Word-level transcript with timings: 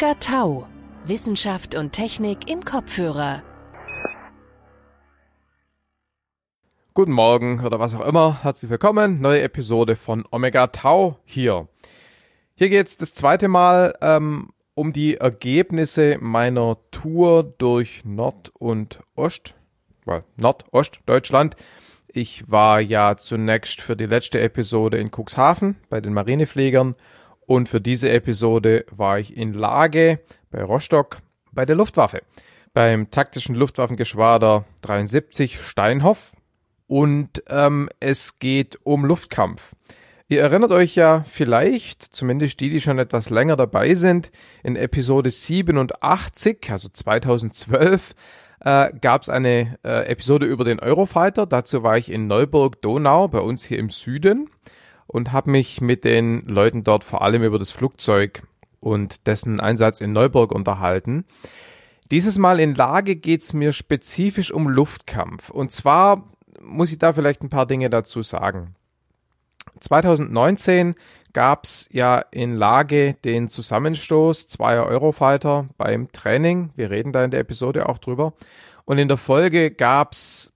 Omega 0.00 0.14
Tau. 0.18 0.66
Wissenschaft 1.04 1.74
und 1.74 1.92
Technik 1.92 2.48
im 2.48 2.64
Kopfhörer. 2.64 3.42
Guten 6.94 7.12
Morgen 7.12 7.62
oder 7.62 7.78
was 7.80 7.94
auch 7.94 8.00
immer. 8.00 8.42
Herzlich 8.42 8.70
willkommen. 8.70 9.20
Neue 9.20 9.42
Episode 9.42 9.96
von 9.96 10.24
Omega 10.30 10.68
Tau 10.68 11.18
hier. 11.26 11.68
Hier 12.54 12.70
geht 12.70 12.86
es 12.86 12.96
das 12.96 13.12
zweite 13.12 13.48
Mal 13.48 13.92
ähm, 14.00 14.52
um 14.72 14.94
die 14.94 15.16
Ergebnisse 15.16 16.16
meiner 16.18 16.78
Tour 16.92 17.42
durch 17.58 18.02
Nord- 18.06 18.52
und 18.58 19.00
Ost, 19.16 19.54
well, 20.06 20.24
Nordostdeutschland. 20.36 21.56
Ich 22.08 22.50
war 22.50 22.80
ja 22.80 23.18
zunächst 23.18 23.82
für 23.82 23.96
die 23.96 24.06
letzte 24.06 24.40
Episode 24.40 24.96
in 24.96 25.10
Cuxhaven 25.10 25.76
bei 25.90 26.00
den 26.00 26.14
Marinefliegern 26.14 26.94
und 27.50 27.68
für 27.68 27.80
diese 27.80 28.10
Episode 28.10 28.84
war 28.92 29.18
ich 29.18 29.36
in 29.36 29.54
Lage 29.54 30.20
bei 30.52 30.62
Rostock 30.62 31.18
bei 31.50 31.64
der 31.64 31.74
Luftwaffe, 31.74 32.22
beim 32.74 33.10
taktischen 33.10 33.56
Luftwaffengeschwader 33.56 34.66
73 34.82 35.60
Steinhoff. 35.60 36.36
Und 36.86 37.42
ähm, 37.48 37.88
es 37.98 38.38
geht 38.38 38.78
um 38.84 39.04
Luftkampf. 39.04 39.72
Ihr 40.28 40.42
erinnert 40.42 40.70
euch 40.70 40.94
ja 40.94 41.24
vielleicht, 41.28 42.04
zumindest 42.04 42.60
die, 42.60 42.70
die 42.70 42.80
schon 42.80 43.00
etwas 43.00 43.30
länger 43.30 43.56
dabei 43.56 43.94
sind, 43.94 44.30
in 44.62 44.76
Episode 44.76 45.30
87, 45.30 46.70
also 46.70 46.88
2012, 46.88 48.14
äh, 48.60 48.92
gab 49.00 49.22
es 49.22 49.28
eine 49.28 49.76
äh, 49.82 50.08
Episode 50.08 50.46
über 50.46 50.62
den 50.62 50.78
Eurofighter. 50.78 51.46
Dazu 51.46 51.82
war 51.82 51.98
ich 51.98 52.12
in 52.12 52.28
Neuburg-Donau, 52.28 53.26
bei 53.26 53.40
uns 53.40 53.64
hier 53.64 53.80
im 53.80 53.90
Süden 53.90 54.48
und 55.10 55.32
habe 55.32 55.50
mich 55.50 55.80
mit 55.80 56.04
den 56.04 56.46
Leuten 56.46 56.84
dort 56.84 57.02
vor 57.02 57.22
allem 57.22 57.42
über 57.42 57.58
das 57.58 57.72
Flugzeug 57.72 58.42
und 58.78 59.26
dessen 59.26 59.58
Einsatz 59.58 60.00
in 60.00 60.12
Neuburg 60.12 60.52
unterhalten. 60.52 61.24
Dieses 62.12 62.38
Mal 62.38 62.60
in 62.60 62.76
Lage 62.76 63.16
geht's 63.16 63.52
mir 63.52 63.72
spezifisch 63.72 64.52
um 64.52 64.68
Luftkampf. 64.68 65.50
Und 65.50 65.72
zwar 65.72 66.28
muss 66.62 66.92
ich 66.92 66.98
da 66.98 67.12
vielleicht 67.12 67.42
ein 67.42 67.50
paar 67.50 67.66
Dinge 67.66 67.90
dazu 67.90 68.22
sagen. 68.22 68.76
2019 69.80 70.94
gab's 71.32 71.88
ja 71.90 72.20
in 72.30 72.56
Lage 72.56 73.14
den 73.24 73.48
Zusammenstoß 73.48 74.48
zweier 74.48 74.86
Eurofighter 74.86 75.68
beim 75.76 76.10
Training. 76.12 76.70
Wir 76.76 76.90
reden 76.90 77.12
da 77.12 77.24
in 77.24 77.30
der 77.32 77.40
Episode 77.40 77.88
auch 77.88 77.98
drüber. 77.98 78.32
Und 78.84 78.98
in 78.98 79.08
der 79.08 79.16
Folge 79.16 79.72
gab's 79.72 80.52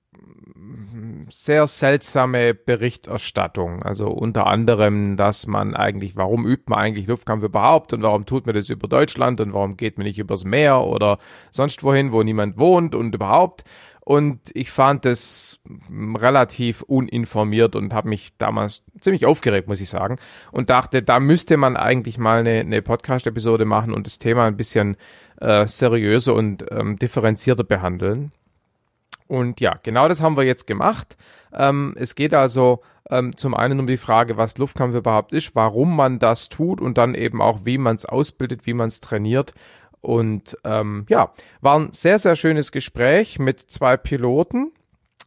sehr 1.31 1.67
seltsame 1.67 2.55
Berichterstattung. 2.55 3.83
Also 3.83 4.09
unter 4.09 4.47
anderem, 4.47 5.17
dass 5.17 5.47
man 5.47 5.75
eigentlich, 5.75 6.17
warum 6.17 6.47
übt 6.47 6.65
man 6.69 6.79
eigentlich 6.79 7.06
Luftkampf 7.06 7.45
überhaupt 7.45 7.93
und 7.93 8.03
warum 8.03 8.27
tut 8.27 8.47
man 8.47 8.55
das 8.55 8.71
über 8.71 8.89
Deutschland 8.89 9.41
und 9.41 9.53
warum 9.53 9.77
geht 9.77 9.98
man 9.98 10.06
nicht 10.06 10.19
übers 10.19 10.45
Meer 10.45 10.83
oder 10.83 11.19
sonst 11.51 11.83
wohin, 11.83 12.12
wo 12.12 12.23
niemand 12.23 12.59
wohnt 12.59 12.95
und 12.95 13.15
überhaupt. 13.15 13.65
Und 14.01 14.41
ich 14.53 14.71
fand 14.71 15.06
das 15.06 15.61
relativ 15.91 16.83
uninformiert 16.83 17.75
und 17.75 17.95
habe 17.95 18.11
mich 18.11 18.37
damals 18.37 18.83
ziemlich 19.01 19.25
aufgeregt, 19.25 19.67
muss 19.67 19.81
ich 19.81 19.89
sagen. 19.89 20.17
Und 20.53 20.69
dachte, 20.69 21.03
da 21.03 21.21
müsste 21.21 21.56
man 21.56 21.78
eigentlich 21.78 22.19
mal 22.19 22.41
eine, 22.41 22.61
eine 22.61 22.83
Podcast-Episode 22.83 23.65
machen 23.65 23.94
und 23.94 24.06
das 24.06 24.19
Thema 24.19 24.44
ein 24.44 24.59
bisschen 24.59 24.99
äh, 25.41 25.67
seriöser 25.67 26.34
und 26.34 26.67
ähm, 26.71 26.99
differenzierter 26.99 27.65
behandeln. 27.65 28.33
Und 29.27 29.61
ja, 29.61 29.75
genau 29.83 30.09
das 30.09 30.21
haben 30.21 30.37
wir 30.37 30.45
jetzt 30.45 30.67
gemacht. 30.67 31.17
Ähm, 31.53 31.95
es 31.97 32.15
geht 32.15 32.35
also 32.35 32.83
ähm, 33.11 33.37
zum 33.37 33.55
einen 33.55 33.81
um 33.81 33.87
die 33.87 33.97
Frage, 33.97 34.37
was 34.37 34.59
Luftkampf 34.59 34.95
überhaupt 34.95 35.33
ist, 35.33 35.55
warum 35.55 35.95
man 35.97 36.19
das 36.19 36.49
tut 36.49 36.81
und 36.81 36.99
dann 36.99 37.15
eben 37.15 37.41
auch, 37.41 37.65
wie 37.65 37.79
man 37.79 37.97
es 37.97 38.07
ausbildet, 38.07 38.67
wie 38.67 38.75
man 38.75 38.89
es 38.89 39.01
trainiert. 39.01 39.53
Und 40.01 40.59
ähm, 40.65 41.07
ja, 41.09 41.33
war 41.61 41.79
ein 41.79 41.93
sehr, 41.93 42.19
sehr 42.19 42.37
schönes 42.37 42.73
Gespräch 42.73 43.39
mit 43.39 43.61
zwei 43.61 43.97
Piloten. 43.97 44.73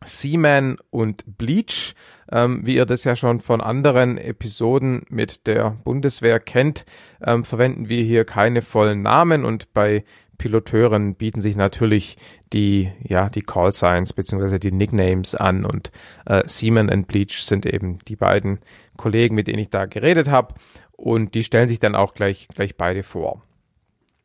Seaman 0.04 0.78
und 0.92 1.24
Bleach, 1.38 1.96
ähm, 2.32 2.62
wie 2.64 2.76
ihr 2.76 2.86
das 2.86 3.04
ja 3.04 3.16
schon 3.16 3.40
von 3.40 3.62
anderen 3.62 4.20
Episoden 4.20 5.04
mit 5.10 5.48
der 5.48 5.72
Bundeswehr 5.84 6.40
kennt, 6.40 6.86
ähm, 7.26 7.44
verwenden 7.44 7.90
wir 7.90 8.04
hier 8.04 8.24
keine 8.24 8.62
vollen 8.62 9.02
Namen 9.02 9.44
und 9.44 9.74
bei 9.74 10.04
Piloteuren 10.38 11.16
bieten 11.16 11.42
sich 11.42 11.56
natürlich 11.56 12.18
die, 12.54 12.92
ja, 13.04 13.30
die 13.30 13.42
Call 13.42 13.72
Signs 13.72 14.14
beziehungsweise 14.14 14.60
die 14.60 14.72
Nicknames 14.72 15.36
an 15.36 15.66
und 15.66 15.92
äh, 16.26 16.44
Seaman 16.46 16.90
und 16.90 17.08
Bleach 17.08 17.44
sind 17.44 17.66
eben 17.66 18.00
die 18.08 18.16
beiden 18.16 18.60
Kollegen, 18.96 19.36
mit 19.36 19.48
denen 19.48 19.60
ich 19.60 19.70
da 19.70 19.86
geredet 19.86 20.30
habe 20.30 20.56
und 20.94 21.36
die 21.36 21.44
stellen 21.44 21.70
sich 21.70 21.80
dann 21.80 21.96
auch 21.96 22.14
gleich, 22.14 22.48
gleich 22.50 22.76
beide 22.76 23.04
vor. 23.04 23.42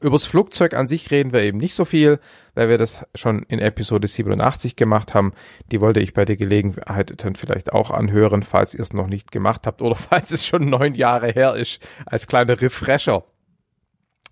Übers 0.03 0.27
Flugzeug 0.27 0.75
an 0.75 0.89
sich 0.89 1.13
reden 1.13 1.33
wir 1.33 1.43
eben 1.43 1.59
nicht 1.59 1.77
so 1.77 1.85
viel, 1.85 2.19
weil 2.57 2.69
wir 2.69 2.77
das 2.77 3.07
schon 3.15 3.45
in 3.45 3.61
Episode 3.61 4.09
87 4.09 4.75
gemacht 4.75 5.15
haben. 5.15 5.33
Die 5.71 5.81
wollte 5.81 6.01
ich 6.01 6.13
bei 6.13 6.25
der 6.25 6.37
Gelegenheit 6.37 7.15
dann 7.25 7.37
vielleicht 7.37 7.73
auch 7.73 7.93
anhören, 7.93 8.43
falls 8.43 8.75
ihr 8.75 8.81
es 8.81 8.93
noch 8.93 9.07
nicht 9.07 9.31
gemacht 9.31 9.65
habt 9.65 9.81
oder 9.81 9.95
falls 10.11 10.33
es 10.33 10.45
schon 10.45 10.69
neun 10.69 10.95
Jahre 10.95 11.29
her 11.29 11.55
ist, 11.55 11.81
als 12.05 12.27
kleiner 12.27 12.61
Refresher. 12.61 13.25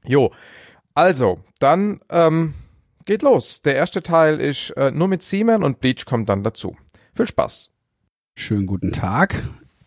Jo, 0.05 0.33
also, 0.95 1.41
dann 1.59 2.01
ähm, 2.09 2.55
geht 3.05 3.23
los. 3.23 3.63
Der 3.63 3.77
erste 3.77 4.03
Teil 4.03 4.41
ist 4.41 4.71
äh, 4.77 4.91
nur 4.91 5.09
mit 5.09 5.23
Seaman 5.23 5.63
und 5.63 5.81
Bleach 5.81 6.05
kommt 6.05 6.29
dann 6.29 6.43
dazu. 6.43 6.77
Viel 7.15 7.27
Spaß. 7.27 7.71
Schönen 8.35 8.67
guten 8.67 8.93
Tag. 8.93 9.43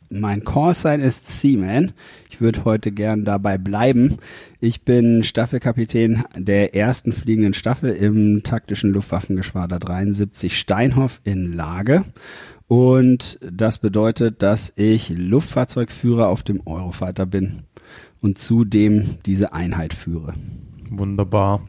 Mein 0.09 0.43
Callsign 0.43 1.01
ist 1.01 1.25
Seaman. 1.39 1.93
Ich 2.29 2.39
würde 2.39 2.65
heute 2.65 2.91
gern 2.91 3.25
dabei 3.25 3.57
bleiben. 3.57 4.17
Ich 4.59 4.83
bin 4.83 5.23
Staffelkapitän 5.23 6.23
der 6.35 6.75
ersten 6.75 7.13
fliegenden 7.13 7.55
Staffel 7.55 7.91
im 7.93 8.43
taktischen 8.43 8.91
Luftwaffengeschwader 8.91 9.79
73 9.79 10.57
Steinhoff 10.57 11.19
in 11.23 11.53
Lage. 11.53 12.05
Und 12.67 13.39
das 13.41 13.79
bedeutet, 13.79 14.43
dass 14.43 14.71
ich 14.75 15.09
Luftfahrzeugführer 15.09 16.27
auf 16.27 16.43
dem 16.43 16.61
Eurofighter 16.65 17.25
bin 17.25 17.63
und 18.21 18.37
zudem 18.37 19.17
diese 19.25 19.53
Einheit 19.53 19.93
führe. 19.93 20.35
Wunderbar. 20.99 21.61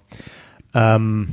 Ähm, 0.75 1.29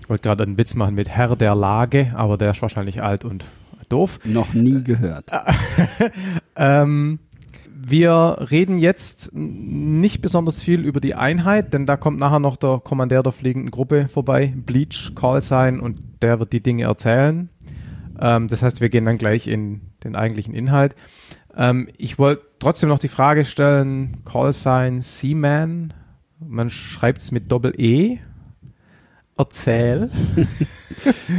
ich 0.00 0.08
wollte 0.08 0.22
gerade 0.22 0.44
einen 0.44 0.58
Witz 0.58 0.74
machen 0.74 0.94
mit 0.94 1.08
Herr 1.08 1.36
der 1.36 1.54
Lage, 1.54 2.12
aber 2.14 2.36
der 2.36 2.50
ist 2.50 2.62
wahrscheinlich 2.62 3.02
alt 3.02 3.24
und 3.24 3.44
doof. 3.88 4.20
Noch 4.24 4.54
nie 4.54 4.82
gehört. 4.82 5.26
ähm, 6.56 7.18
wir 7.86 8.38
reden 8.50 8.78
jetzt 8.78 9.30
nicht 9.34 10.22
besonders 10.22 10.62
viel 10.62 10.84
über 10.84 11.00
die 11.00 11.14
Einheit, 11.14 11.72
denn 11.74 11.86
da 11.86 11.96
kommt 11.96 12.18
nachher 12.18 12.38
noch 12.38 12.56
der 12.56 12.80
Kommandeur 12.82 13.22
der 13.22 13.32
fliegenden 13.32 13.70
Gruppe 13.70 14.08
vorbei, 14.08 14.54
Bleach 14.56 15.12
Call 15.14 15.42
sein 15.42 15.80
und 15.80 16.00
der 16.22 16.38
wird 16.38 16.52
die 16.52 16.62
Dinge 16.62 16.84
erzählen. 16.84 17.50
Ähm, 18.18 18.48
das 18.48 18.62
heißt, 18.62 18.80
wir 18.80 18.88
gehen 18.88 19.04
dann 19.04 19.18
gleich 19.18 19.46
in 19.46 19.80
den 20.02 20.16
eigentlichen 20.16 20.54
Inhalt. 20.54 20.96
Ähm, 21.56 21.88
ich 21.96 22.18
wollte 22.18 22.42
trotzdem 22.58 22.88
noch 22.88 22.98
die 22.98 23.08
Frage 23.08 23.44
stellen, 23.44 24.18
Call 24.24 24.52
Sign 24.52 25.02
Seaman, 25.02 25.92
man 26.38 26.70
schreibt 26.70 27.20
es 27.20 27.30
mit 27.32 27.50
Doppel-E. 27.50 28.18
Erzähl. 29.36 30.10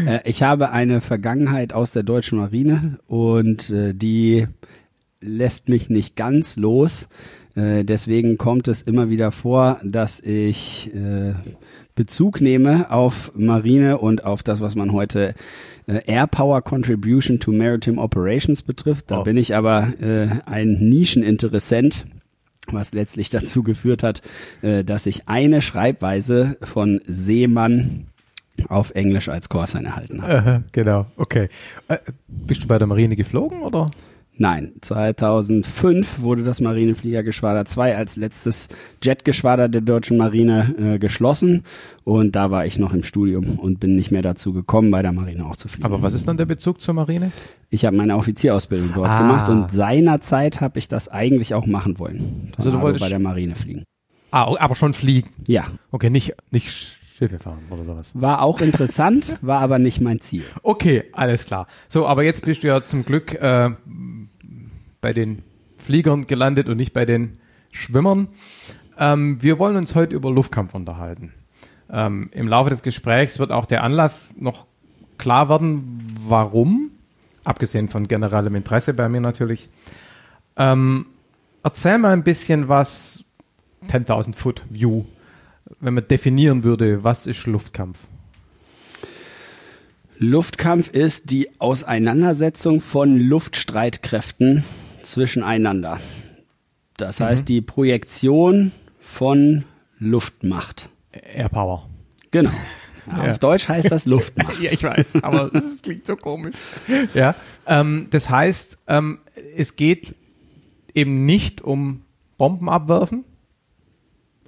Äh, 0.05 0.19
ich 0.25 0.43
habe 0.43 0.71
eine 0.71 1.01
Vergangenheit 1.01 1.73
aus 1.73 1.93
der 1.93 2.03
deutschen 2.03 2.37
Marine 2.37 2.99
und 3.07 3.69
äh, 3.71 3.93
die 3.93 4.47
lässt 5.21 5.69
mich 5.69 5.89
nicht 5.89 6.15
ganz 6.15 6.57
los. 6.57 7.07
Äh, 7.55 7.83
deswegen 7.83 8.37
kommt 8.37 8.67
es 8.67 8.83
immer 8.83 9.09
wieder 9.09 9.31
vor, 9.31 9.79
dass 9.83 10.19
ich 10.19 10.93
äh, 10.93 11.33
Bezug 11.95 12.41
nehme 12.41 12.91
auf 12.91 13.31
Marine 13.33 13.97
und 13.97 14.23
auf 14.23 14.43
das, 14.43 14.59
was 14.59 14.75
man 14.75 14.91
heute 14.91 15.33
Air 15.87 16.27
Power 16.27 16.61
Contribution 16.61 17.39
to 17.39 17.51
Maritime 17.51 17.99
Operations 17.99 18.61
betrifft. 18.61 19.09
Da 19.09 19.21
oh. 19.21 19.23
bin 19.23 19.37
ich 19.37 19.55
aber 19.55 19.93
ein 20.45 20.73
Nischeninteressent 20.73 22.05
was 22.71 22.93
letztlich 22.93 23.29
dazu 23.29 23.63
geführt 23.63 24.03
hat, 24.03 24.21
äh, 24.61 24.83
dass 24.83 25.05
ich 25.05 25.27
eine 25.27 25.61
Schreibweise 25.61 26.57
von 26.61 27.01
Seemann 27.05 28.05
auf 28.69 28.91
Englisch 28.91 29.29
als 29.29 29.49
Callsign 29.49 29.85
erhalten 29.85 30.21
habe. 30.21 30.63
genau, 30.71 31.07
okay. 31.17 31.49
Äh, 31.87 31.97
bist 32.27 32.63
du 32.63 32.67
bei 32.67 32.77
der 32.77 32.87
Marine 32.87 33.15
geflogen 33.15 33.61
oder? 33.61 33.87
Nein, 34.37 34.73
2005 34.81 36.21
wurde 36.21 36.43
das 36.43 36.59
Marinefliegergeschwader 36.59 37.63
2 37.63 37.95
als 37.95 38.17
letztes 38.17 38.67
Jetgeschwader 39.01 39.69
der 39.69 39.79
deutschen 39.81 40.17
Marine 40.17 40.75
äh, 40.77 40.99
geschlossen 40.99 41.63
und 42.03 42.35
da 42.35 42.51
war 42.51 42.65
ich 42.65 42.77
noch 42.77 42.93
im 42.93 43.03
Studium 43.03 43.59
und 43.59 43.79
bin 43.79 43.95
nicht 43.95 44.11
mehr 44.11 44.21
dazu 44.21 44.51
gekommen, 44.51 44.91
bei 44.91 45.01
der 45.01 45.13
Marine 45.13 45.45
auch 45.45 45.55
zu 45.55 45.69
fliegen. 45.69 45.85
Aber 45.85 46.01
was 46.01 46.13
ist 46.13 46.27
dann 46.27 46.35
der 46.35 46.45
Bezug 46.45 46.81
zur 46.81 46.93
Marine? 46.93 47.31
Ich 47.69 47.85
habe 47.85 47.95
meine 47.95 48.17
Offizierausbildung 48.17 48.91
dort 48.93 49.09
ah. 49.09 49.19
gemacht 49.19 49.49
und 49.49 49.71
seinerzeit 49.71 50.59
habe 50.59 50.79
ich 50.79 50.89
das 50.89 51.07
eigentlich 51.07 51.53
auch 51.53 51.65
machen 51.65 51.97
wollen. 51.97 52.51
Also 52.57 52.71
du 52.71 52.81
wolltest 52.81 53.05
bei 53.05 53.09
der 53.09 53.19
Marine 53.19 53.55
fliegen. 53.55 53.83
Ah, 54.31 54.53
aber 54.59 54.75
schon 54.75 54.93
fliegen? 54.93 55.29
Ja. 55.47 55.63
Okay, 55.91 56.09
nicht, 56.09 56.35
nicht 56.51 56.97
Schiffe 57.17 57.39
fahren 57.39 57.63
oder 57.69 57.85
sowas. 57.85 58.11
War 58.13 58.41
auch 58.41 58.59
interessant, 58.59 59.37
war 59.41 59.61
aber 59.61 59.79
nicht 59.79 60.01
mein 60.01 60.19
Ziel. 60.19 60.43
Okay, 60.63 61.05
alles 61.13 61.45
klar. 61.45 61.67
So, 61.87 62.05
aber 62.05 62.23
jetzt 62.23 62.43
bist 62.43 62.63
du 62.63 62.67
ja 62.67 62.83
zum 62.83 63.05
Glück 63.05 63.33
äh, 63.35 63.69
bei 65.05 65.13
den 65.13 65.43
Fliegern 65.77 66.25
gelandet 66.25 66.67
und 66.67 66.77
nicht 66.77 66.91
bei 66.91 67.05
den 67.05 67.37
Schwimmern. 67.71 68.27
Ähm, 68.97 69.39
wir 69.39 69.59
wollen 69.59 69.75
uns 69.75 69.93
heute 69.93 70.15
über 70.15 70.31
Luftkampf 70.31 70.73
unterhalten. 70.73 71.31
Ähm, 71.91 72.31
Im 72.31 72.47
Laufe 72.47 72.71
des 72.71 72.81
Gesprächs 72.81 73.37
wird 73.37 73.51
auch 73.51 73.65
der 73.65 73.83
Anlass 73.83 74.33
noch 74.39 74.65
klar 75.19 75.47
werden, 75.47 75.99
warum, 76.27 76.89
abgesehen 77.43 77.87
von 77.87 78.07
generellem 78.07 78.55
Interesse 78.55 78.95
bei 78.95 79.07
mir 79.07 79.21
natürlich. 79.21 79.69
Ähm, 80.57 81.05
erzähl 81.61 81.99
mal 81.99 82.13
ein 82.13 82.23
bisschen 82.23 82.67
was, 82.67 83.25
10.000 83.87 84.33
Foot 84.33 84.63
View, 84.71 85.03
wenn 85.81 85.93
man 85.93 86.07
definieren 86.07 86.63
würde, 86.63 87.03
was 87.03 87.27
ist 87.27 87.45
Luftkampf? 87.45 87.99
Luftkampf 90.17 90.89
ist 90.89 91.29
die 91.29 91.61
Auseinandersetzung 91.61 92.81
von 92.81 93.19
Luftstreitkräften 93.19 94.63
zwischeneinander. 95.05 95.99
Das 96.97 97.19
heißt, 97.19 97.43
mhm. 97.43 97.45
die 97.45 97.61
Projektion 97.61 98.71
von 98.99 99.63
Luftmacht. 99.99 100.89
Air 101.11 101.49
Power. 101.49 101.89
Genau. 102.31 102.51
Ja, 103.07 103.29
auf 103.29 103.37
Deutsch 103.37 103.69
heißt 103.69 103.91
das 103.91 104.07
Luftmacht. 104.07 104.59
ja, 104.61 104.71
ich 104.71 104.81
weiß, 104.81 105.21
aber 105.21 105.49
das 105.53 105.83
klingt 105.83 106.07
so 106.07 106.15
komisch. 106.15 106.55
Ja, 107.13 107.35
ähm, 107.67 108.07
das 108.09 108.31
heißt, 108.31 108.79
ähm, 108.87 109.19
es 109.55 109.75
geht 109.75 110.15
eben 110.95 111.23
nicht 111.23 111.61
um 111.61 112.01
Bomben 112.39 112.67
abwerfen 112.67 113.23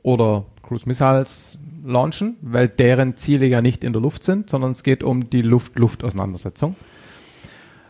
oder 0.02 0.46
Cruise 0.64 0.88
Missiles 0.88 1.60
launchen, 1.86 2.38
weil 2.42 2.68
deren 2.68 3.16
Ziele 3.16 3.46
ja 3.46 3.62
nicht 3.62 3.84
in 3.84 3.94
der 3.94 4.02
Luft 4.02 4.24
sind, 4.24 4.50
sondern 4.50 4.72
es 4.72 4.84
geht 4.84 5.04
um 5.04 5.30
die 5.30 5.42
Luft-Luft-Auseinandersetzung. 5.42 6.76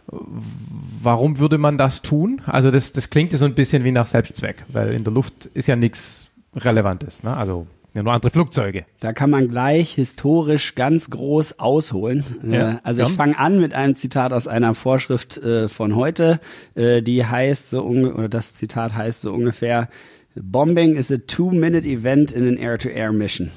Warum 0.09 1.39
würde 1.39 1.57
man 1.57 1.77
das 1.77 2.01
tun? 2.01 2.41
Also 2.45 2.71
das, 2.71 2.93
das 2.93 3.09
klingt 3.09 3.33
ja 3.33 3.37
so 3.37 3.45
ein 3.45 3.55
bisschen 3.55 3.83
wie 3.83 3.91
nach 3.91 4.07
Selbstzweck, 4.07 4.65
weil 4.69 4.93
in 4.93 5.03
der 5.03 5.13
Luft 5.13 5.45
ist 5.47 5.67
ja 5.67 5.75
nichts 5.75 6.29
Relevantes. 6.55 7.23
Ne? 7.23 7.35
Also 7.35 7.67
ja, 7.93 8.03
nur 8.03 8.13
andere 8.13 8.29
Flugzeuge. 8.29 8.85
Da 8.99 9.11
kann 9.11 9.31
man 9.31 9.47
gleich 9.47 9.95
historisch 9.95 10.75
ganz 10.75 11.09
groß 11.09 11.59
ausholen. 11.59 12.23
Äh, 12.47 12.55
ja, 12.55 12.79
also 12.83 13.03
ich 13.03 13.11
fange 13.13 13.37
an 13.39 13.59
mit 13.59 13.73
einem 13.73 13.95
Zitat 13.95 14.33
aus 14.33 14.47
einer 14.47 14.75
Vorschrift 14.75 15.37
äh, 15.37 15.67
von 15.67 15.95
heute, 15.95 16.39
äh, 16.75 17.01
die 17.01 17.25
heißt 17.25 17.71
so 17.71 17.83
oder 17.83 18.29
das 18.29 18.53
Zitat 18.53 18.93
heißt 18.93 19.21
so 19.21 19.33
ungefähr: 19.33 19.89
Bombing 20.35 20.95
is 20.95 21.11
a 21.11 21.17
two-minute 21.17 21.87
event 21.87 22.31
in 22.31 22.47
an 22.47 22.57
air-to-air 22.57 23.09
-air 23.09 23.13
mission. 23.13 23.51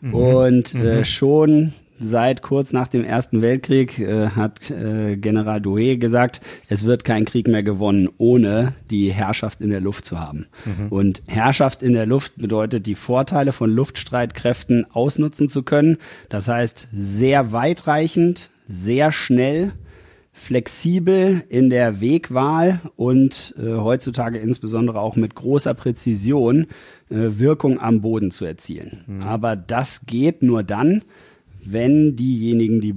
Mhm. 0.00 0.14
Und 0.14 0.74
äh, 0.74 0.98
mhm. 0.98 1.04
schon 1.04 1.72
seit 1.98 2.42
kurz 2.42 2.72
nach 2.72 2.88
dem 2.88 3.04
Ersten 3.04 3.42
Weltkrieg 3.42 3.98
äh, 3.98 4.28
hat 4.30 4.70
äh, 4.70 5.16
General 5.16 5.60
Douhet 5.60 6.00
gesagt, 6.00 6.40
es 6.68 6.84
wird 6.84 7.04
kein 7.04 7.24
Krieg 7.24 7.46
mehr 7.46 7.62
gewonnen, 7.62 8.08
ohne 8.18 8.74
die 8.90 9.12
Herrschaft 9.12 9.60
in 9.60 9.70
der 9.70 9.80
Luft 9.80 10.04
zu 10.04 10.18
haben. 10.18 10.46
Mhm. 10.64 10.88
Und 10.88 11.22
Herrschaft 11.26 11.82
in 11.82 11.92
der 11.92 12.06
Luft 12.06 12.36
bedeutet, 12.36 12.86
die 12.86 12.94
Vorteile 12.94 13.52
von 13.52 13.70
Luftstreitkräften 13.70 14.86
ausnutzen 14.92 15.48
zu 15.48 15.62
können. 15.62 15.98
Das 16.28 16.48
heißt, 16.48 16.88
sehr 16.92 17.52
weitreichend, 17.52 18.50
sehr 18.66 19.12
schnell, 19.12 19.72
flexibel 20.32 21.44
in 21.48 21.70
der 21.70 22.00
Wegwahl 22.00 22.80
und 22.96 23.54
äh, 23.56 23.74
heutzutage 23.74 24.38
insbesondere 24.38 24.98
auch 24.98 25.14
mit 25.14 25.36
großer 25.36 25.74
Präzision 25.74 26.66
äh, 27.08 27.38
Wirkung 27.38 27.78
am 27.78 28.00
Boden 28.00 28.32
zu 28.32 28.44
erzielen. 28.44 29.04
Mhm. 29.06 29.22
Aber 29.22 29.54
das 29.54 30.06
geht 30.06 30.42
nur 30.42 30.64
dann, 30.64 31.02
wenn 31.72 32.16
diejenigen, 32.16 32.80
die 32.80 32.94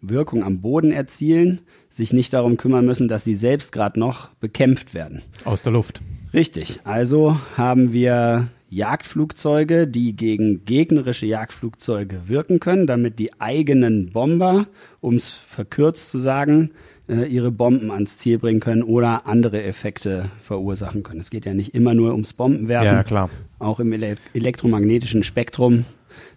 Wirkung 0.00 0.44
am 0.44 0.60
Boden 0.60 0.92
erzielen, 0.92 1.60
sich 1.88 2.12
nicht 2.12 2.32
darum 2.32 2.56
kümmern 2.56 2.86
müssen, 2.86 3.08
dass 3.08 3.24
sie 3.24 3.34
selbst 3.34 3.72
gerade 3.72 3.98
noch 3.98 4.28
bekämpft 4.36 4.94
werden. 4.94 5.22
Aus 5.44 5.62
der 5.62 5.72
Luft. 5.72 6.02
Richtig. 6.32 6.80
Also 6.84 7.36
haben 7.56 7.92
wir 7.92 8.48
Jagdflugzeuge, 8.68 9.88
die 9.88 10.14
gegen 10.14 10.64
gegnerische 10.64 11.26
Jagdflugzeuge 11.26 12.28
wirken 12.28 12.60
können, 12.60 12.86
damit 12.86 13.18
die 13.18 13.40
eigenen 13.40 14.10
Bomber, 14.10 14.66
um 15.00 15.16
es 15.16 15.28
verkürzt 15.28 16.08
zu 16.10 16.18
sagen, 16.18 16.70
äh, 17.08 17.24
ihre 17.26 17.50
Bomben 17.50 17.90
ans 17.90 18.16
Ziel 18.16 18.38
bringen 18.38 18.60
können 18.60 18.84
oder 18.84 19.26
andere 19.26 19.62
Effekte 19.64 20.30
verursachen 20.40 21.02
können. 21.02 21.18
Es 21.18 21.30
geht 21.30 21.44
ja 21.44 21.54
nicht 21.54 21.74
immer 21.74 21.94
nur 21.94 22.12
ums 22.12 22.32
Bombenwerfen. 22.32 22.96
Ja, 22.96 23.02
klar. 23.02 23.30
Auch 23.58 23.80
im 23.80 23.92
elektromagnetischen 23.92 25.24
Spektrum 25.24 25.84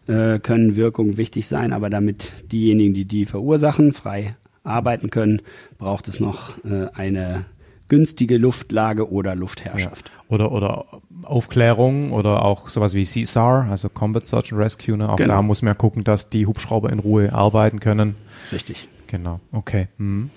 äh, 0.07 0.39
können 0.39 0.75
Wirkungen 0.75 1.17
wichtig 1.17 1.47
sein, 1.47 1.73
aber 1.73 1.89
damit 1.89 2.33
diejenigen, 2.51 2.93
die 2.93 3.05
die 3.05 3.25
verursachen, 3.25 3.93
frei 3.93 4.35
arbeiten 4.63 5.09
können, 5.09 5.41
braucht 5.77 6.07
es 6.07 6.19
noch 6.19 6.63
äh, 6.65 6.87
eine 6.93 7.45
günstige 7.89 8.37
Luftlage 8.37 9.11
oder 9.11 9.35
Luftherrschaft. 9.35 10.09
Ja. 10.09 10.23
Oder, 10.29 10.51
oder 10.51 10.85
Aufklärung 11.23 12.11
oder 12.11 12.43
auch 12.43 12.69
sowas 12.69 12.93
wie 12.93 13.05
CSAR, 13.05 13.67
also 13.69 13.89
Combat 13.89 14.25
Search 14.25 14.51
and 14.51 14.61
Rescue. 14.61 14.97
Ne? 14.97 15.09
Auch 15.09 15.17
genau. 15.17 15.35
da 15.35 15.41
muss 15.41 15.61
man 15.61 15.71
ja 15.71 15.75
gucken, 15.75 16.03
dass 16.03 16.29
die 16.29 16.47
Hubschrauber 16.47 16.91
in 16.91 16.99
Ruhe 16.99 17.33
arbeiten 17.33 17.79
können. 17.79 18.15
Richtig. 18.51 18.87
Genau, 19.07 19.39
okay. 19.51 19.89
Hm. 19.97 20.31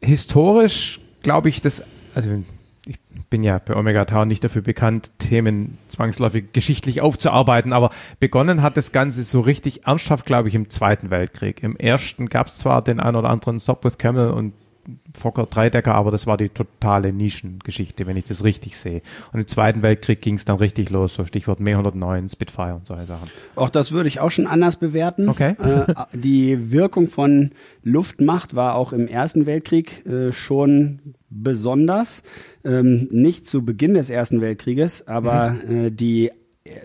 Historisch 0.00 1.00
glaube 1.22 1.48
ich, 1.48 1.60
dass, 1.62 1.84
also 2.14 2.28
ich 2.86 2.98
bin 3.30 3.42
ja 3.42 3.58
bei 3.58 3.76
Omega 3.76 4.04
Tau 4.04 4.24
nicht 4.24 4.42
dafür 4.42 4.62
bekannt, 4.62 5.12
Themen 5.18 5.78
zwangsläufig 5.88 6.52
geschichtlich 6.52 7.00
aufzuarbeiten, 7.00 7.72
aber 7.72 7.90
begonnen 8.18 8.62
hat 8.62 8.76
das 8.76 8.92
Ganze 8.92 9.22
so 9.22 9.40
richtig 9.40 9.86
ernsthaft, 9.86 10.26
glaube 10.26 10.48
ich, 10.48 10.54
im 10.54 10.68
Zweiten 10.68 11.10
Weltkrieg. 11.10 11.62
Im 11.62 11.76
ersten 11.76 12.28
gab 12.28 12.48
es 12.48 12.58
zwar 12.58 12.82
den 12.82 12.98
ein 12.98 13.14
oder 13.14 13.30
anderen 13.30 13.60
Stop 13.60 13.84
with 13.84 13.98
Camel 13.98 14.30
und 14.30 14.52
Fokker 15.14 15.46
Dreidecker, 15.46 15.94
aber 15.94 16.10
das 16.10 16.26
war 16.26 16.36
die 16.36 16.48
totale 16.48 17.12
Nischengeschichte, 17.12 18.06
wenn 18.08 18.16
ich 18.16 18.24
das 18.24 18.42
richtig 18.42 18.76
sehe. 18.76 19.02
Und 19.32 19.38
im 19.38 19.46
Zweiten 19.46 19.82
Weltkrieg 19.82 20.20
ging 20.20 20.34
es 20.34 20.44
dann 20.44 20.56
richtig 20.56 20.90
los, 20.90 21.14
so 21.14 21.24
Stichwort 21.24 21.60
Me 21.60 21.70
109, 21.70 22.28
Spitfire 22.28 22.74
und 22.74 22.86
solche 22.86 23.06
Sachen. 23.06 23.30
Auch 23.54 23.70
das 23.70 23.92
würde 23.92 24.08
ich 24.08 24.18
auch 24.18 24.32
schon 24.32 24.48
anders 24.48 24.76
bewerten. 24.76 25.28
Okay. 25.28 25.54
Äh, 25.62 25.94
die 26.12 26.72
Wirkung 26.72 27.06
von 27.06 27.52
Luftmacht 27.84 28.56
war 28.56 28.74
auch 28.74 28.92
im 28.92 29.06
Ersten 29.06 29.46
Weltkrieg 29.46 30.04
äh, 30.04 30.32
schon 30.32 31.14
besonders. 31.32 32.22
Ähm, 32.64 33.08
nicht 33.10 33.46
zu 33.46 33.64
Beginn 33.64 33.94
des 33.94 34.10
Ersten 34.10 34.40
Weltkrieges, 34.40 35.08
aber 35.08 35.56
mhm. 35.66 35.86
äh, 35.86 35.90
die 35.90 36.30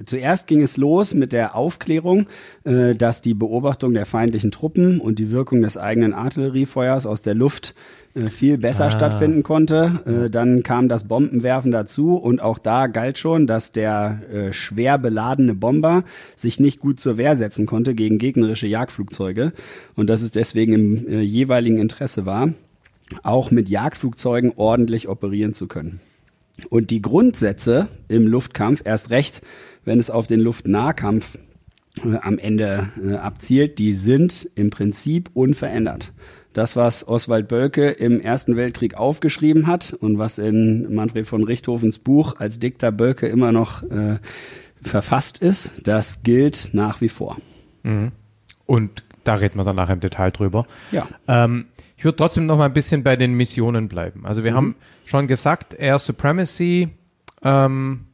Zuerst 0.06 0.48
ging 0.48 0.64
es 0.64 0.78
los 0.78 1.14
mit 1.14 1.34
der 1.34 1.56
Aufklärung, 1.56 2.26
äh, 2.64 2.96
dass 2.96 3.22
die 3.22 3.36
Beobachtung 3.36 3.94
der 3.94 4.08
feindlichen 4.08 4.52
Truppen 4.52 5.00
und 5.00 5.20
die 5.20 5.30
Wirkung 5.30 5.62
des 5.62 5.78
eigenen 5.78 6.16
Artilleriefeuers 6.16 7.06
aus 7.06 7.22
der 7.22 7.36
Luft 7.36 7.76
äh, 8.16 8.28
viel 8.28 8.58
besser 8.58 8.86
ah. 8.86 8.92
stattfinden 8.92 9.44
konnte. 9.44 10.00
Äh, 10.06 10.30
dann 10.32 10.64
kam 10.64 10.90
das 10.90 11.08
Bombenwerfen 11.08 11.72
dazu 11.72 12.16
und 12.16 12.42
auch 12.42 12.58
da 12.58 12.88
galt 12.88 13.20
schon, 13.20 13.46
dass 13.46 13.72
der 13.72 14.22
äh, 14.34 14.52
schwer 14.52 14.98
beladene 14.98 15.54
Bomber 15.54 16.04
sich 16.36 16.60
nicht 16.60 16.80
gut 16.80 17.00
zur 17.00 17.18
Wehr 17.18 17.36
setzen 17.36 17.68
konnte 17.68 17.94
gegen 17.94 18.18
gegnerische 18.18 18.68
Jagdflugzeuge 18.68 19.52
und 19.96 20.08
dass 20.08 20.24
es 20.24 20.32
deswegen 20.32 20.74
im 20.74 21.22
jeweiligen 21.22 21.78
Interesse 21.78 22.26
war, 22.26 22.50
auch 23.24 23.52
mit 23.52 23.70
Jagdflugzeugen 23.70 24.54
ordentlich 24.56 25.08
operieren 25.08 25.54
zu 25.54 25.68
können. 25.68 26.00
Und 26.70 26.90
die 26.90 27.02
Grundsätze 27.02 27.88
im 28.08 28.28
Luftkampf, 28.28 28.82
erst 28.84 29.10
recht, 29.12 29.42
wenn 29.86 30.00
es 30.00 30.10
auf 30.10 30.28
den 30.28 30.40
Luftnahkampf 30.40 31.38
äh, 32.04 32.18
am 32.22 32.38
Ende 32.38 32.90
äh, 33.04 33.16
abzielt, 33.16 33.80
die 33.80 33.94
sind 33.94 34.50
im 34.56 34.70
Prinzip 34.70 35.30
unverändert. 35.34 36.14
Das, 36.54 36.76
was 36.76 37.08
Oswald 37.08 37.48
Bölke 37.48 37.90
im 37.90 38.20
Ersten 38.20 38.56
Weltkrieg 38.56 38.96
aufgeschrieben 38.96 39.68
hat 39.68 39.94
und 39.94 40.18
was 40.18 40.40
in 40.40 40.94
Manfred 40.94 41.28
von 41.28 41.44
Richthofens 41.44 42.00
Buch 42.00 42.36
als 42.40 42.58
Dikter 42.58 42.92
Bölke 42.92 43.28
immer 43.28 43.52
noch 43.52 43.84
äh, 43.84 44.18
verfasst 44.82 45.38
ist, 45.38 45.74
das 45.84 46.24
gilt 46.24 46.70
nach 46.74 47.00
wie 47.02 47.10
vor. 47.10 47.38
Mhm. 47.84 48.12
Und 48.66 49.04
da 49.24 49.36
reden 49.36 49.58
wir 49.60 49.66
dann 49.66 49.76
nachher 49.76 49.94
im 49.94 50.00
Detail 50.00 50.32
drüber. 50.32 50.66
Ja. 50.92 51.08
Ähm, 51.28 51.66
ich 51.98 52.06
würde 52.06 52.16
trotzdem 52.16 52.46
noch 52.46 52.58
mal 52.58 52.66
ein 52.66 52.74
bisschen 52.74 53.04
bei 53.04 53.16
den 53.16 53.34
Missionen 53.34 53.88
bleiben. 53.88 54.26
Also 54.26 54.44
wir 54.44 54.52
mhm. 54.52 54.56
haben 54.56 54.76
schon 55.06 55.28
gesagt, 55.28 55.74
Air 55.74 56.00
Supremacy, 56.00 56.90
ähm, 57.44 58.06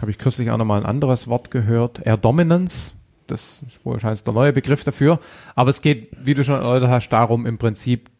habe 0.00 0.10
ich 0.10 0.18
kürzlich 0.18 0.50
auch 0.50 0.56
noch 0.56 0.64
mal 0.64 0.80
ein 0.80 0.86
anderes 0.86 1.28
Wort 1.28 1.50
gehört, 1.50 2.00
Air 2.04 2.16
Dominance, 2.16 2.92
das 3.26 3.62
ist 3.66 3.84
wahrscheinlich 3.84 4.22
der 4.24 4.34
neue 4.34 4.52
Begriff 4.52 4.84
dafür. 4.84 5.18
Aber 5.54 5.70
es 5.70 5.80
geht, 5.80 6.10
wie 6.22 6.34
du 6.34 6.44
schon 6.44 6.56
erläutert 6.56 6.90
hast, 6.90 7.08
darum, 7.10 7.46
im 7.46 7.58
Prinzip 7.58 8.10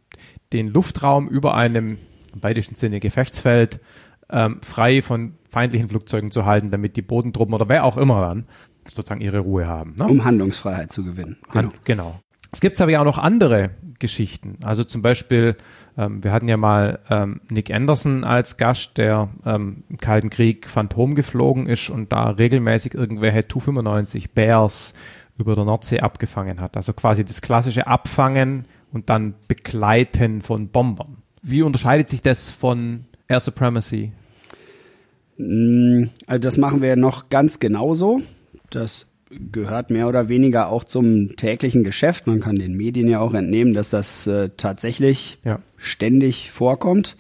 den 0.52 0.68
Luftraum 0.68 1.28
über 1.28 1.54
einem, 1.54 1.98
im 2.34 2.42
weitesten 2.42 2.76
Sinne, 2.76 3.00
Gefechtsfeld 3.00 3.80
ähm, 4.30 4.60
frei 4.62 5.02
von 5.02 5.34
feindlichen 5.50 5.88
Flugzeugen 5.88 6.30
zu 6.30 6.44
halten, 6.46 6.70
damit 6.70 6.96
die 6.96 7.02
Bodentruppen 7.02 7.54
oder 7.54 7.68
wer 7.68 7.84
auch 7.84 7.96
immer 7.96 8.22
dann 8.22 8.46
sozusagen 8.88 9.20
ihre 9.20 9.40
Ruhe 9.40 9.66
haben. 9.66 9.94
Ne? 9.96 10.06
Um 10.06 10.24
Handlungsfreiheit 10.24 10.90
zu 10.90 11.04
gewinnen. 11.04 11.36
Genau. 11.42 11.54
Hand, 11.54 11.84
genau. 11.84 12.20
Es 12.52 12.60
gibt 12.60 12.78
aber 12.80 12.90
ja 12.90 13.00
auch 13.00 13.06
noch 13.06 13.18
andere 13.18 13.70
Geschichten. 13.98 14.58
Also 14.62 14.84
zum 14.84 15.00
Beispiel, 15.00 15.56
ähm, 15.96 16.22
wir 16.22 16.32
hatten 16.32 16.48
ja 16.48 16.56
mal 16.58 16.98
ähm, 17.08 17.40
Nick 17.48 17.72
Anderson 17.72 18.24
als 18.24 18.58
Gast, 18.58 18.98
der 18.98 19.30
ähm, 19.46 19.84
im 19.88 19.96
Kalten 19.96 20.28
Krieg 20.28 20.68
Phantom 20.68 21.14
geflogen 21.14 21.66
ist 21.66 21.88
und 21.88 22.12
da 22.12 22.30
regelmäßig 22.30 22.94
irgendwelche 22.94 23.48
Tu-95 23.48 24.30
Bears 24.34 24.92
über 25.38 25.54
der 25.54 25.64
Nordsee 25.64 26.00
abgefangen 26.00 26.60
hat. 26.60 26.76
Also 26.76 26.92
quasi 26.92 27.24
das 27.24 27.40
klassische 27.40 27.86
Abfangen 27.86 28.66
und 28.92 29.08
dann 29.08 29.34
Begleiten 29.48 30.42
von 30.42 30.68
Bombern. 30.68 31.18
Wie 31.40 31.62
unterscheidet 31.62 32.08
sich 32.08 32.22
das 32.22 32.50
von 32.50 33.06
Air 33.28 33.40
Supremacy? 33.40 34.12
Mm, 35.38 36.04
Also 36.26 36.38
das 36.40 36.58
machen 36.58 36.82
wir 36.82 36.96
noch 36.96 37.30
ganz 37.30 37.60
genauso. 37.60 38.20
Das 38.70 39.06
gehört 39.52 39.90
mehr 39.90 40.08
oder 40.08 40.28
weniger 40.28 40.68
auch 40.68 40.84
zum 40.84 41.36
täglichen 41.36 41.84
Geschäft. 41.84 42.26
Man 42.26 42.40
kann 42.40 42.56
den 42.56 42.76
Medien 42.76 43.08
ja 43.08 43.20
auch 43.20 43.34
entnehmen, 43.34 43.74
dass 43.74 43.90
das 43.90 44.26
äh, 44.26 44.50
tatsächlich 44.56 45.38
Ja. 45.44 45.58
ständig 45.76 46.50
vorkommt. 46.50 47.16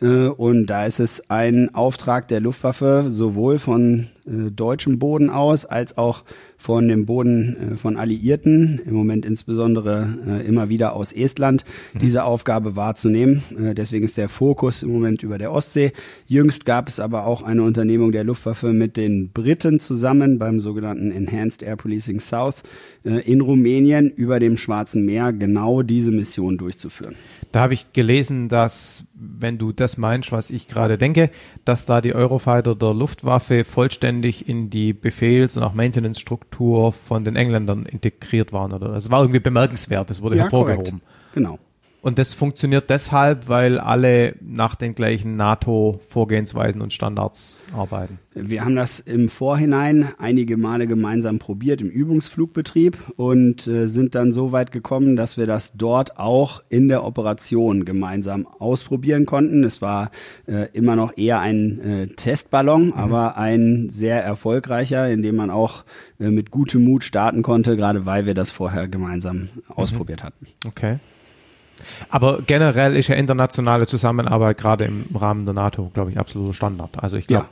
Äh, 0.00 0.26
und 0.26 0.66
da 0.66 0.84
ist 0.86 1.00
es 1.00 1.30
ein 1.30 1.74
Auftrag 1.74 2.28
der 2.28 2.40
Luftwaffe, 2.40 3.04
sowohl 3.08 3.58
von 3.58 4.08
äh, 4.26 4.50
deutschem 4.50 4.98
Boden 4.98 5.30
aus 5.30 5.64
als 5.64 5.96
auch 5.96 6.24
von 6.62 6.86
dem 6.86 7.06
Boden 7.06 7.72
äh, 7.72 7.76
von 7.76 7.96
Alliierten, 7.96 8.80
im 8.86 8.94
Moment 8.94 9.26
insbesondere 9.26 10.06
äh, 10.24 10.46
immer 10.46 10.68
wieder 10.68 10.94
aus 10.94 11.12
Estland, 11.12 11.64
diese 12.00 12.22
Aufgabe 12.22 12.76
wahrzunehmen. 12.76 13.42
Äh, 13.58 13.74
deswegen 13.74 14.04
ist 14.04 14.16
der 14.16 14.28
Fokus 14.28 14.84
im 14.84 14.92
Moment 14.92 15.24
über 15.24 15.38
der 15.38 15.50
Ostsee. 15.50 15.90
Jüngst 16.28 16.64
gab 16.64 16.86
es 16.86 17.00
aber 17.00 17.26
auch 17.26 17.42
eine 17.42 17.64
Unternehmung 17.64 18.12
der 18.12 18.22
Luftwaffe 18.22 18.72
mit 18.72 18.96
den 18.96 19.32
Briten 19.32 19.80
zusammen 19.80 20.38
beim 20.38 20.60
sogenannten 20.60 21.10
Enhanced 21.10 21.64
Air 21.64 21.74
Policing 21.74 22.20
South 22.20 22.62
in 23.02 23.40
Rumänien 23.40 24.10
über 24.10 24.38
dem 24.38 24.56
Schwarzen 24.56 25.04
Meer 25.04 25.32
genau 25.32 25.82
diese 25.82 26.12
Mission 26.12 26.56
durchzuführen. 26.56 27.16
Da 27.50 27.60
habe 27.60 27.74
ich 27.74 27.92
gelesen, 27.92 28.48
dass, 28.48 29.08
wenn 29.14 29.58
du 29.58 29.72
das 29.72 29.98
meinst, 29.98 30.30
was 30.30 30.50
ich 30.50 30.68
gerade 30.68 30.96
denke, 30.96 31.30
dass 31.64 31.84
da 31.84 32.00
die 32.00 32.14
Eurofighter 32.14 32.76
der 32.76 32.94
Luftwaffe 32.94 33.64
vollständig 33.64 34.48
in 34.48 34.70
die 34.70 34.92
Befehls- 34.92 35.56
und 35.56 35.64
auch 35.64 35.74
Maintenance-Struktur 35.74 36.51
von 36.92 37.24
den 37.24 37.36
Engländern 37.36 37.86
integriert 37.86 38.52
waren. 38.52 38.72
Oder 38.72 38.88
das 38.88 39.10
war 39.10 39.20
irgendwie 39.20 39.40
bemerkenswert, 39.40 40.10
das 40.10 40.22
wurde 40.22 40.36
hervorgehoben. 40.36 40.84
korrekt. 40.84 41.34
Genau. 41.34 41.58
Und 42.02 42.18
das 42.18 42.34
funktioniert 42.34 42.90
deshalb, 42.90 43.48
weil 43.48 43.78
alle 43.78 44.34
nach 44.40 44.74
den 44.74 44.96
gleichen 44.96 45.36
NATO-Vorgehensweisen 45.36 46.82
und 46.82 46.92
Standards 46.92 47.62
arbeiten. 47.72 48.18
Wir 48.34 48.64
haben 48.64 48.74
das 48.74 48.98
im 48.98 49.28
Vorhinein 49.28 50.08
einige 50.18 50.56
Male 50.56 50.88
gemeinsam 50.88 51.38
probiert 51.38 51.80
im 51.80 51.88
Übungsflugbetrieb 51.88 52.98
und 53.14 53.68
äh, 53.68 53.86
sind 53.86 54.16
dann 54.16 54.32
so 54.32 54.50
weit 54.50 54.72
gekommen, 54.72 55.14
dass 55.14 55.36
wir 55.36 55.46
das 55.46 55.74
dort 55.74 56.18
auch 56.18 56.60
in 56.70 56.88
der 56.88 57.04
Operation 57.04 57.84
gemeinsam 57.84 58.48
ausprobieren 58.58 59.24
konnten. 59.24 59.62
Es 59.62 59.80
war 59.80 60.10
äh, 60.48 60.68
immer 60.72 60.96
noch 60.96 61.16
eher 61.16 61.38
ein 61.38 61.78
äh, 61.78 62.06
Testballon, 62.08 62.94
aber 62.94 63.36
ein 63.36 63.90
sehr 63.90 64.24
erfolgreicher, 64.24 65.08
in 65.08 65.22
dem 65.22 65.36
man 65.36 65.50
auch 65.50 65.84
äh, 66.18 66.30
mit 66.30 66.50
gutem 66.50 66.82
Mut 66.82 67.04
starten 67.04 67.42
konnte, 67.42 67.76
gerade 67.76 68.06
weil 68.06 68.26
wir 68.26 68.34
das 68.34 68.50
vorher 68.50 68.88
gemeinsam 68.88 69.50
ausprobiert 69.68 70.24
hatten. 70.24 70.48
Okay. 70.66 70.98
Aber 72.08 72.42
generell 72.46 72.96
ist 72.96 73.08
ja 73.08 73.14
internationale 73.14 73.86
Zusammenarbeit 73.86 74.58
gerade 74.58 74.84
im 74.84 75.04
Rahmen 75.14 75.44
der 75.44 75.54
NATO, 75.54 75.90
glaube 75.92 76.10
ich, 76.10 76.18
absoluter 76.18 76.54
Standard. 76.54 77.02
Also 77.02 77.16
ich 77.16 77.26
glaube, 77.26 77.46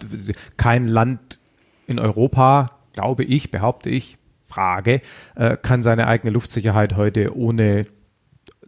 kein 0.57 0.87
Land 0.87 1.39
in 1.87 1.99
Europa, 1.99 2.67
glaube 2.93 3.25
ich, 3.25 3.51
behaupte 3.51 3.91
ich, 3.91 4.19
Frage, 4.47 5.01
äh, 5.37 5.57
kann 5.57 5.83
seine 5.83 6.07
eigene 6.07 6.33
Luftsicherheit 6.33 6.97
heute 6.97 7.37
ohne 7.37 7.87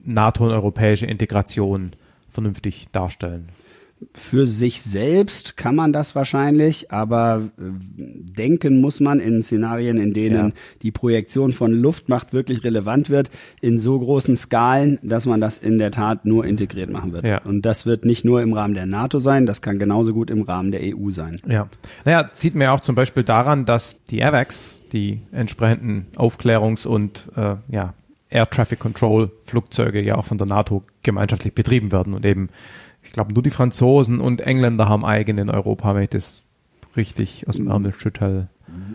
NATO 0.05 0.45
und 0.45 0.51
europäische 0.51 1.07
Integration 1.07 1.93
vernünftig 2.29 2.87
darstellen. 2.93 3.51
Für 4.15 4.47
sich 4.47 4.83
selbst 4.83 5.57
kann 5.57 5.75
man 5.77 5.93
das 5.93 6.15
wahrscheinlich, 6.15 6.91
aber 6.91 7.43
äh, 7.59 7.63
denken 7.97 8.81
muss 8.81 9.01
man 9.01 9.21
in 9.21 9.43
Szenarien, 9.43 9.99
in 9.99 10.13
denen 10.13 10.49
Ja. 10.49 10.55
die 10.83 10.91
Projektion 10.91 11.53
von 11.53 11.73
Luftmacht 11.73 12.33
wirklich 12.33 12.65
relevant 12.65 13.11
wird, 13.11 13.31
in 13.61 13.79
so 13.79 13.99
großen 13.99 14.37
Skalen, 14.37 14.99
dass 15.03 15.27
man 15.27 15.41
das 15.41 15.59
in 15.59 15.79
der 15.79 15.91
Tat 15.91 16.25
nur 16.25 16.45
integriert 16.45 16.91
machen 16.91 17.13
wird. 17.13 17.25
Ja. 17.25 17.43
Und 17.43 17.63
das 17.63 17.87
wird 17.87 18.05
nicht 18.05 18.25
nur 18.25 18.43
im 18.43 18.53
Rahmen 18.53 18.75
der 18.75 18.87
NATO 18.87 19.19
sein, 19.19 19.47
das 19.47 19.63
kann 19.63 19.79
genauso 19.79 20.13
gut 20.13 20.31
im 20.31 20.43
Rahmen 20.43 20.73
der 20.73 20.81
EU 20.83 21.11
sein. 21.11 21.37
Ja. 21.47 21.69
Naja, 22.05 22.31
sieht 22.35 22.55
man 22.55 22.63
ja 22.63 22.73
auch 22.73 22.81
zum 22.81 22.95
Beispiel 22.95 23.25
daran, 23.25 23.65
dass 23.65 24.05
die 24.05 24.23
AVAX, 24.23 24.81
die 24.93 25.21
entsprechenden 25.33 26.07
Aufklärungs- 26.17 26.87
und 26.87 27.29
äh, 27.37 27.57
ja, 27.71 27.95
Air 28.29 28.49
Traffic 28.49 28.79
Control 28.79 29.31
Flugzeuge 29.45 30.01
ja 30.01 30.17
auch 30.17 30.25
von 30.25 30.39
der 30.39 30.47
NATO 30.47 30.83
gemeinschaftlich 31.03 31.55
betrieben 31.55 31.93
werden 31.93 32.15
und 32.15 32.25
eben, 32.25 32.49
ich 33.13 33.15
glaube, 33.15 33.35
nur 33.35 33.43
die 33.43 33.51
Franzosen 33.51 34.21
und 34.23 34.41
Engländer 34.41 34.89
haben 34.89 35.05
eigene 35.05 35.43
in 35.43 35.51
Europa, 35.51 35.95
wenn 35.95 36.05
ich 36.05 36.09
das 36.09 36.45
richtig 36.97 37.47
aus 37.47 37.57
dem 37.57 37.69
Ärmel 37.69 37.93
schüttel. 37.93 38.49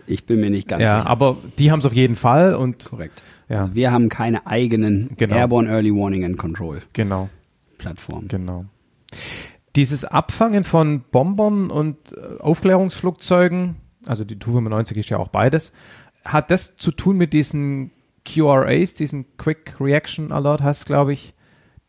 Ich 0.08 0.26
bin 0.26 0.40
mir 0.40 0.50
nicht 0.50 0.66
ganz 0.66 0.82
Ja, 0.82 0.98
sicher. 0.98 1.06
aber 1.08 1.36
die 1.56 1.70
haben 1.70 1.78
es 1.78 1.86
auf 1.86 1.92
jeden 1.92 2.16
Fall 2.16 2.56
und 2.56 2.84
Korrekt. 2.84 3.22
Ja. 3.48 3.60
Also 3.60 3.76
wir 3.76 3.92
haben 3.92 4.08
keine 4.08 4.44
eigenen 4.48 5.10
Genau. 5.16 5.36
Airborne 5.36 5.68
Early 5.70 5.94
Warning 5.94 6.24
and 6.24 6.36
Control 6.36 6.82
genau, 6.94 7.28
Plattformen. 7.78 8.26
genau. 8.26 8.64
Dieses 9.76 10.04
Abfangen 10.04 10.64
von 10.64 11.02
Bombern 11.12 11.70
und 11.70 11.96
äh, 12.12 12.40
Aufklärungsflugzeugen, 12.40 13.76
also 14.04 14.24
die 14.24 14.36
Tu-95 14.40 14.96
ist 14.96 15.10
ja 15.10 15.18
auch 15.18 15.28
beides, 15.28 15.72
hat 16.24 16.50
das 16.50 16.76
zu 16.76 16.90
tun 16.90 17.16
mit 17.16 17.32
diesen 17.32 17.92
QRAs, 18.24 18.94
diesen 18.94 19.26
Quick 19.36 19.76
Reaction 19.80 20.32
Alert 20.32 20.60
heißt 20.60 20.86
glaube 20.86 21.12
ich, 21.12 21.34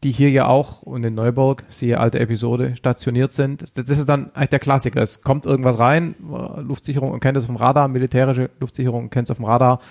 die 0.03 0.11
hier 0.11 0.29
ja 0.29 0.47
auch 0.47 0.81
und 0.81 1.03
in 1.03 1.13
Neuburg, 1.13 1.63
siehe 1.67 1.99
alte 1.99 2.19
Episode, 2.19 2.75
stationiert 2.75 3.33
sind. 3.33 3.63
Das, 3.77 3.89
ist 3.89 4.07
dann 4.07 4.33
eigentlich 4.33 4.49
der 4.49 4.59
Klassiker. 4.59 5.01
Es 5.01 5.21
kommt 5.21 5.45
irgendwas 5.45 5.79
rein, 5.79 6.15
äh, 6.31 6.61
Luftsicherung 6.61 7.11
und 7.11 7.19
kennt 7.19 7.37
es 7.37 7.45
vom 7.45 7.57
Radar, 7.57 7.87
militärische 7.87 8.49
Luftsicherung 8.59 9.09
kennt 9.09 9.27
es 9.27 9.31
auf 9.31 9.37
dem 9.37 9.45
Radar, 9.45 9.81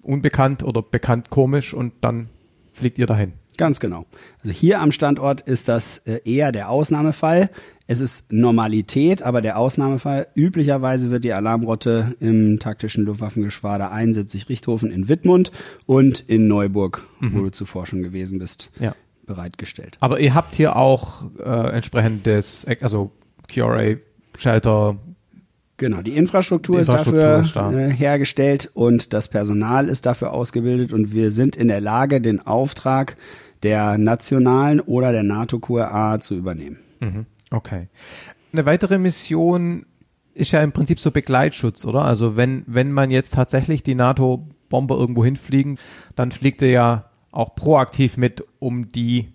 unbekannt 0.00 0.62
oder 0.62 0.82
bekannt 0.82 1.30
komisch 1.30 1.74
und 1.74 1.92
dann 2.02 2.28
fliegt 2.72 2.98
ihr 2.98 3.06
dahin. 3.06 3.32
Ganz 3.56 3.80
genau. 3.80 4.06
Also 4.44 4.50
hier 4.50 4.80
am 4.80 4.92
Standort 4.92 5.40
ist 5.40 5.68
das 5.68 5.98
äh, 6.06 6.20
eher 6.24 6.52
der 6.52 6.70
Ausnahmefall. 6.70 7.50
Es 7.88 8.00
ist 8.00 8.30
Normalität, 8.32 9.22
aber 9.22 9.42
der 9.42 9.58
Ausnahmefall. 9.58 10.28
Üblicherweise 10.36 11.10
wird 11.10 11.24
die 11.24 11.32
Alarmrotte 11.32 12.14
im 12.20 12.60
taktischen 12.60 13.04
Luftwaffengeschwader 13.06 13.90
71 13.90 14.48
Richthofen 14.48 14.92
in 14.92 15.08
Wittmund 15.08 15.50
und 15.86 16.20
in 16.20 16.46
Neuburg, 16.46 17.02
wo 17.18 17.40
du 17.40 17.50
zuvor 17.50 17.86
schon 17.86 18.02
gewesen 18.04 18.38
bist, 18.38 18.70
Ja. 18.78 18.94
Bereitgestellt. 19.28 19.96
Aber 20.00 20.18
ihr 20.18 20.34
habt 20.34 20.56
hier 20.56 20.74
auch 20.74 21.24
äh, 21.38 21.76
entsprechendes, 21.76 22.66
also 22.80 23.12
QRA, 23.46 23.94
Shelter, 24.36 24.96
Genau, 25.78 26.02
die 26.02 26.16
Infrastruktur, 26.16 26.76
Die 26.76 26.80
Infrastruktur 26.80 27.38
ist 27.38 27.46
ist 27.46 27.56
da. 27.56 27.62
dafür 27.66 27.86
äh, 27.86 27.92
hergestellt 27.92 28.68
und 28.74 29.12
das 29.12 29.28
Personal 29.28 29.88
ist 29.88 30.06
dafür 30.06 30.32
ausgebildet 30.32 30.92
und 30.92 31.12
wir 31.12 31.30
sind 31.30 31.54
in 31.54 31.68
der 31.68 31.80
Lage, 31.80 32.20
den 32.20 32.44
Auftrag 32.44 33.16
der 33.62 33.96
nationalen 33.96 34.80
oder 34.80 35.12
der 35.12 35.22
NATO-QRA 35.22 36.18
zu 36.18 36.34
übernehmen. 36.34 36.78
Mhm. 36.98 37.26
Okay. 37.52 37.86
Eine 38.52 38.66
weitere 38.66 38.98
Mission 38.98 39.86
ist 40.34 40.50
ja 40.50 40.62
im 40.62 40.72
Prinzip 40.72 40.98
so 40.98 41.12
Begleitschutz, 41.12 41.84
oder? 41.84 42.04
Also 42.04 42.36
wenn, 42.36 42.64
wenn 42.66 42.90
man 42.90 43.10
jetzt 43.10 43.34
tatsächlich 43.34 43.84
die 43.84 43.94
NATO-Bomber 43.94 44.96
irgendwo 44.96 45.24
hinfliegen, 45.24 45.78
dann 46.16 46.32
fliegt 46.32 46.60
er 46.60 46.70
ja 46.70 47.07
auch 47.30 47.54
proaktiv 47.54 48.16
mit, 48.16 48.44
um 48.58 48.88
die 48.88 49.32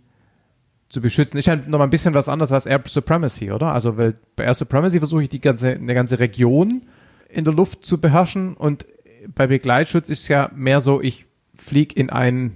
zu 0.89 1.01
beschützen. 1.01 1.38
Ist 1.38 1.47
ja 1.47 1.55
noch 1.55 1.79
mal 1.79 1.85
ein 1.85 1.89
bisschen 1.89 2.13
was 2.13 2.29
anderes 2.29 2.51
als 2.51 2.65
Air 2.65 2.81
Supremacy, 2.85 3.51
oder? 3.51 3.71
Also 3.71 3.93
bei 3.93 4.13
Air 4.38 4.53
Supremacy 4.53 5.00
versuche 5.00 5.23
ich 5.23 5.29
die 5.29 5.41
ganze, 5.41 5.71
eine 5.71 5.93
ganze 5.93 6.19
Region 6.19 6.83
in 7.29 7.45
der 7.45 7.53
Luft 7.53 7.85
zu 7.85 8.00
beherrschen 8.00 8.53
und 8.53 8.85
bei 9.33 9.47
Begleitschutz 9.47 10.09
ist 10.09 10.21
es 10.23 10.27
ja 10.27 10.51
mehr 10.53 10.81
so, 10.81 11.01
ich 11.01 11.25
fliege 11.55 11.95
in 11.95 12.09
ein 12.09 12.53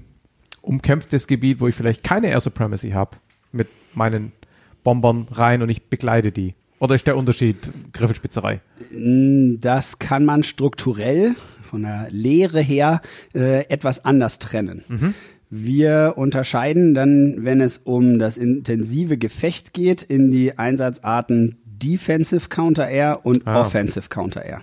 umkämpftes 0.61 1.27
Gebiet, 1.27 1.59
wo 1.59 1.67
ich 1.67 1.75
vielleicht 1.75 2.03
keine 2.03 2.27
Air 2.27 2.41
Supremacy 2.41 2.91
habe, 2.91 3.17
mit 3.51 3.69
meinen 3.93 4.33
Bombern 4.83 5.27
rein 5.31 5.61
und 5.61 5.69
ich 5.69 5.89
begleite 5.89 6.31
die. 6.31 6.55
Oder 6.79 6.95
ist 6.95 7.07
der 7.07 7.17
Unterschied 7.17 7.57
Griffelspitzerei? 7.93 8.61
Das 8.91 9.97
kann 9.97 10.25
man 10.25 10.43
strukturell 10.43 11.35
von 11.67 11.83
der 11.83 12.07
Lehre 12.09 12.61
her 12.61 13.01
äh, 13.35 13.65
etwas 13.69 14.03
anders 14.05 14.39
trennen. 14.39 14.83
Wir 15.49 16.13
unterscheiden 16.17 16.93
dann, 16.93 17.35
wenn 17.45 17.61
es 17.61 17.77
um 17.77 18.19
das 18.19 18.37
intensive 18.37 19.17
Gefecht 19.17 19.73
geht, 19.73 20.01
in 20.03 20.31
die 20.31 20.57
Einsatzarten 20.57 21.57
Defensive 21.65 22.49
Counter-Air 22.49 23.25
und 23.25 23.47
Ah. 23.47 23.61
Offensive 23.61 24.09
Counter-Air. 24.09 24.61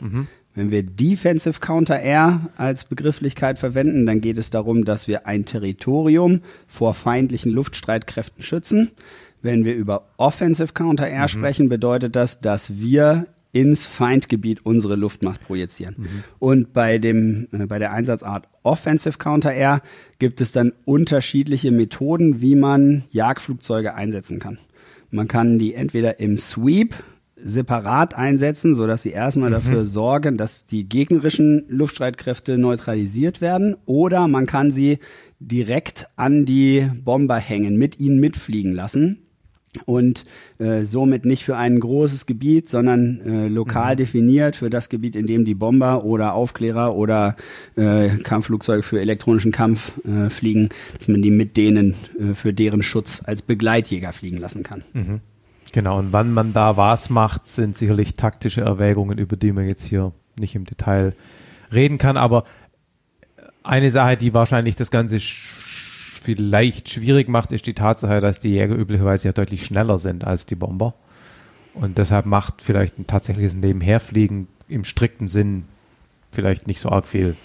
Wenn 0.57 0.71
wir 0.71 0.83
Defensive 0.83 1.59
Counter-Air 1.61 2.41
als 2.57 2.85
Begrifflichkeit 2.85 3.59
verwenden, 3.59 4.05
dann 4.07 4.21
geht 4.21 4.37
es 4.39 4.51
darum, 4.51 4.85
dass 4.85 5.09
wir 5.09 5.27
ein 5.27 5.45
Territorium 5.47 6.41
vor 6.67 6.93
feindlichen 6.95 7.51
Luftstreitkräften 7.53 8.45
schützen. 8.45 8.91
Wenn 9.43 9.65
wir 9.65 9.75
über 9.75 10.07
Offensive 10.17 10.73
Counter-Air 10.75 11.29
sprechen, 11.29 11.69
bedeutet 11.69 12.15
das, 12.17 12.41
dass 12.41 12.79
wir 12.79 13.27
ins 13.55 13.87
Feindgebiet 13.87 14.67
unsere 14.67 14.97
Luftmacht 14.97 15.41
projizieren. 15.41 15.95
Und 16.39 16.73
bei 16.73 16.99
dem, 16.99 17.47
äh, 17.53 17.67
bei 17.67 17.79
der 17.79 17.93
Einsatzart 17.93 18.49
Offensive 18.65 19.19
Counter-Air 19.19 19.81
gibt 20.19 20.41
es 20.41 20.53
dann 20.53 20.73
unterschiedliche 20.85 21.71
Methoden, 21.71 22.41
wie 22.41 22.57
man 22.57 23.05
Jagdflugzeuge 23.11 23.95
einsetzen 23.95 24.41
kann. 24.41 24.59
Man 25.11 25.29
kann 25.29 25.59
die 25.59 25.75
entweder 25.75 26.19
im 26.19 26.37
Sweep 26.37 26.95
separat 27.37 28.15
einsetzen, 28.15 28.75
so 28.75 28.87
dass 28.87 29.03
sie 29.03 29.11
erstmal 29.11 29.51
dafür 29.51 29.85
sorgen, 29.85 30.37
dass 30.37 30.67
die 30.67 30.89
gegnerischen 30.89 31.65
Luftstreitkräfte 31.69 32.59
neutralisiert 32.59 33.41
werden, 33.41 33.77
oder 33.87 34.27
man 34.29 34.47
kann 34.47 34.73
sie 34.73 34.99
direkt 35.39 36.09
an 36.17 36.47
die 36.47 36.91
Bomber 37.05 37.37
hängen, 37.37 37.77
mit 37.77 38.01
ihnen 38.01 38.19
mitfliegen 38.19 38.73
lassen. 38.73 39.24
Und 39.87 40.25
äh, 40.59 40.83
somit 40.83 41.25
nicht 41.25 41.45
für 41.45 41.57
ein 41.57 41.81
großes 41.81 42.27
Gebiet, 42.27 42.69
sondern 42.69 43.21
äh, 43.21 43.49
lokal 43.49 43.95
mhm. 43.95 43.99
definiert 43.99 44.57
für 44.57 44.71
das 44.71 44.89
Gebiet, 44.89 45.17
in 45.17 45.27
dem 45.27 45.45
die 45.45 45.55
Bomber 45.55 46.05
oder 46.05 46.35
Aufklärer 46.35 46.95
oder 46.95 47.37
äh, 47.77 48.09
Kampfflugzeuge 48.19 48.83
für 48.83 49.01
elektronischen 49.01 49.53
Kampf 49.53 49.93
äh, 50.07 50.31
fliegen, 50.31 50.69
dass 50.97 51.09
man 51.09 51.23
die 51.23 51.31
mit 51.31 51.57
denen 51.57 51.95
äh, 52.19 52.35
für 52.35 52.53
deren 52.53 52.83
Schutz 52.83 53.23
als 53.25 53.43
Begleitjäger 53.43 54.13
fliegen 54.13 54.39
lassen 54.39 54.63
kann. 54.63 54.83
Mhm. 54.93 55.21
Genau, 55.73 55.99
und 55.99 56.13
wann 56.13 56.33
man 56.33 56.53
da 56.53 56.77
was 56.77 57.11
macht, 57.11 57.49
sind 57.49 57.77
sicherlich 57.77 58.15
taktische 58.15 58.61
Erwägungen, 58.61 59.19
über 59.19 59.37
die 59.37 59.53
man 59.53 59.67
jetzt 59.67 59.85
hier 59.85 60.13
nicht 60.39 60.55
im 60.55 60.65
Detail 60.65 61.15
reden 61.73 61.99
kann, 61.99 62.17
aber 62.17 62.45
eine 63.65 63.91
Sache, 63.91 64.17
die 64.17 64.35
wahrscheinlich 64.35 64.77
das 64.77 64.91
Ganze 64.91 65.19
vielleicht 66.25 66.89
schwierig 66.89 67.29
macht, 67.29 67.53
ist 67.53 67.67
die 67.67 67.75
Tatsache, 67.75 68.21
dass 68.21 68.41
die 68.41 68.49
Jäger 68.49 68.75
üblicherweise 68.75 69.29
ja 69.29 69.33
deutlich 69.33 69.67
schneller 69.67 69.99
sind 69.99 70.25
als 70.25 70.47
die 70.47 70.55
Bomber. 70.55 70.95
Und 71.75 71.99
deshalb 71.99 72.25
macht 72.25 72.63
vielleicht 72.63 72.99
ein 72.99 73.07
tatsächliches 73.07 73.55
Nebenherfliegen 73.55 74.49
im 74.69 74.85
strikten 74.85 75.29
Sinn 75.29 75.65
vielleicht 76.31 76.67
nicht 76.67 76.81
so 76.81 76.89
arg 76.89 77.07
viel 77.07 77.37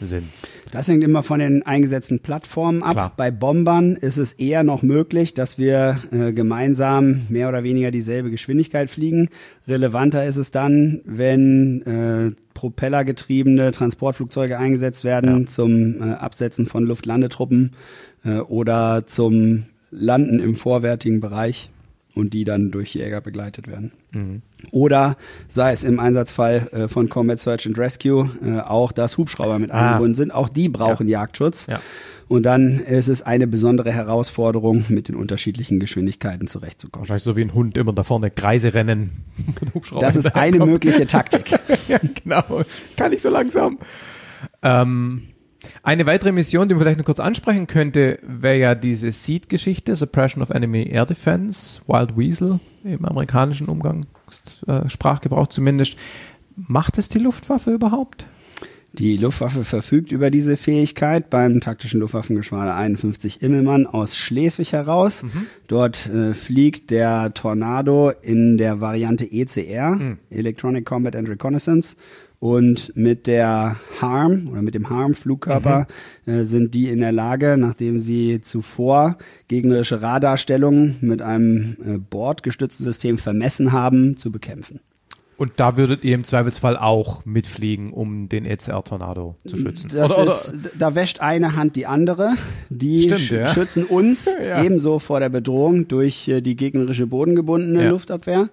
Sinn. 0.00 0.24
Das 0.72 0.88
hängt 0.88 1.02
immer 1.04 1.22
von 1.22 1.38
den 1.38 1.64
eingesetzten 1.64 2.20
Plattformen 2.20 2.82
ab. 2.82 2.92
Klar. 2.92 3.12
Bei 3.16 3.30
Bombern 3.30 3.96
ist 3.96 4.18
es 4.18 4.34
eher 4.34 4.62
noch 4.62 4.82
möglich, 4.82 5.32
dass 5.32 5.56
wir 5.56 5.98
äh, 6.10 6.32
gemeinsam 6.32 7.22
mehr 7.28 7.48
oder 7.48 7.64
weniger 7.64 7.90
dieselbe 7.90 8.30
Geschwindigkeit 8.30 8.90
fliegen. 8.90 9.30
Relevanter 9.66 10.24
ist 10.24 10.36
es 10.36 10.50
dann, 10.50 11.00
wenn 11.04 11.82
äh, 11.82 12.32
propellergetriebene 12.52 13.72
Transportflugzeuge 13.72 14.58
eingesetzt 14.58 15.04
werden 15.04 15.42
ja. 15.42 15.48
zum 15.48 16.02
äh, 16.02 16.14
Absetzen 16.14 16.66
von 16.66 16.84
Luftlandetruppen 16.84 17.72
äh, 18.26 18.40
oder 18.40 19.06
zum 19.06 19.64
Landen 19.90 20.40
im 20.40 20.56
vorwärtigen 20.56 21.20
Bereich 21.20 21.70
und 22.14 22.32
die 22.32 22.44
dann 22.44 22.70
durch 22.70 22.94
Jäger 22.94 23.20
begleitet 23.20 23.68
werden. 23.68 23.92
Mhm. 24.10 24.42
Oder 24.72 25.16
sei 25.48 25.72
es 25.72 25.84
im 25.84 26.00
Einsatzfall 26.00 26.68
äh, 26.72 26.88
von 26.88 27.08
Combat 27.08 27.38
Search 27.38 27.66
and 27.66 27.78
Rescue 27.78 28.28
äh, 28.42 28.60
auch, 28.60 28.92
dass 28.92 29.18
Hubschrauber 29.18 29.58
mit 29.58 29.70
ah. 29.70 29.92
eingebunden 29.92 30.14
sind. 30.14 30.30
Auch 30.30 30.48
die 30.48 30.68
brauchen 30.68 31.08
ja. 31.08 31.20
Jagdschutz. 31.20 31.66
Ja. 31.66 31.80
Und 32.28 32.42
dann 32.42 32.80
ist 32.80 33.08
es 33.08 33.22
eine 33.22 33.46
besondere 33.46 33.92
Herausforderung, 33.92 34.84
mit 34.88 35.08
den 35.08 35.14
unterschiedlichen 35.14 35.78
Geschwindigkeiten 35.78 36.48
zurechtzukommen. 36.48 37.04
Wahrscheinlich 37.04 37.22
so 37.22 37.36
wie 37.36 37.42
ein 37.42 37.54
Hund 37.54 37.76
immer 37.76 37.92
da 37.92 38.02
vorne 38.02 38.30
Kreise 38.30 38.74
rennen. 38.74 39.24
das 40.00 40.16
ist 40.16 40.34
eine 40.34 40.58
mögliche 40.66 41.06
Taktik. 41.06 41.50
ja, 41.88 42.00
genau. 42.22 42.62
Kann 42.96 43.12
ich 43.12 43.22
so 43.22 43.28
langsam. 43.28 43.78
Ähm, 44.62 45.22
eine 45.86 46.04
weitere 46.04 46.32
Mission, 46.32 46.68
die 46.68 46.74
man 46.74 46.82
vielleicht 46.82 46.98
noch 46.98 47.04
kurz 47.04 47.20
ansprechen 47.20 47.68
könnte, 47.68 48.18
wäre 48.26 48.58
ja 48.58 48.74
diese 48.74 49.12
Seed-Geschichte, 49.12 49.94
Suppression 49.94 50.42
of 50.42 50.50
Enemy 50.50 50.88
Air 50.90 51.06
Defense, 51.06 51.80
Wild 51.86 52.16
Weasel 52.16 52.58
im 52.82 53.04
amerikanischen 53.04 53.68
Umgang, 53.68 54.04
äh, 54.66 54.88
Sprachgebrauch 54.88 55.46
zumindest. 55.46 55.96
Macht 56.56 56.98
es 56.98 57.08
die 57.08 57.20
Luftwaffe 57.20 57.72
überhaupt? 57.72 58.26
Die 58.94 59.16
Luftwaffe 59.16 59.62
verfügt 59.62 60.10
über 60.10 60.32
diese 60.32 60.56
Fähigkeit 60.56 61.30
beim 61.30 61.60
taktischen 61.60 62.00
Luftwaffengeschwader 62.00 62.74
51 62.74 63.42
Immelmann 63.42 63.86
aus 63.86 64.16
Schleswig 64.16 64.72
heraus. 64.72 65.22
Mhm. 65.22 65.46
Dort 65.68 66.08
äh, 66.08 66.34
fliegt 66.34 66.90
der 66.90 67.32
Tornado 67.32 68.10
in 68.22 68.56
der 68.56 68.80
Variante 68.80 69.24
ECR, 69.30 69.90
mhm. 69.90 70.18
Electronic 70.30 70.84
Combat 70.84 71.14
and 71.14 71.28
Reconnaissance, 71.28 71.96
und 72.38 72.94
mit 72.96 73.26
der 73.26 73.76
Harm 74.00 74.48
oder 74.50 74.62
mit 74.62 74.74
dem 74.74 74.90
Harm-Flugkörper 74.90 75.86
mhm. 76.26 76.32
äh, 76.32 76.44
sind 76.44 76.74
die 76.74 76.88
in 76.88 77.00
der 77.00 77.12
Lage, 77.12 77.56
nachdem 77.58 77.98
sie 77.98 78.40
zuvor 78.40 79.16
gegnerische 79.48 80.02
Radarstellungen 80.02 80.96
mit 81.00 81.22
einem 81.22 81.76
äh, 81.84 81.98
bordgestützten 81.98 82.84
System 82.84 83.18
vermessen 83.18 83.72
haben, 83.72 84.16
zu 84.16 84.30
bekämpfen. 84.30 84.80
Und 85.38 85.52
da 85.56 85.76
würdet 85.76 86.02
ihr 86.02 86.14
im 86.14 86.24
Zweifelsfall 86.24 86.78
auch 86.78 87.24
mitfliegen, 87.26 87.92
um 87.92 88.28
den 88.30 88.46
ECR-Tornado 88.46 89.36
zu 89.46 89.58
schützen. 89.58 89.90
Das 89.92 90.16
oder, 90.16 90.26
ist, 90.26 90.54
oder? 90.54 90.70
Da 90.78 90.94
wäscht 90.94 91.20
eine 91.20 91.56
Hand 91.56 91.76
die 91.76 91.86
andere. 91.86 92.32
Die 92.70 93.02
Stimmt, 93.02 93.20
sch 93.20 93.32
ja. 93.32 93.46
schützen 93.48 93.84
uns 93.84 94.34
ja. 94.42 94.62
ebenso 94.62 94.98
vor 94.98 95.20
der 95.20 95.28
Bedrohung 95.28 95.88
durch 95.88 96.26
äh, 96.28 96.40
die 96.40 96.56
gegnerische 96.56 97.06
bodengebundene 97.06 97.84
ja. 97.84 97.90
Luftabwehr 97.90 98.48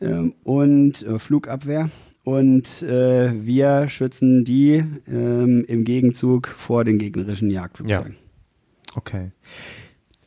ähm, 0.00 0.34
und 0.42 1.02
äh, 1.06 1.20
Flugabwehr 1.20 1.88
und 2.24 2.82
äh, 2.82 3.32
wir 3.44 3.88
schützen 3.88 4.44
die 4.44 4.82
ähm, 5.06 5.64
im 5.68 5.84
Gegenzug 5.84 6.48
vor 6.48 6.84
den 6.84 6.98
gegnerischen 6.98 7.50
Jagdflugzeugen. 7.50 8.12
Ja. 8.12 8.96
Okay. 8.96 9.30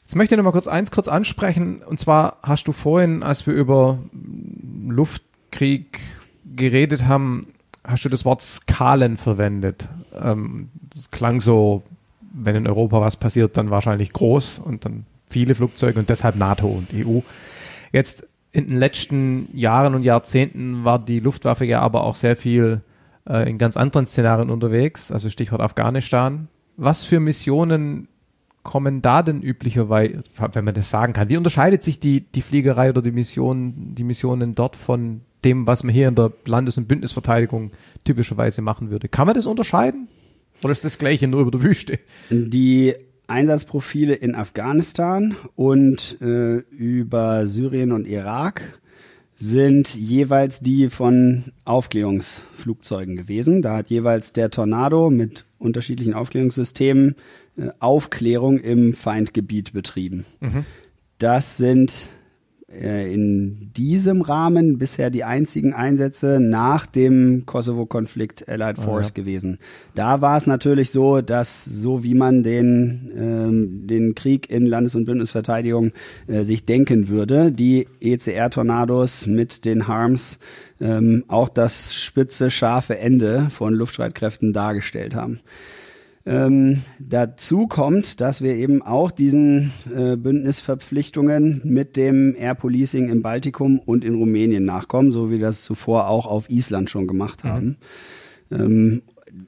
Jetzt 0.04 0.16
möchte 0.16 0.36
ich 0.36 0.38
noch 0.38 0.46
mal 0.46 0.52
kurz 0.52 0.68
eins 0.68 0.92
kurz 0.92 1.08
ansprechen. 1.08 1.82
Und 1.82 2.00
zwar 2.00 2.38
hast 2.44 2.68
du 2.68 2.72
vorhin, 2.72 3.24
als 3.24 3.48
wir 3.48 3.54
über 3.54 4.00
Luftkrieg 4.88 6.00
geredet 6.56 7.08
haben, 7.08 7.48
hast 7.84 8.06
du 8.06 8.10
das 8.10 8.26
Wort 8.26 8.42
Skalen 8.42 9.18
verwendet. 9.18 9.90
Ähm, 10.14 10.70
das 10.94 11.10
klang 11.10 11.42
so, 11.42 11.84
wenn 12.32 12.56
in 12.56 12.68
Europa 12.68 13.02
was 13.02 13.16
passiert, 13.16 13.58
dann 13.58 13.72
wahrscheinlich 13.72 14.14
groß 14.14 14.60
und 14.60 14.86
dann 14.86 15.06
viele 15.30 15.56
Flugzeuge 15.56 16.00
und 16.00 16.10
deshalb 16.10 16.36
NATO 16.36 16.68
und 16.68 16.90
EU. 16.94 17.20
Jetzt 17.92 18.28
in 18.58 18.68
den 18.68 18.80
letzten 18.80 19.50
Jahren 19.56 19.94
und 19.94 20.02
Jahrzehnten 20.02 20.84
war 20.84 20.98
die 20.98 21.20
Luftwaffe 21.20 21.64
ja 21.64 21.80
aber 21.80 22.04
auch 22.04 22.16
sehr 22.16 22.36
viel 22.36 22.82
äh, 23.30 23.48
in 23.48 23.60
ganz 23.60 23.78
anderen 23.78 24.08
Szenarien 24.08 24.50
unterwegs, 24.50 25.12
also 25.12 25.30
Stichwort 25.30 25.62
Afghanistan. 25.62 26.48
Was 26.76 27.04
für 27.04 27.20
Missionen 27.20 28.08
kommen 28.64 29.04
da 29.04 29.22
denn 29.22 29.44
üblicherweise, 29.44 30.24
wenn 30.54 30.66
man 30.66 30.74
das 30.74 30.90
sagen 30.90 31.14
kann? 31.14 31.30
Wie 31.30 31.38
unterscheidet 31.38 31.84
sich 31.84 32.00
die, 32.00 32.22
die 32.22 32.42
Fliegerei 32.42 32.90
oder 32.90 33.04
die 33.04 33.12
Mission, 33.12 33.94
die 33.94 34.04
Missionen 34.04 34.56
dort 34.56 34.76
von 34.76 35.22
dem, 35.46 35.68
was 35.68 35.84
man 35.84 35.94
hier 35.94 36.08
in 36.08 36.16
der 36.16 36.34
Landes- 36.46 36.80
und 36.80 36.88
Bündnisverteidigung 36.88 37.72
typischerweise 38.06 38.64
machen 38.64 38.90
würde? 38.90 39.08
Kann 39.08 39.28
man 39.28 39.36
das 39.36 39.46
unterscheiden? 39.46 40.08
Oder 40.64 40.72
ist 40.72 40.84
das 40.84 40.98
Gleiche 40.98 41.28
nur 41.28 41.42
über 41.42 41.52
der 41.52 41.62
Wüste? 41.62 42.00
Die 42.32 42.96
Einsatzprofile 43.28 44.14
in 44.14 44.36
Afghanistan 44.36 45.36
und 45.56 46.18
äh, 46.22 46.58
über 46.58 47.46
Syrien 47.46 47.92
und 47.92 48.08
Irak 48.08 48.80
sind 49.36 49.94
jeweils 49.94 50.62
die 50.62 50.90
von 50.90 51.44
Aufklärungsflugzeugen 51.64 53.18
gewesen. 53.18 53.62
Da 53.62 53.78
hat 53.78 53.90
jeweils 53.90 54.34
der 54.34 54.50
Tornado 54.50 55.10
mit 55.10 55.46
unterschiedlichen 55.60 56.14
Aufklärungssystemen 56.14 57.16
äh, 57.58 57.70
Aufklärung 57.80 58.60
im 58.60 58.94
Feindgebiet 58.94 59.74
betrieben. 59.74 60.26
Mhm. 60.40 60.66
Das 61.20 61.58
sind 61.58 62.10
in 62.70 63.72
diesem 63.78 64.22
Rahmen 64.22 64.78
bisher 64.78 65.10
die 65.10 65.24
einzigen 65.24 65.74
Einsätze 65.74 66.42
nach 66.42 66.86
dem 66.86 67.46
Kosovo-Konflikt 67.46 68.50
Allied 68.50 68.78
Force 68.78 69.08
oh, 69.08 69.18
ja. 69.18 69.24
gewesen. 69.24 69.58
Da 69.96 70.20
war 70.20 70.36
es 70.36 70.48
natürlich 70.48 70.92
so, 70.92 71.22
dass 71.22 71.64
so 71.64 72.04
wie 72.04 72.14
man 72.14 72.44
den, 72.44 73.10
ähm, 73.18 73.88
den 73.88 74.16
Krieg 74.16 74.50
in 74.50 74.66
Landes- 74.66 74.96
und 74.96 75.06
Bündnisverteidigung 75.06 75.94
äh, 76.28 76.44
sich 76.44 76.66
denken 76.66 77.08
würde, 77.08 77.54
die 77.54 77.88
ECR-Tornados 78.02 79.28
mit 79.28 79.64
den 79.64 79.88
Harms 79.88 80.38
ähm, 80.82 81.24
auch 81.30 81.48
das 81.48 81.96
spitze, 81.96 82.52
scharfe 82.52 82.98
Ende 82.98 83.48
von 83.50 83.74
Luftstreitkräften 83.76 84.52
dargestellt 84.52 85.16
haben. 85.16 85.40
Ähm, 86.28 86.82
dazu 87.00 87.68
kommt, 87.68 88.20
dass 88.20 88.42
wir 88.42 88.56
eben 88.56 88.82
auch 88.82 89.12
diesen 89.12 89.72
äh, 89.96 90.18
Bündnisverpflichtungen 90.18 91.62
mit 91.64 91.96
dem 91.96 92.36
Air 92.38 92.56
Policing 92.56 93.08
im 93.08 93.22
Baltikum 93.22 93.80
und 93.80 94.04
in 94.04 94.16
Rumänien 94.16 94.66
nachkommen, 94.66 95.14
so 95.14 95.30
wie 95.30 95.36
wir 95.36 95.40
das 95.40 95.64
zuvor 95.64 96.10
auch 96.10 96.26
auf 96.26 96.50
Island 96.50 96.90
schon 96.90 97.08
gemacht 97.08 97.46
mhm. 97.46 97.50
haben. 97.50 97.78
Mhm. 98.50 98.60
Ähm, 98.60 99.02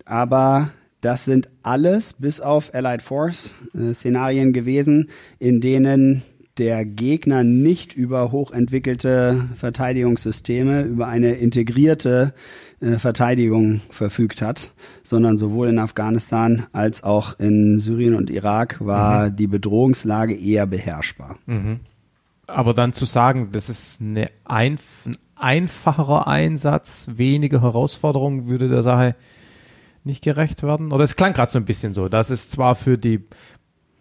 aber 0.05 0.69
das 1.01 1.25
sind 1.25 1.49
alles 1.63 2.13
bis 2.13 2.39
auf 2.39 2.73
Allied 2.73 3.01
Force 3.01 3.55
äh, 3.73 3.93
Szenarien 3.93 4.53
gewesen, 4.53 5.09
in 5.37 5.59
denen 5.59 6.21
der 6.59 6.85
Gegner 6.85 7.43
nicht 7.43 7.93
über 7.93 8.31
hochentwickelte 8.31 9.49
Verteidigungssysteme, 9.55 10.83
über 10.83 11.07
eine 11.07 11.35
integrierte 11.35 12.33
Verteidigung 12.81 13.81
verfügt 13.89 14.41
hat, 14.41 14.71
sondern 15.03 15.35
sowohl 15.35 15.67
in 15.67 15.79
Afghanistan 15.79 16.65
als 16.71 17.03
auch 17.03 17.37
in 17.37 17.77
Syrien 17.79 18.15
und 18.15 18.29
Irak 18.29 18.77
war 18.79 19.29
mhm. 19.29 19.35
die 19.35 19.47
Bedrohungslage 19.47 20.35
eher 20.35 20.65
beherrschbar. 20.65 21.37
Mhm. 21.45 21.81
Aber 22.47 22.73
dann 22.73 22.93
zu 22.93 23.05
sagen, 23.05 23.49
das 23.51 23.69
ist 23.69 24.01
eine 24.01 24.27
einf 24.45 25.05
ein 25.05 25.17
einfacherer 25.35 26.27
Einsatz, 26.27 27.11
weniger 27.15 27.61
Herausforderungen, 27.61 28.47
würde 28.47 28.67
der 28.67 28.83
Sache 28.83 29.15
nicht 30.03 30.23
gerecht 30.23 30.63
werden? 30.63 30.91
Oder 30.91 31.03
es 31.03 31.15
klang 31.15 31.33
gerade 31.33 31.51
so 31.51 31.59
ein 31.59 31.65
bisschen 31.65 31.93
so, 31.93 32.09
dass 32.09 32.29
es 32.29 32.49
zwar 32.49 32.75
für 32.75 32.97
die 32.97 33.23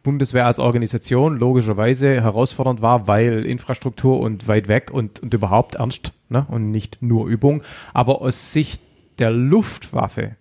Bundeswehr 0.03 0.47
als 0.47 0.59
Organisation 0.59 1.37
logischerweise 1.37 2.21
herausfordernd 2.21 2.81
war, 2.81 3.09
weil 3.09 3.45
Infrastruktur 3.45 4.21
und 4.21 4.49
weit 4.49 4.69
weg 4.69 4.91
und, 4.93 5.21
und 5.21 5.35
überhaupt 5.35 5.77
ernst 5.77 6.13
ne? 6.29 6.47
und 6.49 6.71
nicht 6.71 7.03
nur 7.03 7.27
Übung. 7.27 7.63
Aber 7.93 8.21
aus 8.23 8.53
Sicht 8.53 8.83
der 9.19 9.31
Luftwaffe 9.31 10.37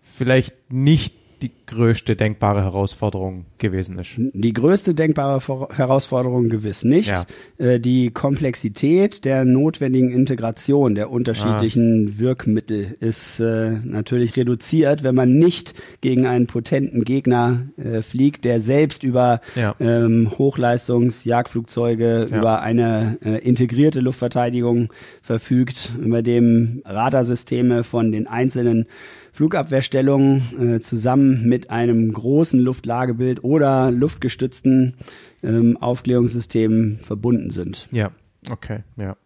vielleicht 0.00 0.72
nicht 0.72 1.14
die 1.42 1.50
größte 1.66 2.16
denkbare 2.16 2.62
Herausforderung 2.62 3.44
gewesen 3.58 3.98
ist. 3.98 4.12
Die 4.16 4.52
größte 4.52 4.94
denkbare 4.94 5.40
Vor 5.40 5.68
Herausforderung 5.74 6.48
gewiss 6.48 6.84
nicht. 6.84 7.10
Ja. 7.10 7.24
Äh, 7.58 7.80
die 7.80 8.10
Komplexität 8.10 9.24
der 9.24 9.44
notwendigen 9.44 10.10
Integration 10.10 10.94
der 10.94 11.10
unterschiedlichen 11.10 12.08
Ah. 12.08 12.18
Wirkmittel 12.20 12.96
ist 13.00 13.40
äh, 13.40 13.70
natürlich 13.84 14.36
reduziert, 14.36 15.02
wenn 15.02 15.14
man 15.14 15.32
nicht 15.38 15.74
gegen 16.00 16.26
einen 16.26 16.46
potenten 16.46 17.04
Gegner 17.04 17.66
äh, 17.76 18.02
fliegt, 18.02 18.44
der 18.44 18.60
selbst 18.60 19.02
über 19.02 19.40
Ja. 19.56 19.74
ähm, 19.80 20.30
Hochleistungs-Jagdflugzeuge, 20.38 22.28
Ja. 22.30 22.36
über 22.38 22.62
eine 22.62 23.18
integrierte 23.42 24.00
Luftverteidigung 24.00 24.92
verfügt, 25.20 25.92
über 26.00 26.22
dem 26.22 26.82
Radarsysteme 26.84 27.84
von 27.84 28.12
den 28.12 28.26
einzelnen 28.26 28.86
Flugabwehrstellungen 29.32 30.76
äh, 30.76 30.80
zusammen 30.80 31.48
mit 31.48 31.70
einem 31.70 32.12
großen 32.12 32.60
Luftlagebild 32.60 33.42
oder 33.42 33.90
luftgestützten 33.90 34.94
ähm, 35.42 35.78
Aufklärungssystemen 35.78 36.98
verbunden 36.98 37.50
sind. 37.50 37.88
Ja, 37.90 38.10
okay, 38.50 38.80
ja. 38.96 39.16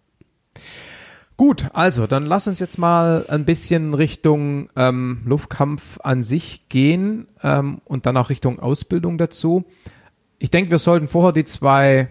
Gut, 1.37 1.67
also 1.75 2.07
dann 2.07 2.23
lass 2.23 2.47
uns 2.47 2.61
jetzt 2.61 2.79
mal 2.79 3.27
ein 3.29 3.45
bisschen 3.45 3.93
Richtung 3.93 4.71
ähm, 4.75 5.21
Luftkampf 5.27 5.99
an 6.03 6.23
sich 6.23 6.69
gehen 6.71 7.27
ähm, 7.43 7.83
und 7.85 8.07
dann 8.07 8.17
auch 8.17 8.31
Richtung 8.31 8.59
Ausbildung 8.59 9.19
dazu. 9.19 9.65
Ich 10.39 10.51
denke, 10.51 10.71
wir 10.71 10.79
sollten 10.79 11.09
vorher 11.09 11.33
die 11.33 11.45
zwei 11.45 12.09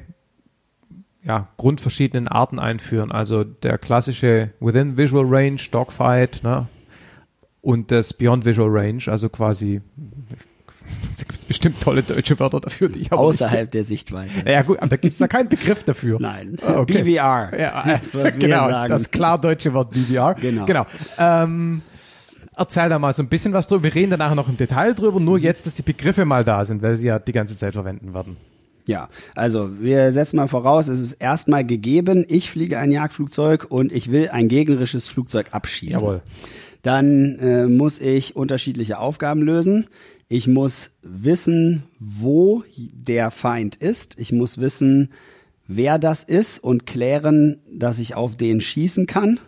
ja, 1.23 1.47
grundverschiedenen 1.57 2.27
Arten 2.27 2.59
einführen. 2.59 3.11
Also 3.11 3.43
der 3.43 3.79
klassische 3.79 4.51
Within 4.59 4.95
Visual 4.95 5.25
Range, 5.27 5.59
Dogfight, 5.71 6.41
ne? 6.43 6.67
Und 7.65 7.89
das 7.89 8.13
Beyond 8.13 8.45
Visual 8.45 8.69
Range, 8.69 9.01
also 9.07 9.27
quasi 9.27 9.81
da 11.17 11.23
gibt 11.23 11.33
es 11.33 11.45
bestimmt 11.45 11.81
tolle 11.81 12.03
deutsche 12.03 12.39
Wörter 12.39 12.59
dafür, 12.59 12.89
die 12.89 12.99
ich 12.99 13.11
Außerhalb 13.11 13.71
der 13.71 13.83
Sichtweite. 13.83 14.47
ja 14.47 14.61
gut, 14.61 14.77
aber 14.77 14.89
da 14.89 14.97
gibt 14.97 15.13
es 15.13 15.17
da 15.17 15.27
keinen 15.27 15.49
Begriff 15.49 15.83
dafür. 15.83 16.19
Nein, 16.21 16.57
Ah, 16.61 16.77
okay. 16.81 17.01
BVR. 17.01 17.59
Ja, 17.59 17.83
das, 17.87 18.13
was 18.13 18.33
wir 18.39 18.39
genau, 18.39 18.69
sagen. 18.69 18.91
das 18.91 19.09
klar 19.09 19.41
deutsche 19.41 19.73
Wort 19.73 19.89
BVR. 19.89 20.35
Genau. 20.35 20.65
genau. 20.65 20.85
Ähm, 21.17 21.81
erzähl 22.55 22.87
da 22.87 22.99
mal 22.99 23.13
so 23.13 23.23
ein 23.23 23.29
bisschen 23.29 23.51
was 23.53 23.67
drüber. 23.67 23.81
Wir 23.81 23.95
reden 23.95 24.11
dann 24.11 24.19
nachher 24.19 24.35
noch 24.35 24.47
im 24.47 24.57
Detail 24.57 24.93
drüber, 24.93 25.19
nur 25.19 25.39
jetzt, 25.39 25.65
dass 25.65 25.73
die 25.73 25.81
Begriffe 25.81 26.23
mal 26.23 26.43
da 26.43 26.63
sind, 26.65 26.83
weil 26.83 26.95
sie 26.95 27.07
ja 27.07 27.17
die 27.17 27.31
ganze 27.31 27.57
Zeit 27.57 27.73
verwenden 27.73 28.13
werden. 28.13 28.37
Ja, 28.85 29.09
also 29.33 29.71
wir 29.81 30.11
setzen 30.11 30.35
mal 30.37 30.47
voraus, 30.47 30.87
es 30.87 30.99
ist 30.99 31.13
erstmal 31.13 31.65
gegeben, 31.65 32.25
ich 32.27 32.51
fliege 32.51 32.77
ein 32.77 32.91
Jagdflugzeug 32.91 33.65
und 33.69 33.91
ich 33.91 34.11
will 34.11 34.29
ein 34.29 34.49
gegnerisches 34.49 35.07
Flugzeug 35.07 35.47
abschießen. 35.49 35.99
Jawohl. 36.01 36.21
Dann 36.85 37.39
äh, 37.39 37.65
muss 37.65 37.99
ich 37.99 38.35
unterschiedliche 38.35 38.99
Aufgaben 38.99 39.41
lösen. 39.41 39.87
Ich 40.27 40.47
muss 40.47 40.91
wissen, 41.01 41.83
wo 41.99 42.63
der 42.75 43.31
Feind 43.31 43.75
ist. 43.75 44.19
Ich 44.19 44.31
muss 44.31 44.59
wissen, 44.59 45.11
wer 45.67 45.97
das 45.97 46.23
ist 46.23 46.59
und 46.59 46.85
klären, 46.85 47.59
dass 47.71 47.97
ich 47.97 48.13
auf 48.13 48.35
den 48.35 48.61
schießen 48.61 49.07
kann. 49.07 49.39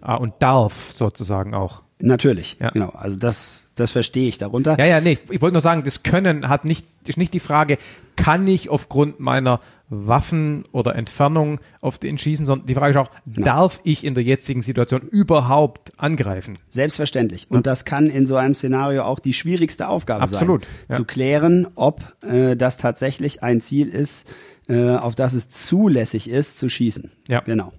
Ah, 0.00 0.14
und 0.14 0.32
darf 0.38 0.92
sozusagen 0.92 1.52
auch. 1.54 1.82
Natürlich, 1.98 2.56
Ja. 2.58 2.70
genau. 2.70 2.90
Also 2.90 3.16
das, 3.16 3.66
das 3.74 3.90
verstehe 3.90 4.28
ich 4.28 4.38
darunter. 4.38 4.78
Ja, 4.78 4.86
ja, 4.86 5.00
nee, 5.02 5.18
ich 5.30 5.42
wollte 5.42 5.54
nur 5.54 5.60
sagen, 5.60 5.82
das 5.84 6.04
Können 6.04 6.48
hat 6.48 6.64
nicht, 6.64 6.86
ist 7.06 7.18
nicht 7.18 7.34
die 7.34 7.40
Frage, 7.40 7.76
kann 8.16 8.46
ich 8.46 8.70
aufgrund 8.70 9.20
meiner 9.20 9.60
Waffen 9.90 10.64
oder 10.72 10.94
Entfernung 10.94 11.60
auf 11.80 11.98
den 11.98 12.18
schießen, 12.18 12.44
sondern 12.44 12.66
die 12.66 12.74
Frage 12.74 12.90
ist 12.90 12.96
auch, 12.96 13.10
darf 13.24 13.80
ich 13.84 14.04
in 14.04 14.14
der 14.14 14.22
jetzigen 14.22 14.62
Situation 14.62 15.02
überhaupt 15.02 15.92
angreifen? 15.96 16.58
Selbstverständlich. 16.68 17.50
Und 17.50 17.66
das 17.66 17.84
kann 17.84 18.10
in 18.10 18.26
so 18.26 18.36
einem 18.36 18.54
Szenario 18.54 19.04
auch 19.04 19.18
die 19.18 19.32
schwierigste 19.32 19.88
Aufgabe 19.88 20.22
Absolut, 20.22 20.64
sein. 20.64 20.74
ja. 20.90 20.96
Zu 20.96 21.04
klären, 21.04 21.66
ob 21.74 22.02
äh, 22.22 22.56
das 22.56 22.76
tatsächlich 22.76 23.42
ein 23.42 23.60
Ziel 23.60 23.88
ist, 23.88 24.28
äh, 24.68 24.90
auf 24.90 25.14
das 25.14 25.32
es 25.32 25.48
zulässig 25.48 26.28
ist, 26.28 26.58
zu 26.58 26.68
schießen. 26.68 27.10
Ja. 27.28 27.40
Genau. 27.40 27.72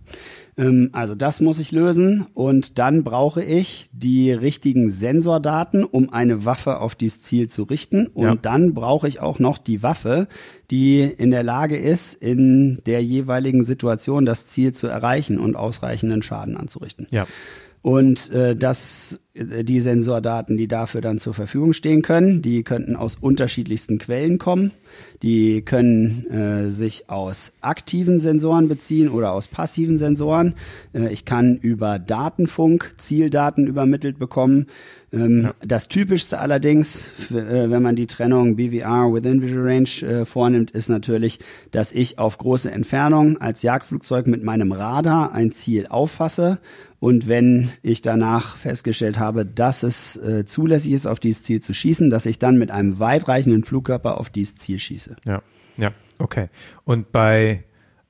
Ähm, 0.59 0.89
also 0.91 1.15
das 1.15 1.39
muss 1.39 1.57
ich 1.59 1.71
lösen 1.71 2.27
und 2.33 2.77
dann 2.77 3.03
brauche 3.03 3.41
ich 3.41 3.89
die 3.93 4.31
richtigen 4.31 4.89
Sensordaten, 4.89 5.83
um 5.85 6.11
eine 6.11 6.43
Waffe 6.45 6.79
auf 6.81 6.95
dieses 6.95 7.21
Ziel 7.21 7.49
zu 7.49 7.63
richten. 7.63 8.07
Und 8.07 8.23
Ja. 8.25 8.35
dann 8.35 8.73
brauche 8.73 9.07
ich 9.07 9.21
auch 9.21 9.39
noch 9.39 9.57
die 9.57 9.81
Waffe, 9.81 10.27
die 10.69 11.01
in 11.01 11.31
der 11.31 11.43
Lage 11.43 11.77
ist, 11.77 12.13
in 12.15 12.79
der 12.85 13.01
jeweiligen 13.03 13.63
Situation 13.63 14.25
das 14.25 14.47
Ziel 14.47 14.73
zu 14.73 14.87
erreichen 14.87 15.39
und 15.39 15.55
ausreichenden 15.55 16.21
Schaden 16.21 16.57
anzurichten. 16.57 17.07
Ja. 17.09 17.25
Und 17.81 18.29
äh, 18.31 18.55
das, 18.55 19.19
äh, 19.33 19.63
die 19.63 19.79
Sensordaten, 19.79 20.57
die 20.57 20.67
dafür 20.67 20.99
dann 20.99 21.17
zur 21.17 21.33
Verfügung 21.33 21.71
stehen 21.73 22.01
können, 22.01 22.41
die 22.41 22.63
könnten 22.63 22.95
aus 22.97 23.15
unterschiedlichsten 23.15 23.99
Quellen 23.99 24.37
kommen. 24.37 24.71
Die 25.21 25.61
können 25.61 26.25
äh, 26.29 26.71
sich 26.71 27.09
aus 27.09 27.53
aktiven 27.61 28.19
Sensoren 28.19 28.67
beziehen 28.67 29.07
oder 29.07 29.31
aus 29.31 29.47
passiven 29.47 29.97
Sensoren. 29.97 30.55
Äh, 30.93 31.13
ich 31.13 31.23
kann 31.23 31.55
über 31.55 31.99
Datenfunk 31.99 32.95
Zieldaten 32.97 33.65
übermittelt 33.65 34.19
bekommen. 34.19 34.65
Ähm, 35.13 35.51
Das 35.65 35.87
typischste 35.87 36.39
allerdings, 36.39 37.07
äh, 37.31 37.69
wenn 37.69 37.81
man 37.81 37.95
die 37.95 38.07
Trennung 38.07 38.57
BVR 38.57 39.13
Within 39.13 39.41
Visual 39.41 39.65
Range 39.65 40.21
äh, 40.21 40.25
vornimmt, 40.25 40.71
ist 40.71 40.89
natürlich, 40.89 41.39
dass 41.71 41.93
ich 41.93 42.19
auf 42.19 42.37
große 42.37 42.69
Entfernung 42.69 43.37
als 43.37 43.61
Jagdflugzeug 43.61 44.27
mit 44.27 44.43
meinem 44.43 44.73
Radar 44.73 45.33
ein 45.33 45.51
Ziel 45.51 45.87
auffasse 45.87 46.59
und 46.99 47.27
wenn 47.27 47.71
ich 47.81 48.01
danach 48.01 48.57
festgestellt 48.57 49.19
habe, 49.19 49.45
dass 49.45 49.83
es 49.83 50.17
äh, 50.17 50.45
zulässig 50.45 50.91
ist, 50.91 51.07
auf 51.07 51.19
dieses 51.19 51.43
Ziel 51.43 51.61
zu 51.61 51.73
schießen, 51.73 52.09
dass 52.09 52.25
ich 52.25 52.39
dann 52.39 52.57
mit 52.57 52.71
einem 52.71 52.99
weitreichenden 52.99 53.63
Flugkörper 53.63 54.17
auf 54.17 54.29
dieses 54.29 54.57
Ziel 54.57 54.79
schieße. 54.79 55.15
Ja, 55.25 55.41
ja, 55.77 55.91
okay. 56.17 56.49
Und 56.83 57.11
bei 57.11 57.63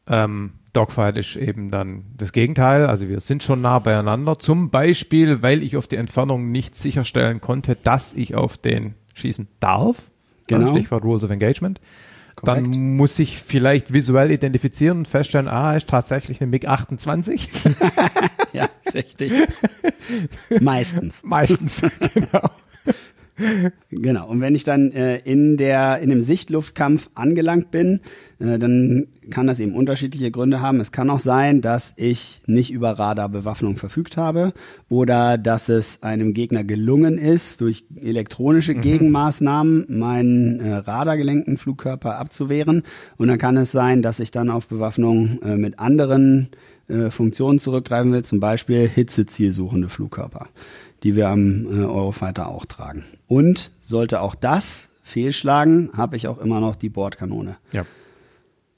ähm, 0.07 0.53
Dogfight 0.73 1.17
ist 1.17 1.35
eben 1.35 1.69
dann 1.69 2.05
das 2.17 2.31
Gegenteil. 2.31 2.87
Also 2.87 3.07
wir 3.07 3.19
sind 3.19 3.43
schon 3.43 3.61
nah 3.61 3.79
beieinander. 3.79 4.37
Zum 4.39 4.71
Beispiel, 4.71 5.41
weil 5.43 5.61
ich 5.61 5.77
auf 5.77 5.87
die 5.87 5.95
Entfernung 5.95 6.51
nicht 6.51 6.75
sicherstellen 6.75 7.41
konnte, 7.41 7.75
dass 7.75 8.13
ich 8.13 8.35
auf 8.35 8.57
den 8.57 8.95
schießen 9.13 9.47
darf. 9.59 10.09
Genau. 10.47 10.71
Stichwort 10.71 11.03
Rules 11.03 11.23
of 11.23 11.29
Engagement. 11.29 11.79
Korrekt. 12.41 12.67
Dann 12.67 12.95
muss 12.95 13.19
ich 13.19 13.37
vielleicht 13.39 13.93
visuell 13.93 14.31
identifizieren 14.31 14.99
und 14.99 15.07
feststellen, 15.07 15.47
ah, 15.47 15.75
ist 15.75 15.87
tatsächlich 15.87 16.41
eine 16.41 16.49
MiG-28. 16.49 17.47
Ja, 18.53 18.67
richtig. 18.93 19.31
Meistens. 20.59 21.23
Meistens, 21.23 21.81
genau. 22.13 22.49
Genau. 23.89 24.27
Und 24.27 24.41
wenn 24.41 24.55
ich 24.55 24.63
dann 24.63 24.91
äh, 24.91 25.17
in 25.17 25.57
der 25.57 25.99
in 25.99 26.09
dem 26.09 26.21
Sichtluftkampf 26.21 27.09
angelangt 27.15 27.71
bin, 27.71 28.01
äh, 28.39 28.59
dann 28.59 29.07
kann 29.29 29.47
das 29.47 29.59
eben 29.59 29.73
unterschiedliche 29.73 30.31
Gründe 30.31 30.61
haben. 30.61 30.79
Es 30.79 30.91
kann 30.91 31.09
auch 31.09 31.19
sein, 31.19 31.61
dass 31.61 31.93
ich 31.97 32.41
nicht 32.45 32.71
über 32.71 32.91
Radarbewaffnung 32.91 33.75
verfügt 33.75 34.17
habe 34.17 34.53
oder 34.89 35.37
dass 35.37 35.69
es 35.69 36.03
einem 36.03 36.33
Gegner 36.33 36.63
gelungen 36.63 37.17
ist, 37.17 37.61
durch 37.61 37.85
elektronische 37.95 38.75
Gegenmaßnahmen 38.75 39.85
meinen 39.87 40.59
äh, 40.59 40.75
radargelenkten 40.75 41.57
Flugkörper 41.57 42.17
abzuwehren. 42.17 42.83
Und 43.17 43.27
dann 43.27 43.37
kann 43.37 43.57
es 43.57 43.71
sein, 43.71 44.01
dass 44.01 44.19
ich 44.19 44.31
dann 44.31 44.49
auf 44.49 44.67
Bewaffnung 44.67 45.39
äh, 45.43 45.55
mit 45.55 45.79
anderen 45.79 46.49
äh, 46.89 47.11
Funktionen 47.11 47.59
zurückgreifen 47.59 48.11
will, 48.11 48.23
zum 48.23 48.39
Beispiel 48.39 48.87
hitzezielsuchende 48.87 49.89
Flugkörper, 49.89 50.47
die 51.03 51.15
wir 51.15 51.29
am 51.29 51.65
äh, 51.65 51.85
Eurofighter 51.85 52.47
auch 52.47 52.65
tragen. 52.65 53.03
Und 53.27 53.71
sollte 53.79 54.21
auch 54.21 54.35
das 54.35 54.89
fehlschlagen, 55.03 55.91
habe 55.95 56.15
ich 56.15 56.27
auch 56.27 56.37
immer 56.37 56.59
noch 56.59 56.75
die 56.75 56.89
Bordkanone. 56.89 57.57
Ja. 57.73 57.85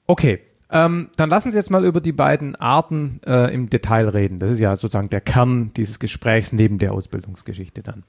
Okay, 0.07 0.39
ähm, 0.71 1.10
dann 1.17 1.29
lassen 1.29 1.51
Sie 1.51 1.57
jetzt 1.57 1.69
mal 1.69 1.84
über 1.84 1.99
die 1.99 2.13
beiden 2.13 2.55
Arten 2.55 3.19
äh, 3.25 3.53
im 3.53 3.69
Detail 3.69 4.07
reden. 4.07 4.39
Das 4.39 4.51
ist 4.51 4.60
ja 4.60 4.75
sozusagen 4.75 5.10
der 5.10 5.21
Kern 5.21 5.71
dieses 5.75 5.99
Gesprächs 5.99 6.53
neben 6.53 6.79
der 6.79 6.93
Ausbildungsgeschichte 6.93 7.84
dann. 7.84 8.03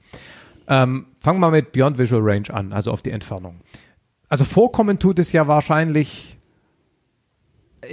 Ähm, 0.67 1.07
fangen 1.19 1.41
wir 1.41 1.51
mit 1.51 1.73
Beyond 1.73 1.99
Visual 1.99 2.21
Range 2.23 2.49
an, 2.49 2.71
also 2.71 2.91
auf 2.91 3.01
die 3.01 3.11
Entfernung. 3.11 3.59
Also 4.29 4.45
vorkommen 4.45 4.97
tut 4.97 5.19
es 5.19 5.33
ja 5.33 5.47
wahrscheinlich. 5.47 6.37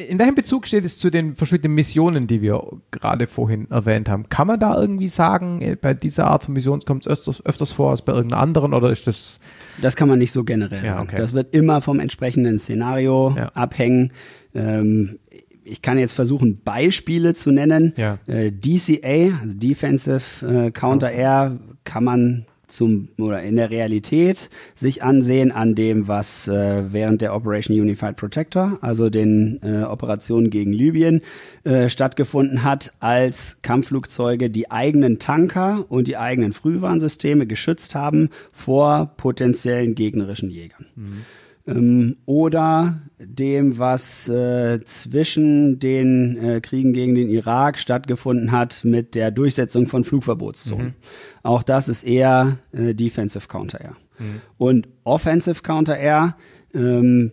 In 0.08 0.18
welchem 0.18 0.34
Bezug 0.34 0.66
steht 0.66 0.84
es 0.84 0.98
zu 0.98 1.10
den 1.10 1.34
verschiedenen 1.36 1.74
Missionen, 1.74 2.26
die 2.26 2.42
wir 2.42 2.62
gerade 2.90 3.26
vorhin 3.26 3.70
erwähnt 3.70 4.08
haben? 4.08 4.28
Kann 4.28 4.46
man 4.46 4.60
da 4.60 4.78
irgendwie 4.80 5.08
sagen, 5.08 5.60
äh, 5.60 5.76
bei 5.80 5.94
dieser 5.94 6.26
Art 6.28 6.44
von 6.44 6.54
Mission 6.54 6.80
kommt 6.80 7.06
es 7.06 7.10
öfters, 7.10 7.44
öfters 7.44 7.72
vor 7.72 7.90
als 7.90 8.02
bei 8.02 8.12
irgendeiner 8.12 8.42
anderen 8.42 8.74
oder 8.74 8.90
ist 8.90 9.06
das 9.06 9.38
Das 9.80 9.96
kann 9.96 10.08
man 10.08 10.18
nicht 10.18 10.32
so 10.32 10.44
generell 10.44 10.84
Ja, 10.84 10.94
sagen. 10.94 11.02
okay. 11.08 11.16
Das 11.16 11.32
wird 11.32 11.54
immer 11.54 11.80
vom 11.80 11.98
entsprechenden 12.00 12.58
Szenario 12.58 13.34
Ja. 13.36 13.48
abhängen. 13.54 14.12
Ähm, 14.54 15.18
ich 15.64 15.82
kann 15.82 15.98
jetzt 15.98 16.12
versuchen, 16.12 16.60
Beispiele 16.64 17.34
zu 17.34 17.50
nennen. 17.52 17.92
Ja. 17.96 18.18
Äh, 18.26 18.50
DCA, 18.52 19.38
also 19.42 19.54
Defensive 19.54 20.46
äh, 20.66 20.70
Counter 20.72 21.10
Air, 21.12 21.58
kann 21.84 22.04
man 22.04 22.46
zum 22.70 23.08
oder 23.18 23.42
in 23.42 23.56
der 23.56 23.70
Realität 23.70 24.50
sich 24.74 25.02
ansehen 25.02 25.52
an 25.52 25.74
dem, 25.74 26.08
was 26.08 26.48
äh, 26.48 26.92
während 26.92 27.20
der 27.20 27.34
Operation 27.34 27.78
Unified 27.78 28.16
Protector, 28.16 28.78
also 28.80 29.10
den 29.10 29.60
äh, 29.62 29.82
Operationen 29.82 30.50
gegen 30.50 30.72
Libyen, 30.72 31.22
äh, 31.64 31.88
stattgefunden 31.88 32.64
hat, 32.64 32.92
als 33.00 33.58
Kampfflugzeuge 33.62 34.50
die 34.50 34.70
eigenen 34.70 35.18
Tanker 35.18 35.84
und 35.88 36.08
die 36.08 36.16
eigenen 36.16 36.52
Frühwarnsysteme 36.52 37.46
geschützt 37.46 37.94
haben 37.94 38.30
vor 38.52 39.12
potenziellen 39.16 39.94
gegnerischen 39.94 40.50
Jägern. 40.50 40.86
Mhm 40.96 41.24
ähm, 41.66 42.16
oder 42.26 43.00
dem, 43.22 43.78
was 43.78 44.28
äh, 44.28 44.80
zwischen 44.84 45.78
den 45.78 46.38
äh, 46.38 46.60
Kriegen 46.60 46.92
gegen 46.92 47.14
den 47.14 47.28
Irak 47.28 47.78
stattgefunden 47.78 48.50
hat 48.50 48.82
mit 48.84 49.14
der 49.14 49.30
Durchsetzung 49.30 49.86
von 49.86 50.04
Flugverbotszonen. 50.04 50.86
Mhm. 50.86 50.94
Auch 51.42 51.62
das 51.62 51.88
ist 51.88 52.02
eher 52.02 52.58
äh, 52.72 52.94
Defensive 52.94 53.46
Counter-Air. 53.46 53.96
Mhm. 54.18 54.40
Und 54.56 54.88
Offensive 55.04 55.62
Counter-Air 55.62 56.36
ähm, 56.74 57.32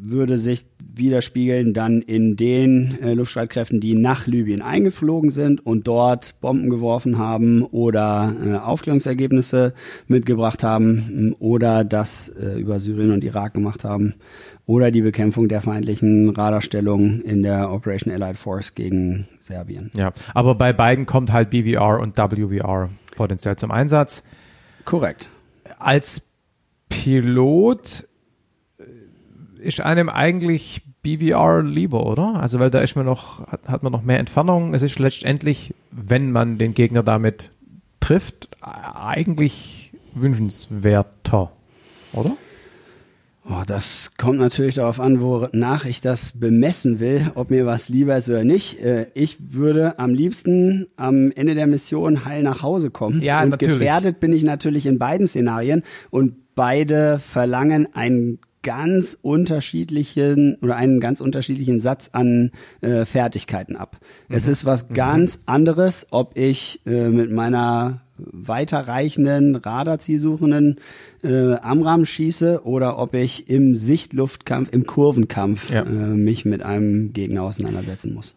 würde 0.00 0.38
sich 0.38 0.66
widerspiegeln 0.98 1.74
dann 1.74 2.02
in 2.02 2.36
den 2.36 2.98
äh, 3.02 3.14
Luftstreitkräften, 3.14 3.80
die 3.80 3.94
nach 3.94 4.26
Libyen 4.26 4.62
eingeflogen 4.62 5.30
sind 5.30 5.64
und 5.64 5.86
dort 5.86 6.40
Bomben 6.40 6.70
geworfen 6.70 7.18
haben 7.18 7.62
oder 7.62 8.34
äh, 8.44 8.54
Aufklärungsergebnisse 8.56 9.74
mitgebracht 10.06 10.62
haben 10.62 11.34
oder 11.38 11.84
das 11.84 12.28
äh, 12.28 12.60
über 12.60 12.78
Syrien 12.78 13.12
und 13.12 13.24
Irak 13.24 13.54
gemacht 13.54 13.84
haben 13.84 14.14
oder 14.66 14.90
die 14.90 15.00
Bekämpfung 15.00 15.48
der 15.48 15.62
feindlichen 15.62 16.28
Radarstellung 16.28 17.22
in 17.22 17.42
der 17.42 17.70
Operation 17.70 18.12
Allied 18.12 18.36
Force 18.36 18.74
gegen 18.74 19.26
Serbien. 19.40 19.90
Ja, 19.94 20.12
aber 20.34 20.54
bei 20.54 20.72
beiden 20.72 21.06
kommt 21.06 21.32
halt 21.32 21.50
BVR 21.50 22.00
und 22.00 22.18
WVR 22.18 22.90
potenziell 23.16 23.56
zum 23.56 23.70
Einsatz. 23.70 24.24
Korrekt. 24.84 25.28
Als 25.78 26.28
Pilot 26.88 28.06
ist 29.58 29.80
einem 29.80 30.08
eigentlich 30.08 30.82
BVR 31.16 31.62
lieber, 31.62 32.06
oder? 32.06 32.40
Also 32.40 32.58
weil 32.58 32.70
da 32.70 32.80
ist 32.80 32.96
man 32.96 33.06
noch, 33.06 33.46
hat, 33.46 33.68
hat 33.68 33.82
man 33.82 33.92
noch 33.92 34.02
mehr 34.02 34.18
Entfernung. 34.18 34.74
Es 34.74 34.82
ist 34.82 34.98
letztendlich, 34.98 35.74
wenn 35.90 36.30
man 36.32 36.58
den 36.58 36.74
Gegner 36.74 37.02
damit 37.02 37.50
trifft, 38.00 38.48
eigentlich 38.60 39.92
wünschenswerter, 40.14 41.50
oder? 42.12 42.36
Oh, 43.50 43.62
das 43.66 44.12
kommt 44.18 44.40
natürlich 44.40 44.74
darauf 44.74 45.00
an, 45.00 45.22
wonach 45.22 45.86
ich 45.86 46.02
das 46.02 46.38
bemessen 46.38 47.00
will, 47.00 47.30
ob 47.34 47.50
mir 47.50 47.64
was 47.64 47.88
lieber 47.88 48.14
ist 48.14 48.28
oder 48.28 48.44
nicht. 48.44 48.78
Äh, 48.80 49.06
ich 49.14 49.38
würde 49.54 49.98
am 49.98 50.12
liebsten 50.12 50.88
am 50.96 51.30
Ende 51.30 51.54
der 51.54 51.66
Mission 51.66 52.26
heil 52.26 52.42
nach 52.42 52.62
Hause 52.62 52.90
kommen. 52.90 53.22
Ja, 53.22 53.42
und 53.42 53.48
natürlich. 53.50 53.78
gefährdet 53.78 54.20
bin 54.20 54.34
ich 54.34 54.42
natürlich 54.42 54.84
in 54.84 54.98
beiden 54.98 55.26
Szenarien 55.26 55.82
und 56.10 56.54
beide 56.54 57.18
verlangen 57.18 57.88
ein 57.94 58.38
ganz 58.62 59.16
unterschiedlichen 59.20 60.56
oder 60.62 60.76
einen 60.76 61.00
ganz 61.00 61.20
unterschiedlichen 61.20 61.80
Satz 61.80 62.10
an 62.12 62.50
äh, 62.80 63.04
Fertigkeiten 63.04 63.76
ab. 63.76 63.98
Mhm. 64.28 64.36
Es 64.36 64.48
ist 64.48 64.64
was 64.64 64.88
mhm. 64.88 64.94
ganz 64.94 65.40
anderes, 65.46 66.06
ob 66.10 66.36
ich 66.36 66.80
äh, 66.86 67.08
mit 67.08 67.30
meiner 67.30 68.00
weiterreichenden, 68.18 69.54
radarzielsuchenden 69.56 70.80
äh, 71.22 71.54
Amram 71.54 72.04
schieße 72.04 72.64
oder 72.64 72.98
ob 72.98 73.14
ich 73.14 73.48
im 73.48 73.76
Sichtluftkampf, 73.76 74.72
im 74.72 74.86
Kurvenkampf 74.86 75.70
ja. 75.70 75.82
äh, 75.82 75.88
mich 75.88 76.44
mit 76.44 76.62
einem 76.62 77.12
Gegner 77.12 77.42
auseinandersetzen 77.42 78.14
muss. 78.14 78.34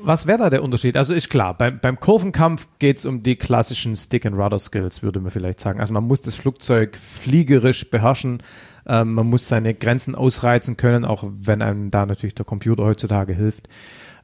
Was 0.00 0.26
wäre 0.26 0.38
da 0.38 0.50
der 0.50 0.62
Unterschied? 0.62 0.96
Also 0.96 1.12
ist 1.12 1.28
klar, 1.28 1.56
beim, 1.56 1.80
beim 1.80 1.98
Kurvenkampf 1.98 2.68
geht 2.78 2.98
es 2.98 3.06
um 3.06 3.22
die 3.22 3.36
klassischen 3.36 3.96
Stick-and-Rudder-Skills, 3.96 5.02
würde 5.02 5.20
man 5.20 5.30
vielleicht 5.30 5.60
sagen. 5.60 5.80
Also 5.80 5.92
man 5.92 6.04
muss 6.04 6.22
das 6.22 6.36
Flugzeug 6.36 6.96
fliegerisch 6.96 7.90
beherrschen, 7.90 8.42
ähm, 8.88 9.14
man 9.14 9.26
muss 9.26 9.48
seine 9.48 9.74
Grenzen 9.74 10.14
ausreizen 10.14 10.76
können, 10.76 11.04
auch 11.04 11.24
wenn 11.28 11.62
einem 11.62 11.90
da 11.90 12.06
natürlich 12.06 12.34
der 12.34 12.46
Computer 12.46 12.84
heutzutage 12.84 13.34
hilft. 13.34 13.68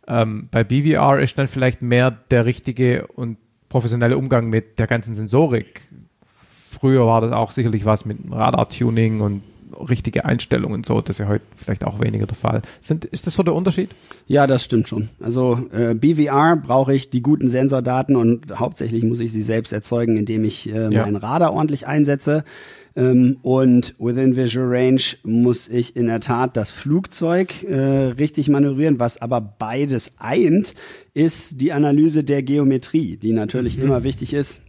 Ähm, 0.07 0.49
bei 0.51 0.65
BVR 0.65 1.21
ist 1.21 1.39
dann 1.39 1.49
vielleicht 1.49 1.83
mehr 1.83 2.11
der 2.11 2.47
richtige 2.47 3.07
und 3.09 3.39
professionelle 3.69 4.17
Umgang 4.17 4.49
mit 4.49 4.79
der 4.79 4.87
ganzen 4.87 5.15
Sensorik. 5.15 5.83
Früher 6.71 7.07
war 7.07 7.21
das 7.21 7.33
auch 7.33 7.51
sicherlich 7.51 7.85
was 7.85 8.05
mit 8.05 8.19
Radar-Tuning 8.31 9.21
und 9.21 9.43
richtige 9.89 10.25
Einstellungen 10.25 10.77
und 10.77 10.87
so. 10.87 11.01
Das 11.01 11.17
ist 11.17 11.21
ja 11.21 11.29
heute 11.29 11.45
vielleicht 11.57 11.85
auch 11.85 12.01
weniger 12.01 12.27
der 12.27 12.37
Fall. 12.37 12.63
Sind, 12.81 13.05
ist 13.07 13.27
das 13.27 13.35
so 13.35 13.43
der 13.43 13.55
Unterschied? 13.55 13.91
Ja, 14.27 14.47
das 14.47 14.65
stimmt 14.65 14.89
schon. 14.89 15.09
Also 15.21 15.59
äh, 15.73 15.95
BVR 15.95 16.57
brauche 16.57 16.95
ich 16.95 17.11
die 17.11 17.23
guten 17.23 17.49
Sensordaten 17.49 18.17
und 18.17 18.59
hauptsächlich 18.59 19.03
muss 19.05 19.21
ich 19.21 19.33
sie 19.33 19.43
selbst 19.43 19.73
erzeugen, 19.73 20.17
indem 20.17 20.45
ich 20.45 20.73
äh, 20.73 20.93
ja. 20.93 21.03
meinen 21.03 21.17
Radar 21.17 21.53
ordentlich 21.53 21.87
einsetze. 21.87 22.45
Ähm, 22.97 23.39
und 23.43 23.95
within 23.99 24.37
Visual 24.37 24.67
Range 24.69 25.03
muss 25.25 25.69
ich 25.69 25.97
in 25.97 26.07
der 26.07 26.21
Tat 26.21 26.57
das 26.57 26.71
Flugzeug 26.71 27.65
äh, 27.65 27.75
richtig 27.75 28.49
manövrieren. 28.49 29.01
Was 29.01 29.21
aber 29.21 29.41
beides 29.41 30.13
eint, 30.19 30.75
ist 31.13 31.61
die 31.61 31.73
Analyse 31.73 32.25
der 32.25 32.43
Geometrie, 32.43 33.17
die 33.17 33.33
natürlich 33.33 33.77
mhm. 33.77 33.85
immer 33.85 34.05
wichtig 34.05 34.33
ist 34.33 34.61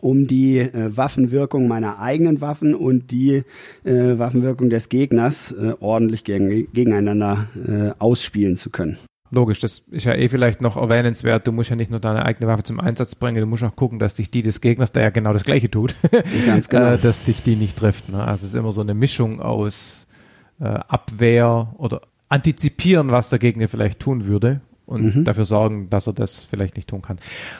um 0.00 0.26
die 0.26 0.58
äh, 0.58 0.96
Waffenwirkung 0.96 1.66
meiner 1.66 1.98
eigenen 1.98 2.40
Waffen 2.40 2.74
und 2.74 3.10
die 3.10 3.42
äh, 3.84 4.18
Waffenwirkung 4.18 4.70
des 4.70 4.88
Gegners 4.88 5.52
äh, 5.52 5.74
ordentlich 5.80 6.24
gegen, 6.24 6.72
gegeneinander 6.72 7.48
äh, 7.56 7.90
ausspielen 7.98 8.56
zu 8.56 8.70
können. 8.70 8.98
Logisch, 9.32 9.60
das 9.60 9.78
ist 9.90 10.04
ja 10.04 10.14
eh 10.14 10.28
vielleicht 10.28 10.60
noch 10.60 10.76
erwähnenswert. 10.76 11.46
Du 11.46 11.52
musst 11.52 11.70
ja 11.70 11.76
nicht 11.76 11.90
nur 11.90 12.00
deine 12.00 12.24
eigene 12.24 12.48
Waffe 12.48 12.64
zum 12.64 12.80
Einsatz 12.80 13.14
bringen, 13.14 13.40
du 13.40 13.46
musst 13.46 13.62
auch 13.62 13.76
gucken, 13.76 14.00
dass 14.00 14.14
dich 14.14 14.30
die 14.30 14.42
des 14.42 14.60
Gegners, 14.60 14.90
der 14.90 15.04
ja 15.04 15.10
genau 15.10 15.32
das 15.32 15.44
Gleiche 15.44 15.70
tut, 15.70 15.94
Ganz 16.46 16.68
genau. 16.68 16.92
äh, 16.92 16.98
dass 16.98 17.22
dich 17.22 17.42
die 17.42 17.54
nicht 17.54 17.78
trifft. 17.78 18.08
Ne? 18.08 18.18
Also 18.18 18.44
es 18.44 18.50
ist 18.50 18.56
immer 18.56 18.72
so 18.72 18.80
eine 18.80 18.94
Mischung 18.94 19.40
aus 19.40 20.08
äh, 20.60 20.64
Abwehr 20.64 21.74
oder 21.78 22.02
antizipieren, 22.28 23.10
was 23.10 23.28
der 23.28 23.38
Gegner 23.38 23.68
vielleicht 23.68 24.00
tun 24.00 24.24
würde 24.24 24.60
und 24.86 25.14
mhm. 25.16 25.24
dafür 25.24 25.44
sorgen, 25.44 25.88
dass 25.90 26.08
er 26.08 26.12
das 26.12 26.44
vielleicht 26.44 26.76
nicht 26.76 26.88
tun 26.88 27.02
kann. 27.02 27.18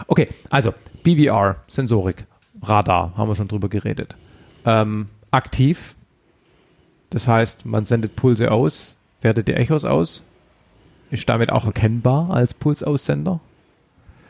Okay, 0.09 0.29
also 0.51 0.75
BVR, 1.05 1.57
Sensorik, 1.69 2.25
Radar, 2.63 3.17
haben 3.17 3.29
wir 3.29 3.37
schon 3.37 3.49
drüber 3.49 3.69
geredet. 3.69 4.17
Ähm, 4.65 5.09
aktiv, 5.31 5.95
das 7.11 7.29
heißt, 7.29 7.65
man 7.65 7.85
sendet 7.85 8.17
Pulse 8.17 8.51
aus, 8.51 8.97
wertet 9.21 9.49
die 9.49 9.55
Echos 9.55 9.85
aus, 9.85 10.25
ist 11.11 11.29
damit 11.29 11.51
auch 11.51 11.66
erkennbar 11.66 12.31
als 12.31 12.55
Pulsaussender. 12.55 13.40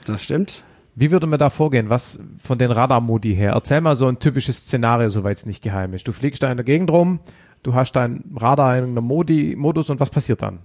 Das 0.06 0.22
stimmt. 0.22 0.64
Wie 0.94 1.10
würde 1.10 1.26
man 1.26 1.38
da 1.38 1.50
vorgehen? 1.50 1.88
Was 1.88 2.18
von 2.42 2.58
den 2.58 2.70
Radarmodi 2.70 3.34
her? 3.34 3.52
Erzähl 3.52 3.80
mal 3.80 3.94
so 3.94 4.06
ein 4.06 4.18
typisches 4.18 4.58
Szenario, 4.58 5.08
soweit 5.08 5.36
es 5.36 5.46
nicht 5.46 5.62
geheim 5.62 5.94
ist. 5.94 6.08
Du 6.08 6.12
fliegst 6.12 6.42
da 6.42 6.50
in 6.50 6.56
der 6.56 6.64
Gegend 6.64 6.90
rum, 6.90 7.20
du 7.62 7.74
hast 7.74 7.92
dein 7.92 8.24
Radar 8.36 8.76
in 8.76 8.84
einem 8.84 9.04
Modi, 9.04 9.54
Modus 9.56 9.90
und 9.90 10.00
was 10.00 10.10
passiert 10.10 10.42
dann 10.42 10.58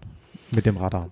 mit 0.54 0.66
dem 0.66 0.78
Radar? 0.78 1.10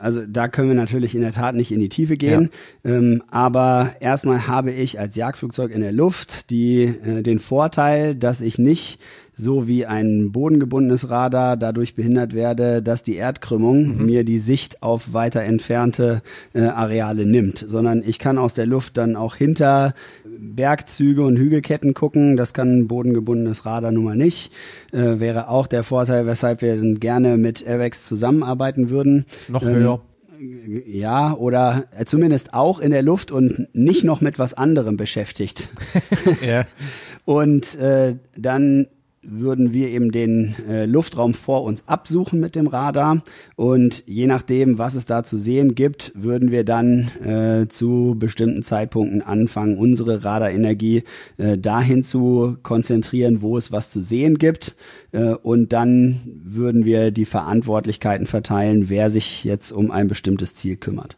Also 0.00 0.24
da 0.26 0.46
können 0.46 0.68
wir 0.68 0.76
natürlich 0.76 1.14
in 1.16 1.22
der 1.22 1.32
Tat 1.32 1.54
nicht 1.56 1.72
in 1.72 1.80
die 1.80 1.88
Tiefe 1.88 2.16
gehen, 2.16 2.50
ja. 2.84 2.92
ähm, 2.92 3.22
aber 3.28 3.96
erstmal 3.98 4.46
habe 4.46 4.70
ich 4.70 5.00
als 5.00 5.16
Jagdflugzeug 5.16 5.72
in 5.72 5.80
der 5.80 5.90
Luft 5.90 6.50
die, 6.50 6.84
äh, 6.84 7.22
den 7.22 7.40
Vorteil, 7.40 8.14
dass 8.14 8.40
ich 8.40 8.58
nicht 8.58 9.00
so 9.38 9.68
wie 9.68 9.86
ein 9.86 10.32
bodengebundenes 10.32 11.10
Radar 11.10 11.56
dadurch 11.56 11.94
behindert 11.94 12.34
werde, 12.34 12.82
dass 12.82 13.04
die 13.04 13.14
Erdkrümmung 13.14 13.96
mhm. 13.96 14.04
mir 14.04 14.24
die 14.24 14.38
Sicht 14.38 14.82
auf 14.82 15.12
weiter 15.12 15.42
entfernte 15.42 16.22
äh, 16.54 16.62
Areale 16.62 17.24
nimmt, 17.24 17.64
sondern 17.66 18.02
ich 18.04 18.18
kann 18.18 18.36
aus 18.36 18.54
der 18.54 18.66
Luft 18.66 18.96
dann 18.96 19.14
auch 19.14 19.36
hinter 19.36 19.94
Bergzüge 20.26 21.22
und 21.22 21.36
Hügelketten 21.38 21.94
gucken. 21.94 22.36
Das 22.36 22.52
kann 22.52 22.80
ein 22.80 22.88
bodengebundenes 22.88 23.64
Radar 23.64 23.92
nun 23.92 24.04
mal 24.04 24.16
nicht. 24.16 24.52
Äh, 24.90 25.20
wäre 25.20 25.48
auch 25.48 25.68
der 25.68 25.84
Vorteil, 25.84 26.26
weshalb 26.26 26.60
wir 26.60 26.76
dann 26.76 26.98
gerne 26.98 27.36
mit 27.36 27.64
AirWax 27.64 28.06
zusammenarbeiten 28.06 28.90
würden. 28.90 29.24
Noch 29.46 29.62
ähm, 29.62 29.74
höher. 29.74 30.00
Ja, 30.40 31.32
oder 31.34 31.84
zumindest 32.06 32.54
auch 32.54 32.78
in 32.80 32.90
der 32.90 33.02
Luft 33.02 33.30
und 33.30 33.68
nicht 33.72 34.04
noch 34.04 34.20
mit 34.20 34.38
was 34.38 34.54
anderem 34.54 34.96
beschäftigt. 34.96 35.68
ja. 36.46 36.64
Und 37.24 37.74
äh, 37.74 38.16
dann 38.36 38.86
würden 39.22 39.72
wir 39.72 39.88
eben 39.88 40.12
den 40.12 40.54
äh, 40.68 40.86
Luftraum 40.86 41.34
vor 41.34 41.64
uns 41.64 41.86
absuchen 41.88 42.40
mit 42.40 42.54
dem 42.54 42.66
Radar 42.66 43.22
und 43.56 44.04
je 44.06 44.26
nachdem, 44.26 44.78
was 44.78 44.94
es 44.94 45.06
da 45.06 45.24
zu 45.24 45.36
sehen 45.36 45.74
gibt, 45.74 46.12
würden 46.14 46.50
wir 46.50 46.64
dann 46.64 47.10
äh, 47.24 47.68
zu 47.68 48.14
bestimmten 48.18 48.62
Zeitpunkten 48.62 49.22
anfangen, 49.22 49.76
unsere 49.76 50.24
Radarenergie 50.24 51.04
äh, 51.36 51.58
dahin 51.58 52.04
zu 52.04 52.56
konzentrieren, 52.62 53.42
wo 53.42 53.56
es 53.56 53.72
was 53.72 53.90
zu 53.90 54.00
sehen 54.00 54.38
gibt 54.38 54.76
äh, 55.12 55.34
und 55.34 55.72
dann 55.72 56.20
würden 56.24 56.84
wir 56.84 57.10
die 57.10 57.24
Verantwortlichkeiten 57.24 58.26
verteilen, 58.26 58.88
wer 58.88 59.10
sich 59.10 59.44
jetzt 59.44 59.72
um 59.72 59.90
ein 59.90 60.08
bestimmtes 60.08 60.54
Ziel 60.54 60.76
kümmert. 60.76 61.16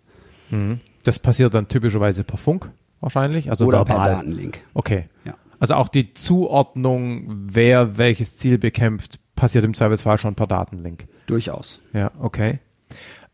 Mhm. 0.50 0.80
Das 1.04 1.18
passiert 1.18 1.54
dann 1.54 1.68
typischerweise 1.68 2.24
per 2.24 2.38
Funk 2.38 2.70
wahrscheinlich, 3.00 3.50
also 3.50 3.66
oder 3.66 3.78
verbal. 3.78 3.96
per 3.96 4.16
Datenlink. 4.16 4.58
Okay. 4.74 5.04
Ja. 5.24 5.34
Also 5.60 5.74
auch 5.74 5.88
die 5.88 6.14
Zuordnung, 6.14 7.46
wer 7.52 7.98
welches 7.98 8.36
Ziel 8.36 8.58
bekämpft, 8.58 9.20
passiert 9.36 9.64
im 9.64 9.74
Zweifelsfall 9.74 10.18
schon 10.18 10.34
per 10.34 10.46
Datenlink. 10.46 11.06
Durchaus. 11.26 11.80
Ja, 11.92 12.10
okay. 12.18 12.58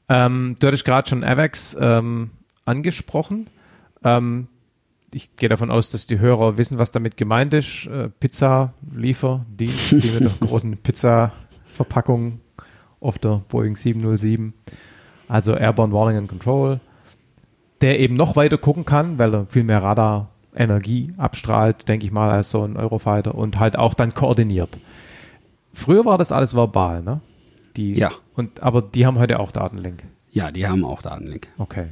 Ähm, 0.08 0.56
du 0.58 0.66
hattest 0.66 0.84
gerade 0.84 1.08
schon 1.08 1.24
AVAX 1.24 1.76
ähm, 1.80 2.30
angesprochen. 2.64 3.46
Ähm, 4.04 4.48
ich 5.12 5.36
gehe 5.36 5.48
davon 5.48 5.70
aus, 5.70 5.90
dass 5.90 6.06
die 6.06 6.18
Hörer 6.18 6.58
wissen, 6.58 6.78
was 6.78 6.90
damit 6.90 7.16
gemeint 7.16 7.54
ist. 7.54 7.86
Äh, 7.86 8.08
Pizza 8.08 8.74
Lieferdienst, 8.94 9.92
die 9.92 10.10
mit 10.10 10.20
der 10.20 10.30
großen 10.46 10.76
Pizza-Verpackung 10.76 12.40
auf 13.00 13.18
der 13.18 13.42
Boeing 13.48 13.76
707. 13.76 14.52
Also 15.28 15.54
Airborne 15.56 15.92
Warning 15.92 16.18
and 16.18 16.28
Control, 16.28 16.80
der 17.80 18.00
eben 18.00 18.14
noch 18.14 18.36
weiter 18.36 18.58
gucken 18.58 18.84
kann, 18.84 19.18
weil 19.18 19.34
er 19.34 19.46
viel 19.46 19.64
mehr 19.64 19.82
Radar-Energie 20.56 21.12
abstrahlt, 21.16 21.88
denke 21.88 22.06
ich 22.06 22.12
mal, 22.12 22.30
als 22.30 22.50
so 22.50 22.62
ein 22.62 22.76
Eurofighter 22.76 23.34
und 23.34 23.58
halt 23.58 23.76
auch 23.76 23.94
dann 23.94 24.14
koordiniert. 24.14 24.78
Früher 25.72 26.04
war 26.04 26.18
das 26.18 26.32
alles 26.32 26.54
verbal, 26.54 27.02
ne? 27.02 27.20
Die, 27.76 27.96
Ja. 27.96 28.10
Und, 28.34 28.62
aber 28.62 28.82
die 28.82 29.06
haben 29.06 29.18
heute 29.18 29.38
auch 29.38 29.52
Datenlink. 29.52 30.04
Ja, 30.30 30.50
die 30.50 30.66
haben 30.66 30.84
auch 30.84 31.02
Datenlink. 31.02 31.48
Okay. 31.58 31.88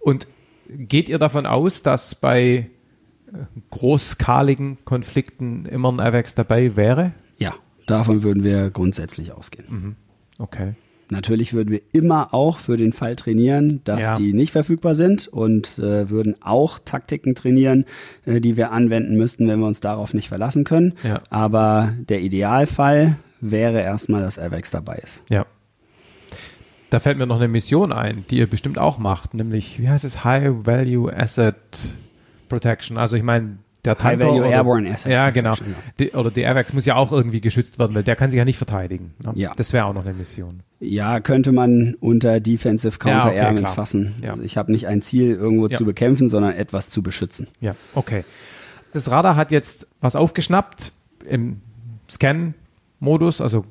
Und 0.00 0.26
geht 0.68 1.08
ihr 1.08 1.18
davon 1.18 1.46
aus, 1.46 1.82
dass 1.82 2.14
bei 2.14 2.42
äh, 2.46 2.66
großskaligen 3.70 4.78
Konflikten 4.84 5.66
immer 5.66 5.92
ein 5.92 6.00
AVAX 6.00 6.34
dabei 6.34 6.76
wäre? 6.76 7.12
Ja, 7.38 7.54
davon 7.86 8.22
würden 8.22 8.44
wir 8.44 8.70
grundsätzlich 8.70 9.32
ausgehen. 9.32 9.96
Okay. 10.38 10.74
Natürlich 11.10 11.52
würden 11.52 11.70
wir 11.70 11.80
immer 11.92 12.32
auch 12.32 12.58
für 12.58 12.76
den 12.76 12.92
Fall 12.92 13.16
trainieren, 13.16 13.80
dass 13.84 14.02
Ja. 14.02 14.14
die 14.14 14.32
nicht 14.32 14.52
verfügbar 14.52 14.94
sind 14.94 15.26
und 15.28 15.78
äh, 15.78 16.08
würden 16.08 16.36
auch 16.40 16.78
Taktiken 16.84 17.34
trainieren, 17.34 17.84
äh, 18.26 18.40
die 18.40 18.56
wir 18.56 18.70
anwenden 18.72 19.16
müssten, 19.16 19.48
wenn 19.48 19.58
wir 19.60 19.66
uns 19.66 19.80
darauf 19.80 20.14
nicht 20.14 20.28
verlassen 20.28 20.64
können. 20.64 20.94
Ja. 21.02 21.22
Aber 21.30 21.92
der 22.08 22.20
Idealfall 22.20 23.16
wäre 23.40 23.80
erstmal, 23.80 24.22
dass 24.22 24.38
AVAX 24.38 24.70
dabei 24.70 24.96
ist. 25.02 25.22
Ja. 25.28 25.46
Da 26.90 26.98
fällt 26.98 27.18
mir 27.18 27.26
noch 27.26 27.36
eine 27.36 27.48
Mission 27.48 27.92
ein, 27.92 28.24
die 28.30 28.38
ihr 28.38 28.48
bestimmt 28.48 28.78
auch 28.78 28.98
macht, 28.98 29.34
nämlich, 29.34 29.78
wie 29.80 29.88
heißt 29.88 30.04
es, 30.04 30.24
High 30.24 30.50
Value 30.66 31.12
Asset 31.16 31.54
Protection. 32.48 32.98
Also 32.98 33.16
ich 33.16 33.22
meine, 33.22 33.58
der 33.84 33.92
High 33.94 33.98
Tanker 33.98 34.24
Value 34.26 34.40
oder, 34.40 34.50
Airborne 34.50 34.90
Asset 34.90 35.12
Ja, 35.12 35.30
genau. 35.30 35.54
Ja. 35.54 35.60
Die, 35.98 36.10
oder 36.12 36.30
die 36.30 36.46
AVAX 36.46 36.72
muss 36.72 36.86
ja 36.86 36.96
auch 36.96 37.12
irgendwie 37.12 37.40
geschützt 37.40 37.78
werden, 37.78 37.94
weil 37.94 38.02
der 38.02 38.16
kann 38.16 38.30
sich 38.30 38.36
ja 38.38 38.44
nicht 38.44 38.58
verteidigen. 38.58 39.14
Ne? 39.24 39.32
Ja. 39.36 39.52
Das 39.56 39.72
wäre 39.72 39.86
auch 39.86 39.94
noch 39.94 40.04
eine 40.04 40.14
Mission. 40.14 40.60
Ja, 40.80 41.20
könnte 41.20 41.52
man 41.52 41.94
unter 42.00 42.40
Defensive 42.40 42.98
Ja, 43.04 43.10
Counter 43.12 43.28
okay, 43.28 43.36
Air 43.36 43.42
klar. 43.42 43.52
mitfassen. 43.62 44.14
Ja. 44.22 44.30
Also 44.30 44.42
ich 44.42 44.56
habe 44.56 44.70
nicht 44.72 44.86
ein 44.86 45.02
Ziel 45.02 45.34
irgendwo 45.34 45.66
Ja. 45.68 45.76
zu 45.78 45.84
bekämpfen, 45.84 46.28
sondern 46.28 46.52
etwas 46.52 46.90
zu 46.90 47.02
beschützen. 47.02 47.48
Ja, 47.60 47.74
okay. 47.94 48.24
Das 48.92 49.10
Radar 49.10 49.36
hat 49.36 49.50
jetzt 49.52 49.86
was 50.00 50.16
aufgeschnappt 50.16 50.92
im 51.28 51.60
Scan-Modus, 52.10 53.40
also 53.40 53.64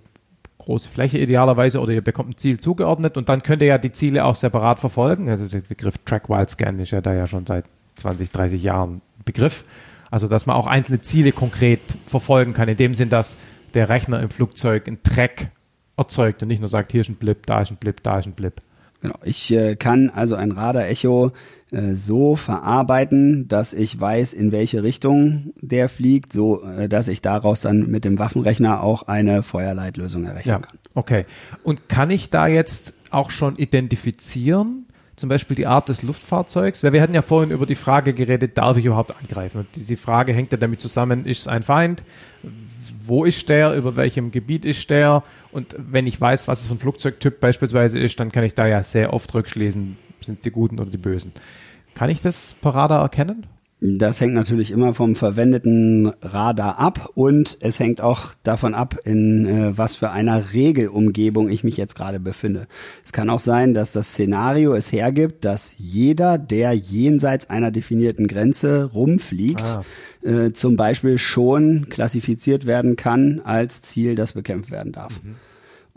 große 0.59 0.89
Fläche 0.89 1.17
idealerweise, 1.17 1.79
oder 1.79 1.93
ihr 1.93 2.01
bekommt 2.03 2.29
ein 2.29 2.37
Ziel 2.37 2.59
zugeordnet 2.59 3.17
und 3.17 3.29
dann 3.29 3.43
könnt 3.43 3.61
ihr 3.61 3.67
ja 3.67 3.77
die 3.77 3.91
Ziele 3.91 4.25
auch 4.25 4.35
separat 4.35 4.79
verfolgen. 4.79 5.29
Also 5.29 5.45
der 5.47 5.61
Begriff 5.61 5.95
Track 6.05 6.29
Wild 6.29 6.49
Scan 6.49 6.79
ist 6.79 6.91
ja 6.91 7.01
da 7.01 7.13
ja 7.13 7.27
schon 7.27 7.45
seit 7.45 7.65
20, 7.95 8.31
30 8.31 8.61
Jahren 8.63 9.01
Begriff. 9.25 9.63
Also 10.11 10.27
dass 10.27 10.45
man 10.45 10.55
auch 10.55 10.67
einzelne 10.67 11.01
Ziele 11.01 11.31
konkret 11.31 11.79
verfolgen 12.05 12.53
kann, 12.53 12.67
in 12.69 12.77
dem 12.77 12.93
Sinn, 12.93 13.09
dass 13.09 13.37
der 13.73 13.89
Rechner 13.89 14.21
im 14.21 14.29
Flugzeug 14.29 14.87
einen 14.87 15.03
Track 15.03 15.51
erzeugt 15.97 16.41
und 16.41 16.47
nicht 16.47 16.59
nur 16.59 16.69
sagt, 16.69 16.91
hier 16.91 17.01
ist 17.01 17.09
ein 17.09 17.15
Blip, 17.15 17.45
da 17.45 17.61
ist 17.61 17.71
ein 17.71 17.77
Blip, 17.77 18.01
da 18.03 18.19
ist 18.19 18.25
ein 18.25 18.33
Blip. 18.33 18.53
Genau. 19.01 19.15
Ich 19.23 19.51
äh, 19.53 19.75
kann 19.75 20.09
also 20.09 20.35
ein 20.35 20.51
Radar-Echo 20.51 21.31
äh, 21.71 21.93
so 21.93 22.35
verarbeiten, 22.35 23.47
dass 23.47 23.71
ich 23.73 23.97
weiß, 23.97 24.33
in 24.33 24.51
welche 24.51 24.83
Richtung 24.83 25.53
der 25.61 25.87
fliegt, 25.87 26.33
so 26.33 26.61
äh, 26.63 26.89
dass 26.89 27.07
ich 27.07 27.21
daraus 27.21 27.61
dann 27.61 27.89
mit 27.89 28.03
dem 28.03 28.19
Waffenrechner 28.19 28.81
auch 28.83 29.03
eine 29.03 29.41
Feuerleitlösung 29.43 30.25
errechnen 30.25 30.55
Ja, 30.55 30.59
kann. 30.59 30.77
okay. 30.95 31.25
Und 31.63 31.87
kann 31.87 32.09
ich 32.09 32.29
da 32.29 32.47
jetzt 32.47 32.95
auch 33.11 33.31
schon 33.31 33.55
identifizieren, 33.55 34.85
zum 35.19 35.29
Beispiel 35.29 35.55
die 35.55 35.67
Art 35.67 35.89
des 35.89 36.01
Luftfahrzeugs? 36.01 36.83
Weil 36.83 36.93
wir 36.93 37.01
hatten 37.01 37.13
ja 37.13 37.21
vorhin 37.21 37.51
über 37.51 37.65
die 37.65 37.75
Frage 37.75 38.13
geredet, 38.13 38.57
darf 38.57 38.77
ich 38.77 38.85
überhaupt 38.85 39.15
angreifen? 39.15 39.59
Und 39.59 39.67
diese 39.75 39.97
Frage 39.97 40.33
hängt 40.33 40.51
ja 40.51 40.57
damit 40.57 40.81
zusammen, 40.81 41.25
ist 41.25 41.39
es 41.41 41.47
ein 41.47 41.63
Feind? 41.63 42.03
Wo 43.05 43.25
ist 43.25 43.49
der? 43.49 43.75
Über 43.75 43.95
welchem 43.95 44.31
Gebiet 44.31 44.65
ist 44.65 44.89
der? 44.89 45.23
Und 45.51 45.75
wenn 45.77 46.07
ich 46.07 46.19
weiß, 46.19 46.47
was 46.47 46.61
es 46.61 46.67
für 46.67 46.75
ein 46.75 46.79
Flugzeugtyp 46.79 47.39
beispielsweise 47.39 47.99
ist, 47.99 48.19
dann 48.19 48.31
kann 48.31 48.43
ich 48.43 48.53
da 48.53 48.67
ja 48.67 48.81
sehr 48.81 49.13
oft 49.13 49.33
rückschließen, 49.33 49.97
sind 50.21 50.33
es 50.33 50.41
die 50.41 50.51
Guten 50.51 50.79
oder 50.79 50.89
die 50.89 50.97
Bösen. 50.97 51.33
Kann 51.95 52.09
ich 52.09 52.21
das 52.21 52.55
per 52.61 52.75
Radar 52.75 53.01
erkennen? 53.01 53.45
Das 53.81 54.19
hängt 54.19 54.33
natürlich 54.33 54.71
immer 54.71 54.93
vom 54.93 55.15
verwendeten 55.15 56.11
Radar 56.21 56.79
ab 56.79 57.11
und 57.15 57.57
es 57.61 57.79
hängt 57.79 58.01
auch 58.01 58.33
davon 58.43 58.73
ab, 58.73 58.97
in 59.05 59.45
äh, 59.45 59.77
was 59.77 59.95
für 59.95 60.09
einer 60.11 60.51
Regelumgebung 60.51 61.49
ich 61.49 61.63
mich 61.63 61.77
jetzt 61.77 61.95
gerade 61.95 62.19
befinde. 62.19 62.67
Es 63.05 63.13
kann 63.13 63.29
auch 63.29 63.39
sein, 63.39 63.73
dass 63.73 63.93
das 63.93 64.09
Szenario 64.09 64.73
es 64.73 64.91
hergibt, 64.91 65.45
dass 65.45 65.75
jeder, 65.77 66.37
der 66.37 66.73
jenseits 66.73 67.49
einer 67.49 67.71
definierten 67.71 68.27
Grenze 68.27 68.83
rumfliegt, 68.83 69.63
Ah. 69.63 69.83
äh, 70.23 70.51
zum 70.51 70.75
Beispiel 70.75 71.17
schon 71.17 71.87
klassifiziert 71.89 72.65
werden 72.65 72.97
kann 72.97 73.39
als 73.41 73.81
Ziel, 73.81 74.15
das 74.15 74.33
bekämpft 74.33 74.71
werden 74.71 74.91
darf. 74.91 75.21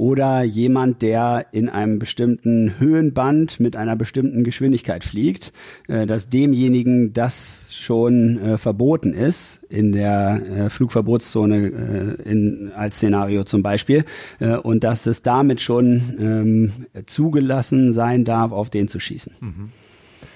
Oder 0.03 0.43
jemand, 0.43 1.01
der 1.01 1.47
in 1.53 1.69
einem 1.69 2.01
bestimmten 2.01 2.75
Höhenband 2.81 3.61
mit 3.61 3.77
einer 3.77 3.95
bestimmten 3.95 4.43
Geschwindigkeit 4.43 5.05
fliegt, 5.05 5.53
äh, 5.87 6.07
dass 6.07 6.29
demjenigen 6.29 7.12
das 7.12 7.69
schon 7.71 8.37
äh, 8.41 8.59
verboten 8.59 9.15
ist, 9.15 9.62
in 9.69 9.93
der 9.93 10.43
äh, 10.45 10.71
Flugverbotszone 10.71 12.17
äh, 12.27 12.29
in, 12.29 12.73
als 12.75 12.97
Szenario 12.97 13.45
zum 13.45 13.62
Beispiel, 13.62 14.05
äh, 14.41 14.57
und 14.57 14.83
dass 14.83 15.07
es 15.07 15.23
damit 15.23 15.61
schon 15.61 16.03
ähm, 16.19 16.73
zugelassen 17.07 17.93
sein 17.93 18.25
darf, 18.25 18.51
auf 18.51 18.71
den 18.71 18.88
zu 18.88 18.99
schießen. 18.99 19.33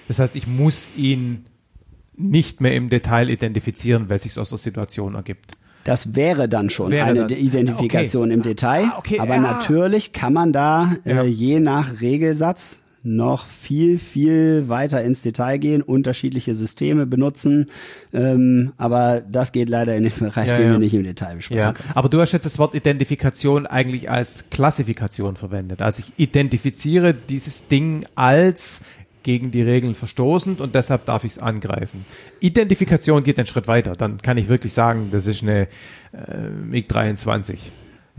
Das 0.07 0.21
heißt, 0.21 0.37
ich 0.37 0.47
muss 0.47 0.91
ihn 0.97 1.45
nicht 2.17 2.61
mehr 2.61 2.77
im 2.77 2.89
Detail 2.89 3.31
identifizieren, 3.31 4.09
weil 4.09 4.21
sich 4.21 4.39
aus 4.39 4.51
der 4.51 4.59
Situation 4.59 5.17
ergibt. 5.17 5.56
Das 5.87 6.17
wäre 6.17 6.49
dann 6.49 6.69
schon 6.69 6.91
Wäre 6.91 7.07
eine 7.07 7.19
dann- 7.21 7.29
De- 7.29 7.39
Identifikation 7.39 8.25
okay. 8.25 8.35
im 8.35 8.43
Detail. 8.43 8.85
Ah, 8.93 8.99
okay, 8.99 9.21
aber 9.21 9.37
ja. 9.37 9.41
natürlich 9.41 10.13
kann 10.13 10.33
man 10.33 10.53
da 10.53 10.93
Ja. 11.05 11.23
äh, 11.23 11.27
je 11.27 11.61
nach 11.61 12.01
Regelsatz 12.01 12.83
noch 13.05 13.47
viel, 13.47 13.99
viel 13.99 14.69
weiter 14.69 15.01
ins 15.05 15.23
Detail 15.23 15.59
gehen, 15.59 15.81
unterschiedliche 15.83 16.57
Systeme 16.57 17.07
benutzen. 17.07 17.67
Ähm, 18.13 18.73
aber 18.79 19.21
das 19.31 19.53
geht 19.53 19.69
leider 19.69 19.95
in 19.95 20.03
den 20.03 20.13
Bereich, 20.19 20.49
Ja, 20.49 20.57
den 20.57 20.67
ja. 20.67 20.73
wir 20.73 20.79
nicht 20.81 20.93
im 20.95 21.05
Detail 21.05 21.37
besprechen 21.37 21.61
Ja, 21.63 21.73
können. 21.73 21.89
aber 21.95 22.09
du 22.09 22.21
hast 22.21 22.33
jetzt 22.33 22.47
das 22.47 22.59
Wort 22.59 22.75
Identifikation 22.75 23.65
eigentlich 23.65 24.11
als 24.11 24.47
Klassifikation 24.51 25.37
verwendet. 25.37 25.83
Also 25.83 26.03
ich 26.05 26.13
identifiziere 26.17 27.15
dieses 27.15 27.69
Ding 27.69 28.05
als 28.17 28.81
gegen 29.27 29.51
die 29.51 29.63
Regeln 29.63 29.97
verstoßend 29.97 30.61
und 30.61 30.77
deshalb 30.77 31.05
darf 31.05 31.25
ich 31.25 31.33
es 31.33 31.39
angreifen. 31.41 32.05
Identifikation 32.39 33.25
geht 33.25 33.39
einen 33.39 33.49
Schritt 33.49 33.67
weiter. 33.67 33.95
Dann 33.95 34.19
kann 34.23 34.39
ich 34.39 34.49
wirklich 34.49 34.73
sagen, 34.73 35.09
das 35.11 35.27
ist 35.27 35.43
eine 35.43 35.63
äh, 36.13 36.49
MiG-23. 36.49 37.59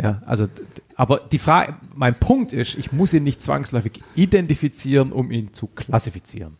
Ja, 0.03 0.21
also, 0.25 0.49
aber 0.97 1.21
die 1.31 1.37
Frage, 1.37 1.75
mein 1.95 2.13
Punkt 2.19 2.51
ist, 2.51 2.77
ich 2.77 2.91
muss 2.91 3.13
ihn 3.13 3.23
nicht 3.23 3.41
zwangsläufig 3.41 4.03
identifizieren, 4.15 5.13
um 5.13 5.31
ihn 5.31 5.53
zu 5.53 5.67
klassifizieren. 5.67 6.57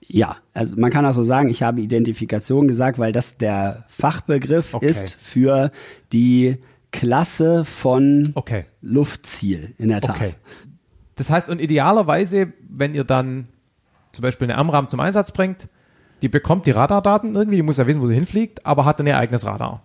Ja, 0.00 0.38
also 0.54 0.74
man 0.76 0.90
kann 0.90 1.06
auch 1.06 1.14
so 1.14 1.22
sagen, 1.22 1.48
ich 1.48 1.62
habe 1.62 1.80
Identifikation 1.80 2.66
gesagt, 2.66 2.98
weil 2.98 3.12
das 3.12 3.36
der 3.38 3.84
Fachbegriff 3.86 4.74
Okay. 4.74 4.88
ist 4.88 5.14
für 5.20 5.70
die 6.12 6.56
Klasse 6.90 7.64
von 7.64 8.32
Okay. 8.34 8.64
Luftziel, 8.82 9.74
in 9.78 9.90
der 9.90 10.00
Tat. 10.00 10.16
Okay. 10.16 10.32
Das 11.14 11.30
heißt, 11.30 11.48
und 11.48 11.60
idealerweise, 11.60 12.52
wenn 12.68 12.96
ihr 12.96 13.04
dann 13.04 13.46
zum 14.12 14.22
Beispiel 14.22 14.46
eine 14.46 14.58
Amram 14.58 14.88
zum 14.88 15.00
Einsatz 15.00 15.32
bringt, 15.32 15.68
die 16.22 16.28
bekommt 16.28 16.66
die 16.66 16.72
Radardaten 16.72 17.34
irgendwie, 17.34 17.56
die 17.56 17.62
muss 17.62 17.76
ja 17.76 17.86
wissen, 17.86 18.02
wo 18.02 18.06
sie 18.06 18.14
hinfliegt, 18.14 18.66
aber 18.66 18.84
hat 18.84 18.98
dann 18.98 19.06
ihr 19.06 19.18
eigenes 19.18 19.46
Radar, 19.46 19.82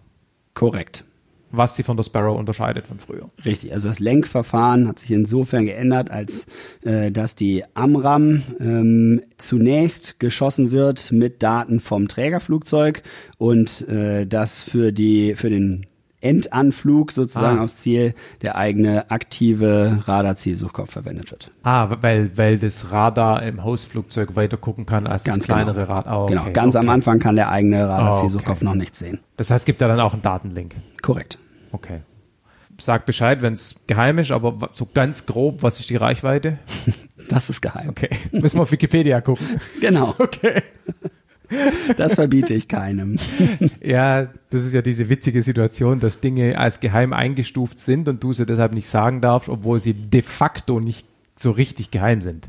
Korrekt. 0.53 1.03
was 1.51 1.75
sie 1.75 1.83
von 1.83 1.95
der 1.95 2.03
Sparrow 2.03 2.37
unterscheidet 2.37 2.87
von 2.87 2.97
früher. 2.97 3.29
Richtig, 3.45 3.71
also 3.71 3.87
das 3.87 3.99
Lenkverfahren 3.99 4.87
hat 4.87 4.97
sich 4.99 5.11
insofern 5.11 5.65
geändert, 5.65 6.09
als 6.09 6.47
äh, 6.81 7.11
dass 7.11 7.35
die 7.35 7.63
Amram 7.75 8.41
ähm, 8.59 9.21
zunächst 9.37 10.19
geschossen 10.19 10.71
wird 10.71 11.11
mit 11.11 11.43
Daten 11.43 11.79
vom 11.79 12.07
Trägerflugzeug 12.07 13.03
und 13.37 13.87
äh, 13.87 14.25
dass 14.25 14.61
für 14.61 14.91
die 14.91 15.35
für 15.35 15.51
den 15.51 15.85
Endanflug 16.23 17.11
sozusagen 17.11 17.59
Ah. 17.59 17.63
aufs 17.63 17.77
Ziel 17.77 18.13
der 18.41 18.55
eigene 18.55 19.11
aktive 19.11 19.99
Radarzielsuchkopf 20.05 20.91
verwendet 20.91 21.29
wird. 21.31 21.51
Ah, 21.63 21.89
weil, 22.01 22.37
weil 22.37 22.57
das 22.57 22.91
Radar 22.91 23.43
im 23.43 23.63
Hausflugzeug 23.63 24.35
weiter 24.35 24.57
gucken 24.57 24.85
kann 24.85 25.05
als 25.05 25.23
Ganz 25.23 25.39
das 25.39 25.47
kleinere 25.47 25.81
genau. 25.81 25.93
Radar. 25.93 26.23
Oh, 26.23 26.25
Genau, 26.27 26.41
okay, 26.43 26.53
ganz 26.53 26.75
am 26.75 26.85
okay. 26.85 26.93
Anfang 26.93 27.19
kann 27.19 27.35
der 27.35 27.49
eigene 27.49 27.87
Radarzielsuchkopf 27.87 28.57
Okay. 28.57 28.65
noch 28.65 28.75
nichts 28.75 28.99
sehen. 28.99 29.19
Das 29.37 29.51
heißt, 29.51 29.65
gibt 29.65 29.81
ja 29.81 29.87
dann 29.87 29.99
auch 29.99 30.13
einen 30.13 30.21
Datenlink. 30.21 30.75
Korrekt. 31.01 31.37
Okay. 31.71 32.01
Sag 32.79 33.05
Bescheid, 33.05 33.41
wenn 33.43 33.53
es 33.53 33.75
geheim 33.85 34.17
ist, 34.17 34.31
aber 34.31 34.69
so 34.73 34.87
ganz 34.91 35.25
grob, 35.27 35.61
was 35.61 35.79
ist 35.79 35.89
die 35.89 35.95
Reichweite? 35.95 36.57
Das 37.29 37.49
ist 37.49 37.61
geheim. 37.61 37.87
Okay. 37.89 38.09
Müssen 38.33 38.57
wir 38.57 38.63
auf 38.63 38.71
Wikipedia 38.73 39.21
gucken. 39.21 39.47
Genau, 39.79 40.13
Okay. 40.17 40.61
das 41.97 42.13
verbiete 42.15 42.53
ich 42.53 42.67
keinem. 42.67 43.17
Ja, 43.81 44.27
das 44.49 44.63
ist 44.65 44.73
ja 44.73 44.81
diese 44.81 45.09
witzige 45.09 45.43
Situation, 45.43 45.99
dass 45.99 46.19
Dinge 46.19 46.57
als 46.57 46.79
geheim 46.79 47.13
eingestuft 47.13 47.79
sind 47.79 48.07
und 48.07 48.23
du 48.23 48.33
sie 48.33 48.45
deshalb 48.45 48.73
nicht 48.73 48.87
sagen 48.87 49.21
darfst, 49.21 49.49
obwohl 49.49 49.79
sie 49.79 49.93
de 49.93 50.21
facto 50.21 50.79
nicht 50.79 51.05
so 51.35 51.51
richtig 51.51 51.91
geheim 51.91 52.21
sind. 52.21 52.47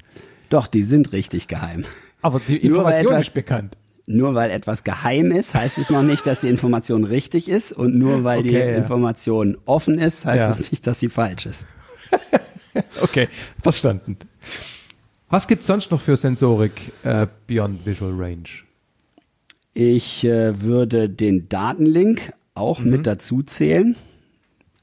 Doch, 0.50 0.66
die 0.66 0.82
sind 0.82 1.12
richtig 1.12 1.48
geheim. 1.48 1.84
Aber 2.22 2.40
die 2.46 2.56
Information 2.58 3.12
etwas- 3.12 3.26
ist 3.28 3.34
bekannt. 3.34 3.76
nur 4.06 4.34
weil 4.34 4.50
etwas 4.50 4.84
geheim 4.84 5.30
ist, 5.32 5.54
heißt 5.54 5.78
es 5.78 5.90
noch 5.90 6.02
nicht, 6.02 6.26
dass 6.26 6.40
die 6.42 6.48
Information 6.48 7.04
richtig 7.04 7.48
ist. 7.48 7.72
Und 7.72 7.96
nur 7.96 8.22
weil 8.24 8.40
Okay, 8.40 8.48
die 8.48 8.54
ja. 8.54 8.76
Information 8.76 9.56
offen 9.66 9.98
ist, 9.98 10.24
heißt 10.26 10.44
Ja. 10.44 10.50
es 10.50 10.70
nicht, 10.70 10.86
dass 10.86 11.00
sie 11.00 11.08
falsch 11.08 11.46
ist. 11.46 11.66
Okay, 13.02 13.28
verstanden. 13.62 14.16
Was 15.30 15.46
gibt's 15.46 15.66
sonst 15.68 15.90
noch 15.92 16.00
für 16.00 16.16
Sensorik 16.16 16.92
äh, 17.04 17.26
beyond 17.46 17.86
Visual 17.86 18.12
Range? 18.16 18.42
Ich 19.74 20.24
äh, 20.24 20.62
würde 20.62 21.08
den 21.08 21.48
Datenlink 21.48 22.32
auch 22.54 22.78
Mhm. 22.80 22.90
mit 22.90 23.06
dazu 23.06 23.42
zählen. 23.42 23.96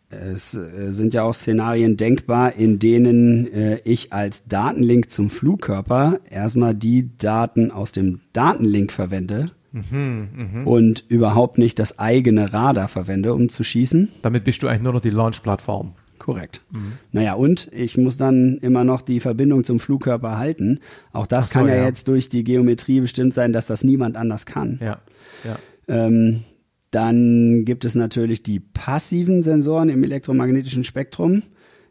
Es 0.09 0.53
äh, 0.53 0.91
sind 0.91 1.13
ja 1.13 1.23
auch 1.23 1.33
Szenarien 1.33 1.95
denkbar, 1.95 2.55
in 2.55 2.79
denen 2.79 3.47
äh, 3.53 3.79
ich 3.85 4.11
als 4.11 4.47
Datenlink 4.49 5.09
zum 5.09 5.29
Flugkörper 5.29 6.19
erstmal 6.29 6.75
die 6.75 7.09
Daten 7.17 7.71
aus 7.71 7.93
dem 7.93 8.19
Datenlink 8.33 8.91
verwende 8.91 9.51
Mhm, 9.73 10.63
und 10.65 11.05
überhaupt 11.07 11.57
nicht 11.57 11.79
das 11.79 11.97
eigene 11.97 12.51
Radar 12.51 12.89
verwende, 12.89 13.33
um 13.33 13.47
zu 13.47 13.63
schießen. 13.63 14.09
Damit 14.21 14.43
bist 14.43 14.61
du 14.61 14.67
eigentlich 14.67 14.81
nur 14.81 14.91
noch 14.91 14.99
die 14.99 15.11
Launch-Plattform. 15.11 15.93
Korrekt. 16.21 16.61
Mhm. 16.69 16.93
Naja, 17.11 17.33
und 17.33 17.67
ich 17.73 17.97
muss 17.97 18.15
dann 18.15 18.59
immer 18.61 18.83
noch 18.83 19.01
die 19.01 19.19
Verbindung 19.19 19.63
zum 19.63 19.79
Flugkörper 19.79 20.37
halten. 20.37 20.79
Auch 21.13 21.25
das 21.25 21.49
so, 21.49 21.57
kann 21.57 21.67
ja, 21.67 21.77
ja. 21.77 21.85
jetzt 21.85 22.07
durch 22.07 22.29
die 22.29 22.43
Geometrie 22.43 23.01
bestimmt 23.01 23.33
sein, 23.33 23.53
dass 23.53 23.65
das 23.65 23.83
niemand 23.83 24.15
anders 24.15 24.45
kann. 24.45 24.79
Ja, 24.83 25.01
ja. 25.43 25.57
Ähm, 25.87 26.43
dann 26.91 27.65
gibt 27.65 27.85
es 27.85 27.95
natürlich 27.95 28.43
die 28.43 28.59
passiven 28.59 29.41
Sensoren 29.41 29.89
im 29.89 30.03
elektromagnetischen 30.03 30.83
Spektrum, 30.83 31.41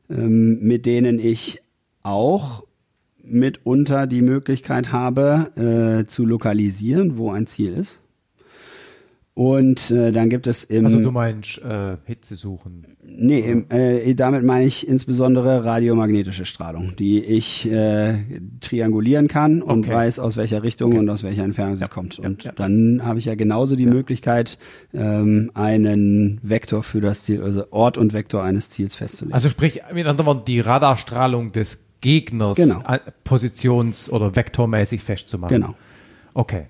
ähm, 0.09 0.61
mit 0.61 0.87
denen 0.87 1.19
ich 1.19 1.61
auch 2.05 2.63
mitunter 3.25 4.07
die 4.07 4.23
Möglichkeit 4.23 4.93
habe, 4.93 6.03
äh, 6.05 6.07
zu 6.07 6.25
lokalisieren, 6.25 7.17
wo 7.17 7.33
ein 7.33 7.49
Ziel 7.49 7.73
ist. 7.73 7.99
Und 9.33 9.91
äh, 9.93 10.11
dann 10.11 10.29
gibt 10.29 10.47
es 10.49 10.65
im 10.65 10.85
Also 10.85 11.01
du 11.01 11.13
meinst 11.13 11.59
äh, 11.63 11.97
Hitze 12.05 12.35
suchen. 12.37 12.85
Nee, 13.03 13.39
im, 13.41 13.67
äh, 13.71 14.13
damit 14.15 14.43
meine 14.43 14.67
ich 14.67 14.87
insbesondere 14.87 15.65
radiomagnetische 15.65 16.45
Strahlung, 16.45 16.95
die 16.99 17.23
ich 17.25 17.71
äh, 17.71 18.19
triangulieren 18.61 19.29
kann 19.29 19.63
und 19.63 19.85
Okay. 19.87 19.95
weiß, 19.95 20.19
aus 20.19 20.37
welcher 20.37 20.63
Richtung 20.65 20.97
und 20.99 21.09
aus 21.09 21.23
welcher 21.23 21.45
Entfernung 21.45 21.77
sie 21.77 21.83
Ja, 21.83 21.89
kommt. 21.89 22.19
ja, 22.19 22.25
Und 22.25 22.43
ja. 22.45 22.53
dann 22.53 23.03
habe 23.05 23.19
ich 23.21 23.25
ja 23.27 23.37
genauso 23.37 23.77
die 23.77 23.87
Möglichkeit, 23.87 24.59
ähm, 24.93 25.51
einen 25.55 26.41
Vektor 26.43 26.83
für 26.83 27.01
das 27.01 27.23
Ziel, 27.23 27.41
also 27.43 27.65
Ort 27.71 27.99
und 27.99 28.13
Vektor 28.13 28.43
eines 28.43 28.69
Ziels 28.69 28.95
festzulegen. 28.97 29.33
Also 29.33 29.49
sprich, 29.49 29.81
mit 29.95 30.07
anderen 30.07 30.27
Worten, 30.27 30.45
die 30.45 30.61
Radarstrahlung 30.61 31.53
des 31.53 31.79
Gegners 32.01 32.57
Genau. 32.57 32.83
äh, 32.87 32.99
positions- 33.25 34.11
oder 34.11 34.35
vektormäßig 34.35 35.03
festzumachen. 35.03 35.61
genau. 35.61 35.75
Okay. 36.35 36.65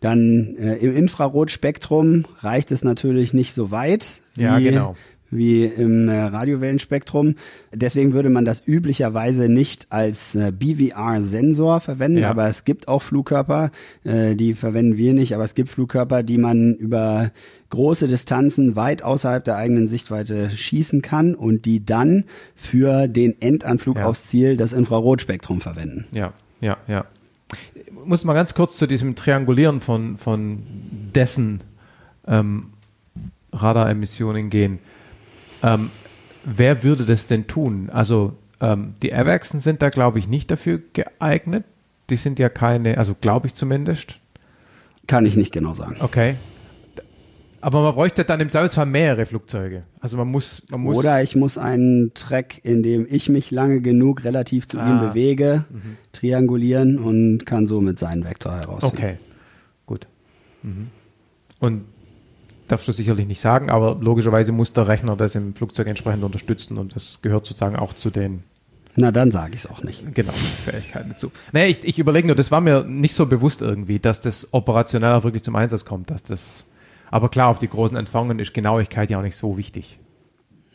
Dann 0.00 0.56
äh, 0.58 0.76
im 0.76 0.94
Infrarotspektrum 0.96 2.24
reicht 2.40 2.70
es 2.72 2.84
natürlich 2.84 3.32
nicht 3.34 3.54
so 3.54 3.70
weit 3.70 4.20
wie, 4.34 4.42
Ja, 4.42 4.58
genau. 4.58 4.94
wie 5.30 5.64
im 5.64 6.08
äh, 6.08 6.20
Radiowellenspektrum. 6.20 7.34
Deswegen 7.72 8.12
würde 8.12 8.28
man 8.28 8.44
das 8.44 8.62
üblicherweise 8.66 9.48
nicht 9.48 9.86
als 9.90 10.34
äh, 10.34 10.52
BVR-Sensor 10.52 11.80
verwenden, 11.80 12.18
Ja. 12.18 12.30
aber 12.30 12.46
es 12.48 12.64
gibt 12.64 12.88
auch 12.88 13.02
Flugkörper, 13.02 13.70
äh, 14.04 14.34
die 14.34 14.54
verwenden 14.54 14.96
wir 14.96 15.14
nicht, 15.14 15.34
aber 15.34 15.44
es 15.44 15.54
gibt 15.54 15.68
Flugkörper, 15.70 16.22
die 16.22 16.38
man 16.38 16.74
über 16.74 17.30
große 17.70 18.06
Distanzen 18.06 18.76
weit 18.76 19.02
außerhalb 19.02 19.42
der 19.44 19.56
eigenen 19.56 19.88
Sichtweite 19.88 20.50
schießen 20.50 21.02
kann 21.02 21.34
und 21.34 21.64
die 21.64 21.84
dann 21.84 22.24
für 22.54 23.08
den 23.08 23.34
Endanflug 23.40 23.96
Ja. 23.96 24.06
aufs 24.06 24.24
Ziel 24.24 24.56
das 24.56 24.72
Infrarotspektrum 24.72 25.60
verwenden. 25.60 26.06
Ja, 26.12 26.32
ja, 26.60 26.76
ja. 26.86 27.04
Ich 27.86 27.92
muss 27.92 28.24
mal 28.24 28.34
ganz 28.34 28.54
kurz 28.54 28.76
zu 28.76 28.86
diesem 28.86 29.14
Triangulieren 29.14 29.80
von, 29.80 30.16
von 30.16 30.62
dessen 31.14 31.62
ähm, 32.26 32.72
Radaremissionen 33.52 34.50
gehen. 34.50 34.78
Ähm, 35.62 35.90
wer 36.44 36.82
würde 36.82 37.04
das 37.04 37.26
denn 37.26 37.46
tun? 37.46 37.90
Also 37.90 38.34
ähm, 38.60 38.94
die 39.02 39.14
Avaxen 39.14 39.60
sind 39.60 39.82
da, 39.82 39.88
glaube 39.88 40.18
ich, 40.18 40.28
nicht 40.28 40.50
dafür 40.50 40.80
geeignet. 40.92 41.64
Die 42.10 42.16
sind 42.16 42.38
ja 42.38 42.48
keine, 42.48 42.98
also 42.98 43.14
glaube 43.20 43.46
ich 43.48 43.54
zumindest. 43.54 44.18
Kann 45.06 45.26
ich 45.26 45.36
nicht 45.36 45.52
genau 45.52 45.74
sagen. 45.74 45.96
Okay. 46.00 46.36
Aber 47.60 47.82
man 47.82 47.94
bräuchte 47.94 48.24
dann 48.24 48.40
im 48.40 48.48
Zweifelsfall 48.48 48.86
mehrere 48.86 49.26
Flugzeuge. 49.26 49.84
Also 50.00 50.16
man 50.16 50.28
muss, 50.28 50.62
man 50.70 50.80
muss. 50.80 50.96
Oder 50.96 51.22
ich 51.22 51.34
muss 51.36 51.58
einen 51.58 52.12
Track, 52.14 52.60
in 52.64 52.82
dem 52.82 53.06
ich 53.10 53.28
mich 53.28 53.50
lange 53.50 53.80
genug 53.80 54.24
relativ 54.24 54.68
zu 54.68 54.76
ihm 54.78 54.82
Ah. 54.84 55.08
bewege, 55.08 55.64
triangulieren 56.12 56.98
und 56.98 57.44
kann 57.46 57.66
somit 57.66 57.98
seinen 57.98 58.24
Vektor 58.24 58.52
herausfinden. 58.54 58.96
Okay, 58.96 59.16
gut. 59.86 60.06
Mhm. 60.62 60.88
Und 61.58 61.84
darfst 62.68 62.86
du 62.88 62.92
sicherlich 62.92 63.26
nicht 63.26 63.40
sagen, 63.40 63.70
aber 63.70 63.96
logischerweise 64.00 64.52
muss 64.52 64.72
der 64.72 64.88
Rechner 64.88 65.16
das 65.16 65.34
im 65.34 65.54
Flugzeug 65.54 65.86
entsprechend 65.86 66.24
unterstützen 66.24 66.78
und 66.78 66.94
das 66.96 67.20
gehört 67.22 67.46
sozusagen 67.46 67.76
auch 67.76 67.92
zu 67.94 68.10
den 68.10 68.42
Na, 68.96 69.12
dann 69.12 69.30
sage 69.30 69.54
ich 69.54 69.60
es 69.60 69.66
auch 69.70 69.82
nicht. 69.82 70.14
genau 70.14 70.32
Fähigkeiten 70.32 71.10
dazu. 71.10 71.30
Nee, 71.52 71.66
ich, 71.66 71.84
ich 71.84 71.98
überlege 71.98 72.26
nur, 72.26 72.36
das 72.36 72.50
war 72.50 72.60
mir 72.60 72.82
nicht 72.84 73.14
so 73.14 73.26
bewusst 73.26 73.62
irgendwie, 73.62 73.98
dass 74.00 74.20
das 74.20 74.48
operationell 74.52 75.12
auch 75.12 75.24
wirklich 75.24 75.42
zum 75.44 75.54
Einsatz 75.56 75.84
kommt, 75.84 76.10
dass 76.10 76.22
das 76.24 76.64
aber 77.10 77.28
klar, 77.28 77.48
auf 77.48 77.58
die 77.58 77.68
großen 77.68 77.96
Entfernungen 77.96 78.38
ist 78.38 78.54
Genauigkeit 78.54 79.10
ja 79.10 79.18
auch 79.18 79.22
nicht 79.22 79.36
so 79.36 79.56
wichtig. 79.56 79.98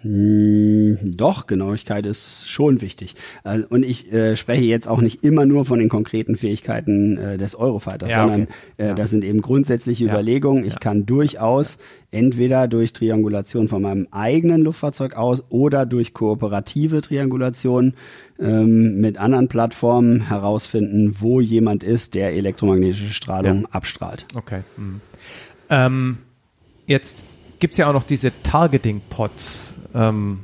Hm, 0.04 0.98
doch, 1.04 1.46
Genauigkeit 1.46 2.08
ist 2.08 2.50
schon 2.50 2.82
wichtig. 2.82 3.14
Äh, 3.44 3.60
Und 3.70 3.84
ich 3.84 4.12
äh, 4.12 4.36
spreche 4.36 4.64
jetzt 4.64 4.88
auch 4.88 5.00
nicht 5.00 5.24
immer 5.24 5.46
nur 5.46 5.64
von 5.64 5.78
den 5.78 5.90
konkreten 5.90 6.36
Fähigkeiten 6.36 7.18
äh, 7.18 7.38
des 7.38 7.54
Eurofighters, 7.54 8.10
Ja, 8.10 8.22
sondern 8.22 8.42
okay. 8.44 8.52
äh, 8.78 8.88
Ja. 8.88 8.94
das 8.96 9.12
sind 9.12 9.24
eben 9.24 9.44
grundsätzliche 9.44 10.06
Ja. 10.06 10.12
Überlegungen. 10.12 10.66
Ich 10.66 10.80
kann 10.80 11.06
durchaus 11.06 11.78
entweder 12.10 12.68
durch 12.68 12.94
Triangulation 12.94 13.68
von 13.68 13.84
meinem 13.84 14.08
eigenen 14.10 14.64
Luftfahrzeug 14.64 15.16
aus 15.16 15.44
oder 15.50 15.86
durch 15.86 16.16
kooperative 16.16 17.02
Triangulation 17.02 17.94
ähm, 18.40 19.00
mit 19.02 19.18
anderen 19.20 19.50
Plattformen 19.50 20.28
herausfinden, 20.30 21.18
wo 21.20 21.40
jemand 21.42 21.84
ist, 21.84 22.16
der 22.16 22.34
elektromagnetische 22.34 23.14
Strahlung 23.14 23.68
abstrahlt. 23.68 24.26
Okay. 24.34 24.62
Mhm. 24.78 25.02
Ähm, 25.72 26.20
jetzt 26.86 27.24
gibt 27.60 27.72
es 27.72 27.78
ja 27.78 27.90
auch 27.90 27.94
noch 27.94 28.04
diese 28.04 28.32
Targeting-Pods, 28.44 29.76
ähm, 29.96 30.42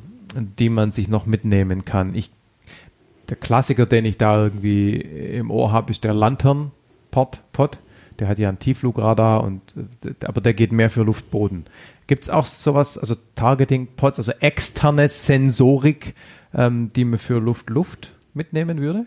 die 0.57 0.69
man 0.69 0.91
sich 0.91 1.09
noch 1.09 1.25
mitnehmen 1.25 1.85
kann. 1.85 2.15
Ich, 2.15 2.31
der 3.29 3.37
Klassiker, 3.37 3.85
den 3.85 4.05
ich 4.05 4.17
da 4.17 4.41
irgendwie 4.41 4.95
im 4.95 5.51
Ohr 5.51 5.71
habe, 5.71 5.91
ist 5.91 6.03
der 6.03 6.13
Lantern-Pod. 6.13 7.41
Pod. 7.51 7.77
Der 8.19 8.27
hat 8.27 8.39
ja 8.39 8.49
ein 8.49 8.57
Tiefflugradar, 8.57 9.43
und, 9.43 9.61
äh, 10.03 10.13
aber 10.25 10.41
der 10.41 10.53
geht 10.53 10.71
mehr 10.71 10.89
für 10.89 11.03
Luftboden. 11.03 11.65
Gibt 12.07 12.23
es 12.23 12.29
auch 12.29 12.45
sowas, 12.45 12.97
also 12.97 13.15
Targeting-Pods, 13.35 14.19
also 14.19 14.31
externe 14.39 15.07
Sensorik, 15.07 16.15
ähm, 16.53 16.89
die 16.95 17.03
man 17.03 17.19
für 17.19 17.39
Luft-Luft 17.39 18.15
mitnehmen 18.33 18.79
würde? 18.79 19.05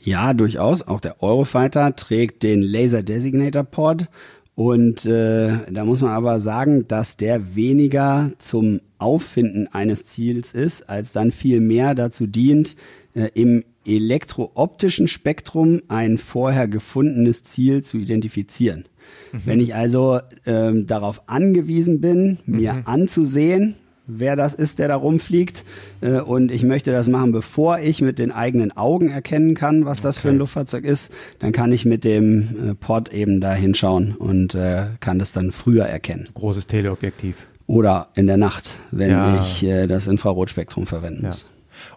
Ja, 0.00 0.34
durchaus. 0.34 0.86
Auch 0.86 1.00
der 1.00 1.22
Eurofighter 1.22 1.96
trägt 1.96 2.42
den 2.42 2.62
Laser 2.62 3.02
Designator 3.02 3.64
Pod. 3.64 4.06
Und 4.54 5.04
äh, 5.04 5.50
da 5.70 5.84
muss 5.84 6.00
man 6.00 6.12
aber 6.12 6.38
sagen, 6.38 6.86
dass 6.86 7.16
der 7.16 7.56
weniger 7.56 8.30
zum 8.38 8.80
Auffinden 8.98 9.66
eines 9.72 10.06
Ziels 10.06 10.52
ist, 10.52 10.88
als 10.88 11.12
dann 11.12 11.32
viel 11.32 11.60
mehr 11.60 11.94
dazu 11.94 12.26
dient, 12.26 12.76
äh, 13.14 13.30
im 13.34 13.64
elektrooptischen 13.84 15.08
Spektrum 15.08 15.82
ein 15.88 16.18
vorher 16.18 16.68
gefundenes 16.68 17.42
Ziel 17.42 17.82
zu 17.82 17.98
identifizieren. 17.98 18.86
Wenn 19.32 19.60
ich 19.60 19.74
also 19.74 20.20
ähm, 20.46 20.86
darauf 20.86 21.28
angewiesen 21.28 22.00
bin, 22.00 22.38
mir 22.46 22.86
anzusehen, 22.86 23.74
wer 24.06 24.36
das 24.36 24.54
ist, 24.54 24.78
der 24.78 24.88
da 24.88 24.96
rumfliegt, 24.96 25.64
äh, 26.00 26.20
und 26.20 26.50
ich 26.50 26.62
möchte 26.62 26.92
das 26.92 27.08
machen, 27.08 27.32
bevor 27.32 27.78
ich 27.78 28.00
mit 28.02 28.18
den 28.18 28.32
eigenen 28.32 28.76
Augen 28.76 29.08
erkennen 29.10 29.54
kann, 29.54 29.84
was 29.86 30.00
das 30.00 30.18
für 30.18 30.28
ein 30.28 30.32
Okay. 30.34 30.38
Luftfahrzeug 30.40 30.84
ist, 30.84 31.12
dann 31.38 31.52
kann 31.52 31.72
ich 31.72 31.84
mit 31.84 32.04
dem 32.04 32.70
äh, 32.70 32.74
Pod 32.74 33.10
eben 33.12 33.40
da 33.40 33.54
hinschauen 33.54 34.14
und 34.16 34.54
äh, 34.54 34.86
kann 35.00 35.18
das 35.18 35.32
dann 35.32 35.52
früher 35.52 35.84
erkennen. 35.86 36.28
Großes 36.34 36.66
Teleobjektiv. 36.66 37.46
Oder 37.66 38.08
in 38.14 38.26
der 38.26 38.36
Nacht, 38.36 38.76
wenn 38.90 39.10
Ja. 39.10 39.40
ich 39.40 39.64
das 39.88 40.06
Infrarotspektrum 40.06 40.86
verwenden 40.86 41.22
Ja. 41.22 41.28
muss. 41.28 41.48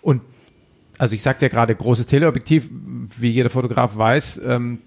Und 0.02 0.22
also 0.98 1.14
ich 1.14 1.22
sagte 1.22 1.46
ja 1.46 1.50
gerade, 1.50 1.76
großes 1.76 2.08
Teleobjektiv, 2.08 2.70
wie 3.20 3.30
jeder 3.30 3.50
Fotograf 3.50 3.98
weiß, 3.98 4.42
ähm, 4.48 4.80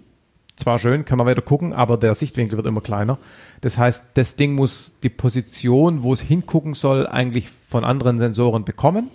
zwar 0.60 0.78
schön, 0.78 1.04
kann 1.04 1.18
man 1.18 1.26
weiter 1.26 1.42
gucken, 1.42 1.72
aber 1.72 1.96
der 1.96 2.14
Sichtwinkel 2.14 2.56
wird 2.56 2.66
immer 2.66 2.80
kleiner. 2.80 3.18
Das 3.60 3.78
heißt, 3.78 4.10
das 4.14 4.36
Ding 4.36 4.54
muss 4.54 4.94
die 5.02 5.08
Position, 5.08 6.02
wo 6.02 6.12
es 6.12 6.20
hingucken 6.20 6.74
soll, 6.74 7.06
eigentlich 7.06 7.48
von 7.48 7.84
anderen 7.84 8.18
Sensoren 8.18 8.64
bekommen. 8.64 9.10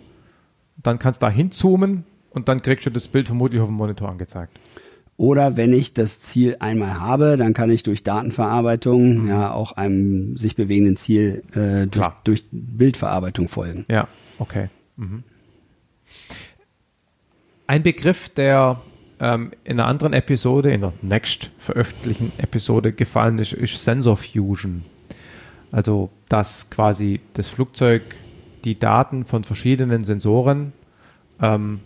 Dann 0.77 0.99
kannst 0.99 1.21
du 1.21 1.27
da 1.27 1.31
hinzoomen 1.31 2.03
und 2.31 2.49
dann 2.49 2.61
kriegst 2.61 2.85
du 2.85 2.89
das 2.89 3.07
Bild 3.07 3.27
vermutlich 3.27 3.61
auf 3.61 3.67
dem 3.67 3.75
Monitor 3.75 4.09
angezeigt. 4.09 4.59
Oder 5.17 5.55
wenn 5.55 5.71
ich 5.71 5.93
das 5.93 6.19
Ziel 6.19 6.57
einmal 6.59 6.99
habe, 6.99 7.37
dann 7.37 7.53
kann 7.53 7.69
ich 7.69 7.83
durch 7.83 8.03
Datenverarbeitung 8.03 9.29
ja 9.29 9.51
auch 9.51 9.71
einem 9.71 10.35
sich 10.35 10.57
bewegenden 10.57 10.97
Ziel 10.97 11.43
äh, 11.53 11.87
durch, 11.87 12.09
durch 12.25 12.43
Bildverarbeitung 12.51 13.47
folgen. 13.47 13.85
Ja, 13.87 14.09
okay. 14.39 14.67
Mhm. 14.97 15.23
Ein 17.67 17.81
Begriff, 17.81 18.27
der 18.29 18.81
ähm, 19.19 19.51
in 19.63 19.79
einer 19.79 19.87
anderen 19.87 20.13
Episode, 20.13 20.71
in 20.71 20.81
der 20.81 20.93
next 21.01 21.51
veröffentlichten 21.57 22.31
Episode 22.37 22.91
gefallen 22.91 23.39
ist, 23.39 23.53
ist 23.53 23.83
Sensor 23.83 24.17
Fusion. 24.17 24.83
Also, 25.71 26.09
dass 26.29 26.69
quasi 26.69 27.21
das 27.33 27.47
Flugzeug 27.47 28.03
die 28.63 28.77
Daten 28.79 29.25
von 29.25 29.43
verschiedenen 29.43 30.03
Sensoren 30.03 30.73
ähm, 31.41 31.81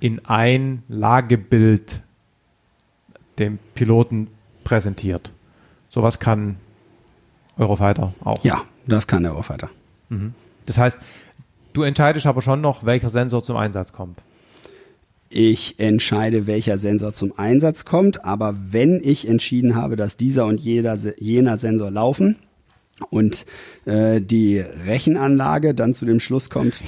in 0.00 0.24
ein 0.26 0.82
Lagebild 0.88 2.02
dem 3.38 3.58
Piloten 3.74 4.28
präsentiert. 4.64 5.32
Sowas 5.88 6.18
kann 6.18 6.56
Eurofighter 7.56 8.14
auch. 8.24 8.44
Ja, 8.44 8.62
das 8.86 9.06
kann 9.06 9.22
der 9.22 9.32
Eurofighter. 9.32 9.70
Mhm. 10.08 10.34
Das 10.66 10.78
heißt, 10.78 10.98
du 11.72 11.82
entscheidest 11.82 12.26
aber 12.26 12.42
schon 12.42 12.60
noch, 12.60 12.84
welcher 12.84 13.10
Sensor 13.10 13.42
zum 13.42 13.56
Einsatz 13.56 13.92
kommt. 13.92 14.22
Ich 15.36 15.80
entscheide, 15.80 16.46
welcher 16.46 16.78
Sensor 16.78 17.12
zum 17.12 17.36
Einsatz 17.36 17.84
kommt, 17.84 18.24
aber 18.24 18.54
wenn 18.70 19.00
ich 19.02 19.26
entschieden 19.26 19.74
habe, 19.74 19.96
dass 19.96 20.16
dieser 20.16 20.46
und 20.46 20.60
jeder, 20.60 20.96
jener 21.18 21.58
Sensor 21.58 21.90
laufen, 21.90 22.36
und 23.10 23.44
äh, 23.84 24.20
die 24.20 24.60
Rechenanlage 24.60 25.74
dann 25.74 25.92
zu 25.92 26.06
dem 26.06 26.20
Schluss 26.20 26.50
kommt, 26.50 26.80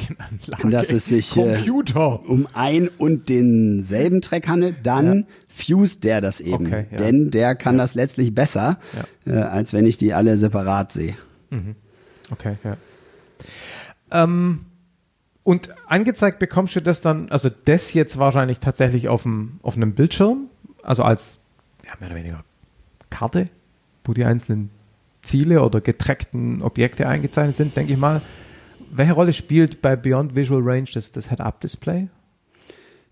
dass 0.63 0.93
es 0.93 1.07
sich 1.07 1.37
äh, 1.37 1.69
um 1.69 2.47
ein 2.55 2.89
und 2.99 3.29
denselben 3.29 4.21
Track 4.21 4.47
handelt, 4.47 4.77
dann 4.85 5.17
ja. 5.17 5.25
fused 5.49 6.05
der 6.05 6.21
das 6.21 6.41
eben. 6.41 6.67
Okay, 6.67 6.87
ja. 6.93 6.97
Denn 6.99 7.33
der 7.33 7.57
kann 7.57 7.75
ja. 7.75 7.83
das 7.83 7.97
letztlich 7.97 8.33
besser, 8.33 8.79
äh, 9.27 9.33
als 9.33 9.73
wenn 9.73 9.87
ich 9.87 9.99
die 9.99 10.15
alle 10.15 10.39
separat 10.39 10.93
sehe. 10.93 11.17
Mhm. 11.51 11.75
Okay, 12.31 12.55
ja. 12.63 12.77
Ähm, 14.13 14.61
und 15.47 15.69
angezeigt 15.87 16.41
bekommst 16.41 16.75
du 16.75 16.83
das 16.83 17.03
dann, 17.03 17.29
also 17.31 17.49
das 17.67 17.95
jetzt 17.95 18.19
wahrscheinlich 18.19 18.59
tatsächlich 18.59 19.09
auf, 19.09 19.23
dem, 19.23 19.61
auf 19.63 19.77
einem 19.77 19.93
Bildschirm, 19.93 20.49
also 20.83 21.05
als 21.05 21.39
ja, 21.87 21.93
mehr 22.01 22.09
oder 22.09 22.19
weniger 22.19 22.45
Karte, 23.11 23.49
wo 24.05 24.13
die 24.13 24.25
einzelnen 24.25 24.71
Ziele 25.23 25.63
oder 25.63 25.81
getrackten 25.81 26.63
Objekte 26.63 27.07
eingezeichnet 27.07 27.55
sind, 27.55 27.77
denke 27.77 27.93
ich 27.93 27.99
mal. 27.99 28.23
Welche 28.91 29.13
Rolle 29.13 29.33
spielt 29.33 29.83
bei 29.83 29.95
Beyond 29.95 30.35
Visual 30.35 30.63
Range 30.65 30.89
das, 30.93 31.13
das 31.13 31.29
Head-Up-Display? 31.29 32.09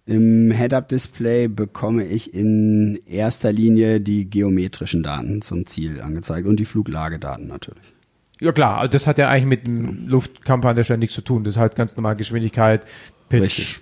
Im 0.06 0.50
Head-Up-Display 0.50 1.46
bekomme 1.46 2.04
ich 2.04 2.34
in 2.34 2.98
erster 3.06 3.52
Linie 3.52 4.00
die 4.00 4.28
geometrischen 4.28 5.04
Daten 5.04 5.40
zum 5.40 5.66
Ziel 5.66 6.00
angezeigt 6.00 6.48
und 6.48 6.58
die 6.58 6.64
Fluglagedaten 6.64 7.46
natürlich. 7.46 7.93
Ja 8.40 8.52
klar, 8.52 8.78
also 8.78 8.90
das 8.90 9.06
hat 9.06 9.18
ja 9.18 9.28
eigentlich 9.28 9.46
mit 9.46 9.66
dem 9.66 10.08
Luftkampf 10.08 10.64
an 10.64 10.76
der 10.76 10.84
Stelle 10.84 10.98
nichts 10.98 11.14
zu 11.14 11.22
tun. 11.22 11.44
Das 11.44 11.54
ist 11.54 11.60
halt 11.60 11.76
ganz 11.76 11.96
normal 11.96 12.16
Geschwindigkeit, 12.16 12.84
Pitch, 13.28 13.42
Richtig. 13.42 13.80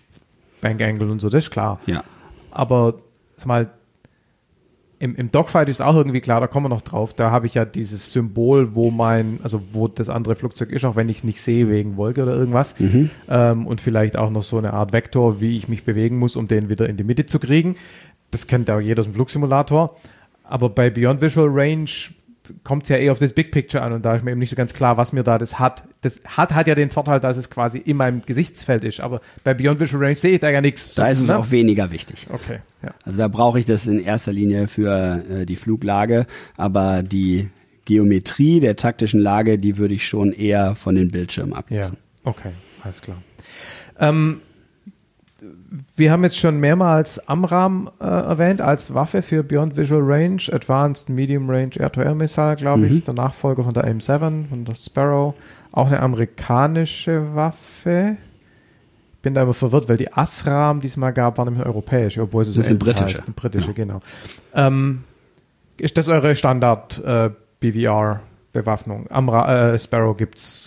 Bank 0.60 0.80
Angle 0.80 1.10
und 1.10 1.20
so, 1.20 1.28
das 1.28 1.44
ist 1.44 1.50
klar. 1.50 1.80
Ja. 1.86 2.04
Aber 2.50 2.94
sag 3.36 3.46
mal, 3.46 3.70
im, 5.02 5.16
im 5.16 5.32
Dogfight 5.32 5.68
ist 5.68 5.80
auch 5.80 5.96
irgendwie 5.96 6.20
klar, 6.20 6.40
da 6.40 6.46
kommen 6.46 6.66
wir 6.66 6.68
noch 6.68 6.82
drauf. 6.82 7.12
Da 7.12 7.32
habe 7.32 7.46
ich 7.46 7.54
ja 7.54 7.64
dieses 7.64 8.12
Symbol, 8.12 8.76
wo 8.76 8.92
mein, 8.92 9.40
also 9.42 9.60
wo 9.72 9.88
das 9.88 10.08
andere 10.08 10.36
Flugzeug 10.36 10.70
ist, 10.70 10.84
auch 10.84 10.94
wenn 10.94 11.08
ich 11.08 11.18
es 11.18 11.24
nicht 11.24 11.40
sehe 11.40 11.68
wegen 11.68 11.96
Wolke 11.96 12.22
oder 12.22 12.36
irgendwas. 12.36 12.78
Mhm. 12.78 13.10
Ähm, 13.28 13.66
und 13.66 13.80
vielleicht 13.80 14.16
auch 14.16 14.30
noch 14.30 14.44
so 14.44 14.58
eine 14.58 14.72
Art 14.72 14.92
Vektor, 14.92 15.40
wie 15.40 15.56
ich 15.56 15.66
mich 15.66 15.82
bewegen 15.82 16.20
muss, 16.20 16.36
um 16.36 16.46
den 16.46 16.68
wieder 16.68 16.88
in 16.88 16.96
die 16.96 17.02
Mitte 17.02 17.26
zu 17.26 17.40
kriegen. 17.40 17.74
Das 18.30 18.46
kennt 18.46 18.68
ja 18.68 18.78
jeder 18.78 19.00
aus 19.00 19.06
dem 19.06 19.14
Flugsimulator. 19.14 19.96
Aber 20.44 20.68
bei 20.68 20.88
Beyond 20.88 21.20
Visual 21.20 21.48
Range 21.50 21.90
kommt 22.64 22.84
es 22.84 22.88
ja 22.88 22.96
eher 22.96 23.12
auf 23.12 23.18
das 23.18 23.32
Big 23.32 23.52
Picture 23.52 23.82
an 23.82 23.92
und 23.92 24.04
da 24.04 24.16
ist 24.16 24.24
mir 24.24 24.32
eben 24.32 24.40
nicht 24.40 24.50
so 24.50 24.56
ganz 24.56 24.74
klar, 24.74 24.96
was 24.96 25.12
mir 25.12 25.22
da 25.22 25.38
das 25.38 25.58
hat. 25.58 25.84
Das 26.00 26.20
hat 26.24 26.52
hat 26.52 26.66
ja 26.66 26.74
den 26.74 26.90
Vorteil, 26.90 27.20
dass 27.20 27.36
es 27.36 27.50
quasi 27.50 27.78
in 27.78 27.96
meinem 27.96 28.22
Gesichtsfeld 28.24 28.84
ist, 28.84 29.00
aber 29.00 29.20
bei 29.44 29.54
Beyond 29.54 29.80
Visual 29.80 30.02
Range 30.02 30.16
sehe 30.16 30.34
ich 30.34 30.40
da 30.40 30.50
ja 30.50 30.60
nichts. 30.60 30.94
Da 30.94 31.08
ist 31.08 31.20
es 31.20 31.28
ne? 31.28 31.38
auch 31.38 31.50
weniger 31.50 31.90
wichtig. 31.90 32.26
Okay. 32.30 32.58
Ja. 32.82 32.94
Also 33.04 33.18
da 33.18 33.28
brauche 33.28 33.58
ich 33.58 33.66
das 33.66 33.86
in 33.86 34.00
erster 34.00 34.32
Linie 34.32 34.68
für 34.68 35.22
äh, 35.30 35.46
die 35.46 35.56
Fluglage, 35.56 36.26
aber 36.56 37.02
die 37.02 37.48
Geometrie 37.84 38.60
der 38.60 38.76
taktischen 38.76 39.20
Lage, 39.20 39.58
die 39.58 39.76
würde 39.78 39.94
ich 39.94 40.06
schon 40.06 40.32
eher 40.32 40.74
von 40.74 40.94
den 40.94 41.10
Bildschirmen 41.10 41.52
ablesen. 41.52 41.98
Ja. 42.24 42.30
Okay, 42.30 42.50
alles 42.82 43.02
klar. 43.02 43.18
Ähm, 43.98 44.40
wir 45.96 46.12
haben 46.12 46.22
jetzt 46.22 46.38
schon 46.38 46.60
mehrmals 46.60 47.28
Amram 47.28 47.90
äh, 48.00 48.04
erwähnt 48.04 48.60
als 48.60 48.92
Waffe 48.92 49.22
für 49.22 49.42
Beyond 49.42 49.76
Visual 49.76 50.02
Range, 50.02 50.42
Advanced 50.52 51.08
Medium 51.08 51.48
Range 51.48 51.70
Air-to-Air 51.78 52.14
Missile, 52.14 52.56
glaube 52.56 52.88
mhm. 52.88 52.96
ich, 52.96 53.04
der 53.04 53.14
Nachfolger 53.14 53.64
von 53.64 53.72
der 53.72 53.84
AIM-7, 53.84 54.48
von 54.48 54.64
der 54.64 54.74
Sparrow. 54.74 55.34
Auch 55.72 55.86
eine 55.86 56.00
amerikanische 56.00 57.34
Waffe. 57.34 58.18
Ich 59.14 59.22
bin 59.22 59.34
da 59.34 59.42
aber 59.42 59.54
verwirrt, 59.54 59.88
weil 59.88 59.96
die 59.96 60.12
Asram 60.12 60.80
diesmal 60.80 61.12
gab, 61.12 61.38
war 61.38 61.44
nämlich 61.44 61.64
europäisch, 61.64 62.18
obwohl 62.18 62.44
sie 62.44 62.52
so 62.52 62.62
sind 62.62 62.78
britische. 62.78 63.18
Heißt, 63.18 63.36
britische, 63.36 63.68
ja. 63.68 63.72
genau. 63.72 64.00
Ähm, 64.54 65.04
ist 65.78 65.96
das 65.96 66.08
eure 66.08 66.36
Standard 66.36 67.02
äh, 67.04 67.30
BVR? 67.60 68.20
Bewaffnung. 68.52 69.06
Amra, 69.10 69.72
äh, 69.72 69.78
Sparrow 69.78 70.14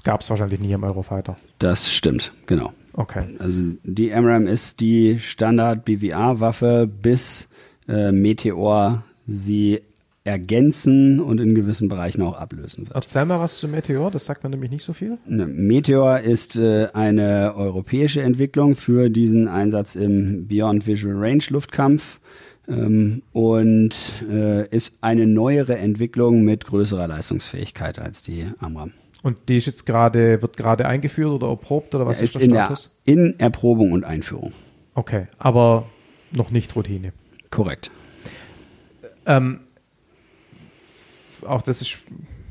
gab 0.03 0.21
es 0.21 0.29
wahrscheinlich 0.29 0.59
nie 0.59 0.71
im 0.71 0.83
Eurofighter. 0.83 1.35
Das 1.59 1.93
stimmt, 1.93 2.31
genau. 2.47 2.73
Okay. 2.95 3.25
Also 3.39 3.61
die 3.83 4.09
MRAM 4.09 4.47
ist 4.47 4.79
die 4.79 5.19
Standard-BVA-Waffe, 5.19 6.89
bis 7.01 7.47
äh, 7.87 8.11
Meteor 8.11 9.03
sie 9.27 9.81
ergänzen 10.23 11.19
und 11.19 11.39
in 11.39 11.53
gewissen 11.53 11.87
Bereichen 11.87 12.23
auch 12.23 12.35
ablösen 12.35 12.87
wird. 12.87 12.95
Erzähl 12.95 13.25
mal 13.25 13.39
was 13.39 13.59
zu 13.59 13.67
Meteor, 13.67 14.09
das 14.09 14.25
sagt 14.25 14.43
man 14.43 14.51
nämlich 14.51 14.71
nicht 14.71 14.83
so 14.83 14.93
viel. 14.93 15.19
Ne, 15.27 15.45
Meteor 15.45 16.19
ist 16.19 16.57
äh, 16.57 16.87
eine 16.93 17.53
europäische 17.55 18.23
Entwicklung 18.23 18.75
für 18.75 19.09
diesen 19.09 19.47
Einsatz 19.47 19.95
im 19.95 20.47
Beyond 20.47 20.87
Visual 20.87 21.15
Range 21.15 21.43
Luftkampf 21.49 22.19
ähm, 22.67 23.21
und 23.33 23.93
äh, 24.27 24.67
ist 24.69 24.97
eine 25.01 25.27
neuere 25.27 25.77
Entwicklung 25.77 26.43
mit 26.43 26.65
größerer 26.65 27.07
Leistungsfähigkeit 27.07 27.99
als 27.99 28.23
die 28.23 28.47
Amram. 28.57 28.93
Und 29.25 29.49
die 29.49 29.57
ist 29.57 29.65
jetzt 29.65 29.87
gerade, 29.87 30.43
wird 30.43 30.55
gerade 30.55 30.85
eingeführt 30.85 31.29
oder 31.29 31.47
erprobt 31.47 31.95
oder 31.95 32.05
was 32.05 32.19
ja, 32.19 32.25
ist, 32.25 32.35
ist 32.35 32.45
der 32.45 32.51
Status? 32.51 32.95
In, 33.05 33.15
der, 33.15 33.25
in 33.25 33.39
Erprobung 33.39 33.91
und 33.91 34.03
Einführung. 34.03 34.53
Okay, 34.93 35.25
aber 35.39 35.87
noch 36.31 36.51
nicht 36.51 36.75
Routine. 36.75 37.11
Korrekt. 37.49 37.89
Ähm, 39.25 39.61
auch 41.43 41.63
das 41.63 41.81
ist 41.81 42.03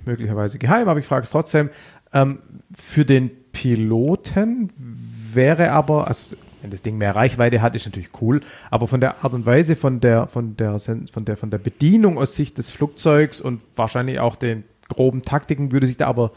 möglicherweise 0.05 0.59
geheim, 0.59 0.89
aber 0.89 0.99
ich 0.99 1.07
frage 1.07 1.23
es 1.23 1.31
trotzdem. 1.31 1.71
Ähm, 2.13 2.41
für 2.77 3.05
den 3.05 3.31
Piloten 3.53 4.73
wäre 4.77 5.71
aber, 5.71 6.09
also 6.09 6.35
wenn 6.61 6.71
das 6.71 6.83
Ding 6.83 6.99
mehr 6.99 7.15
Reichweite 7.15 7.63
hat, 7.63 7.77
ist 7.77 7.85
natürlich 7.85 8.21
cool, 8.21 8.41
aber 8.73 8.89
von 8.89 9.01
der 9.01 9.23
Art 9.23 9.33
und 9.33 9.47
Weise, 9.47 9.77
von 9.77 10.01
der, 10.01 10.27
von 10.27 10.57
der, 10.57 10.81
von 10.81 11.25
der, 11.25 11.37
von 11.37 11.51
der 11.51 11.59
Bedienung 11.59 12.19
aus 12.19 12.35
Sicht 12.35 12.59
des 12.59 12.73
Flugzeugs 12.73 13.41
und 13.41 13.61
wahrscheinlich 13.77 14.19
auch 14.19 14.35
den 14.35 14.65
groben 14.89 15.23
Taktiken 15.23 15.71
würde 15.71 15.87
sich 15.87 15.99
da 15.99 16.09
aber 16.09 16.33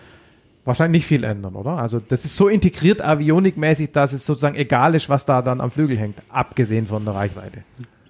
wahrscheinlich 0.68 1.00
nicht 1.00 1.08
viel 1.08 1.24
ändern, 1.24 1.56
oder? 1.56 1.72
Also 1.72 2.00
das 2.00 2.26
ist 2.26 2.36
so 2.36 2.48
integriert 2.48 3.02
avionikmäßig, 3.02 3.92
dass 3.92 4.14
es 4.14 4.26
sozusagen 4.26 4.56
egal 4.56 4.94
ist, 4.96 5.10
was 5.10 5.26
da 5.26 5.42
dann 5.42 5.62
am 5.62 5.72
Flügel 5.72 5.98
hängt, 5.98 6.18
abgesehen 6.30 6.86
von 6.86 7.04
der 7.06 7.16
Reichweite. 7.16 7.64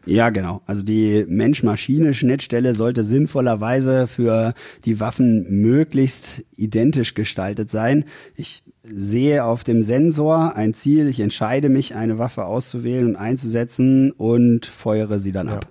Ja, 0.07 0.29
genau. 0.29 0.61
Also 0.65 0.83
die 0.83 1.25
Mensch-Maschine-Schnittstelle 1.27 2.73
sollte 2.73 3.03
sinnvollerweise 3.03 4.07
für 4.07 4.53
die 4.85 5.01
Waffen 5.01 5.45
möglichst 5.49 6.45
identisch 6.55 7.13
gestaltet 7.13 7.69
sein. 7.69 8.05
Ich 8.35 8.63
sehe 8.83 9.43
auf 9.43 9.65
dem 9.65 9.83
Sensor 9.83 10.55
ein 10.55 10.73
Ziel, 10.73 11.09
ich 11.09 11.19
entscheide 11.19 11.67
mich, 11.67 11.95
eine 11.95 12.17
Waffe 12.17 12.45
auszuwählen 12.45 13.05
und 13.05 13.15
einzusetzen 13.17 14.11
und 14.11 14.65
feuere 14.65 15.19
sie 15.19 15.33
dann 15.33 15.47
ja. 15.47 15.55
ab. 15.55 15.67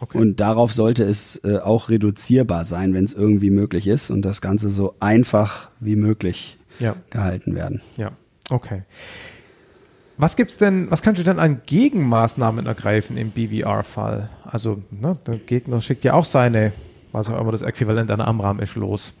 Okay. 0.00 0.18
Und 0.18 0.38
darauf 0.38 0.72
sollte 0.72 1.04
es 1.04 1.42
äh, 1.44 1.58
auch 1.58 1.88
reduzierbar 1.88 2.64
sein, 2.64 2.94
wenn 2.94 3.04
es 3.04 3.14
irgendwie 3.14 3.50
möglich 3.50 3.86
ist 3.86 4.10
und 4.10 4.22
das 4.22 4.40
Ganze 4.40 4.68
so 4.68 4.94
einfach 5.00 5.68
wie 5.80 5.96
möglich 5.96 6.56
ja. 6.78 6.94
gehalten 7.10 7.56
werden. 7.56 7.82
Ja, 7.96 8.12
okay. 8.50 8.82
Was 10.16 10.36
gibt's 10.36 10.56
denn, 10.56 10.90
was 10.90 11.02
kannst 11.02 11.20
du 11.20 11.24
denn 11.24 11.38
an 11.38 11.60
Gegenmaßnahmen 11.66 12.66
ergreifen 12.66 13.16
im 13.16 13.30
BVR-Fall? 13.30 14.28
Also, 14.44 14.82
ne, 14.90 15.16
der 15.26 15.36
Gegner 15.36 15.80
schickt 15.80 16.02
ja 16.02 16.14
auch 16.14 16.24
seine, 16.24 16.72
was 17.12 17.30
auch 17.30 17.40
immer 17.40 17.52
das 17.52 17.62
Äquivalent 17.62 18.10
einer 18.10 18.26
Amram 18.26 18.58
ist, 18.58 18.74
los. 18.74 19.14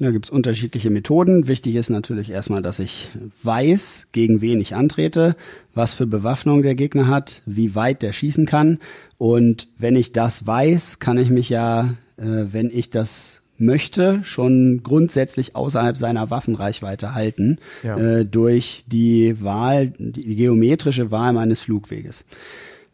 Da 0.00 0.10
gibt's 0.12 0.30
unterschiedliche 0.30 0.88
Methoden. 0.88 1.46
Wichtig 1.46 1.74
ist 1.74 1.90
natürlich 1.90 2.30
erstmal, 2.30 2.62
dass 2.62 2.78
ich 2.78 3.10
weiß, 3.42 4.08
gegen 4.12 4.40
wen 4.40 4.58
ich 4.58 4.74
antrete, 4.74 5.36
was 5.74 5.92
für 5.92 6.06
Bewaffnung 6.06 6.62
der 6.62 6.74
Gegner 6.74 7.06
hat, 7.06 7.42
wie 7.44 7.74
weit 7.74 8.00
der 8.00 8.12
schießen 8.12 8.46
kann. 8.46 8.78
Und 9.18 9.68
wenn 9.76 9.96
ich 9.96 10.12
das 10.12 10.46
weiß, 10.46 11.00
kann 11.00 11.18
ich 11.18 11.28
mich 11.28 11.50
ja, 11.50 11.96
äh, 12.16 12.24
wenn 12.24 12.70
ich 12.70 12.88
das 12.88 13.42
möchte, 13.58 14.20
schon 14.24 14.82
grundsätzlich 14.82 15.54
außerhalb 15.54 15.98
seiner 15.98 16.30
Waffenreichweite 16.30 17.14
halten, 17.14 17.58
ja. 17.82 17.98
äh, 17.98 18.24
durch 18.24 18.84
die 18.86 19.42
Wahl, 19.42 19.88
die 19.98 20.34
geometrische 20.34 21.10
Wahl 21.10 21.34
meines 21.34 21.60
Flugweges. 21.60 22.24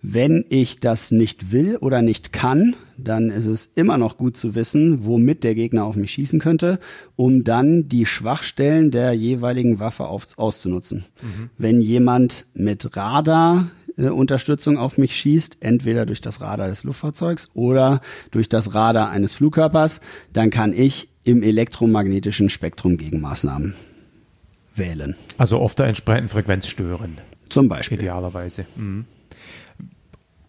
Wenn 0.08 0.44
ich 0.50 0.78
das 0.78 1.10
nicht 1.10 1.50
will 1.50 1.78
oder 1.78 2.00
nicht 2.00 2.32
kann, 2.32 2.76
dann 2.96 3.28
ist 3.28 3.46
es 3.46 3.72
immer 3.74 3.98
noch 3.98 4.16
gut 4.16 4.36
zu 4.36 4.54
wissen, 4.54 5.04
womit 5.04 5.42
der 5.42 5.56
Gegner 5.56 5.82
auf 5.82 5.96
mich 5.96 6.12
schießen 6.12 6.38
könnte, 6.38 6.78
um 7.16 7.42
dann 7.42 7.88
die 7.88 8.06
Schwachstellen 8.06 8.92
der 8.92 9.14
jeweiligen 9.14 9.80
Waffe 9.80 10.06
auf, 10.06 10.28
auszunutzen. 10.36 11.06
Mhm. 11.20 11.50
Wenn 11.58 11.80
jemand 11.80 12.46
mit 12.54 12.96
Radar 12.96 13.66
Energieunterstützung 13.96 14.78
auf 14.78 14.96
mich 14.96 15.16
schießt, 15.16 15.56
entweder 15.58 16.06
durch 16.06 16.20
das 16.20 16.40
Radar 16.40 16.68
des 16.68 16.84
Luftfahrzeugs 16.84 17.50
oder 17.54 18.00
durch 18.30 18.48
das 18.48 18.74
Radar 18.74 19.10
eines 19.10 19.34
Flugkörpers, 19.34 20.00
dann 20.32 20.50
kann 20.50 20.72
ich 20.72 21.08
im 21.24 21.42
elektromagnetischen 21.42 22.48
Spektrum 22.48 22.96
Gegenmaßnahmen 22.96 23.74
wählen. 24.72 25.16
Also 25.36 25.58
auf 25.58 25.74
der 25.74 25.86
entsprechenden 25.86 26.28
Frequenz 26.28 26.68
stören. 26.68 27.18
Zum 27.48 27.68
Beispiel. 27.68 27.98
Idealerweise. 27.98 28.66
Mhm. 28.76 29.06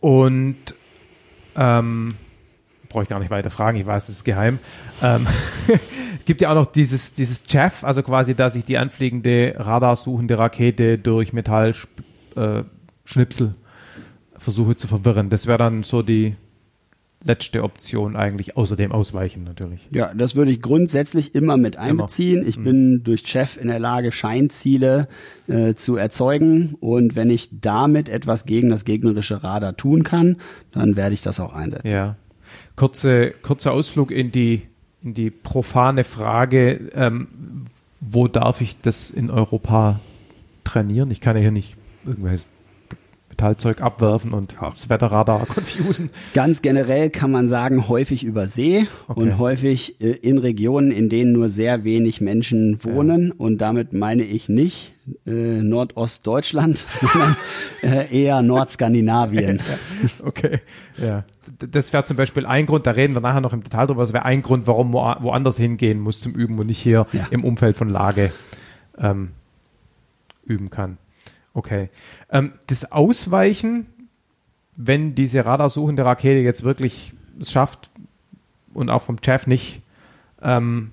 Und 0.07 0.55
ähm, 1.57 2.15
brauche 2.87 3.03
ich 3.03 3.09
gar 3.09 3.19
nicht 3.19 3.29
weiter 3.29 3.49
fragen, 3.49 3.77
ich 3.77 3.85
weiß, 3.85 4.05
das 4.05 4.15
ist 4.15 4.23
geheim. 4.23 4.59
Ähm, 5.03 5.27
gibt 6.25 6.39
ja 6.39 6.49
auch 6.49 6.55
noch 6.55 6.67
dieses, 6.67 7.13
dieses 7.13 7.43
Chaff, 7.43 7.83
also 7.83 8.03
quasi, 8.03 8.33
dass 8.33 8.55
ich 8.55 8.63
die 8.63 8.77
anfliegende 8.77 9.55
radarsuchende 9.57 10.37
Rakete 10.37 10.97
durch 10.97 11.33
Metallschnipsel 11.33 12.37
äh, 12.37 14.39
versuche 14.39 14.77
zu 14.77 14.87
verwirren. 14.87 15.29
Das 15.29 15.45
wäre 15.45 15.57
dann 15.57 15.83
so 15.83 16.01
die 16.01 16.37
letzte 17.23 17.63
Option 17.63 18.15
eigentlich, 18.15 18.57
außerdem 18.57 18.91
ausweichen 18.91 19.43
natürlich. 19.43 19.81
Ja, 19.91 20.13
das 20.13 20.35
würde 20.35 20.51
ich 20.51 20.61
grundsätzlich 20.61 21.35
immer 21.35 21.57
mit 21.57 21.77
einbeziehen. 21.77 22.39
Immer. 22.39 22.47
Ich 22.47 22.57
mhm. 22.57 22.63
bin 22.63 23.03
durch 23.03 23.27
Chef 23.27 23.57
in 23.57 23.67
der 23.67 23.79
Lage, 23.79 24.11
Scheinziele 24.11 25.07
äh, 25.47 25.73
zu 25.73 25.95
erzeugen 25.95 26.75
und 26.79 27.15
wenn 27.15 27.29
ich 27.29 27.49
damit 27.51 28.09
etwas 28.09 28.45
gegen 28.45 28.69
das 28.69 28.85
gegnerische 28.85 29.43
Radar 29.43 29.75
tun 29.75 30.03
kann, 30.03 30.37
dann 30.71 30.95
werde 30.95 31.13
ich 31.13 31.21
das 31.21 31.39
auch 31.39 31.53
einsetzen. 31.53 31.87
Ja. 31.87 32.15
Kurze, 32.75 33.31
kurzer 33.41 33.73
Ausflug 33.73 34.11
in 34.11 34.31
die, 34.31 34.61
in 35.03 35.13
die 35.13 35.29
profane 35.29 36.03
Frage, 36.03 36.89
ähm, 36.93 37.27
wo 37.99 38.27
darf 38.27 38.61
ich 38.61 38.79
das 38.81 39.09
in 39.09 39.31
Europa 39.31 39.99
trainieren? 40.63 41.11
Ich 41.11 41.19
kann 41.19 41.35
ja 41.35 41.41
hier 41.41 41.51
nicht 41.51 41.75
irgendwelches 42.05 42.45
Metallzeug 43.37 43.81
abwerfen 43.81 44.33
und 44.33 44.53
ja. 44.53 44.69
das 44.69 44.89
Wetterradar 44.89 45.45
confusen. 45.47 46.09
Ganz 46.33 46.63
generell 46.63 47.11
kann 47.11 47.31
man 47.31 47.47
sagen, 47.47 47.87
häufig 47.87 48.23
über 48.23 48.47
See 48.47 48.87
okay. 49.07 49.19
und 49.19 49.37
häufig 49.37 50.01
äh, 50.01 50.09
in 50.09 50.39
Regionen, 50.39 50.89
in 50.89 51.07
denen 51.07 51.33
nur 51.33 51.47
sehr 51.47 51.83
wenig 51.83 52.19
Menschen 52.19 52.83
wohnen. 52.83 53.27
Ja. 53.27 53.33
Und 53.37 53.59
damit 53.59 53.93
meine 53.93 54.23
ich 54.23 54.49
nicht 54.49 54.93
äh, 55.27 55.61
Nordostdeutschland, 55.61 56.83
sondern 56.93 57.35
äh, 57.83 58.23
eher 58.23 58.41
Nordskandinavien. 58.41 59.57
ja. 60.19 60.25
Okay, 60.25 60.59
ja. 60.97 61.23
Das 61.59 61.93
wäre 61.93 62.03
zum 62.03 62.17
Beispiel 62.17 62.45
ein 62.47 62.65
Grund, 62.65 62.87
da 62.87 62.91
reden 62.91 63.13
wir 63.13 63.21
nachher 63.21 63.41
noch 63.41 63.53
im 63.53 63.63
Detail 63.63 63.85
drüber, 63.85 64.01
das 64.01 64.13
wäre 64.13 64.25
ein 64.25 64.41
Grund, 64.41 64.65
warum 64.65 64.91
man 64.91 65.21
woanders 65.23 65.57
hingehen 65.57 65.99
muss 65.99 66.19
zum 66.19 66.33
Üben 66.33 66.57
und 66.57 66.67
nicht 66.67 66.79
hier 66.79 67.05
im 67.29 67.43
Umfeld 67.43 67.77
von 67.77 67.87
Lage 67.87 68.33
ähm, 68.97 69.29
üben 70.43 70.69
kann. 70.69 70.97
Okay. 71.57 71.89
Ähm, 72.29 72.51
das 72.67 72.91
Ausweichen, 72.91 73.87
wenn 74.75 75.15
diese 75.15 75.43
radarsuchende 75.43 76.05
Rakete 76.05 76.39
jetzt 76.39 76.61
wirklich 76.61 77.13
es 77.39 77.51
schafft 77.51 77.89
und 78.75 78.91
auch 78.91 79.01
vom 79.01 79.17
Jeff 79.23 79.47
nicht 79.47 79.81
ähm, 80.43 80.91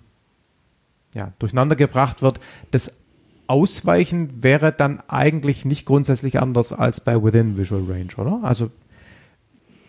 ja, 1.15 1.33
durcheinander 1.39 1.77
gebracht 1.77 2.23
wird, 2.23 2.41
das 2.71 2.97
Ausweichen 3.47 4.43
wäre 4.43 4.73
dann 4.73 5.03
eigentlich 5.07 5.67
nicht 5.67 5.85
grundsätzlich 5.85 6.41
anders 6.41 6.73
als 6.73 7.03
bei 7.03 7.23
Within 7.23 7.59
Visual 7.59 7.85
Range, 7.87 8.09
oder? 8.17 8.41
Also 8.43 8.71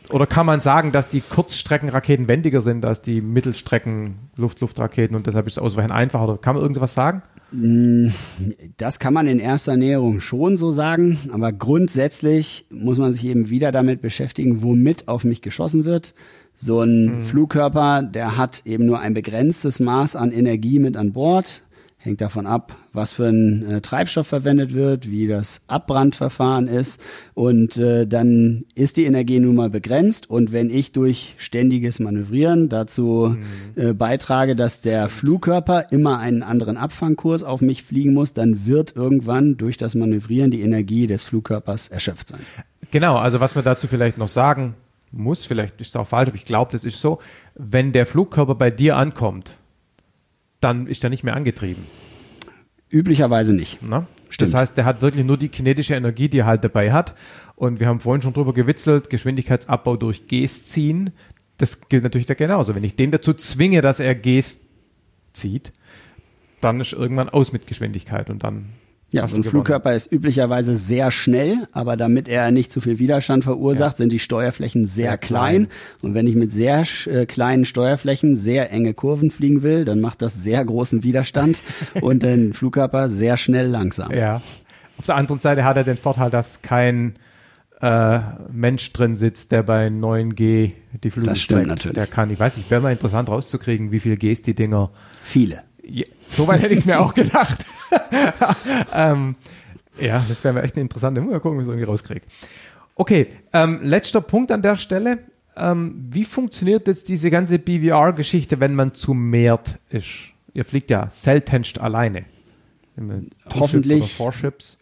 oder 0.09 0.27
kann 0.27 0.45
man 0.45 0.59
sagen, 0.59 0.91
dass 0.91 1.07
die 1.07 1.21
Kurzstreckenraketen 1.21 2.27
wendiger 2.27 2.59
sind 2.59 2.85
als 2.85 3.01
die 3.01 3.21
Mittelstrecken-Luft-Luft-Raketen 3.21 5.15
und 5.15 5.25
deshalb 5.25 5.47
ist 5.47 5.55
das 5.55 5.63
Ausweichen 5.63 5.91
einfacher? 5.91 6.25
Oder 6.25 6.37
kann 6.37 6.55
man 6.55 6.63
irgendwas 6.63 6.93
sagen? 6.93 7.23
Mm, 7.55 8.09
das 8.77 8.99
kann 8.99 9.13
man 9.13 9.27
in 9.27 9.39
erster 9.39 9.77
Näherung 9.77 10.19
schon 10.19 10.57
so 10.57 10.71
sagen, 10.71 11.17
aber 11.31 11.51
grundsätzlich 11.53 12.65
muss 12.69 12.97
man 12.97 13.11
sich 13.11 13.25
eben 13.25 13.49
wieder 13.49 13.71
damit 13.71 14.01
beschäftigen, 14.01 14.61
womit 14.61 15.07
auf 15.07 15.23
mich 15.23 15.41
geschossen 15.41 15.85
wird. 15.85 16.13
So 16.55 16.81
ein 16.81 17.17
mhm. 17.17 17.21
Flugkörper, 17.21 18.03
der 18.03 18.37
hat 18.37 18.61
eben 18.65 18.85
nur 18.85 18.99
ein 18.99 19.13
begrenztes 19.13 19.79
Maß 19.79 20.15
an 20.15 20.31
Energie 20.31 20.79
mit 20.79 20.95
an 20.95 21.11
Bord. 21.11 21.63
Hängt 22.05 22.21
davon 22.21 22.45
ab, 22.45 22.75
was 22.93 23.13
für 23.13 23.25
ein 23.25 23.65
äh, 23.65 23.81
Treibstoff 23.81 24.27
verwendet 24.27 24.75
wird, 24.75 25.09
wie 25.09 25.25
das 25.25 25.63
Abbrandverfahren 25.65 26.67
ist. 26.67 27.01
Und 27.33 27.77
äh, 27.77 28.05
dann 28.05 28.65
ist 28.75 28.97
die 28.97 29.05
Energie 29.05 29.39
nun 29.39 29.55
mal 29.55 29.71
begrenzt. 29.71 30.29
Und 30.29 30.53
wenn 30.53 30.69
ich 30.69 30.91
durch 30.91 31.33
ständiges 31.39 31.99
Manövrieren 31.99 32.69
dazu 32.69 33.35
mhm. 33.35 33.81
äh, 33.81 33.93
beitrage, 33.93 34.55
dass 34.55 34.81
der 34.81 35.09
Flugkörper 35.09 35.87
immer 35.89 36.19
einen 36.19 36.43
anderen 36.43 36.77
Abfangkurs 36.77 37.43
auf 37.43 37.61
mich 37.61 37.81
fliegen 37.81 38.13
muss, 38.13 38.35
dann 38.35 38.67
wird 38.67 38.95
irgendwann 38.95 39.57
durch 39.57 39.77
das 39.77 39.95
Manövrieren 39.95 40.51
die 40.51 40.61
Energie 40.61 41.07
des 41.07 41.23
Flugkörpers 41.23 41.87
erschöpft 41.87 42.27
sein. 42.27 42.41
Genau, 42.91 43.17
also 43.17 43.39
was 43.39 43.55
wir 43.55 43.63
dazu 43.63 43.87
vielleicht 43.87 44.19
noch 44.19 44.27
sagen 44.27 44.75
muss, 45.11 45.47
vielleicht 45.47 45.81
ist 45.81 45.87
es 45.87 45.95
auch 45.95 46.05
falsch, 46.05 46.27
aber 46.27 46.37
ich 46.37 46.45
glaube, 46.45 46.71
das 46.71 46.85
ist 46.85 47.01
so, 47.01 47.17
wenn 47.55 47.93
der 47.93 48.05
Flugkörper 48.05 48.53
bei 48.53 48.69
dir 48.69 48.95
ankommt, 48.95 49.57
dann 50.65 50.87
ist 50.87 51.03
er 51.03 51.11
nicht 51.11 51.23
mehr 51.23 51.35
angetrieben. 51.35 51.83
Üblicherweise 52.89 53.53
nicht. 53.53 53.79
Na? 53.83 54.07
Das 54.39 54.55
heißt, 54.55 54.75
der 54.75 54.85
hat 54.85 55.03
wirklich 55.03 55.23
nur 55.23 55.37
die 55.37 55.49
kinetische 55.49 55.93
Energie, 55.93 56.27
die 56.27 56.39
er 56.39 56.47
halt 56.47 56.63
dabei 56.63 56.91
hat. 56.91 57.13
Und 57.55 57.79
wir 57.79 57.87
haben 57.87 57.99
vorhin 57.99 58.23
schon 58.23 58.33
drüber 58.33 58.51
gewitzelt, 58.51 59.11
Geschwindigkeitsabbau 59.11 59.95
durch 59.95 60.27
Gs 60.27 60.65
ziehen. 60.65 61.11
Das 61.59 61.87
gilt 61.87 62.03
natürlich 62.03 62.25
da 62.25 62.33
genauso. 62.33 62.73
Wenn 62.73 62.83
ich 62.83 62.95
den 62.95 63.11
dazu 63.11 63.35
zwinge, 63.35 63.81
dass 63.81 63.99
er 63.99 64.15
Gs 64.15 64.61
zieht, 65.33 65.71
dann 66.61 66.79
ist 66.79 66.93
irgendwann 66.93 67.29
aus 67.29 67.53
mit 67.53 67.67
Geschwindigkeit 67.67 68.31
und 68.31 68.43
dann 68.43 68.69
ja, 69.15 69.27
so 69.27 69.35
ein 69.35 69.43
Flugkörper 69.43 69.93
ist 69.95 70.11
üblicherweise 70.11 70.75
sehr 70.75 71.11
schnell, 71.11 71.67
aber 71.71 71.97
damit 71.97 72.27
er 72.27 72.51
nicht 72.51 72.71
zu 72.71 72.81
viel 72.81 72.99
Widerstand 72.99 73.43
verursacht, 73.43 73.93
ja. 73.93 73.97
sind 73.97 74.11
die 74.11 74.19
Steuerflächen 74.19 74.85
sehr, 74.85 75.11
sehr 75.11 75.17
klein. 75.17 75.65
klein. 75.65 75.67
Und 76.01 76.13
wenn 76.13 76.27
ich 76.27 76.35
mit 76.35 76.51
sehr 76.51 76.85
äh, 77.05 77.25
kleinen 77.25 77.65
Steuerflächen 77.65 78.35
sehr 78.35 78.71
enge 78.71 78.93
Kurven 78.93 79.31
fliegen 79.31 79.63
will, 79.63 79.85
dann 79.85 80.01
macht 80.01 80.21
das 80.21 80.35
sehr 80.35 80.63
großen 80.63 81.03
Widerstand 81.03 81.63
und 82.01 82.23
den 82.23 82.53
Flugkörper 82.53 83.09
sehr 83.09 83.37
schnell 83.37 83.67
langsam. 83.67 84.11
Ja. 84.11 84.41
Auf 84.97 85.05
der 85.05 85.15
anderen 85.15 85.39
Seite 85.39 85.63
hat 85.63 85.77
er 85.77 85.83
den 85.83 85.97
Vorteil, 85.97 86.29
dass 86.29 86.61
kein 86.61 87.15
äh, 87.81 88.19
Mensch 88.51 88.91
drin 88.93 89.15
sitzt, 89.15 89.51
der 89.51 89.63
bei 89.63 89.87
9G 89.87 90.71
die 91.03 91.11
Flügel 91.11 91.29
Das 91.29 91.41
stimmt 91.41 91.61
streckt. 91.61 91.69
natürlich. 91.69 91.95
Der 91.95 92.07
kann, 92.07 92.29
ich 92.29 92.39
weiß 92.39 92.57
nicht, 92.57 92.71
wäre 92.71 92.81
mal 92.81 92.91
interessant 92.91 93.29
rauszukriegen, 93.29 93.91
wie 93.91 93.99
viel 93.99 94.17
Gs 94.17 94.41
die 94.41 94.55
Dinger. 94.55 94.91
Viele. 95.23 95.61
Ja, 95.83 96.05
so 96.27 96.47
weit 96.47 96.61
hätte 96.61 96.73
ich 96.73 96.81
es 96.81 96.85
mir 96.85 96.99
auch 96.99 97.13
gedacht. 97.13 97.65
ähm, 98.93 99.35
ja, 99.99 100.25
das 100.27 100.43
wäre 100.43 100.61
echt 100.61 100.75
eine 100.75 100.81
interessante. 100.81 101.21
Mal 101.21 101.39
gucken, 101.39 101.57
wie 101.57 101.61
ich 101.61 101.67
es 101.67 101.71
irgendwie 101.71 101.89
rauskriege. 101.89 102.25
Okay, 102.95 103.27
ähm, 103.53 103.79
letzter 103.83 104.21
Punkt 104.21 104.51
an 104.51 104.61
der 104.61 104.75
Stelle. 104.75 105.19
Ähm, 105.57 106.07
wie 106.09 106.25
funktioniert 106.25 106.87
jetzt 106.87 107.07
diese 107.07 107.29
ganze 107.29 107.59
BVR-Geschichte, 107.59 108.59
wenn 108.59 108.75
man 108.75 108.93
zu 108.93 109.13
mehrt 109.13 109.79
ist? 109.89 110.31
Ihr 110.53 110.65
fliegt 110.65 110.89
ja 110.89 111.09
seltenst 111.09 111.81
alleine. 111.81 112.25
Hoffentlich 113.53 114.17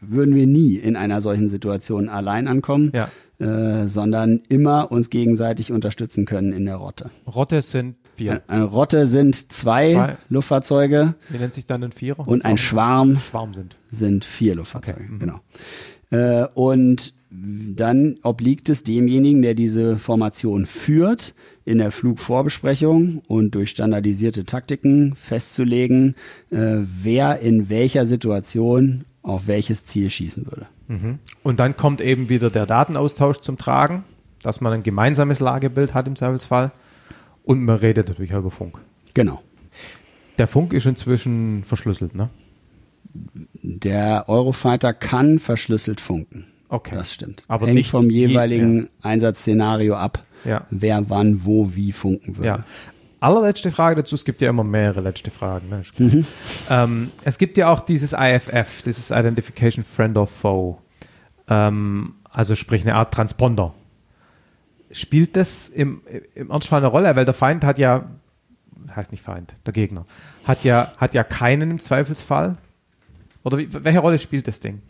würden 0.01 0.35
wir 0.35 0.45
nie 0.45 0.75
in 0.75 0.95
einer 0.95 1.19
solchen 1.21 1.49
Situation 1.49 2.09
allein 2.09 2.47
ankommen, 2.47 2.91
ja. 2.93 3.09
äh, 3.39 3.87
sondern 3.87 4.41
immer 4.49 4.91
uns 4.91 5.09
gegenseitig 5.09 5.71
unterstützen 5.71 6.25
können 6.25 6.53
in 6.53 6.65
der 6.65 6.75
Rotte. 6.75 7.09
Rotte 7.25 7.61
sind 7.63 7.95
Vier. 8.15 8.41
Eine 8.47 8.63
Rotte 8.63 9.05
sind 9.05 9.51
zwei, 9.51 9.93
zwei, 9.93 10.17
Luftfahrzeuge. 10.29 11.15
Wie 11.29 11.37
nennt 11.37 11.53
sich 11.53 11.65
dann 11.65 11.83
ein 11.83 11.91
Vierer? 11.91 12.27
Und 12.27 12.45
ein 12.45 12.57
Schwarm, 12.57 13.19
Schwarm 13.19 13.53
sind. 13.53 13.75
sind 13.89 14.23
vier 14.25 14.55
Luftfahrzeuge. 14.55 14.99
Okay. 14.99 15.11
Mhm. 15.11 15.19
Genau. 15.19 15.39
Äh, 16.11 16.47
und 16.53 17.13
dann 17.29 18.17
obliegt 18.21 18.69
es 18.69 18.83
demjenigen, 18.83 19.41
der 19.41 19.55
diese 19.55 19.97
Formation 19.97 20.67
führt, 20.67 21.33
in 21.65 21.79
der 21.79 21.91
Flugvorbesprechung 21.91 23.23
und 23.27 23.55
durch 23.55 23.71
standardisierte 23.71 24.43
Taktiken 24.43 25.15
festzulegen, 25.15 26.15
äh, 26.51 26.77
wer 26.81 27.39
in 27.39 27.69
welcher 27.69 28.05
Situation 28.05 29.05
auf 29.23 29.47
welches 29.47 29.85
Ziel 29.85 30.09
schießen 30.09 30.45
würde. 30.45 30.67
Mhm. 30.87 31.19
Und 31.41 31.59
dann 31.59 31.77
kommt 31.77 32.01
eben 32.01 32.29
wieder 32.29 32.49
der 32.49 32.65
Datenaustausch 32.65 33.39
zum 33.39 33.57
Tragen, 33.57 34.03
dass 34.43 34.61
man 34.61 34.73
ein 34.73 34.83
gemeinsames 34.83 35.39
Lagebild 35.39 35.93
hat 35.93 36.07
im 36.07 36.15
Zweifelsfall. 36.15 36.71
Und 37.43 37.63
man 37.63 37.77
redet 37.77 38.09
natürlich 38.09 38.33
auch 38.33 38.39
über 38.39 38.51
Funk. 38.51 38.79
Genau. 39.13 39.41
Der 40.37 40.47
Funk 40.47 40.73
ist 40.73 40.85
inzwischen 40.85 41.63
verschlüsselt, 41.63 42.15
ne? 42.15 42.29
Der 43.61 44.25
Eurofighter 44.27 44.93
kann 44.93 45.37
verschlüsselt 45.37 46.01
funken. 46.01 46.47
Okay. 46.69 46.95
Das 46.95 47.13
stimmt. 47.13 47.43
Aber 47.47 47.67
Hängt 47.67 47.75
nicht 47.75 47.91
vom 47.91 48.09
jeweiligen 48.09 48.75
je, 48.75 48.81
ja. 48.81 48.89
Einsatzszenario 49.01 49.95
ab, 49.95 50.25
ja. 50.43 50.65
wer 50.71 51.09
wann, 51.09 51.45
wo, 51.45 51.75
wie 51.75 51.91
funken 51.91 52.37
würde. 52.37 52.47
Ja. 52.47 52.65
Allerletzte 53.19 53.71
Frage 53.71 53.97
dazu, 53.97 54.15
es 54.15 54.25
gibt 54.25 54.41
ja 54.41 54.49
immer 54.49 54.63
mehrere 54.63 55.01
letzte 55.01 55.29
Fragen. 55.31 55.69
Ne? 55.69 55.83
Mhm. 55.97 56.25
Ähm, 56.69 57.11
es 57.23 57.37
gibt 57.37 57.57
ja 57.57 57.69
auch 57.69 57.81
dieses 57.81 58.13
IFF, 58.13 58.81
dieses 58.81 59.11
Identification 59.11 59.83
Friend 59.83 60.17
or 60.17 60.27
Foe. 60.27 60.77
Ähm, 61.47 62.15
also 62.29 62.55
sprich 62.55 62.81
eine 62.81 62.95
Art 62.95 63.13
Transponder 63.13 63.73
spielt 64.93 65.35
das 65.35 65.67
im, 65.67 66.01
im 66.35 66.49
Ernstfall 66.49 66.79
eine 66.79 66.87
Rolle? 66.87 67.15
Weil 67.15 67.25
der 67.25 67.33
Feind 67.33 67.63
hat 67.63 67.77
ja, 67.77 68.09
heißt 68.95 69.11
nicht 69.11 69.23
Feind, 69.23 69.53
der 69.65 69.73
Gegner, 69.73 70.05
hat 70.45 70.63
ja, 70.63 70.91
hat 70.97 71.13
ja 71.13 71.23
keinen 71.23 71.71
im 71.71 71.79
Zweifelsfall. 71.79 72.57
Oder 73.43 73.57
wie, 73.57 73.67
welche 73.71 73.99
Rolle 73.99 74.19
spielt 74.19 74.47
das 74.47 74.59
Ding? 74.59 74.81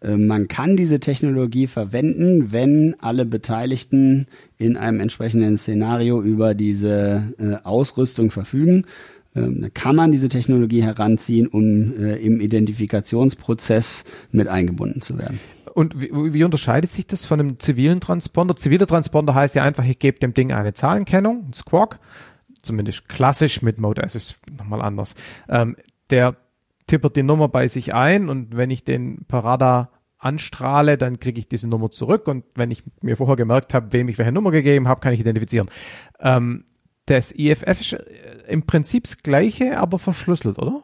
Äh, 0.00 0.16
man 0.16 0.48
kann 0.48 0.76
diese 0.76 1.00
Technologie 1.00 1.66
verwenden, 1.66 2.52
wenn 2.52 2.96
alle 3.00 3.24
Beteiligten 3.24 4.26
in 4.56 4.76
einem 4.76 5.00
entsprechenden 5.00 5.56
Szenario 5.56 6.22
über 6.22 6.54
diese 6.54 7.34
äh, 7.38 7.56
Ausrüstung 7.64 8.30
verfügen. 8.30 8.84
Ähm, 9.36 9.68
kann 9.74 9.94
man 9.94 10.10
diese 10.10 10.28
Technologie 10.28 10.82
heranziehen, 10.82 11.48
um 11.48 11.92
äh, 11.98 12.16
im 12.16 12.40
Identifikationsprozess 12.40 14.04
mit 14.32 14.48
eingebunden 14.48 15.02
zu 15.02 15.18
werden. 15.18 15.38
Und 15.78 16.00
wie, 16.00 16.10
wie, 16.34 16.42
unterscheidet 16.42 16.90
sich 16.90 17.06
das 17.06 17.24
von 17.24 17.38
einem 17.38 17.60
zivilen 17.60 18.00
Transponder? 18.00 18.56
Ziviler 18.56 18.88
Transponder 18.88 19.36
heißt 19.36 19.54
ja 19.54 19.62
einfach, 19.62 19.84
ich 19.84 20.00
gebe 20.00 20.18
dem 20.18 20.34
Ding 20.34 20.50
eine 20.50 20.74
Zahlenkennung, 20.74 21.44
ein 21.50 21.52
Squawk, 21.52 22.00
zumindest 22.60 23.08
klassisch 23.08 23.62
mit 23.62 23.78
Mode 23.78 24.02
S 24.02 24.16
ist 24.16 24.40
nochmal 24.50 24.82
anders. 24.82 25.14
Ähm, 25.48 25.76
der 26.10 26.34
tippert 26.88 27.14
die 27.14 27.22
Nummer 27.22 27.46
bei 27.46 27.68
sich 27.68 27.94
ein 27.94 28.28
und 28.28 28.56
wenn 28.56 28.70
ich 28.70 28.82
den 28.82 29.24
Parada 29.28 29.90
anstrahle, 30.18 30.98
dann 30.98 31.20
kriege 31.20 31.38
ich 31.38 31.48
diese 31.48 31.68
Nummer 31.68 31.92
zurück 31.92 32.26
und 32.26 32.44
wenn 32.56 32.72
ich 32.72 32.82
mir 33.00 33.16
vorher 33.16 33.36
gemerkt 33.36 33.72
habe, 33.72 33.92
wem 33.92 34.08
ich 34.08 34.18
welche 34.18 34.32
Nummer 34.32 34.50
gegeben 34.50 34.88
habe, 34.88 35.00
kann 35.00 35.12
ich 35.12 35.20
identifizieren. 35.20 35.70
Ähm, 36.18 36.64
das 37.06 37.30
IFF 37.30 37.80
ist 37.80 37.92
äh, 37.92 38.02
im 38.48 38.66
Prinzip 38.66 39.04
das 39.04 39.18
gleiche, 39.18 39.78
aber 39.78 40.00
verschlüsselt, 40.00 40.58
oder? 40.58 40.82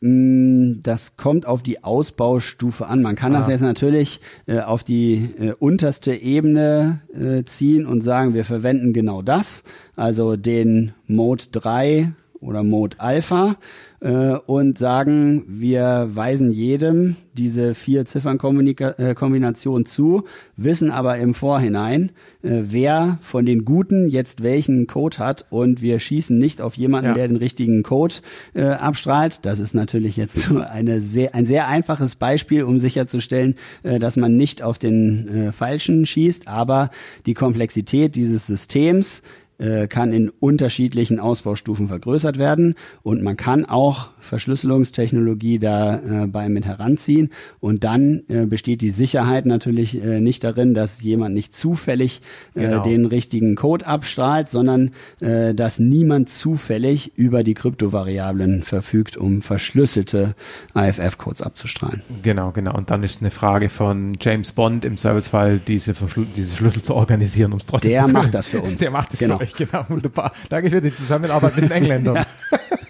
Mm, 0.00 0.80
das 0.82 1.16
kommt 1.16 1.46
auf 1.46 1.62
die 1.62 1.84
Ausbaustufe 1.84 2.86
an. 2.86 3.02
Man 3.02 3.16
kann 3.16 3.34
ah. 3.34 3.38
das 3.38 3.48
jetzt 3.48 3.60
natürlich 3.60 4.20
äh, 4.46 4.60
auf 4.60 4.82
die 4.82 5.28
äh, 5.38 5.52
unterste 5.58 6.14
Ebene 6.14 7.00
äh, 7.14 7.44
ziehen 7.44 7.86
und 7.86 8.02
sagen, 8.02 8.32
wir 8.32 8.44
verwenden 8.44 8.94
genau 8.94 9.20
das, 9.20 9.62
also 9.96 10.36
den 10.36 10.92
Mode 11.06 11.44
3 11.52 12.12
oder 12.40 12.62
Mode 12.62 12.98
Alpha 12.98 13.56
äh, 14.00 14.34
und 14.46 14.78
sagen, 14.78 15.44
wir 15.46 16.08
weisen 16.12 16.50
jedem 16.50 17.16
diese 17.34 17.74
vier 17.74 18.04
Ziffernkombination 18.06 19.82
äh, 19.82 19.84
zu, 19.84 20.24
wissen 20.56 20.90
aber 20.90 21.18
im 21.18 21.32
Vorhinein, 21.32 22.10
äh, 22.42 22.60
wer 22.62 23.18
von 23.20 23.46
den 23.46 23.64
Guten 23.64 24.08
jetzt 24.08 24.42
welchen 24.42 24.86
Code 24.86 25.18
hat 25.18 25.46
und 25.50 25.80
wir 25.80 25.98
schießen 25.98 26.38
nicht 26.38 26.60
auf 26.60 26.76
jemanden, 26.76 27.08
ja. 27.08 27.14
der 27.14 27.28
den 27.28 27.36
richtigen 27.36 27.82
Code 27.82 28.16
äh, 28.54 28.64
abstrahlt. 28.64 29.40
Das 29.42 29.58
ist 29.58 29.74
natürlich 29.74 30.16
jetzt 30.16 30.36
so 30.36 30.58
eine 30.58 31.00
sehr, 31.00 31.34
ein 31.34 31.46
sehr 31.46 31.68
einfaches 31.68 32.16
Beispiel, 32.16 32.64
um 32.64 32.78
sicherzustellen, 32.78 33.54
äh, 33.82 33.98
dass 33.98 34.16
man 34.16 34.36
nicht 34.36 34.62
auf 34.62 34.78
den 34.78 35.28
äh, 35.28 35.52
Falschen 35.52 36.06
schießt, 36.06 36.48
aber 36.48 36.90
die 37.26 37.34
Komplexität 37.34 38.16
dieses 38.16 38.46
Systems 38.46 39.22
äh, 39.60 39.86
kann 39.88 40.12
in 40.12 40.30
unterschiedlichen 40.30 41.20
Ausbaustufen 41.20 41.88
vergrößert 41.88 42.38
werden 42.38 42.74
und 43.02 43.22
man 43.22 43.36
kann 43.36 43.64
auch 43.66 44.08
Verschlüsselungstechnologie 44.20 45.58
da 45.58 46.24
äh, 46.24 46.48
mit 46.48 46.64
heranziehen 46.64 47.30
und 47.60 47.84
dann 47.84 48.22
äh, 48.28 48.46
besteht 48.46 48.80
die 48.80 48.90
Sicherheit 48.90 49.46
natürlich 49.46 49.92
nicht 49.92 50.44
darin, 50.44 50.74
dass 50.74 51.02
jemand 51.02 51.34
nicht 51.34 51.54
zufällig 51.54 52.22
genau. 52.54 52.82
den 52.82 53.06
richtigen 53.06 53.54
Code 53.54 53.86
abstrahlt, 53.86 54.48
sondern 54.48 54.90
dass 55.20 55.78
niemand 55.78 56.28
zufällig 56.28 57.12
über 57.16 57.42
die 57.42 57.54
Kryptovariablen 57.54 58.62
verfügt, 58.62 59.16
um 59.16 59.42
verschlüsselte 59.42 60.34
IFF-Codes 60.74 61.42
abzustrahlen. 61.42 62.02
Genau, 62.22 62.50
genau. 62.52 62.76
Und 62.76 62.90
dann 62.90 63.02
ist 63.02 63.20
eine 63.20 63.30
Frage 63.30 63.68
von 63.68 64.12
James 64.20 64.52
Bond 64.52 64.84
im 64.84 64.96
Servicefall, 64.96 65.60
diese, 65.66 65.94
diese 66.36 66.56
Schlüssel 66.56 66.82
zu 66.82 66.94
organisieren, 66.94 67.52
um 67.52 67.58
es 67.58 67.66
trotzdem 67.66 67.90
Der 67.92 68.06
zu 68.06 68.12
macht 68.12 68.34
das 68.34 68.46
für 68.46 68.60
uns. 68.60 68.76
Der 68.80 68.90
macht 68.90 69.12
das 69.12 69.20
genau. 69.20 69.38
für 69.38 69.44
euch, 69.44 69.49
genau. 69.56 69.84
Wunderbar. 69.88 70.32
Danke 70.48 70.70
für 70.70 70.80
die 70.80 70.94
Zusammenarbeit 70.94 71.56
mit 71.56 71.64
den 71.64 71.72
Engländern. 71.72 72.24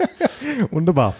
Wunderbar. 0.70 1.14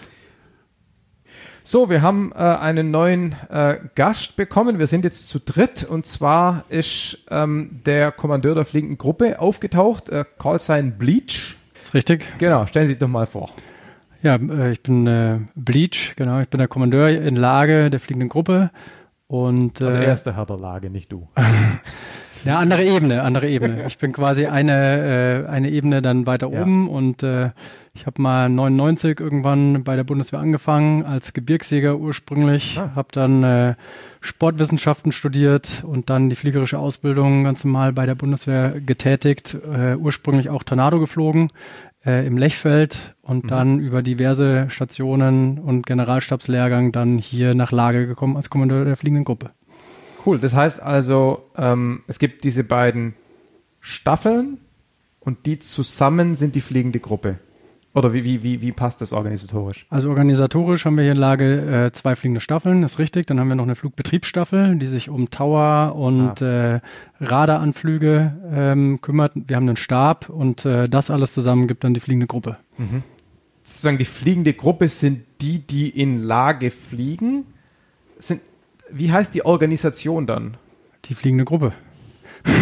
So, 1.63 1.89
wir 1.89 2.01
haben 2.01 2.31
äh, 2.33 2.37
einen 2.37 2.89
neuen 2.89 3.35
äh, 3.49 3.77
Gast 3.93 4.35
bekommen. 4.35 4.79
Wir 4.79 4.87
sind 4.87 5.03
jetzt 5.03 5.29
zu 5.29 5.39
dritt 5.39 5.83
und 5.83 6.07
zwar 6.07 6.65
ist 6.69 7.19
ähm, 7.29 7.81
der 7.85 8.11
Kommandeur 8.11 8.55
der 8.55 8.65
fliegenden 8.65 8.97
Gruppe 8.97 9.39
aufgetaucht, 9.39 10.09
äh, 10.09 10.25
Callsign 10.39 10.97
Bleach. 10.97 11.55
Das 11.75 11.89
ist 11.89 11.93
richtig. 11.93 12.25
Genau, 12.39 12.65
stellen 12.65 12.87
Sie 12.87 12.93
sich 12.93 12.99
doch 12.99 13.07
mal 13.07 13.27
vor. 13.27 13.51
Ja, 14.23 14.35
äh, 14.35 14.71
ich 14.71 14.81
bin 14.81 15.05
äh, 15.05 15.39
Bleach, 15.55 16.15
genau. 16.15 16.39
Ich 16.39 16.47
bin 16.47 16.57
der 16.57 16.67
Kommandeur 16.67 17.09
in 17.09 17.35
Lage 17.35 17.89
der 17.89 17.99
fliegenden 17.99 18.29
Gruppe. 18.29 18.71
Und, 19.27 19.81
also 19.81 19.97
er 19.97 20.13
ist 20.13 20.23
der 20.23 20.35
Herr 20.35 20.45
der 20.45 20.57
Lage, 20.57 20.89
nicht 20.89 21.11
du. 21.11 21.29
Ja, 22.45 22.59
andere 22.59 22.83
Ebene, 22.83 23.21
andere 23.23 23.47
Ebene. 23.47 23.85
Ich 23.87 23.97
bin 23.97 24.13
quasi 24.13 24.47
eine, 24.47 25.45
äh, 25.45 25.49
eine 25.49 25.69
Ebene 25.69 26.01
dann 26.01 26.25
weiter 26.25 26.51
ja. 26.51 26.61
oben 26.61 26.89
und 26.89 27.23
äh, 27.23 27.51
ich 27.93 28.05
habe 28.05 28.21
mal 28.21 28.49
99 28.49 29.19
irgendwann 29.19 29.83
bei 29.83 29.95
der 29.95 30.03
Bundeswehr 30.03 30.39
angefangen 30.39 31.03
als 31.03 31.33
Gebirgsjäger 31.33 31.97
ursprünglich, 31.97 32.79
ah. 32.79 32.91
habe 32.95 33.09
dann 33.11 33.43
äh, 33.43 33.75
Sportwissenschaften 34.21 35.11
studiert 35.11 35.83
und 35.85 36.09
dann 36.09 36.29
die 36.29 36.35
fliegerische 36.35 36.79
Ausbildung 36.79 37.43
ganz 37.43 37.63
normal 37.63 37.91
bei 37.91 38.05
der 38.05 38.15
Bundeswehr 38.15 38.79
getätigt, 38.79 39.55
äh, 39.55 39.95
ursprünglich 39.95 40.49
auch 40.49 40.63
Tornado 40.63 40.99
geflogen 40.99 41.49
äh, 42.05 42.25
im 42.25 42.37
Lechfeld 42.37 43.15
und 43.21 43.43
mhm. 43.43 43.47
dann 43.47 43.79
über 43.79 44.01
diverse 44.01 44.69
Stationen 44.69 45.59
und 45.59 45.85
Generalstabslehrgang 45.85 46.91
dann 46.91 47.17
hier 47.17 47.55
nach 47.55 47.71
Lage 47.71 48.07
gekommen 48.07 48.37
als 48.37 48.49
Kommandeur 48.49 48.85
der 48.85 48.95
fliegenden 48.95 49.25
Gruppe. 49.25 49.51
Cool, 50.25 50.39
das 50.39 50.55
heißt 50.55 50.81
also, 50.81 51.43
ähm, 51.57 52.03
es 52.07 52.19
gibt 52.19 52.43
diese 52.43 52.63
beiden 52.63 53.13
Staffeln 53.79 54.59
und 55.19 55.45
die 55.45 55.57
zusammen 55.57 56.35
sind 56.35 56.55
die 56.55 56.61
fliegende 56.61 56.99
Gruppe. 56.99 57.39
Oder 57.93 58.13
wie, 58.13 58.23
wie, 58.23 58.41
wie, 58.41 58.61
wie 58.61 58.71
passt 58.71 59.01
das 59.01 59.11
organisatorisch? 59.11 59.85
Also 59.89 60.09
organisatorisch 60.09 60.85
haben 60.85 60.95
wir 60.95 61.03
hier 61.03 61.11
in 61.11 61.17
Lage 61.17 61.87
äh, 61.87 61.91
zwei 61.91 62.15
fliegende 62.15 62.39
Staffeln, 62.39 62.83
ist 62.83 62.99
richtig. 62.99 63.25
Dann 63.25 63.39
haben 63.39 63.49
wir 63.49 63.55
noch 63.55 63.65
eine 63.65 63.75
Flugbetriebsstaffel, 63.75 64.77
die 64.77 64.87
sich 64.87 65.09
um 65.09 65.29
Tower 65.29 65.93
und 65.95 66.41
ah. 66.41 66.75
äh, 66.75 66.79
Radaranflüge 67.19 68.37
ähm, 68.49 69.01
kümmert. 69.01 69.33
Wir 69.35 69.57
haben 69.57 69.67
einen 69.67 69.75
Stab 69.75 70.29
und 70.29 70.65
äh, 70.65 70.87
das 70.87 71.11
alles 71.11 71.33
zusammen 71.33 71.67
gibt 71.67 71.83
dann 71.83 71.93
die 71.93 71.99
fliegende 71.99 72.27
Gruppe. 72.27 72.57
Mhm. 72.77 73.03
Sozusagen 73.63 73.97
die 73.97 74.05
fliegende 74.05 74.53
Gruppe 74.53 74.87
sind 74.87 75.25
die, 75.41 75.59
die 75.59 75.89
in 75.89 76.23
Lage 76.23 76.71
fliegen. 76.71 77.45
Sind, 78.19 78.41
wie 78.93 79.11
heißt 79.11 79.33
die 79.33 79.45
Organisation 79.45 80.27
dann? 80.27 80.57
Die 81.05 81.15
fliegende 81.15 81.45
Gruppe. 81.45 81.73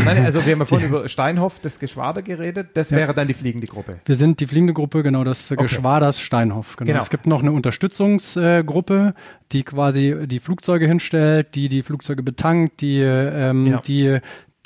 Nein, 0.05 0.25
also 0.25 0.45
wir 0.45 0.53
haben 0.53 0.59
ja 0.59 0.65
vorhin 0.65 0.89
über 0.89 1.07
Steinhoff, 1.07 1.59
das 1.59 1.79
Geschwader 1.79 2.21
geredet. 2.21 2.69
Das 2.73 2.89
ja. 2.89 2.97
wäre 2.97 3.13
dann 3.13 3.27
die 3.27 3.33
fliegende 3.33 3.67
Gruppe. 3.67 3.99
Wir 4.05 4.15
sind 4.15 4.39
die 4.39 4.47
fliegende 4.47 4.73
Gruppe, 4.73 5.03
genau, 5.03 5.23
das 5.23 5.51
okay. 5.51 5.63
Geschwaders 5.63 6.19
Steinhoff. 6.19 6.75
Genau. 6.75 6.87
genau. 6.87 6.99
Es 6.99 7.09
gibt 7.09 7.27
noch 7.27 7.41
eine 7.41 7.51
Unterstützungsgruppe, 7.51 9.13
die 9.51 9.63
quasi 9.63 10.15
die 10.25 10.39
Flugzeuge 10.39 10.87
hinstellt, 10.87 11.55
die 11.55 11.69
die 11.69 11.81
Flugzeuge 11.81 12.23
betankt, 12.23 12.81
die 12.81 12.99
ähm, 12.99 13.67
ja. 13.67 13.81
die 13.81 14.19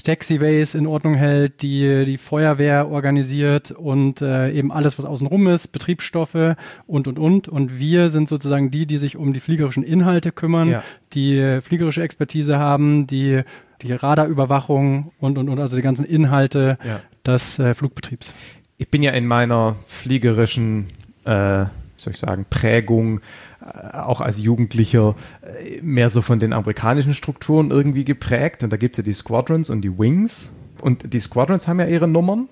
Taxiways 0.03 0.75
in 0.75 0.85
Ordnung 0.85 1.15
hält, 1.15 1.61
die 1.61 2.05
die 2.05 2.17
Feuerwehr 2.17 2.89
organisiert 2.89 3.71
und 3.71 4.21
äh, 4.21 4.51
eben 4.51 4.71
alles, 4.71 4.97
was 4.97 5.05
außenrum 5.05 5.47
ist, 5.47 5.69
Betriebsstoffe 5.69 6.55
und 6.85 7.07
und 7.07 7.17
und. 7.17 7.47
Und 7.47 7.79
wir 7.79 8.09
sind 8.09 8.27
sozusagen 8.27 8.69
die, 8.69 8.85
die 8.85 8.97
sich 8.97 9.15
um 9.15 9.33
die 9.33 9.39
fliegerischen 9.39 9.83
Inhalte 9.83 10.31
kümmern, 10.31 10.69
ja. 10.69 10.83
die 11.13 11.59
fliegerische 11.61 12.03
Expertise 12.03 12.59
haben, 12.59 13.07
die 13.07 13.41
die 13.81 13.93
Radarüberwachung 13.93 15.11
und 15.19 15.37
und 15.37 15.49
und, 15.49 15.59
also 15.59 15.75
die 15.75 15.81
ganzen 15.81 16.05
Inhalte 16.05 16.77
ja. 16.85 17.01
des 17.25 17.59
äh, 17.59 17.73
Flugbetriebs. 17.73 18.33
Ich 18.77 18.89
bin 18.89 19.01
ja 19.03 19.11
in 19.11 19.25
meiner 19.25 19.77
fliegerischen 19.85 20.87
äh, 21.25 21.65
soll 22.03 22.13
ich 22.13 22.19
sagen, 22.19 22.45
Prägung, 22.49 23.21
auch 23.63 24.21
als 24.21 24.39
Jugendlicher, 24.39 25.15
äh, 25.41 25.81
mehr 25.81 26.09
so 26.09 26.21
von 26.21 26.39
den 26.39 26.53
amerikanischen 26.53 27.13
Strukturen 27.13 27.71
irgendwie 27.71 28.03
geprägt. 28.03 28.63
Und 28.63 28.71
da 28.71 28.77
gibt 28.77 28.97
es 28.97 28.97
ja 28.97 29.03
die 29.03 29.13
Squadrons 29.13 29.69
und 29.69 29.81
die 29.81 29.97
Wings. 29.97 30.51
Und 30.81 31.13
die 31.13 31.19
Squadrons 31.19 31.67
haben 31.67 31.79
ja 31.79 31.85
ihre 31.85 32.07
Nummern. 32.07 32.49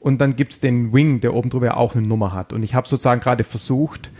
Und 0.00 0.20
dann 0.20 0.36
gibt 0.36 0.52
es 0.52 0.60
den 0.60 0.92
Wing, 0.92 1.20
der 1.20 1.34
oben 1.34 1.50
drüber 1.50 1.76
auch 1.76 1.94
eine 1.94 2.06
Nummer 2.06 2.32
hat. 2.32 2.52
Und 2.52 2.62
ich 2.62 2.74
habe 2.74 2.88
sozusagen 2.88 3.20
gerade 3.20 3.44
versucht, 3.44 4.10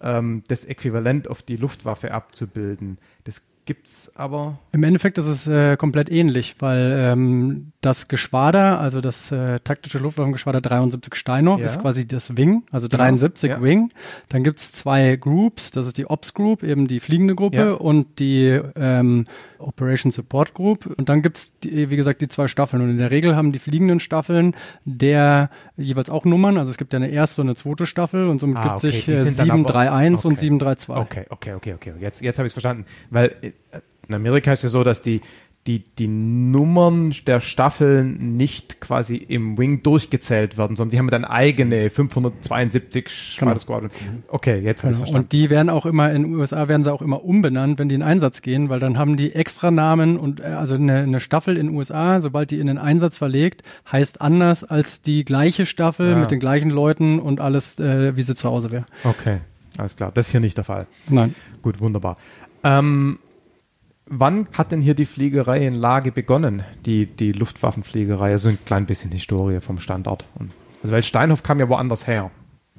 ähm, 0.00 0.42
das 0.48 0.64
Äquivalent 0.64 1.28
auf 1.28 1.42
die 1.42 1.56
Luftwaffe 1.56 2.12
abzubilden. 2.12 2.98
Das 3.24 3.42
gibt's 3.66 4.12
aber. 4.14 4.58
Im 4.72 4.82
Endeffekt 4.82 5.18
ist 5.18 5.26
es 5.26 5.46
äh, 5.46 5.76
komplett 5.76 6.10
ähnlich, 6.10 6.56
weil 6.60 6.94
ähm, 6.96 7.72
das 7.80 8.08
Geschwader, 8.08 8.80
also 8.80 9.00
das 9.00 9.30
äh, 9.30 9.60
taktische 9.60 9.98
Luftwaffengeschwader 9.98 10.60
73 10.60 11.14
Steinhoff, 11.14 11.60
ja. 11.60 11.66
ist 11.66 11.80
quasi 11.80 12.06
das 12.06 12.36
Wing, 12.36 12.62
also 12.70 12.88
genau. 12.88 13.02
73 13.02 13.50
ja. 13.50 13.62
Wing. 13.62 13.90
Dann 14.28 14.44
gibt's 14.44 14.72
zwei 14.72 15.16
Groups, 15.16 15.70
das 15.70 15.86
ist 15.86 15.98
die 15.98 16.06
Ops 16.06 16.34
Group, 16.34 16.62
eben 16.62 16.88
die 16.88 17.00
fliegende 17.00 17.34
Gruppe 17.34 17.56
ja. 17.56 17.72
und 17.72 18.18
die 18.18 18.60
ähm, 18.76 19.24
Operation 19.58 20.12
Support 20.12 20.54
Group. 20.54 20.86
Und 20.86 21.08
dann 21.08 21.22
gibt's 21.22 21.58
die, 21.60 21.90
wie 21.90 21.96
gesagt, 21.96 22.20
die 22.20 22.28
zwei 22.28 22.48
Staffeln. 22.48 22.82
Und 22.82 22.90
in 22.90 22.98
der 22.98 23.10
Regel 23.10 23.36
haben 23.36 23.52
die 23.52 23.58
fliegenden 23.58 24.00
Staffeln 24.00 24.54
der 24.84 25.50
jeweils 25.76 26.10
auch 26.10 26.24
Nummern. 26.24 26.58
Also 26.58 26.70
es 26.70 26.78
gibt 26.78 26.92
ja 26.92 26.98
eine 26.98 27.08
erste 27.08 27.42
und 27.42 27.48
eine 27.48 27.56
zweite 27.56 27.86
Staffel 27.86 28.28
und 28.28 28.40
somit 28.40 28.58
ah, 28.58 28.62
gibt 28.62 28.74
okay. 28.76 28.90
sich 28.90 29.08
äh, 29.08 29.24
731 29.24 30.18
okay. 30.18 30.28
und 30.28 30.38
732. 30.38 30.88
Okay, 30.88 31.26
okay, 31.30 31.54
okay, 31.54 31.74
okay. 31.74 31.92
Jetzt, 32.00 32.22
jetzt 32.22 32.38
habe 32.38 32.46
ich 32.46 32.50
es 32.50 32.54
verstanden. 32.54 32.84
Weil 33.10 33.34
äh, 33.42 33.52
in 34.08 34.14
Amerika 34.14 34.52
ist 34.52 34.60
es 34.60 34.64
ja 34.64 34.68
so, 34.68 34.84
dass 34.84 35.02
die 35.02 35.20
die, 35.66 35.80
die 35.80 36.06
Nummern 36.06 37.12
der 37.26 37.40
Staffeln 37.40 38.36
nicht 38.36 38.80
quasi 38.80 39.16
im 39.16 39.58
Wing 39.58 39.82
durchgezählt 39.82 40.58
werden, 40.58 40.76
sondern 40.76 40.92
die 40.92 40.98
haben 40.98 41.10
dann 41.10 41.24
eigene 41.24 41.90
572 41.90 43.36
genau. 43.38 43.58
Squadron. 43.58 43.90
Okay, 44.28 44.60
jetzt 44.60 44.82
genau. 44.82 44.94
verstanden. 44.94 45.24
Und 45.24 45.32
die 45.32 45.50
werden 45.50 45.68
auch 45.68 45.86
immer, 45.86 46.12
in 46.12 46.22
den 46.22 46.34
USA 46.34 46.68
werden 46.68 46.84
sie 46.84 46.92
auch 46.92 47.02
immer 47.02 47.24
umbenannt, 47.24 47.78
wenn 47.78 47.88
die 47.88 47.96
in 47.96 48.02
Einsatz 48.02 48.42
gehen, 48.42 48.68
weil 48.68 48.78
dann 48.78 48.96
haben 48.96 49.16
die 49.16 49.34
extra 49.34 49.70
Namen 49.70 50.16
und 50.18 50.40
äh, 50.40 50.44
also 50.44 50.74
eine, 50.74 50.98
eine 50.98 51.20
Staffel 51.20 51.56
in 51.56 51.66
den 51.66 51.76
USA, 51.76 52.20
sobald 52.20 52.50
die 52.50 52.60
in 52.60 52.68
den 52.68 52.78
Einsatz 52.78 53.16
verlegt, 53.16 53.62
heißt 53.90 54.20
anders 54.20 54.62
als 54.62 55.02
die 55.02 55.24
gleiche 55.24 55.66
Staffel 55.66 56.10
ja. 56.10 56.16
mit 56.16 56.30
den 56.30 56.38
gleichen 56.38 56.70
Leuten 56.70 57.18
und 57.18 57.40
alles, 57.40 57.80
äh, 57.80 58.16
wie 58.16 58.22
sie 58.22 58.36
zu 58.36 58.48
Hause 58.48 58.70
wäre. 58.70 58.84
Okay, 59.02 59.38
alles 59.78 59.96
klar. 59.96 60.12
Das 60.14 60.26
ist 60.26 60.32
hier 60.32 60.40
nicht 60.40 60.56
der 60.56 60.64
Fall. 60.64 60.86
Nein. 61.08 61.34
Gut, 61.62 61.80
wunderbar. 61.80 62.18
Ähm, 62.62 63.18
Wann 64.08 64.46
hat 64.56 64.70
denn 64.70 64.80
hier 64.80 64.94
die 64.94 65.04
Fliegerei 65.04 65.66
in 65.66 65.74
Lage 65.74 66.12
begonnen? 66.12 66.62
Die, 66.84 67.06
die 67.06 67.32
Luftwaffenfliegerei, 67.32 68.30
also 68.30 68.50
ein 68.50 68.58
klein 68.64 68.86
bisschen 68.86 69.10
Historie 69.10 69.60
vom 69.60 69.80
Standort. 69.80 70.24
Also 70.82 70.94
weil 70.94 71.02
Steinhoff 71.02 71.42
kam 71.42 71.58
ja 71.58 71.68
woanders 71.68 72.06
her. 72.06 72.30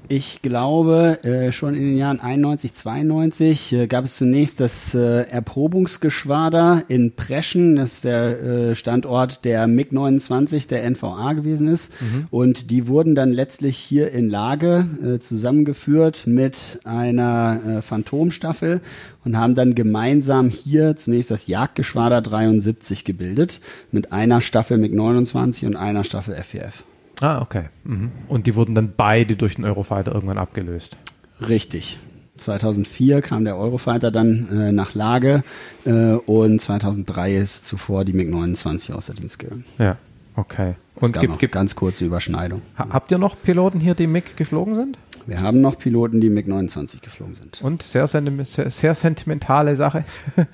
Ich 0.09 0.41
glaube, 0.41 1.21
äh, 1.23 1.51
schon 1.51 1.75
in 1.75 1.81
den 1.81 1.97
Jahren 1.97 2.21
91, 2.21 2.73
92 2.73 3.73
äh, 3.73 3.87
gab 3.87 4.05
es 4.05 4.15
zunächst 4.15 4.61
das 4.61 4.95
äh, 4.95 5.23
Erprobungsgeschwader 5.23 6.83
in 6.87 7.15
Preschen. 7.15 7.75
Das 7.75 7.93
ist 7.93 8.03
der 8.05 8.75
Standort 8.75 9.43
der 9.43 9.67
MiG-29 9.67 10.67
der 10.69 10.89
NVA 10.89 11.33
gewesen 11.33 11.67
ist. 11.67 11.91
Mhm. 12.01 12.27
Und 12.31 12.71
die 12.71 12.87
wurden 12.87 13.15
dann 13.15 13.31
letztlich 13.31 13.77
hier 13.77 14.11
in 14.11 14.29
Lage 14.29 15.19
zusammengeführt 15.19 16.23
mit 16.25 16.79
einer 16.83 17.81
Phantomstaffel 17.81 18.81
und 19.25 19.37
haben 19.37 19.55
dann 19.55 19.75
gemeinsam 19.75 20.49
hier 20.49 20.95
zunächst 20.95 21.31
das 21.31 21.47
Jagdgeschwader 21.47 22.21
73 22.21 23.03
gebildet 23.03 23.59
mit 23.91 24.11
einer 24.11 24.41
Staffel 24.41 24.77
MiG-29 24.77 25.65
und 25.65 25.75
einer 25.75 26.03
Staffel 26.03 26.35
FEF. 26.35 26.83
Ah, 27.21 27.41
okay. 27.41 27.65
Mhm. 27.83 28.11
Und 28.27 28.47
die 28.47 28.55
wurden 28.55 28.75
dann 28.75 28.93
beide 28.95 29.35
durch 29.35 29.55
den 29.55 29.65
Eurofighter 29.65 30.13
irgendwann 30.13 30.37
abgelöst. 30.37 30.97
Richtig. 31.41 31.97
2004 32.37 33.21
kam 33.21 33.45
der 33.45 33.57
Eurofighter 33.57 34.11
dann 34.11 34.47
äh, 34.51 34.71
nach 34.71 34.93
Lage 34.93 35.43
äh, 35.85 36.13
und 36.13 36.61
2003 36.61 37.35
ist 37.35 37.65
zuvor 37.65 38.05
die 38.05 38.13
MiG-29 38.13 38.93
außer 38.93 39.13
Dienst 39.13 39.39
gegangen. 39.39 39.65
Ja, 39.79 39.97
okay. 40.35 40.75
Und 40.95 41.15
es 41.15 41.21
gibt, 41.21 41.39
gibt 41.39 41.53
ganz 41.53 41.75
kurze 41.75 42.05
Überschneidung. 42.05 42.61
Ha 42.77 42.87
habt 42.91 43.11
ihr 43.11 43.17
noch 43.17 43.41
Piloten 43.41 43.79
hier, 43.79 43.95
die 43.95 44.07
MiG 44.07 44.35
geflogen 44.35 44.75
sind? 44.75 44.97
Wir 45.25 45.41
haben 45.41 45.61
noch 45.61 45.77
Piloten, 45.77 46.21
die 46.21 46.29
MiG-29 46.29 47.01
geflogen 47.01 47.35
sind. 47.35 47.61
Und 47.61 47.83
sehr, 47.83 48.07
sehr, 48.07 48.23
sehr 48.45 48.95
sentimentale 48.95 49.75
Sache, 49.75 50.05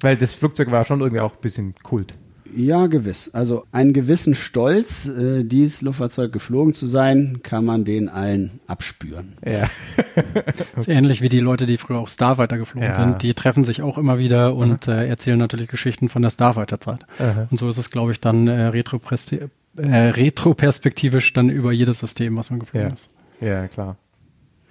weil 0.00 0.16
das 0.16 0.34
Flugzeug 0.34 0.70
war 0.70 0.84
schon 0.84 1.00
irgendwie 1.00 1.20
auch 1.20 1.34
ein 1.34 1.40
bisschen 1.40 1.74
Kult. 1.82 2.14
Ja, 2.56 2.86
gewiss. 2.86 3.30
Also 3.34 3.66
einen 3.70 3.92
gewissen 3.92 4.34
Stolz, 4.34 5.06
äh, 5.06 5.44
dieses 5.44 5.82
Luftfahrzeug 5.82 6.32
geflogen 6.32 6.72
zu 6.72 6.86
sein, 6.86 7.40
kann 7.42 7.66
man 7.66 7.84
den 7.84 8.08
allen 8.08 8.60
abspüren. 8.66 9.34
Ja. 9.44 9.68
ist 10.76 10.88
ähnlich 10.88 11.20
wie 11.20 11.28
die 11.28 11.40
Leute, 11.40 11.66
die 11.66 11.76
früher 11.76 11.98
auch 11.98 12.08
Starfighter 12.08 12.56
geflogen 12.56 12.88
ja. 12.88 12.94
sind. 12.94 13.22
Die 13.22 13.34
treffen 13.34 13.62
sich 13.64 13.82
auch 13.82 13.98
immer 13.98 14.18
wieder 14.18 14.54
und 14.54 14.88
äh, 14.88 15.06
erzählen 15.06 15.38
natürlich 15.38 15.68
Geschichten 15.68 16.08
von 16.08 16.22
der 16.22 16.30
Starfighter-Zeit. 16.30 17.00
Und 17.50 17.58
so 17.58 17.68
ist 17.68 17.76
es, 17.76 17.90
glaube 17.90 18.12
ich, 18.12 18.20
dann 18.20 18.48
äh, 18.48 18.68
retroperspektivisch 18.68 19.50
äh, 19.76 21.38
retro 21.38 21.42
dann 21.42 21.50
über 21.50 21.72
jedes 21.72 21.98
System, 21.98 22.38
was 22.38 22.48
man 22.48 22.60
geflogen 22.60 22.88
ja. 22.88 22.94
ist. 22.94 23.10
Ja, 23.40 23.68
klar. 23.68 23.96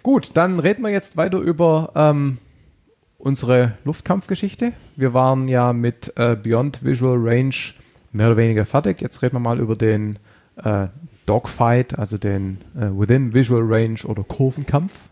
Gut, 0.02 0.32
dann 0.34 0.60
reden 0.60 0.84
wir 0.84 0.90
jetzt 0.90 1.18
weiter 1.18 1.38
über 1.38 1.92
ähm, 1.96 2.40
unsere 3.18 3.78
Luftkampfgeschichte. 3.84 4.74
Wir 4.96 5.14
waren 5.14 5.48
ja 5.48 5.74
mit 5.74 6.14
äh, 6.16 6.36
Beyond 6.36 6.84
Visual 6.84 7.18
Range 7.18 7.56
mehr 8.12 8.28
oder 8.28 8.38
weniger 8.38 8.66
fertig. 8.66 9.02
Jetzt 9.02 9.22
reden 9.22 9.36
wir 9.36 9.40
mal 9.40 9.60
über 9.60 9.76
den 9.76 10.20
äh, 10.58 10.88
Dogfight, 11.26 11.98
also 11.98 12.18
den 12.18 12.60
äh, 12.76 12.88
Within 12.98 13.34
Visual 13.34 13.64
Range 13.64 14.00
oder 14.06 14.24
Kurvenkampf. 14.24 15.10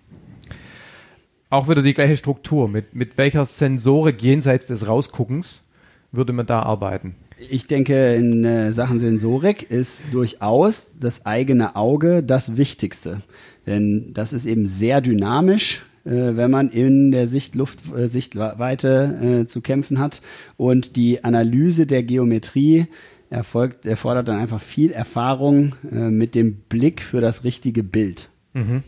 Auch 1.50 1.70
wieder 1.70 1.82
die 1.82 1.94
gleiche 1.94 2.18
Struktur. 2.18 2.68
Mit, 2.68 2.96
mit 2.96 3.18
welcher 3.18 3.46
Sensorik 3.46 4.22
jenseits 4.22 4.68
des 4.68 4.88
Rausguckens 4.88 5.68
würde 6.12 6.34
man 6.34 6.46
da 6.46 6.64
arbeiten? 6.64 7.16
Ich 7.50 7.68
denke, 7.68 8.16
in 8.16 8.46
äh, 8.46 8.72
Sachen 8.72 9.00
Sensorik 9.00 9.70
ist 9.70 10.06
durchaus 10.12 10.98
das 11.00 11.26
eigene 11.26 11.76
Auge 11.76 12.24
das 12.24 12.58
Wichtigste. 12.58 13.22
Denn 13.66 14.14
das 14.14 14.34
ist 14.34 14.46
eben 14.46 14.66
sehr 14.66 15.02
dynamisch 15.02 15.86
wenn 16.04 16.52
man 16.52 16.70
in 16.70 17.12
der 17.12 17.28
Sichtluft, 17.28 17.80
äh, 17.96 18.08
Sichtweite 18.08 19.42
äh, 19.44 19.46
zu 19.46 19.62
kämpfen 19.62 20.00
hat. 20.00 20.22
Und 20.58 20.96
die 20.96 21.24
Analyse 21.24 21.86
der 21.86 22.04
Geometrie 22.04 22.88
erfolgt, 23.30 23.86
erfordert 23.86 24.28
dann 24.28 24.40
einfach 24.40 24.62
viel 24.62 24.92
Erfahrung 24.92 25.76
äh, 25.92 26.10
mit 26.10 26.36
dem 26.36 26.56
Blick 26.70 27.02
für 27.02 27.22
das 27.22 27.44
richtige 27.44 27.84
Bild. 27.84 28.30
Mhm. 28.54 28.84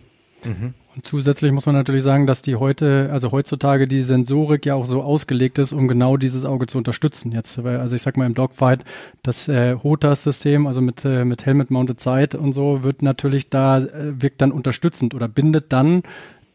Mhm. 0.45 0.73
Und 0.95 1.05
zusätzlich 1.05 1.51
muss 1.51 1.65
man 1.65 1.75
natürlich 1.75 2.03
sagen, 2.03 2.25
dass 2.25 2.41
die 2.41 2.55
heute, 2.55 3.09
also 3.11 3.33
heutzutage 3.33 3.85
die 3.85 4.01
Sensorik 4.01 4.65
ja 4.65 4.75
auch 4.75 4.85
so 4.85 5.01
ausgelegt 5.01 5.57
ist, 5.57 5.73
um 5.73 5.89
genau 5.89 6.15
dieses 6.15 6.45
Auge 6.45 6.67
zu 6.67 6.77
unterstützen. 6.77 7.33
Jetzt, 7.33 7.59
also 7.59 7.95
ich 7.95 8.01
sag 8.01 8.15
mal 8.15 8.25
im 8.25 8.33
Dogfight, 8.33 8.85
das 9.21 9.49
äh, 9.49 9.75
HOTAS-System, 9.75 10.67
also 10.67 10.79
mit, 10.79 11.03
äh, 11.03 11.25
mit 11.25 11.45
Helmet-Mounted 11.45 11.99
Sight 11.99 12.33
und 12.33 12.53
so, 12.53 12.83
wird 12.83 13.01
natürlich 13.01 13.49
da, 13.49 13.79
äh, 13.79 14.21
wirkt 14.21 14.41
dann 14.41 14.53
unterstützend 14.53 15.13
oder 15.13 15.27
bindet 15.27 15.73
dann 15.73 16.03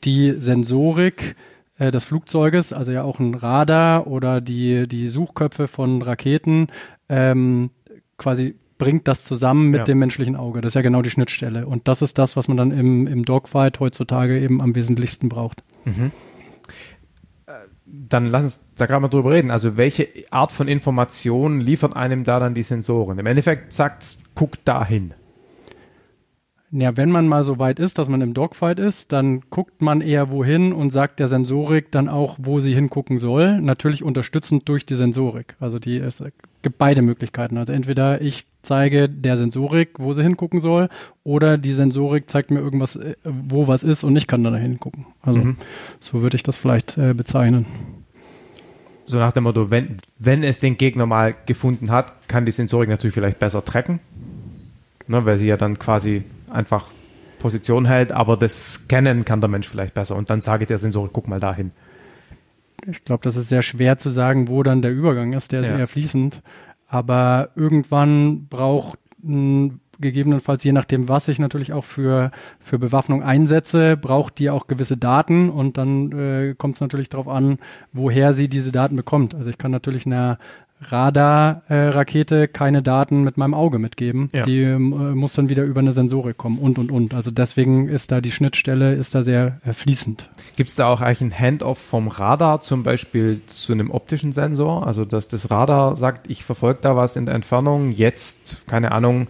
die 0.05 0.35
Sensorik 0.39 1.37
äh, 1.79 1.91
des 1.91 2.05
Flugzeuges, 2.05 2.73
also 2.73 2.93
ja 2.93 3.03
auch 3.03 3.19
ein 3.19 3.35
Radar 3.35 4.07
oder 4.07 4.41
die, 4.41 4.87
die 4.87 5.09
Suchköpfe 5.09 5.69
von 5.69 6.03
Raketen, 6.03 6.69
ähm, 7.09 7.71
quasi 8.17 8.55
bringt 8.81 9.07
das 9.09 9.25
zusammen 9.25 9.71
mit 9.71 9.79
ja. 9.79 9.85
dem 9.85 9.99
menschlichen 9.99 10.37
Auge. 10.37 10.63
Das 10.63 10.71
ist 10.71 10.75
ja 10.75 10.83
genau 10.83 11.03
die 11.03 11.11
Schnittstelle. 11.11 11.67
Und 11.67 11.87
das 11.87 12.03
ist 12.03 12.19
das, 12.19 12.37
was 12.37 12.49
man 12.49 12.57
dann 12.57 12.71
im, 12.71 13.07
im 13.07 13.25
Dogfight 13.25 13.79
heutzutage 13.79 14.41
eben 14.41 14.61
am 14.63 14.75
wesentlichsten 14.75 15.29
braucht. 15.29 15.63
Mhm. 15.85 16.11
Dann 17.85 18.27
lass 18.27 18.45
uns 18.45 18.61
da 18.77 18.87
gerade 18.87 19.03
mal 19.03 19.09
drüber 19.09 19.33
reden. 19.33 19.51
Also 19.51 19.77
welche 19.77 20.09
Art 20.31 20.53
von 20.53 20.67
Informationen 20.67 21.61
liefern 21.61 21.93
einem 21.93 22.25
da 22.25 22.41
dann 22.41 22.55
die 22.55 22.63
Sensoren? 22.63 23.19
Im 23.19 23.27
Endeffekt 23.27 23.73
sagt 23.73 24.19
guck 24.35 24.65
dahin. 24.65 25.13
Ja, 26.73 26.97
wenn 26.97 27.11
man 27.11 27.27
mal 27.27 27.43
so 27.43 27.59
weit 27.59 27.81
ist, 27.81 27.99
dass 27.99 28.09
man 28.09 28.21
im 28.21 28.33
Dogfight 28.33 28.79
ist, 28.79 29.11
dann 29.11 29.43
guckt 29.51 29.83
man 29.83 30.01
eher 30.01 30.31
wohin 30.31 30.73
und 30.73 30.91
sagt 30.91 31.19
der 31.19 31.27
Sensorik 31.27 31.91
dann 31.91 32.09
auch, 32.09 32.37
wo 32.41 32.61
sie 32.61 32.75
hingucken 32.75 33.19
soll. 33.19 33.61
Natürlich 33.61 34.05
unterstützend 34.05 34.69
durch 34.69 34.87
die 34.87 34.95
Sensorik. 34.95 35.57
Also 35.59 35.81
die, 35.81 35.97
es 35.97 36.23
gibt 36.63 36.79
beide 36.79 37.03
Möglichkeiten. 37.03 37.57
Also 37.57 37.73
entweder 37.73 38.21
ich 38.21 38.45
zeige 38.63 39.09
der 39.09 39.37
Sensorik, 39.37 39.99
wo 39.99 40.13
sie 40.13 40.23
hingucken 40.23 40.61
soll, 40.61 40.89
oder 41.25 41.59
die 41.59 41.73
Sensorik 41.73 42.31
zeigt 42.31 42.53
mir 42.53 42.61
irgendwas, 42.61 42.95
äh, 42.95 43.17
wo 43.25 43.67
was 43.67 43.83
ist 43.83 44.05
und 44.05 44.15
ich 44.15 44.29
kann 44.29 44.45
dann 44.45 44.53
da 44.53 44.59
hingucken. 44.59 45.07
Also 45.23 45.41
mhm. 45.41 45.57
so 45.99 46.23
würde 46.23 46.37
ich 46.37 46.45
das 46.45 46.57
vielleicht 46.57 46.97
äh, 46.99 47.15
bezeichnen. 47.15 47.67
So 49.07 49.19
nach 49.19 49.33
dem 49.33 49.43
Motto, 49.43 49.73
wenn, 49.73 49.97
wenn 50.21 50.45
es 50.45 50.61
den 50.61 50.77
Gegner 50.77 51.07
mal 51.07 51.35
gefunden 51.47 51.91
hat, 51.91 52.29
kann 52.29 52.47
die 52.47 52.53
Sensorik 52.53 52.89
natürlich 52.89 53.15
vielleicht 53.15 53.41
besser 53.41 53.65
tracken. 53.65 53.99
Ne, 55.09 55.25
weil 55.25 55.39
sie 55.39 55.49
ja 55.49 55.57
dann 55.57 55.77
quasi 55.77 56.23
einfach 56.51 56.87
Position 57.39 57.87
hält, 57.87 58.13
aber 58.13 58.37
das 58.37 58.75
Scannen 58.75 59.25
kann 59.25 59.41
der 59.41 59.49
Mensch 59.49 59.69
vielleicht 59.69 59.95
besser. 59.95 60.17
Und 60.17 60.31
dann 60.31 60.41
sage 60.41 60.65
ich 60.65 60.69
der 60.69 60.79
Sensor, 60.79 61.09
guck 61.13 61.27
mal 61.27 61.41
dahin. 61.41 61.73
Ich 62.87 63.05
glaube, 63.05 63.23
das 63.25 63.37
ist 63.37 63.49
sehr 63.49 63.63
schwer 63.63 63.99
zu 63.99 64.11
sagen, 64.11 64.49
wo 64.49 64.63
dann 64.63 64.83
der 64.83 64.93
Übergang 64.93 65.33
ist. 65.33 65.53
Der 65.53 65.61
ist 65.61 65.69
ja. 65.69 65.79
eher 65.79 65.89
fließend. 65.89 66.43
Aber 66.87 67.51
irgendwann 67.55 68.47
braucht 68.47 68.99
gegebenenfalls, 70.01 70.65
je 70.65 70.73
nachdem, 70.73 71.09
was 71.09 71.29
ich 71.29 71.39
natürlich 71.39 71.73
auch 71.73 71.85
für, 71.85 72.31
für 72.59 72.79
Bewaffnung 72.79 73.23
einsetze, 73.23 73.97
braucht 73.97 74.39
die 74.39 74.51
auch 74.51 74.67
gewisse 74.67 74.97
Daten 74.97 75.51
und 75.51 75.77
dann 75.77 76.13
äh, 76.13 76.55
kommt 76.57 76.77
es 76.77 76.81
natürlich 76.81 77.11
darauf 77.11 77.29
an, 77.29 77.59
woher 77.93 78.33
sie 78.33 78.49
diese 78.49 78.73
Daten 78.73 78.97
bekommt. 78.97 79.35
Also 79.35 79.51
ich 79.51 79.59
kann 79.59 79.71
natürlich 79.71 80.07
einer 80.07 80.39
Radar-Rakete 80.81 82.43
äh, 82.45 82.49
keine 82.49 82.83
Daten 82.83 83.23
mit 83.23 83.37
meinem 83.37 83.55
Auge 83.55 83.79
mitgeben. 83.79 84.31
Ja. 84.33 84.45
Die 84.45 84.63
äh, 84.63 84.79
muss 84.79 85.35
dann 85.35 85.49
wieder 85.49 85.65
über 85.65 85.81
eine 85.81 85.93
Sensorik 85.93 86.37
kommen 86.37 86.59
und 86.59 86.79
und 86.79 86.91
und. 86.91 87.15
Also 87.15 87.31
deswegen 87.31 87.89
ist 87.89 88.13
da 88.13 88.21
die 88.21 88.33
Schnittstelle 88.33 88.95
ist 88.95 89.15
da 89.15 89.23
sehr 89.23 89.61
äh, 89.65 89.73
fließend. 89.73 90.29
Gibt 90.57 90.71
es 90.71 90.77
da 90.77 90.87
auch 90.87 91.01
eigentlich 91.01 91.21
ein 91.21 91.39
Handoff 91.39 91.79
vom 91.79 92.09
Radar 92.09 92.61
zum 92.61 92.83
Beispiel 92.83 93.41
zu 93.47 93.73
einem 93.73 93.91
optischen 93.91 94.33
Sensor? 94.33 94.87
Also 94.87 95.05
dass 95.05 95.29
das 95.29 95.51
Radar 95.51 95.97
sagt, 95.97 96.31
ich 96.31 96.45
verfolge 96.45 96.81
da 96.83 96.97
was 96.97 97.17
in 97.17 97.27
der 97.27 97.35
Entfernung, 97.35 97.93
jetzt, 97.93 98.67
keine 98.67 98.93
Ahnung, 98.93 99.29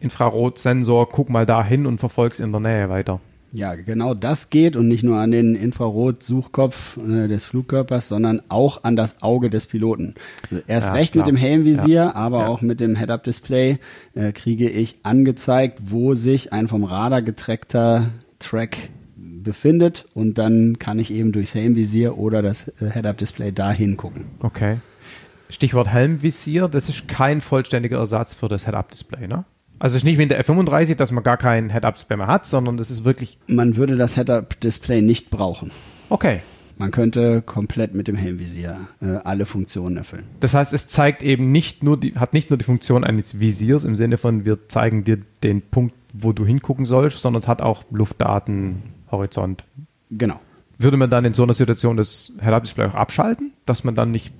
Infrarotsensor, 0.00 1.08
guck 1.08 1.28
mal 1.28 1.46
da 1.46 1.64
hin 1.64 1.86
und 1.86 1.98
verfolg's 1.98 2.40
in 2.40 2.52
der 2.52 2.60
Nähe 2.60 2.88
weiter. 2.88 3.20
Ja, 3.52 3.74
genau 3.74 4.12
das 4.14 4.50
geht 4.50 4.76
und 4.76 4.88
nicht 4.88 5.02
nur 5.02 5.18
an 5.18 5.30
den 5.30 5.54
Infrarot-Suchkopf 5.54 6.98
äh, 6.98 7.28
des 7.28 7.44
Flugkörpers, 7.46 8.08
sondern 8.08 8.42
auch 8.48 8.84
an 8.84 8.94
das 8.94 9.22
Auge 9.22 9.48
des 9.48 9.66
Piloten. 9.66 10.14
Also 10.50 10.62
erst 10.66 10.88
ja, 10.88 10.94
recht 10.94 11.12
klar. 11.12 11.24
mit 11.24 11.32
dem 11.32 11.36
Helmvisier, 11.36 12.02
ja. 12.02 12.14
aber 12.14 12.40
ja. 12.40 12.48
auch 12.48 12.60
mit 12.60 12.80
dem 12.80 12.96
Head-Up-Display 12.96 13.78
äh, 14.14 14.32
kriege 14.32 14.68
ich 14.68 14.98
angezeigt, 15.02 15.78
wo 15.82 16.14
sich 16.14 16.52
ein 16.52 16.68
vom 16.68 16.84
Radar 16.84 17.22
getrackter 17.22 18.10
Track 18.38 18.76
befindet 19.16 20.06
und 20.14 20.36
dann 20.36 20.78
kann 20.78 20.98
ich 20.98 21.10
eben 21.10 21.32
durchs 21.32 21.54
Helmvisier 21.54 22.18
oder 22.18 22.42
das 22.42 22.68
äh, 22.80 22.90
Head-Up-Display 22.92 23.52
dahin 23.52 23.96
gucken. 23.96 24.26
Okay. 24.40 24.78
Stichwort 25.48 25.88
Helmvisier, 25.88 26.68
das 26.68 26.90
ist 26.90 27.08
kein 27.08 27.40
vollständiger 27.40 27.98
Ersatz 27.98 28.34
für 28.34 28.48
das 28.48 28.66
Head-Up-Display, 28.66 29.26
ne? 29.26 29.44
Also 29.78 29.94
es 29.94 30.02
ist 30.02 30.04
nicht 30.04 30.18
wie 30.18 30.24
in 30.24 30.28
der 30.28 30.44
F35, 30.44 30.96
dass 30.96 31.12
man 31.12 31.22
gar 31.22 31.36
kein 31.36 31.70
Head-Up-Display 31.70 32.16
mehr 32.16 32.26
hat, 32.26 32.46
sondern 32.46 32.76
das 32.76 32.90
ist 32.90 33.04
wirklich. 33.04 33.38
Man 33.46 33.76
würde 33.76 33.96
das 33.96 34.16
Head-Up-Display 34.16 35.02
nicht 35.02 35.30
brauchen. 35.30 35.70
Okay. 36.08 36.40
Man 36.78 36.92
könnte 36.92 37.42
komplett 37.42 37.94
mit 37.94 38.06
dem 38.06 38.14
Helmvisier 38.14 38.88
äh, 39.02 39.16
alle 39.24 39.46
Funktionen 39.46 39.96
erfüllen. 39.96 40.24
Das 40.38 40.54
heißt, 40.54 40.72
es 40.72 40.86
zeigt 40.86 41.24
eben 41.24 41.50
nicht 41.50 41.82
nur 41.82 41.98
die, 41.98 42.14
hat 42.14 42.32
nicht 42.32 42.50
nur 42.50 42.58
die 42.58 42.64
Funktion 42.64 43.02
eines 43.02 43.40
Visiers 43.40 43.82
im 43.82 43.96
Sinne 43.96 44.16
von, 44.16 44.44
wir 44.44 44.68
zeigen 44.68 45.02
dir 45.02 45.18
den 45.42 45.60
Punkt, 45.60 45.94
wo 46.12 46.32
du 46.32 46.46
hingucken 46.46 46.84
sollst, 46.84 47.18
sondern 47.18 47.42
es 47.42 47.48
hat 47.48 47.62
auch 47.62 47.84
Luftdaten, 47.90 48.82
Horizont. 49.10 49.64
Genau. 50.10 50.40
Würde 50.78 50.96
man 50.96 51.10
dann 51.10 51.24
in 51.24 51.34
so 51.34 51.42
einer 51.42 51.54
Situation 51.54 51.96
das 51.96 52.32
Head-Up-Display 52.40 52.86
auch 52.86 52.94
abschalten, 52.94 53.52
dass 53.66 53.82
man 53.82 53.96
dann 53.96 54.12
nicht 54.12 54.32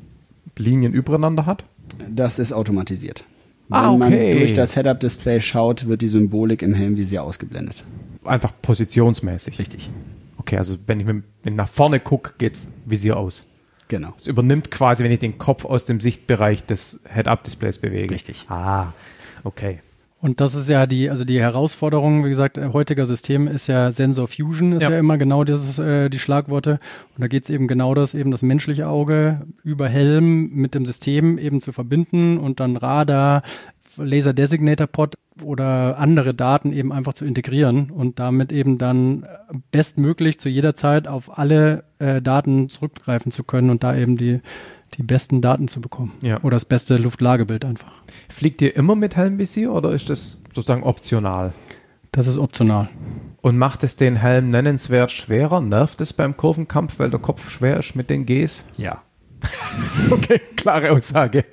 Linien 0.56 0.92
übereinander 0.92 1.44
hat? 1.44 1.64
Das 2.08 2.38
ist 2.38 2.52
automatisiert. 2.52 3.24
Ah, 3.70 3.92
Wenn 3.92 4.02
okay. 4.02 4.28
man 4.30 4.38
durch 4.38 4.52
das 4.54 4.74
Head-Up-Display 4.74 5.40
schaut, 5.40 5.86
wird 5.86 6.02
die 6.02 6.08
Symbolik 6.08 6.62
im 6.62 6.74
Helmvisier 6.74 7.22
ausgeblendet. 7.22 7.84
Einfach 8.24 8.52
positionsmäßig. 8.62 9.58
Richtig. 9.58 9.90
Okay, 10.38 10.56
also 10.56 10.76
wenn 10.86 11.00
ich, 11.00 11.06
mit, 11.06 11.24
wenn 11.42 11.56
nach 11.56 11.68
vorne 11.68 12.00
gucke, 12.00 12.32
geht's 12.38 12.68
Visier 12.86 13.16
aus. 13.16 13.44
Genau. 13.88 14.12
Es 14.16 14.26
übernimmt 14.26 14.70
quasi, 14.70 15.04
wenn 15.04 15.12
ich 15.12 15.18
den 15.18 15.38
Kopf 15.38 15.64
aus 15.64 15.86
dem 15.86 16.00
Sichtbereich 16.00 16.64
des 16.64 17.00
Head-Up-Displays 17.12 17.78
bewege. 17.78 18.14
Richtig. 18.14 18.46
Ah, 18.48 18.92
okay. 19.44 19.80
Und 20.20 20.40
das 20.40 20.54
ist 20.56 20.68
ja 20.68 20.86
die, 20.86 21.10
also 21.10 21.24
die 21.24 21.40
Herausforderung, 21.40 22.24
wie 22.24 22.28
gesagt, 22.28 22.58
äh, 22.58 22.70
heutiger 22.72 23.06
System 23.06 23.46
ist 23.46 23.68
ja 23.68 23.92
Sensor 23.92 24.26
Fusion, 24.26 24.72
ist 24.72 24.82
Ja. 24.82 24.90
ja, 24.90 24.98
immer 24.98 25.16
genau 25.16 25.44
das, 25.44 25.78
äh, 25.78 26.10
die 26.10 26.18
Schlagworte. 26.18 26.80
Und 27.16 27.22
da 27.22 27.28
geht 27.28 27.44
es 27.44 27.50
eben 27.50 27.68
genau 27.68 27.94
das, 27.94 28.14
eben 28.14 28.32
das 28.32 28.42
menschliche 28.42 28.88
Auge 28.88 29.46
über 29.62 29.88
Helm 29.88 30.50
mit 30.50 30.74
dem 30.74 30.84
System 30.84 31.38
eben 31.38 31.60
zu 31.60 31.70
verbinden 31.70 32.38
und 32.38 32.58
dann 32.58 32.76
Radar, 32.76 33.42
Laser 33.96 34.32
Designator 34.32 34.86
Pod 34.86 35.16
oder 35.42 35.98
andere 35.98 36.34
Daten 36.34 36.72
eben 36.72 36.92
einfach 36.92 37.14
zu 37.14 37.24
integrieren 37.24 37.90
und 37.90 38.18
damit 38.18 38.52
eben 38.52 38.78
dann 38.78 39.26
bestmöglich 39.70 40.38
zu 40.38 40.48
jeder 40.48 40.74
Zeit 40.74 41.08
auf 41.08 41.38
alle 41.38 41.84
äh, 41.98 42.20
Daten 42.22 42.68
zurückgreifen 42.68 43.32
zu 43.32 43.44
können 43.44 43.70
und 43.70 43.82
da 43.82 43.96
eben 43.96 44.16
die, 44.16 44.40
die 44.94 45.02
besten 45.02 45.40
Daten 45.40 45.68
zu 45.68 45.80
bekommen. 45.80 46.12
Ja. 46.22 46.40
Oder 46.42 46.56
das 46.56 46.64
beste 46.64 46.96
Luftlagebild 46.96 47.64
einfach. 47.64 47.92
Fliegt 48.28 48.62
ihr 48.62 48.74
immer 48.76 48.96
mit 48.96 49.16
Helmvisier 49.16 49.72
oder 49.72 49.90
ist 49.90 50.10
das 50.10 50.42
sozusagen 50.54 50.82
optional? 50.82 51.52
Das 52.12 52.26
ist 52.26 52.38
optional. 52.38 52.88
Und 53.40 53.58
macht 53.58 53.84
es 53.84 53.96
den 53.96 54.16
Helm 54.16 54.50
nennenswert 54.50 55.12
schwerer? 55.12 55.60
Nervt 55.60 56.00
es 56.00 56.12
beim 56.12 56.36
Kurvenkampf, 56.36 56.98
weil 56.98 57.10
der 57.10 57.20
Kopf 57.20 57.50
schwer 57.50 57.78
ist 57.78 57.94
mit 57.94 58.10
den 58.10 58.26
Gs? 58.26 58.64
Ja. 58.76 59.02
Okay, 60.10 60.40
klare 60.56 60.90
Aussage. 60.90 61.44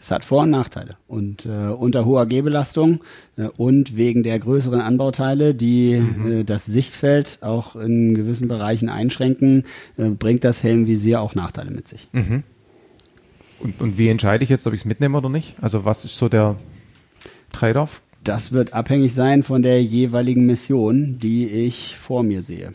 Es 0.00 0.10
hat 0.10 0.24
Vor- 0.24 0.44
und 0.44 0.50
Nachteile. 0.50 0.96
Und 1.06 1.44
äh, 1.44 1.68
unter 1.68 2.06
hoher 2.06 2.24
Gehbelastung 2.24 3.00
äh, 3.36 3.48
und 3.56 3.96
wegen 3.96 4.22
der 4.22 4.38
größeren 4.38 4.80
Anbauteile, 4.80 5.54
die 5.54 5.92
äh, 5.92 6.44
das 6.44 6.64
Sichtfeld 6.64 7.38
auch 7.42 7.76
in 7.76 8.14
gewissen 8.14 8.48
Bereichen 8.48 8.88
einschränken, 8.88 9.64
äh, 9.98 10.08
bringt 10.08 10.42
das 10.42 10.62
Helmvisier 10.62 11.20
auch 11.20 11.34
Nachteile 11.34 11.70
mit 11.70 11.86
sich. 11.86 12.08
Und, 13.60 13.78
und 13.78 13.98
wie 13.98 14.08
entscheide 14.08 14.42
ich 14.42 14.48
jetzt, 14.48 14.66
ob 14.66 14.72
ich 14.72 14.80
es 14.80 14.84
mitnehme 14.86 15.18
oder 15.18 15.28
nicht? 15.28 15.54
Also 15.60 15.84
was 15.84 16.06
ist 16.06 16.16
so 16.16 16.30
der 16.30 16.56
Trade-off? 17.52 18.00
Das 18.24 18.52
wird 18.52 18.72
abhängig 18.72 19.12
sein 19.12 19.42
von 19.42 19.60
der 19.60 19.82
jeweiligen 19.82 20.46
Mission, 20.46 21.18
die 21.18 21.46
ich 21.46 21.96
vor 21.96 22.22
mir 22.22 22.40
sehe. 22.40 22.72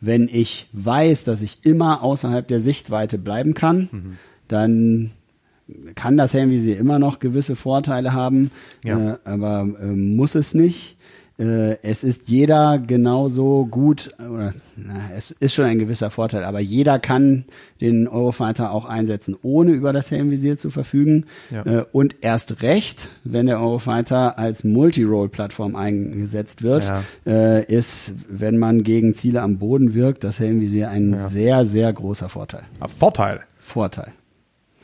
Wenn 0.00 0.28
ich 0.28 0.68
weiß, 0.72 1.22
dass 1.22 1.40
ich 1.40 1.58
immer 1.62 2.02
außerhalb 2.02 2.46
der 2.46 2.60
Sichtweite 2.60 3.16
bleiben 3.16 3.54
kann, 3.54 4.16
dann 4.48 5.12
kann 5.94 6.16
das 6.16 6.34
Helmvisier 6.34 6.76
immer 6.78 6.98
noch 6.98 7.18
gewisse 7.18 7.56
Vorteile 7.56 8.12
haben, 8.12 8.50
Ja. 8.84 9.12
äh, 9.12 9.16
aber 9.24 9.66
äh, 9.80 9.86
muss 9.86 10.34
es 10.34 10.54
nicht. 10.54 10.96
Äh, 11.36 11.78
es 11.82 12.04
ist 12.04 12.28
jeder 12.28 12.78
genauso 12.78 13.66
gut, 13.66 14.10
oder 14.18 14.54
na, 14.76 15.10
es 15.16 15.32
ist 15.32 15.52
schon 15.54 15.64
ein 15.64 15.80
gewisser 15.80 16.10
Vorteil, 16.10 16.44
aber 16.44 16.60
jeder 16.60 17.00
kann 17.00 17.44
den 17.80 18.06
Eurofighter 18.06 18.70
auch 18.70 18.84
einsetzen, 18.84 19.34
ohne 19.42 19.72
über 19.72 19.92
das 19.92 20.12
Helmvisier 20.12 20.56
zu 20.58 20.70
verfügen. 20.70 21.24
Ja. 21.50 21.62
Äh, 21.66 21.84
und 21.90 22.16
erst 22.20 22.62
recht, 22.62 23.08
wenn 23.24 23.46
der 23.46 23.58
Eurofighter 23.58 24.38
als 24.38 24.62
Multi-Role-Plattform 24.62 25.74
eingesetzt 25.74 26.62
wird, 26.62 26.84
Ja. 26.86 27.02
äh, 27.26 27.64
ist, 27.64 28.12
wenn 28.28 28.58
man 28.58 28.84
gegen 28.84 29.14
Ziele 29.14 29.42
am 29.42 29.58
Boden 29.58 29.92
wirkt, 29.94 30.22
das 30.22 30.38
Helmvisier 30.38 30.88
ein 30.90 31.18
sehr, 31.18 31.64
sehr 31.64 31.92
großer 31.92 32.28
Vorteil. 32.28 32.62
Vorteil. 32.96 33.40
Vorteil 33.58 34.12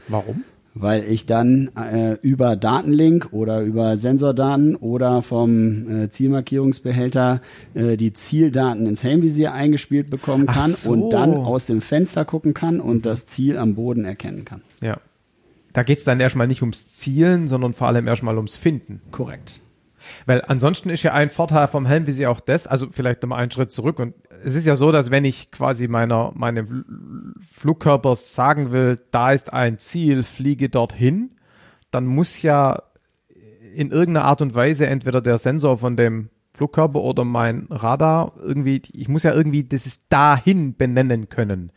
Warum? 0.09 0.43
Weil 0.75 1.05
ich 1.05 1.27
dann 1.27 1.71
äh, 1.77 2.17
über 2.23 2.57
Datenlink 2.57 3.29
oder 3.33 3.61
über 3.61 3.97
Sensordaten 3.97 4.77
oder 4.77 5.23
vom 5.23 6.05
äh, 6.05 6.11
Zielmarkierungsbehälter 6.11 7.41
äh, 7.75 7.97
die 7.97 8.13
Zieldaten 8.13 8.87
ins 8.87 9.03
Helmvisier 9.03 9.53
eingespielt 9.53 10.11
bekommen 10.11 10.47
kann 10.47 10.73
so. 10.73 10.91
und 10.91 11.11
dann 11.11 11.35
aus 11.35 11.67
dem 11.67 11.81
Fenster 11.81 12.25
gucken 12.25 12.55
kann 12.55 12.81
und 12.81 13.07
das 13.07 13.27
Ziel 13.27 13.59
am 13.59 13.75
Boden 13.75 14.05
erkennen 14.05 14.45
kann. 14.45 14.63
Ja. 14.81 14.97
Da 15.73 15.85
geht 15.85 15.99
es 15.99 16.05
dann 16.05 16.19
erstmal 16.19 16.49
nicht 16.49 16.63
ums 16.63 16.91
Zielen, 16.91 17.47
sondern 17.47 17.75
vor 17.75 17.87
allem 17.87 18.09
erstmal 18.09 18.37
ums 18.37 18.57
Finden. 18.57 19.01
Korrekt. 19.13 19.61
Weil 20.27 20.43
ansonsten 20.47 20.91
ist 20.91 21.03
ja 21.03 21.13
ein 21.13 21.31
Vorteil 21.31 21.69
vom 21.69 21.87
Helmvisier 21.87 22.31
auch 22.31 22.41
das, 22.41 22.67
also 22.67 22.89
vielleicht 22.91 23.23
nochmal 23.23 23.41
einen 23.41 23.51
Schritt 23.51 23.71
zurück. 23.71 23.99
Und 23.99 24.15
es 24.45 24.55
ist 24.55 24.67
ja 24.67 24.77
so, 24.77 24.93
dass 24.93 25.11
wenn 25.11 25.25
ich 25.25 25.51
quasi 25.51 25.89
meiner, 25.89 26.33
meinem 26.35 27.35
Flugkörpers 27.53 28.35
sagen 28.35 28.73
will, 28.73 28.99
da 29.11 29.33
ist 29.33 29.53
ein 29.53 29.79
Ziel, 29.79 30.23
fliege 30.23 30.69
dorthin, 30.69 31.33
dann 31.91 32.07
muss 32.07 32.43
ja 32.43 32.83
in 33.75 33.91
irgendeiner 33.91 34.27
Art 34.27 34.43
und 34.43 34.55
Weise 34.55 34.87
entweder 34.87 35.21
der 35.21 35.39
Sensor 35.39 35.79
von 35.79 35.97
dem 35.97 36.31
Flugkörper 36.53 37.01
oder 37.01 37.25
mein 37.25 37.67
Radar 37.71 38.33
irgendwie, 38.43 38.83
ich 38.93 39.09
muss 39.09 39.23
ja 39.23 39.33
irgendwie 39.33 39.65
das 39.65 40.09
dahin 40.09 40.77
benennen 40.77 41.29
können. 41.29 41.71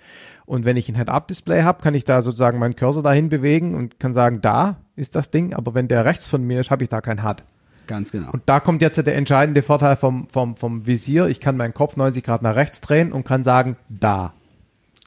Und 0.45 0.65
wenn 0.65 0.77
ich 0.77 0.89
ein 0.89 0.95
Head-Up-Display 0.95 1.61
habe, 1.61 1.81
kann 1.81 1.93
ich 1.93 2.05
da 2.05 2.21
sozusagen 2.21 2.59
meinen 2.59 2.75
Cursor 2.75 3.03
dahin 3.03 3.29
bewegen 3.29 3.75
und 3.75 3.99
kann 3.99 4.13
sagen, 4.13 4.41
da 4.41 4.77
ist 4.95 5.15
das 5.15 5.29
Ding, 5.29 5.53
aber 5.53 5.73
wenn 5.73 5.87
der 5.87 6.05
rechts 6.05 6.27
von 6.27 6.43
mir 6.43 6.59
ist, 6.59 6.71
habe 6.71 6.83
ich 6.83 6.89
da 6.89 7.01
kein 7.01 7.23
HUD. 7.23 7.43
Ganz 7.87 8.11
genau. 8.11 8.31
Und 8.31 8.43
da 8.45 8.59
kommt 8.59 8.81
jetzt 8.81 8.97
der 8.97 9.15
entscheidende 9.15 9.61
Vorteil 9.61 9.95
vom, 9.95 10.27
vom, 10.29 10.55
vom 10.55 10.87
Visier. 10.87 11.27
Ich 11.27 11.39
kann 11.39 11.57
meinen 11.57 11.73
Kopf 11.73 11.95
90 11.97 12.23
Grad 12.23 12.41
nach 12.41 12.55
rechts 12.55 12.81
drehen 12.81 13.11
und 13.11 13.25
kann 13.25 13.43
sagen, 13.43 13.75
da. 13.89 14.33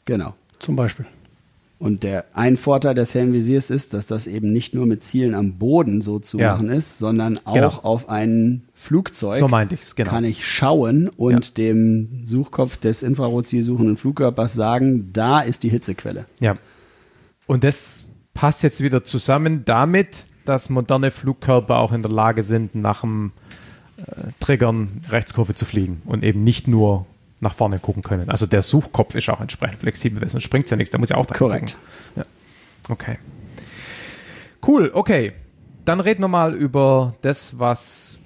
Genau. 0.04 0.34
Zum 0.58 0.76
Beispiel. 0.76 1.06
Und 1.78 2.04
der 2.04 2.24
ein 2.32 2.56
Vorteil 2.56 2.94
des 2.94 3.14
Helmvisiers 3.14 3.68
ist, 3.68 3.92
dass 3.92 4.06
das 4.06 4.26
eben 4.26 4.50
nicht 4.50 4.74
nur 4.74 4.86
mit 4.86 5.04
Zielen 5.04 5.34
am 5.34 5.54
Boden 5.58 6.00
so 6.00 6.18
zu 6.18 6.38
Ja. 6.38 6.52
machen 6.52 6.70
ist, 6.70 6.98
sondern 6.98 7.38
auch 7.44 7.52
Genau. 7.54 7.68
auf 7.82 8.08
ein 8.08 8.62
Flugzeug 8.74 9.36
So 9.36 9.46
meinte 9.48 9.74
ich's, 9.74 9.94
genau. 9.94 10.08
kann 10.10 10.24
ich 10.24 10.46
schauen 10.46 11.10
und 11.10 11.58
dem 11.58 12.22
Suchkopf 12.24 12.78
des 12.78 13.02
infrarotzielsuchenden 13.02 13.98
Flugkörpers 13.98 14.54
sagen, 14.54 15.10
da 15.12 15.40
ist 15.40 15.64
die 15.64 15.68
Hitzequelle. 15.68 16.24
Ja. 16.40 16.56
Und 17.46 17.62
das 17.62 18.08
passt 18.32 18.62
jetzt 18.62 18.82
wieder 18.82 19.04
zusammen 19.04 19.62
damit, 19.66 20.24
dass 20.48 20.70
moderne 20.70 21.10
Flugkörper 21.10 21.76
auch 21.78 21.92
in 21.92 22.02
der 22.02 22.10
Lage 22.10 22.42
sind, 22.42 22.74
nach 22.74 23.02
dem 23.02 23.32
äh, 23.98 24.02
Triggern 24.40 25.04
Rechtskurve 25.08 25.54
zu 25.54 25.64
fliegen 25.64 26.02
und 26.06 26.24
eben 26.24 26.44
nicht 26.44 26.68
nur 26.68 27.06
nach 27.40 27.54
vorne 27.54 27.78
gucken 27.78 28.02
können. 28.02 28.30
Also 28.30 28.46
der 28.46 28.62
Suchkopf 28.62 29.14
ist 29.14 29.28
auch 29.28 29.40
entsprechend 29.40 29.80
flexibel, 29.80 30.20
weil 30.20 30.28
sonst 30.28 30.44
springt 30.44 30.70
ja 30.70 30.76
nichts, 30.76 30.92
da 30.92 30.98
muss 30.98 31.10
ja 31.10 31.16
auch 31.16 31.26
dran 31.26 31.38
Korrekt. 31.38 31.76
Ja. 32.16 32.24
Okay. 32.88 33.18
Cool, 34.66 34.90
okay. 34.92 35.32
Dann 35.84 36.00
reden 36.00 36.22
wir 36.22 36.28
mal 36.28 36.54
über 36.54 37.14
das, 37.20 37.58
was 37.58 38.18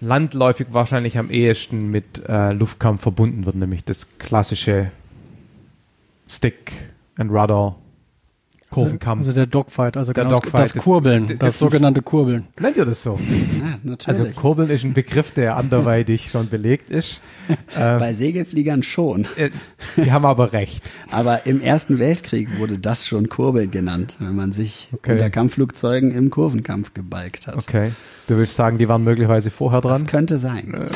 landläufig 0.00 0.68
wahrscheinlich 0.70 1.18
am 1.18 1.30
ehesten 1.30 1.90
mit 1.90 2.22
äh, 2.28 2.52
Luftkampf 2.52 3.02
verbunden 3.02 3.44
wird, 3.46 3.56
nämlich 3.56 3.84
das 3.84 4.18
klassische 4.18 4.90
Stick 6.28 6.72
and 7.16 7.30
Rudder 7.30 7.76
Kurvenkampf. 8.70 9.20
Also 9.20 9.32
der 9.32 9.46
Dogfight, 9.46 9.96
also 9.96 10.12
Der 10.12 10.24
genau 10.24 10.36
Dogfight 10.40 10.60
das 10.60 10.72
ist- 10.72 10.82
Kurbeln, 10.82 11.26
das- 11.26 11.38
das, 11.38 11.48
das- 11.48 11.58
sogenannte 11.58 12.02
Kurbeln. 12.02 12.46
Nennt 12.60 12.76
ihr 12.76 12.84
das 12.84 13.02
so? 13.02 13.18
Ja, 13.18 13.74
Also 13.74 13.88
natürlich. 14.12 14.36
Kurbeln 14.36 14.70
ist 14.70 14.84
ein 14.84 14.92
Begriff, 14.92 15.30
der 15.32 15.56
anderweitig 15.56 16.30
schon 16.30 16.48
belegt 16.48 16.90
ist. 16.90 17.20
Bei 17.74 18.12
Segelfliegern 18.12 18.82
schon. 18.82 19.26
Äh, 19.36 19.50
Die 19.96 20.12
haben 20.12 20.24
aber 20.26 20.52
recht. 20.52 20.90
Aber 21.10 21.46
im 21.46 21.60
Ersten 21.60 21.98
Weltkrieg 21.98 22.58
wurde 22.58 22.78
das 22.78 23.06
schon 23.06 23.28
Kurbeln 23.28 23.70
genannt, 23.70 24.16
wenn 24.18 24.36
man 24.36 24.52
sich 24.52 24.90
Okay. 24.92 25.12
unter 25.12 25.30
Kampfflugzeugen 25.30 26.12
im 26.12 26.30
Kurvenkampf 26.30 26.92
gebalgt 26.94 27.46
hat. 27.46 27.56
Okay. 27.56 27.92
Du 28.26 28.36
willst 28.36 28.54
sagen, 28.54 28.76
die 28.78 28.88
waren 28.88 29.04
möglicherweise 29.04 29.50
vorher 29.50 29.80
Das 29.80 30.00
dran? 30.00 30.06
könnte 30.06 30.38
sein. 30.38 30.74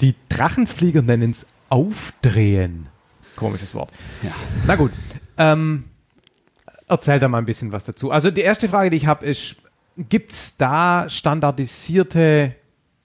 Die 0.00 0.14
Drachenflieger 0.28 1.02
nennen 1.02 1.30
es 1.30 1.46
Aufdrehen. 1.68 2.86
Komisches 3.36 3.74
Wort. 3.74 3.90
Ja. 4.22 4.30
Na 4.66 4.76
gut. 4.76 4.92
Ähm, 5.38 5.84
erzähl 6.88 7.18
da 7.18 7.28
mal 7.28 7.38
ein 7.38 7.46
bisschen 7.46 7.72
was 7.72 7.84
dazu. 7.84 8.10
Also 8.10 8.30
die 8.30 8.42
erste 8.42 8.68
Frage, 8.68 8.90
die 8.90 8.96
ich 8.96 9.06
habe, 9.06 9.26
ist, 9.26 9.56
gibt 9.96 10.32
es 10.32 10.56
da 10.56 11.08
standardisierte 11.08 12.54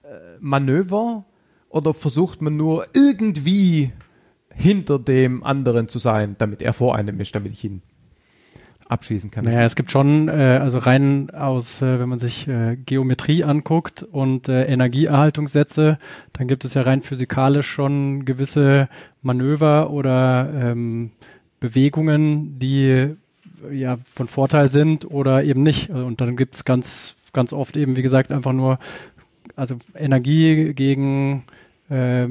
äh, 0.02 0.08
Manöver 0.40 1.24
oder 1.68 1.94
versucht 1.94 2.42
man 2.42 2.56
nur 2.56 2.86
irgendwie 2.92 3.92
hinter 4.54 4.98
dem 4.98 5.42
anderen 5.42 5.88
zu 5.88 5.98
sein, 5.98 6.36
damit 6.38 6.62
er 6.62 6.72
vor 6.72 6.96
einem 6.96 7.18
ist, 7.20 7.34
damit 7.34 7.52
ich 7.52 7.64
ihn 7.64 7.82
abschließen 8.88 9.30
kann. 9.30 9.44
Naja, 9.44 9.62
es 9.62 9.74
gibt 9.74 9.90
schon, 9.90 10.28
äh, 10.28 10.58
also 10.60 10.78
rein 10.78 11.30
aus, 11.30 11.80
äh, 11.80 11.98
wenn 11.98 12.08
man 12.08 12.18
sich 12.18 12.46
äh, 12.46 12.76
Geometrie 12.76 13.42
anguckt 13.42 14.02
und 14.02 14.48
äh, 14.48 14.64
Energieerhaltungssätze, 14.66 15.98
dann 16.34 16.46
gibt 16.46 16.64
es 16.64 16.74
ja 16.74 16.82
rein 16.82 17.00
physikalisch 17.00 17.68
schon 17.68 18.24
gewisse 18.26 18.88
Manöver 19.22 19.90
oder 19.90 20.50
ähm, 20.54 21.12
Bewegungen, 21.62 22.58
die 22.58 23.06
ja 23.70 23.96
von 24.12 24.26
Vorteil 24.26 24.68
sind 24.68 25.10
oder 25.10 25.44
eben 25.44 25.62
nicht. 25.62 25.90
Und 25.90 26.20
dann 26.20 26.36
gibt 26.36 26.56
es 26.56 26.64
ganz, 26.64 27.14
ganz 27.32 27.52
oft 27.52 27.76
eben, 27.76 27.96
wie 27.96 28.02
gesagt, 28.02 28.32
einfach 28.32 28.52
nur 28.52 28.78
also 29.54 29.76
Energie 29.94 30.74
gegen 30.74 31.44
äh, 31.88 32.26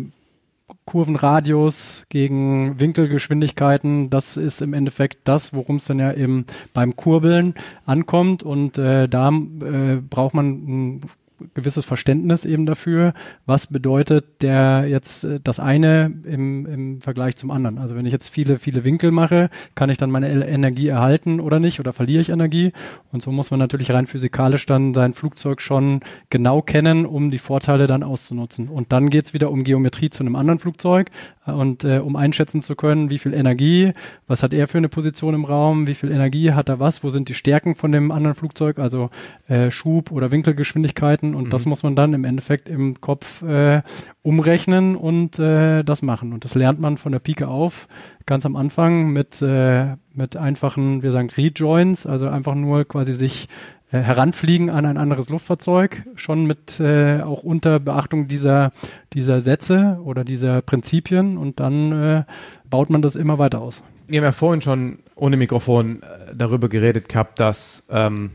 Kurvenradius 0.85 2.05
gegen 2.09 2.79
Winkelgeschwindigkeiten, 2.79 4.09
das 4.09 4.35
ist 4.35 4.61
im 4.61 4.73
Endeffekt 4.73 5.19
das, 5.25 5.53
worum 5.53 5.77
es 5.77 5.85
dann 5.85 5.99
ja 5.99 6.13
eben 6.13 6.45
beim 6.73 6.95
Kurbeln 6.95 7.53
ankommt. 7.85 8.43
Und 8.43 8.77
äh, 8.77 9.07
da 9.07 9.29
äh, 9.29 9.97
braucht 9.97 10.33
man 10.33 10.47
ein 10.47 11.01
gewisses 11.53 11.85
Verständnis 11.85 12.45
eben 12.45 12.65
dafür, 12.65 13.13
was 13.45 13.67
bedeutet 13.67 14.41
der 14.41 14.85
jetzt 14.87 15.23
äh, 15.23 15.39
das 15.43 15.59
eine 15.59 16.11
im, 16.23 16.65
im 16.65 17.01
Vergleich 17.01 17.35
zum 17.35 17.51
anderen. 17.51 17.77
Also 17.77 17.95
wenn 17.95 18.05
ich 18.05 18.13
jetzt 18.13 18.29
viele, 18.29 18.57
viele 18.57 18.83
Winkel 18.83 19.11
mache, 19.11 19.49
kann 19.75 19.89
ich 19.89 19.97
dann 19.97 20.11
meine 20.11 20.29
Energie 20.29 20.87
erhalten 20.87 21.39
oder 21.39 21.59
nicht 21.59 21.79
oder 21.79 21.93
verliere 21.93 22.21
ich 22.21 22.29
Energie? 22.29 22.71
Und 23.11 23.23
so 23.23 23.31
muss 23.31 23.51
man 23.51 23.59
natürlich 23.59 23.91
rein 23.91 24.07
physikalisch 24.07 24.65
dann 24.65 24.93
sein 24.93 25.13
Flugzeug 25.13 25.61
schon 25.61 26.01
genau 26.29 26.61
kennen, 26.61 27.05
um 27.05 27.31
die 27.31 27.37
Vorteile 27.37 27.87
dann 27.87 28.03
auszunutzen. 28.03 28.67
Und 28.69 28.91
dann 28.91 29.09
geht's 29.09 29.33
wieder 29.33 29.51
um 29.51 29.63
Geometrie 29.63 30.09
zu 30.09 30.23
einem 30.23 30.35
anderen 30.35 30.59
Flugzeug 30.59 31.09
und 31.45 31.83
äh, 31.83 31.97
um 31.97 32.15
einschätzen 32.15 32.61
zu 32.61 32.75
können, 32.75 33.09
wie 33.09 33.17
viel 33.17 33.33
Energie, 33.33 33.93
was 34.27 34.43
hat 34.43 34.53
er 34.53 34.67
für 34.67 34.77
eine 34.77 34.89
Position 34.89 35.33
im 35.33 35.45
Raum, 35.45 35.87
wie 35.87 35.95
viel 35.95 36.11
Energie 36.11 36.51
hat 36.51 36.69
er 36.69 36.79
was, 36.79 37.03
wo 37.03 37.09
sind 37.09 37.29
die 37.29 37.33
Stärken 37.33 37.73
von 37.73 37.91
dem 37.91 38.11
anderen 38.11 38.35
Flugzeug, 38.35 38.77
also 38.77 39.09
äh, 39.47 39.71
Schub- 39.71 40.11
oder 40.11 40.31
Winkelgeschwindigkeiten 40.31 41.33
und 41.33 41.45
mhm. 41.45 41.49
das 41.49 41.65
muss 41.65 41.81
man 41.81 41.95
dann 41.95 42.13
im 42.13 42.25
Endeffekt 42.25 42.69
im 42.69 43.01
Kopf 43.01 43.41
äh, 43.41 43.81
umrechnen 44.21 44.95
und 44.95 45.39
äh, 45.39 45.83
das 45.83 46.03
machen. 46.03 46.31
Und 46.31 46.45
das 46.45 46.53
lernt 46.53 46.79
man 46.79 46.97
von 46.97 47.11
der 47.11 47.19
Pike 47.19 47.47
auf, 47.47 47.87
ganz 48.27 48.45
am 48.45 48.55
Anfang 48.55 49.11
mit, 49.11 49.41
äh, 49.41 49.95
mit 50.13 50.37
einfachen, 50.37 51.01
wir 51.01 51.11
sagen 51.11 51.29
Rejoins, 51.35 52.05
also 52.05 52.27
einfach 52.27 52.53
nur 52.53 52.85
quasi 52.85 53.13
sich 53.13 53.47
heranfliegen 53.97 54.69
an 54.69 54.85
ein 54.85 54.97
anderes 54.97 55.29
Luftfahrzeug, 55.29 56.03
schon 56.15 56.45
mit 56.45 56.79
äh, 56.79 57.21
auch 57.21 57.43
unter 57.43 57.79
Beachtung 57.79 58.27
dieser, 58.27 58.71
dieser 59.13 59.41
Sätze 59.41 59.99
oder 60.03 60.23
dieser 60.23 60.61
Prinzipien 60.61 61.37
und 61.37 61.59
dann 61.59 61.91
äh, 61.91 62.23
baut 62.69 62.89
man 62.89 63.01
das 63.01 63.15
immer 63.15 63.37
weiter 63.37 63.61
aus. 63.61 63.83
Wir 64.07 64.19
haben 64.19 64.25
ja 64.25 64.31
vorhin 64.31 64.61
schon 64.61 64.99
ohne 65.15 65.37
Mikrofon 65.37 66.01
äh, 66.03 66.35
darüber 66.35 66.69
geredet 66.69 67.09
gehabt, 67.09 67.39
dass 67.39 67.87
ähm, 67.91 68.31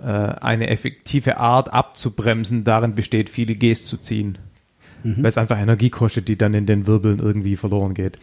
äh, 0.00 0.06
eine 0.06 0.68
effektive 0.68 1.38
Art 1.38 1.72
abzubremsen 1.72 2.64
darin 2.64 2.94
besteht, 2.94 3.30
viele 3.30 3.54
Gs 3.54 3.86
zu 3.86 3.96
ziehen. 3.96 4.38
Mhm. 5.04 5.18
Weil 5.18 5.26
es 5.26 5.38
einfach 5.38 5.58
Energie 5.58 5.90
kostet, 5.90 6.28
die 6.28 6.36
dann 6.36 6.54
in 6.54 6.66
den 6.66 6.86
Wirbeln 6.86 7.20
irgendwie 7.20 7.56
verloren 7.56 7.94
geht. 7.94 8.18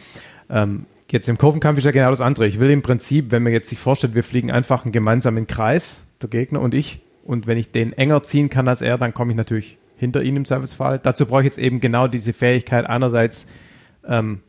Ähm, 0.50 0.86
jetzt 1.10 1.30
im 1.30 1.38
Kurvenkampf 1.38 1.78
ist 1.78 1.86
ja 1.86 1.92
genau 1.92 2.10
das 2.10 2.22
andere. 2.22 2.48
Ich 2.48 2.60
will 2.60 2.70
im 2.72 2.82
Prinzip, 2.82 3.32
wenn 3.32 3.44
man 3.44 3.54
jetzt 3.54 3.70
sich 3.70 3.80
vorstellt, 3.80 4.16
wir 4.16 4.24
fliegen 4.24 4.52
einfach 4.52 4.84
einen 4.84 4.92
gemeinsamen 4.92 5.48
Kreis, 5.48 6.06
der 6.22 6.30
Gegner 6.30 6.62
und 6.62 6.74
ich, 6.74 7.02
und 7.24 7.48
wenn 7.48 7.58
ich 7.58 7.72
den 7.72 7.94
enger 7.94 8.24
ziehen 8.24 8.50
kann 8.50 8.68
als 8.68 8.82
er, 8.82 8.98
dann 8.98 9.14
komme 9.14 9.32
ich 9.32 9.38
natürlich 9.38 9.78
hinter 9.98 10.24
ihn 10.24 10.36
im 10.36 10.46
Servicefall. 10.46 11.00
Dazu 11.00 11.26
brauche 11.26 11.42
ich 11.42 11.46
jetzt 11.46 11.60
eben 11.60 11.80
genau 11.80 12.08
diese 12.08 12.34
Fähigkeit, 12.34 12.88
einerseits 12.88 13.48
ähm, 14.08 14.40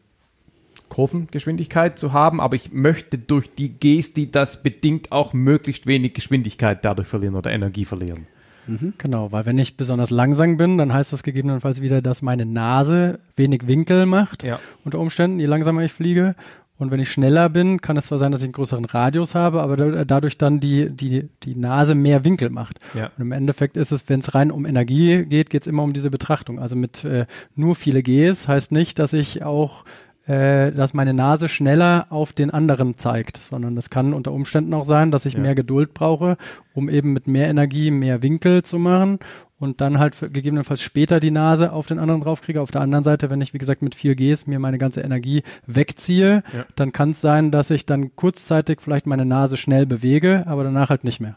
Kurvengeschwindigkeit 0.89 1.99
zu 1.99 2.13
haben, 2.13 2.41
aber 2.41 2.57
ich 2.57 2.73
möchte 2.73 3.19
durch 3.19 3.55
die 3.55 3.71
Gesti 3.79 4.31
das 4.31 4.63
bedingt 4.63 5.13
auch 5.13 5.33
möglichst 5.33 5.87
wenig 5.87 6.15
Geschwindigkeit 6.15 6.85
dadurch 6.85 7.09
verlieren 7.09 7.35
oder 7.35 7.51
Energie 7.51 7.85
verlieren. 7.85 8.27
Mhm. 8.67 8.95
Genau, 8.99 9.33
weil 9.33 9.47
wenn 9.47 9.59
ich 9.59 9.77
besonders 9.77 10.11
langsam 10.11 10.57
bin, 10.57 10.79
dann 10.79 10.93
heißt 10.93 11.13
das 11.13 11.23
gegebenenfalls 11.23 11.81
wieder, 11.81 12.01
dass 12.03 12.23
meine 12.23 12.47
Nase 12.47 13.19
wenig 13.37 13.67
Winkel 13.67 14.07
macht, 14.07 14.45
ja. 14.45 14.61
unter 14.85 14.99
Umständen, 14.99 15.41
je 15.41 15.47
langsamer 15.47 15.83
ich 15.83 15.93
fliege. 15.93 16.35
Und 16.83 16.91
wenn 16.91 17.01
ich 17.01 17.11
schneller 17.11 17.49
bin, 17.49 17.81
kann 17.81 17.97
es 17.97 18.07
zwar 18.07 18.19
sein, 18.19 18.33
dass 18.33 18.41
ich 18.41 18.47
einen 18.47 18.53
größeren 18.53 18.85
Radius 18.85 19.35
habe, 19.35 19.63
aber 19.63 20.05
dadurch 20.05 20.37
dann 20.37 20.61
die, 20.61 20.91
die, 20.91 21.29
die 21.45 21.55
Nase 21.57 21.95
mehr 21.95 22.25
Winkel 22.25 22.51
macht. 22.51 22.79
Ja. 22.95 23.11
Und 23.17 23.23
im 23.23 23.33
Endeffekt 23.33 23.77
ist 23.77 23.93
es, 23.93 24.09
wenn 24.09 24.21
es 24.21 24.35
rein 24.35 24.51
um 24.51 24.67
Energie 24.67 25.25
geht, 25.25 25.51
geht 25.51 25.63
es 25.63 25.67
immer 25.67 25.85
um 25.85 25.93
diese 25.93 26.11
Betrachtung. 26.11 26.59
Also 26.59 26.75
mit 26.77 27.05
äh, 27.05 27.27
nur 27.55 27.77
viele 27.77 28.03
Gs 28.03 28.49
heißt 28.49 28.73
nicht, 28.73 28.99
dass 28.99 29.13
ich 29.13 29.45
auch 29.45 29.85
äh, 30.27 30.71
dass 30.71 30.95
meine 30.95 31.15
Nase 31.15 31.49
schneller 31.49 32.07
auf 32.11 32.33
den 32.33 32.51
anderen 32.51 32.97
zeigt, 32.97 33.39
sondern 33.39 33.77
es 33.77 33.91
kann 33.91 34.15
unter 34.15 34.33
Umständen 34.33 34.73
auch 34.73 34.85
sein, 34.85 35.11
dass 35.11 35.27
ich 35.27 35.35
ja. 35.35 35.41
mehr 35.41 35.57
Geduld 35.57 35.95
brauche, 35.95 36.37
um 36.75 36.89
eben 36.89 37.13
mit 37.13 37.27
mehr 37.27 37.49
Energie 37.49 37.91
mehr 37.91 38.23
Winkel 38.23 38.63
zu 38.63 38.79
machen 38.79 39.19
und 39.63 39.81
dann 39.81 40.01
halt 40.01 40.17
gegebenenfalls 40.33 40.83
später 40.83 41.21
die 41.21 41.31
Nase 41.31 41.73
auf 41.73 41.87
den 41.87 42.01
anderen 42.01 42.21
draufkriege. 42.21 42.61
Auf 42.61 42.73
der 42.73 42.81
anderen 42.81 43.05
Seite, 43.05 43.31
wenn 43.31 43.41
ich, 43.41 43.55
wie 43.55 43.59
gesagt, 43.59 43.81
mit 43.81 43.95
viel 43.95 44.17
Gs 44.17 44.49
mir 44.49 44.59
meine 44.59 44.77
ganze 44.77 45.03
Energie 45.03 45.45
wegziehe, 45.69 46.43
ja. 46.53 46.65
dann 46.75 46.93
kann 46.93 47.11
es 47.11 47.21
sein, 47.21 47.53
dass 47.53 47.71
ich 47.71 47.87
dann 47.87 48.17
kurzzeitig 48.17 48.81
vielleicht 48.81 49.07
meine 49.07 49.25
Nase 49.25 49.57
schnell 49.57 49.87
bewege, 49.87 50.43
aber 50.49 50.65
danach 50.65 50.91
halt 50.91 51.05
nicht 51.05 51.21
mehr. 51.21 51.37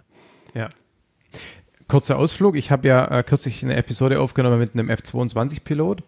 Ja. 0.55 0.69
Kurzer 1.87 2.17
Ausflug. 2.17 2.55
Ich 2.55 2.71
habe 2.71 2.87
ja 2.87 3.05
äh, 3.19 3.21
kürzlich 3.21 3.63
eine 3.63 3.75
Episode 3.75 4.19
aufgenommen 4.19 4.57
mit 4.57 4.73
einem 4.73 4.89
F-22-Pilot 4.89 6.01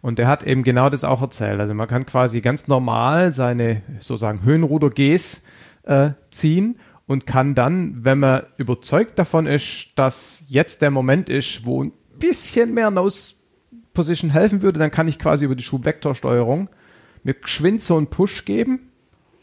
und 0.00 0.18
der 0.18 0.26
hat 0.26 0.42
eben 0.42 0.64
genau 0.64 0.90
das 0.90 1.04
auch 1.04 1.22
erzählt. 1.22 1.60
Also 1.60 1.74
man 1.74 1.86
kann 1.86 2.06
quasi 2.06 2.40
ganz 2.40 2.66
normal 2.66 3.32
seine 3.32 3.82
sozusagen 4.00 4.42
Höhenruder-Gs 4.42 5.44
äh, 5.84 6.10
ziehen 6.30 6.76
und 7.12 7.26
kann 7.26 7.54
dann, 7.54 8.04
wenn 8.04 8.18
man 8.18 8.44
überzeugt 8.56 9.18
davon 9.18 9.46
ist, 9.46 9.90
dass 9.96 10.44
jetzt 10.48 10.80
der 10.80 10.90
Moment 10.90 11.28
ist, 11.28 11.66
wo 11.66 11.84
ein 11.84 11.92
bisschen 12.18 12.72
mehr 12.72 12.90
Nose 12.90 13.34
Position 13.92 14.30
helfen 14.30 14.62
würde, 14.62 14.78
dann 14.78 14.90
kann 14.90 15.08
ich 15.08 15.18
quasi 15.18 15.44
über 15.44 15.54
die 15.54 15.62
Schubvektorsteuerung 15.62 16.70
mir 17.22 17.34
geschwind 17.34 17.82
so 17.82 17.98
einen 17.98 18.06
Push 18.06 18.46
geben, 18.46 18.88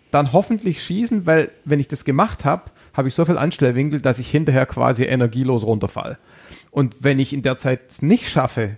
dann 0.09 0.33
hoffentlich 0.33 0.83
schießen, 0.83 1.27
weil 1.27 1.51
wenn 1.63 1.79
ich 1.79 1.87
das 1.87 2.05
gemacht 2.05 2.43
habe, 2.43 2.71
habe 2.93 3.07
ich 3.07 3.13
so 3.13 3.23
viel 3.23 3.37
Anstellwinkel, 3.37 4.01
dass 4.01 4.17
ich 4.17 4.31
hinterher 4.31 4.65
quasi 4.65 5.03
energielos 5.03 5.63
runterfall. 5.63 6.17
Und 6.71 7.03
wenn 7.03 7.19
ich 7.19 7.33
in 7.33 7.43
der 7.43 7.55
Zeit 7.55 7.81
es 7.89 8.01
nicht 8.01 8.29
schaffe, 8.29 8.77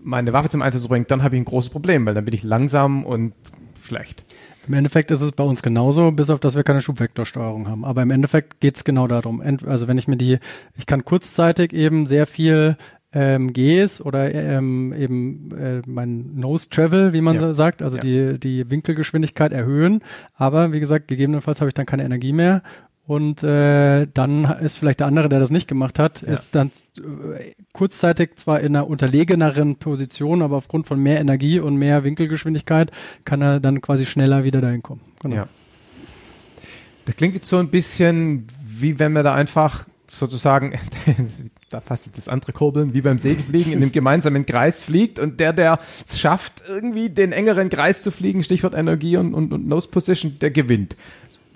meine 0.00 0.32
Waffe 0.32 0.50
zum 0.50 0.62
Einsatz 0.62 0.82
zu 0.82 0.88
bringen, 0.88 1.06
dann 1.08 1.24
habe 1.24 1.34
ich 1.34 1.42
ein 1.42 1.46
großes 1.46 1.70
Problem, 1.70 2.06
weil 2.06 2.14
dann 2.14 2.24
bin 2.24 2.34
ich 2.34 2.44
langsam 2.44 3.04
und 3.04 3.34
schlecht. 3.82 4.24
Im 4.66 4.74
Endeffekt 4.74 5.10
ist 5.10 5.20
es 5.20 5.32
bei 5.32 5.44
uns 5.44 5.62
genauso, 5.62 6.10
bis 6.12 6.30
auf 6.30 6.40
dass 6.40 6.56
wir 6.56 6.62
keine 6.62 6.80
Schubvektorsteuerung 6.80 7.68
haben. 7.68 7.84
Aber 7.84 8.02
im 8.02 8.10
Endeffekt 8.10 8.60
geht 8.60 8.76
es 8.76 8.84
genau 8.84 9.06
darum. 9.06 9.42
Also 9.66 9.88
wenn 9.88 9.98
ich 9.98 10.08
mir 10.08 10.16
die, 10.16 10.38
ich 10.76 10.86
kann 10.86 11.04
kurzzeitig 11.04 11.72
eben 11.72 12.06
sehr 12.06 12.26
viel 12.26 12.76
ähm, 13.12 13.52
Gs 13.52 14.00
oder 14.00 14.34
ähm, 14.34 14.92
eben 14.92 15.50
äh, 15.56 15.82
mein 15.86 16.34
Nose 16.34 16.68
Travel, 16.68 17.12
wie 17.12 17.20
man 17.20 17.36
ja. 17.36 17.40
so 17.42 17.52
sagt, 17.52 17.80
also 17.80 17.96
ja. 17.96 18.02
die, 18.02 18.40
die 18.40 18.70
Winkelgeschwindigkeit 18.70 19.52
erhöhen. 19.52 20.02
Aber 20.34 20.72
wie 20.72 20.80
gesagt, 20.80 21.08
gegebenenfalls 21.08 21.60
habe 21.60 21.68
ich 21.68 21.74
dann 21.74 21.86
keine 21.86 22.04
Energie 22.04 22.32
mehr 22.32 22.62
und 23.06 23.42
äh, 23.42 24.06
dann 24.12 24.44
ist 24.60 24.78
vielleicht 24.78 25.00
der 25.00 25.06
andere, 25.06 25.28
der 25.28 25.38
das 25.38 25.50
nicht 25.50 25.68
gemacht 25.68 25.98
hat, 25.98 26.22
ja. 26.22 26.32
ist 26.32 26.54
dann 26.54 26.70
äh, 26.98 27.52
kurzzeitig 27.72 28.36
zwar 28.36 28.60
in 28.60 28.74
einer 28.74 28.88
unterlegeneren 28.88 29.76
Position, 29.76 30.42
aber 30.42 30.56
aufgrund 30.56 30.86
von 30.86 30.98
mehr 30.98 31.20
Energie 31.20 31.60
und 31.60 31.76
mehr 31.76 32.04
Winkelgeschwindigkeit 32.04 32.90
kann 33.24 33.42
er 33.42 33.60
dann 33.60 33.80
quasi 33.82 34.06
schneller 34.06 34.44
wieder 34.44 34.60
dahin 34.60 34.82
kommen. 34.82 35.02
Genau. 35.20 35.36
Ja. 35.36 35.48
Das 37.06 37.16
klingt 37.16 37.34
jetzt 37.34 37.48
so 37.48 37.58
ein 37.58 37.68
bisschen 37.68 38.46
wie 38.80 38.98
wenn 38.98 39.12
wir 39.12 39.22
da 39.22 39.34
einfach 39.34 39.86
sozusagen, 40.06 40.78
da 41.70 41.80
passt 41.80 42.08
das 42.16 42.28
andere 42.28 42.52
Kurbeln, 42.52 42.94
wie 42.94 43.00
beim 43.00 43.18
Segelfliegen, 43.18 43.72
in 43.72 43.82
einem 43.82 43.92
gemeinsamen 43.92 44.46
Kreis 44.46 44.82
fliegt 44.82 45.18
und 45.18 45.40
der, 45.40 45.52
der 45.52 45.80
es 46.06 46.20
schafft, 46.20 46.62
irgendwie 46.68 47.10
den 47.10 47.32
engeren 47.32 47.68
Kreis 47.68 48.02
zu 48.02 48.10
fliegen, 48.10 48.42
Stichwort 48.42 48.74
Energie 48.74 49.16
und, 49.16 49.34
und, 49.34 49.52
und 49.52 49.66
Nose 49.66 49.88
Position, 49.88 50.38
der 50.40 50.50
gewinnt 50.50 50.96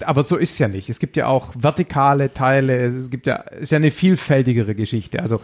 aber 0.05 0.23
so 0.23 0.37
ist 0.37 0.59
ja 0.59 0.69
nicht. 0.69 0.89
Es 0.91 0.99
gibt 0.99 1.17
ja 1.17 1.27
auch 1.27 1.55
vertikale 1.59 2.33
Teile, 2.33 2.87
es 2.87 3.11
gibt 3.11 3.27
ja, 3.27 3.37
ist 3.37 3.73
ja 3.73 3.77
eine 3.77 3.91
vielfältigere 3.91 4.75
Geschichte. 4.75 5.21
Also 5.21 5.41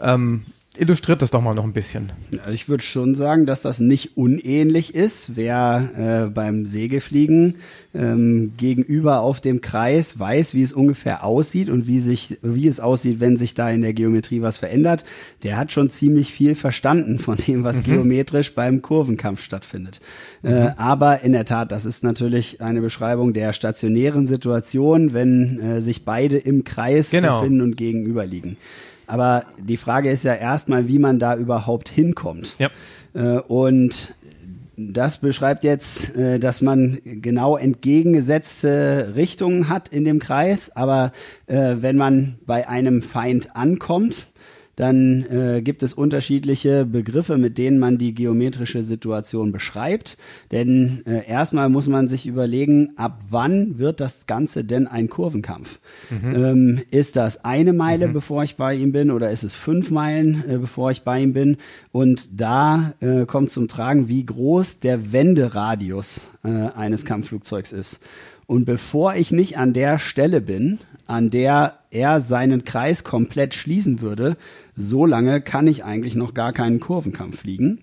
ähm, 0.00 0.44
illustriert 0.78 1.20
das 1.20 1.30
doch 1.30 1.42
mal 1.42 1.54
noch 1.54 1.64
ein 1.64 1.72
bisschen. 1.72 2.12
Ich 2.52 2.68
würde 2.68 2.82
schon 2.82 3.14
sagen, 3.14 3.44
dass 3.44 3.62
das 3.62 3.78
nicht 3.78 4.16
unähnlich 4.16 4.94
ist. 4.94 5.36
Wer 5.36 6.26
äh, 6.26 6.30
beim 6.30 6.64
Segelfliegen 6.64 7.56
ähm, 7.94 8.52
gegenüber 8.56 9.20
auf 9.20 9.40
dem 9.40 9.60
Kreis 9.60 10.18
weiß, 10.18 10.54
wie 10.54 10.62
es 10.62 10.72
ungefähr 10.72 11.24
aussieht 11.24 11.68
und 11.68 11.86
wie 11.86 12.00
sich, 12.00 12.38
wie 12.42 12.66
es 12.66 12.80
aussieht, 12.80 13.20
wenn 13.20 13.36
sich 13.36 13.54
da 13.54 13.70
in 13.70 13.82
der 13.82 13.92
Geometrie 13.92 14.40
was 14.40 14.56
verändert, 14.56 15.04
der 15.42 15.58
hat 15.58 15.72
schon 15.72 15.90
ziemlich 15.90 16.32
viel 16.32 16.54
verstanden 16.54 17.18
von 17.18 17.36
dem, 17.36 17.64
was 17.64 17.78
mhm. 17.78 17.84
geometrisch 17.84 18.54
beim 18.54 18.80
Kurvenkampf 18.80 19.42
stattfindet. 19.42 20.00
Äh, 20.42 20.48
mhm. 20.48 20.54
Äh, 20.54 20.72
aber 20.76 21.22
in 21.22 21.32
der 21.32 21.44
Tat, 21.44 21.70
das 21.70 21.84
ist 21.84 22.02
natürlich 22.02 22.60
eine 22.62 22.80
Beschreibung 22.80 23.34
der 23.34 23.52
stationären 23.52 24.26
Situation, 24.26 25.12
wenn 25.12 25.60
äh, 25.60 25.80
sich 25.82 26.04
beide 26.04 26.38
im 26.38 26.64
Kreis 26.64 27.10
genau. 27.10 27.40
befinden 27.40 27.60
und 27.60 27.76
gegenüber 27.76 28.24
liegen. 28.24 28.56
Aber 29.12 29.44
die 29.58 29.76
Frage 29.76 30.10
ist 30.10 30.24
ja 30.24 30.32
erstmal, 30.34 30.88
wie 30.88 30.98
man 30.98 31.18
da 31.18 31.36
überhaupt 31.36 31.90
hinkommt. 31.90 32.56
Ja. 32.58 32.70
Äh, 33.12 33.40
und 33.40 34.14
das 34.78 35.18
beschreibt 35.18 35.64
jetzt, 35.64 36.16
äh, 36.16 36.38
dass 36.38 36.62
man 36.62 36.98
genau 37.04 37.58
entgegengesetzte 37.58 39.12
Richtungen 39.14 39.68
hat 39.68 39.88
in 39.88 40.06
dem 40.06 40.18
Kreis, 40.18 40.74
aber 40.74 41.12
äh, 41.46 41.74
wenn 41.80 41.98
man 41.98 42.36
bei 42.46 42.66
einem 42.70 43.02
Feind 43.02 43.54
ankommt, 43.54 44.28
dann 44.76 45.24
äh, 45.30 45.62
gibt 45.62 45.82
es 45.82 45.92
unterschiedliche 45.92 46.84
Begriffe, 46.84 47.36
mit 47.36 47.58
denen 47.58 47.78
man 47.78 47.98
die 47.98 48.14
geometrische 48.14 48.82
Situation 48.82 49.52
beschreibt. 49.52 50.16
Denn 50.50 51.02
äh, 51.06 51.26
erstmal 51.26 51.68
muss 51.68 51.88
man 51.88 52.08
sich 52.08 52.26
überlegen, 52.26 52.92
ab 52.96 53.20
wann 53.30 53.78
wird 53.78 54.00
das 54.00 54.26
Ganze 54.26 54.64
denn 54.64 54.86
ein 54.86 55.08
Kurvenkampf? 55.08 55.78
Mhm. 56.10 56.34
Ähm, 56.34 56.80
ist 56.90 57.16
das 57.16 57.44
eine 57.44 57.72
Meile, 57.72 58.08
mhm. 58.08 58.14
bevor 58.14 58.44
ich 58.44 58.56
bei 58.56 58.74
ihm 58.74 58.92
bin, 58.92 59.10
oder 59.10 59.30
ist 59.30 59.42
es 59.42 59.54
fünf 59.54 59.90
Meilen, 59.90 60.42
äh, 60.48 60.58
bevor 60.58 60.90
ich 60.90 61.02
bei 61.02 61.20
ihm 61.20 61.32
bin? 61.32 61.58
Und 61.90 62.28
da 62.32 62.94
äh, 63.00 63.26
kommt 63.26 63.50
zum 63.50 63.68
Tragen, 63.68 64.08
wie 64.08 64.24
groß 64.24 64.80
der 64.80 65.12
Wenderadius 65.12 66.28
äh, 66.44 66.48
eines 66.48 67.04
Kampfflugzeugs 67.04 67.72
ist. 67.72 68.00
Und 68.52 68.66
bevor 68.66 69.14
ich 69.14 69.32
nicht 69.32 69.56
an 69.56 69.72
der 69.72 69.98
Stelle 69.98 70.42
bin, 70.42 70.78
an 71.06 71.30
der 71.30 71.78
er 71.90 72.20
seinen 72.20 72.64
Kreis 72.64 73.02
komplett 73.02 73.54
schließen 73.54 74.02
würde, 74.02 74.36
so 74.76 75.06
lange 75.06 75.40
kann 75.40 75.66
ich 75.66 75.84
eigentlich 75.84 76.16
noch 76.16 76.34
gar 76.34 76.52
keinen 76.52 76.78
Kurvenkampf 76.78 77.38
fliegen. 77.38 77.80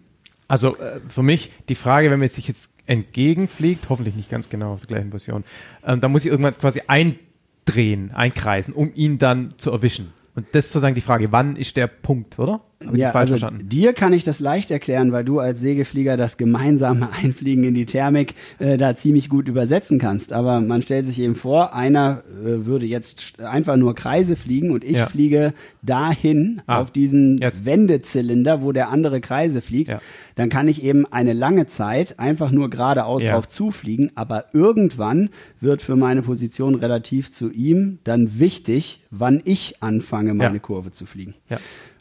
Also 0.48 0.78
äh, 0.78 1.00
für 1.08 1.24
mich 1.24 1.50
die 1.70 1.74
Frage, 1.74 2.12
wenn 2.12 2.20
man 2.20 2.28
sich 2.28 2.48
jetzt 2.48 2.70
entgegenfliegt, 2.86 3.90
hoffentlich 3.90 4.16
nicht 4.16 4.30
ganz 4.30 4.50
genau 4.50 4.74
auf 4.74 4.82
der 4.82 4.98
gleichen 4.98 5.10
Position, 5.10 5.44
ähm, 5.84 6.02
da 6.02 6.08
muss 6.08 6.24
ich 6.24 6.30
irgendwann 6.30 6.54
quasi 6.54 6.84
eindrehen, 6.86 8.12
einkreisen, 8.12 8.72
um 8.76 8.92
ihn 8.94 9.18
dann 9.18 9.56
zu 9.58 9.72
erwischen. 9.72 10.14
Und 10.36 10.46
das 10.52 10.68
ist 10.68 10.74
sozusagen 10.74 10.94
die 10.94 11.02
Frage, 11.02 11.32
wann 11.32 11.56
ist 11.56 11.78
der 11.78 11.88
Punkt, 11.88 12.38
oder? 12.38 12.62
Hab 12.86 12.96
ja, 12.96 13.12
also 13.12 13.32
verstanden? 13.32 13.68
dir 13.68 13.92
kann 13.92 14.14
ich 14.14 14.24
das 14.24 14.40
leicht 14.40 14.72
erklären, 14.72 15.12
weil 15.12 15.26
du 15.26 15.40
als 15.40 15.60
Sägeflieger 15.60 16.16
das 16.16 16.38
gemeinsame 16.38 17.10
Einfliegen 17.24 17.66
in 17.66 17.74
die 17.74 17.86
Thermik 17.86 18.36
äh, 18.60 18.78
da 18.78 18.96
ziemlich 18.96 19.28
gut 19.28 19.50
übersetzen 19.50 20.00
kannst. 20.00 20.32
Aber 20.32 20.62
man 20.62 20.82
stellt 20.82 21.06
sich 21.06 21.20
eben 21.20 21.36
vor, 21.36 21.76
einer 21.76 22.24
äh, 22.42 22.66
würde 22.66 22.86
jetzt 22.86 23.42
einfach 23.42 23.76
nur 23.76 23.96
Kreise 23.96 24.38
fliegen 24.38 24.72
und 24.72 24.86
ich 24.86 24.98
ja. 24.98 25.08
fliege 25.08 25.54
dahin 25.82 26.62
ah, 26.68 26.80
auf 26.80 26.92
diesen 26.92 27.38
jetzt. 27.40 27.66
Wendezylinder, 27.66 28.62
wo 28.62 28.72
der 28.72 28.90
andere 28.90 29.20
Kreise 29.20 29.62
fliegt. 29.62 29.90
Ja. 29.90 30.02
Dann 30.36 30.48
kann 30.48 30.70
ich 30.70 30.82
eben 30.82 31.06
eine 31.06 31.34
lange 31.34 31.68
Zeit 31.68 32.18
einfach 32.18 32.50
nur 32.50 32.70
geradeaus 32.70 33.24
ja. 33.24 33.34
drauf 33.34 33.50
zufliegen. 33.50 34.12
Aber 34.16 34.46
irgendwann 34.54 35.30
wird 35.60 35.82
für 35.82 35.98
meine 35.98 36.22
Position 36.22 36.76
relativ 36.76 37.30
zu 37.30 37.52
ihm 37.52 38.00
dann 38.06 38.40
wichtig, 38.40 39.04
wann 39.12 39.42
ich 39.44 39.84
anfange, 39.84 40.34
meine 40.34 40.62
Kurve 40.62 40.92
zu 40.92 41.06
fliegen. 41.06 41.36
Ja. 41.50 41.60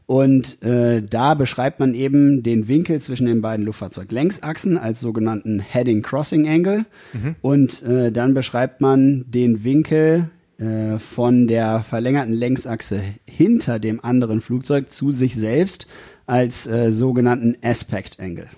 Und 0.09 0.63
äh, 0.63 1.03
da 1.03 1.35
beschreibt 1.35 1.81
man 1.81 1.93
eben 1.93 2.43
den 2.43 2.67
Winkel 2.67 2.99
zwischen 2.99 3.27
den 3.27 3.43
beiden 3.43 3.67
Luftfahrzeuglängsachsen 3.67 4.79
als 4.79 5.01
sogenannten 5.01 5.61
Heading 5.61 6.01
Crossing 6.01 6.49
Angle. 6.49 6.87
Mhm. 7.13 7.35
Und 7.43 7.83
äh, 7.83 8.11
dann 8.11 8.33
beschreibt 8.33 8.81
man 8.81 9.27
den 9.29 9.65
Winkel 9.65 10.31
äh, 10.57 10.99
von 10.99 11.47
der 11.47 11.83
verlängerten 11.83 12.33
Längsachse 12.33 13.03
hinter 13.27 13.79
dem 13.79 14.03
anderen 14.03 14.41
Flugzeug 14.41 14.91
zu 14.91 15.13
sich 15.13 15.37
selbst 15.37 15.87
als 16.25 16.67
äh, 16.67 16.91
sogenannten 16.91 17.59
Aspect 17.61 18.19
Angle. 18.19 18.49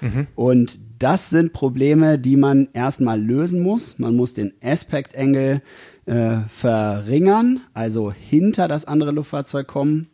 Mhm. 0.00 0.28
Und 0.34 0.78
das 0.98 1.28
sind 1.28 1.52
Probleme, 1.52 2.18
die 2.18 2.36
man 2.36 2.68
erstmal 2.72 3.20
lösen 3.20 3.60
muss. 3.60 3.98
Man 3.98 4.16
muss 4.16 4.32
den 4.32 4.54
Aspect 4.64 5.14
Angle 5.14 5.60
äh, 6.06 6.38
verringern, 6.48 7.60
also 7.74 8.10
hinter 8.10 8.66
das 8.66 8.86
andere 8.86 9.10
Luftfahrzeug 9.10 9.66
kommen 9.66 10.06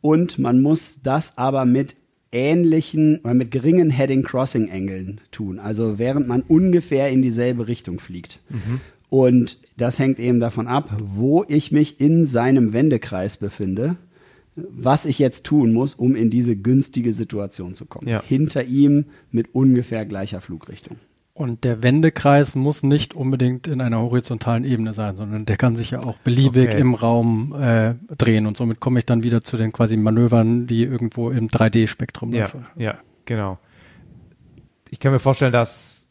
und 0.00 0.38
man 0.38 0.62
muss 0.62 1.00
das 1.02 1.36
aber 1.38 1.64
mit 1.64 1.96
ähnlichen 2.32 3.18
oder 3.20 3.34
mit 3.34 3.50
geringen 3.50 3.90
Heading 3.90 4.22
Crossing 4.22 4.68
Engeln 4.68 5.20
tun. 5.32 5.58
Also 5.58 5.98
während 5.98 6.28
man 6.28 6.42
ungefähr 6.42 7.08
in 7.10 7.22
dieselbe 7.22 7.66
Richtung 7.66 7.98
fliegt. 7.98 8.40
Mhm. 8.48 8.80
Und 9.08 9.58
das 9.76 9.98
hängt 9.98 10.20
eben 10.20 10.38
davon 10.38 10.68
ab, 10.68 10.96
wo 11.00 11.44
ich 11.48 11.72
mich 11.72 12.00
in 12.00 12.24
seinem 12.24 12.72
Wendekreis 12.72 13.36
befinde, 13.36 13.96
was 14.54 15.04
ich 15.06 15.18
jetzt 15.18 15.44
tun 15.44 15.72
muss, 15.72 15.94
um 15.94 16.14
in 16.14 16.30
diese 16.30 16.54
günstige 16.54 17.12
Situation 17.12 17.74
zu 17.74 17.86
kommen. 17.86 18.08
Ja. 18.08 18.22
Hinter 18.22 18.64
ihm 18.64 19.06
mit 19.32 19.54
ungefähr 19.54 20.06
gleicher 20.06 20.40
Flugrichtung. 20.40 20.98
Und 21.32 21.64
der 21.64 21.82
Wendekreis 21.82 22.54
muss 22.54 22.82
nicht 22.82 23.14
unbedingt 23.14 23.66
in 23.66 23.80
einer 23.80 24.00
horizontalen 24.00 24.64
Ebene 24.64 24.92
sein, 24.92 25.16
sondern 25.16 25.46
der 25.46 25.56
kann 25.56 25.76
sich 25.76 25.92
ja 25.92 26.00
auch 26.00 26.18
beliebig 26.18 26.68
okay. 26.68 26.80
im 26.80 26.94
Raum 26.94 27.54
äh, 27.58 27.94
drehen. 28.18 28.46
Und 28.46 28.56
somit 28.56 28.80
komme 28.80 28.98
ich 28.98 29.06
dann 29.06 29.22
wieder 29.22 29.40
zu 29.42 29.56
den 29.56 29.72
quasi 29.72 29.96
Manövern, 29.96 30.66
die 30.66 30.82
irgendwo 30.82 31.30
im 31.30 31.48
3D-Spektrum 31.48 32.34
ja, 32.34 32.50
Ja, 32.76 32.98
genau. 33.24 33.58
Ich 34.90 34.98
kann 35.00 35.12
mir 35.12 35.20
vorstellen, 35.20 35.52
dass 35.52 36.10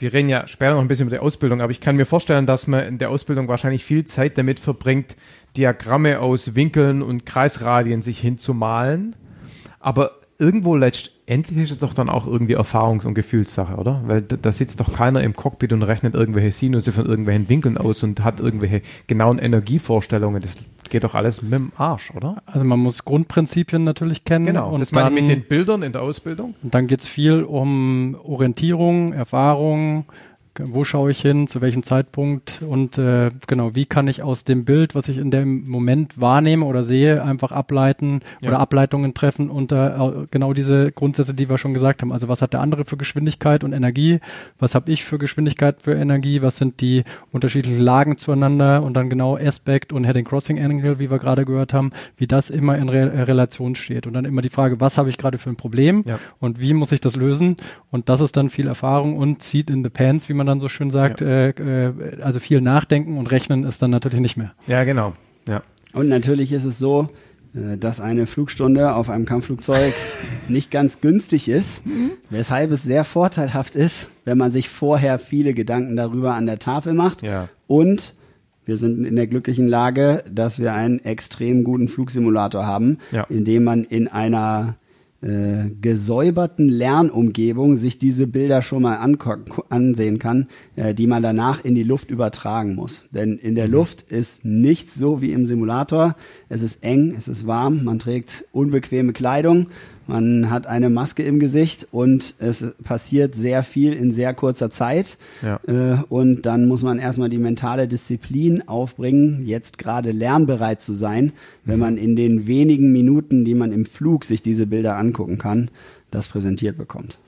wir 0.00 0.12
reden 0.12 0.28
ja 0.28 0.46
später 0.46 0.74
noch 0.74 0.80
ein 0.80 0.88
bisschen 0.88 1.08
über 1.08 1.16
die 1.16 1.22
Ausbildung, 1.22 1.60
aber 1.60 1.70
ich 1.72 1.80
kann 1.80 1.96
mir 1.96 2.06
vorstellen, 2.06 2.46
dass 2.46 2.66
man 2.66 2.84
in 2.84 2.98
der 2.98 3.10
Ausbildung 3.10 3.48
wahrscheinlich 3.48 3.84
viel 3.84 4.04
Zeit 4.04 4.38
damit 4.38 4.60
verbringt, 4.60 5.16
Diagramme 5.56 6.20
aus 6.20 6.54
Winkeln 6.54 7.02
und 7.02 7.26
Kreisradien 7.26 8.02
sich 8.02 8.20
hinzumalen. 8.20 9.16
Aber 9.80 10.12
irgendwo 10.38 10.76
letztendlich 11.28 11.64
ist 11.64 11.70
es 11.72 11.78
doch 11.78 11.92
dann 11.92 12.08
auch 12.08 12.26
irgendwie 12.26 12.56
Erfahrungs- 12.56 13.06
und 13.06 13.14
Gefühlssache, 13.14 13.76
oder? 13.76 14.02
Weil 14.06 14.22
da, 14.22 14.36
da, 14.36 14.52
sitzt 14.52 14.80
doch 14.80 14.92
keiner 14.92 15.22
im 15.22 15.34
Cockpit 15.34 15.72
und 15.72 15.82
rechnet 15.82 16.14
irgendwelche 16.14 16.52
Sinusse 16.52 16.92
von 16.92 17.06
irgendwelchen 17.06 17.48
Winkeln 17.48 17.76
aus 17.76 18.02
und 18.02 18.24
hat 18.24 18.40
irgendwelche 18.40 18.82
genauen 19.06 19.38
Energievorstellungen. 19.38 20.40
Das 20.42 20.56
geht 20.88 21.04
doch 21.04 21.14
alles 21.14 21.42
mit 21.42 21.52
dem 21.52 21.72
Arsch, 21.76 22.12
oder? 22.14 22.42
Also 22.46 22.64
man 22.64 22.78
muss 22.80 23.04
Grundprinzipien 23.04 23.84
natürlich 23.84 24.24
kennen. 24.24 24.46
Genau, 24.46 24.70
und 24.70 24.80
das 24.80 24.92
meine 24.92 25.16
ich 25.16 25.22
mit 25.22 25.30
den 25.30 25.42
Bildern 25.42 25.82
in 25.82 25.92
der 25.92 26.02
Ausbildung. 26.02 26.54
Und 26.62 26.74
dann 26.74 26.86
geht 26.86 27.00
es 27.00 27.08
viel 27.08 27.42
um 27.42 28.16
Orientierung, 28.22 29.12
Erfahrung, 29.12 30.06
wo 30.64 30.84
schaue 30.84 31.10
ich 31.10 31.20
hin, 31.20 31.46
zu 31.46 31.60
welchem 31.60 31.82
Zeitpunkt 31.82 32.62
und 32.66 32.98
äh, 32.98 33.30
genau, 33.46 33.74
wie 33.74 33.86
kann 33.86 34.08
ich 34.08 34.22
aus 34.22 34.44
dem 34.44 34.64
Bild, 34.64 34.94
was 34.94 35.08
ich 35.08 35.18
in 35.18 35.30
dem 35.30 35.68
Moment 35.68 36.20
wahrnehme 36.20 36.64
oder 36.64 36.82
sehe, 36.82 37.22
einfach 37.22 37.52
ableiten 37.52 38.20
ja. 38.40 38.48
oder 38.48 38.60
Ableitungen 38.60 39.14
treffen 39.14 39.50
unter 39.50 40.22
äh, 40.22 40.26
genau 40.30 40.52
diese 40.52 40.92
Grundsätze, 40.92 41.34
die 41.34 41.48
wir 41.48 41.58
schon 41.58 41.74
gesagt 41.74 42.02
haben. 42.02 42.12
Also 42.12 42.28
was 42.28 42.42
hat 42.42 42.52
der 42.52 42.60
andere 42.60 42.84
für 42.84 42.96
Geschwindigkeit 42.96 43.64
und 43.64 43.72
Energie? 43.72 44.20
Was 44.58 44.74
habe 44.74 44.90
ich 44.90 45.04
für 45.04 45.18
Geschwindigkeit 45.18 45.82
für 45.82 45.94
Energie? 45.94 46.42
Was 46.42 46.56
sind 46.56 46.80
die 46.80 47.04
unterschiedlichen 47.32 47.80
Lagen 47.80 48.18
zueinander? 48.18 48.82
Und 48.82 48.94
dann 48.94 49.10
genau 49.10 49.36
Aspect 49.36 49.92
und 49.92 50.04
Heading 50.04 50.24
Crossing 50.24 50.60
Angle, 50.60 50.98
wie 50.98 51.10
wir 51.10 51.18
gerade 51.18 51.44
gehört 51.44 51.72
haben, 51.74 51.92
wie 52.16 52.26
das 52.26 52.50
immer 52.50 52.76
in 52.76 52.88
Re 52.88 53.26
Relation 53.28 53.74
steht. 53.74 54.06
Und 54.06 54.14
dann 54.14 54.24
immer 54.24 54.42
die 54.42 54.48
Frage, 54.48 54.80
was 54.80 54.98
habe 54.98 55.08
ich 55.08 55.18
gerade 55.18 55.38
für 55.38 55.50
ein 55.50 55.56
Problem 55.56 56.02
ja. 56.04 56.18
und 56.40 56.60
wie 56.60 56.74
muss 56.74 56.92
ich 56.92 57.00
das 57.00 57.16
lösen? 57.16 57.56
Und 57.90 58.08
das 58.08 58.20
ist 58.20 58.36
dann 58.36 58.50
viel 58.50 58.66
Erfahrung 58.66 59.16
und 59.16 59.42
Seat 59.42 59.70
in 59.70 59.84
the 59.84 59.90
Pants, 59.90 60.28
wie 60.28 60.34
man 60.34 60.46
dann 60.48 60.60
so 60.60 60.68
schön 60.68 60.90
sagt, 60.90 61.20
ja. 61.20 61.26
äh, 61.26 61.48
äh, 61.50 62.22
also 62.22 62.40
viel 62.40 62.60
nachdenken 62.60 63.16
und 63.16 63.30
rechnen 63.30 63.64
ist 63.64 63.80
dann 63.82 63.90
natürlich 63.90 64.20
nicht 64.20 64.36
mehr. 64.36 64.52
Ja, 64.66 64.84
genau. 64.84 65.12
Ja. 65.46 65.62
Und 65.94 66.08
natürlich 66.08 66.52
ist 66.52 66.64
es 66.64 66.78
so, 66.78 67.08
äh, 67.54 67.78
dass 67.78 68.00
eine 68.00 68.26
Flugstunde 68.26 68.94
auf 68.94 69.10
einem 69.10 69.24
Kampfflugzeug 69.24 69.94
nicht 70.48 70.70
ganz 70.70 71.00
günstig 71.00 71.48
ist, 71.48 71.86
mhm. 71.86 72.10
weshalb 72.30 72.70
es 72.72 72.82
sehr 72.82 73.04
vorteilhaft 73.04 73.76
ist, 73.76 74.08
wenn 74.24 74.38
man 74.38 74.50
sich 74.50 74.68
vorher 74.68 75.18
viele 75.18 75.54
Gedanken 75.54 75.96
darüber 75.96 76.34
an 76.34 76.46
der 76.46 76.58
Tafel 76.58 76.94
macht 76.94 77.22
ja. 77.22 77.48
und 77.66 78.14
wir 78.64 78.76
sind 78.76 79.06
in 79.06 79.16
der 79.16 79.26
glücklichen 79.26 79.66
Lage, 79.66 80.22
dass 80.30 80.58
wir 80.58 80.74
einen 80.74 80.98
extrem 80.98 81.64
guten 81.64 81.88
Flugsimulator 81.88 82.66
haben, 82.66 82.98
ja. 83.12 83.24
in 83.30 83.46
dem 83.46 83.64
man 83.64 83.82
in 83.82 84.08
einer 84.08 84.76
äh, 85.20 85.70
gesäuberten 85.80 86.68
Lernumgebung 86.68 87.76
sich 87.76 87.98
diese 87.98 88.26
Bilder 88.26 88.62
schon 88.62 88.82
mal 88.82 88.96
ansehen 89.68 90.18
kann, 90.18 90.46
äh, 90.76 90.94
die 90.94 91.06
man 91.06 91.22
danach 91.22 91.64
in 91.64 91.74
die 91.74 91.82
Luft 91.82 92.10
übertragen 92.10 92.74
muss. 92.74 93.06
Denn 93.10 93.36
in 93.36 93.54
der 93.54 93.66
mhm. 93.66 93.74
Luft 93.74 94.02
ist 94.02 94.44
nichts 94.44 94.94
so 94.94 95.20
wie 95.20 95.32
im 95.32 95.44
Simulator. 95.44 96.14
Es 96.48 96.62
ist 96.62 96.84
eng, 96.84 97.14
es 97.16 97.26
ist 97.26 97.46
warm, 97.46 97.84
man 97.84 97.98
trägt 97.98 98.44
unbequeme 98.52 99.12
Kleidung 99.12 99.66
man 100.08 100.50
hat 100.50 100.66
eine 100.66 100.90
Maske 100.90 101.22
im 101.22 101.38
Gesicht 101.38 101.86
und 101.92 102.34
es 102.38 102.74
passiert 102.82 103.36
sehr 103.36 103.62
viel 103.62 103.92
in 103.92 104.10
sehr 104.10 104.34
kurzer 104.34 104.70
Zeit. 104.70 105.18
Ja. 105.42 105.60
Äh, 105.66 106.02
und 106.08 106.46
dann 106.46 106.66
muss 106.66 106.82
man 106.82 106.98
erstmal 106.98 107.28
die 107.28 107.38
mentale 107.38 107.86
Disziplin 107.86 108.66
aufbringen, 108.66 109.44
jetzt 109.44 109.78
gerade 109.78 110.10
lernbereit 110.10 110.82
zu 110.82 110.94
sein, 110.94 111.32
wenn 111.64 111.78
man 111.78 111.98
in 111.98 112.16
den 112.16 112.46
wenigen 112.46 112.90
Minuten, 112.90 113.44
die 113.44 113.54
man 113.54 113.72
im 113.72 113.84
Flug 113.84 114.24
sich 114.24 114.42
diese 114.42 114.66
Bilder 114.66 114.96
angucken 114.96 115.38
kann, 115.38 115.70
das 116.10 116.28
präsentiert 116.28 116.78
bekommt. 116.78 117.18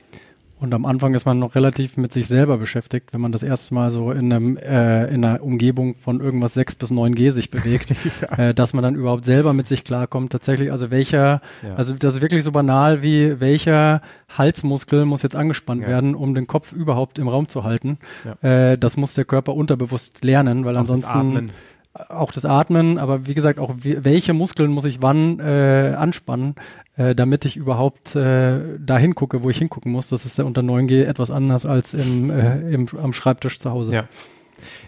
Und 0.61 0.75
am 0.75 0.85
Anfang 0.85 1.15
ist 1.15 1.25
man 1.25 1.39
noch 1.39 1.55
relativ 1.55 1.97
mit 1.97 2.13
sich 2.13 2.27
selber 2.27 2.59
beschäftigt, 2.59 3.13
wenn 3.13 3.19
man 3.19 3.31
das 3.31 3.41
erste 3.41 3.73
Mal 3.73 3.89
so 3.89 4.11
in, 4.11 4.31
einem, 4.31 4.57
äh, 4.57 5.07
in 5.07 5.25
einer 5.25 5.41
Umgebung 5.41 5.95
von 5.95 6.21
irgendwas 6.21 6.53
6 6.53 6.75
bis 6.75 6.91
9G 6.91 7.31
sich 7.31 7.49
bewegt, 7.49 7.95
ja. 8.21 8.49
äh, 8.49 8.53
dass 8.53 8.73
man 8.73 8.83
dann 8.83 8.93
überhaupt 8.93 9.25
selber 9.25 9.53
mit 9.53 9.65
sich 9.65 9.83
klarkommt. 9.83 10.31
Tatsächlich, 10.31 10.71
also 10.71 10.91
welcher, 10.91 11.41
ja. 11.63 11.73
also 11.77 11.95
das 11.95 12.13
ist 12.13 12.21
wirklich 12.21 12.43
so 12.43 12.51
banal 12.51 13.01
wie 13.01 13.39
welcher 13.39 14.03
Halsmuskel 14.37 15.05
muss 15.05 15.23
jetzt 15.23 15.35
angespannt 15.35 15.81
ja. 15.81 15.87
werden, 15.87 16.13
um 16.13 16.35
den 16.35 16.45
Kopf 16.45 16.73
überhaupt 16.73 17.17
im 17.17 17.27
Raum 17.27 17.49
zu 17.49 17.63
halten. 17.63 17.97
Äh, 18.43 18.77
das 18.77 18.97
muss 18.97 19.15
der 19.15 19.25
Körper 19.25 19.55
unterbewusst 19.55 20.23
lernen, 20.23 20.63
weil 20.63 20.75
Auch 20.75 20.81
ansonsten 20.81 21.49
auch 21.93 22.31
das 22.31 22.45
Atmen, 22.45 22.97
aber 22.97 23.27
wie 23.27 23.33
gesagt 23.33 23.59
auch 23.59 23.73
welche 23.81 24.33
Muskeln 24.33 24.71
muss 24.71 24.85
ich 24.85 25.01
wann 25.01 25.39
äh, 25.39 25.93
anspannen, 25.97 26.55
äh, 26.97 27.15
damit 27.15 27.45
ich 27.45 27.57
überhaupt 27.57 28.15
äh, 28.15 28.59
da 28.79 28.97
hingucke, 28.97 29.43
wo 29.43 29.49
ich 29.49 29.57
hingucken 29.57 29.91
muss. 29.91 30.09
Das 30.09 30.25
ist 30.25 30.37
ja 30.37 30.43
unter 30.43 30.61
9G 30.61 31.03
etwas 31.05 31.31
anders 31.31 31.65
als 31.65 31.93
im, 31.93 32.29
äh, 32.29 32.73
im, 32.73 32.87
am 33.01 33.13
Schreibtisch 33.13 33.59
zu 33.59 33.71
Hause. 33.71 33.93
Ja. 33.93 34.07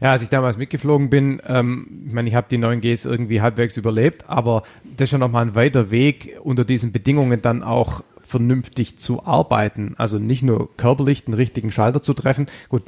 Ja, 0.02 0.12
als 0.12 0.22
ich 0.22 0.30
damals 0.30 0.58
mitgeflogen 0.58 1.10
bin, 1.10 1.42
ähm, 1.48 2.04
ich 2.06 2.14
meine, 2.14 2.30
ich 2.30 2.36
habe 2.36 2.46
die 2.50 2.60
9Gs 2.60 3.08
irgendwie 3.08 3.42
halbwegs 3.42 3.76
überlebt, 3.76 4.30
aber 4.30 4.62
das 4.84 5.08
ist 5.08 5.14
ja 5.14 5.18
nochmal 5.18 5.46
ein 5.46 5.56
weiter 5.56 5.90
Weg, 5.90 6.38
unter 6.44 6.64
diesen 6.64 6.92
Bedingungen 6.92 7.42
dann 7.42 7.64
auch 7.64 8.04
vernünftig 8.20 8.98
zu 9.00 9.26
arbeiten. 9.26 9.96
Also 9.98 10.20
nicht 10.20 10.44
nur 10.44 10.76
körperlich 10.78 11.26
den 11.26 11.34
richtigen 11.34 11.72
Schalter 11.72 12.02
zu 12.02 12.14
treffen, 12.14 12.48
gut, 12.70 12.84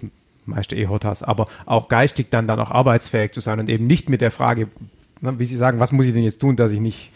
meiste 0.46 0.76
E-Hotas, 0.76 1.24
aber 1.24 1.48
auch 1.66 1.88
geistig 1.90 2.28
dann, 2.30 2.48
dann 2.48 2.60
auch 2.60 2.72
arbeitsfähig 2.72 3.32
zu 3.32 3.42
sein 3.42 3.60
und 3.60 3.70
eben 3.70 3.88
nicht 3.88 4.10
mit 4.10 4.22
der 4.22 4.32
Frage, 4.32 4.68
wie 5.22 5.46
Sie 5.46 5.56
sagen, 5.56 5.80
was 5.80 5.92
muss 5.92 6.06
ich 6.06 6.14
denn 6.14 6.24
jetzt 6.24 6.42
tun, 6.42 6.56
dass 6.56 6.72
ich 6.72 6.80
nicht 6.80 7.12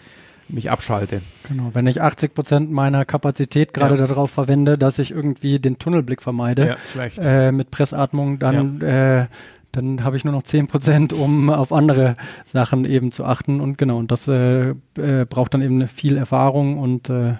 mich 0.50 0.72
abschalte. 0.72 1.22
Genau, 1.48 1.70
wenn 1.74 1.88
ich 1.88 2.02
80 2.02 2.34
Prozent 2.34 2.72
meiner 2.72 3.06
Kapazität 3.06 3.74
gerade 3.74 3.98
ja. 3.98 4.08
darauf 4.08 4.32
verwende, 4.32 4.78
dass 4.78 5.00
ich 5.00 5.12
irgendwie 5.12 5.60
den 5.60 5.80
Tunnelblick 5.80 6.22
vermeide 6.22 6.78
ja, 6.96 7.06
äh, 7.22 7.52
mit 7.52 7.72
Pressatmung, 7.72 8.40
dann 8.40 8.82
ja. 8.82 9.22
äh, 9.22 9.28
dann 9.72 10.04
habe 10.04 10.18
ich 10.18 10.26
nur 10.26 10.34
noch 10.34 10.44
10 10.44 10.68
Prozent, 10.68 11.14
um 11.14 11.50
auf 11.50 11.72
andere 11.72 12.16
Sachen 12.46 12.86
eben 12.86 13.12
zu 13.12 13.24
achten 13.26 13.62
und 13.62 13.78
genau, 13.78 13.98
und 13.98 14.12
das 14.12 14.28
äh, 14.28 14.70
äh, 14.70 15.26
braucht 15.30 15.54
dann 15.54 15.62
eben 15.62 15.88
viel 15.88 16.18
Erfahrung 16.18 16.80
und 16.80 17.10
äh, 17.10 17.36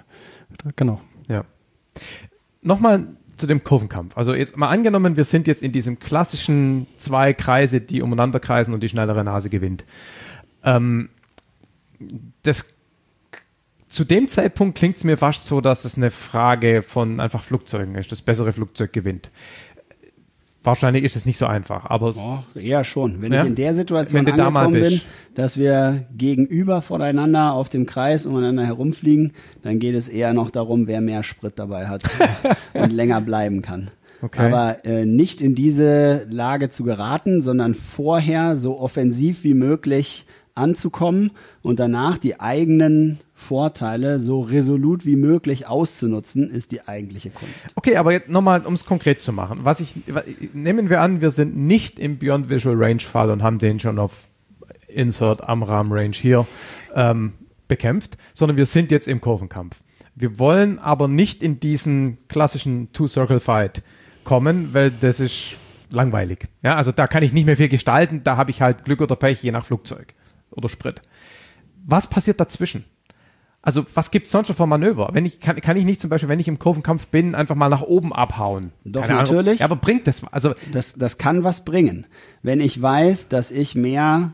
genau. 0.76 1.00
Ja. 1.28 1.44
Nochmal 2.62 3.06
zu 3.34 3.46
dem 3.46 3.64
Kurvenkampf. 3.64 4.16
Also 4.16 4.34
jetzt 4.34 4.56
mal 4.56 4.68
angenommen, 4.68 5.16
wir 5.16 5.24
sind 5.24 5.46
jetzt 5.46 5.62
in 5.62 5.72
diesem 5.72 5.98
klassischen 5.98 6.86
zwei 6.98 7.32
Kreise, 7.32 7.80
die 7.80 8.02
umeinander 8.02 8.38
kreisen 8.38 8.74
und 8.74 8.82
die 8.82 8.88
schnellere 8.88 9.24
Nase 9.24 9.48
gewinnt. 9.48 9.84
Ähm, 10.62 11.08
das 12.42 12.66
zu 13.90 14.04
dem 14.04 14.28
Zeitpunkt 14.28 14.78
klingt 14.78 14.96
es 14.96 15.04
mir 15.04 15.16
fast 15.16 15.44
so, 15.44 15.60
dass 15.60 15.84
es 15.84 15.96
eine 15.96 16.12
Frage 16.12 16.82
von 16.82 17.18
einfach 17.20 17.42
Flugzeugen 17.42 17.96
ist. 17.96 18.12
Das 18.12 18.22
bessere 18.22 18.52
Flugzeug 18.52 18.92
gewinnt. 18.92 19.30
Wahrscheinlich 20.62 21.04
ist 21.04 21.16
es 21.16 21.26
nicht 21.26 21.38
so 21.38 21.46
einfach, 21.46 21.86
aber 21.86 22.14
eher 22.54 22.84
schon. 22.84 23.20
Wenn 23.20 23.32
ja? 23.32 23.42
ich 23.42 23.48
in 23.48 23.54
der 23.54 23.74
Situation 23.74 24.26
Wenn 24.26 24.40
angekommen 24.40 24.72
bin, 24.72 25.00
dass 25.34 25.56
wir 25.56 26.04
gegenüber 26.16 26.82
voneinander 26.82 27.54
auf 27.54 27.68
dem 27.68 27.86
Kreis 27.86 28.26
umeinander 28.26 28.64
herumfliegen, 28.64 29.32
dann 29.62 29.78
geht 29.78 29.94
es 29.94 30.08
eher 30.08 30.34
noch 30.34 30.50
darum, 30.50 30.86
wer 30.86 31.00
mehr 31.00 31.22
Sprit 31.22 31.58
dabei 31.58 31.88
hat 31.88 32.02
und 32.74 32.92
länger 32.92 33.20
bleiben 33.20 33.62
kann. 33.62 33.90
Okay. 34.22 34.46
Aber 34.46 34.84
äh, 34.84 35.06
nicht 35.06 35.40
in 35.40 35.54
diese 35.54 36.26
Lage 36.28 36.68
zu 36.68 36.84
geraten, 36.84 37.40
sondern 37.40 37.74
vorher 37.74 38.54
so 38.54 38.78
offensiv 38.78 39.42
wie 39.44 39.54
möglich 39.54 40.26
anzukommen 40.54 41.30
und 41.62 41.80
danach 41.80 42.18
die 42.18 42.38
eigenen 42.38 43.18
Vorteile 43.40 44.18
so 44.18 44.40
resolut 44.40 45.06
wie 45.06 45.16
möglich 45.16 45.66
auszunutzen, 45.66 46.48
ist 46.48 46.72
die 46.72 46.86
eigentliche 46.86 47.30
Kunst. 47.30 47.68
Okay, 47.74 47.96
aber 47.96 48.12
jetzt 48.12 48.28
nochmal, 48.28 48.60
um 48.66 48.74
es 48.74 48.84
konkret 48.84 49.22
zu 49.22 49.32
machen. 49.32 49.60
Was 49.62 49.80
ich, 49.80 49.94
nehmen 50.52 50.90
wir 50.90 51.00
an, 51.00 51.20
wir 51.20 51.30
sind 51.30 51.56
nicht 51.56 51.98
im 51.98 52.18
Beyond 52.18 52.50
Visual 52.50 52.76
Range 52.76 53.00
Fall 53.00 53.30
und 53.30 53.42
haben 53.42 53.58
den 53.58 53.80
schon 53.80 53.98
auf 53.98 54.24
Insert 54.88 55.48
am 55.48 55.62
Rahmen 55.62 55.92
Range 55.92 56.14
hier 56.14 56.46
ähm, 56.94 57.32
bekämpft, 57.66 58.18
sondern 58.34 58.56
wir 58.56 58.66
sind 58.66 58.90
jetzt 58.90 59.08
im 59.08 59.20
Kurvenkampf. 59.20 59.80
Wir 60.14 60.38
wollen 60.38 60.78
aber 60.78 61.08
nicht 61.08 61.42
in 61.42 61.60
diesen 61.60 62.18
klassischen 62.28 62.92
Two-Circle-Fight 62.92 63.82
kommen, 64.22 64.74
weil 64.74 64.90
das 64.90 65.18
ist 65.18 65.56
langweilig. 65.90 66.48
Ja, 66.62 66.76
also 66.76 66.92
da 66.92 67.06
kann 67.06 67.22
ich 67.22 67.32
nicht 67.32 67.46
mehr 67.46 67.56
viel 67.56 67.68
gestalten, 67.68 68.22
da 68.22 68.36
habe 68.36 68.50
ich 68.50 68.60
halt 68.60 68.84
Glück 68.84 69.00
oder 69.00 69.16
Pech, 69.16 69.42
je 69.42 69.50
nach 69.50 69.64
Flugzeug 69.64 70.14
oder 70.50 70.68
Sprit. 70.68 71.00
Was 71.86 72.08
passiert 72.08 72.38
dazwischen? 72.38 72.84
Also 73.62 73.84
was 73.92 74.10
gibt 74.10 74.26
es 74.26 74.32
sonst 74.32 74.48
noch 74.48 74.56
für 74.56 74.66
Manöver? 74.66 75.10
Wenn 75.12 75.26
ich, 75.26 75.38
kann, 75.38 75.56
kann 75.60 75.76
ich 75.76 75.84
nicht 75.84 76.00
zum 76.00 76.08
Beispiel, 76.08 76.28
wenn 76.28 76.38
ich 76.38 76.48
im 76.48 76.58
Kurvenkampf 76.58 77.08
bin, 77.08 77.34
einfach 77.34 77.54
mal 77.54 77.68
nach 77.68 77.82
oben 77.82 78.12
abhauen? 78.12 78.72
Doch, 78.84 79.02
Keine 79.02 79.14
natürlich. 79.14 79.60
Ja, 79.60 79.66
aber 79.66 79.76
bringt 79.76 80.06
das? 80.06 80.22
Also 80.32 80.54
das, 80.72 80.94
das 80.94 81.18
kann 81.18 81.44
was 81.44 81.64
bringen. 81.64 82.06
Wenn 82.42 82.60
ich 82.60 82.80
weiß, 82.80 83.28
dass 83.28 83.50
ich 83.50 83.74
mehr 83.74 84.32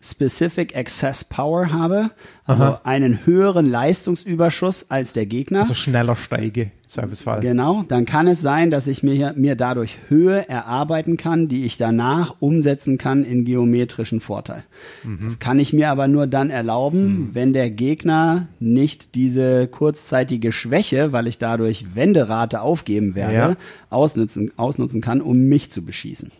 Specific 0.00 0.76
Access 0.76 1.24
Power 1.24 1.72
habe, 1.72 2.10
also 2.44 2.62
Aha. 2.62 2.80
einen 2.84 3.26
höheren 3.26 3.68
Leistungsüberschuss 3.68 4.92
als 4.92 5.12
der 5.12 5.26
Gegner. 5.26 5.60
Also 5.60 5.74
schneller 5.74 6.14
steige, 6.14 6.70
Servicefall. 6.86 7.40
Genau, 7.40 7.84
dann 7.88 8.04
kann 8.04 8.28
es 8.28 8.40
sein, 8.40 8.70
dass 8.70 8.86
ich 8.86 9.02
mir, 9.02 9.34
mir 9.36 9.56
dadurch 9.56 9.96
Höhe 10.08 10.48
erarbeiten 10.48 11.16
kann, 11.16 11.48
die 11.48 11.64
ich 11.66 11.78
danach 11.78 12.36
umsetzen 12.38 12.96
kann 12.96 13.24
in 13.24 13.44
geometrischen 13.44 14.20
Vorteil. 14.20 14.62
Mhm. 15.02 15.24
Das 15.24 15.40
kann 15.40 15.58
ich 15.58 15.72
mir 15.72 15.90
aber 15.90 16.06
nur 16.06 16.28
dann 16.28 16.48
erlauben, 16.48 17.00
mhm. 17.06 17.34
wenn 17.34 17.52
der 17.52 17.68
Gegner 17.68 18.46
nicht 18.60 19.16
diese 19.16 19.66
kurzzeitige 19.66 20.52
Schwäche, 20.52 21.10
weil 21.10 21.26
ich 21.26 21.38
dadurch 21.38 21.96
Wenderate 21.96 22.60
aufgeben 22.60 23.16
werde, 23.16 23.34
ja. 23.34 23.56
ausnutzen, 23.90 24.52
ausnutzen 24.56 25.00
kann, 25.00 25.20
um 25.20 25.48
mich 25.48 25.72
zu 25.72 25.84
beschießen. 25.84 26.30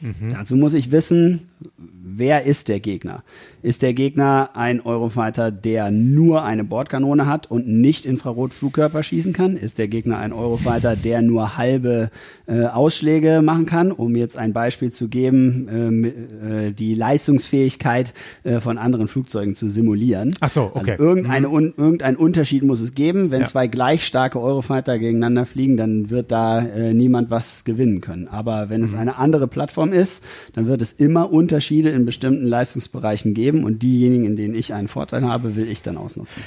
Mhm. 0.00 0.30
Dazu 0.30 0.56
muss 0.56 0.74
ich 0.74 0.90
wissen, 0.90 1.48
wer 1.76 2.44
ist 2.44 2.68
der 2.68 2.80
Gegner? 2.80 3.22
Ist 3.64 3.80
der 3.80 3.94
Gegner 3.94 4.50
ein 4.52 4.82
Eurofighter, 4.82 5.50
der 5.50 5.90
nur 5.90 6.44
eine 6.44 6.64
Bordkanone 6.64 7.24
hat 7.24 7.50
und 7.50 7.66
nicht 7.66 8.04
Infrarotflugkörper 8.04 9.02
schießen 9.02 9.32
kann? 9.32 9.56
Ist 9.56 9.78
der 9.78 9.88
Gegner 9.88 10.18
ein 10.18 10.34
Eurofighter, 10.34 10.96
der 10.96 11.22
nur 11.22 11.56
halbe 11.56 12.10
äh, 12.46 12.64
Ausschläge 12.66 13.40
machen 13.40 13.64
kann? 13.64 13.90
Um 13.90 14.16
jetzt 14.16 14.36
ein 14.36 14.52
Beispiel 14.52 14.92
zu 14.92 15.08
geben, 15.08 16.12
äh, 16.44 16.66
äh, 16.66 16.72
die 16.72 16.94
Leistungsfähigkeit 16.94 18.12
äh, 18.42 18.60
von 18.60 18.76
anderen 18.76 19.08
Flugzeugen 19.08 19.56
zu 19.56 19.70
simulieren. 19.70 20.36
Ach 20.40 20.50
so, 20.50 20.70
okay. 20.74 20.90
Also 20.92 21.02
irgendeine, 21.02 21.48
mhm. 21.48 21.54
un, 21.54 21.74
irgendein 21.78 22.16
Unterschied 22.16 22.64
muss 22.64 22.82
es 22.82 22.94
geben. 22.94 23.30
Wenn 23.30 23.40
ja. 23.40 23.46
zwei 23.46 23.66
gleich 23.66 24.04
starke 24.04 24.42
Eurofighter 24.42 24.98
gegeneinander 24.98 25.46
fliegen, 25.46 25.78
dann 25.78 26.10
wird 26.10 26.30
da 26.30 26.58
äh, 26.58 26.92
niemand 26.92 27.30
was 27.30 27.64
gewinnen 27.64 28.02
können. 28.02 28.28
Aber 28.28 28.68
wenn 28.68 28.82
mhm. 28.82 28.84
es 28.84 28.94
eine 28.94 29.16
andere 29.16 29.48
Plattform 29.48 29.94
ist, 29.94 30.22
dann 30.52 30.66
wird 30.66 30.82
es 30.82 30.92
immer 30.92 31.32
Unterschiede 31.32 31.88
in 31.88 32.04
bestimmten 32.04 32.44
Leistungsbereichen 32.44 33.32
geben 33.32 33.53
und 33.62 33.82
diejenigen, 33.82 34.24
in 34.24 34.36
denen 34.36 34.56
ich 34.56 34.74
einen 34.74 34.88
Vorteil 34.88 35.24
habe, 35.28 35.54
will 35.54 35.68
ich 35.68 35.82
dann 35.82 35.96
ausnutzen. 35.96 36.42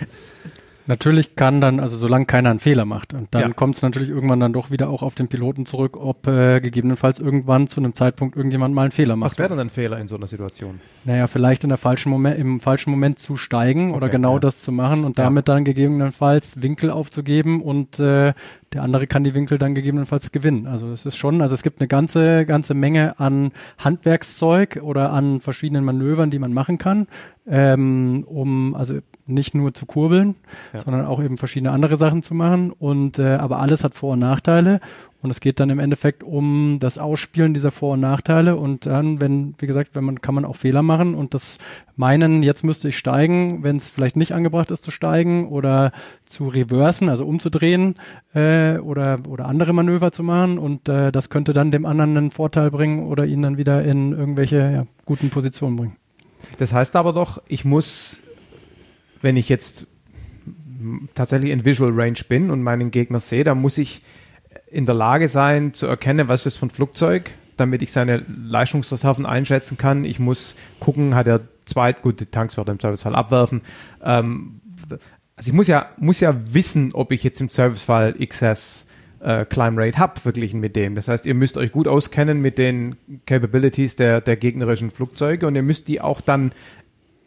Natürlich 0.88 1.36
kann 1.36 1.60
dann, 1.60 1.82
also 1.82 1.98
solange 1.98 2.26
keiner 2.26 2.50
einen 2.50 2.60
Fehler 2.60 2.86
macht, 2.86 3.14
und 3.14 3.28
dann 3.32 3.42
ja. 3.42 3.50
kommt 3.50 3.76
es 3.76 3.82
natürlich 3.82 4.08
irgendwann 4.08 4.40
dann 4.40 4.54
doch 4.54 4.72
wieder 4.72 4.90
auch 4.90 5.04
auf 5.04 5.16
den 5.16 5.28
Piloten 5.28 5.66
zurück, 5.66 5.98
ob 5.98 6.28
äh, 6.28 6.62
gegebenenfalls 6.62 7.20
irgendwann 7.20 7.68
zu 7.68 7.82
einem 7.82 7.94
Zeitpunkt 7.94 8.38
irgendjemand 8.38 8.74
mal 8.74 8.84
einen 8.84 8.92
Fehler 8.92 9.18
macht. 9.18 9.32
Was 9.32 9.38
wäre 9.38 9.50
denn 9.50 9.60
ein 9.60 9.70
Fehler 9.70 10.00
in 10.00 10.08
so 10.08 10.16
einer 10.16 10.28
Situation? 10.28 10.80
Naja, 11.04 11.28
vielleicht 11.28 11.64
in 11.66 11.70
der 11.70 11.78
falschen 11.78 12.10
Moment, 12.10 12.40
im 12.40 12.62
falschen 12.62 12.92
Moment 12.92 13.20
zu 13.20 13.36
steigen 13.36 13.90
okay, 13.90 13.98
oder 13.98 14.10
genau 14.10 14.36
ja. 14.36 14.40
das 14.40 14.62
zu 14.62 14.72
machen 14.72 15.04
und 15.04 15.20
damit 15.20 15.50
ja. 15.50 15.56
dann 15.56 15.66
gegebenenfalls 15.66 16.62
Winkel 16.62 16.90
aufzugeben 16.90 17.62
und 17.62 18.00
äh, 18.00 18.34
der 18.74 18.84
andere 18.84 19.08
kann 19.08 19.24
die 19.24 19.34
Winkel 19.34 19.58
dann 19.58 19.76
gegebenenfalls 19.76 20.32
gewinnen. 20.32 20.68
Also 20.68 20.92
es 20.92 21.06
ist 21.06 21.16
schon, 21.16 21.42
also 21.42 21.54
es 21.54 21.64
gibt 21.64 21.80
eine 21.80 21.88
ganze, 21.88 22.46
ganze 22.46 22.74
Menge 22.74 23.20
an 23.20 23.52
Handwerkszeug 23.78 24.80
oder 24.82 25.12
an 25.12 25.40
verschiedenen 25.40 25.86
Manövern, 25.86 26.32
die 26.32 26.40
man 26.40 26.54
machen 26.54 26.78
kann, 26.78 27.08
ähm, 27.48 28.26
um 28.28 28.76
also 28.76 29.00
nicht 29.26 29.56
nur 29.56 29.74
zu 29.74 29.86
kurbeln, 29.86 30.36
ja. 30.74 30.82
sondern 30.82 31.06
auch 31.06 31.22
eben 31.22 31.38
verschiedene 31.38 31.72
andere 31.72 31.98
Sachen 31.98 32.24
zu 32.24 32.34
machen. 32.34 32.72
Und 32.72 33.20
äh, 33.20 33.36
aber 33.36 33.60
alles 33.60 33.84
hat 33.84 33.94
Vor- 33.94 34.14
und 34.14 34.20
Nachteile. 34.20 34.80
Und 35.28 35.32
es 35.32 35.40
geht 35.40 35.60
dann 35.60 35.70
im 35.70 35.80
Endeffekt 35.80 36.24
um 36.24 36.78
das 36.80 36.98
Ausspielen 36.98 37.54
dieser 37.54 37.72
Vor- 37.72 37.94
und 37.94 38.00
Nachteile. 38.00 38.56
Und 38.56 38.86
dann, 38.86 39.20
wenn, 39.20 39.54
wie 39.60 39.68
gesagt, 39.68 39.92
wenn 39.94 40.04
man, 40.04 40.22
kann 40.22 40.34
man 40.34 40.46
auch 40.46 40.56
Fehler 40.56 40.82
machen 40.82 41.14
und 41.14 41.34
das 41.34 41.60
meinen, 41.96 42.44
jetzt 42.44 42.64
müsste 42.64 42.90
ich 42.90 42.98
steigen, 42.98 43.64
wenn 43.64 43.76
es 43.76 43.90
vielleicht 43.90 44.16
nicht 44.16 44.34
angebracht 44.34 44.72
ist 44.72 44.84
zu 44.84 44.92
steigen 44.92 45.48
oder 45.48 45.92
zu 46.26 46.48
reversen, 46.48 47.10
also 47.10 47.26
umzudrehen 47.26 47.96
äh, 48.34 48.78
oder, 48.78 49.20
oder 49.28 49.46
andere 49.46 49.74
Manöver 49.74 50.12
zu 50.12 50.24
machen. 50.24 50.58
Und 50.58 50.90
äh, 50.90 51.12
das 51.12 51.30
könnte 51.30 51.54
dann 51.54 51.72
dem 51.72 51.86
anderen 51.86 52.18
einen 52.18 52.32
Vorteil 52.32 52.72
bringen 52.72 53.06
oder 53.06 53.26
ihn 53.26 53.44
dann 53.44 53.58
wieder 53.58 53.84
in 53.84 54.14
irgendwelche 54.14 54.58
ja, 54.58 54.88
guten 55.06 55.30
Positionen 55.30 55.76
bringen. 55.76 55.96
Das 56.58 56.74
heißt 56.74 56.96
aber 56.96 57.14
doch, 57.14 57.42
ich 57.48 57.66
muss 57.66 58.22
wenn 59.22 59.38
ich 59.38 59.50
jetzt 59.50 59.88
tatsächlich 61.16 61.52
in 61.52 61.66
Visual 61.66 61.92
Range 61.92 62.20
bin 62.28 62.52
und 62.52 62.62
meinen 62.62 62.92
Gegner 62.92 63.20
sehe, 63.20 63.44
dann 63.44 63.60
muss 63.60 63.78
ich 63.78 64.02
in 64.70 64.86
der 64.86 64.96
Lage 64.96 65.28
sein 65.28 65.74
zu 65.74 65.88
erkennen, 65.88 66.28
was 66.28 66.46
ist 66.46 66.62
ein 66.62 66.70
Flugzeug, 66.70 67.32
damit 67.56 67.82
ich 67.82 67.92
seine 67.92 68.24
Leistungsreserven 68.28 69.26
einschätzen 69.26 69.78
kann. 69.78 70.04
Ich 70.04 70.20
muss 70.20 70.56
gucken, 70.80 71.16
hat 71.16 71.28
er 71.28 71.42
zwei, 71.66 71.94
gut, 71.94 72.20
die 72.20 72.26
Tanks 72.26 72.58
wird 72.58 72.70
er 72.70 72.74
im 72.74 72.80
Servicefall 72.80 73.16
abwerfen. 73.16 73.62
Ähm, 74.04 74.62
also 75.36 75.50
ich 75.50 75.54
muss 75.54 75.68
ja, 75.68 75.90
muss 75.98 76.20
ja 76.20 76.36
wissen, 76.54 76.94
ob 76.94 77.12
ich 77.12 77.24
jetzt 77.24 77.40
im 77.42 77.50
Servicefall 77.50 78.14
XS 78.14 78.88
äh, 79.20 79.46
Climb 79.46 79.78
Rate 79.78 79.98
habe, 79.98 80.14
wirklich 80.26 80.54
mit 80.54 80.76
dem. 80.76 80.96
Das 80.96 81.08
heißt, 81.08 81.26
ihr 81.26 81.36
müsst 81.36 81.58
euch 81.58 81.72
gut 81.72 81.88
auskennen 81.88 82.42
mit 82.42 82.58
den 82.58 82.96
Capabilities 83.26 83.96
der, 83.96 84.22
der 84.22 84.38
gegnerischen 84.38 84.92
Flugzeuge 84.92 85.48
und 85.48 85.56
ihr 85.56 85.64
müsst 85.64 85.88
die 85.88 86.02
auch 86.02 86.22
dann 86.22 86.52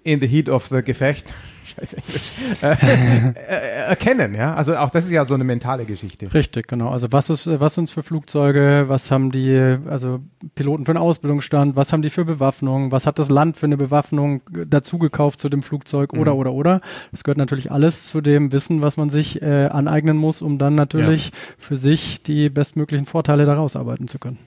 in 0.03 0.21
the 0.21 0.27
heat 0.27 0.49
of 0.49 0.67
the 0.67 0.83
Gefecht 0.83 1.35
scheiß 1.71 1.95
Englisch, 1.95 2.33
äh, 2.63 2.73
äh, 3.39 3.89
erkennen, 3.89 4.35
ja. 4.35 4.55
Also 4.55 4.77
auch 4.77 4.91
das 4.91 5.07
ist 5.07 5.13
ja 5.13 5.25
so 5.25 5.35
eine 5.35 5.45
mentale 5.45 5.85
Geschichte. 5.85 6.33
Richtig, 6.33 6.69
genau. 6.69 6.91
Also 6.91 7.13
was 7.13 7.31
ist, 7.31 7.49
was 7.61 7.75
sind 7.75 7.85
es 7.85 7.91
für 7.93 8.03
Flugzeuge, 8.03 8.85
was 8.89 9.11
haben 9.11 9.31
die, 9.31 9.79
also 9.89 10.21
Piloten 10.55 10.85
für 10.85 10.93
einen 10.93 10.99
Ausbildungsstand, 10.99 11.77
was 11.77 11.93
haben 11.93 12.03
die 12.03 12.11
für 12.11 12.25
Bewaffnung, 12.25 12.93
was 12.93 13.07
hat 13.07 13.19
das 13.19 13.31
Land 13.31 13.57
für 13.57 13.67
eine 13.67 13.77
Bewaffnung 13.77 14.43
dazu 14.67 14.99
gekauft 14.99 15.41
zu 15.41 15.49
dem 15.49 15.63
Flugzeug 15.63 16.13
oder, 16.13 16.35
mhm. 16.35 16.41
oder, 16.41 16.53
oder. 16.53 16.81
Das 17.11 17.25
gehört 17.25 17.39
natürlich 17.39 17.71
alles 17.71 18.07
zu 18.07 18.21
dem 18.21 18.53
Wissen, 18.53 18.83
was 18.83 18.97
man 18.97 19.11
sich 19.11 19.43
äh, 19.43 19.67
aneignen 19.67 20.17
muss, 20.17 20.43
um 20.43 20.59
dann 20.59 20.75
natürlich 20.75 21.27
ja. 21.27 21.33
für 21.59 21.77
sich 21.77 22.23
die 22.23 22.49
bestmöglichen 22.51 23.07
Vorteile 23.07 23.47
daraus 23.47 23.77
arbeiten 23.77 24.09
zu 24.09 24.19
können. 24.19 24.39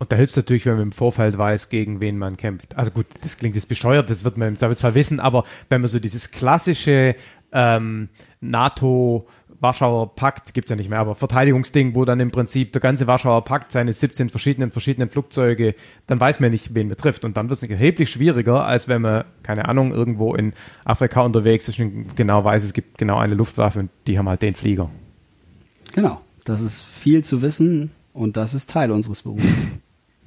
Und 0.00 0.10
da 0.10 0.16
hilft 0.16 0.30
es 0.30 0.36
natürlich, 0.38 0.64
wenn 0.64 0.76
man 0.76 0.84
im 0.84 0.92
Vorfeld 0.92 1.36
weiß, 1.36 1.68
gegen 1.68 2.00
wen 2.00 2.16
man 2.16 2.38
kämpft. 2.38 2.74
Also 2.74 2.90
gut, 2.90 3.04
das 3.20 3.36
klingt 3.36 3.54
jetzt 3.54 3.68
bescheuert, 3.68 4.08
das 4.08 4.24
wird 4.24 4.38
man 4.38 4.48
im 4.48 4.56
Zweifelsfall 4.56 4.94
wissen, 4.94 5.20
aber 5.20 5.44
wenn 5.68 5.82
man 5.82 5.88
so 5.88 5.98
dieses 5.98 6.30
klassische 6.30 7.14
ähm, 7.52 8.08
NATO 8.40 9.28
Warschauer 9.60 10.14
Pakt 10.14 10.54
gibt's 10.54 10.70
ja 10.70 10.76
nicht 10.76 10.88
mehr, 10.88 11.00
aber 11.00 11.14
Verteidigungsding, 11.14 11.94
wo 11.94 12.06
dann 12.06 12.18
im 12.18 12.30
Prinzip 12.30 12.72
der 12.72 12.80
ganze 12.80 13.06
Warschauer 13.06 13.44
Pakt 13.44 13.72
seine 13.72 13.92
17 13.92 14.30
verschiedenen 14.30 14.70
verschiedenen 14.70 15.10
Flugzeuge, 15.10 15.74
dann 16.06 16.18
weiß 16.18 16.40
man 16.40 16.50
nicht, 16.50 16.74
wen 16.74 16.88
man 16.88 16.96
trifft. 16.96 17.26
Und 17.26 17.36
dann 17.36 17.50
wird 17.50 17.62
es 17.62 17.68
erheblich 17.68 18.10
schwieriger, 18.10 18.64
als 18.64 18.88
wenn 18.88 19.02
man, 19.02 19.24
keine 19.42 19.68
Ahnung, 19.68 19.92
irgendwo 19.92 20.34
in 20.34 20.54
Afrika 20.86 21.20
unterwegs 21.20 21.68
ist 21.68 21.78
und 21.78 22.16
genau 22.16 22.42
weiß, 22.42 22.64
es 22.64 22.72
gibt 22.72 22.96
genau 22.96 23.18
eine 23.18 23.34
Luftwaffe 23.34 23.80
und 23.80 23.90
die 24.06 24.18
haben 24.18 24.30
halt 24.30 24.40
den 24.40 24.54
Flieger. 24.54 24.88
Genau, 25.92 26.22
das 26.46 26.62
ist 26.62 26.80
viel 26.80 27.22
zu 27.22 27.42
wissen 27.42 27.90
und 28.14 28.38
das 28.38 28.54
ist 28.54 28.70
Teil 28.70 28.90
unseres 28.90 29.22
Berufs. 29.22 29.44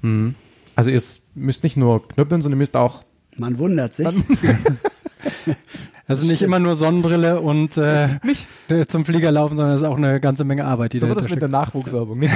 Mhm. 0.03 0.35
Also 0.75 0.89
ihr 0.91 1.01
müsst 1.35 1.63
nicht 1.63 1.77
nur 1.77 2.07
knüppeln, 2.07 2.41
sondern 2.41 2.57
ihr 2.57 2.61
müsst 2.61 2.77
auch. 2.77 3.03
Man 3.37 3.57
wundert 3.57 3.95
sich. 3.95 4.07
Also 6.07 6.27
nicht 6.31 6.41
immer 6.41 6.59
nur 6.59 6.75
Sonnenbrille 6.75 7.39
und 7.39 7.77
äh, 7.77 8.19
nicht. 8.23 8.45
zum 8.89 9.05
Flieger 9.05 9.31
laufen, 9.31 9.57
sondern 9.57 9.73
es 9.73 9.81
ist 9.81 9.87
auch 9.87 9.97
eine 9.97 10.19
ganze 10.19 10.43
Menge 10.43 10.65
Arbeit, 10.65 10.93
die 10.93 10.99
so 10.99 11.07
da 11.07 11.15
das 11.15 11.29
mit 11.29 11.41
der 11.41 11.49
Nachwuchswerbung. 11.49 12.19
Nicht? 12.19 12.33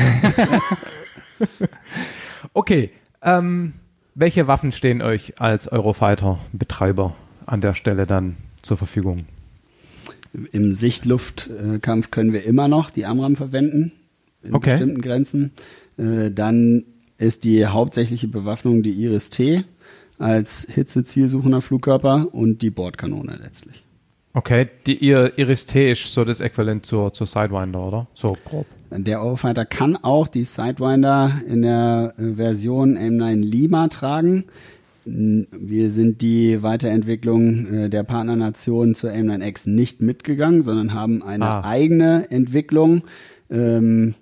okay. 2.54 2.92
Ähm, 3.22 3.74
welche 4.16 4.48
Waffen 4.48 4.72
stehen 4.72 5.02
euch 5.02 5.40
als 5.40 5.72
Eurofighter-Betreiber 5.72 7.16
an 7.46 7.62
der 7.62 7.76
Stelle 7.76 8.08
dann 8.08 8.38
zur 8.62 8.78
Verfügung? 8.78 9.26
Im 10.52 10.72
Sichtluftkampf 10.72 12.12
können 12.12 12.34
wir 12.34 12.44
immer 12.44 12.68
noch 12.68 12.90
die 12.90 13.06
Amram 13.06 13.36
verwenden 13.36 13.92
in 14.44 14.56
okay. 14.56 14.72
bestimmten 14.72 15.02
Grenzen. 15.02 15.52
Äh, 15.98 16.32
dann 16.32 16.84
ist 17.18 17.44
die 17.44 17.66
hauptsächliche 17.66 18.28
Bewaffnung 18.28 18.84
die 18.84 18.92
Iris-T 18.92 19.64
als 20.20 20.68
hitzezielsuchender 20.70 21.62
Flugkörper 21.62 22.28
und 22.32 22.62
die 22.62 22.70
Bordkanone 22.70 23.40
letztlich. 23.42 23.84
Okay, 24.34 24.68
die 24.86 25.04
Iris-T 25.04 25.92
ist 25.92 26.14
so 26.14 26.24
das 26.24 26.42
Äquivalent 26.42 26.86
zur, 26.86 27.12
zur 27.14 27.26
Sidewinder, 27.26 27.88
oder? 27.88 28.08
So 28.14 28.38
grob. 28.46 28.68
Der 28.92 29.22
Eurofighter 29.22 29.66
kann 29.66 29.98
auch 29.98 30.28
die 30.28 30.44
Sidewinder 30.44 31.42
in 31.48 31.64
der 31.64 32.14
äh, 32.18 32.36
Version 32.36 32.98
M9 32.98 33.36
Lima 33.36 33.88
tragen. 33.88 34.46
Wir 35.06 35.90
sind 35.90 36.22
die 36.22 36.62
Weiterentwicklung 36.64 37.74
äh, 37.74 37.90
der 37.90 38.04
Partnernation 38.04 38.94
zur 38.94 39.12
M9X 39.12 39.70
nicht 39.70 40.02
mitgegangen, 40.02 40.62
sondern 40.62 40.94
haben 40.94 41.24
eine 41.24 41.46
ah. 41.46 41.64
eigene 41.64 42.30
Entwicklung 42.30 43.04
ähm, 43.50 44.16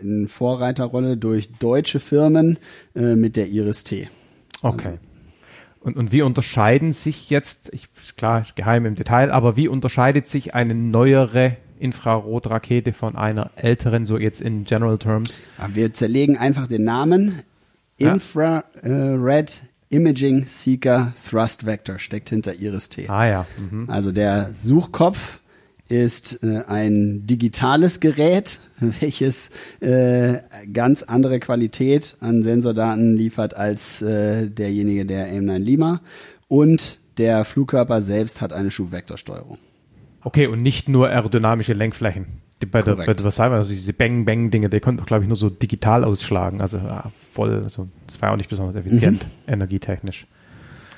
in 0.00 0.28
Vorreiterrolle 0.28 1.16
durch 1.16 1.50
deutsche 1.58 2.00
Firmen 2.00 2.58
äh, 2.94 3.14
mit 3.14 3.36
der 3.36 3.48
Iris 3.48 3.84
T. 3.84 4.08
Okay. 4.62 4.98
Und, 5.80 5.96
und 5.96 6.12
wie 6.12 6.22
unterscheiden 6.22 6.92
sich 6.92 7.30
jetzt, 7.30 7.72
ich, 7.72 7.88
klar, 8.16 8.44
geheim 8.54 8.84
im 8.84 8.94
Detail, 8.94 9.30
aber 9.30 9.56
wie 9.56 9.68
unterscheidet 9.68 10.26
sich 10.26 10.54
eine 10.54 10.74
neuere 10.74 11.56
Infrarotrakete 11.78 12.92
von 12.92 13.16
einer 13.16 13.50
älteren, 13.56 14.04
so 14.04 14.18
jetzt 14.18 14.42
in 14.42 14.64
General 14.64 14.98
Terms? 14.98 15.40
Wir 15.72 15.92
zerlegen 15.94 16.36
einfach 16.36 16.66
den 16.66 16.84
Namen. 16.84 17.40
Infrared 17.96 19.62
Imaging 19.88 20.44
Seeker 20.44 21.14
Thrust 21.28 21.66
Vector 21.66 21.98
steckt 21.98 22.30
hinter 22.30 22.54
Iris 22.54 22.90
T. 22.90 23.08
Ah 23.08 23.26
ja. 23.26 23.46
Mhm. 23.58 23.88
Also 23.90 24.12
der 24.12 24.50
Suchkopf 24.54 25.40
ist 25.90 26.42
äh, 26.42 26.62
ein 26.66 27.26
digitales 27.26 28.00
Gerät, 28.00 28.60
welches 29.00 29.50
äh, 29.80 30.38
ganz 30.72 31.02
andere 31.02 31.40
Qualität 31.40 32.16
an 32.20 32.42
Sensordaten 32.42 33.16
liefert 33.16 33.54
als 33.54 34.02
äh, 34.02 34.48
derjenige 34.48 35.04
der 35.04 35.32
M9 35.32 35.58
Lima. 35.58 36.00
Und 36.48 36.98
der 37.18 37.44
Flugkörper 37.44 38.00
selbst 38.00 38.40
hat 38.40 38.52
eine 38.52 38.70
Schubvektorsteuerung. 38.70 39.58
Okay, 40.22 40.46
und 40.46 40.62
nicht 40.62 40.88
nur 40.88 41.08
aerodynamische 41.08 41.72
Lenkflächen. 41.72 42.26
Die, 42.62 42.66
bei, 42.66 42.82
der, 42.82 42.94
bei 42.94 43.06
der 43.06 43.16
Versailles, 43.16 43.54
also 43.54 43.72
diese 43.72 43.94
Bang-Bang-Dinge, 43.94 44.68
die 44.68 44.80
konnten 44.80 44.98
doch, 44.98 45.06
glaube 45.06 45.24
ich, 45.24 45.28
nur 45.28 45.36
so 45.36 45.48
digital 45.48 46.04
ausschlagen. 46.04 46.60
Also 46.60 46.76
ja, 46.76 47.10
voll, 47.32 47.62
also 47.62 47.88
das 48.06 48.20
war 48.20 48.32
auch 48.32 48.36
nicht 48.36 48.50
besonders 48.50 48.76
effizient, 48.76 49.24
mhm. 49.24 49.52
energietechnisch. 49.54 50.26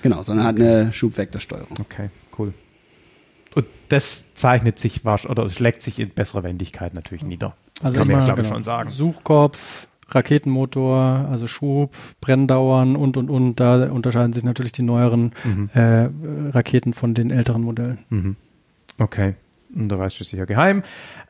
Genau, 0.02 0.22
sondern 0.22 0.46
hat 0.46 0.56
eine 0.56 0.92
Schubvektorsteuerung. 0.92 1.76
Okay, 1.80 2.10
cool. 2.36 2.52
Und 3.54 3.66
das 3.88 4.34
zeichnet 4.34 4.78
sich 4.78 5.04
oder 5.04 5.48
schlägt 5.48 5.82
sich 5.82 5.98
in 5.98 6.10
besserer 6.10 6.42
Wendigkeit 6.42 6.94
natürlich 6.94 7.24
nieder. 7.24 7.54
Das 7.76 7.86
also 7.86 7.98
kann 7.98 8.08
man, 8.08 8.24
glaube 8.24 8.40
ich, 8.40 8.46
genau. 8.46 8.56
schon 8.56 8.64
sagen. 8.64 8.90
Suchkopf, 8.90 9.86
Raketenmotor, 10.08 11.28
also 11.30 11.46
Schub, 11.46 11.94
Brenndauern 12.20 12.96
und 12.96 13.16
und 13.16 13.30
und. 13.30 13.56
Da 13.60 13.90
unterscheiden 13.90 14.32
sich 14.32 14.44
natürlich 14.44 14.72
die 14.72 14.82
neueren 14.82 15.32
mhm. 15.44 15.70
äh, 15.74 16.08
Raketen 16.50 16.94
von 16.94 17.14
den 17.14 17.30
älteren 17.30 17.62
Modellen. 17.62 17.98
Mhm. 18.08 18.36
Okay. 18.98 19.34
Und 19.74 19.88
der 19.88 19.98
Rest 19.98 20.20
ist 20.20 20.30
sicher 20.30 20.46
geheim. 20.46 20.82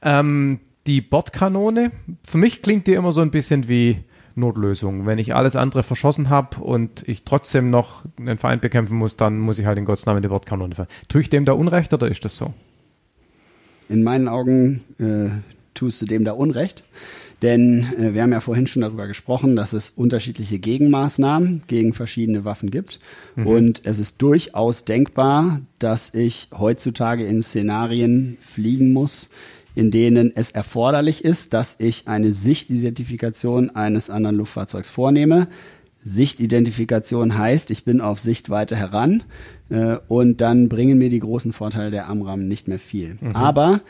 Ähm, 0.03 0.61
die 0.87 1.01
Bordkanone, 1.01 1.93
für 2.27 2.39
mich 2.39 2.63
klingt 2.63 2.87
die 2.87 2.95
immer 2.95 3.13
so 3.13 3.21
ein 3.21 3.31
bisschen 3.31 3.69
wie 3.69 4.03
Notlösung. 4.35 5.07
Wenn 5.07 5.19
ich 5.19 5.35
alles 5.35 5.57
andere 5.57 5.83
verschossen 5.83 6.31
habe 6.31 6.61
und 6.61 7.07
ich 7.09 7.25
trotzdem 7.25 7.71
noch 7.71 8.05
einen 8.19 8.39
Feind 8.39 8.63
bekämpfen 8.63 8.97
muss, 8.97 9.17
dann 9.17 9.39
muss 9.39 9.59
ich 9.59 9.67
halt 9.67 9.79
in 9.79 9.85
Gottes 9.85 10.07
Namen 10.07 10.23
die 10.23 10.31
Wortkanone 10.31 10.75
fahren. 10.75 10.89
Tue 11.09 11.21
ich 11.21 11.31
dem 11.31 11.45
da 11.45 11.53
Unrecht 11.53 11.93
oder 11.93 12.09
ist 12.09 12.25
das 12.25 12.37
so? 12.37 12.53
In 13.89 14.03
meinen 14.03 14.29
Augen 14.29 14.83
äh, 14.99 15.31
tust 15.75 16.01
du 16.03 16.07
dem 16.07 16.25
da 16.25 16.33
Unrecht. 16.33 16.83
Denn 17.43 17.85
äh, 17.99 18.15
wir 18.15 18.23
haben 18.23 18.33
ja 18.33 18.41
vorhin 18.41 18.69
schon 18.69 18.83
darüber 18.83 19.09
gesprochen, 19.09 19.57
dass 19.57 19.73
es 19.73 19.91
unterschiedliche 19.91 20.61
Gegenmaßnahmen 20.61 21.65
gegen 21.67 21.93
verschiedene 21.93 22.45
Waffen 22.45 22.71
gibt. 22.71 23.01
Mhm. 23.35 23.47
Und 23.47 23.81
es 23.85 23.99
ist 23.99 24.23
durchaus 24.23 24.85
denkbar, 24.85 25.61
dass 25.81 26.15
ich 26.15 26.49
heutzutage 26.57 27.27
in 27.27 27.43
Szenarien 27.43 28.39
fliegen 28.41 28.93
muss, 28.93 29.29
in 29.75 29.91
denen 29.91 30.33
es 30.35 30.51
erforderlich 30.51 31.25
ist, 31.25 31.55
dass 31.55 31.81
ich 31.81 32.09
eine 32.09 32.33
Sichtidentifikation 32.33 33.71
eines 33.71 34.11
anderen 34.11 34.37
Luftfahrzeugs 34.37 34.91
vornehme. 34.91 35.49
Sichtidentifikation 36.05 37.39
heißt, 37.39 37.71
ich 37.71 37.85
bin 37.85 38.01
auf 38.01 38.21
Sichtweite 38.21 38.77
heran 38.77 39.23
äh, 39.71 39.97
und 40.09 40.41
dann 40.41 40.69
bringen 40.69 40.99
mir 40.99 41.11
die 41.11 41.21
großen 41.21 41.53
Vorteile 41.53 41.91
der 41.91 42.09
AMRAM 42.09 42.41
nicht 42.49 42.67
mehr 42.69 42.81
viel. 42.81 43.19
Mhm. 43.21 43.37
Aber 43.37 43.81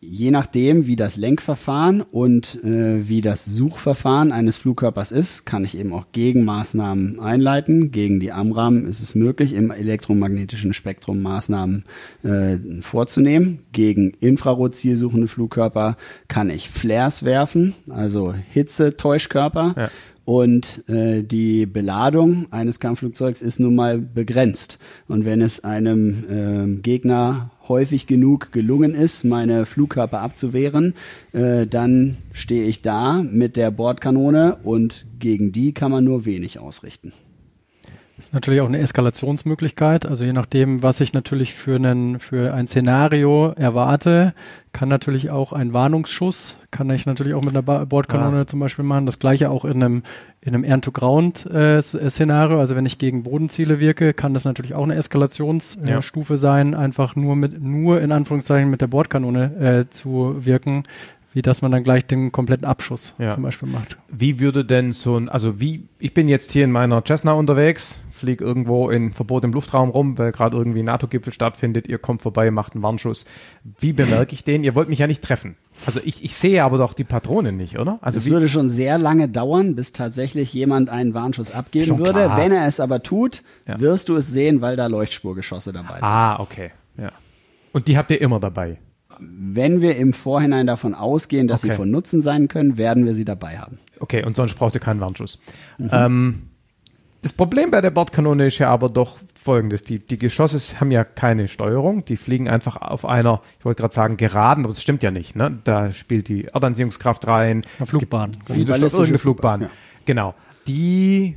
je 0.00 0.30
nachdem, 0.30 0.86
wie 0.86 0.96
das 0.96 1.16
Lenkverfahren 1.16 2.02
und 2.02 2.62
äh, 2.62 3.08
wie 3.08 3.20
das 3.20 3.44
Suchverfahren 3.44 4.30
eines 4.30 4.56
Flugkörpers 4.56 5.10
ist, 5.10 5.44
kann 5.44 5.64
ich 5.64 5.76
eben 5.76 5.92
auch 5.92 6.06
Gegenmaßnahmen 6.12 7.18
einleiten. 7.18 7.90
Gegen 7.90 8.20
die 8.20 8.30
AMRAM 8.30 8.86
ist 8.86 9.00
es 9.00 9.14
möglich, 9.14 9.52
im 9.52 9.70
elektromagnetischen 9.70 10.72
Spektrum 10.72 11.20
Maßnahmen 11.20 11.84
äh, 12.22 12.58
vorzunehmen. 12.80 13.60
Gegen 13.72 14.10
infrarotzielsuchende 14.20 15.26
Flugkörper 15.26 15.96
kann 16.28 16.50
ich 16.50 16.70
Flares 16.70 17.24
werfen, 17.24 17.74
also 17.88 18.32
Hitze-Täuschkörper. 18.32 19.74
Ja. 19.76 19.90
Und 20.24 20.86
äh, 20.90 21.22
die 21.22 21.64
Beladung 21.64 22.52
eines 22.52 22.80
Kampfflugzeugs 22.80 23.40
ist 23.40 23.60
nun 23.60 23.74
mal 23.74 23.98
begrenzt. 23.98 24.78
Und 25.06 25.24
wenn 25.24 25.40
es 25.40 25.64
einem 25.64 26.76
äh, 26.76 26.82
Gegner 26.82 27.50
häufig 27.68 28.06
genug 28.06 28.52
gelungen 28.52 28.94
ist, 28.94 29.24
meine 29.24 29.66
Flugkörper 29.66 30.20
abzuwehren, 30.20 30.94
äh, 31.32 31.66
dann 31.66 32.16
stehe 32.32 32.64
ich 32.64 32.82
da 32.82 33.22
mit 33.22 33.56
der 33.56 33.70
Bordkanone 33.70 34.58
und 34.62 35.04
gegen 35.18 35.52
die 35.52 35.72
kann 35.72 35.90
man 35.90 36.04
nur 36.04 36.24
wenig 36.24 36.58
ausrichten. 36.58 37.12
Das 38.18 38.26
ist 38.26 38.34
natürlich 38.34 38.60
auch 38.62 38.66
eine 38.66 38.80
Eskalationsmöglichkeit. 38.80 40.04
Also 40.04 40.24
je 40.24 40.32
nachdem, 40.32 40.82
was 40.82 41.00
ich 41.00 41.12
natürlich 41.12 41.54
für, 41.54 41.76
einen, 41.76 42.18
für 42.18 42.52
ein 42.52 42.66
Szenario 42.66 43.52
erwarte, 43.52 44.34
kann 44.72 44.88
natürlich 44.88 45.30
auch 45.30 45.52
ein 45.52 45.72
Warnungsschuss, 45.72 46.56
kann 46.72 46.90
ich 46.90 47.06
natürlich 47.06 47.34
auch 47.34 47.44
mit 47.44 47.56
einer 47.56 47.86
Bordkanone 47.86 48.40
ah. 48.40 48.46
zum 48.48 48.58
Beispiel 48.58 48.84
machen. 48.84 49.06
Das 49.06 49.20
gleiche 49.20 49.50
auch 49.50 49.64
in 49.64 49.80
einem, 49.84 50.02
in 50.40 50.54
einem 50.54 50.64
Air-to-Ground-Szenario. 50.64 52.56
Äh, 52.56 52.60
also 52.60 52.76
wenn 52.76 52.86
ich 52.86 52.98
gegen 52.98 53.24
Bodenziele 53.24 53.80
wirke, 53.80 54.14
kann 54.14 54.34
das 54.34 54.44
natürlich 54.44 54.74
auch 54.74 54.84
eine 54.84 54.94
Eskalationsstufe 54.94 56.34
ja. 56.34 56.38
sein, 56.38 56.74
einfach 56.74 57.16
nur 57.16 57.36
mit, 57.36 57.60
nur 57.62 58.00
in 58.00 58.12
Anführungszeichen 58.12 58.70
mit 58.70 58.80
der 58.80 58.86
Bordkanone 58.86 59.54
äh, 59.56 59.90
zu 59.90 60.36
wirken 60.44 60.84
wie 61.34 61.42
dass 61.42 61.62
man 61.62 61.70
dann 61.70 61.84
gleich 61.84 62.06
den 62.06 62.32
kompletten 62.32 62.66
Abschuss 62.66 63.14
ja. 63.18 63.30
zum 63.30 63.42
Beispiel 63.42 63.68
macht. 63.68 63.96
Wie 64.08 64.40
würde 64.40 64.64
denn 64.64 64.90
so 64.90 65.16
ein, 65.16 65.28
also 65.28 65.60
wie, 65.60 65.84
ich 65.98 66.14
bin 66.14 66.28
jetzt 66.28 66.52
hier 66.52 66.64
in 66.64 66.72
meiner 66.72 67.04
Cessna 67.04 67.32
unterwegs, 67.32 68.00
fliege 68.18 68.44
irgendwo 68.44 68.90
in 68.90 69.12
verbotenem 69.12 69.52
Luftraum 69.52 69.90
rum, 69.90 70.18
weil 70.18 70.32
gerade 70.32 70.56
irgendwie 70.56 70.82
NATO-Gipfel 70.82 71.32
stattfindet, 71.32 71.88
ihr 71.88 71.98
kommt 71.98 72.22
vorbei, 72.22 72.50
macht 72.50 72.74
einen 72.74 72.82
Warnschuss. 72.82 73.26
Wie 73.78 73.92
bemerke 73.92 74.34
ich 74.34 74.44
den? 74.44 74.64
Ihr 74.64 74.74
wollt 74.74 74.88
mich 74.88 74.98
ja 74.98 75.06
nicht 75.06 75.22
treffen. 75.22 75.56
Also 75.86 76.00
ich, 76.04 76.24
ich 76.24 76.34
sehe 76.34 76.62
aber 76.62 76.78
doch 76.78 76.94
die 76.94 77.04
Patronen 77.04 77.56
nicht, 77.56 77.78
oder? 77.78 77.98
Also 78.02 78.18
es 78.18 78.28
würde 78.28 78.48
schon 78.48 78.70
sehr 78.70 78.98
lange 78.98 79.28
dauern, 79.28 79.74
bis 79.74 79.92
tatsächlich 79.92 80.52
jemand 80.52 80.90
einen 80.90 81.14
Warnschuss 81.14 81.50
abgeben 81.50 81.98
würde. 81.98 82.12
Klar. 82.12 82.36
Wenn 82.36 82.52
er 82.52 82.66
es 82.66 82.80
aber 82.80 83.02
tut, 83.02 83.42
ja. 83.66 83.78
wirst 83.80 84.08
du 84.08 84.16
es 84.16 84.28
sehen, 84.28 84.60
weil 84.60 84.76
da 84.76 84.86
Leuchtspurgeschosse 84.86 85.72
dabei 85.72 85.94
sind. 85.94 86.04
Ah, 86.04 86.40
okay. 86.40 86.70
Ja. 86.96 87.12
Und 87.72 87.88
die 87.88 87.96
habt 87.96 88.10
ihr 88.10 88.20
immer 88.20 88.40
dabei? 88.40 88.78
Wenn 89.20 89.80
wir 89.80 89.96
im 89.96 90.12
Vorhinein 90.12 90.66
davon 90.66 90.94
ausgehen, 90.94 91.48
dass 91.48 91.64
okay. 91.64 91.72
sie 91.72 91.76
von 91.76 91.90
Nutzen 91.90 92.22
sein 92.22 92.48
können, 92.48 92.78
werden 92.78 93.04
wir 93.04 93.14
sie 93.14 93.24
dabei 93.24 93.58
haben. 93.58 93.78
Okay, 94.00 94.24
und 94.24 94.36
sonst 94.36 94.54
braucht 94.54 94.74
ihr 94.74 94.80
keinen 94.80 95.00
Warnschuss. 95.00 95.40
Mhm. 95.78 95.90
Ähm, 95.92 96.42
das 97.22 97.32
Problem 97.32 97.70
bei 97.70 97.80
der 97.80 97.90
Bordkanone 97.90 98.46
ist 98.46 98.58
ja 98.58 98.70
aber 98.70 98.88
doch 98.88 99.18
folgendes. 99.34 99.82
Die, 99.82 99.98
die 99.98 100.18
Geschosse 100.18 100.78
haben 100.78 100.90
ja 100.90 101.04
keine 101.04 101.48
Steuerung. 101.48 102.04
Die 102.04 102.16
fliegen 102.16 102.48
einfach 102.48 102.76
auf 102.76 103.04
einer, 103.04 103.40
ich 103.58 103.64
wollte 103.64 103.82
gerade 103.82 103.94
sagen, 103.94 104.16
geraden, 104.16 104.64
aber 104.64 104.72
das 104.72 104.82
stimmt 104.82 105.02
ja 105.02 105.10
nicht. 105.10 105.34
Ne? 105.34 105.58
Da 105.64 105.90
spielt 105.90 106.28
die 106.28 106.44
Erdanziehungskraft 106.44 107.26
rein. 107.26 107.62
Eine 107.78 107.86
Flugbahn. 107.86 108.32
Viele 108.46 108.76
irgendeine 108.76 109.18
Flugbahn. 109.18 109.62
Ja. 109.62 109.70
Genau. 110.04 110.34
Die 110.66 111.36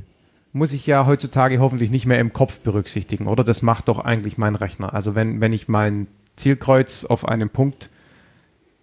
muss 0.52 0.72
ich 0.72 0.86
ja 0.86 1.06
heutzutage 1.06 1.58
hoffentlich 1.58 1.90
nicht 1.90 2.06
mehr 2.06 2.20
im 2.20 2.32
Kopf 2.32 2.60
berücksichtigen, 2.60 3.26
oder? 3.26 3.42
Das 3.42 3.62
macht 3.62 3.88
doch 3.88 3.98
eigentlich 3.98 4.38
mein 4.38 4.54
Rechner. 4.54 4.94
Also 4.94 5.14
wenn, 5.14 5.40
wenn 5.40 5.52
ich 5.52 5.66
mein 5.66 6.06
Zielkreuz 6.36 7.04
auf 7.04 7.26
einen 7.26 7.48
Punkt 7.48 7.90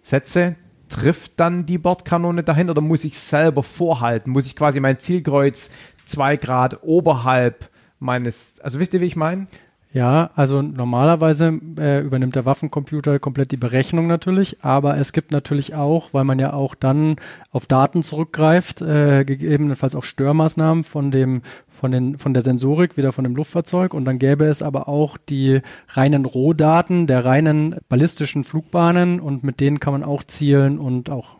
setze, 0.02 0.56
trifft 0.90 1.40
dann 1.40 1.64
die 1.64 1.78
Bordkanone 1.78 2.42
dahin 2.42 2.68
oder 2.68 2.82
muss 2.82 3.04
ich 3.04 3.18
selber 3.18 3.62
vorhalten? 3.62 4.30
Muss 4.30 4.46
ich 4.46 4.56
quasi 4.56 4.80
mein 4.80 4.98
Zielkreuz 4.98 5.70
zwei 6.04 6.36
Grad 6.36 6.82
oberhalb 6.82 7.70
meines, 7.98 8.60
also 8.60 8.78
wisst 8.80 8.92
ihr, 8.92 9.00
wie 9.00 9.06
ich 9.06 9.16
meine? 9.16 9.46
Ja, 9.92 10.30
also 10.36 10.62
normalerweise 10.62 11.58
äh, 11.76 12.00
übernimmt 12.00 12.36
der 12.36 12.44
Waffencomputer 12.44 13.18
komplett 13.18 13.50
die 13.50 13.56
Berechnung 13.56 14.06
natürlich, 14.06 14.64
aber 14.64 14.96
es 14.98 15.12
gibt 15.12 15.32
natürlich 15.32 15.74
auch, 15.74 16.14
weil 16.14 16.22
man 16.22 16.38
ja 16.38 16.52
auch 16.52 16.76
dann 16.76 17.16
auf 17.50 17.66
Daten 17.66 18.04
zurückgreift, 18.04 18.82
äh, 18.82 19.24
gegebenenfalls 19.24 19.96
auch 19.96 20.04
Störmaßnahmen 20.04 20.84
von 20.84 21.10
dem 21.10 21.42
von 21.66 21.90
den 21.90 22.18
von 22.18 22.34
der 22.34 22.42
Sensorik 22.42 22.96
wieder 22.96 23.12
von 23.12 23.24
dem 23.24 23.34
Luftfahrzeug 23.34 23.92
und 23.92 24.04
dann 24.04 24.20
gäbe 24.20 24.44
es 24.44 24.62
aber 24.62 24.86
auch 24.88 25.16
die 25.16 25.60
reinen 25.88 26.24
Rohdaten 26.24 27.08
der 27.08 27.24
reinen 27.24 27.74
ballistischen 27.88 28.44
Flugbahnen 28.44 29.18
und 29.18 29.42
mit 29.42 29.58
denen 29.58 29.80
kann 29.80 29.92
man 29.92 30.04
auch 30.04 30.22
zielen 30.22 30.78
und 30.78 31.10
auch 31.10 31.36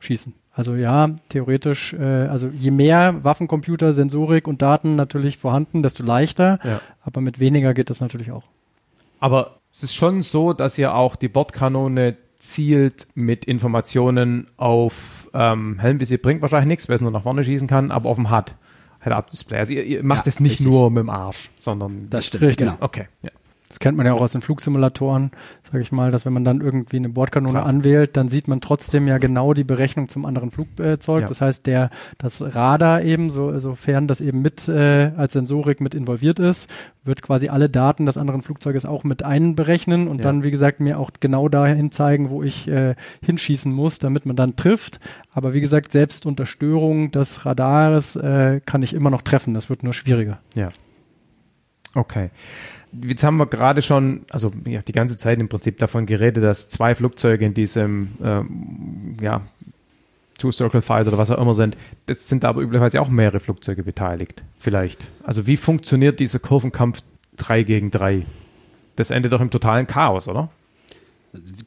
schießen. 0.00 0.34
Also 0.56 0.74
ja, 0.74 1.10
theoretisch, 1.28 1.92
äh, 1.92 2.02
also 2.02 2.48
je 2.48 2.70
mehr 2.70 3.22
Waffencomputer, 3.22 3.92
Sensorik 3.92 4.48
und 4.48 4.62
Daten 4.62 4.96
natürlich 4.96 5.36
vorhanden, 5.36 5.82
desto 5.82 6.02
leichter. 6.02 6.58
Ja. 6.64 6.80
Aber 7.02 7.20
mit 7.20 7.38
weniger 7.40 7.74
geht 7.74 7.90
das 7.90 8.00
natürlich 8.00 8.32
auch. 8.32 8.44
Aber 9.20 9.58
es 9.70 9.82
ist 9.82 9.94
schon 9.94 10.22
so, 10.22 10.54
dass 10.54 10.78
ihr 10.78 10.94
auch 10.94 11.14
die 11.16 11.28
Bordkanone 11.28 12.16
zielt 12.38 13.06
mit 13.14 13.44
Informationen 13.44 14.46
auf 14.56 15.30
ähm, 15.34 15.78
Helmvisier 15.78 16.22
bringt 16.22 16.40
wahrscheinlich 16.40 16.68
nichts, 16.68 16.88
weil 16.88 16.94
es 16.96 17.02
nur 17.02 17.10
nach 17.10 17.24
vorne 17.24 17.44
schießen 17.44 17.68
kann, 17.68 17.90
aber 17.90 18.08
auf 18.08 18.16
dem 18.16 18.30
HUD, 18.30 18.54
Head-Up-Display. 19.02 19.58
Also 19.58 19.74
ihr, 19.74 19.84
ihr 19.84 20.02
macht 20.02 20.26
es 20.26 20.40
nicht 20.40 20.52
richtig. 20.52 20.68
nur 20.68 20.90
mit 20.90 21.00
dem 21.00 21.10
Arsch, 21.10 21.50
sondern 21.60 22.08
das 22.08 22.24
stimmt. 22.24 22.44
Richtig. 22.44 22.66
Genau. 22.66 22.78
Okay. 22.80 23.08
Ja. 23.22 23.30
Das 23.76 23.80
kennt 23.80 23.98
man 23.98 24.06
ja 24.06 24.14
auch 24.14 24.22
aus 24.22 24.32
den 24.32 24.40
Flugsimulatoren, 24.40 25.32
sage 25.62 25.82
ich 25.82 25.92
mal, 25.92 26.10
dass 26.10 26.24
wenn 26.24 26.32
man 26.32 26.46
dann 26.46 26.62
irgendwie 26.62 26.96
eine 26.96 27.10
Bordkanone 27.10 27.52
Klar. 27.52 27.66
anwählt, 27.66 28.16
dann 28.16 28.26
sieht 28.26 28.48
man 28.48 28.62
trotzdem 28.62 29.06
ja 29.06 29.18
genau 29.18 29.52
die 29.52 29.64
Berechnung 29.64 30.08
zum 30.08 30.24
anderen 30.24 30.50
Flugzeug. 30.50 31.20
Ja. 31.20 31.26
Das 31.26 31.42
heißt, 31.42 31.66
der 31.66 31.90
das 32.16 32.54
Radar 32.54 33.02
eben, 33.02 33.28
so, 33.28 33.58
sofern 33.58 34.08
das 34.08 34.22
eben 34.22 34.40
mit 34.40 34.66
äh, 34.66 35.10
als 35.18 35.34
Sensorik 35.34 35.82
mit 35.82 35.94
involviert 35.94 36.38
ist, 36.38 36.70
wird 37.04 37.20
quasi 37.20 37.50
alle 37.50 37.68
Daten 37.68 38.06
des 38.06 38.16
anderen 38.16 38.40
Flugzeuges 38.40 38.86
auch 38.86 39.04
mit 39.04 39.22
einberechnen 39.22 40.08
und 40.08 40.20
ja. 40.20 40.22
dann, 40.22 40.42
wie 40.42 40.50
gesagt, 40.50 40.80
mir 40.80 40.98
auch 40.98 41.10
genau 41.20 41.50
dahin 41.50 41.92
zeigen, 41.92 42.30
wo 42.30 42.42
ich 42.42 42.68
äh, 42.68 42.94
hinschießen 43.20 43.70
muss, 43.70 43.98
damit 43.98 44.24
man 44.24 44.36
dann 44.36 44.56
trifft. 44.56 45.00
Aber 45.34 45.52
wie 45.52 45.60
gesagt, 45.60 45.92
selbst 45.92 46.24
unter 46.24 46.46
Störung 46.46 47.10
des 47.10 47.44
Radares 47.44 48.16
äh, 48.16 48.62
kann 48.64 48.82
ich 48.82 48.94
immer 48.94 49.10
noch 49.10 49.20
treffen. 49.20 49.52
Das 49.52 49.68
wird 49.68 49.82
nur 49.82 49.92
schwieriger. 49.92 50.38
Ja. 50.54 50.70
Okay 51.94 52.30
jetzt 52.92 53.24
haben 53.24 53.36
wir 53.36 53.46
gerade 53.46 53.82
schon, 53.82 54.22
also 54.30 54.52
ja, 54.66 54.80
die 54.80 54.92
ganze 54.92 55.16
Zeit 55.16 55.40
im 55.40 55.48
Prinzip 55.48 55.78
davon 55.78 56.06
geredet, 56.06 56.42
dass 56.42 56.68
zwei 56.68 56.94
Flugzeuge 56.94 57.44
in 57.44 57.54
diesem, 57.54 58.08
ähm, 58.22 59.16
ja, 59.20 59.42
Two-Circle 60.38 60.82
Fight 60.82 61.06
oder 61.06 61.18
was 61.18 61.30
auch 61.30 61.40
immer 61.40 61.54
sind. 61.54 61.76
Das 62.06 62.28
sind 62.28 62.44
aber 62.44 62.60
üblicherweise 62.60 63.00
auch 63.00 63.08
mehrere 63.08 63.40
Flugzeuge 63.40 63.82
beteiligt, 63.82 64.42
vielleicht. 64.58 65.08
Also 65.24 65.46
wie 65.46 65.56
funktioniert 65.56 66.20
dieser 66.20 66.38
Kurvenkampf 66.38 67.00
3 67.36 67.62
gegen 67.62 67.90
3? 67.90 68.26
Das 68.96 69.10
endet 69.10 69.32
doch 69.32 69.40
im 69.40 69.50
totalen 69.50 69.86
Chaos, 69.86 70.28
oder? 70.28 70.50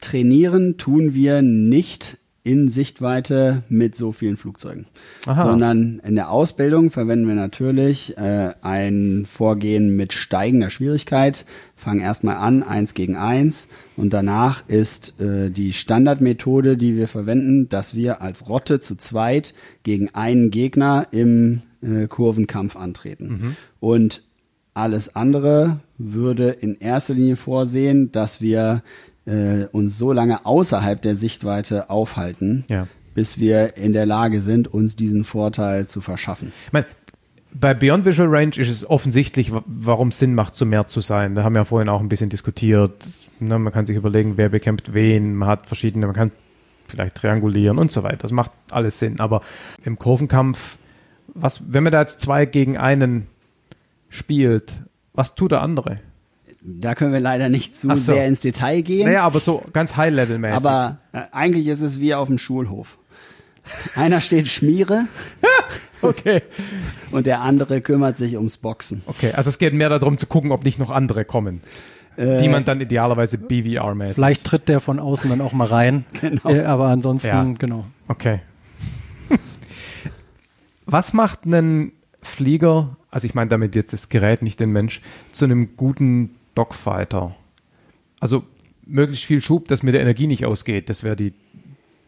Trainieren 0.02 0.78
tun 0.78 1.14
wir 1.14 1.42
nicht 1.42 2.18
in 2.50 2.68
Sichtweite 2.68 3.62
mit 3.70 3.96
so 3.96 4.12
vielen 4.12 4.36
Flugzeugen, 4.36 4.88
Aha. 5.28 5.44
sondern 5.44 6.02
in 6.04 6.16
der 6.16 6.32
Ausbildung 6.32 6.90
verwenden 6.90 7.28
wir 7.28 7.36
natürlich 7.36 8.18
äh, 8.18 8.54
ein 8.64 9.28
Vorgehen 9.30 9.96
mit 9.96 10.14
steigender 10.14 10.72
Schwierigkeit. 10.72 11.46
Fangen 11.76 12.00
erstmal 12.00 12.38
an, 12.38 12.64
eins 12.64 12.96
gegen 12.96 13.16
eins 13.16 13.68
und 13.96 14.14
danach 14.14 14.68
ist 14.68 15.22
äh, 15.22 15.52
die 15.52 15.74
Standardmethode, 15.74 16.76
die 16.76 16.96
wir 16.96 17.08
verwenden, 17.08 17.70
dass 17.70 17.94
wir 17.94 18.24
als 18.24 18.50
Rotte 18.50 18.80
zu 18.80 18.96
zweit 18.96 19.54
gegen 19.84 20.10
einen 20.16 20.50
Gegner 20.50 21.06
im 21.12 21.62
äh, 21.84 22.08
Kurvenkampf 22.08 22.76
antreten. 22.76 23.28
Mhm. 23.28 23.56
Und 23.80 24.24
alles 24.74 25.16
andere 25.16 25.82
würde 26.00 26.50
in 26.50 26.80
erster 26.80 27.14
Linie 27.14 27.36
vorsehen, 27.36 28.12
dass 28.12 28.42
wir 28.42 28.82
äh, 29.30 29.68
uns 29.72 29.98
so 29.98 30.12
lange 30.12 30.46
außerhalb 30.46 31.02
der 31.02 31.16
Sichtweite 31.16 31.90
aufhalten, 31.90 32.66
ja. 32.68 32.88
bis 33.14 33.40
wir 33.40 33.78
in 33.78 33.94
der 33.94 34.06
Lage 34.06 34.42
sind, 34.42 34.68
uns 34.68 34.96
diesen 34.96 35.24
Vorteil 35.24 35.88
zu 35.88 36.02
verschaffen. 36.02 36.52
Ich 36.66 36.74
meine, 36.74 36.88
bei 37.52 37.74
Beyond 37.74 38.06
Visual 38.06 38.30
Range 38.30 38.56
ist 38.56 38.70
es 38.70 38.88
offensichtlich, 38.90 39.52
warum 39.66 40.10
es 40.10 40.20
Sinn 40.20 40.36
macht, 40.36 40.56
zu 40.56 40.66
mehr 40.66 40.88
zu 40.88 41.02
sein. 41.02 41.36
Da 41.36 41.44
haben 41.44 41.54
wir 41.54 41.62
ja 41.62 41.66
vorhin 41.66 41.90
auch 41.90 42.00
ein 42.00 42.10
bisschen 42.10 42.30
diskutiert. 42.30 43.06
Ne, 43.40 43.58
man 43.58 43.74
kann 43.74 43.86
sich 43.86 43.98
überlegen, 43.98 44.38
wer 44.38 44.50
bekämpft 44.50 44.94
wen. 44.94 45.36
Man 45.36 45.50
hat 45.50 45.68
verschiedene, 45.68 46.06
man 46.06 46.16
kann 46.16 46.32
vielleicht 46.88 47.16
triangulieren 47.16 47.78
und 47.78 47.92
so 47.92 48.04
weiter. 48.04 48.18
Das 48.18 48.32
macht 48.32 48.52
alles 48.70 49.00
Sinn. 49.00 49.20
Aber 49.20 49.42
im 49.84 49.98
Kurvenkampf, 49.98 50.78
was, 51.34 51.74
wenn 51.74 51.84
man 51.84 51.92
da 51.92 52.02
jetzt 52.02 52.22
zwei 52.22 52.46
gegen 52.46 52.78
einen 52.78 53.28
spielt, 54.10 54.74
was 55.14 55.36
tut 55.36 55.52
der 55.52 55.62
andere? 55.62 56.00
Da 56.62 56.94
können 56.94 57.14
wir 57.14 57.20
leider 57.20 57.48
nicht 57.50 57.76
zu 57.76 57.88
so. 57.90 57.96
sehr 57.96 58.28
ins 58.28 58.42
Detail 58.42 58.82
gehen. 58.82 59.06
Naja, 59.06 59.24
aber 59.24 59.40
so 59.40 59.64
ganz 59.72 59.96
High-Level-mäßig. 59.96 60.66
Aber 60.66 60.98
äh, 61.14 61.22
eigentlich 61.32 61.68
ist 61.68 61.82
es 61.82 62.00
wie 62.00 62.14
auf 62.14 62.28
dem 62.28 62.38
Schulhof. 62.38 62.98
Einer 63.96 64.20
steht 64.20 64.48
Schmiere. 64.48 65.06
okay. 66.02 66.42
Und 67.12 67.28
der 67.28 67.42
andere 67.42 67.82
kümmert 67.82 68.18
sich 68.18 68.36
ums 68.36 68.58
Boxen. 68.58 69.04
Okay, 69.06 69.32
also 69.34 69.50
es 69.50 69.58
geht 69.58 69.74
mehr 69.74 69.90
darum 69.90 70.18
zu 70.18 70.28
gucken, 70.28 70.52
ob 70.52 70.66
nicht 70.66 70.80
noch 70.80 70.90
andere 70.90 71.24
kommen. 71.24 71.62
Äh, 72.18 72.38
die 72.40 72.50
man 72.50 72.66
dann 72.66 72.82
idealerweise 72.82 73.38
BVR-mäßig. 73.38 74.16
Vielleicht 74.16 74.44
tritt 74.44 74.68
der 74.68 74.82
von 74.82 75.00
außen 75.00 75.30
dann 75.30 75.40
auch 75.40 75.54
mal 75.54 75.68
rein. 75.68 76.06
genau. 76.22 76.50
Äh, 76.50 76.64
aber 76.64 76.88
ansonsten, 76.88 77.28
ja. 77.28 77.54
genau. 77.58 77.86
Okay. 78.10 78.42
Was 80.86 81.14
macht 81.14 81.46
einen 81.46 81.94
Flieger, 82.22 82.98
also 83.10 83.26
ich 83.26 83.36
meine 83.36 83.50
damit 83.50 83.76
jetzt 83.76 83.94
das 83.94 84.10
Gerät, 84.10 84.42
nicht 84.42 84.60
den 84.60 84.72
Mensch, 84.72 85.02
zu 85.32 85.46
einem 85.46 85.78
guten 85.78 86.36
Dogfighter? 86.60 87.36
Also 88.20 88.44
möglichst 88.86 89.26
viel 89.26 89.42
Schub, 89.42 89.70
dass 89.70 89.82
mir 89.82 89.94
der 89.94 90.02
Energie 90.02 90.28
nicht 90.28 90.46
ausgeht. 90.46 90.90
Das 90.90 91.04
wäre 91.04 91.16
die 91.16 91.34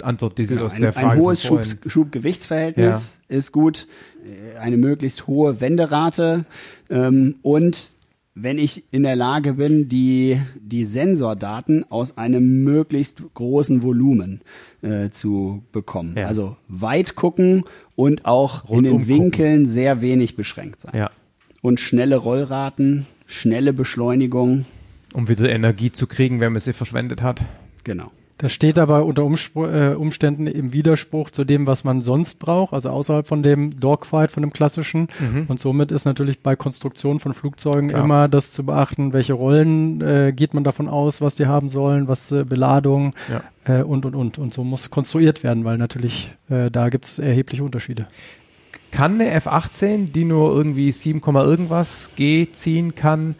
Antwort, 0.03 0.37
die 0.37 0.45
Sie 0.45 0.55
genau, 0.55 0.65
aus 0.65 0.75
ein, 0.75 0.81
der 0.81 0.93
Frage 0.93 1.11
Ein 1.11 1.19
hohes 1.19 1.43
Schub, 1.43 1.63
Schubgewichtsverhältnis 1.85 3.21
ja. 3.29 3.37
ist 3.37 3.51
gut, 3.51 3.87
äh, 4.25 4.57
eine 4.57 4.77
möglichst 4.77 5.27
hohe 5.27 5.61
Wenderate 5.61 6.45
ähm, 6.89 7.35
und 7.43 7.91
wenn 8.33 8.57
ich 8.57 8.85
in 8.91 9.03
der 9.03 9.15
Lage 9.15 9.53
bin, 9.53 9.89
die, 9.89 10.41
die 10.55 10.85
Sensordaten 10.85 11.85
aus 11.91 12.17
einem 12.17 12.63
möglichst 12.63 13.21
großen 13.33 13.83
Volumen 13.83 14.41
äh, 14.81 15.09
zu 15.09 15.63
bekommen. 15.71 16.15
Ja. 16.17 16.27
Also 16.27 16.55
weit 16.67 17.15
gucken 17.15 17.65
und 17.95 18.25
auch 18.25 18.69
Rundum 18.69 18.93
in 18.93 18.99
den 18.99 19.07
Winkeln 19.07 19.51
gucken. 19.51 19.65
sehr 19.67 20.01
wenig 20.01 20.35
beschränkt 20.37 20.81
sein. 20.81 20.93
Ja. 20.95 21.09
Und 21.61 21.79
schnelle 21.79 22.15
Rollraten, 22.15 23.05
schnelle 23.31 23.73
Beschleunigung. 23.73 24.65
Um 25.13 25.27
wieder 25.27 25.49
Energie 25.49 25.91
zu 25.91 26.07
kriegen, 26.07 26.39
wenn 26.39 26.51
man 26.51 26.59
sie 26.59 26.73
verschwendet 26.73 27.21
hat. 27.21 27.41
Genau. 27.83 28.11
Das 28.41 28.51
steht 28.51 28.79
aber 28.79 29.05
unter 29.05 29.23
Umspr 29.23 29.91
äh, 29.91 29.93
Umständen 29.93 30.47
im 30.47 30.73
Widerspruch 30.73 31.29
zu 31.29 31.43
dem, 31.43 31.67
was 31.67 31.83
man 31.83 32.01
sonst 32.01 32.39
braucht, 32.39 32.73
also 32.73 32.89
außerhalb 32.89 33.27
von 33.27 33.43
dem 33.43 33.79
Dogfight, 33.79 34.31
von 34.31 34.41
dem 34.41 34.51
klassischen. 34.51 35.09
Mhm. 35.19 35.45
Und 35.47 35.59
somit 35.59 35.91
ist 35.91 36.05
natürlich 36.05 36.41
bei 36.41 36.55
Konstruktion 36.55 37.19
von 37.19 37.35
Flugzeugen 37.35 37.89
Klar. 37.89 38.03
immer 38.03 38.27
das 38.27 38.51
zu 38.51 38.65
beachten, 38.65 39.13
welche 39.13 39.33
Rollen 39.33 40.01
äh, 40.01 40.33
geht 40.35 40.55
man 40.55 40.63
davon 40.63 40.87
aus, 40.87 41.21
was 41.21 41.35
die 41.35 41.45
haben 41.45 41.69
sollen, 41.69 42.07
was 42.07 42.31
äh, 42.31 42.43
Beladung 42.43 43.13
ja. 43.29 43.43
äh, 43.65 43.83
und 43.83 44.05
und 44.05 44.15
und. 44.15 44.39
Und 44.39 44.55
so 44.55 44.63
muss 44.63 44.89
konstruiert 44.89 45.43
werden, 45.43 45.63
weil 45.63 45.77
natürlich 45.77 46.31
äh, 46.49 46.71
da 46.71 46.89
gibt 46.89 47.05
es 47.05 47.19
erhebliche 47.19 47.63
Unterschiede. 47.63 48.07
Kann 48.91 49.15
eine 49.15 49.31
F-18, 49.31 50.11
die 50.11 50.25
nur 50.25 50.53
irgendwie 50.55 50.91
7, 50.91 51.21
irgendwas 51.23 52.09
G 52.15 52.47
ziehen 52.51 52.95
kann, 52.95 53.35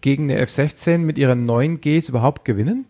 gegen 0.00 0.24
eine 0.24 0.38
F-16 0.40 0.98
mit 0.98 1.18
ihren 1.18 1.46
neuen 1.46 1.80
Gs 1.80 2.08
überhaupt 2.08 2.44
gewinnen? 2.44 2.86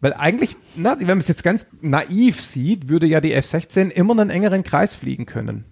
Weil 0.00 0.14
eigentlich, 0.14 0.56
na, 0.76 0.98
wenn 1.00 1.06
man 1.06 1.18
es 1.18 1.28
jetzt 1.28 1.42
ganz 1.42 1.66
naiv 1.80 2.40
sieht, 2.40 2.88
würde 2.88 3.06
ja 3.06 3.20
die 3.20 3.32
F-16 3.32 3.88
immer 3.90 4.12
einen 4.12 4.30
engeren 4.30 4.62
Kreis 4.62 4.94
fliegen 4.94 5.26
können. 5.26 5.64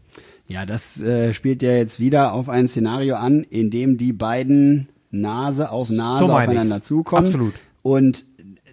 Ja, 0.46 0.66
das 0.66 1.00
äh, 1.00 1.32
spielt 1.32 1.62
ja 1.62 1.72
jetzt 1.72 2.00
wieder 2.00 2.32
auf 2.32 2.48
ein 2.48 2.68
Szenario 2.68 3.16
an, 3.16 3.42
in 3.42 3.70
dem 3.70 3.96
die 3.96 4.12
beiden 4.12 4.88
Nase 5.10 5.70
auf 5.70 5.88
Nase 5.90 6.26
so 6.26 6.32
aufeinander 6.32 6.76
ich's. 6.76 6.86
zukommen. 6.86 7.24
Absolut. 7.24 7.54
Und 7.82 8.26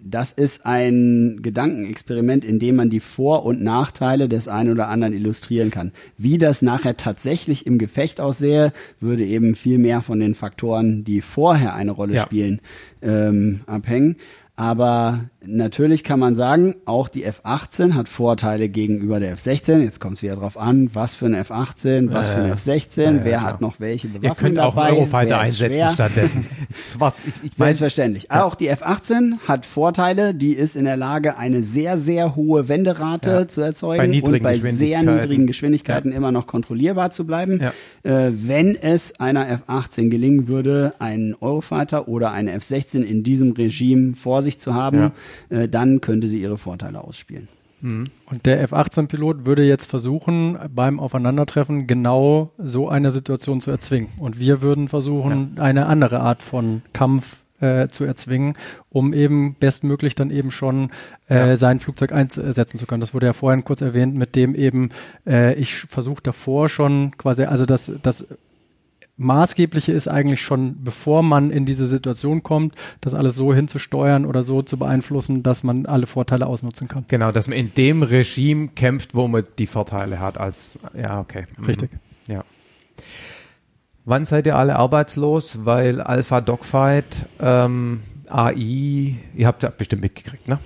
das 0.04 0.32
ist 0.32 0.66
ein 0.66 1.38
Gedankenexperiment, 1.42 2.44
in 2.44 2.58
dem 2.58 2.76
man 2.76 2.90
die 2.90 3.00
Vor- 3.00 3.44
und 3.44 3.62
Nachteile 3.62 4.28
des 4.28 4.48
einen 4.48 4.72
oder 4.72 4.88
anderen 4.88 5.14
illustrieren 5.14 5.70
kann. 5.70 5.92
Wie 6.18 6.38
das 6.38 6.62
nachher 6.62 6.96
tatsächlich 6.96 7.66
im 7.66 7.78
Gefecht 7.78 8.20
aussähe, 8.20 8.72
würde 9.00 9.24
eben 9.24 9.54
viel 9.54 9.78
mehr 9.78 10.02
von 10.02 10.18
den 10.18 10.34
Faktoren, 10.34 11.04
die 11.04 11.20
vorher 11.20 11.74
eine 11.74 11.92
Rolle 11.92 12.14
ja. 12.14 12.22
spielen, 12.22 12.60
ähm, 13.00 13.60
abhängen. 13.66 14.16
Aber 14.56 15.30
natürlich 15.44 16.04
kann 16.04 16.18
man 16.18 16.34
sagen, 16.34 16.74
auch 16.84 17.08
die 17.08 17.26
F18 17.26 17.94
hat 17.94 18.08
Vorteile 18.08 18.68
gegenüber 18.68 19.20
der 19.20 19.36
F16. 19.36 19.80
Jetzt 19.80 20.00
kommt 20.00 20.16
es 20.16 20.22
wieder 20.22 20.36
drauf 20.36 20.56
an, 20.56 20.94
was 20.94 21.14
für 21.14 21.26
eine 21.26 21.42
F18, 21.42 22.12
was 22.12 22.28
für 22.28 22.36
eine 22.36 22.54
F16, 22.54 23.02
ja, 23.02 23.10
ja, 23.10 23.24
wer 23.24 23.38
klar. 23.38 23.42
hat 23.42 23.60
noch 23.60 23.80
welche 23.80 24.08
Bewaffnung 24.08 24.30
Ihr 24.30 24.34
könnt 24.34 24.58
auch 24.58 24.74
dabei, 24.74 24.92
Eurofighter 24.92 25.40
einsetzen 25.40 25.74
schwer. 25.74 25.90
stattdessen. 25.90 26.46
was, 26.98 27.24
ich, 27.26 27.34
ich 27.42 27.54
Selbstverständlich. 27.54 28.28
Ja. 28.30 28.44
Auch 28.44 28.54
die 28.54 28.70
F18 28.70 29.38
hat 29.46 29.66
Vorteile. 29.66 30.34
Die 30.34 30.52
ist 30.52 30.76
in 30.76 30.84
der 30.84 30.96
Lage, 30.96 31.38
eine 31.38 31.62
sehr, 31.62 31.98
sehr 31.98 32.36
hohe 32.36 32.68
Wenderate 32.68 33.30
ja. 33.30 33.48
zu 33.48 33.60
erzeugen 33.60 34.10
bei 34.10 34.22
und 34.22 34.42
bei 34.42 34.58
sehr 34.58 35.02
niedrigen 35.02 35.46
Geschwindigkeiten 35.46 36.12
immer 36.12 36.32
noch 36.32 36.46
kontrollierbar 36.46 37.10
zu 37.10 37.26
bleiben. 37.26 37.60
Äh, 38.02 38.30
wenn 38.32 38.76
es 38.76 39.18
einer 39.20 39.46
F18 39.46 40.08
gelingen 40.08 40.48
würde, 40.48 40.94
einen 40.98 41.34
Eurofighter 41.40 42.08
oder 42.08 42.32
eine 42.32 42.56
F16 42.56 43.02
in 43.02 43.22
diesem 43.22 43.52
Regime 43.52 44.14
vor 44.14 44.42
sich 44.42 44.60
zu 44.60 44.74
haben, 44.74 45.12
äh, 45.48 45.68
dann 45.68 46.00
könnte 46.00 46.28
sie 46.28 46.40
ihre 46.40 46.58
Vorteile 46.58 47.02
ausspielen. 47.02 47.48
Mhm. 47.82 48.06
Und 48.26 48.46
der 48.46 48.62
F-18-Pilot 48.62 49.44
würde 49.44 49.64
jetzt 49.64 49.90
versuchen, 49.90 50.58
beim 50.74 51.00
Aufeinandertreffen 51.00 51.86
genau 51.86 52.50
so 52.58 52.88
eine 52.88 53.10
Situation 53.10 53.60
zu 53.60 53.70
erzwingen. 53.70 54.08
Und 54.18 54.38
wir 54.38 54.62
würden 54.62 54.88
versuchen, 54.88 55.54
ja. 55.56 55.62
eine 55.62 55.86
andere 55.86 56.20
Art 56.20 56.42
von 56.42 56.82
Kampf 56.92 57.42
äh, 57.60 57.88
zu 57.88 58.04
erzwingen, 58.04 58.54
um 58.90 59.12
eben 59.12 59.54
bestmöglich 59.54 60.14
dann 60.14 60.30
eben 60.30 60.50
schon 60.50 60.90
äh, 61.28 61.50
ja. 61.50 61.56
sein 61.56 61.80
Flugzeug 61.80 62.12
einsetzen 62.12 62.78
zu 62.78 62.86
können. 62.86 63.00
Das 63.00 63.14
wurde 63.14 63.26
ja 63.26 63.32
vorhin 63.32 63.64
kurz 63.64 63.80
erwähnt, 63.80 64.16
mit 64.16 64.36
dem 64.36 64.54
eben 64.54 64.90
äh, 65.26 65.54
ich 65.54 65.76
versuche 65.76 66.22
davor 66.22 66.68
schon 66.68 67.16
quasi, 67.16 67.44
also 67.44 67.64
das, 67.64 67.92
das 68.02 68.26
Maßgebliche 69.22 69.92
ist 69.92 70.08
eigentlich 70.08 70.40
schon, 70.40 70.82
bevor 70.82 71.22
man 71.22 71.50
in 71.50 71.64
diese 71.64 71.86
Situation 71.86 72.42
kommt, 72.42 72.74
das 73.00 73.14
alles 73.14 73.34
so 73.34 73.54
hinzusteuern 73.54 74.26
oder 74.26 74.42
so 74.42 74.62
zu 74.62 74.76
beeinflussen, 74.76 75.42
dass 75.42 75.62
man 75.62 75.86
alle 75.86 76.06
Vorteile 76.06 76.46
ausnutzen 76.46 76.88
kann. 76.88 77.04
Genau, 77.08 77.32
dass 77.32 77.48
man 77.48 77.58
in 77.58 77.74
dem 77.74 78.02
Regime 78.02 78.68
kämpft, 78.68 79.14
wo 79.14 79.28
man 79.28 79.44
die 79.58 79.66
Vorteile 79.66 80.20
hat 80.20 80.38
als, 80.38 80.78
ja, 80.94 81.20
okay. 81.20 81.46
Mhm. 81.58 81.64
Richtig. 81.64 81.90
Ja. 82.26 82.44
Wann 84.04 84.24
seid 84.24 84.46
ihr 84.46 84.56
alle 84.56 84.76
arbeitslos? 84.76 85.64
Weil 85.64 86.00
Alpha 86.00 86.40
Dogfight, 86.40 87.26
ähm, 87.40 88.00
AI, 88.28 89.16
ihr 89.34 89.46
habt 89.46 89.62
ja 89.62 89.70
bestimmt 89.70 90.02
mitgekriegt, 90.02 90.48
ne? 90.48 90.58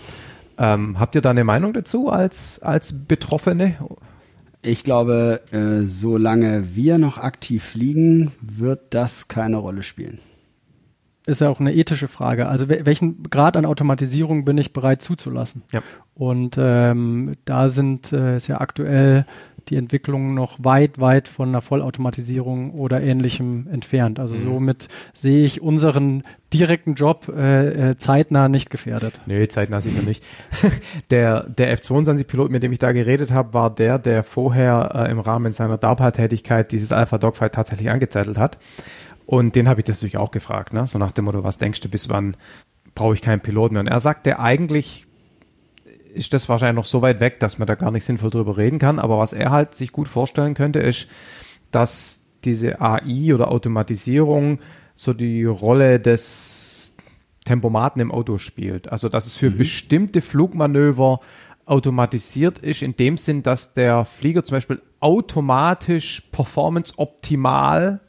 Ähm, 0.59 0.99
habt 0.99 1.15
ihr 1.15 1.20
da 1.20 1.31
eine 1.31 1.45
Meinung 1.45 1.74
dazu 1.74 2.09
als, 2.09 2.62
als 2.62 3.05
Betroffene? 3.05 3.77
Ich 4.66 4.82
glaube, 4.82 5.43
äh, 5.52 5.82
solange 5.82 6.74
wir 6.74 6.98
noch 6.98 7.18
aktiv 7.18 7.62
fliegen, 7.62 8.32
wird 8.40 8.80
das 8.90 9.28
keine 9.28 9.59
Rolle 9.59 9.84
spielen. 9.84 10.18
Ist 11.24 11.40
ja 11.40 11.48
auch 11.48 11.60
eine 11.60 11.72
ethische 11.72 12.09
Frage. 12.09 12.48
Also 12.48 12.68
welchen 12.68 13.22
Grad 13.22 13.56
an 13.56 13.64
Automatisierung 13.64 14.44
bin 14.44 14.59
ich 14.59 14.72
bereit 14.72 15.02
zuzulassen? 15.02 15.62
Ja. 15.72 15.82
Und 16.14 16.56
ähm, 16.59 17.36
da 17.44 17.68
sind 17.68 18.12
äh, 18.12 18.36
ist 18.36 18.48
ja 18.48 18.60
aktuell 18.60 19.24
die 19.68 19.76
Entwicklung 19.76 20.34
noch 20.34 20.59
weit, 20.62 20.98
weit 20.98 21.28
von 21.28 21.48
einer 21.48 21.60
Vollautomatisierung 21.60 22.72
oder 22.72 23.02
ähnlichem 23.02 23.66
entfernt. 23.70 24.18
Also 24.18 24.34
mhm. 24.34 24.43
somit 24.43 24.88
sehe 25.14 25.44
ich 25.44 25.60
unseren 25.60 26.22
direkten 26.52 26.94
Job 26.94 27.32
äh, 27.34 27.90
äh, 27.90 27.98
zeitnah 27.98 28.48
nicht 28.48 28.70
gefährdet. 28.70 29.20
Nee, 29.26 29.48
zeitnah 29.48 29.80
sicher 29.80 30.02
nicht. 30.02 30.22
der 31.10 31.43
der 31.44 31.72
F-22-Pilot, 31.72 32.51
mit 32.51 32.62
dem 32.62 32.72
ich 32.72 32.78
da 32.78 32.93
geredet 32.93 33.30
habe, 33.32 33.55
war 33.55 33.74
der, 33.74 33.98
der 33.98 34.22
vorher 34.22 34.93
äh, 34.94 35.10
im 35.10 35.18
Rahmen 35.18 35.52
seiner 35.52 35.78
DARPA-Tätigkeit 35.78 36.70
dieses 36.72 36.93
Alpha 36.93 37.18
Dogfight 37.18 37.55
tatsächlich 37.55 37.90
angezettelt 37.90 38.38
hat. 38.38 38.59
Und 39.26 39.56
den 39.56 39.68
habe 39.68 39.80
ich 39.80 39.84
das 39.84 39.98
natürlich 39.98 40.18
auch 40.18 40.30
gefragt, 40.30 40.72
ne? 40.72 40.86
so 40.86 40.98
nach 40.98 41.12
dem 41.12 41.24
Motto, 41.24 41.43
was 41.43 41.59
denkst 41.59 41.80
du, 41.80 41.88
bis 41.88 42.09
wann 42.09 42.36
brauche 42.94 43.14
ich 43.14 43.22
keinen 43.22 43.40
Piloten 43.40 43.74
mehr? 43.74 43.80
Und 43.80 43.88
er 43.88 44.01
sagte 44.01 44.38
eigentlich, 44.38 45.06
ist 46.16 46.32
das 46.32 46.48
wahrscheinlich 46.48 46.76
noch 46.76 46.86
so 46.86 47.02
weit 47.02 47.20
weg, 47.20 47.40
dass 47.40 47.59
man 47.59 47.66
da 47.66 47.74
gar 47.74 47.90
nicht 47.90 48.05
sinnvoll 48.05 48.30
drüber 48.30 48.56
reden 48.56 48.78
kann. 48.78 48.98
Aber 48.98 49.18
was 49.18 49.32
er 49.32 49.51
halt 49.51 49.74
sich 49.74 49.93
gut 49.93 50.09
vorstellen 50.09 50.55
könnte, 50.55 50.80
ist, 50.80 51.09
dass 51.70 52.26
diese 52.44 52.80
AI 52.80 53.34
oder 53.34 53.51
Automatisierung 53.51 54.60
so 54.94 55.12
die 55.12 55.44
Rolle 55.44 55.98
des 55.98 56.97
Tempomaten 57.44 58.01
im 58.01 58.10
Auto 58.10 58.38
spielt. 58.38 58.90
Also 58.90 59.09
dass 59.09 59.26
es 59.26 59.36
für 59.36 59.51
mhm. 59.51 59.59
bestimmte 59.59 60.20
Flugmanöver 60.20 61.20
automatisiert 61.64 62.59
ist, 62.59 62.82
in 62.82 62.97
dem 62.97 63.16
Sinn, 63.16 63.43
dass 63.43 63.74
der 63.74 64.05
Flieger 64.05 64.44
zum 64.44 64.56
Beispiel 64.56 64.80
automatisch 65.01 66.22
performance-optimal 66.32 68.01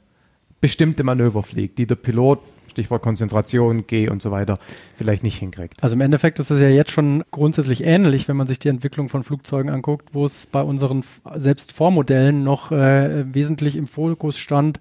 bestimmte 0.62 1.04
Manöver 1.04 1.44
fliegt, 1.44 1.78
die 1.78 1.88
der 1.88 1.96
Pilot 1.96 2.40
Stichwort 2.78 3.02
Konzentration, 3.02 3.88
G 3.88 4.08
und 4.08 4.22
so 4.22 4.30
weiter, 4.30 4.60
vielleicht 4.96 5.24
nicht 5.24 5.40
hinkriegt. 5.40 5.82
Also 5.82 5.96
im 5.96 6.02
Endeffekt 6.02 6.38
ist 6.38 6.52
es 6.52 6.62
ja 6.62 6.68
jetzt 6.68 6.92
schon 6.92 7.24
grundsätzlich 7.32 7.84
ähnlich, 7.84 8.28
wenn 8.28 8.38
man 8.38 8.46
sich 8.46 8.60
die 8.60 8.70
Entwicklung 8.70 9.10
von 9.10 9.24
Flugzeugen 9.24 9.72
anguckt, 9.72 10.14
wo 10.14 10.26
es 10.26 10.46
bei 10.46 10.62
unseren 10.62 11.04
selbst 11.36 11.72
Vormodellen 11.72 12.44
noch 12.44 12.72
äh, 12.72 13.34
wesentlich 13.34 13.76
im 13.76 13.88
Fokus 13.88 14.38
stand, 14.38 14.80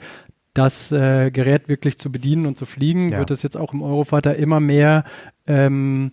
das 0.53 0.93
äh, 0.93 1.31
Gerät 1.31 1.71
wirklich 1.71 1.97
zu 1.97 2.13
bedienen 2.13 2.45
und 2.45 2.59
zu 2.59 2.67
fliegen, 2.67 3.09
ja. 3.09 3.19
wird 3.19 3.31
es 3.31 3.43
jetzt 3.43 3.57
auch 3.57 3.73
im 3.73 3.81
Eurofighter 3.81 4.37
immer 4.37 4.61
mehr 4.61 5.05
ähm, 5.47 6.13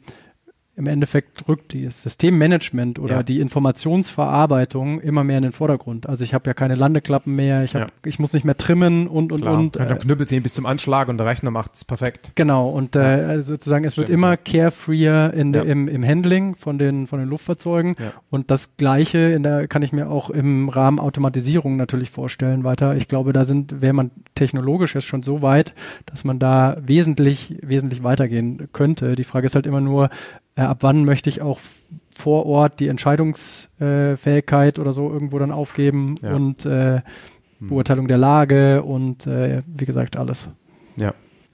im 0.75 0.87
Endeffekt 0.87 1.47
rückt 1.47 1.75
das 1.75 2.01
Systemmanagement 2.01 2.97
oder 2.97 3.17
ja. 3.17 3.23
die 3.23 3.39
Informationsverarbeitung 3.39 4.99
immer 5.01 5.23
mehr 5.23 5.37
in 5.37 5.43
den 5.43 5.51
Vordergrund. 5.51 6.09
Also 6.09 6.23
ich 6.23 6.33
habe 6.33 6.49
ja 6.49 6.55
keine 6.55 6.73
Landeklappen 6.73 7.35
mehr, 7.35 7.63
ich, 7.63 7.75
hab, 7.75 7.81
ja. 7.81 7.87
ich 8.05 8.17
muss 8.17 8.33
nicht 8.33 8.43
mehr 8.43 8.57
trimmen 8.57 9.07
und 9.07 9.31
und 9.31 9.41
Klar. 9.41 9.53
und. 9.53 9.73
Kann 9.73 9.87
äh, 9.87 9.99
Knüppel 9.99 10.27
ziehen 10.27 10.41
bis 10.41 10.55
zum 10.55 10.65
Anschlag 10.65 11.09
und 11.09 11.19
der 11.19 11.27
Rechner 11.27 11.51
macht 11.51 11.75
es 11.75 11.85
perfekt. 11.85 12.31
Genau 12.33 12.69
und 12.69 12.95
äh, 12.95 12.99
also 12.99 13.53
sozusagen 13.53 13.85
es 13.85 13.93
Stimmt, 13.93 14.07
wird 14.07 14.15
immer 14.15 14.35
carefreer 14.35 15.31
in 15.35 15.53
der, 15.53 15.65
im, 15.65 15.87
im 15.87 16.03
Handling 16.03 16.55
von 16.55 16.79
den 16.79 17.05
von 17.05 17.19
den 17.19 17.29
Luftfahrzeugen 17.29 17.95
und 18.31 18.49
das 18.49 18.75
Gleiche 18.75 19.19
in 19.19 19.43
der 19.43 19.67
kann 19.67 19.83
ich 19.83 19.93
mir 19.93 20.09
auch 20.09 20.31
im 20.31 20.69
Rahmen 20.69 20.99
Automatisierung 20.99 21.77
natürlich 21.77 22.09
vorstellen 22.09 22.63
weiter. 22.63 22.95
Ich 22.95 23.07
glaube, 23.07 23.31
da 23.31 23.45
sind 23.45 23.79
wäre 23.81 23.93
man 23.93 24.09
technologisch 24.33 24.95
jetzt 24.95 25.05
schon 25.05 25.21
so 25.21 25.43
weit, 25.43 25.75
dass 26.07 26.23
man 26.23 26.39
da 26.39 26.77
wesentlich 26.81 27.57
wesentlich 27.61 28.01
weitergehen 28.01 28.69
könnte. 28.73 29.15
Die 29.15 29.23
Frage 29.23 29.45
ist 29.45 29.53
halt 29.53 29.67
immer 29.67 29.81
nur 29.81 30.09
ab 30.55 30.77
wann 30.81 31.05
möchte 31.05 31.29
ich 31.29 31.41
auch 31.41 31.59
vor 32.15 32.45
Ort 32.45 32.79
die 32.79 32.87
Entscheidungsfähigkeit 32.87 34.77
äh, 34.77 34.81
oder 34.81 34.93
so 34.93 35.11
irgendwo 35.11 35.39
dann 35.39 35.51
aufgeben 35.51 36.15
ja. 36.21 36.35
und 36.35 36.65
äh, 36.65 37.01
hm. 37.59 37.69
Beurteilung 37.69 38.07
der 38.07 38.17
Lage 38.17 38.83
und 38.83 39.25
äh, 39.27 39.63
wie 39.65 39.85
gesagt 39.85 40.15
alles. 40.17 40.49
Ja. 40.99 41.13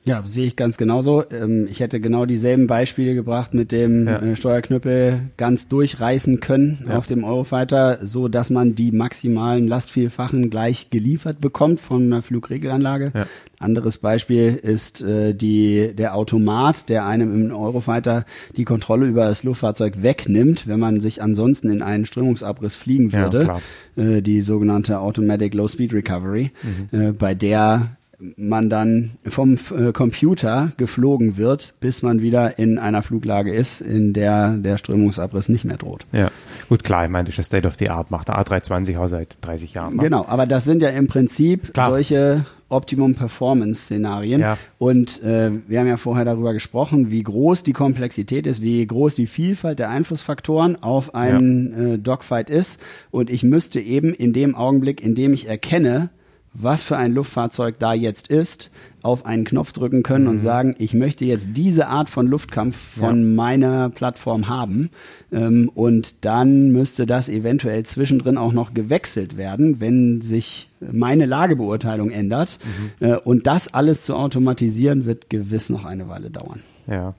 Ja, 0.09 0.23
sehe 0.25 0.47
ich 0.47 0.55
ganz 0.55 0.77
genauso. 0.77 1.23
Ähm, 1.29 1.67
ich 1.69 1.81
hätte 1.81 1.99
genau 1.99 2.25
dieselben 2.25 2.65
Beispiele 2.65 3.13
gebracht 3.13 3.53
mit 3.53 3.71
dem 3.71 4.07
ja. 4.07 4.17
Äh, 4.17 4.35
Steuerknüppel 4.35 5.29
ganz 5.37 5.67
durchreißen 5.67 6.39
können 6.39 6.83
ja. 6.89 6.95
auf 6.95 7.05
dem 7.05 7.23
Eurofighter, 7.23 7.99
so 8.01 8.27
dass 8.27 8.49
man 8.49 8.73
die 8.73 8.91
maximalen 8.91 9.67
Lastvielfachen 9.67 10.49
gleich 10.49 10.89
geliefert 10.89 11.39
bekommt 11.41 11.79
von 11.79 12.05
einer 12.05 12.23
Flugregelanlage. 12.23 13.11
Ja. 13.13 13.27
Anderes 13.59 13.99
Beispiel 13.99 14.55
ist 14.55 15.03
äh, 15.03 15.35
die, 15.35 15.93
der 15.93 16.15
Automat, 16.15 16.89
der 16.89 17.05
einem 17.05 17.45
im 17.45 17.55
Eurofighter 17.55 18.25
die 18.57 18.65
Kontrolle 18.65 19.05
über 19.05 19.25
das 19.25 19.43
Luftfahrzeug 19.43 20.01
wegnimmt, 20.01 20.67
wenn 20.67 20.79
man 20.79 21.01
sich 21.01 21.21
ansonsten 21.21 21.69
in 21.69 21.83
einen 21.83 22.07
Strömungsabriss 22.07 22.73
fliegen 22.73 23.13
würde. 23.13 23.57
Äh, 23.95 24.23
die 24.23 24.41
sogenannte 24.41 25.01
Automatic 25.01 25.53
Low 25.53 25.67
Speed 25.67 25.93
Recovery, 25.93 26.49
mhm. 26.91 27.15
bei 27.15 27.35
der 27.35 27.98
man 28.35 28.69
dann 28.69 29.11
vom 29.25 29.53
äh, 29.53 29.91
Computer 29.93 30.71
geflogen 30.77 31.37
wird, 31.37 31.73
bis 31.79 32.01
man 32.01 32.21
wieder 32.21 32.59
in 32.59 32.77
einer 32.77 33.01
Fluglage 33.01 33.53
ist, 33.53 33.81
in 33.81 34.13
der 34.13 34.57
der 34.57 34.77
Strömungsabriss 34.77 35.49
nicht 35.49 35.65
mehr 35.65 35.77
droht. 35.77 36.05
Ja, 36.11 36.29
gut, 36.67 36.83
klar, 36.83 37.05
ich 37.05 37.11
meine, 37.11 37.25
das 37.25 37.39
ist 37.39 37.45
State 37.45 37.67
of 37.67 37.75
the 37.75 37.89
Art, 37.89 38.11
macht 38.11 38.27
der 38.27 38.37
A320 38.39 38.99
auch 38.99 39.07
seit 39.07 39.45
30 39.45 39.73
Jahren. 39.73 39.95
Ne? 39.95 40.03
Genau, 40.03 40.25
aber 40.27 40.45
das 40.45 40.65
sind 40.65 40.81
ja 40.81 40.89
im 40.89 41.07
Prinzip 41.07 41.73
klar. 41.73 41.89
solche 41.89 42.45
Optimum 42.69 43.15
Performance 43.15 43.83
Szenarien. 43.83 44.41
Ja. 44.41 44.57
Und 44.77 45.23
äh, 45.23 45.51
wir 45.67 45.79
haben 45.79 45.87
ja 45.87 45.97
vorher 45.97 46.25
darüber 46.25 46.53
gesprochen, 46.53 47.11
wie 47.11 47.23
groß 47.23 47.63
die 47.63 47.73
Komplexität 47.73 48.45
ist, 48.45 48.61
wie 48.61 48.85
groß 48.85 49.15
die 49.15 49.27
Vielfalt 49.27 49.79
der 49.79 49.89
Einflussfaktoren 49.89 50.81
auf 50.81 51.15
einen 51.15 51.71
ja. 51.71 51.93
äh, 51.93 51.97
Dogfight 51.97 52.49
ist. 52.49 52.79
Und 53.11 53.29
ich 53.29 53.43
müsste 53.43 53.79
eben 53.79 54.13
in 54.13 54.33
dem 54.33 54.55
Augenblick, 54.55 55.01
in 55.01 55.15
dem 55.15 55.33
ich 55.33 55.47
erkenne, 55.47 56.09
was 56.53 56.83
für 56.83 56.97
ein 56.97 57.13
Luftfahrzeug 57.13 57.77
da 57.79 57.93
jetzt 57.93 58.27
ist, 58.27 58.71
auf 59.01 59.25
einen 59.25 59.45
Knopf 59.45 59.71
drücken 59.71 60.03
können 60.03 60.25
mhm. 60.25 60.31
und 60.31 60.39
sagen, 60.39 60.75
ich 60.77 60.93
möchte 60.93 61.25
jetzt 61.25 61.49
diese 61.53 61.87
Art 61.87 62.09
von 62.09 62.27
Luftkampf 62.27 62.75
von 62.75 63.19
ja. 63.19 63.35
meiner 63.35 63.89
Plattform 63.89 64.49
haben. 64.49 64.89
Ähm, 65.31 65.71
und 65.73 66.15
dann 66.21 66.71
müsste 66.71 67.05
das 67.05 67.29
eventuell 67.29 67.83
zwischendrin 67.83 68.37
auch 68.37 68.51
noch 68.51 68.73
gewechselt 68.73 69.37
werden, 69.37 69.79
wenn 69.79 70.21
sich 70.21 70.69
meine 70.79 71.25
Lagebeurteilung 71.25 72.11
ändert. 72.11 72.59
Mhm. 72.99 73.07
Äh, 73.07 73.15
und 73.17 73.47
das 73.47 73.73
alles 73.73 74.01
zu 74.01 74.15
automatisieren, 74.15 75.05
wird 75.05 75.29
gewiss 75.29 75.69
noch 75.69 75.85
eine 75.85 76.09
Weile 76.09 76.29
dauern. 76.29 76.61
Ja. 76.87 77.13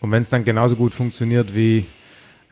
Und 0.00 0.10
wenn 0.10 0.22
es 0.22 0.30
dann 0.30 0.44
genauso 0.44 0.76
gut 0.76 0.94
funktioniert 0.94 1.54
wie 1.54 1.84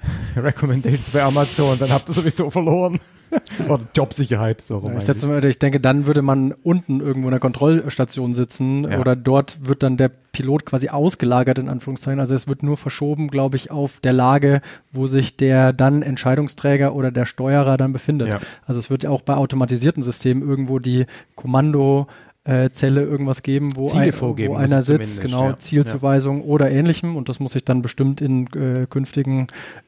Recommendations 0.36 1.10
bei 1.10 1.22
Amazon, 1.22 1.78
dann 1.78 1.90
habt 1.90 2.08
ihr 2.08 2.14
sowieso 2.14 2.50
verloren. 2.50 2.98
Oder 3.68 3.80
Jobsicherheit. 3.96 4.60
So 4.60 4.78
rum 4.78 4.92
ja, 4.98 5.44
ich, 5.44 5.58
denke, 5.58 5.80
dann 5.80 6.06
würde 6.06 6.22
man 6.22 6.52
unten 6.62 7.00
irgendwo 7.00 7.28
in 7.28 7.32
der 7.32 7.40
Kontrollstation 7.40 8.34
sitzen 8.34 8.90
ja. 8.90 8.98
oder 8.98 9.14
dort 9.14 9.68
wird 9.68 9.84
dann 9.84 9.96
der 9.96 10.08
Pilot 10.08 10.66
quasi 10.66 10.88
ausgelagert, 10.88 11.58
in 11.58 11.68
Anführungszeichen. 11.68 12.18
Also 12.18 12.34
es 12.34 12.48
wird 12.48 12.62
nur 12.62 12.76
verschoben, 12.76 13.28
glaube 13.28 13.56
ich, 13.56 13.70
auf 13.70 14.00
der 14.00 14.12
Lage, 14.12 14.62
wo 14.92 15.06
sich 15.06 15.36
der 15.36 15.72
dann 15.72 16.02
Entscheidungsträger 16.02 16.94
oder 16.94 17.10
der 17.10 17.26
Steuerer 17.26 17.76
dann 17.76 17.92
befindet. 17.92 18.28
Ja. 18.28 18.40
Also 18.66 18.80
es 18.80 18.90
wird 18.90 19.06
auch 19.06 19.22
bei 19.22 19.34
automatisierten 19.34 20.02
Systemen 20.02 20.42
irgendwo 20.48 20.78
die 20.78 21.06
Kommando 21.36 22.08
äh, 22.50 22.72
Zelle 22.72 23.02
irgendwas 23.02 23.42
geben, 23.42 23.76
wo, 23.76 23.90
ein, 23.92 24.12
wo 24.12 24.54
einer 24.56 24.82
sitzt, 24.82 25.22
genau, 25.22 25.50
ja. 25.50 25.56
Zielzuweisung 25.56 26.40
ja. 26.40 26.44
oder 26.46 26.70
ähnlichem 26.70 27.16
und 27.16 27.28
das 27.28 27.38
muss 27.38 27.54
ich 27.54 27.64
dann 27.64 27.80
bestimmt 27.80 28.20
in 28.20 28.48
äh, 28.48 28.86
künftigen 28.90 29.46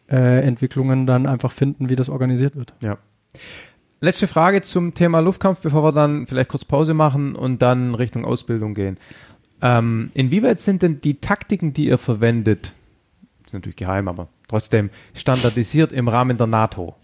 äh, 0.09 0.45
Entwicklungen 0.45 1.07
dann 1.07 1.27
einfach 1.27 1.51
finden, 1.51 1.89
wie 1.89 1.97
das 1.97 2.09
organisiert 2.09 2.55
wird. 2.55 2.73
Ja. 2.83 2.99
Letzte 4.01 4.29
Frage 4.29 4.63
zum 4.63 4.95
Thema 4.95 5.21
Luftkampf, 5.21 5.61
bevor 5.61 5.83
wir 5.83 5.93
dann 5.93 6.27
vielleicht 6.27 6.51
kurz 6.51 6.65
Pause 6.65 6.95
machen 6.95 7.35
und 7.35 7.63
dann 7.63 7.97
Richtung 7.97 8.25
Ausbildung 8.25 8.75
gehen. 8.75 8.97
Ähm, 9.61 10.11
inwieweit 10.15 10.61
sind 10.61 10.83
denn 10.83 11.01
die 11.01 11.21
Taktiken, 11.21 11.73
die 11.73 11.87
ihr 11.87 11.99
verwendet, 11.99 12.73
ist 13.45 13.55
natürlich 13.55 13.77
geheim, 13.77 14.07
aber 14.07 14.29
trotzdem 14.47 14.91
standardisiert 15.15 15.93
im 15.93 16.07
Rahmen 16.07 16.37
der 16.37 16.47
NATO? 16.47 16.95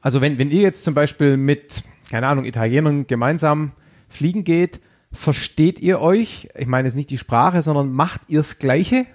Also 0.00 0.20
wenn, 0.20 0.38
wenn 0.38 0.50
ihr 0.50 0.62
jetzt 0.62 0.84
zum 0.84 0.94
Beispiel 0.94 1.36
mit, 1.36 1.82
keine 2.10 2.26
Ahnung, 2.26 2.44
Italienern 2.44 3.06
gemeinsam 3.06 3.72
fliegen 4.12 4.44
geht, 4.44 4.80
versteht 5.12 5.80
ihr 5.80 6.00
euch? 6.00 6.48
Ich 6.56 6.66
meine 6.66 6.88
jetzt 6.88 6.94
nicht 6.94 7.10
die 7.10 7.18
Sprache, 7.18 7.62
sondern 7.62 7.92
macht 7.92 8.22
ihr 8.28 8.38
das 8.38 8.58
Gleiche? 8.58 9.06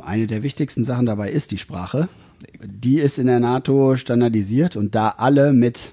Eine 0.00 0.26
der 0.26 0.42
wichtigsten 0.42 0.84
Sachen 0.84 1.06
dabei 1.06 1.30
ist 1.30 1.50
die 1.50 1.58
Sprache. 1.58 2.08
Die 2.64 2.98
ist 2.98 3.18
in 3.18 3.26
der 3.26 3.40
NATO 3.40 3.96
standardisiert 3.96 4.76
und 4.76 4.94
da 4.94 5.10
alle 5.10 5.52
mit 5.52 5.92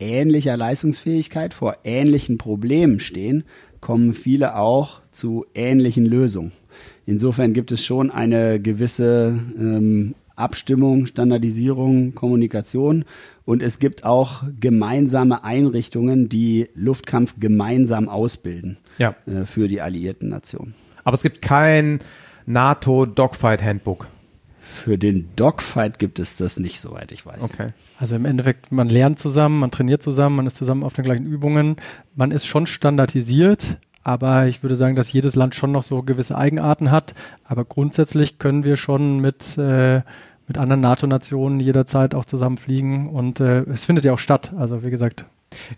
ähnlicher 0.00 0.56
Leistungsfähigkeit 0.56 1.54
vor 1.54 1.76
ähnlichen 1.84 2.38
Problemen 2.38 3.00
stehen, 3.00 3.44
kommen 3.80 4.14
viele 4.14 4.56
auch 4.56 5.00
zu 5.10 5.46
ähnlichen 5.54 6.06
Lösungen. 6.06 6.52
Insofern 7.06 7.52
gibt 7.52 7.72
es 7.72 7.84
schon 7.84 8.10
eine 8.10 8.60
gewisse 8.60 9.38
ähm, 9.58 10.14
Abstimmung, 10.36 11.06
Standardisierung, 11.06 12.14
Kommunikation 12.14 13.04
und 13.50 13.64
es 13.64 13.80
gibt 13.80 14.04
auch 14.04 14.44
gemeinsame 14.60 15.42
Einrichtungen, 15.42 16.28
die 16.28 16.68
Luftkampf 16.76 17.34
gemeinsam 17.40 18.08
ausbilden 18.08 18.78
ja. 18.96 19.16
äh, 19.26 19.44
für 19.44 19.66
die 19.66 19.80
alliierten 19.80 20.28
Nationen. 20.28 20.76
Aber 21.02 21.14
es 21.14 21.24
gibt 21.24 21.42
kein 21.42 21.98
NATO 22.46 23.06
Dogfight 23.06 23.60
Handbook. 23.60 24.06
Für 24.60 24.98
den 24.98 25.30
Dogfight 25.34 25.98
gibt 25.98 26.20
es 26.20 26.36
das 26.36 26.60
nicht, 26.60 26.78
soweit 26.78 27.10
ich 27.10 27.26
weiß. 27.26 27.42
Okay. 27.42 27.66
Also 27.98 28.14
im 28.14 28.24
Endeffekt, 28.24 28.70
man 28.70 28.88
lernt 28.88 29.18
zusammen, 29.18 29.58
man 29.58 29.72
trainiert 29.72 30.00
zusammen, 30.00 30.36
man 30.36 30.46
ist 30.46 30.56
zusammen 30.56 30.84
auf 30.84 30.92
den 30.92 31.04
gleichen 31.04 31.26
Übungen. 31.26 31.74
Man 32.14 32.30
ist 32.30 32.46
schon 32.46 32.66
standardisiert, 32.66 33.78
aber 34.04 34.46
ich 34.46 34.62
würde 34.62 34.76
sagen, 34.76 34.94
dass 34.94 35.12
jedes 35.12 35.34
Land 35.34 35.56
schon 35.56 35.72
noch 35.72 35.82
so 35.82 36.04
gewisse 36.04 36.38
Eigenarten 36.38 36.92
hat. 36.92 37.14
Aber 37.42 37.64
grundsätzlich 37.64 38.38
können 38.38 38.62
wir 38.62 38.76
schon 38.76 39.18
mit, 39.18 39.58
äh, 39.58 40.02
mit 40.50 40.58
anderen 40.58 40.80
NATO-Nationen 40.80 41.60
jederzeit 41.60 42.12
auch 42.12 42.24
zusammen 42.24 42.56
fliegen 42.56 43.08
und 43.08 43.38
äh, 43.38 43.60
es 43.72 43.84
findet 43.84 44.04
ja 44.04 44.12
auch 44.12 44.18
statt. 44.18 44.52
Also 44.58 44.84
wie 44.84 44.90
gesagt. 44.90 45.24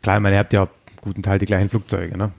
Klar, 0.03 0.17
ich 0.17 0.23
meine, 0.23 0.37
ihr 0.37 0.39
habt 0.39 0.55
ja 0.55 0.67
guten 1.03 1.21
Teil 1.21 1.39
die 1.39 1.45
gleichen 1.45 1.69
Flugzeuge, 1.69 2.17
ne? 2.17 2.31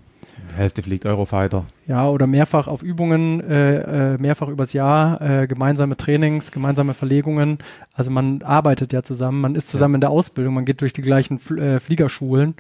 Hälfte 0.54 0.82
fliegt 0.82 1.06
Eurofighter. 1.06 1.66
Ja, 1.88 2.08
oder 2.08 2.28
mehrfach 2.28 2.68
auf 2.68 2.84
Übungen, 2.84 3.42
äh, 3.42 4.14
äh, 4.14 4.18
mehrfach 4.18 4.48
übers 4.48 4.74
Jahr, 4.74 5.22
äh, 5.22 5.48
gemeinsame 5.48 5.98
Trainings, 5.98 6.52
gemeinsame 6.52 6.94
Verlegungen. 6.94 7.58
Also 7.94 8.12
man 8.12 8.42
arbeitet 8.42 8.94
ja 8.94 9.04
zusammen, 9.04 9.42
man 9.42 9.56
ist 9.56 9.70
zusammen 9.70 9.94
ja. 9.94 9.98
in 9.98 10.02
der 10.02 10.10
Ausbildung, 10.12 10.54
man 10.54 10.66
geht 10.66 10.82
durch 10.82 10.94
die 10.94 11.02
gleichen 11.02 11.40
Fl 11.40 11.60
äh, 11.60 11.80
Fliegerschulen. 11.80 12.56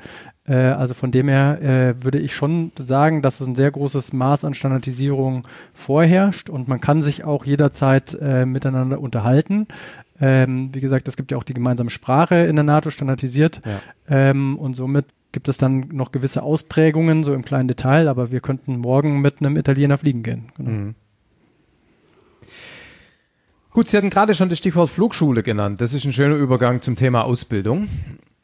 Äh, 0.45 0.55
also 0.55 0.93
von 0.93 1.11
dem 1.11 1.27
her 1.29 1.61
äh, 1.61 2.03
würde 2.03 2.19
ich 2.19 2.35
schon 2.35 2.71
sagen, 2.77 3.21
dass 3.21 3.39
es 3.39 3.47
ein 3.47 3.55
sehr 3.55 3.71
großes 3.71 4.13
Maß 4.13 4.45
an 4.45 4.53
Standardisierung 4.53 5.47
vorherrscht 5.73 6.49
und 6.49 6.67
man 6.67 6.81
kann 6.81 7.01
sich 7.01 7.23
auch 7.23 7.45
jederzeit 7.45 8.17
äh, 8.21 8.45
miteinander 8.45 8.99
unterhalten. 8.99 9.67
Ähm, 10.21 10.69
wie 10.73 10.81
gesagt, 10.81 11.07
es 11.07 11.17
gibt 11.17 11.31
ja 11.31 11.37
auch 11.37 11.43
die 11.43 11.53
gemeinsame 11.53 11.89
Sprache 11.89 12.35
in 12.35 12.55
der 12.55 12.63
NATO 12.63 12.89
standardisiert 12.89 13.61
ja. 13.65 13.81
ähm, 14.09 14.57
und 14.57 14.75
somit 14.75 15.05
gibt 15.34 15.49
es 15.49 15.57
dann 15.57 15.89
noch 15.91 16.14
gewisse 16.14 16.43
Ausprägungen, 16.43 17.26
so 17.26 17.34
im 17.34 17.43
kleinen 17.43 17.68
Detail, 17.68 18.07
aber 18.07 18.31
wir 18.31 18.39
könnten 18.39 18.77
morgen 18.77 19.19
mit 19.19 19.41
einem 19.41 19.57
Italiener 19.57 19.97
fliegen 19.97 20.23
gehen. 20.23 20.51
Genau. 20.55 20.69
Mhm. 20.69 20.95
Gut, 23.72 23.89
Sie 23.89 23.97
hatten 23.97 24.11
gerade 24.11 24.35
schon 24.35 24.49
das 24.49 24.60
Stichwort 24.60 24.89
Flugschule 24.89 25.43
genannt. 25.43 25.81
Das 25.81 25.93
ist 25.93 26.05
ein 26.05 26.14
schöner 26.14 26.35
Übergang 26.35 26.81
zum 26.81 26.95
Thema 26.95 27.23
Ausbildung. 27.23 27.89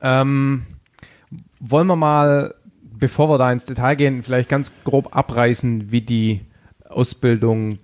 Ähm, 0.02 0.64
wollen 1.60 1.88
wir 1.88 1.96
mal, 1.96 2.56
bevor 2.82 3.30
wir 3.30 3.38
da 3.38 3.52
ins 3.52 3.66
Detail 3.66 3.96
gehen, 3.96 4.24
vielleicht 4.24 4.50
ganz 4.50 4.72
grob 4.84 5.16
abreißen, 5.16 5.92
wie 5.92 6.02
die 6.02 6.42
Ausbildung 6.90 7.78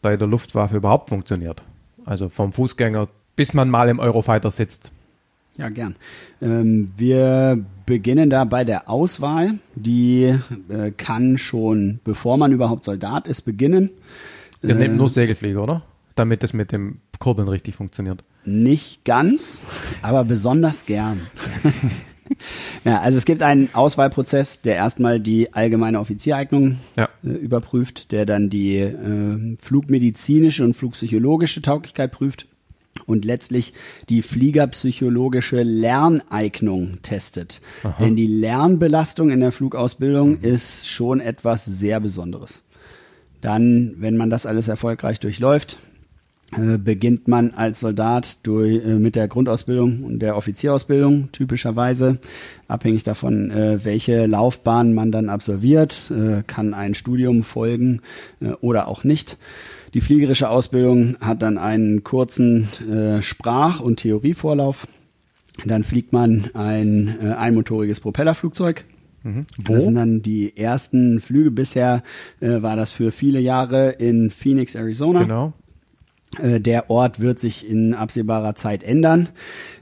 bei 0.00 0.16
der 0.16 0.28
Luftwaffe 0.28 0.76
überhaupt 0.76 1.08
funktioniert? 1.08 1.64
Also 2.04 2.28
vom 2.28 2.52
Fußgänger 2.52 3.08
bis 3.36 3.54
man 3.54 3.70
mal 3.70 3.88
im 3.88 3.98
Eurofighter 3.98 4.50
sitzt. 4.50 4.92
Ja, 5.58 5.68
gern. 5.68 5.96
Ähm, 6.40 6.92
wir 6.96 7.62
beginnen 7.84 8.30
da 8.30 8.44
bei 8.44 8.64
der 8.64 8.88
Auswahl. 8.88 9.58
Die 9.74 10.34
äh, 10.68 10.90
kann 10.96 11.36
schon, 11.36 12.00
bevor 12.04 12.38
man 12.38 12.52
überhaupt 12.52 12.84
Soldat 12.84 13.28
ist, 13.28 13.42
beginnen. 13.42 13.90
Ihr 14.62 14.70
äh, 14.70 14.74
nehmt 14.74 14.96
nur 14.96 15.08
Segelflieger, 15.08 15.62
oder? 15.62 15.82
Damit 16.14 16.42
es 16.42 16.52
mit 16.52 16.72
dem 16.72 16.98
Kurbeln 17.18 17.48
richtig 17.48 17.74
funktioniert. 17.74 18.24
Nicht 18.44 19.04
ganz, 19.04 19.66
aber 20.00 20.24
besonders 20.24 20.86
gern. 20.86 21.20
ja, 22.84 23.00
also 23.00 23.18
es 23.18 23.24
gibt 23.24 23.42
einen 23.42 23.68
Auswahlprozess, 23.74 24.62
der 24.62 24.76
erstmal 24.76 25.20
die 25.20 25.52
allgemeine 25.52 26.00
Offiziereignung 26.00 26.78
ja. 26.96 27.08
äh, 27.22 27.28
überprüft, 27.28 28.10
der 28.10 28.26
dann 28.26 28.48
die 28.50 28.78
äh, 28.78 29.56
flugmedizinische 29.58 30.64
und 30.64 30.74
flugpsychologische 30.74 31.62
Tauglichkeit 31.62 32.10
prüft 32.10 32.46
und 33.06 33.24
letztlich 33.24 33.72
die 34.08 34.22
fliegerpsychologische 34.22 35.62
Lerneignung 35.62 36.98
testet. 37.02 37.60
Aha. 37.82 37.96
Denn 37.98 38.16
die 38.16 38.26
Lernbelastung 38.26 39.30
in 39.30 39.40
der 39.40 39.52
Flugausbildung 39.52 40.30
mhm. 40.30 40.38
ist 40.42 40.88
schon 40.88 41.20
etwas 41.20 41.64
sehr 41.64 42.00
Besonderes. 42.00 42.62
Dann, 43.40 43.96
wenn 43.98 44.16
man 44.16 44.30
das 44.30 44.46
alles 44.46 44.68
erfolgreich 44.68 45.18
durchläuft, 45.18 45.78
äh, 46.56 46.76
beginnt 46.76 47.28
man 47.28 47.52
als 47.52 47.80
Soldat 47.80 48.46
durch, 48.46 48.84
äh, 48.84 48.98
mit 48.98 49.16
der 49.16 49.26
Grundausbildung 49.26 50.04
und 50.04 50.18
der 50.20 50.36
Offizierausbildung 50.36 51.32
typischerweise. 51.32 52.18
Abhängig 52.68 53.04
davon, 53.04 53.50
äh, 53.50 53.84
welche 53.84 54.26
Laufbahn 54.26 54.92
man 54.92 55.12
dann 55.12 55.28
absolviert, 55.28 56.12
kann 56.46 56.74
ein 56.74 56.94
Studium 56.94 57.42
folgen 57.42 58.00
oder 58.60 58.88
auch 58.88 59.04
nicht. 59.04 59.38
Die 59.94 60.00
fliegerische 60.00 60.48
Ausbildung 60.48 61.16
hat 61.20 61.42
dann 61.42 61.58
einen 61.58 62.02
kurzen 62.02 62.68
äh, 62.90 63.20
Sprach- 63.22 63.80
und 63.80 63.96
Theorievorlauf. 63.96 64.88
Dann 65.66 65.84
fliegt 65.84 66.12
man 66.12 66.50
ein 66.54 67.18
äh, 67.22 67.32
einmotoriges 67.32 68.00
Propellerflugzeug. 68.00 68.86
Mhm. 69.22 69.46
Das 69.58 69.84
sind 69.84 69.96
dann 69.96 70.22
die 70.22 70.56
ersten 70.56 71.20
Flüge. 71.20 71.50
Bisher 71.50 72.02
äh, 72.40 72.62
war 72.62 72.76
das 72.76 72.90
für 72.90 73.12
viele 73.12 73.38
Jahre 73.38 73.90
in 73.90 74.30
Phoenix, 74.30 74.74
Arizona. 74.74 75.22
Genau. 75.22 75.52
Äh, 76.38 76.60
der 76.60 76.88
Ort 76.90 77.20
wird 77.20 77.38
sich 77.38 77.68
in 77.68 77.94
absehbarer 77.94 78.54
Zeit 78.54 78.82
ändern, 78.82 79.28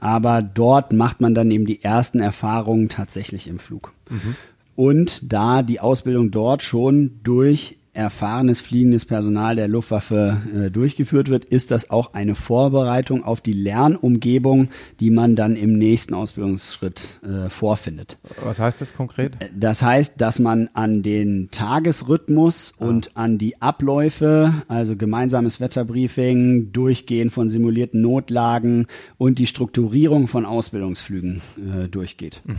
aber 0.01 0.41
dort 0.41 0.91
macht 0.91 1.21
man 1.21 1.33
dann 1.33 1.49
eben 1.49 1.65
die 1.65 1.83
ersten 1.83 2.19
Erfahrungen 2.19 2.89
tatsächlich 2.89 3.47
im 3.47 3.59
Flug. 3.59 3.93
Mhm. 4.09 4.35
und 4.75 5.31
da 5.31 5.63
die 5.63 5.79
Ausbildung 5.79 6.31
dort 6.31 6.63
schon 6.63 7.19
durch 7.23 7.77
erfahrenes 7.93 8.61
fliegendes 8.61 9.05
Personal 9.05 9.55
der 9.55 9.67
Luftwaffe 9.67 10.41
äh, 10.55 10.71
durchgeführt 10.71 11.29
wird, 11.29 11.45
ist 11.45 11.71
das 11.71 11.89
auch 11.89 12.13
eine 12.13 12.35
Vorbereitung 12.35 13.23
auf 13.23 13.41
die 13.41 13.53
Lernumgebung, 13.53 14.69
die 14.99 15.09
man 15.09 15.35
dann 15.35 15.55
im 15.55 15.73
nächsten 15.73 16.13
Ausbildungsschritt 16.13 17.19
äh, 17.23 17.49
vorfindet. 17.49 18.17
Was 18.43 18.59
heißt 18.59 18.79
das 18.79 18.93
konkret? 18.93 19.33
Äh, 19.41 19.49
das 19.53 19.81
heißt, 19.81 20.21
dass 20.21 20.39
man 20.39 20.69
an 20.73 21.03
den 21.03 21.49
Tagesrhythmus 21.51 22.75
ah. 22.79 22.85
und 22.85 23.17
an 23.17 23.37
die 23.37 23.61
Abläufe, 23.61 24.53
also 24.67 24.95
gemeinsames 24.95 25.59
Wetterbriefing, 25.59 26.71
Durchgehen 26.71 27.29
von 27.29 27.49
simulierten 27.49 28.01
Notlagen 28.01 28.87
und 29.17 29.37
die 29.37 29.47
Strukturierung 29.47 30.27
von 30.27 30.45
Ausbildungsflügen 30.45 31.41
äh, 31.57 31.89
durchgeht. 31.89 32.41
Mhm. 32.45 32.55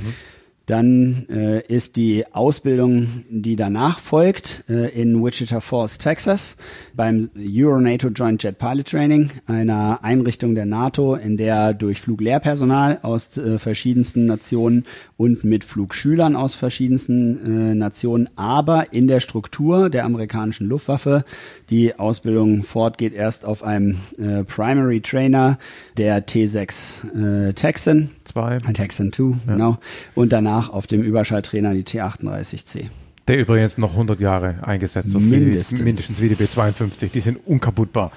Dann 0.66 1.26
äh, 1.28 1.60
ist 1.66 1.96
die 1.96 2.24
Ausbildung, 2.32 3.24
die 3.28 3.56
danach 3.56 3.98
folgt, 3.98 4.64
äh, 4.68 4.88
in 4.90 5.22
Wichita 5.22 5.60
Falls, 5.60 5.98
Texas, 5.98 6.56
beim 6.94 7.30
Euronato 7.36 8.08
Joint 8.08 8.42
Jet 8.42 8.58
Pilot 8.58 8.88
Training, 8.88 9.30
einer 9.46 10.00
Einrichtung 10.02 10.54
der 10.54 10.66
NATO, 10.66 11.14
in 11.14 11.36
der 11.36 11.74
durch 11.74 12.00
Fluglehrpersonal 12.00 13.00
aus 13.02 13.36
äh, 13.36 13.58
verschiedensten 13.58 14.26
Nationen 14.26 14.84
und 15.16 15.44
mit 15.44 15.64
Flugschülern 15.64 16.36
aus 16.36 16.54
verschiedensten 16.54 17.72
äh, 17.72 17.74
Nationen, 17.74 18.28
aber 18.36 18.92
in 18.92 19.08
der 19.08 19.20
Struktur 19.20 19.90
der 19.90 20.04
amerikanischen 20.04 20.68
Luftwaffe. 20.68 21.24
Die 21.70 21.98
Ausbildung 21.98 22.62
fortgeht 22.62 23.14
erst 23.14 23.44
auf 23.44 23.62
einem 23.62 23.98
äh, 24.18 24.44
Primary 24.44 25.00
Trainer 25.00 25.58
der 25.96 26.26
T6 26.26 27.48
äh, 27.48 27.52
Texan. 27.54 28.10
Zwei. 28.24 28.58
Texan 28.74 29.12
2, 29.12 29.22
ja. 29.22 29.36
genau. 29.46 29.78
Und 30.14 30.32
danach 30.32 30.61
auf 30.68 30.86
dem 30.86 31.02
Überschalltrainer 31.02 31.74
die 31.74 31.84
T38C. 31.84 32.90
Der 33.28 33.38
übrigens 33.38 33.78
noch 33.78 33.92
100 33.92 34.18
Jahre 34.18 34.56
eingesetzt 34.62 35.14
wird. 35.14 35.22
Mindestens. 35.22 35.80
Wie, 35.80 35.84
mindestens 35.84 36.20
wie 36.20 36.28
die 36.28 36.34
B-52. 36.34 37.12
Die 37.12 37.20
sind 37.20 37.38
unkaputtbar. 37.46 38.10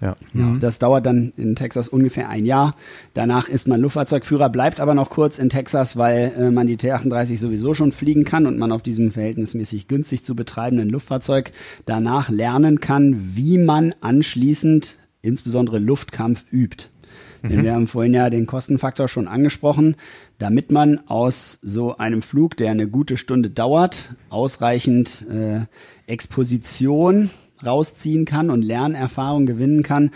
Ja. 0.00 0.16
ja. 0.34 0.56
Das 0.60 0.78
dauert 0.78 1.04
dann 1.04 1.32
in 1.36 1.56
Texas 1.56 1.88
ungefähr 1.88 2.28
ein 2.28 2.44
Jahr. 2.46 2.76
Danach 3.14 3.48
ist 3.48 3.66
man 3.66 3.80
Luftfahrzeugführer, 3.80 4.48
bleibt 4.48 4.78
aber 4.78 4.94
noch 4.94 5.10
kurz 5.10 5.40
in 5.40 5.50
Texas, 5.50 5.96
weil 5.96 6.32
äh, 6.38 6.50
man 6.52 6.68
die 6.68 6.76
T-38 6.76 7.38
sowieso 7.38 7.74
schon 7.74 7.90
fliegen 7.90 8.24
kann 8.24 8.46
und 8.46 8.56
man 8.56 8.70
auf 8.70 8.82
diesem 8.82 9.10
verhältnismäßig 9.10 9.88
günstig 9.88 10.24
zu 10.24 10.36
betreibenden 10.36 10.90
Luftfahrzeug 10.90 11.50
danach 11.84 12.28
lernen 12.28 12.78
kann, 12.78 13.34
wie 13.34 13.58
man 13.58 13.96
anschließend 14.00 14.94
insbesondere 15.22 15.80
Luftkampf 15.80 16.44
übt. 16.52 16.86
Mhm. 17.42 17.62
Wir 17.62 17.74
haben 17.74 17.86
vorhin 17.88 18.14
ja 18.14 18.30
den 18.30 18.46
Kostenfaktor 18.46 19.08
schon 19.08 19.28
angesprochen 19.28 19.96
damit 20.38 20.70
man 20.70 21.00
aus 21.08 21.58
so 21.62 21.96
einem 21.96 22.22
Flug, 22.22 22.56
der 22.56 22.70
eine 22.70 22.88
gute 22.88 23.16
Stunde 23.16 23.50
dauert, 23.50 24.14
ausreichend 24.28 25.26
äh, 25.30 25.60
Exposition 26.06 27.30
rausziehen 27.64 28.24
kann 28.24 28.50
und 28.50 28.62
Lernerfahrung 28.62 29.46
gewinnen 29.46 29.82
kann, 29.82 30.10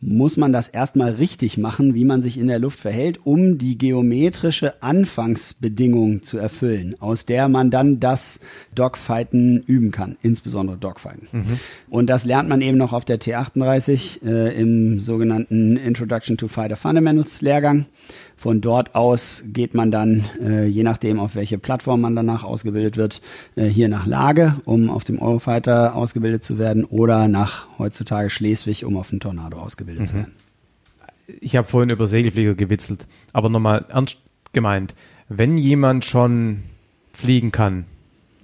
muss 0.00 0.36
man 0.36 0.52
das 0.52 0.68
erstmal 0.68 1.12
richtig 1.12 1.56
machen, 1.56 1.94
wie 1.94 2.04
man 2.04 2.20
sich 2.20 2.38
in 2.38 2.48
der 2.48 2.58
Luft 2.58 2.78
verhält, 2.78 3.20
um 3.24 3.56
die 3.56 3.78
geometrische 3.78 4.82
Anfangsbedingung 4.82 6.22
zu 6.22 6.36
erfüllen, 6.36 6.96
aus 7.00 7.24
der 7.24 7.48
man 7.48 7.70
dann 7.70 7.98
das 7.98 8.40
Dogfighten 8.74 9.62
üben 9.66 9.92
kann, 9.92 10.16
insbesondere 10.20 10.76
Dogfighten. 10.76 11.28
Mhm. 11.32 11.60
Und 11.88 12.08
das 12.08 12.26
lernt 12.26 12.48
man 12.48 12.60
eben 12.60 12.76
noch 12.76 12.92
auf 12.92 13.06
der 13.06 13.18
T38 13.18 14.24
äh, 14.24 14.60
im 14.60 15.00
sogenannten 15.00 15.76
Introduction 15.76 16.36
to 16.36 16.46
Fighter 16.46 16.76
Fundamentals 16.76 17.40
Lehrgang. 17.40 17.86
Von 18.46 18.60
dort 18.60 18.94
aus 18.94 19.42
geht 19.48 19.74
man 19.74 19.90
dann, 19.90 20.24
äh, 20.40 20.66
je 20.66 20.84
nachdem, 20.84 21.18
auf 21.18 21.34
welche 21.34 21.58
Plattform 21.58 22.00
man 22.00 22.14
danach 22.14 22.44
ausgebildet 22.44 22.96
wird, 22.96 23.20
äh, 23.56 23.64
hier 23.66 23.88
nach 23.88 24.06
Lage, 24.06 24.54
um 24.64 24.88
auf 24.88 25.02
dem 25.02 25.18
Eurofighter 25.18 25.96
ausgebildet 25.96 26.44
zu 26.44 26.56
werden, 26.56 26.84
oder 26.84 27.26
nach 27.26 27.66
heutzutage 27.80 28.30
Schleswig, 28.30 28.84
um 28.84 28.96
auf 28.96 29.10
dem 29.10 29.18
Tornado 29.18 29.58
ausgebildet 29.58 30.02
mhm. 30.02 30.06
zu 30.06 30.14
werden. 30.14 30.32
Ich 31.40 31.56
habe 31.56 31.66
vorhin 31.66 31.90
über 31.90 32.06
Segelflieger 32.06 32.54
gewitzelt, 32.54 33.08
aber 33.32 33.48
nochmal 33.48 33.84
ernst 33.88 34.18
gemeint, 34.52 34.94
wenn 35.28 35.58
jemand 35.58 36.04
schon 36.04 36.62
fliegen 37.12 37.50
kann, 37.50 37.84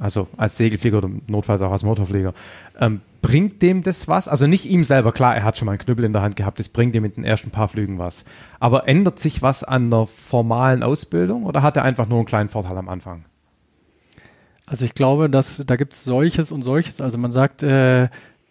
also 0.02 0.26
als 0.36 0.56
Segelflieger 0.56 0.98
oder 0.98 1.10
notfalls 1.28 1.62
auch 1.62 1.70
als 1.70 1.84
Motorflieger, 1.84 2.34
ähm, 2.80 3.00
bringt 3.22 3.62
dem 3.62 3.82
das 3.82 4.08
was? 4.08 4.26
Also 4.26 4.48
nicht 4.48 4.66
ihm 4.66 4.82
selber, 4.82 5.12
klar, 5.12 5.36
er 5.36 5.44
hat 5.44 5.56
schon 5.56 5.66
mal 5.66 5.72
einen 5.72 5.78
Knüppel 5.78 6.04
in 6.04 6.12
der 6.12 6.22
Hand 6.22 6.34
gehabt, 6.34 6.58
das 6.58 6.68
bringt 6.68 6.96
ihm 6.96 7.02
mit 7.02 7.16
den 7.16 7.24
ersten 7.24 7.50
paar 7.50 7.68
Flügen 7.68 7.98
was. 7.98 8.24
Aber 8.58 8.88
ändert 8.88 9.20
sich 9.20 9.42
was 9.42 9.62
an 9.62 9.90
der 9.90 10.06
formalen 10.06 10.82
Ausbildung 10.82 11.44
oder 11.44 11.62
hat 11.62 11.76
er 11.76 11.84
einfach 11.84 12.08
nur 12.08 12.18
einen 12.18 12.26
kleinen 12.26 12.48
Vorteil 12.48 12.76
am 12.76 12.88
Anfang? 12.88 13.24
Also 14.66 14.84
ich 14.84 14.94
glaube, 14.94 15.30
dass 15.30 15.62
da 15.64 15.76
gibt 15.76 15.92
es 15.92 16.02
solches 16.02 16.50
und 16.50 16.62
solches. 16.62 17.00
Also 17.00 17.16
man 17.18 17.30
sagt 17.30 17.62
äh, 17.62 18.08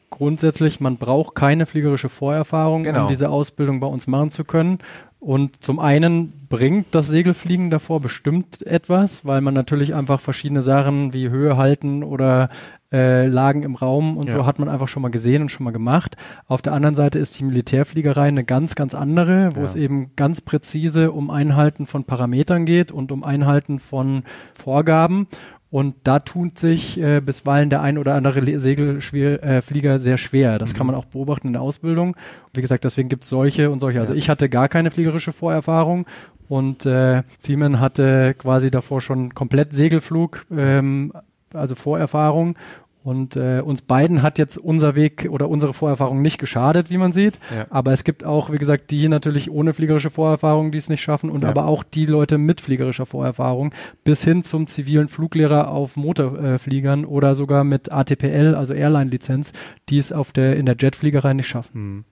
grundsätzlich, 0.09 0.79
man 0.79 0.97
braucht 0.97 1.35
keine 1.35 1.65
fliegerische 1.65 2.09
Vorerfahrung, 2.09 2.83
genau. 2.83 3.03
um 3.03 3.07
diese 3.09 3.29
Ausbildung 3.29 3.79
bei 3.79 3.87
uns 3.87 4.07
machen 4.07 4.31
zu 4.31 4.45
können. 4.45 4.79
Und 5.22 5.64
zum 5.64 5.80
einen 5.80 6.48
bringt 6.49 6.95
das 6.95 7.07
Segelfliegen 7.07 7.69
davor 7.69 7.99
bestimmt 7.99 8.65
etwas, 8.65 9.23
weil 9.23 9.41
man 9.41 9.53
natürlich 9.53 9.93
einfach 9.93 10.19
verschiedene 10.19 10.64
Sachen 10.64 11.14
wie 11.14 11.30
Höhe 11.30 11.57
halten 11.57 12.03
oder 12.03 12.49
äh, 12.91 13.27
Lagen 13.27 13.61
im 13.61 13.76
Raum 13.76 14.18
und 14.18 14.30
ja. 14.30 14.34
so 14.34 14.45
hat 14.48 14.57
man 14.57 14.68
einfach 14.68 14.88
schon 14.88 15.03
mal 15.03 15.11
gesehen 15.11 15.43
und 15.43 15.49
schon 15.49 15.64
mal 15.64 15.69
gemacht. 15.69 16.18
Auf 16.48 16.64
der 16.64 16.73
anderen 16.73 16.95
Seite 16.95 17.19
ist 17.19 17.39
die 17.39 17.43
Militärfliegerei 17.43 18.30
eine 18.30 18.43
ganz, 18.43 18.73
ganz 18.73 18.95
andere, 18.95 19.56
wo 19.56 19.60
ja. 19.60 19.65
es 19.65 19.76
eben 19.76 20.10
ganz 20.15 20.41
präzise 20.41 21.11
um 21.11 21.30
Einhalten 21.30 21.85
von 21.85 22.03
Parametern 22.03 22.65
geht 22.65 22.91
und 22.91 23.11
um 23.11 23.23
Einhalten 23.23 23.77
von 23.77 24.23
Vorgaben. 24.56 25.27
Und 25.72 25.95
da 26.03 26.19
tut 26.19 26.60
sich 26.60 26.99
äh, 26.99 27.22
bisweilen 27.22 27.69
der 27.69 27.81
ein 27.81 27.98
oder 27.98 28.15
andere 28.15 28.60
Segelflieger 28.60 29.95
äh, 29.95 29.99
sehr 29.99 30.18
schwer. 30.18 30.60
Das 30.60 30.73
mhm. 30.73 30.77
kann 30.77 30.88
man 30.88 30.95
auch 30.95 31.06
beobachten 31.06 31.48
in 31.48 31.53
der 31.53 31.61
Ausbildung. 31.61 32.18
Wie 32.53 32.60
gesagt, 32.60 32.84
deswegen 32.84 33.07
gibt 33.07 33.23
es 33.23 33.30
solche 33.30 33.72
und 33.72 33.80
solche. 33.80 34.02
Also 34.02 34.11
ja. 34.11 34.19
ich 34.19 34.30
hatte 34.30 34.49
gar 34.49 34.68
keine 34.68 34.91
fliegerische 34.91 35.31
Vorerfahrung 35.31 36.06
und 36.49 36.85
äh, 36.85 37.23
Simon 37.38 37.80
hatte 37.80 38.34
quasi 38.38 38.69
davor 38.69 38.99
schon 38.99 39.34
komplett 39.34 39.73
Segelflug, 39.73 40.45
ähm, 40.52 41.14
also 41.53 41.76
Vorerfahrung 41.76 42.57
und 43.03 43.35
äh, 43.35 43.61
uns 43.61 43.81
beiden 43.81 44.21
hat 44.21 44.37
jetzt 44.37 44.57
unser 44.57 44.95
Weg 44.95 45.27
oder 45.29 45.49
unsere 45.49 45.73
Vorerfahrung 45.73 46.21
nicht 46.21 46.37
geschadet, 46.37 46.89
wie 46.91 46.97
man 46.97 47.11
sieht. 47.11 47.39
Ja. 47.55 47.65
Aber 47.69 47.91
es 47.93 48.03
gibt 48.03 48.23
auch, 48.23 48.51
wie 48.51 48.57
gesagt, 48.57 48.91
die 48.91 49.07
natürlich 49.09 49.49
ohne 49.49 49.73
fliegerische 49.73 50.11
Vorerfahrung, 50.11 50.71
die 50.71 50.77
es 50.77 50.87
nicht 50.87 51.01
schaffen, 51.01 51.31
und 51.31 51.41
ja. 51.41 51.49
aber 51.49 51.65
auch 51.65 51.83
die 51.83 52.05
Leute 52.05 52.37
mit 52.37 52.61
fliegerischer 52.61 53.07
Vorerfahrung, 53.07 53.73
bis 54.03 54.23
hin 54.23 54.43
zum 54.43 54.67
zivilen 54.67 55.07
Fluglehrer 55.07 55.69
auf 55.69 55.95
Motorfliegern 55.95 57.05
oder 57.05 57.33
sogar 57.33 57.63
mit 57.63 57.91
ATPL, 57.91 58.53
also 58.55 58.73
Airline-Lizenz, 58.73 59.51
die 59.89 59.97
es 59.97 60.11
auf 60.11 60.31
der, 60.31 60.55
in 60.55 60.67
der 60.67 60.75
Jetfliegerei 60.79 61.33
nicht 61.33 61.47
schaffen. 61.47 61.73
Hm. 61.73 62.05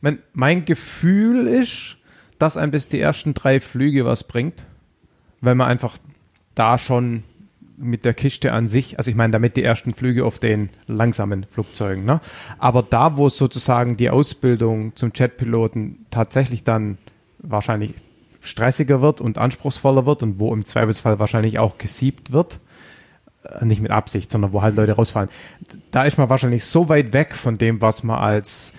Mein, 0.00 0.18
mein 0.32 0.64
Gefühl 0.64 1.46
ist, 1.46 1.98
dass 2.38 2.56
ein 2.56 2.70
bis 2.70 2.88
die 2.88 3.00
ersten 3.00 3.32
drei 3.32 3.60
Flüge 3.60 4.04
was 4.04 4.24
bringt, 4.24 4.64
weil 5.40 5.54
man 5.54 5.68
einfach 5.68 5.96
da 6.54 6.78
schon 6.78 7.22
mit 7.76 8.04
der 8.04 8.14
Kiste 8.14 8.52
an 8.52 8.68
sich, 8.68 8.98
also 8.98 9.10
ich 9.10 9.16
meine 9.16 9.32
damit 9.32 9.56
die 9.56 9.62
ersten 9.62 9.94
Flüge 9.94 10.24
auf 10.24 10.38
den 10.38 10.70
langsamen 10.86 11.44
Flugzeugen, 11.44 12.04
ne? 12.04 12.20
aber 12.58 12.82
da, 12.82 13.16
wo 13.16 13.28
sozusagen 13.28 13.96
die 13.96 14.10
Ausbildung 14.10 14.94
zum 14.96 15.12
Jetpiloten 15.14 16.06
tatsächlich 16.10 16.64
dann 16.64 16.98
wahrscheinlich 17.38 17.94
stressiger 18.40 19.00
wird 19.00 19.20
und 19.20 19.38
anspruchsvoller 19.38 20.06
wird 20.06 20.22
und 20.22 20.38
wo 20.38 20.52
im 20.52 20.64
Zweifelsfall 20.64 21.18
wahrscheinlich 21.18 21.58
auch 21.58 21.78
gesiebt 21.78 22.32
wird, 22.32 22.60
äh, 23.42 23.64
nicht 23.64 23.80
mit 23.80 23.90
Absicht, 23.90 24.30
sondern 24.30 24.52
wo 24.52 24.62
halt 24.62 24.76
Leute 24.76 24.92
rausfallen, 24.92 25.30
da 25.90 26.04
ist 26.04 26.18
man 26.18 26.28
wahrscheinlich 26.28 26.64
so 26.64 26.88
weit 26.88 27.12
weg 27.12 27.34
von 27.34 27.58
dem, 27.58 27.80
was 27.80 28.02
man 28.02 28.18
als 28.18 28.74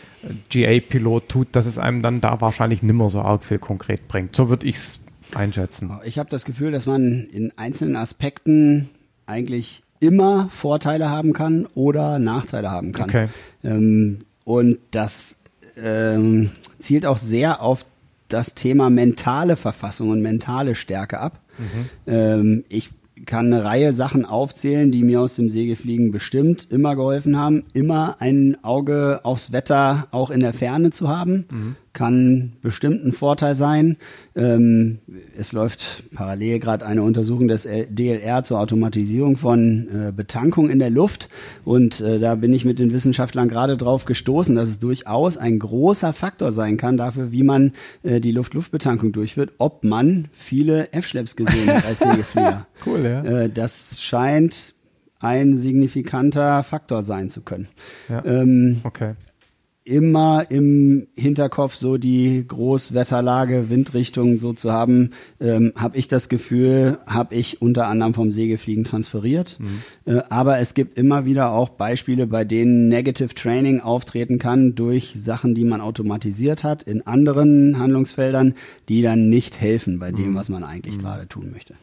GA-Pilot 0.50 1.30
tut, 1.30 1.48
dass 1.52 1.66
es 1.66 1.78
einem 1.78 2.02
dann 2.02 2.22
da 2.22 2.42
wahrscheinlich 2.42 2.84
nimmer 2.84 3.10
so 3.10 3.22
arg 3.22 3.44
viel 3.44 3.60
konkret 3.60 4.08
bringt. 4.08 4.36
So 4.36 4.50
würde 4.50 4.66
ich 4.66 4.76
es 4.76 5.00
einschätzen? 5.34 5.92
Ich 6.04 6.20
habe 6.20 6.30
das 6.30 6.46
Gefühl, 6.46 6.72
dass 6.72 6.86
man 6.86 7.28
in 7.32 7.52
einzelnen 7.58 7.96
Aspekten 7.96 8.90
eigentlich 9.26 9.84
immer 10.00 10.50
Vorteile 10.50 11.10
haben 11.10 11.34
kann 11.34 11.68
oder 11.74 12.20
Nachteile 12.20 12.72
haben 12.72 12.92
kann. 12.92 13.10
Okay. 13.10 13.28
Ähm, 13.64 14.22
und 14.44 14.80
das 14.92 15.38
ähm, 15.78 16.52
zielt 16.80 17.06
auch 17.06 17.18
sehr 17.18 17.62
auf 17.62 17.86
das 18.28 18.56
Thema 18.56 18.90
mentale 18.90 19.56
Verfassung 19.56 20.10
und 20.10 20.22
mentale 20.22 20.76
Stärke 20.76 21.20
ab. 21.20 21.40
Mhm. 21.58 21.90
Ähm, 22.08 22.64
ich 22.70 22.90
kann 23.26 23.52
eine 23.52 23.64
Reihe 23.64 23.94
Sachen 23.94 24.26
aufzählen, 24.26 24.92
die 24.92 25.04
mir 25.04 25.22
aus 25.22 25.36
dem 25.36 25.50
Segelfliegen 25.50 26.12
bestimmt 26.12 26.68
immer 26.70 26.96
geholfen 26.96 27.38
haben. 27.38 27.64
Immer 27.74 28.18
ein 28.20 28.58
Auge 28.64 29.22
aufs 29.24 29.52
Wetter 29.52 30.08
auch 30.12 30.30
in 30.30 30.42
der 30.42 30.54
Ferne 30.54 30.92
zu 30.92 31.08
haben. 31.08 31.46
Mhm 31.50 31.76
kann 31.96 32.54
bestimmt 32.62 33.04
ein 33.04 33.14
Vorteil 33.14 33.56
sein. 33.56 33.98
Ähm, 34.36 35.00
es 35.36 35.54
läuft 35.54 36.04
parallel 36.14 36.60
gerade 36.60 36.86
eine 36.86 37.02
Untersuchung 37.02 37.48
des 37.48 37.64
DLR 37.64 38.44
zur 38.44 38.60
Automatisierung 38.60 39.38
von 39.38 39.88
äh, 39.88 40.12
Betankung 40.12 40.70
in 40.70 40.78
der 40.78 40.92
Luft. 40.92 41.30
Und 41.64 42.02
äh, 42.02 42.20
da 42.20 42.36
bin 42.36 42.54
ich 42.54 42.66
mit 42.66 42.78
den 42.78 42.94
Wissenschaftlern 42.94 43.48
gerade 43.48 43.78
drauf 43.78 44.06
gestoßen, 44.06 44.56
dass 44.56 44.70
es 44.70 44.80
durchaus 44.80 45.38
ein 45.38 45.58
großer 45.58 46.14
Faktor 46.14 46.52
sein 46.52 46.78
kann 46.78 46.98
dafür, 46.98 47.32
wie 47.32 47.44
man 47.44 47.72
äh, 48.04 48.20
die 48.20 48.34
Luft-Luft-Betankung 48.34 49.14
durchführt, 49.14 49.54
ob 49.58 49.86
man 49.86 50.28
viele 50.34 50.92
F-Schlepps 50.92 51.38
gesehen 51.38 51.74
hat 51.74 51.86
als 51.86 52.00
Segelflieger. 52.00 52.68
cool, 52.86 53.04
ja. 53.04 53.24
Äh, 53.24 53.50
das 53.50 54.02
scheint 54.02 54.76
ein 55.20 55.56
signifikanter 55.56 56.62
Faktor 56.64 57.02
sein 57.04 57.30
zu 57.30 57.42
können. 57.42 57.70
Ja. 58.10 58.24
Ähm, 58.26 58.82
okay 58.84 59.14
immer 59.86 60.48
im 60.50 61.08
Hinterkopf 61.16 61.76
so 61.76 61.98
die 61.98 62.44
Großwetterlage, 62.46 63.70
Windrichtung 63.70 64.40
so 64.40 64.52
zu 64.52 64.72
haben, 64.74 65.12
ähm, 65.40 65.72
habe 65.76 65.98
ich 65.98 66.08
das 66.08 66.28
Gefühl, 66.28 66.98
habe 67.06 67.36
ich 67.36 67.62
unter 67.62 67.88
anderem 67.88 68.16
vom 68.16 68.32
Segelfliegen 68.32 68.84
transferiert. 68.84 69.60
Mhm. 69.60 70.12
Äh, 70.12 70.24
aber 70.30 70.58
es 70.58 70.74
gibt 70.74 70.98
immer 70.98 71.26
wieder 71.26 71.52
auch 71.52 71.70
Beispiele, 71.70 72.26
bei 72.26 72.44
denen 72.46 72.90
Negative 72.90 73.36
Training 73.36 73.80
auftreten 73.80 74.40
kann 74.40 74.74
durch 74.74 75.14
Sachen, 75.16 75.54
die 75.54 75.66
man 75.66 75.82
automatisiert 75.82 76.64
hat 76.64 76.82
in 76.84 77.06
anderen 77.06 77.78
Handlungsfeldern, 77.78 78.56
die 78.90 79.04
dann 79.04 79.30
nicht 79.30 79.62
helfen 79.62 80.00
bei 80.00 80.12
dem, 80.12 80.32
mhm. 80.32 80.36
was 80.36 80.50
man 80.50 80.64
eigentlich 80.64 80.98
mhm. 80.98 81.02
gerade 81.02 81.28
tun 81.28 81.52
möchte. 81.52 81.76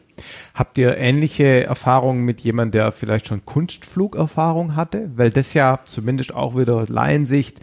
Habt 0.53 0.77
ihr 0.77 0.97
ähnliche 0.97 1.63
Erfahrungen 1.63 2.23
mit 2.23 2.41
jemandem, 2.41 2.71
der 2.71 2.91
vielleicht 2.91 3.27
schon 3.27 3.45
Kunstflugerfahrung 3.45 4.75
hatte? 4.75 5.09
Weil 5.15 5.31
das 5.31 5.53
ja 5.53 5.79
zumindest 5.83 6.33
auch 6.33 6.55
wieder 6.55 6.85
Laiensicht 6.87 7.59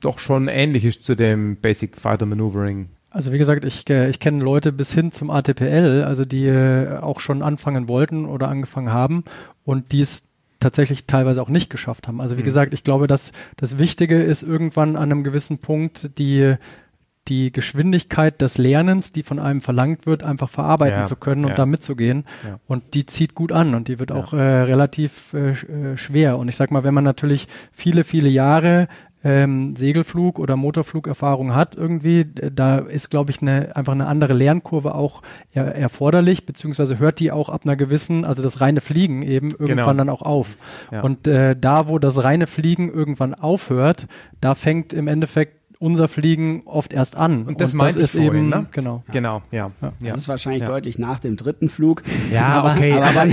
doch 0.00 0.18
schon 0.18 0.48
ähnlich 0.48 0.84
ist 0.84 1.02
zu 1.02 1.14
dem 1.14 1.56
Basic 1.56 1.96
Fighter 1.96 2.26
Maneuvering. 2.26 2.90
Also 3.10 3.32
wie 3.32 3.38
gesagt, 3.38 3.64
ich, 3.64 3.88
äh, 3.90 4.08
ich 4.08 4.20
kenne 4.20 4.42
Leute 4.42 4.72
bis 4.72 4.92
hin 4.92 5.10
zum 5.10 5.30
ATPL, 5.30 6.04
also 6.06 6.24
die 6.24 6.46
äh, 6.46 6.98
auch 6.98 7.20
schon 7.20 7.42
anfangen 7.42 7.88
wollten 7.88 8.24
oder 8.24 8.48
angefangen 8.48 8.92
haben 8.92 9.24
und 9.64 9.92
die 9.92 10.00
es 10.00 10.24
tatsächlich 10.60 11.06
teilweise 11.06 11.42
auch 11.42 11.48
nicht 11.48 11.70
geschafft 11.70 12.06
haben. 12.06 12.20
Also 12.20 12.36
wie 12.36 12.42
mhm. 12.42 12.46
gesagt, 12.46 12.74
ich 12.74 12.84
glaube, 12.84 13.06
dass 13.06 13.32
das 13.56 13.78
Wichtige 13.78 14.22
ist 14.22 14.42
irgendwann 14.42 14.96
an 14.96 15.10
einem 15.10 15.24
gewissen 15.24 15.58
Punkt 15.58 16.18
die 16.18 16.56
die 17.28 17.52
Geschwindigkeit 17.52 18.40
des 18.40 18.58
Lernens, 18.58 19.12
die 19.12 19.22
von 19.22 19.38
einem 19.38 19.60
verlangt 19.60 20.06
wird, 20.06 20.22
einfach 20.22 20.48
verarbeiten 20.48 21.00
ja, 21.00 21.04
zu 21.04 21.16
können 21.16 21.44
und 21.44 21.50
ja. 21.50 21.54
da 21.56 21.66
mitzugehen. 21.66 22.24
Ja. 22.44 22.58
Und 22.66 22.94
die 22.94 23.06
zieht 23.06 23.34
gut 23.34 23.52
an 23.52 23.74
und 23.74 23.88
die 23.88 23.98
wird 23.98 24.10
auch 24.10 24.32
äh, 24.32 24.40
relativ 24.40 25.32
äh, 25.34 25.50
äh, 25.50 25.96
schwer. 25.96 26.38
Und 26.38 26.48
ich 26.48 26.56
sag 26.56 26.70
mal, 26.70 26.82
wenn 26.82 26.94
man 26.94 27.04
natürlich 27.04 27.46
viele, 27.72 28.04
viele 28.04 28.28
Jahre 28.28 28.88
ähm, 29.22 29.76
Segelflug 29.76 30.38
oder 30.38 30.56
Motorflugerfahrung 30.56 31.54
hat 31.54 31.76
irgendwie, 31.76 32.24
da 32.24 32.78
ist, 32.78 33.10
glaube 33.10 33.30
ich, 33.30 33.42
eine, 33.42 33.76
einfach 33.76 33.92
eine 33.92 34.06
andere 34.06 34.32
Lernkurve 34.32 34.94
auch 34.94 35.22
er, 35.52 35.74
erforderlich, 35.74 36.46
beziehungsweise 36.46 36.98
hört 36.98 37.20
die 37.20 37.30
auch 37.30 37.48
ab 37.48 37.62
einer 37.64 37.76
gewissen, 37.76 38.24
also 38.24 38.42
das 38.42 38.60
reine 38.60 38.80
Fliegen 38.80 39.22
eben 39.22 39.50
irgendwann 39.50 39.76
genau. 39.76 39.94
dann 39.94 40.08
auch 40.08 40.22
auf. 40.22 40.56
Ja. 40.90 41.02
Und 41.02 41.26
äh, 41.26 41.54
da, 41.54 41.88
wo 41.88 41.98
das 41.98 42.22
reine 42.22 42.46
Fliegen 42.46 42.90
irgendwann 42.90 43.34
aufhört, 43.34 44.06
da 44.40 44.54
fängt 44.54 44.92
im 44.92 45.06
Endeffekt 45.06 45.60
unser 45.80 46.08
Fliegen 46.08 46.62
oft 46.66 46.92
erst 46.92 47.16
an. 47.16 47.44
Und 47.44 47.60
das, 47.60 47.72
und 47.72 47.80
das 47.80 47.96
ist 47.96 48.12
vorhin, 48.12 48.34
eben, 48.34 48.48
ne? 48.50 48.66
genau. 48.70 49.02
Genau, 49.10 49.42
ja. 49.50 49.70
ja. 49.80 49.92
Das 50.00 50.18
ist 50.18 50.28
wahrscheinlich 50.28 50.62
ja. 50.62 50.68
deutlich 50.68 50.98
nach 50.98 51.18
dem 51.20 51.38
dritten 51.38 51.70
Flug. 51.70 52.02
Ja, 52.30 52.48
aber, 52.62 52.72
okay. 52.72 52.92
Aber, 52.92 53.22
aber 53.22 53.30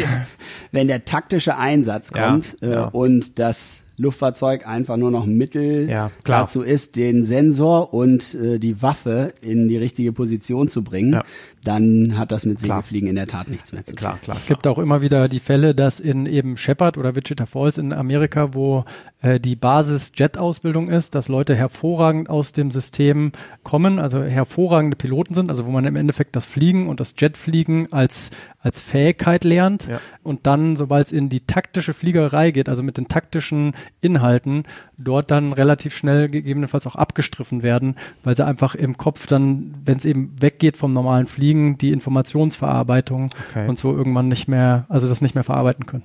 wenn 0.72 0.88
der 0.88 1.04
taktische 1.04 1.58
Einsatz 1.58 2.12
kommt 2.14 2.58
äh, 2.62 2.78
und 2.78 3.38
das 3.38 3.84
Luftfahrzeug 3.98 4.68
einfach 4.68 4.96
nur 4.98 5.12
noch 5.12 5.26
ein 5.26 5.36
Mittel 5.36 5.90
ja, 5.90 6.12
dazu 6.24 6.62
ist, 6.62 6.96
den 6.96 7.24
Sensor 7.24 7.94
und 7.94 8.36
äh, 8.36 8.60
die 8.60 8.82
Waffe 8.82 9.34
in 9.42 9.68
die 9.68 9.78
richtige 9.78 10.14
Position 10.14 10.70
zu 10.70 10.84
bringen, 10.84 11.14
ja. 11.14 11.24
Dann 11.68 12.18
hat 12.18 12.32
das 12.32 12.46
mit 12.46 12.60
Segelfliegen 12.60 13.10
in 13.10 13.16
der 13.16 13.28
Tat 13.28 13.50
nichts 13.50 13.74
mehr 13.74 13.84
zu 13.84 13.92
tun. 13.92 13.98
Klar, 13.98 14.18
klar, 14.22 14.38
es 14.38 14.46
gibt 14.46 14.66
auch 14.66 14.78
immer 14.80 15.02
wieder 15.02 15.28
die 15.28 15.40
Fälle, 15.40 15.76
dass 15.76 16.00
in 16.00 16.26
eben 16.26 16.56
Shepard 16.56 16.98
oder 16.98 17.16
Wichita 17.16 17.46
Falls 17.46 17.78
in 17.78 17.92
Amerika, 17.92 18.54
wo 18.54 18.86
äh, 19.22 19.40
die 19.40 19.56
Basis 19.56 20.14
Jet-Ausbildung 20.16 20.88
ist, 20.88 21.16
dass 21.16 21.28
Leute 21.28 21.56
hervorragend 21.56 22.30
aus 22.30 22.54
dem 22.54 22.72
System 22.72 23.34
kommen, 23.64 24.00
also 24.00 24.24
hervorragende 24.24 24.96
Piloten 24.96 25.34
sind, 25.34 25.50
also 25.50 25.66
wo 25.66 25.72
man 25.72 25.86
im 25.86 25.96
Endeffekt 25.96 26.36
das 26.36 26.46
Fliegen 26.46 26.88
und 26.88 27.00
das 27.00 27.16
Jetfliegen 27.18 27.92
als 27.92 28.32
als 28.68 28.82
Fähigkeit 28.82 29.46
lernt 29.46 29.88
ja. 29.88 30.02
und 30.24 30.46
dann, 30.46 30.76
sobald 30.76 31.08
es 31.08 31.14
in 31.14 31.30
die 31.30 31.40
taktische 31.42 31.94
Fliegerei 31.94 32.52
geht, 32.52 32.68
also 32.68 32.84
mit 32.84 32.98
den 32.98 33.08
taktischen 33.08 33.74
Inhalten, 34.02 34.64
dort 34.98 35.32
dann 35.32 35.54
relativ 35.54 35.96
schnell 35.96 36.28
gegebenenfalls 36.28 36.86
auch 36.86 36.96
abgestriffen 36.96 37.64
werden, 37.64 37.96
weil 38.24 38.36
sie 38.36 38.46
einfach 38.46 38.76
im 38.76 38.98
Kopf 38.98 39.26
dann, 39.26 39.76
wenn 39.86 39.98
es 39.98 40.06
eben 40.06 40.36
weggeht 40.40 40.76
vom 40.76 40.92
normalen 40.92 41.28
Fliegen, 41.28 41.57
die 41.78 41.92
Informationsverarbeitung 41.92 43.30
okay. 43.50 43.68
und 43.68 43.78
so 43.80 43.96
irgendwann 43.96 44.28
nicht 44.28 44.48
mehr, 44.48 44.86
also 44.90 45.08
das 45.08 45.22
nicht 45.22 45.36
mehr 45.36 45.44
verarbeiten 45.44 45.86
können. 45.86 46.04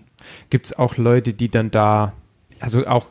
Gibt 0.50 0.66
es 0.66 0.78
auch 0.78 0.96
Leute, 0.96 1.32
die 1.32 1.48
dann 1.48 1.70
da 1.70 2.12
also 2.60 2.86
auch 2.86 3.08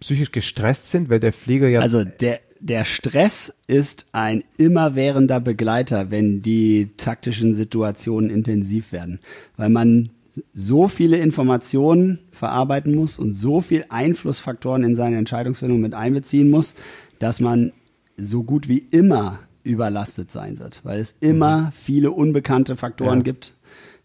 psychisch 0.00 0.32
gestresst 0.32 0.88
sind, 0.88 1.08
weil 1.08 1.20
der 1.20 1.32
Flieger 1.32 1.68
ja. 1.68 1.80
Also 1.80 2.04
der, 2.04 2.40
der 2.60 2.84
Stress 2.84 3.54
ist 3.68 4.06
ein 4.12 4.42
immerwährender 4.56 5.40
Begleiter, 5.40 6.10
wenn 6.10 6.42
die 6.42 6.90
taktischen 6.96 7.54
Situationen 7.54 8.28
intensiv 8.28 8.92
werden, 8.92 9.20
weil 9.56 9.70
man 9.70 10.10
so 10.52 10.88
viele 10.88 11.16
Informationen 11.18 12.18
verarbeiten 12.30 12.94
muss 12.94 13.18
und 13.18 13.34
so 13.34 13.60
viel 13.60 13.84
Einflussfaktoren 13.88 14.84
in 14.84 14.94
seine 14.94 15.16
Entscheidungsfindung 15.16 15.80
mit 15.80 15.94
einbeziehen 15.94 16.50
muss, 16.50 16.74
dass 17.18 17.40
man 17.40 17.72
so 18.16 18.42
gut 18.42 18.68
wie 18.68 18.84
immer 18.90 19.38
überlastet 19.68 20.32
sein 20.32 20.58
wird, 20.58 20.80
weil 20.84 20.98
es 20.98 21.12
immer 21.20 21.58
mhm. 21.62 21.72
viele 21.72 22.10
unbekannte 22.10 22.76
Faktoren 22.76 23.18
ja. 23.18 23.24
gibt 23.24 23.54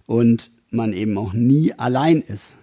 und 0.05 0.51
man 0.69 0.93
eben 0.93 1.17
auch 1.17 1.33
nie 1.33 1.73
allein 1.73 2.21
ist 2.21 2.57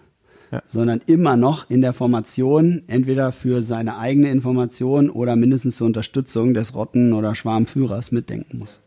sondern 0.66 1.00
immer 1.06 1.36
noch 1.36 1.70
in 1.70 1.80
der 1.80 1.92
Formation 1.92 2.82
entweder 2.88 3.32
für 3.32 3.62
seine 3.62 3.98
eigene 3.98 4.30
Information 4.30 5.08
oder 5.08 5.36
mindestens 5.36 5.76
zur 5.76 5.86
Unterstützung 5.86 6.54
des 6.54 6.74
Rotten- 6.74 7.12
oder 7.12 7.34
Schwarmführers 7.34 8.10
mitdenken 8.10 8.58
muss. 8.58 8.80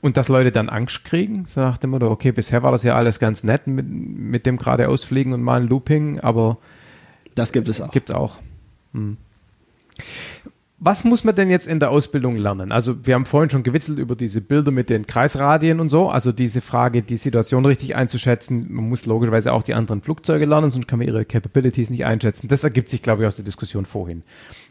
Und 0.00 0.16
dass 0.16 0.28
Leute 0.28 0.50
dann 0.50 0.68
Angst 0.68 1.04
kriegen, 1.04 1.46
so 1.48 1.60
nach 1.60 1.78
dem 1.78 1.90
Motto, 1.90 2.10
okay, 2.10 2.32
bisher 2.32 2.62
war 2.62 2.72
das 2.72 2.82
ja 2.82 2.96
alles 2.96 3.20
ganz 3.20 3.44
nett 3.44 3.66
mit, 3.66 3.86
mit 3.88 4.44
dem 4.44 4.56
geradeausfliegen 4.56 5.32
und 5.32 5.42
mal 5.42 5.62
ein 5.62 5.68
Looping, 5.68 6.20
aber 6.20 6.58
das 7.34 7.52
gibt 7.52 7.68
es 7.68 7.80
auch. 7.80 7.92
Gibt's 7.92 8.10
auch. 8.10 8.40
Hm 8.92 9.16
was 10.82 11.04
muss 11.04 11.24
man 11.24 11.34
denn 11.34 11.50
jetzt 11.50 11.68
in 11.68 11.78
der 11.78 11.90
Ausbildung 11.90 12.36
lernen? 12.36 12.72
Also 12.72 13.06
wir 13.06 13.14
haben 13.14 13.26
vorhin 13.26 13.50
schon 13.50 13.62
gewitzelt 13.62 13.98
über 13.98 14.16
diese 14.16 14.40
Bilder 14.40 14.70
mit 14.70 14.88
den 14.88 15.04
Kreisradien 15.04 15.78
und 15.78 15.90
so. 15.90 16.08
Also 16.08 16.32
diese 16.32 16.62
Frage, 16.62 17.02
die 17.02 17.18
Situation 17.18 17.66
richtig 17.66 17.96
einzuschätzen. 17.96 18.72
Man 18.72 18.88
muss 18.88 19.04
logischerweise 19.04 19.52
auch 19.52 19.62
die 19.62 19.74
anderen 19.74 20.00
Flugzeuge 20.00 20.46
lernen, 20.46 20.70
sonst 20.70 20.88
kann 20.88 20.98
man 20.98 21.06
ihre 21.06 21.26
Capabilities 21.26 21.90
nicht 21.90 22.06
einschätzen. 22.06 22.48
Das 22.48 22.64
ergibt 22.64 22.88
sich, 22.88 23.02
glaube 23.02 23.22
ich, 23.22 23.28
aus 23.28 23.36
der 23.36 23.44
Diskussion 23.44 23.84
vorhin. 23.84 24.22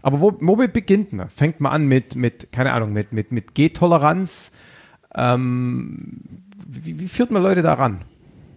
Aber 0.01 0.19
wo, 0.19 0.35
wo 0.41 0.55
beginnt 0.55 1.13
man? 1.13 1.29
Fängt 1.29 1.59
man 1.59 1.71
an 1.71 1.85
mit, 1.85 2.15
mit 2.15 2.51
keine 2.51 2.73
Ahnung, 2.73 2.91
mit, 2.91 3.13
mit, 3.13 3.31
mit 3.31 3.53
G-Toleranz? 3.53 4.53
Ähm, 5.13 6.21
wie, 6.67 6.99
wie 6.99 7.07
führt 7.07 7.29
man 7.29 7.43
Leute 7.43 7.61
daran? 7.61 8.01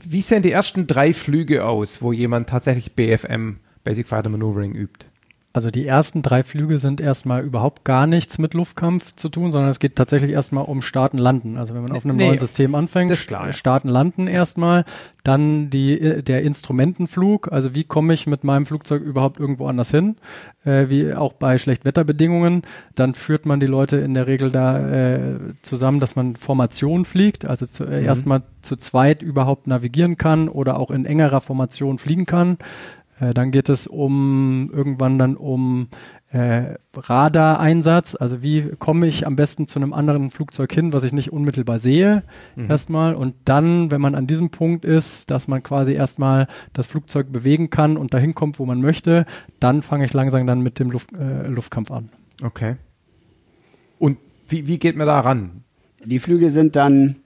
Wie 0.02 0.22
sehen 0.22 0.42
die 0.42 0.52
ersten 0.52 0.86
drei 0.86 1.12
Flüge 1.12 1.66
aus, 1.66 2.00
wo 2.00 2.12
jemand 2.12 2.48
tatsächlich 2.48 2.94
BFM, 2.94 3.56
Basic 3.84 4.08
Fighter 4.08 4.30
Maneuvering, 4.30 4.74
übt? 4.74 5.11
Also 5.54 5.70
die 5.70 5.86
ersten 5.86 6.22
drei 6.22 6.42
Flüge 6.42 6.78
sind 6.78 6.98
erstmal 7.00 7.42
überhaupt 7.42 7.84
gar 7.84 8.06
nichts 8.06 8.38
mit 8.38 8.54
Luftkampf 8.54 9.14
zu 9.16 9.28
tun, 9.28 9.50
sondern 9.52 9.70
es 9.70 9.80
geht 9.80 9.96
tatsächlich 9.96 10.30
erstmal 10.30 10.64
um 10.64 10.80
Starten, 10.80 11.18
Landen. 11.18 11.58
Also 11.58 11.74
wenn 11.74 11.82
man 11.82 11.92
auf 11.92 12.06
einem 12.06 12.16
nee, 12.16 12.28
neuen 12.28 12.38
System 12.38 12.74
anfängt, 12.74 13.12
klar, 13.26 13.52
Starten, 13.52 13.88
Landen 13.88 14.28
erstmal, 14.28 14.86
dann 15.24 15.68
die, 15.68 16.22
der 16.22 16.42
Instrumentenflug, 16.42 17.52
also 17.52 17.74
wie 17.74 17.84
komme 17.84 18.14
ich 18.14 18.26
mit 18.26 18.44
meinem 18.44 18.64
Flugzeug 18.64 19.02
überhaupt 19.02 19.38
irgendwo 19.38 19.66
anders 19.66 19.90
hin, 19.90 20.16
äh, 20.64 20.88
wie 20.88 21.12
auch 21.12 21.34
bei 21.34 21.58
Schlechtwetterbedingungen. 21.58 22.62
Dann 22.94 23.12
führt 23.14 23.44
man 23.44 23.60
die 23.60 23.66
Leute 23.66 23.98
in 23.98 24.14
der 24.14 24.26
Regel 24.26 24.50
da 24.50 24.78
äh, 24.78 25.38
zusammen, 25.60 26.00
dass 26.00 26.16
man 26.16 26.34
Formation 26.36 27.04
fliegt, 27.04 27.44
also 27.44 27.66
zu, 27.66 27.84
äh, 27.84 28.00
mhm. 28.00 28.06
erstmal 28.06 28.42
zu 28.62 28.76
zweit 28.76 29.22
überhaupt 29.22 29.66
navigieren 29.66 30.16
kann 30.16 30.48
oder 30.48 30.78
auch 30.78 30.90
in 30.90 31.04
engerer 31.04 31.42
Formation 31.42 31.98
fliegen 31.98 32.24
kann. 32.24 32.56
Äh, 33.22 33.34
dann 33.34 33.50
geht 33.52 33.68
es 33.68 33.86
um 33.86 34.70
irgendwann 34.72 35.18
dann 35.18 35.36
um 35.36 35.88
äh, 36.32 36.74
Radareinsatz, 36.94 38.16
also 38.18 38.42
wie 38.42 38.70
komme 38.78 39.06
ich 39.06 39.26
am 39.26 39.36
besten 39.36 39.66
zu 39.66 39.78
einem 39.78 39.92
anderen 39.92 40.30
Flugzeug 40.30 40.72
hin, 40.72 40.92
was 40.92 41.04
ich 41.04 41.12
nicht 41.12 41.32
unmittelbar 41.32 41.78
sehe, 41.78 42.24
mhm. 42.56 42.70
erstmal. 42.70 43.14
Und 43.14 43.34
dann, 43.44 43.90
wenn 43.90 44.00
man 44.00 44.14
an 44.14 44.26
diesem 44.26 44.50
Punkt 44.50 44.84
ist, 44.84 45.30
dass 45.30 45.46
man 45.46 45.62
quasi 45.62 45.92
erstmal 45.92 46.48
das 46.72 46.86
Flugzeug 46.86 47.30
bewegen 47.30 47.70
kann 47.70 47.96
und 47.96 48.12
dahin 48.12 48.34
kommt, 48.34 48.58
wo 48.58 48.66
man 48.66 48.80
möchte, 48.80 49.26
dann 49.60 49.82
fange 49.82 50.04
ich 50.04 50.12
langsam 50.12 50.46
dann 50.46 50.60
mit 50.60 50.78
dem 50.78 50.90
Luft, 50.90 51.12
äh, 51.12 51.46
Luftkampf 51.46 51.90
an. 51.90 52.06
Okay. 52.42 52.76
Und 53.98 54.18
wie, 54.48 54.66
wie 54.66 54.78
geht 54.78 54.96
man 54.96 55.06
da 55.06 55.20
ran? 55.20 55.62
Die 56.04 56.18
Flüge 56.18 56.50
sind 56.50 56.74
dann 56.74 57.16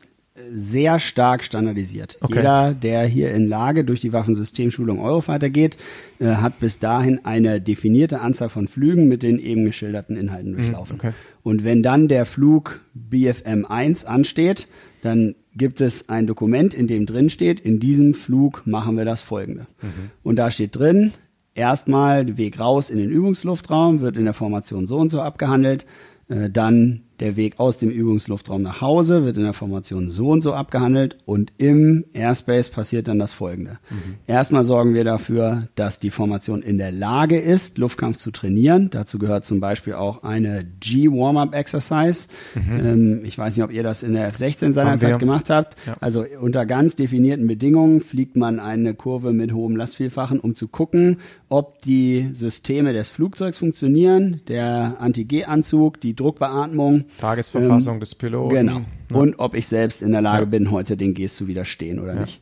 sehr 0.51 0.99
stark 0.99 1.45
standardisiert. 1.45 2.19
Okay. 2.21 2.37
Jeder, 2.37 2.75
der 2.75 3.07
hier 3.07 3.33
in 3.33 3.47
Lage 3.47 3.85
durch 3.85 4.01
die 4.01 4.13
Waffensystemschulung 4.13 5.01
Eurofighter 5.01 5.51
geht, 5.51 5.79
äh, 6.19 6.27
hat 6.27 6.61
bis 6.61 6.79
dahin 6.79 7.25
eine 7.25 7.61
definierte 7.61 8.21
Anzahl 8.21 8.49
von 8.49 8.69
Flügen 8.69 9.09
mit 9.09 9.23
den 9.23 9.39
eben 9.39 9.65
geschilderten 9.65 10.17
Inhalten 10.17 10.53
mhm, 10.53 10.57
durchlaufen. 10.57 10.97
Okay. 10.97 11.13
Und 11.43 11.65
wenn 11.65 11.83
dann 11.83 12.09
der 12.09 12.27
Flug 12.27 12.81
BFM 12.95 13.65
1 13.65 14.05
ansteht, 14.05 14.69
dann 15.03 15.35
gibt 15.55 15.81
es 15.81 16.09
ein 16.09 16.27
Dokument, 16.27 16.75
in 16.75 16.87
dem 16.87 17.07
drin 17.07 17.31
steht, 17.31 17.61
in 17.61 17.81
diesem 17.81 18.13
Flug 18.13 18.67
machen 18.67 18.97
wir 18.97 19.05
das 19.05 19.23
folgende. 19.23 19.67
Mhm. 19.81 20.11
Und 20.23 20.37
da 20.37 20.51
steht 20.51 20.77
drin, 20.77 21.13
erstmal 21.55 22.37
Weg 22.37 22.61
raus 22.61 22.91
in 22.91 22.99
den 22.99 23.11
Übungsluftraum, 23.11 24.01
wird 24.01 24.17
in 24.17 24.25
der 24.25 24.35
Formation 24.35 24.87
so 24.87 24.97
und 24.97 25.11
so 25.11 25.23
abgehandelt, 25.23 25.87
äh, 26.29 26.51
dann 26.51 27.03
der 27.21 27.37
Weg 27.37 27.59
aus 27.59 27.79
dem 27.79 27.91
Übungsluftraum 27.91 28.63
nach 28.63 28.81
Hause 28.81 29.25
wird 29.25 29.37
in 29.37 29.45
der 29.45 29.53
Formation 29.53 30.09
so 30.11 30.29
und 30.29 30.43
so 30.43 30.53
abgehandelt 30.53 31.17
und 31.25 31.53
im 31.59 32.05
Airspace 32.13 32.69
passiert 32.69 33.09
dann 33.09 33.19
das 33.19 33.33
folgende. 33.33 33.79
Mhm. 33.91 34.17
Erstmal 34.27 34.65
sorgen 34.65 34.95
wir 34.95 35.05
dafür, 35.05 35.69
dass 35.75 35.99
die 35.99 36.11
Formation 36.11 36.63
in 36.63 36.79
der 36.79 36.93
Lage 36.93 37.39
ist, 37.39 37.79
Luftkampf 37.79 38.19
zu 38.19 38.31
trainieren. 38.31 38.91
Dazu 38.91 39.19
gehört 39.19 39.45
zum 39.45 39.61
Beispiel 39.61 39.95
auch 39.95 40.23
eine 40.25 40.67
G-Warm-Up-Exercise. 40.81 42.29
Mhm. 42.55 42.87
Ähm, 42.87 43.25
ich 43.25 43.39
weiß 43.39 43.57
nicht, 43.57 43.65
ob 43.65 43.73
ihr 43.73 43.83
das 43.83 44.03
in 44.03 44.15
der 44.15 44.27
F-16 44.27 44.73
seinerzeit 44.73 45.19
gemacht 45.19 45.51
habt. 45.51 45.77
Ja. 45.87 45.97
Also 46.01 46.25
unter 46.41 46.67
ganz 46.67 46.97
definierten 46.97 47.47
Bedingungen 47.47 48.01
fliegt 48.01 48.37
man 48.37 48.61
eine 48.61 48.95
Kurve 48.95 49.33
mit 49.33 49.53
hohem 49.53 49.77
Lastvielfachen, 49.77 50.39
um 50.39 50.55
zu 50.55 50.69
gucken, 50.69 51.19
ob 51.49 51.81
die 51.83 52.31
Systeme 52.33 52.93
des 52.93 53.09
Flugzeugs 53.09 53.59
funktionieren, 53.59 54.41
der 54.49 54.97
Anti-G-Anzug, 55.01 56.01
die 56.01 56.15
Druckbeatmung, 56.15 57.06
Tagesverfassung 57.21 57.95
ähm, 57.95 58.01
des 58.01 58.15
Piloten. 58.15 58.55
Genau. 58.55 58.81
Ja. 59.11 59.17
Und 59.17 59.39
ob 59.39 59.55
ich 59.55 59.67
selbst 59.67 60.03
in 60.03 60.13
der 60.13 60.23
Lage 60.23 60.45
ja. 60.45 60.51
bin, 60.51 60.71
heute 60.71 60.97
den 60.97 61.15
Gs 61.15 61.37
zu 61.37 61.47
widerstehen 61.47 61.99
oder 61.99 62.15
ja. 62.15 62.21
nicht. 62.21 62.41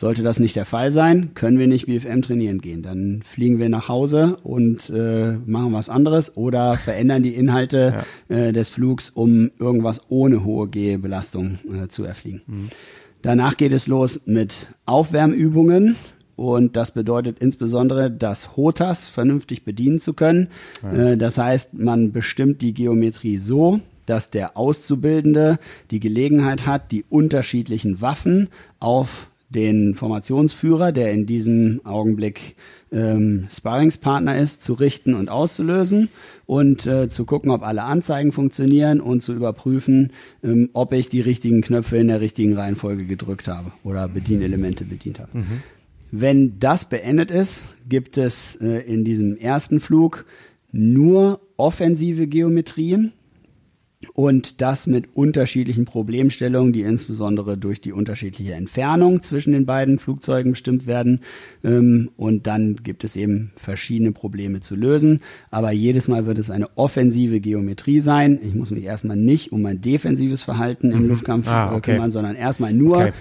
Sollte 0.00 0.22
das 0.22 0.40
nicht 0.40 0.56
der 0.56 0.64
Fall 0.64 0.90
sein, 0.90 1.34
können 1.34 1.58
wir 1.58 1.66
nicht 1.66 1.84
BFM 1.84 2.22
trainieren 2.22 2.62
gehen. 2.62 2.82
Dann 2.82 3.20
fliegen 3.22 3.58
wir 3.58 3.68
nach 3.68 3.88
Hause 3.88 4.38
und 4.42 4.88
äh, 4.88 5.32
machen 5.44 5.74
was 5.74 5.90
anderes 5.90 6.38
oder 6.38 6.72
verändern 6.72 7.22
die 7.22 7.34
Inhalte 7.34 8.04
äh, 8.28 8.54
des 8.54 8.70
Flugs, 8.70 9.10
um 9.10 9.50
irgendwas 9.58 10.00
ohne 10.08 10.42
hohe 10.42 10.68
G-Belastung 10.68 11.58
äh, 11.70 11.88
zu 11.88 12.04
erfliegen. 12.04 12.40
Mhm. 12.46 12.68
Danach 13.20 13.58
geht 13.58 13.72
es 13.72 13.88
los 13.88 14.22
mit 14.24 14.70
Aufwärmübungen. 14.86 15.96
Und 16.34 16.76
das 16.76 16.92
bedeutet 16.92 17.36
insbesondere, 17.40 18.10
das 18.10 18.56
HOTAS 18.56 19.08
vernünftig 19.08 19.66
bedienen 19.66 20.00
zu 20.00 20.14
können. 20.14 20.48
Ja. 20.82 21.10
Äh, 21.10 21.16
das 21.18 21.36
heißt, 21.36 21.74
man 21.74 22.12
bestimmt 22.12 22.62
die 22.62 22.72
Geometrie 22.72 23.36
so, 23.36 23.80
dass 24.10 24.30
der 24.30 24.56
Auszubildende 24.56 25.60
die 25.92 26.00
Gelegenheit 26.00 26.66
hat, 26.66 26.90
die 26.90 27.04
unterschiedlichen 27.08 28.00
Waffen 28.00 28.48
auf 28.80 29.30
den 29.50 29.94
Formationsführer, 29.94 30.90
der 30.90 31.12
in 31.12 31.26
diesem 31.26 31.80
Augenblick 31.84 32.56
ähm, 32.92 33.46
Sparringspartner 33.50 34.36
ist, 34.36 34.62
zu 34.62 34.74
richten 34.74 35.14
und 35.14 35.28
auszulösen 35.28 36.08
und 36.46 36.86
äh, 36.86 37.08
zu 37.08 37.24
gucken, 37.24 37.52
ob 37.52 37.62
alle 37.62 37.84
Anzeigen 37.84 38.32
funktionieren 38.32 39.00
und 39.00 39.22
zu 39.22 39.32
überprüfen, 39.32 40.10
ähm, 40.42 40.70
ob 40.72 40.92
ich 40.92 41.08
die 41.08 41.20
richtigen 41.20 41.62
Knöpfe 41.62 41.96
in 41.96 42.08
der 42.08 42.20
richtigen 42.20 42.54
Reihenfolge 42.54 43.06
gedrückt 43.06 43.46
habe 43.46 43.70
oder 43.84 44.08
Bedienelemente 44.08 44.84
bedient 44.84 45.20
habe. 45.20 45.38
Mhm. 45.38 45.62
Wenn 46.10 46.58
das 46.58 46.88
beendet 46.88 47.30
ist, 47.30 47.66
gibt 47.88 48.18
es 48.18 48.56
äh, 48.56 48.80
in 48.80 49.04
diesem 49.04 49.36
ersten 49.36 49.78
Flug 49.78 50.24
nur 50.72 51.40
offensive 51.56 52.26
Geometrien, 52.26 53.12
und 54.14 54.62
das 54.62 54.86
mit 54.86 55.14
unterschiedlichen 55.14 55.84
Problemstellungen, 55.84 56.72
die 56.72 56.82
insbesondere 56.82 57.58
durch 57.58 57.82
die 57.82 57.92
unterschiedliche 57.92 58.54
Entfernung 58.54 59.20
zwischen 59.20 59.52
den 59.52 59.66
beiden 59.66 59.98
Flugzeugen 59.98 60.52
bestimmt 60.52 60.86
werden. 60.86 61.20
Ähm, 61.62 62.10
und 62.16 62.46
dann 62.46 62.76
gibt 62.76 63.04
es 63.04 63.14
eben 63.16 63.52
verschiedene 63.56 64.12
Probleme 64.12 64.60
zu 64.60 64.74
lösen. 64.74 65.20
Aber 65.50 65.70
jedes 65.70 66.08
Mal 66.08 66.24
wird 66.24 66.38
es 66.38 66.50
eine 66.50 66.78
offensive 66.78 67.40
Geometrie 67.40 68.00
sein. 68.00 68.40
Ich 68.42 68.54
muss 68.54 68.70
mich 68.70 68.84
erstmal 68.84 69.16
nicht 69.16 69.52
um 69.52 69.60
mein 69.60 69.82
defensives 69.82 70.42
Verhalten 70.42 70.92
im 70.92 71.02
mhm. 71.02 71.08
Luftkampf 71.08 71.46
ah, 71.48 71.72
äh, 71.72 71.76
okay. 71.76 71.92
kümmern, 71.92 72.10
sondern 72.10 72.36
erstmal 72.36 72.72
nur 72.72 72.96
okay 72.96 73.12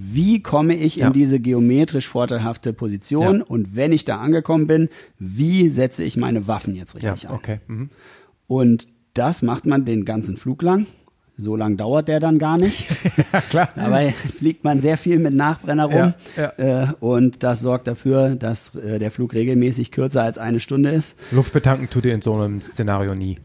wie 0.00 0.40
komme 0.40 0.76
ich 0.76 0.96
ja. 0.96 1.08
in 1.08 1.12
diese 1.12 1.40
geometrisch 1.40 2.06
vorteilhafte 2.06 2.72
Position 2.72 3.38
ja. 3.38 3.44
und 3.44 3.74
wenn 3.74 3.90
ich 3.90 4.04
da 4.04 4.20
angekommen 4.20 4.68
bin, 4.68 4.90
wie 5.18 5.70
setze 5.70 6.04
ich 6.04 6.16
meine 6.16 6.46
Waffen 6.46 6.76
jetzt 6.76 6.94
richtig 6.94 7.24
ja, 7.24 7.32
okay. 7.32 7.58
ein? 7.68 7.74
Mhm. 7.74 7.90
Und 8.46 8.86
das 9.18 9.42
macht 9.42 9.66
man 9.66 9.84
den 9.84 10.04
ganzen 10.04 10.36
Flug 10.36 10.62
lang. 10.62 10.86
So 11.40 11.54
lang 11.54 11.76
dauert 11.76 12.08
der 12.08 12.18
dann 12.18 12.40
gar 12.40 12.58
nicht. 12.58 12.88
ja, 13.32 13.40
klar. 13.42 13.68
Dabei 13.76 14.10
fliegt 14.10 14.64
man 14.64 14.80
sehr 14.80 14.96
viel 14.96 15.20
mit 15.20 15.34
Nachbrenner 15.34 15.84
rum. 15.84 16.14
Ja, 16.36 16.52
ja. 16.58 16.82
Äh, 16.82 16.86
und 16.98 17.44
das 17.44 17.60
sorgt 17.60 17.86
dafür, 17.86 18.34
dass 18.34 18.74
äh, 18.74 18.98
der 18.98 19.12
Flug 19.12 19.34
regelmäßig 19.34 19.92
kürzer 19.92 20.24
als 20.24 20.36
eine 20.38 20.58
Stunde 20.58 20.90
ist. 20.90 21.16
Luft 21.30 21.52
betanken 21.52 21.88
tut 21.90 22.06
ihr 22.06 22.14
in 22.14 22.22
so 22.22 22.34
einem 22.34 22.60
Szenario 22.60 23.14
nie. 23.14 23.38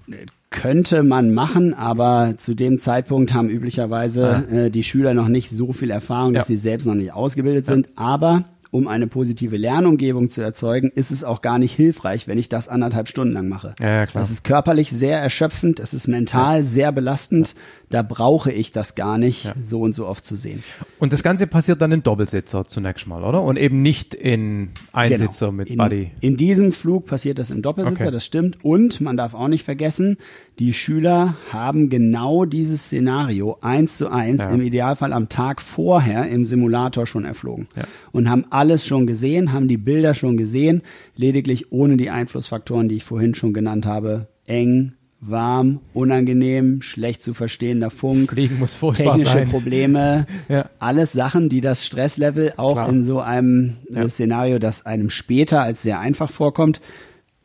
Könnte 0.50 1.04
man 1.04 1.36
machen, 1.36 1.76
aber 1.76 2.34
zu 2.38 2.56
dem 2.56 2.80
Zeitpunkt 2.80 3.34
haben 3.36 3.48
üblicherweise 3.48 4.44
ah. 4.50 4.54
äh, 4.54 4.70
die 4.72 4.84
Schüler 4.84 5.14
noch 5.14 5.28
nicht 5.28 5.52
so 5.52 5.72
viel 5.72 5.92
Erfahrung, 5.92 6.34
dass 6.34 6.48
sie 6.48 6.58
selbst 6.58 6.86
noch 6.88 6.96
nicht 6.96 7.14
ausgebildet 7.14 7.68
sind. 7.68 7.90
Aber 7.96 8.44
um 8.74 8.88
eine 8.88 9.06
positive 9.06 9.56
Lernumgebung 9.56 10.30
zu 10.30 10.42
erzeugen, 10.42 10.92
ist 10.94 11.12
es 11.12 11.24
auch 11.24 11.42
gar 11.42 11.60
nicht 11.60 11.76
hilfreich, 11.76 12.28
wenn 12.28 12.40
ich 12.40 12.50
das 12.50 12.68
anderthalb 12.68 13.08
Stunden 13.08 13.34
lang 13.34 13.48
mache. 13.48 13.76
Ja, 13.80 13.88
ja, 13.88 14.06
klar. 14.08 14.22
Das 14.22 14.32
ist 14.32 14.44
körperlich 14.44 14.92
sehr 14.92 15.20
erschöpfend, 15.20 15.80
es 15.80 15.94
ist 15.94 16.08
mental 16.08 16.58
ja. 16.58 16.64
sehr 16.64 16.92
belastend. 16.92 17.54
Da 17.94 18.02
brauche 18.02 18.52
ich 18.52 18.72
das 18.72 18.96
gar 18.96 19.20
nicht, 19.20 19.46
ja. 19.46 19.54
so 19.62 19.82
und 19.82 19.94
so 19.94 20.08
oft 20.08 20.26
zu 20.26 20.36
sehen. 20.36 20.64
Und 20.98 21.14
das 21.14 21.22
Ganze 21.22 21.46
passiert 21.46 21.80
dann 21.80 21.92
im 21.92 22.02
Doppelsitzer 22.02 22.66
zunächst 22.66 23.06
mal, 23.06 23.24
oder? 23.24 23.44
Und 23.44 23.56
eben 23.60 23.84
nicht 23.84 24.16
in 24.16 24.70
Einsitzer 24.94 25.46
genau. 25.46 25.58
mit 25.58 25.70
in, 25.70 25.78
Buddy. 25.78 26.10
In 26.20 26.36
diesem 26.36 26.72
Flug 26.72 27.06
passiert 27.06 27.38
das 27.38 27.52
im 27.52 27.62
Doppelsitzer, 27.62 28.06
okay. 28.06 28.12
das 28.12 28.26
stimmt. 28.26 28.66
Und 28.66 29.00
man 29.00 29.16
darf 29.16 29.36
auch 29.36 29.48
nicht 29.48 29.64
vergessen, 29.64 30.18
die 30.58 30.74
Schüler 30.74 31.36
haben 31.52 31.90
genau 31.90 32.46
dieses 32.46 32.86
Szenario 32.86 33.60
eins 33.62 33.98
zu 33.98 34.10
eins, 34.10 34.46
ja. 34.46 34.50
im 34.50 34.62
Idealfall 34.62 35.14
am 35.14 35.30
Tag 35.30 35.62
vorher 35.62 36.28
im 36.28 36.46
Simulator 36.46 37.06
schon 37.06 37.26
erflogen. 37.26 37.68
Ja. 37.76 37.84
Und 38.12 38.28
haben 38.28 38.46
alles 38.50 38.88
schon 38.88 39.06
gesehen, 39.06 39.54
haben 39.54 39.68
die 39.68 39.78
Bilder 39.78 40.16
schon 40.16 40.36
gesehen, 40.36 40.82
lediglich 41.16 41.72
ohne 41.72 41.96
die 41.98 42.10
Einflussfaktoren, 42.10 42.90
die 42.90 42.96
ich 42.96 43.04
vorhin 43.04 43.36
schon 43.36 43.54
genannt 43.54 43.86
habe, 43.86 44.30
eng, 44.48 44.94
warm, 45.26 45.80
unangenehm, 45.94 46.82
schlecht 46.82 47.24
zu 47.24 47.34
verstehender 47.34 47.90
Funk, 47.90 48.32
Fliegen 48.32 48.60
muss 48.60 48.80
technische 48.80 49.32
sein. 49.32 49.50
Probleme, 49.50 50.26
ja. 50.50 50.70
alles 50.80 51.14
Sachen, 51.14 51.50
die 51.50 51.62
das 51.62 51.86
Stresslevel 51.86 52.54
auch 52.58 52.74
Klar. 52.74 52.90
in 52.90 53.04
so 53.04 53.20
einem 53.20 53.78
äh, 53.92 54.02
ja. 54.02 54.10
Szenario, 54.10 54.60
das 54.60 54.86
einem 54.86 55.10
später 55.10 55.62
als 55.62 55.84
sehr 55.84 56.00
einfach 56.00 56.30
vorkommt, 56.30 56.82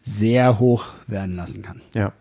sehr 0.03 0.59
hoch 0.59 0.87
werden 1.07 1.37
lassen 1.37 1.63
kann. 1.63 1.81
Ja. 1.95 2.13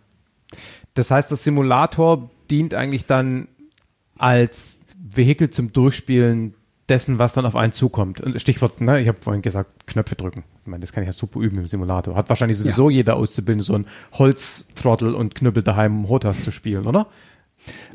Das 0.94 1.12
heißt, 1.12 1.32
das 1.32 1.44
Simulator 1.44 2.30
dient 2.50 2.74
eigentlich 2.74 3.06
dann 3.06 3.48
als 4.18 4.80
Vehikel 4.98 5.50
zum 5.50 5.72
Durchspielen 5.74 6.54
dessen, 6.90 7.20
was 7.20 7.34
dann 7.34 7.46
auf 7.46 7.56
einen 7.56 7.74
zukommt. 7.74 8.22
Und 8.22 8.40
Stichwort, 8.42 8.82
ne, 8.82 9.02
ich 9.02 9.08
habe 9.08 9.20
vorhin 9.22 9.42
gesagt, 9.42 9.88
Knöpfe 9.88 10.16
drücken. 10.16 10.44
Ich 10.68 10.70
meine, 10.70 10.82
das 10.82 10.92
kann 10.92 11.02
ich 11.02 11.08
ja 11.08 11.14
super 11.14 11.40
üben 11.40 11.60
im 11.60 11.66
Simulator. 11.66 12.18
Hat 12.18 12.28
wahrscheinlich 12.28 12.58
sowieso 12.58 12.90
ja. 12.90 12.98
jeder 12.98 13.16
Auszubildende 13.16 13.64
so 13.64 13.74
ein 13.74 13.86
Holzthrottel 14.12 15.16
und 15.16 15.34
Knüppel 15.34 15.64
daheim, 15.64 16.00
um 16.00 16.10
Hotas 16.10 16.44
zu 16.44 16.52
spielen, 16.52 16.86
oder? 16.86 17.08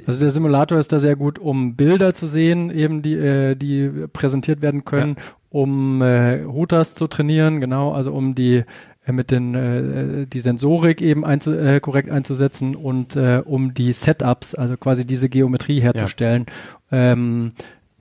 Also 0.07 0.21
der 0.21 0.31
Simulator 0.31 0.79
ist 0.79 0.91
da 0.91 0.99
sehr 0.99 1.15
gut, 1.15 1.39
um 1.39 1.77
Bilder 1.77 2.15
zu 2.15 2.25
sehen, 2.25 2.71
eben 2.71 3.03
die, 3.03 3.13
äh, 3.13 3.57
die 3.57 4.07
präsentiert 4.11 4.63
werden 4.63 4.87
können, 4.87 5.17
ja. 5.19 5.23
um 5.51 6.01
äh, 6.01 6.47
Hotas 6.47 6.95
zu 6.95 7.09
trainieren, 7.09 7.61
genau, 7.61 7.93
also 7.93 8.15
um 8.15 8.35
die 8.35 8.65
äh, 9.05 9.13
mit 9.13 9.31
den 9.31 9.55
äh, 9.55 10.27
die 10.27 10.41
Sensorik 10.41 11.03
eben 11.03 11.27
einzu, 11.27 11.53
äh, 11.53 11.79
korrekt 11.81 12.11
einzusetzen 12.11 12.75
und 12.75 13.17
äh, 13.17 13.43
um 13.45 13.75
die 13.75 13.93
Setups, 13.93 14.55
also 14.55 14.79
quasi 14.79 15.07
diese 15.07 15.29
Geometrie 15.29 15.81
herzustellen. 15.81 16.47
Ja. 16.91 17.13
Ähm, 17.13 17.53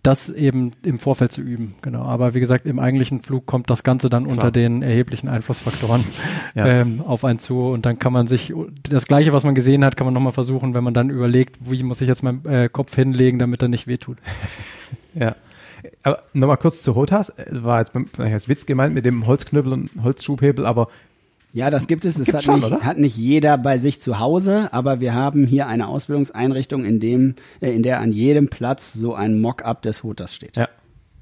das 0.03 0.29
eben 0.29 0.71
im 0.83 0.97
Vorfeld 0.97 1.31
zu 1.31 1.41
üben, 1.41 1.75
genau. 1.81 2.03
Aber 2.03 2.33
wie 2.33 2.39
gesagt, 2.39 2.65
im 2.65 2.79
eigentlichen 2.79 3.21
Flug 3.21 3.45
kommt 3.45 3.69
das 3.69 3.83
Ganze 3.83 4.09
dann 4.09 4.23
Klar. 4.23 4.33
unter 4.33 4.51
den 4.51 4.81
erheblichen 4.81 5.27
Einflussfaktoren 5.27 6.03
ja. 6.55 6.65
ähm, 6.65 7.01
auf 7.01 7.23
einen 7.23 7.39
zu 7.39 7.67
und 7.67 7.85
dann 7.85 7.99
kann 7.99 8.11
man 8.11 8.25
sich 8.25 8.53
das 8.89 9.05
Gleiche, 9.05 9.31
was 9.31 9.43
man 9.43 9.53
gesehen 9.53 9.85
hat, 9.85 9.97
kann 9.97 10.05
man 10.05 10.13
nochmal 10.13 10.31
versuchen, 10.31 10.73
wenn 10.73 10.83
man 10.83 10.93
dann 10.93 11.09
überlegt, 11.09 11.57
wie 11.61 11.83
muss 11.83 12.01
ich 12.01 12.07
jetzt 12.07 12.23
meinen 12.23 12.45
äh, 12.45 12.69
Kopf 12.69 12.95
hinlegen, 12.95 13.37
damit 13.37 13.61
er 13.61 13.67
nicht 13.67 13.87
wehtut. 13.87 14.17
ja. 15.13 15.35
Aber 16.03 16.21
nochmal 16.33 16.57
kurz 16.57 16.83
zu 16.83 16.95
Hotas, 16.95 17.33
war 17.49 17.79
jetzt 17.79 17.91
als 18.19 18.47
Witz 18.47 18.65
gemeint 18.65 18.93
mit 18.93 19.05
dem 19.05 19.25
Holzknüppel 19.25 19.73
und 19.73 19.89
Holzschubhebel, 20.03 20.65
aber 20.65 20.87
ja, 21.53 21.69
das 21.69 21.87
gibt 21.87 22.05
es. 22.05 22.17
Es 22.17 22.33
hat, 22.33 22.43
schon, 22.43 22.59
nicht, 22.59 22.71
hat 22.71 22.97
nicht 22.97 23.17
jeder 23.17 23.57
bei 23.57 23.77
sich 23.77 24.01
zu 24.01 24.19
Hause, 24.19 24.69
aber 24.71 24.99
wir 24.99 25.13
haben 25.13 25.45
hier 25.45 25.67
eine 25.67 25.87
Ausbildungseinrichtung, 25.87 26.85
in 26.85 26.99
dem, 26.99 27.35
äh, 27.59 27.71
in 27.71 27.83
der 27.83 27.99
an 27.99 28.11
jedem 28.11 28.47
Platz 28.47 28.93
so 28.93 29.13
ein 29.13 29.39
Mock-up 29.39 29.81
des 29.81 30.03
Hooters 30.03 30.33
steht. 30.33 30.55
Ja. 30.55 30.69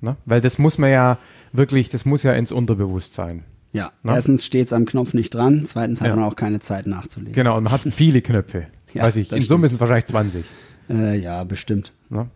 Ne? 0.02 0.16
Weil 0.26 0.40
das 0.40 0.60
muss 0.60 0.78
man 0.78 0.92
ja 0.92 1.18
wirklich, 1.52 1.90
das 1.90 2.06
muss 2.06 2.24
ja 2.24 2.34
ins 2.34 2.52
Unterbewusstsein. 2.52 3.44
Ja, 3.72 3.92
ne? 4.04 4.14
erstens 4.14 4.46
steht 4.46 4.68
es 4.68 4.74
am 4.74 4.86
Knopf 4.86 5.14
nicht 5.14 5.34
dran, 5.34 5.66
zweitens 5.66 6.02
hat 6.02 6.08
ja. 6.08 6.16
man 6.16 6.24
auch 6.24 6.36
keine 6.36 6.60
Zeit 6.60 6.88
nachzulegen. 6.88 7.34
Genau, 7.34 7.58
und 7.58 7.64
man 7.64 7.74
hat 7.74 7.82
viele 7.82 8.22
Knöpfe. 8.22 8.68
ja, 8.94 9.04
Weiß 9.04 9.16
ich, 9.16 9.32
in 9.32 9.42
Summe 9.42 9.68
sind 9.68 9.76
es 9.76 9.80
wahrscheinlich 9.80 10.06
20. 10.06 10.46
Äh, 10.90 11.20
ja, 11.20 11.44
bestimmt. 11.44 11.94
Ne? 12.10 12.30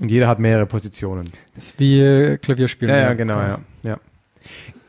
Und 0.00 0.10
jeder 0.10 0.28
hat 0.28 0.38
mehrere 0.38 0.66
Positionen. 0.66 1.28
Das 1.54 1.66
ist 1.66 1.80
wie 1.80 2.38
Klavierspielen. 2.40 2.94
Ja, 2.94 3.00
ja, 3.02 3.12
genau, 3.14 3.38
ja. 3.38 3.58
ja. 3.82 3.98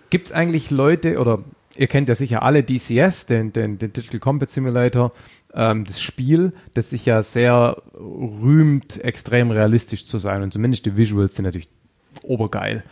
Gibt 0.09 0.27
es 0.27 0.33
eigentlich 0.33 0.71
Leute, 0.71 1.19
oder 1.19 1.39
ihr 1.75 1.87
kennt 1.87 2.09
ja 2.09 2.15
sicher 2.15 2.43
alle 2.43 2.63
DCS, 2.63 3.25
den, 3.25 3.53
den, 3.53 3.77
den 3.77 3.93
Digital 3.93 4.19
Combat 4.19 4.49
Simulator, 4.49 5.11
ähm, 5.53 5.85
das 5.85 6.01
Spiel, 6.01 6.53
das 6.73 6.89
sich 6.89 7.05
ja 7.05 7.23
sehr 7.23 7.81
rühmt, 7.93 9.03
extrem 9.03 9.51
realistisch 9.51 10.05
zu 10.05 10.17
sein. 10.17 10.43
Und 10.43 10.53
zumindest 10.53 10.85
die 10.85 10.97
Visuals 10.97 11.35
sind 11.35 11.45
natürlich 11.45 11.69
obergeil. 12.23 12.83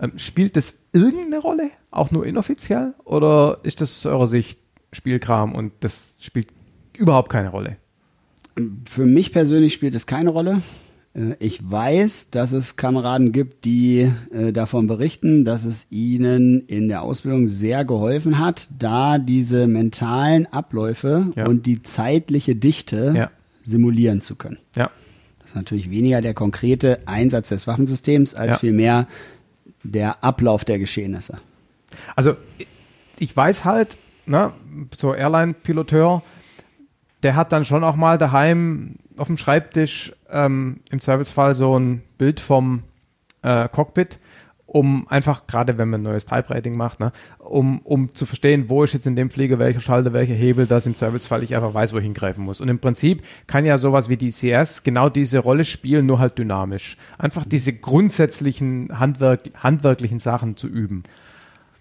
Ähm, 0.00 0.12
spielt 0.16 0.56
das 0.56 0.78
irgendeine 0.92 1.38
Rolle? 1.38 1.70
Auch 1.90 2.10
nur 2.10 2.26
inoffiziell? 2.26 2.94
Oder 3.04 3.60
ist 3.62 3.80
das 3.80 4.06
aus 4.06 4.06
eurer 4.06 4.26
Sicht 4.26 4.60
Spielkram 4.92 5.54
und 5.54 5.72
das 5.80 6.16
spielt 6.20 6.48
überhaupt 6.96 7.30
keine 7.30 7.50
Rolle? 7.50 7.76
Für 8.88 9.04
mich 9.04 9.32
persönlich 9.32 9.74
spielt 9.74 9.94
es 9.94 10.06
keine 10.06 10.30
Rolle. 10.30 10.62
Äh, 11.16 11.36
ich 11.38 11.68
weiß, 11.68 12.30
dass 12.30 12.52
es 12.52 12.76
Kameraden 12.76 13.32
gibt, 13.32 13.64
die 13.64 14.12
äh, 14.32 14.52
davon 14.52 14.86
berichten, 14.86 15.44
dass 15.44 15.64
es 15.64 15.88
ihnen 15.90 16.60
in 16.66 16.88
der 16.88 17.02
Ausbildung 17.02 17.46
sehr 17.46 17.84
geholfen 17.84 18.38
hat, 18.38 18.68
da 18.78 19.18
diese 19.18 19.66
mentalen 19.66 20.46
Abläufe 20.46 21.32
ja. 21.34 21.46
und 21.46 21.66
die 21.66 21.82
zeitliche 21.82 22.54
Dichte 22.54 23.14
ja. 23.16 23.30
simulieren 23.64 24.20
zu 24.20 24.36
können. 24.36 24.58
Ja. 24.76 24.90
Das 25.40 25.50
ist 25.50 25.56
natürlich 25.56 25.90
weniger 25.90 26.20
der 26.20 26.34
konkrete 26.34 27.06
Einsatz 27.06 27.48
des 27.50 27.66
Waffensystems, 27.66 28.34
als 28.34 28.54
ja. 28.54 28.58
vielmehr 28.58 29.06
der 29.82 30.24
Ablauf 30.24 30.64
der 30.64 30.78
Geschehnisse. 30.78 31.38
Also 32.16 32.36
ich 33.18 33.34
weiß 33.36 33.64
halt, 33.64 33.96
ne, 34.26 34.52
so 34.92 35.14
Airline-Piloteur, 35.14 36.22
der 37.22 37.36
hat 37.36 37.52
dann 37.52 37.64
schon 37.64 37.84
auch 37.84 37.96
mal 37.96 38.18
daheim 38.18 38.96
auf 39.16 39.26
dem 39.26 39.36
Schreibtisch 39.36 40.12
ähm, 40.30 40.80
im 40.90 41.00
Zweifelsfall 41.00 41.54
so 41.54 41.78
ein 41.78 42.02
Bild 42.18 42.40
vom 42.40 42.82
äh, 43.42 43.68
Cockpit, 43.68 44.18
um 44.66 45.06
einfach, 45.08 45.46
gerade 45.46 45.78
wenn 45.78 45.88
man 45.88 46.00
ein 46.00 46.04
neues 46.04 46.26
Type-Rating 46.26 46.76
macht, 46.76 47.00
ne, 47.00 47.12
um, 47.38 47.78
um 47.80 48.14
zu 48.14 48.26
verstehen, 48.26 48.68
wo 48.68 48.82
ist 48.82 48.94
jetzt 48.94 49.06
in 49.06 49.16
dem 49.16 49.30
Flieger 49.30 49.58
welcher 49.58 49.80
Schalter, 49.80 50.12
welcher 50.12 50.34
Hebel, 50.34 50.66
dass 50.66 50.86
im 50.86 50.96
Zweifelsfall 50.96 51.42
ich 51.42 51.54
einfach 51.54 51.72
weiß, 51.72 51.92
wo 51.92 51.98
ich 51.98 52.04
hingreifen 52.04 52.44
muss. 52.44 52.60
Und 52.60 52.68
im 52.68 52.80
Prinzip 52.80 53.22
kann 53.46 53.64
ja 53.64 53.78
sowas 53.78 54.08
wie 54.08 54.16
DCS 54.16 54.82
genau 54.82 55.08
diese 55.08 55.38
Rolle 55.38 55.64
spielen, 55.64 56.06
nur 56.06 56.18
halt 56.18 56.36
dynamisch. 56.36 56.96
Einfach 57.16 57.46
diese 57.46 57.72
grundsätzlichen 57.72 58.98
Handwerk, 58.98 59.50
handwerklichen 59.54 60.18
Sachen 60.18 60.56
zu 60.56 60.66
üben. 60.66 61.04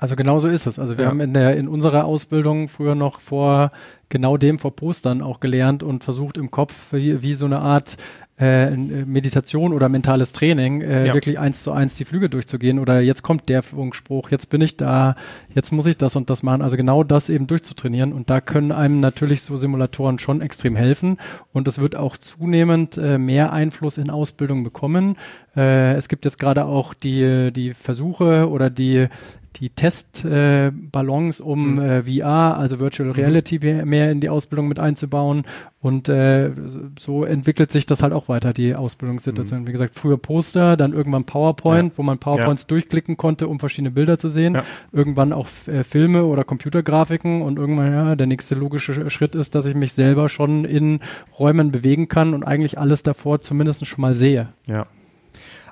Also 0.06 0.16
genau 0.16 0.40
so 0.40 0.48
ist 0.48 0.68
es. 0.68 0.78
Also 0.78 1.00
wir 1.00 1.06
ja. 1.06 1.10
haben 1.10 1.20
in 1.20 1.34
der 1.34 1.58
in 1.58 1.68
unserer 1.68 2.06
Ausbildung 2.06 2.70
früher 2.70 2.94
noch 2.94 3.22
vor 3.22 3.72
genau 4.10 4.38
dem 4.38 4.60
vor 4.60 4.76
Postern 4.76 5.24
auch 5.24 5.40
gelernt 5.40 5.82
und 5.82 6.04
versucht 6.04 6.38
im 6.38 6.52
Kopf 6.52 6.94
wie, 6.94 7.24
wie 7.24 7.34
so 7.34 7.48
eine 7.48 7.58
Art 7.58 7.98
äh, 8.38 8.70
Meditation 8.70 9.74
oder 9.74 9.90
mentales 9.90 10.32
Training, 10.32 10.82
äh, 10.82 11.08
ja. 11.08 11.14
wirklich 11.16 11.40
eins 11.40 11.64
zu 11.64 11.72
eins 11.72 11.96
die 11.96 12.06
Flüge 12.06 12.30
durchzugehen 12.30 12.78
oder 12.78 13.00
jetzt 13.00 13.24
kommt 13.24 13.50
der 13.50 13.64
Funkspruch, 13.64 14.30
jetzt 14.30 14.52
bin 14.52 14.62
ich 14.62 14.78
da, 14.78 15.16
jetzt 15.56 15.72
muss 15.72 15.88
ich 15.88 15.98
das 15.98 16.16
und 16.16 16.30
das 16.30 16.44
machen. 16.44 16.62
Also 16.62 16.78
genau 16.78 17.04
das 17.04 17.32
eben 17.32 17.48
durchzutrainieren 17.48 18.14
und 18.14 18.30
da 18.30 18.42
können 18.42 18.72
einem 18.72 19.00
natürlich 19.00 19.42
so 19.42 19.58
Simulatoren 19.58 20.20
schon 20.20 20.42
extrem 20.42 20.76
helfen 20.76 21.18
und 21.52 21.68
es 21.68 21.80
wird 21.80 21.96
auch 21.96 22.16
zunehmend 22.18 22.96
äh, 23.00 23.18
mehr 23.18 23.52
Einfluss 23.54 23.98
in 23.98 24.12
Ausbildung 24.12 24.64
bekommen. 24.64 25.16
Äh, 25.56 25.94
es 25.94 26.10
gibt 26.10 26.26
jetzt 26.26 26.38
gerade 26.38 26.66
auch 26.66 26.94
die, 26.94 27.52
die 27.52 27.74
Versuche 27.74 28.50
oder 28.52 28.70
die 28.70 29.08
die 29.56 29.70
Testballons, 29.70 31.40
äh, 31.40 31.44
um 31.44 31.76
mhm. 31.76 31.82
äh, 31.82 32.04
VR, 32.04 32.58
also 32.58 32.80
Virtual 32.80 33.10
mhm. 33.10 33.16
Reality, 33.16 33.60
mhm. 33.60 33.90
mehr 33.90 34.12
in 34.12 34.20
die 34.20 34.30
Ausbildung 34.30 34.68
mit 34.68 34.80
einzubauen. 34.80 35.44
Und 35.82 36.10
äh, 36.10 36.52
so 36.98 37.24
entwickelt 37.26 37.72
sich 37.72 37.86
das 37.86 38.02
halt 38.02 38.12
auch 38.12 38.28
weiter, 38.28 38.54
die 38.54 38.76
Ausbildungssituation. 38.76 39.62
Mhm. 39.62 39.68
Wie 39.68 39.72
gesagt, 39.72 39.96
früher 39.96 40.18
Poster, 40.18 40.78
dann 40.78 40.94
irgendwann 40.94 41.26
PowerPoint, 41.26 41.94
ja. 41.94 41.98
wo 41.98 42.04
man 42.04 42.18
PowerPoints 42.18 42.64
ja. 42.64 42.68
durchklicken 42.70 43.18
konnte, 43.18 43.48
um 43.48 43.60
verschiedene 43.60 43.92
Bilder 43.92 44.18
zu 44.18 44.30
sehen. 44.30 44.56
Ja. 44.56 44.64
Irgendwann 44.92 45.32
auch 45.32 45.48
äh, 45.68 45.84
Filme 45.84 46.26
oder 46.26 46.44
Computergrafiken 46.44 47.42
und 47.42 47.58
irgendwann, 47.58 47.94
ja, 47.94 48.16
der 48.16 48.28
nächste 48.28 48.56
logische 48.56 49.10
Schritt 49.10 49.36
ist, 49.36 49.56
dass 49.56 49.66
ich 49.66 49.76
mich 49.76 49.94
selber 49.94 50.28
schon 50.28 50.66
in 50.66 51.00
Räumen 51.40 51.72
bewegen 51.72 52.08
kann 52.08 52.34
und 52.34 52.44
eigentlich 52.44 52.80
alles 52.80 53.04
davor 53.04 53.42
zumindest 53.42 53.86
schon 53.86 54.02
mal 54.02 54.14
sehe. 54.14 54.50
Ja. 54.68 54.88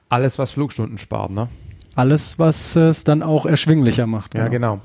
Alles, 0.09 0.37
was 0.37 0.51
Flugstunden 0.51 0.99
spart, 0.99 1.31
ne? 1.31 1.47
Alles, 1.95 2.39
was 2.39 2.75
es 2.75 3.03
dann 3.03 3.23
auch 3.23 3.45
erschwinglicher 3.45 4.07
macht. 4.07 4.31
Genau. 4.31 4.43
Ja, 4.43 4.49
genau. 4.49 4.81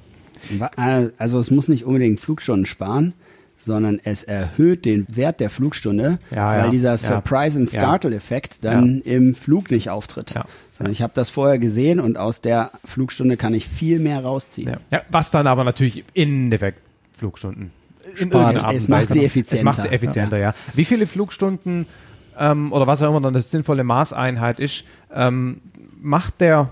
Also 0.77 1.41
es 1.41 1.51
muss 1.51 1.69
nicht 1.69 1.85
unbedingt 1.85 2.21
Flugstunden 2.21 2.67
sparen, 2.67 3.13
sondern 3.57 4.01
es 4.05 4.23
erhöht 4.23 4.85
den 4.85 5.05
Wert 5.09 5.41
der 5.41 5.51
Flugstunde, 5.51 6.19
ja, 6.31 6.53
weil 6.53 6.65
ja, 6.67 6.71
dieser 6.71 6.97
Surprise 6.97 7.59
and 7.59 7.69
Startle-Effekt 7.69 8.65
dann 8.65 9.01
im 9.01 9.35
Flug 9.35 9.71
nicht 9.71 9.91
auftritt. 9.91 10.35
Sondern 10.71 10.93
ich 10.93 11.03
habe 11.03 11.13
das 11.15 11.29
vorher 11.29 11.59
gesehen 11.59 11.99
und 11.99 12.19
aus 12.19 12.41
der 12.41 12.71
Flugstunde 12.85 13.37
kann 13.37 13.53
ich 13.55 13.67
viel 13.67 13.99
mehr 13.99 14.23
rausziehen. 14.23 14.77
Ja. 14.91 15.03
was 15.11 15.31
dann 15.31 15.47
aber 15.49 15.65
natürlich 15.65 16.05
in 16.15 16.53
Effekt 16.53 16.81
Flugstunden 17.17 17.73
in 18.17 18.31
Spart. 18.31 18.75
Es 18.75 18.89
macht 18.89 19.09
sie 19.09 19.25
effizienter. 19.25 19.57
Es 19.57 19.65
macht 19.65 19.83
sie 19.83 19.89
effizienter, 19.89 20.39
ja. 20.39 20.55
Wie 20.75 20.85
viele 20.85 21.07
Flugstunden 21.07 21.87
ähm, 22.39 22.73
oder 22.73 22.87
was 22.87 23.03
auch 23.03 23.11
immer 23.11 23.21
dann 23.21 23.35
das 23.35 23.51
sinnvolle 23.51 23.85
Maßeinheit 23.85 24.61
ist, 24.61 24.85
ähm, 25.13 25.59
macht 26.01 26.41
der 26.41 26.71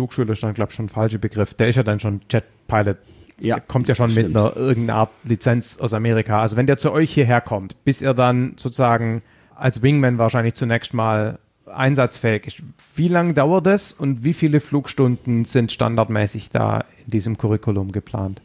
Flugschule 0.00 0.32
ist 0.32 0.42
dann, 0.42 0.54
glaube 0.54 0.70
ich, 0.70 0.76
schon 0.76 0.86
ein 0.86 0.88
falscher 0.88 1.18
Begriff. 1.18 1.52
Der 1.52 1.68
ist 1.68 1.76
ja 1.76 1.82
dann 1.82 2.00
schon 2.00 2.22
Jetpilot. 2.30 2.96
Ja, 3.38 3.56
der 3.56 3.64
kommt 3.66 3.86
ja 3.86 3.94
schon 3.94 4.10
stimmt. 4.10 4.28
mit 4.28 4.36
einer 4.36 4.56
irgendeiner 4.56 5.00
Art 5.00 5.10
Lizenz 5.24 5.78
aus 5.78 5.92
Amerika. 5.92 6.40
Also 6.40 6.56
wenn 6.56 6.66
der 6.66 6.78
zu 6.78 6.90
euch 6.90 7.12
hierher 7.12 7.42
kommt, 7.42 7.84
bis 7.84 8.00
er 8.00 8.14
dann 8.14 8.54
sozusagen 8.56 9.22
als 9.54 9.82
Wingman 9.82 10.16
wahrscheinlich 10.16 10.54
zunächst 10.54 10.94
mal 10.94 11.38
einsatzfähig 11.66 12.46
ist. 12.46 12.62
Wie 12.94 13.08
lange 13.08 13.34
dauert 13.34 13.66
es 13.66 13.92
und 13.92 14.24
wie 14.24 14.32
viele 14.32 14.60
Flugstunden 14.60 15.44
sind 15.44 15.70
standardmäßig 15.70 16.48
da 16.48 16.84
in 17.04 17.10
diesem 17.10 17.36
Curriculum 17.36 17.92
geplant? 17.92 18.40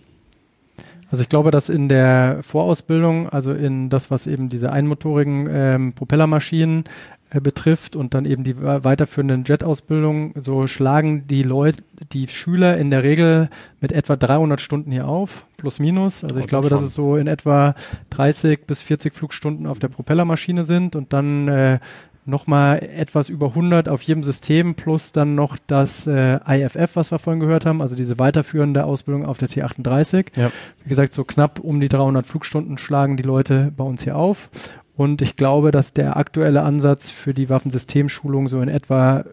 Also 1.09 1.21
ich 1.21 1.29
glaube, 1.29 1.51
dass 1.51 1.69
in 1.69 1.87
der 1.87 2.39
Vorausbildung, 2.41 3.29
also 3.29 3.53
in 3.53 3.89
das, 3.89 4.11
was 4.11 4.27
eben 4.27 4.49
diese 4.49 4.71
einmotorigen 4.71 5.47
ähm, 5.49 5.93
Propellermaschinen 5.93 6.83
betrifft 7.29 7.95
und 7.95 8.13
dann 8.13 8.25
eben 8.25 8.43
die 8.43 8.55
weiterführenden 8.61 9.43
Jet-Ausbildungen, 9.45 10.33
so 10.35 10.67
schlagen 10.67 11.27
die 11.27 11.43
Leute, 11.43 11.83
die 12.13 12.27
Schüler 12.27 12.77
in 12.77 12.91
der 12.91 13.03
Regel 13.03 13.49
mit 13.81 13.91
etwa 13.91 14.15
300 14.15 14.61
Stunden 14.61 14.91
hier 14.91 15.07
auf, 15.07 15.45
plus 15.57 15.79
minus. 15.79 16.23
Also 16.23 16.39
ich 16.39 16.47
glaube, 16.47 16.69
dass 16.69 16.81
es 16.81 16.93
so 16.93 17.17
in 17.17 17.27
etwa 17.27 17.75
30 18.11 18.65
bis 18.67 18.81
40 18.81 19.13
Flugstunden 19.13 19.67
auf 19.67 19.79
der 19.79 19.89
Propellermaschine 19.89 20.63
sind 20.63 20.95
und 20.95 21.13
dann 21.13 21.47
äh, 21.47 21.79
nochmal 22.25 22.79
etwas 22.79 23.29
über 23.29 23.47
100 23.47 23.87
auf 23.89 24.01
jedem 24.01 24.23
System 24.23 24.75
plus 24.75 25.11
dann 25.11 25.35
noch 25.35 25.57
das 25.67 26.07
äh, 26.07 26.39
IFF, 26.47 26.95
was 26.95 27.11
wir 27.11 27.19
vorhin 27.19 27.39
gehört 27.39 27.65
haben, 27.65 27.81
also 27.81 27.95
diese 27.95 28.17
weiterführende 28.19 28.85
Ausbildung 28.85 29.25
auf 29.25 29.37
der 29.37 29.49
T38. 29.49 30.27
Ja. 30.35 30.51
Wie 30.83 30.89
gesagt, 30.89 31.13
so 31.13 31.23
knapp 31.23 31.59
um 31.59 31.79
die 31.79 31.89
300 31.89 32.25
Flugstunden 32.25 32.77
schlagen 32.77 33.17
die 33.17 33.23
Leute 33.23 33.71
bei 33.75 33.83
uns 33.83 34.03
hier 34.03 34.15
auf 34.15 34.49
und 34.95 35.21
ich 35.21 35.35
glaube, 35.35 35.71
dass 35.71 35.93
der 35.93 36.17
aktuelle 36.17 36.63
Ansatz 36.63 37.09
für 37.09 37.33
die 37.33 37.49
Waffensystemschulung 37.49 38.47
so 38.47 38.61
in 38.61 38.69
etwa 38.69 39.25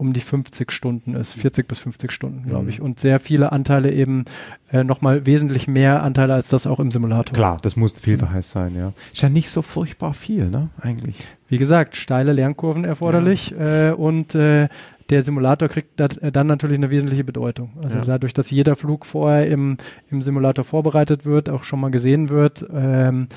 um 0.00 0.14
die 0.14 0.20
50 0.20 0.72
Stunden 0.72 1.14
ist, 1.14 1.34
40 1.34 1.68
bis 1.68 1.80
50 1.80 2.10
Stunden, 2.10 2.48
glaube 2.48 2.64
mhm. 2.64 2.68
ich. 2.70 2.80
Und 2.80 2.98
sehr 2.98 3.20
viele 3.20 3.52
Anteile 3.52 3.92
eben 3.92 4.24
äh, 4.72 4.82
nochmal 4.82 5.26
wesentlich 5.26 5.68
mehr 5.68 6.02
Anteile 6.02 6.32
als 6.32 6.48
das 6.48 6.66
auch 6.66 6.80
im 6.80 6.90
Simulator. 6.90 7.34
Klar, 7.34 7.58
das 7.60 7.76
muss 7.76 7.92
vielfaches 7.92 8.50
sein, 8.50 8.74
ja. 8.74 8.94
Ist 9.12 9.20
ja 9.20 9.28
nicht 9.28 9.50
so 9.50 9.60
furchtbar 9.60 10.14
viel, 10.14 10.48
ne, 10.48 10.70
eigentlich. 10.80 11.16
Wie 11.48 11.58
gesagt, 11.58 11.96
steile 11.96 12.32
Lernkurven 12.32 12.86
erforderlich 12.86 13.50
ja. 13.50 13.90
äh, 13.90 13.92
und 13.92 14.34
äh, 14.34 14.68
der 15.10 15.22
Simulator 15.22 15.68
kriegt 15.68 16.00
dat, 16.00 16.16
äh, 16.18 16.32
dann 16.32 16.46
natürlich 16.46 16.78
eine 16.78 16.90
wesentliche 16.90 17.24
Bedeutung. 17.24 17.72
Also 17.82 17.98
ja. 17.98 18.04
dadurch, 18.04 18.32
dass 18.32 18.50
jeder 18.50 18.76
Flug 18.76 19.04
vorher 19.04 19.48
im, 19.48 19.76
im 20.10 20.22
Simulator 20.22 20.64
vorbereitet 20.64 21.26
wird, 21.26 21.50
auch 21.50 21.62
schon 21.62 21.80
mal 21.80 21.90
gesehen 21.90 22.30
wird, 22.30 22.64
ähm, 22.72 23.28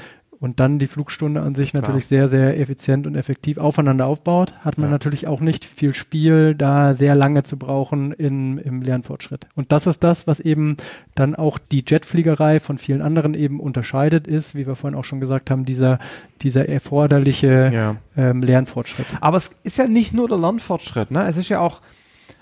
und 0.43 0.59
dann 0.59 0.77
die 0.77 0.87
Flugstunde 0.87 1.41
an 1.41 1.55
sich 1.55 1.69
Klar. 1.69 1.83
natürlich 1.83 2.05
sehr, 2.05 2.27
sehr 2.27 2.59
effizient 2.59 3.07
und 3.07 3.15
effektiv 3.15 3.57
aufeinander 3.57 4.07
aufbaut, 4.07 4.53
hat 4.59 4.77
man 4.77 4.87
ja. 4.87 4.91
natürlich 4.91 5.25
auch 5.25 5.39
nicht 5.39 5.63
viel 5.63 5.93
Spiel, 5.93 6.53
da 6.53 6.95
sehr 6.95 7.15
lange 7.15 7.43
zu 7.43 7.55
brauchen 7.55 8.11
in, 8.11 8.57
im 8.57 8.81
Lernfortschritt. 8.81 9.47
Und 9.55 9.71
das 9.71 9.87
ist 9.87 10.03
das, 10.03 10.27
was 10.27 10.41
eben 10.41 10.75
dann 11.15 11.33
auch 11.33 11.59
die 11.59 11.85
Jetfliegerei 11.87 12.59
von 12.59 12.77
vielen 12.77 13.01
anderen 13.01 13.35
eben 13.35 13.61
unterscheidet, 13.61 14.27
ist, 14.27 14.53
wie 14.53 14.67
wir 14.67 14.75
vorhin 14.75 14.99
auch 14.99 15.05
schon 15.05 15.21
gesagt 15.21 15.49
haben, 15.49 15.63
dieser, 15.63 15.97
dieser 16.41 16.67
erforderliche 16.67 17.71
ja. 17.73 17.95
ähm, 18.17 18.41
Lernfortschritt. 18.41 19.05
Aber 19.21 19.37
es 19.37 19.55
ist 19.63 19.77
ja 19.77 19.87
nicht 19.87 20.13
nur 20.13 20.27
der 20.27 20.39
Lernfortschritt, 20.39 21.09
ne? 21.09 21.25
Es 21.25 21.37
ist 21.37 21.47
ja 21.47 21.61
auch, 21.61 21.79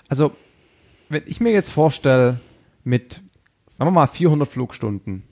also 0.08 0.32
wenn 1.08 1.22
ich 1.26 1.40
mir 1.40 1.52
jetzt 1.52 1.70
vorstelle, 1.70 2.40
mit, 2.82 3.22
sagen 3.68 3.86
wir 3.86 3.92
mal, 3.92 4.08
400 4.08 4.48
Flugstunden, 4.48 5.22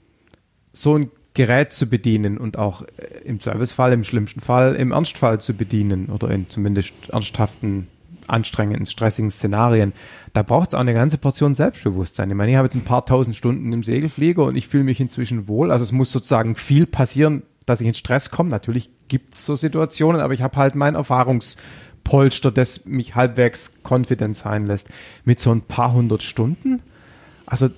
so 0.71 0.97
ein 0.97 1.11
Gerät 1.33 1.71
zu 1.71 1.87
bedienen 1.87 2.37
und 2.37 2.57
auch 2.57 2.81
äh, 2.81 2.87
im 3.23 3.39
Servicefall, 3.39 3.93
im 3.93 4.03
schlimmsten 4.03 4.41
Fall, 4.41 4.75
im 4.75 4.91
Ernstfall 4.91 5.39
zu 5.39 5.53
bedienen 5.53 6.07
oder 6.07 6.29
in 6.29 6.47
zumindest 6.47 6.93
ernsthaften, 7.09 7.87
anstrengenden, 8.27 8.85
stressigen 8.85 9.31
Szenarien. 9.31 9.93
Da 10.33 10.43
braucht 10.43 10.69
es 10.69 10.73
auch 10.73 10.79
eine 10.79 10.93
ganze 10.93 11.17
Portion 11.17 11.55
Selbstbewusstsein. 11.55 12.29
Ich 12.29 12.35
meine, 12.35 12.51
ich 12.51 12.57
habe 12.57 12.65
jetzt 12.65 12.75
ein 12.75 12.83
paar 12.83 13.05
tausend 13.05 13.35
Stunden 13.35 13.71
im 13.71 13.83
Segelflieger 13.83 14.43
und 14.43 14.55
ich 14.55 14.67
fühle 14.67 14.83
mich 14.83 14.99
inzwischen 14.99 15.47
wohl. 15.47 15.71
Also 15.71 15.83
es 15.83 15.91
muss 15.91 16.11
sozusagen 16.11 16.55
viel 16.55 16.85
passieren, 16.85 17.43
dass 17.65 17.81
ich 17.81 17.87
in 17.87 17.93
Stress 17.93 18.31
komme. 18.31 18.49
Natürlich 18.49 18.89
gibt 19.07 19.35
es 19.35 19.45
so 19.45 19.55
Situationen, 19.55 20.21
aber 20.21 20.33
ich 20.33 20.41
habe 20.41 20.57
halt 20.57 20.75
meinen 20.75 20.95
Erfahrungs 20.95 21.57
Polster, 22.03 22.51
das 22.51 22.85
mich 22.85 23.15
halbwegs 23.15 23.75
confident 23.87 24.35
sein 24.35 24.65
lässt. 24.65 24.89
Mit 25.23 25.39
so 25.39 25.51
ein 25.51 25.61
paar 25.61 25.93
hundert 25.93 26.23
Stunden? 26.23 26.81
Also 27.45 27.69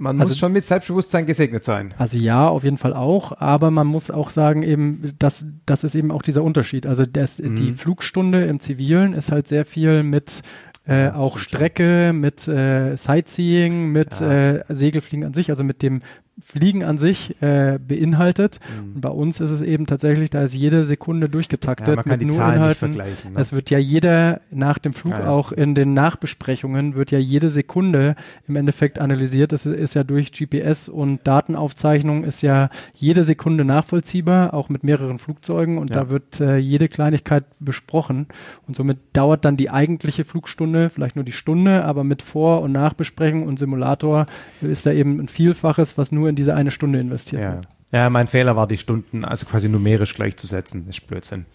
man 0.00 0.16
muss 0.16 0.28
also, 0.28 0.38
schon 0.38 0.52
mit 0.52 0.64
Selbstbewusstsein 0.64 1.26
gesegnet 1.26 1.62
sein. 1.62 1.94
Also 1.98 2.16
ja, 2.16 2.48
auf 2.48 2.64
jeden 2.64 2.78
Fall 2.78 2.94
auch, 2.94 3.38
aber 3.38 3.70
man 3.70 3.86
muss 3.86 4.10
auch 4.10 4.30
sagen, 4.30 4.62
eben, 4.62 5.14
das, 5.18 5.46
das 5.66 5.84
ist 5.84 5.94
eben 5.94 6.10
auch 6.10 6.22
dieser 6.22 6.42
Unterschied. 6.42 6.86
Also 6.86 7.04
das, 7.04 7.38
mhm. 7.38 7.56
die 7.56 7.72
Flugstunde 7.74 8.44
im 8.44 8.60
Zivilen 8.60 9.12
ist 9.12 9.30
halt 9.30 9.46
sehr 9.46 9.66
viel 9.66 10.02
mit 10.02 10.42
äh, 10.86 11.10
auch 11.10 11.36
Strecke, 11.38 12.12
mit 12.14 12.48
äh, 12.48 12.96
Sightseeing, 12.96 13.92
mit 13.92 14.18
ja. 14.20 14.52
äh, 14.54 14.64
Segelfliegen 14.70 15.26
an 15.26 15.34
sich, 15.34 15.50
also 15.50 15.62
mit 15.62 15.82
dem 15.82 16.00
Fliegen 16.42 16.84
an 16.84 16.98
sich 16.98 17.40
äh, 17.42 17.78
beinhaltet. 17.78 18.60
Mhm. 18.60 18.94
Und 18.94 19.00
bei 19.00 19.08
uns 19.08 19.40
ist 19.40 19.50
es 19.50 19.62
eben 19.62 19.86
tatsächlich, 19.86 20.30
da 20.30 20.42
ist 20.42 20.54
jede 20.54 20.84
Sekunde 20.84 21.28
durchgetaktet 21.28 21.88
ja, 21.88 21.94
man 21.96 22.04
kann 22.04 22.12
mit 22.12 22.20
die 22.22 22.26
nur 22.26 22.36
Zahlen 22.36 22.54
Inhalten. 22.56 22.90
Ne? 22.90 23.04
Es 23.34 23.52
wird 23.52 23.70
ja 23.70 23.78
jeder 23.78 24.40
nach 24.50 24.78
dem 24.78 24.92
Flug 24.92 25.12
ja, 25.12 25.20
ja. 25.20 25.28
auch 25.28 25.52
in 25.52 25.74
den 25.74 25.94
Nachbesprechungen 25.94 26.94
wird 26.94 27.10
ja 27.10 27.18
jede 27.18 27.48
Sekunde 27.48 28.16
im 28.48 28.56
Endeffekt 28.56 28.98
analysiert. 28.98 29.52
Das 29.52 29.66
ist 29.66 29.94
ja 29.94 30.04
durch 30.04 30.32
GPS 30.32 30.88
und 30.88 31.26
Datenaufzeichnung 31.26 32.24
ist 32.24 32.42
ja 32.42 32.70
jede 32.94 33.22
Sekunde 33.22 33.64
nachvollziehbar, 33.64 34.54
auch 34.54 34.68
mit 34.68 34.84
mehreren 34.84 35.18
Flugzeugen 35.18 35.78
und 35.78 35.94
da 35.94 36.08
wird 36.08 36.40
äh, 36.40 36.56
jede 36.56 36.88
Kleinigkeit 36.88 37.44
besprochen 37.58 38.26
und 38.66 38.76
somit 38.76 38.98
dauert 39.12 39.44
dann 39.44 39.56
die 39.56 39.70
eigentliche 39.70 40.24
Flugstunde 40.24 40.88
vielleicht 40.88 41.16
nur 41.16 41.24
die 41.24 41.32
Stunde, 41.32 41.84
aber 41.84 42.04
mit 42.04 42.22
Vor- 42.22 42.62
und 42.62 42.72
Nachbesprechung 42.72 43.46
und 43.46 43.58
Simulator 43.58 44.26
ist 44.60 44.86
da 44.86 44.92
eben 44.92 45.20
ein 45.20 45.28
Vielfaches, 45.28 45.98
was 45.98 46.12
nur 46.12 46.28
in 46.30 46.36
diese 46.36 46.54
eine 46.54 46.70
Stunde 46.70 47.00
investiert 47.00 47.42
ja. 47.42 47.54
wird. 47.54 47.68
Ja, 47.92 48.08
mein 48.08 48.26
Fehler 48.26 48.56
war, 48.56 48.66
die 48.66 48.78
Stunden 48.78 49.24
also 49.24 49.46
quasi 49.46 49.68
numerisch 49.68 50.14
gleichzusetzen. 50.14 50.86
Das 50.86 50.98
ist 50.98 51.06
Blödsinn. 51.06 51.46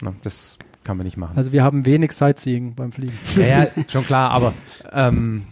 Na, 0.00 0.14
das 0.22 0.56
kann 0.84 0.96
man 0.96 1.04
nicht 1.04 1.16
machen. 1.16 1.36
Also 1.36 1.52
wir 1.52 1.62
haben 1.62 1.84
wenig 1.86 2.12
Sightseeing 2.12 2.74
beim 2.74 2.92
Fliegen. 2.92 3.12
Ja, 3.36 3.42
ja 3.42 3.66
schon 3.88 4.04
klar, 4.04 4.30
aber 4.30 4.54
ähm, 4.92 5.44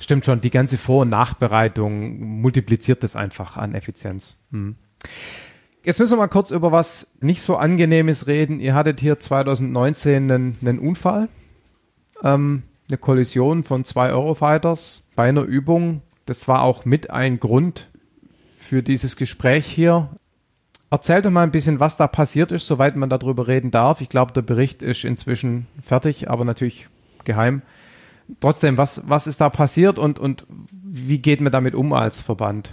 stimmt 0.00 0.24
schon, 0.24 0.40
die 0.40 0.50
ganze 0.50 0.78
Vor- 0.78 1.02
und 1.02 1.10
Nachbereitung 1.10 2.40
multipliziert 2.40 3.02
das 3.02 3.16
einfach 3.16 3.56
an 3.56 3.74
Effizienz. 3.74 4.38
Hm. 4.50 4.76
Jetzt 5.82 6.00
müssen 6.00 6.12
wir 6.12 6.18
mal 6.18 6.28
kurz 6.28 6.50
über 6.50 6.72
was 6.72 7.16
nicht 7.20 7.42
so 7.42 7.56
Angenehmes 7.56 8.26
reden. 8.26 8.58
Ihr 8.58 8.74
hattet 8.74 9.00
hier 9.00 9.18
2019 9.18 10.30
einen, 10.30 10.56
einen 10.60 10.78
Unfall, 10.78 11.28
ähm, 12.22 12.62
eine 12.88 12.98
Kollision 12.98 13.64
von 13.64 13.84
zwei 13.84 14.10
Eurofighters 14.10 15.10
bei 15.14 15.28
einer 15.28 15.42
Übung 15.42 16.02
das 16.26 16.48
war 16.48 16.62
auch 16.62 16.84
mit 16.84 17.10
ein 17.10 17.38
Grund 17.38 17.90
für 18.74 18.82
dieses 18.82 19.14
Gespräch 19.14 19.66
hier. 19.66 20.08
Erzähl 20.90 21.22
doch 21.22 21.30
mal 21.30 21.44
ein 21.44 21.52
bisschen, 21.52 21.78
was 21.78 21.96
da 21.96 22.08
passiert 22.08 22.50
ist, 22.50 22.66
soweit 22.66 22.96
man 22.96 23.08
darüber 23.08 23.46
reden 23.46 23.70
darf. 23.70 24.00
Ich 24.00 24.08
glaube, 24.08 24.32
der 24.32 24.42
Bericht 24.42 24.82
ist 24.82 25.04
inzwischen 25.04 25.68
fertig, 25.80 26.28
aber 26.28 26.44
natürlich 26.44 26.88
geheim. 27.22 27.62
Trotzdem, 28.40 28.76
was, 28.76 29.08
was 29.08 29.28
ist 29.28 29.40
da 29.40 29.48
passiert 29.48 30.00
und, 30.00 30.18
und 30.18 30.44
wie 30.72 31.18
geht 31.18 31.40
man 31.40 31.52
damit 31.52 31.76
um 31.76 31.92
als 31.92 32.20
Verband? 32.20 32.72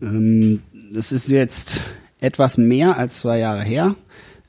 Ähm, 0.00 0.62
das 0.92 1.10
ist 1.10 1.26
jetzt 1.26 1.80
etwas 2.20 2.56
mehr 2.56 2.96
als 2.96 3.18
zwei 3.18 3.40
Jahre 3.40 3.64
her. 3.64 3.96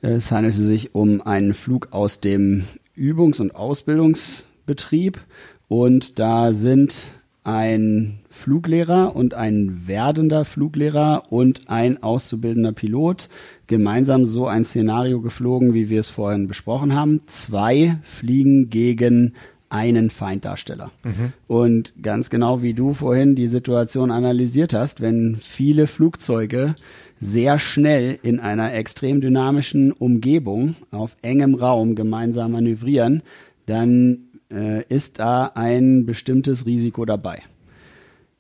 Es 0.04 0.32
handelte 0.32 0.62
sich 0.62 0.94
um 0.94 1.24
einen 1.24 1.56
Flug 1.56 1.88
aus 1.90 2.22
dem 2.22 2.66
Übungs- 2.96 3.42
und 3.42 3.56
Ausbildungsbetrieb 3.56 5.22
und 5.68 6.20
da 6.20 6.52
sind 6.52 7.08
ein 7.44 8.20
Fluglehrer 8.36 9.16
und 9.16 9.34
ein 9.34 9.88
werdender 9.88 10.44
Fluglehrer 10.44 11.24
und 11.32 11.70
ein 11.70 12.04
auszubildender 12.04 12.74
Pilot 12.74 13.30
gemeinsam 13.66 14.26
so 14.26 14.46
ein 14.46 14.66
Szenario 14.66 15.22
geflogen, 15.22 15.74
wie 15.74 15.90
wir 15.90 16.02
es 16.02 16.10
vorhin 16.10 16.48
besprochen 16.48 16.94
haben. 16.94 17.22
Zwei 17.28 17.98
fliegen 18.04 18.70
gegen 18.70 19.34
einen 19.70 20.10
Feinddarsteller. 20.10 20.92
Mhm. 21.04 21.34
Und 21.48 21.94
ganz 22.02 22.30
genau 22.30 22.62
wie 22.62 22.74
du 22.74 22.94
vorhin 22.94 23.36
die 23.36 23.48
Situation 23.48 24.12
analysiert 24.12 24.74
hast, 24.74 25.02
wenn 25.02 25.38
viele 25.38 25.88
Flugzeuge 25.88 26.76
sehr 27.18 27.58
schnell 27.58 28.20
in 28.22 28.42
einer 28.42 28.74
extrem 28.74 29.22
dynamischen 29.22 29.94
Umgebung 29.94 30.76
auf 30.92 31.16
engem 31.22 31.56
Raum 31.56 31.96
gemeinsam 31.96 32.52
manövrieren, 32.52 33.24
dann 33.66 34.20
äh, 34.52 34.84
ist 34.90 35.20
da 35.20 35.52
ein 35.56 36.06
bestimmtes 36.06 36.66
Risiko 36.66 37.06
dabei. 37.06 37.42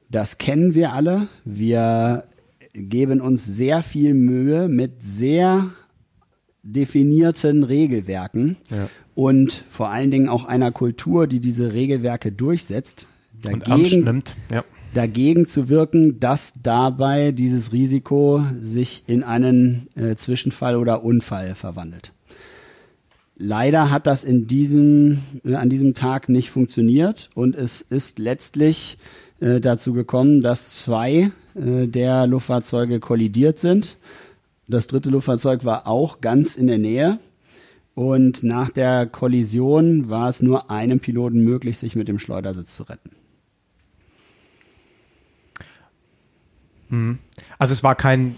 Das 0.10 0.38
kennen 0.38 0.76
wir 0.76 0.94
alle. 0.94 1.27
Wir 1.44 2.26
geben 2.73 3.22
uns 3.22 3.45
sehr 3.45 3.82
viel 3.82 4.14
Mühe 4.14 4.68
mit 4.68 5.03
sehr 5.03 5.72
definierten 6.64 7.64
Regelwerken 7.64 8.57
ja. 8.69 8.90
und 9.14 9.52
vor 9.52 9.90
allen 9.90 10.11
Dingen 10.11 10.30
auch 10.30 10.45
einer 10.45 10.72
Kultur, 10.72 11.27
die 11.27 11.40
diese 11.40 11.73
Regelwerke 11.73 12.32
durchsetzt, 12.32 13.07
dagegen, 13.41 14.23
ja. 14.52 14.64
dagegen 14.94 15.48
zu 15.48 15.69
wirken, 15.69 16.19
dass 16.19 16.56
dabei 16.61 17.32
dieses 17.32 17.72
Risiko 17.72 18.44
sich 18.60 19.03
in 19.07 19.23
einen 19.23 19.88
äh, 19.95 20.15
Zwischenfall 20.15 20.76
oder 20.76 21.03
Unfall 21.03 21.56
verwandelt. 21.56 22.11
Leider 23.38 23.91
hat 23.91 24.07
das 24.07 24.23
in 24.23 24.48
diesem, 24.48 25.19
äh, 25.44 25.56
an 25.56 25.69
diesem 25.69 25.94
Tag 25.94 26.30
nicht 26.30 26.49
funktioniert 26.49 27.30
und 27.36 27.56
es 27.56 27.82
ist 27.82 28.18
letztlich 28.18 28.98
äh, 29.40 29.60
dazu 29.60 29.94
gekommen, 29.94 30.41
dass 30.41 30.80
zwei 30.80 31.32
äh, 31.56 31.88
der 31.88 32.28
Luftfahrzeuge 32.28 32.99
kollidiert 32.99 33.60
sind. 33.60 33.98
Das 34.68 34.88
dritte 34.88 35.10
Luftfahrzeug 35.10 35.66
war 35.66 35.88
auch 35.88 36.22
ganz 36.22 36.56
in 36.56 36.68
der 36.68 36.78
Nähe. 36.78 37.20
Und 37.94 38.44
nach 38.44 38.70
der 38.70 39.06
Kollision 39.06 40.10
war 40.10 40.28
es 40.28 40.41
nur 40.41 40.70
einem 40.70 40.99
Piloten 40.99 41.40
möglich, 41.40 41.78
sich 41.78 41.95
mit 41.95 42.07
dem 42.07 42.20
Schleudersitz 42.20 42.76
zu 42.76 42.84
retten. 42.84 43.12
Mhm. 46.90 47.20
Also 47.57 47.72
es 47.72 47.84
war 47.84 47.95
kein, 47.95 48.36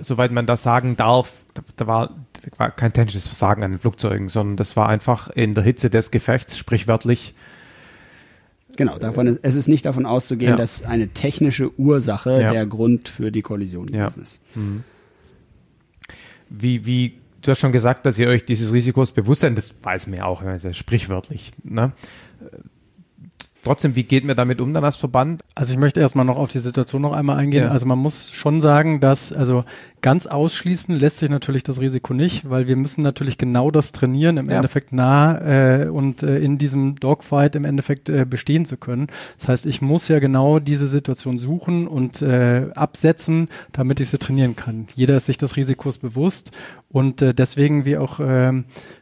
soweit 0.00 0.30
man 0.30 0.46
das 0.46 0.62
sagen 0.62 0.96
darf, 0.96 1.44
da 1.76 1.86
war 1.86 2.10
war 2.56 2.70
kein 2.70 2.92
technisches 2.92 3.26
Versagen 3.26 3.62
an 3.62 3.72
den 3.72 3.80
Flugzeugen, 3.80 4.28
sondern 4.28 4.56
das 4.56 4.76
war 4.76 4.88
einfach 4.88 5.30
in 5.30 5.54
der 5.54 5.64
Hitze 5.64 5.90
des 5.90 6.10
Gefechts, 6.10 6.58
sprichwörtlich. 6.58 7.34
Genau, 8.76 8.98
davon, 8.98 9.38
es 9.42 9.54
ist 9.54 9.68
nicht 9.68 9.84
davon 9.84 10.06
auszugehen, 10.06 10.52
ja. 10.52 10.56
dass 10.56 10.84
eine 10.84 11.08
technische 11.08 11.78
Ursache 11.78 12.40
ja. 12.40 12.50
der 12.50 12.66
Grund 12.66 13.08
für 13.08 13.30
die 13.30 13.42
Kollision 13.42 13.86
gewesen 13.86 14.20
ja. 14.20 14.22
ist. 14.22 14.40
Mhm. 14.54 14.84
Wie, 16.48 16.86
wie, 16.86 17.18
du 17.42 17.50
hast 17.50 17.58
schon 17.58 17.72
gesagt, 17.72 18.06
dass 18.06 18.18
ihr 18.18 18.28
euch 18.28 18.44
dieses 18.44 18.72
Risikos 18.72 19.12
bewusst 19.12 19.42
seid, 19.42 19.56
das 19.56 19.74
weiß 19.82 20.06
man 20.06 20.18
ja 20.18 20.24
auch, 20.24 20.42
also 20.42 20.72
sprichwörtlich. 20.72 21.52
Ne? 21.64 21.90
Trotzdem, 23.64 23.94
wie 23.94 24.02
geht 24.02 24.24
man 24.24 24.36
damit 24.36 24.60
um 24.60 24.74
dann 24.74 24.84
als 24.84 24.96
Verband? 24.96 25.42
Also 25.54 25.72
ich 25.72 25.78
möchte 25.78 26.00
erstmal 26.00 26.24
noch 26.24 26.36
auf 26.36 26.50
die 26.50 26.58
Situation 26.58 27.00
noch 27.00 27.12
einmal 27.12 27.36
eingehen. 27.36 27.64
Ja. 27.64 27.70
Also 27.70 27.86
man 27.86 27.98
muss 27.98 28.32
schon 28.32 28.60
sagen, 28.60 28.98
dass, 28.98 29.32
also 29.32 29.64
ganz 30.00 30.26
ausschließen 30.26 30.96
lässt 30.96 31.18
sich 31.18 31.30
natürlich 31.30 31.62
das 31.62 31.80
Risiko 31.80 32.12
nicht, 32.12 32.50
weil 32.50 32.66
wir 32.66 32.74
müssen 32.74 33.02
natürlich 33.02 33.38
genau 33.38 33.70
das 33.70 33.92
trainieren, 33.92 34.36
im 34.36 34.50
ja. 34.50 34.56
Endeffekt 34.56 34.92
nah 34.92 35.38
äh, 35.38 35.88
und 35.88 36.24
äh, 36.24 36.38
in 36.38 36.58
diesem 36.58 36.96
Dogfight 36.96 37.54
im 37.54 37.64
Endeffekt 37.64 38.08
äh, 38.08 38.26
bestehen 38.28 38.64
zu 38.64 38.76
können. 38.76 39.06
Das 39.38 39.48
heißt, 39.48 39.66
ich 39.66 39.80
muss 39.80 40.08
ja 40.08 40.18
genau 40.18 40.58
diese 40.58 40.88
Situation 40.88 41.38
suchen 41.38 41.86
und 41.86 42.20
äh, 42.20 42.66
absetzen, 42.74 43.48
damit 43.72 44.00
ich 44.00 44.08
sie 44.08 44.18
trainieren 44.18 44.56
kann. 44.56 44.88
Jeder 44.94 45.14
ist 45.14 45.26
sich 45.26 45.38
des 45.38 45.56
Risikos 45.56 45.98
bewusst 45.98 46.50
und 46.88 47.22
äh, 47.22 47.32
deswegen, 47.32 47.84
wie 47.84 47.96
auch 47.96 48.18
äh, 48.18 48.52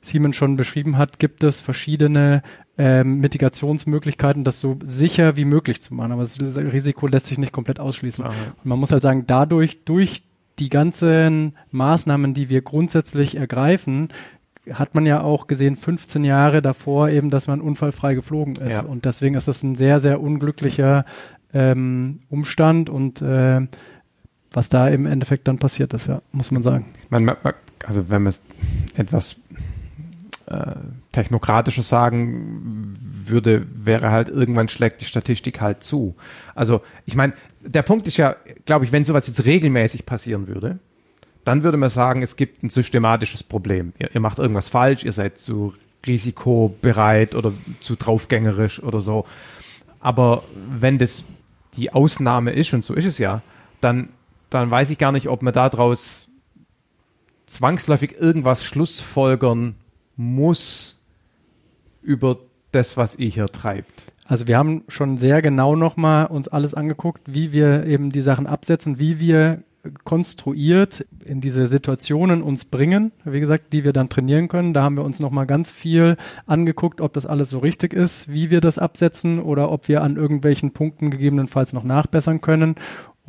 Simon 0.02 0.34
schon 0.34 0.56
beschrieben 0.56 0.98
hat, 0.98 1.18
gibt 1.18 1.42
es 1.44 1.62
verschiedene 1.62 2.42
ähm, 2.82 3.18
Mitigationsmöglichkeiten, 3.20 4.42
das 4.42 4.58
so 4.58 4.78
sicher 4.82 5.36
wie 5.36 5.44
möglich 5.44 5.82
zu 5.82 5.92
machen. 5.92 6.12
Aber 6.12 6.22
das 6.22 6.38
Risiko 6.40 7.06
lässt 7.06 7.26
sich 7.26 7.36
nicht 7.36 7.52
komplett 7.52 7.78
ausschließen. 7.78 8.24
Und 8.24 8.34
man 8.64 8.78
muss 8.78 8.90
halt 8.90 9.02
sagen, 9.02 9.24
dadurch, 9.26 9.84
durch 9.84 10.22
die 10.58 10.70
ganzen 10.70 11.56
Maßnahmen, 11.72 12.32
die 12.32 12.48
wir 12.48 12.62
grundsätzlich 12.62 13.36
ergreifen, 13.36 14.08
hat 14.72 14.94
man 14.94 15.04
ja 15.04 15.20
auch 15.20 15.46
gesehen, 15.46 15.76
15 15.76 16.24
Jahre 16.24 16.62
davor 16.62 17.10
eben, 17.10 17.28
dass 17.28 17.48
man 17.48 17.60
unfallfrei 17.60 18.14
geflogen 18.14 18.56
ist. 18.56 18.72
Ja. 18.72 18.82
Und 18.82 19.04
deswegen 19.04 19.34
ist 19.34 19.46
das 19.46 19.62
ein 19.62 19.74
sehr, 19.74 20.00
sehr 20.00 20.22
unglücklicher 20.22 21.04
ähm, 21.52 22.20
Umstand 22.30 22.88
und 22.88 23.20
äh, 23.20 23.60
was 24.52 24.70
da 24.70 24.88
im 24.88 25.04
Endeffekt 25.04 25.48
dann 25.48 25.58
passiert 25.58 25.92
ist, 25.92 26.06
ja, 26.06 26.22
muss 26.32 26.50
man 26.50 26.62
sagen. 26.62 26.86
Man, 27.10 27.30
also 27.84 28.08
wenn 28.08 28.22
man 28.22 28.30
es 28.30 28.42
etwas 28.96 29.36
äh, 30.50 30.74
technokratischer 31.12 31.82
sagen 31.82 32.94
würde, 33.24 33.66
wäre 33.72 34.10
halt 34.10 34.28
irgendwann 34.28 34.68
schlägt 34.68 35.00
die 35.00 35.04
Statistik 35.04 35.60
halt 35.60 35.84
zu. 35.84 36.16
Also 36.54 36.82
ich 37.06 37.14
meine, 37.14 37.34
der 37.62 37.82
Punkt 37.82 38.08
ist 38.08 38.16
ja, 38.16 38.34
glaube 38.64 38.84
ich, 38.84 38.92
wenn 38.92 39.04
sowas 39.04 39.28
jetzt 39.28 39.44
regelmäßig 39.44 40.06
passieren 40.06 40.48
würde, 40.48 40.80
dann 41.44 41.62
würde 41.62 41.78
man 41.78 41.88
sagen, 41.88 42.22
es 42.22 42.34
gibt 42.34 42.62
ein 42.62 42.68
systematisches 42.68 43.42
Problem. 43.44 43.92
Ihr, 43.98 44.14
ihr 44.14 44.20
macht 44.20 44.38
irgendwas 44.38 44.68
falsch, 44.68 45.04
ihr 45.04 45.12
seid 45.12 45.38
zu 45.38 45.74
risikobereit 46.06 47.34
oder 47.34 47.52
zu 47.78 47.94
draufgängerisch 47.94 48.82
oder 48.82 49.00
so. 49.00 49.26
Aber 50.00 50.42
wenn 50.68 50.98
das 50.98 51.24
die 51.76 51.92
Ausnahme 51.92 52.52
ist, 52.52 52.74
und 52.74 52.84
so 52.84 52.94
ist 52.94 53.04
es 53.04 53.18
ja, 53.18 53.42
dann, 53.80 54.08
dann 54.50 54.70
weiß 54.70 54.90
ich 54.90 54.98
gar 54.98 55.12
nicht, 55.12 55.28
ob 55.28 55.42
man 55.42 55.54
daraus 55.54 56.26
zwangsläufig 57.46 58.16
irgendwas 58.18 58.64
schlussfolgern 58.64 59.76
muss 60.20 61.00
über 62.02 62.36
das, 62.72 62.98
was 62.98 63.16
ihr 63.16 63.30
hier 63.30 63.46
treibt. 63.46 64.12
Also 64.26 64.46
wir 64.46 64.58
haben 64.58 64.84
schon 64.88 65.16
sehr 65.16 65.40
genau 65.40 65.74
nochmal 65.74 66.26
uns 66.26 66.46
alles 66.46 66.74
angeguckt, 66.74 67.22
wie 67.26 67.52
wir 67.52 67.86
eben 67.86 68.12
die 68.12 68.20
Sachen 68.20 68.46
absetzen, 68.46 68.98
wie 68.98 69.18
wir 69.18 69.62
konstruiert 70.04 71.06
in 71.24 71.40
diese 71.40 71.66
Situationen 71.66 72.42
uns 72.42 72.66
bringen, 72.66 73.12
wie 73.24 73.40
gesagt, 73.40 73.72
die 73.72 73.82
wir 73.82 73.94
dann 73.94 74.10
trainieren 74.10 74.48
können. 74.48 74.74
Da 74.74 74.82
haben 74.82 74.96
wir 74.96 75.04
uns 75.04 75.20
nochmal 75.20 75.46
ganz 75.46 75.70
viel 75.70 76.18
angeguckt, 76.46 77.00
ob 77.00 77.14
das 77.14 77.24
alles 77.24 77.48
so 77.48 77.58
richtig 77.58 77.94
ist, 77.94 78.30
wie 78.30 78.50
wir 78.50 78.60
das 78.60 78.78
absetzen 78.78 79.40
oder 79.40 79.72
ob 79.72 79.88
wir 79.88 80.02
an 80.02 80.16
irgendwelchen 80.16 80.72
Punkten 80.72 81.10
gegebenenfalls 81.10 81.72
noch 81.72 81.82
nachbessern 81.82 82.42
können 82.42 82.74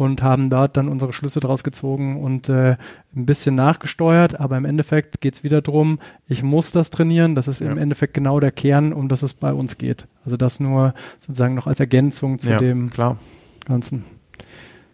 und 0.01 0.23
haben 0.23 0.49
dort 0.49 0.77
dann 0.77 0.89
unsere 0.89 1.13
Schlüsse 1.13 1.39
draus 1.39 1.63
gezogen 1.63 2.19
und 2.19 2.49
äh, 2.49 2.75
ein 3.15 3.27
bisschen 3.27 3.53
nachgesteuert. 3.53 4.39
Aber 4.39 4.57
im 4.57 4.65
Endeffekt 4.65 5.21
geht 5.21 5.35
es 5.35 5.43
wieder 5.43 5.61
drum, 5.61 5.99
ich 6.27 6.41
muss 6.41 6.71
das 6.71 6.89
trainieren. 6.89 7.35
Das 7.35 7.47
ist 7.47 7.61
ja. 7.61 7.71
im 7.71 7.77
Endeffekt 7.77 8.15
genau 8.15 8.39
der 8.39 8.51
Kern, 8.51 8.93
um 8.93 9.09
das 9.09 9.21
es 9.21 9.35
bei 9.35 9.53
uns 9.53 9.77
geht. 9.77 10.07
Also 10.25 10.37
das 10.37 10.59
nur 10.59 10.95
sozusagen 11.19 11.53
noch 11.53 11.67
als 11.67 11.79
Ergänzung 11.79 12.39
zu 12.39 12.49
ja, 12.49 12.57
dem 12.57 12.89
klar. 12.89 13.19
Ganzen. 13.65 14.05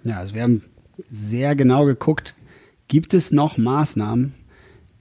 Ja, 0.04 0.18
also 0.18 0.36
wir 0.36 0.44
haben 0.44 0.62
sehr 1.10 1.56
genau 1.56 1.86
geguckt, 1.86 2.36
gibt 2.90 3.14
es 3.14 3.32
noch 3.32 3.58
Maßnahmen, 3.58 4.34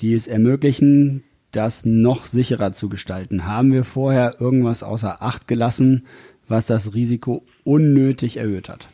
die 0.03 0.15
es 0.15 0.29
ermöglichen, 0.29 1.25
das 1.51 1.85
noch 1.85 2.27
sicherer 2.27 2.73
zu 2.73 2.89
gestalten? 2.89 3.45
Haben 3.45 3.73
wir 3.73 3.83
vorher 3.83 4.37
irgendwas 4.41 4.85
außer 4.85 5.21
Acht 5.21 5.49
gelassen, 5.49 6.07
was 6.47 6.69
das 6.69 6.95
Risiko 6.95 7.43
unnötig 7.65 8.37
erhöht 8.37 8.69
hat? 8.69 8.87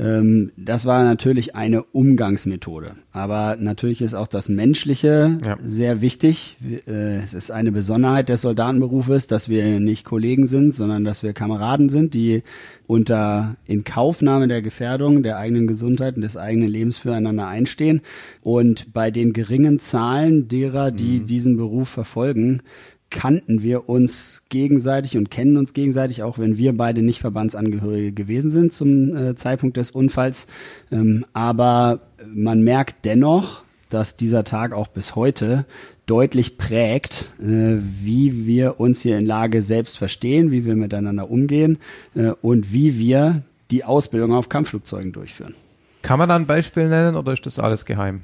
Ähm, 0.00 0.52
das 0.56 0.86
war 0.86 1.04
natürlich 1.04 1.54
eine 1.54 1.82
Umgangsmethode. 1.82 2.92
Aber 3.12 3.56
natürlich 3.60 4.00
ist 4.00 4.14
auch 4.14 4.28
das 4.28 4.48
Menschliche 4.48 5.38
ja. 5.46 5.56
sehr 5.62 6.00
wichtig. 6.00 6.56
Äh, 6.86 7.18
es 7.18 7.34
ist 7.34 7.50
eine 7.50 7.70
Besonderheit 7.70 8.30
des 8.30 8.40
Soldatenberufes, 8.40 9.26
dass 9.26 9.50
wir 9.50 9.78
nicht 9.78 10.06
Kollegen 10.06 10.46
sind, 10.46 10.74
sondern 10.74 11.04
dass 11.04 11.22
wir 11.22 11.34
Kameraden 11.34 11.90
sind, 11.90 12.14
die 12.14 12.42
unter 12.86 13.56
Inkaufnahme 13.66 14.48
der 14.48 14.62
Gefährdung 14.62 15.22
der 15.22 15.36
eigenen 15.36 15.66
Gesundheit 15.66 16.16
und 16.16 16.22
des 16.22 16.38
eigenen 16.38 16.68
Lebens 16.68 16.96
füreinander 16.96 17.46
einstehen. 17.46 18.00
Und 18.42 18.94
bei 18.94 19.10
den 19.10 19.34
geringen 19.34 19.80
Zahlen 19.80 20.48
derer, 20.48 20.92
die 20.92 21.20
mhm. 21.20 21.26
diesen 21.26 21.56
Beruf 21.58 21.90
verfolgen, 21.90 22.62
kannten 23.10 23.62
wir 23.62 23.88
uns 23.88 24.42
gegenseitig 24.48 25.16
und 25.16 25.30
kennen 25.30 25.56
uns 25.56 25.74
gegenseitig, 25.74 26.22
auch 26.22 26.38
wenn 26.38 26.56
wir 26.56 26.76
beide 26.76 27.02
nicht 27.02 27.20
Verbandsangehörige 27.20 28.12
gewesen 28.12 28.50
sind 28.50 28.72
zum 28.72 29.16
äh, 29.16 29.34
Zeitpunkt 29.34 29.76
des 29.76 29.90
Unfalls. 29.90 30.46
Ähm, 30.90 31.26
aber 31.32 32.00
man 32.32 32.62
merkt 32.62 33.04
dennoch, 33.04 33.62
dass 33.90 34.16
dieser 34.16 34.44
Tag 34.44 34.72
auch 34.72 34.88
bis 34.88 35.16
heute 35.16 35.66
deutlich 36.06 36.56
prägt, 36.56 37.28
äh, 37.40 37.76
wie 37.76 38.46
wir 38.46 38.80
uns 38.80 39.02
hier 39.02 39.18
in 39.18 39.26
Lage 39.26 39.60
selbst 39.60 39.98
verstehen, 39.98 40.50
wie 40.50 40.64
wir 40.64 40.76
miteinander 40.76 41.30
umgehen 41.30 41.78
äh, 42.14 42.30
und 42.42 42.72
wie 42.72 42.98
wir 42.98 43.42
die 43.70 43.84
Ausbildung 43.84 44.32
auf 44.32 44.48
Kampfflugzeugen 44.48 45.12
durchführen. 45.12 45.54
Kann 46.02 46.18
man 46.18 46.28
da 46.28 46.36
ein 46.36 46.46
Beispiel 46.46 46.88
nennen 46.88 47.14
oder 47.16 47.32
ist 47.32 47.44
das 47.44 47.58
alles 47.58 47.84
geheim? 47.84 48.22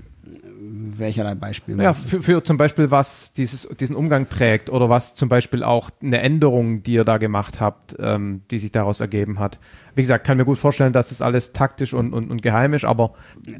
Welcherlei 0.70 1.34
Beispiel? 1.34 1.80
Ja, 1.80 1.92
für, 1.92 2.22
für 2.22 2.42
zum 2.42 2.56
Beispiel, 2.56 2.90
was 2.90 3.32
dieses, 3.32 3.68
diesen 3.80 3.96
Umgang 3.96 4.26
prägt 4.26 4.70
oder 4.70 4.88
was 4.88 5.14
zum 5.14 5.28
Beispiel 5.28 5.62
auch 5.62 5.90
eine 6.02 6.20
Änderung, 6.20 6.82
die 6.82 6.94
ihr 6.94 7.04
da 7.04 7.18
gemacht 7.18 7.60
habt, 7.60 7.96
ähm, 7.98 8.42
die 8.50 8.58
sich 8.58 8.72
daraus 8.72 9.00
ergeben 9.00 9.38
hat. 9.38 9.58
Wie 9.94 10.02
gesagt, 10.02 10.26
kann 10.26 10.36
mir 10.36 10.44
gut 10.44 10.58
vorstellen, 10.58 10.92
dass 10.92 11.08
das 11.08 11.22
alles 11.22 11.52
taktisch 11.52 11.94
und, 11.94 12.12
und, 12.12 12.30
und 12.30 12.42
geheim 12.42 12.74
ist, 12.74 12.84
aber. 12.84 13.14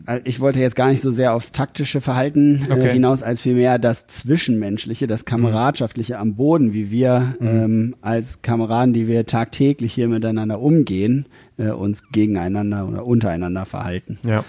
Äh, 0.06 0.20
ich 0.24 0.40
wollte 0.40 0.60
jetzt 0.60 0.76
gar 0.76 0.88
nicht 0.88 1.00
so 1.00 1.10
sehr 1.10 1.32
aufs 1.32 1.52
taktische 1.52 2.00
Verhalten 2.00 2.66
äh, 2.68 2.72
okay. 2.72 2.92
hinaus, 2.92 3.22
als 3.22 3.40
vielmehr 3.40 3.78
das 3.78 4.06
Zwischenmenschliche, 4.06 5.06
das 5.06 5.24
Kameradschaftliche 5.24 6.18
am 6.18 6.34
Boden, 6.34 6.72
wie 6.72 6.90
wir 6.90 7.34
mhm. 7.40 7.46
ähm, 7.46 7.96
als 8.02 8.42
Kameraden, 8.42 8.92
die 8.92 9.08
wir 9.08 9.24
tagtäglich 9.24 9.94
hier 9.94 10.08
miteinander 10.08 10.60
umgehen, 10.60 11.26
äh, 11.56 11.68
uns 11.70 12.02
gegeneinander 12.12 12.86
oder 12.86 13.06
untereinander 13.06 13.64
verhalten. 13.64 14.18
Ja. 14.26 14.44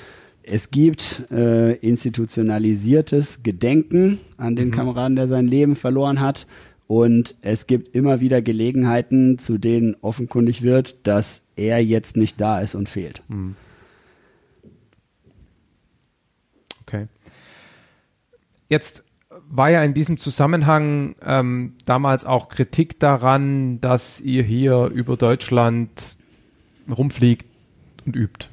Es 0.49 0.71
gibt 0.71 1.29
äh, 1.29 1.73
institutionalisiertes 1.73 3.43
Gedenken 3.43 4.19
an 4.37 4.55
den 4.55 4.69
mhm. 4.69 4.71
Kameraden, 4.71 5.17
der 5.17 5.27
sein 5.27 5.45
Leben 5.45 5.75
verloren 5.75 6.21
hat. 6.21 6.47
Und 6.87 7.35
es 7.41 7.67
gibt 7.67 7.93
immer 7.97 8.21
wieder 8.21 8.41
Gelegenheiten, 8.41 9.39
zu 9.39 9.57
denen 9.57 9.97
offenkundig 9.99 10.61
wird, 10.61 11.05
dass 11.05 11.47
er 11.57 11.83
jetzt 11.83 12.15
nicht 12.15 12.39
da 12.39 12.59
ist 12.59 12.75
und 12.75 12.87
fehlt. 12.87 13.21
Mhm. 13.27 13.55
Okay. 16.83 17.07
Jetzt 18.69 19.03
war 19.49 19.69
ja 19.69 19.83
in 19.83 19.93
diesem 19.93 20.17
Zusammenhang 20.17 21.15
ähm, 21.25 21.73
damals 21.83 22.23
auch 22.23 22.47
Kritik 22.47 23.01
daran, 23.01 23.81
dass 23.81 24.21
ihr 24.21 24.43
hier 24.43 24.85
über 24.93 25.17
Deutschland 25.17 26.15
rumfliegt 26.89 27.45
und 28.05 28.15
übt. 28.15 28.47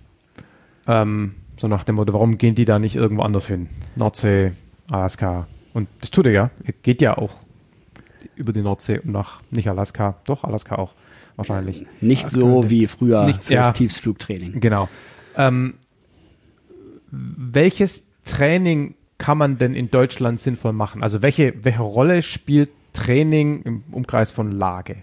Ähm, 0.89 1.37
so 1.65 1.69
nach 1.69 1.85
dem 1.85 1.95
Motto, 1.95 2.13
warum 2.13 2.37
gehen 2.37 2.55
die 2.55 2.67
da 2.67 2.79
nicht 2.79 2.95
irgendwo 2.95 3.23
anders 3.23 3.47
hin? 3.47 3.71
Nordsee, 3.97 4.53
Alaska. 4.91 5.47
Und 5.73 5.89
das 6.03 6.11
tut 6.11 6.27
er 6.27 6.33
ja. 6.33 6.51
Er 6.63 6.75
geht 6.83 7.01
ja 7.01 7.17
auch 7.17 7.37
über 8.37 8.53
die 8.53 8.61
Nordsee 8.61 8.99
und 8.99 9.13
nach, 9.13 9.41
nicht 9.51 9.67
Alaska, 9.67 10.17
doch 10.27 10.45
Alaska 10.45 10.77
auch 10.77 10.93
wahrscheinlich. 11.37 11.87
Nicht 12.03 12.29
so 12.29 12.69
wie 12.69 12.87
früher 12.87 13.25
nicht, 13.25 13.43
fürs 13.43 13.67
ja, 13.67 13.73
Tiefsflugtraining. 13.73 14.61
Genau. 14.61 14.91
Ähm, 15.39 15.77
welches 17.11 18.09
Training 18.25 18.95
kann 19.17 19.39
man 19.39 19.57
denn 19.57 19.75
in 19.75 19.91
Deutschland 19.91 20.41
sinnvoll 20.41 20.75
machen? 20.75 21.03
Also 21.03 21.23
welche, 21.23 21.55
welche 21.65 21.81
Rolle 21.81 22.21
spielt 22.21 22.73
Training 22.93 23.63
im 23.63 23.85
Umkreis 23.91 24.33
von 24.33 24.53
Lage? 24.53 24.97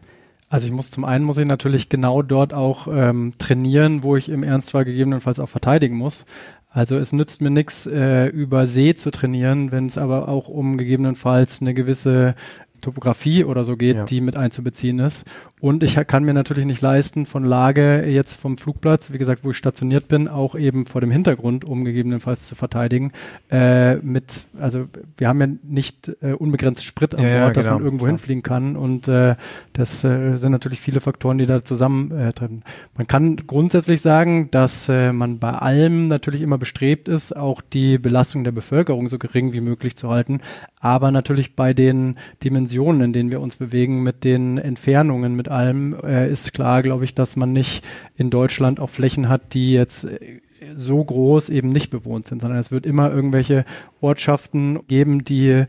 Also 0.51 0.65
ich 0.65 0.73
muss 0.73 0.91
zum 0.91 1.05
einen 1.05 1.23
muss 1.23 1.37
ich 1.37 1.47
natürlich 1.47 1.87
genau 1.87 2.21
dort 2.21 2.53
auch 2.53 2.89
ähm, 2.91 3.31
trainieren, 3.37 4.03
wo 4.03 4.17
ich 4.17 4.27
im 4.27 4.43
Ernstfall 4.43 4.83
gegebenenfalls 4.83 5.39
auch 5.39 5.47
verteidigen 5.47 5.95
muss. 5.95 6.25
Also 6.69 6.97
es 6.97 7.13
nützt 7.13 7.41
mir 7.41 7.49
nichts, 7.49 7.87
äh, 7.87 8.25
über 8.25 8.67
See 8.67 8.93
zu 8.93 9.11
trainieren, 9.11 9.71
wenn 9.71 9.85
es 9.85 9.97
aber 9.97 10.27
auch 10.27 10.49
um 10.49 10.77
gegebenenfalls 10.77 11.61
eine 11.61 11.73
gewisse 11.73 12.35
Topografie 12.81 13.45
oder 13.45 13.63
so 13.63 13.77
geht, 13.77 13.99
ja. 13.99 14.03
die 14.03 14.19
mit 14.19 14.35
einzubeziehen 14.35 14.99
ist. 14.99 15.23
Und 15.61 15.83
ich 15.83 15.95
kann 16.07 16.23
mir 16.23 16.33
natürlich 16.33 16.65
nicht 16.65 16.81
leisten, 16.81 17.27
von 17.27 17.45
Lage 17.45 18.03
jetzt 18.07 18.41
vom 18.41 18.57
Flugplatz, 18.57 19.13
wie 19.13 19.19
gesagt, 19.19 19.45
wo 19.45 19.51
ich 19.51 19.57
stationiert 19.57 20.07
bin, 20.07 20.27
auch 20.27 20.55
eben 20.55 20.87
vor 20.87 21.01
dem 21.01 21.11
Hintergrund, 21.11 21.65
um 21.65 21.85
gegebenenfalls 21.85 22.47
zu 22.47 22.55
verteidigen, 22.55 23.11
äh, 23.51 23.97
mit, 23.97 24.45
also 24.59 24.87
wir 25.17 25.27
haben 25.27 25.39
ja 25.39 25.47
nicht 25.61 26.11
äh, 26.21 26.33
unbegrenzt 26.33 26.83
Sprit 26.83 27.13
an 27.13 27.23
ja, 27.23 27.43
Bord, 27.43 27.49
ja, 27.49 27.53
dass 27.53 27.65
man 27.67 27.75
genau. 27.75 27.85
irgendwo 27.85 28.07
hinfliegen 28.07 28.41
kann. 28.41 28.75
Und 28.75 29.07
äh, 29.07 29.35
das 29.73 30.03
äh, 30.03 30.37
sind 30.37 30.51
natürlich 30.51 30.81
viele 30.81 30.99
Faktoren, 30.99 31.37
die 31.37 31.45
da 31.45 31.63
zusammentreffen. 31.63 32.63
Äh, 32.65 32.97
man 32.97 33.05
kann 33.05 33.35
grundsätzlich 33.35 34.01
sagen, 34.01 34.49
dass 34.49 34.89
äh, 34.89 35.13
man 35.13 35.37
bei 35.37 35.51
allem 35.51 36.07
natürlich 36.07 36.41
immer 36.41 36.57
bestrebt 36.57 37.07
ist, 37.07 37.37
auch 37.37 37.61
die 37.61 37.99
Belastung 37.99 38.43
der 38.43 38.51
Bevölkerung 38.51 39.09
so 39.09 39.19
gering 39.19 39.53
wie 39.53 39.61
möglich 39.61 39.95
zu 39.95 40.09
halten. 40.09 40.41
Aber 40.79 41.11
natürlich 41.11 41.55
bei 41.55 41.75
den 41.75 42.15
Dimensionen, 42.43 43.01
in 43.01 43.13
denen 43.13 43.29
wir 43.29 43.41
uns 43.41 43.57
bewegen, 43.57 44.01
mit 44.01 44.23
den 44.23 44.57
Entfernungen, 44.57 45.35
mit 45.35 45.50
allem 45.51 45.95
äh, 46.03 46.31
ist 46.31 46.53
klar, 46.53 46.81
glaube 46.83 47.05
ich, 47.05 47.13
dass 47.13 47.35
man 47.35 47.53
nicht 47.53 47.83
in 48.15 48.29
Deutschland 48.29 48.79
auch 48.79 48.89
Flächen 48.89 49.29
hat, 49.29 49.53
die 49.53 49.73
jetzt 49.73 50.05
äh, 50.05 50.39
so 50.75 51.03
groß 51.03 51.49
eben 51.49 51.69
nicht 51.69 51.89
bewohnt 51.89 52.27
sind, 52.27 52.41
sondern 52.41 52.59
es 52.59 52.71
wird 52.71 52.85
immer 52.85 53.11
irgendwelche 53.11 53.65
Ortschaften 53.99 54.79
geben, 54.87 55.23
die 55.23 55.65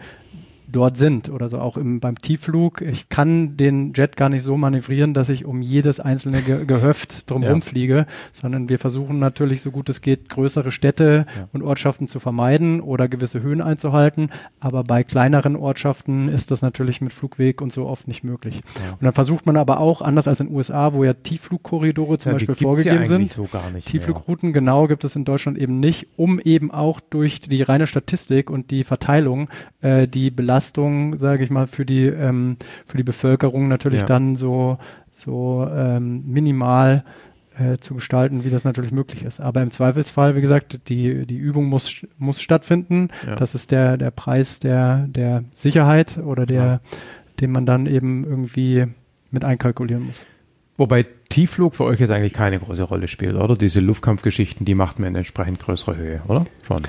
dort 0.72 0.96
sind 0.96 1.28
oder 1.28 1.48
so 1.48 1.58
auch 1.58 1.76
im, 1.76 2.00
beim 2.00 2.20
Tiefflug. 2.20 2.80
Ich 2.80 3.08
kann 3.08 3.56
den 3.56 3.92
Jet 3.92 4.16
gar 4.16 4.28
nicht 4.28 4.42
so 4.42 4.56
manövrieren, 4.56 5.14
dass 5.14 5.28
ich 5.28 5.44
um 5.44 5.62
jedes 5.62 6.00
einzelne 6.00 6.42
Ge 6.42 6.64
Gehöft 6.72 7.30
drumherum 7.30 7.60
ja. 7.60 7.64
fliege, 7.64 8.06
sondern 8.32 8.68
wir 8.68 8.78
versuchen 8.78 9.18
natürlich 9.18 9.60
so 9.60 9.70
gut 9.70 9.88
es 9.88 10.00
geht, 10.00 10.28
größere 10.28 10.72
Städte 10.72 11.26
ja. 11.36 11.48
und 11.52 11.62
Ortschaften 11.62 12.06
zu 12.06 12.18
vermeiden 12.18 12.80
oder 12.80 13.08
gewisse 13.08 13.42
Höhen 13.42 13.60
einzuhalten. 13.60 14.30
Aber 14.58 14.84
bei 14.84 15.04
kleineren 15.04 15.56
Ortschaften 15.56 16.28
ist 16.28 16.50
das 16.50 16.62
natürlich 16.62 17.00
mit 17.00 17.12
Flugweg 17.12 17.60
und 17.60 17.72
so 17.72 17.86
oft 17.86 18.08
nicht 18.08 18.24
möglich. 18.24 18.62
Ja. 18.82 18.92
Und 18.92 19.02
dann 19.02 19.12
versucht 19.12 19.46
man 19.46 19.56
aber 19.56 19.80
auch, 19.80 20.02
anders 20.02 20.28
als 20.28 20.40
in 20.40 20.48
den 20.48 20.56
USA, 20.56 20.94
wo 20.94 21.04
ja 21.04 21.12
Tiefflugkorridore 21.12 22.18
zum 22.18 22.32
Beispiel 22.32 22.54
vorgegeben 22.54 23.06
sind, 23.06 23.32
so 23.32 23.46
Tiefflugrouten 23.84 24.50
mehr. 24.50 24.60
genau 24.60 24.88
gibt 24.88 25.04
es 25.04 25.16
in 25.16 25.24
Deutschland 25.24 25.58
eben 25.58 25.80
nicht, 25.80 26.08
um 26.16 26.40
eben 26.40 26.70
auch 26.70 27.00
durch 27.00 27.40
die 27.40 27.62
reine 27.62 27.86
Statistik 27.86 28.50
und 28.50 28.70
die 28.70 28.84
Verteilung 28.84 29.48
äh, 29.82 30.08
die 30.08 30.30
Belastung 30.30 30.61
Belastung, 30.62 31.18
sage 31.18 31.42
ich 31.42 31.50
mal, 31.50 31.66
für 31.66 31.84
die 31.84 32.06
ähm, 32.06 32.56
für 32.86 32.96
die 32.96 33.02
Bevölkerung 33.02 33.68
natürlich 33.68 34.02
ja. 34.02 34.06
dann 34.06 34.36
so 34.36 34.78
so 35.10 35.68
ähm, 35.70 36.22
minimal 36.26 37.04
äh, 37.58 37.78
zu 37.78 37.94
gestalten, 37.94 38.44
wie 38.44 38.50
das 38.50 38.64
natürlich 38.64 38.92
möglich 38.92 39.24
ist. 39.24 39.40
Aber 39.40 39.60
im 39.60 39.70
Zweifelsfall, 39.70 40.36
wie 40.36 40.40
gesagt, 40.40 40.88
die 40.88 41.26
die 41.26 41.36
Übung 41.36 41.66
muss 41.66 42.06
muss 42.16 42.40
stattfinden. 42.40 43.08
Ja. 43.26 43.34
Das 43.36 43.54
ist 43.54 43.72
der 43.72 43.96
der 43.96 44.10
Preis 44.12 44.60
der 44.60 45.08
der 45.08 45.44
Sicherheit 45.52 46.18
oder 46.18 46.46
der 46.46 46.62
ja. 46.62 46.80
den 47.40 47.50
man 47.50 47.66
dann 47.66 47.86
eben 47.86 48.24
irgendwie 48.24 48.86
mit 49.30 49.44
einkalkulieren 49.44 50.06
muss. 50.06 50.24
Wobei 50.78 51.04
Tiefflug 51.28 51.74
für 51.74 51.84
euch 51.84 52.00
jetzt 52.00 52.10
eigentlich 52.10 52.32
keine 52.32 52.58
große 52.58 52.82
Rolle 52.82 53.08
spielt, 53.08 53.36
oder? 53.36 53.56
Diese 53.56 53.80
Luftkampfgeschichten, 53.80 54.64
die 54.64 54.74
macht 54.74 54.98
man 54.98 55.08
in 55.08 55.16
entsprechend 55.16 55.60
größerer 55.60 55.96
Höhe, 55.96 56.22
oder? 56.28 56.46
Schon. 56.62 56.82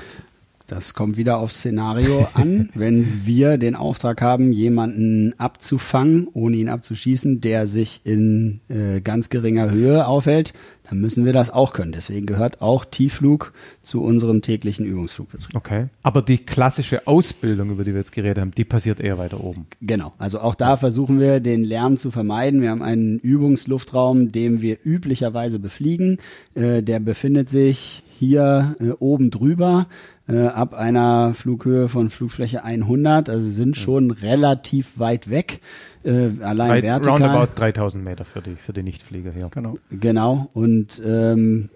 Das 0.66 0.94
kommt 0.94 1.16
wieder 1.16 1.38
aufs 1.38 1.56
Szenario 1.56 2.26
an. 2.34 2.70
Wenn 2.74 3.26
wir 3.26 3.58
den 3.58 3.74
Auftrag 3.74 4.22
haben, 4.22 4.52
jemanden 4.52 5.34
abzufangen, 5.38 6.28
ohne 6.32 6.56
ihn 6.56 6.68
abzuschießen, 6.68 7.40
der 7.40 7.66
sich 7.66 8.00
in 8.04 8.60
äh, 8.68 9.00
ganz 9.00 9.28
geringer 9.28 9.70
Höhe 9.70 10.06
aufhält, 10.06 10.54
dann 10.88 11.00
müssen 11.00 11.24
wir 11.24 11.32
das 11.32 11.50
auch 11.50 11.72
können. 11.72 11.92
Deswegen 11.92 12.26
gehört 12.26 12.60
auch 12.60 12.84
Tiefflug 12.84 13.52
zu 13.82 14.02
unserem 14.02 14.42
täglichen 14.42 14.84
Übungsflugbetrieb. 14.84 15.56
Okay. 15.56 15.86
Aber 16.02 16.20
die 16.20 16.38
klassische 16.38 17.06
Ausbildung, 17.06 17.70
über 17.70 17.84
die 17.84 17.92
wir 17.92 18.00
jetzt 18.00 18.12
geredet 18.12 18.38
haben, 18.38 18.50
die 18.50 18.64
passiert 18.64 19.00
eher 19.00 19.16
weiter 19.16 19.42
oben. 19.42 19.66
Genau. 19.80 20.12
Also 20.18 20.40
auch 20.40 20.54
da 20.54 20.76
versuchen 20.76 21.20
wir, 21.20 21.40
den 21.40 21.64
Lärm 21.64 21.96
zu 21.96 22.10
vermeiden. 22.10 22.60
Wir 22.60 22.70
haben 22.70 22.82
einen 22.82 23.18
Übungsluftraum, 23.18 24.30
den 24.30 24.60
wir 24.60 24.78
üblicherweise 24.84 25.58
befliegen. 25.58 26.18
Äh, 26.54 26.82
der 26.82 27.00
befindet 27.00 27.48
sich 27.48 28.02
hier 28.18 28.76
äh, 28.80 28.90
oben 28.90 29.30
drüber 29.30 29.86
äh, 30.28 30.46
ab 30.46 30.74
einer 30.74 31.34
Flughöhe 31.34 31.88
von 31.88 32.08
Flugfläche 32.08 32.64
100, 32.64 33.28
also 33.28 33.48
sind 33.48 33.76
schon 33.76 34.10
relativ 34.10 34.98
weit 34.98 35.28
weg. 35.28 35.60
Äh, 36.04 36.30
allein 36.42 36.68
Drei, 36.68 36.82
vertikal. 36.82 37.22
Roundabout 37.22 37.52
3000 37.54 38.04
Meter 38.04 38.24
für 38.24 38.42
die, 38.42 38.56
für 38.56 38.72
die 38.72 38.82
Nichtflieger 38.82 39.32
hier. 39.32 39.48
Genau. 39.50 39.74
Genau. 39.90 40.50
Und 40.52 41.00
ähm, 41.04 41.70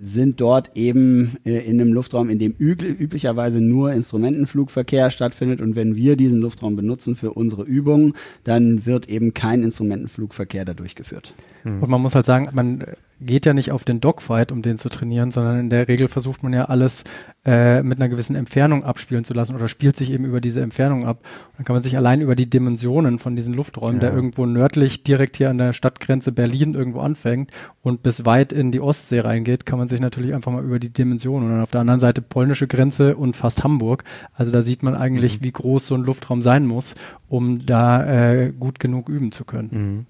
sind 0.00 0.40
dort 0.40 0.70
eben 0.74 1.36
äh, 1.44 1.58
in 1.58 1.80
einem 1.80 1.92
Luftraum, 1.92 2.30
in 2.30 2.38
dem 2.38 2.54
üblicherweise 2.58 3.60
nur 3.60 3.92
Instrumentenflugverkehr 3.92 5.10
stattfindet. 5.10 5.60
Und 5.60 5.76
wenn 5.76 5.96
wir 5.96 6.16
diesen 6.16 6.40
Luftraum 6.40 6.76
benutzen 6.76 7.16
für 7.16 7.32
unsere 7.32 7.62
Übungen, 7.62 8.14
dann 8.44 8.86
wird 8.86 9.08
eben 9.08 9.34
kein 9.34 9.62
Instrumentenflugverkehr 9.62 10.64
da 10.64 10.74
durchgeführt. 10.74 11.34
Und 11.64 11.88
man 11.88 12.00
muss 12.00 12.16
halt 12.16 12.24
sagen, 12.24 12.48
man 12.52 12.84
geht 13.20 13.46
ja 13.46 13.54
nicht 13.54 13.70
auf 13.70 13.84
den 13.84 14.00
Dogfight, 14.00 14.50
um 14.50 14.62
den 14.62 14.78
zu 14.78 14.88
trainieren, 14.88 15.30
sondern 15.30 15.60
in 15.60 15.70
der 15.70 15.86
Regel 15.86 16.08
versucht 16.08 16.42
man 16.42 16.52
ja 16.52 16.64
alles 16.64 17.04
äh, 17.44 17.82
mit 17.82 18.00
einer 18.00 18.08
gewissen 18.08 18.34
Entfernung 18.34 18.82
abspielen 18.82 19.22
zu 19.22 19.32
lassen 19.32 19.54
oder 19.54 19.68
spielt 19.68 19.96
sich 19.96 20.10
eben 20.10 20.24
über 20.24 20.40
diese 20.40 20.60
Entfernung 20.60 21.06
ab. 21.06 21.20
Und 21.22 21.58
dann 21.58 21.64
kann 21.64 21.74
man 21.74 21.84
sich 21.84 21.96
allein 21.96 22.20
über 22.20 22.34
die 22.34 22.50
Dimensionen 22.50 23.20
von 23.20 23.36
diesen 23.36 23.54
Lufträumen, 23.72 24.00
ja. 24.00 24.08
der 24.08 24.14
irgendwo 24.14 24.46
nördlich 24.46 25.02
direkt 25.02 25.36
hier 25.36 25.50
an 25.50 25.58
der 25.58 25.72
Stadtgrenze 25.72 26.32
Berlin 26.32 26.74
irgendwo 26.74 27.00
anfängt 27.00 27.50
und 27.82 28.02
bis 28.02 28.24
weit 28.24 28.52
in 28.52 28.70
die 28.70 28.80
Ostsee 28.80 29.20
reingeht, 29.20 29.66
kann 29.66 29.78
man 29.78 29.88
sich 29.88 30.00
natürlich 30.00 30.34
einfach 30.34 30.52
mal 30.52 30.64
über 30.64 30.78
die 30.78 30.92
Dimensionen 30.92 31.48
und 31.48 31.54
dann 31.54 31.62
auf 31.62 31.70
der 31.70 31.80
anderen 31.80 32.00
Seite 32.00 32.22
polnische 32.22 32.66
Grenze 32.66 33.16
und 33.16 33.36
fast 33.36 33.64
Hamburg. 33.64 34.04
Also 34.34 34.52
da 34.52 34.62
sieht 34.62 34.82
man 34.82 34.94
eigentlich, 34.94 35.40
mhm. 35.40 35.44
wie 35.44 35.52
groß 35.52 35.86
so 35.86 35.94
ein 35.94 36.02
Luftraum 36.02 36.42
sein 36.42 36.66
muss, 36.66 36.94
um 37.28 37.64
da 37.64 38.04
äh, 38.04 38.52
gut 38.52 38.78
genug 38.78 39.08
üben 39.08 39.32
zu 39.32 39.44
können. 39.44 39.70
Mhm. 39.72 40.06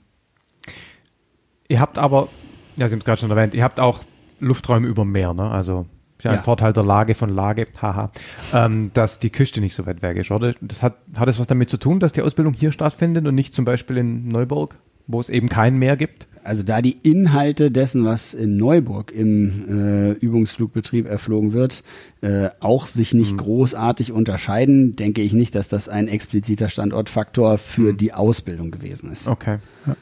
Ihr 1.68 1.80
habt 1.80 1.98
aber, 1.98 2.28
ja, 2.76 2.88
Sie 2.88 2.94
haben 2.94 3.00
es 3.00 3.04
gerade 3.04 3.20
schon 3.20 3.30
erwähnt, 3.30 3.54
ihr 3.54 3.64
habt 3.64 3.80
auch 3.80 4.04
Lufträume 4.40 4.88
über 4.88 5.04
Meer, 5.04 5.32
ne? 5.34 5.50
Also 5.50 5.86
ist 6.22 6.24
ja 6.26 6.38
ein 6.38 6.44
Vorteil 6.44 6.72
der 6.72 6.84
Lage 6.84 7.14
von 7.14 7.30
Lage, 7.30 7.66
haha, 7.80 8.12
ähm, 8.54 8.92
dass 8.94 9.18
die 9.18 9.30
Küste 9.30 9.60
nicht 9.60 9.74
so 9.74 9.86
weit 9.86 10.02
weg 10.02 10.16
ist, 10.16 10.30
oder? 10.30 10.54
Das 10.60 10.80
hat, 10.80 10.94
hat 11.16 11.28
es 11.28 11.40
was 11.40 11.48
damit 11.48 11.68
zu 11.68 11.78
tun, 11.78 11.98
dass 11.98 12.12
die 12.12 12.22
Ausbildung 12.22 12.54
hier 12.54 12.70
stattfindet 12.70 13.26
und 13.26 13.34
nicht 13.34 13.54
zum 13.54 13.64
Beispiel 13.64 13.96
in 13.96 14.28
Neuburg, 14.28 14.76
wo 15.08 15.18
es 15.18 15.28
eben 15.30 15.48
kein 15.48 15.76
Meer 15.78 15.96
gibt? 15.96 16.28
Also 16.44 16.62
da 16.62 16.80
die 16.80 16.96
Inhalte 17.02 17.72
dessen, 17.72 18.04
was 18.04 18.34
in 18.34 18.56
Neuburg 18.56 19.10
im 19.12 19.64
äh, 19.68 20.12
Übungsflugbetrieb 20.12 21.06
erflogen 21.06 21.52
wird, 21.52 21.82
äh, 22.20 22.50
auch 22.60 22.86
sich 22.86 23.14
nicht 23.14 23.32
mhm. 23.32 23.38
großartig 23.38 24.12
unterscheiden, 24.12 24.94
denke 24.94 25.22
ich 25.22 25.32
nicht, 25.32 25.56
dass 25.56 25.66
das 25.66 25.88
ein 25.88 26.06
expliziter 26.06 26.68
Standortfaktor 26.68 27.58
für 27.58 27.92
mhm. 27.92 27.96
die 27.96 28.12
Ausbildung 28.12 28.70
gewesen 28.70 29.10
ist. 29.10 29.26
Okay. 29.26 29.58
Ja. 29.86 29.96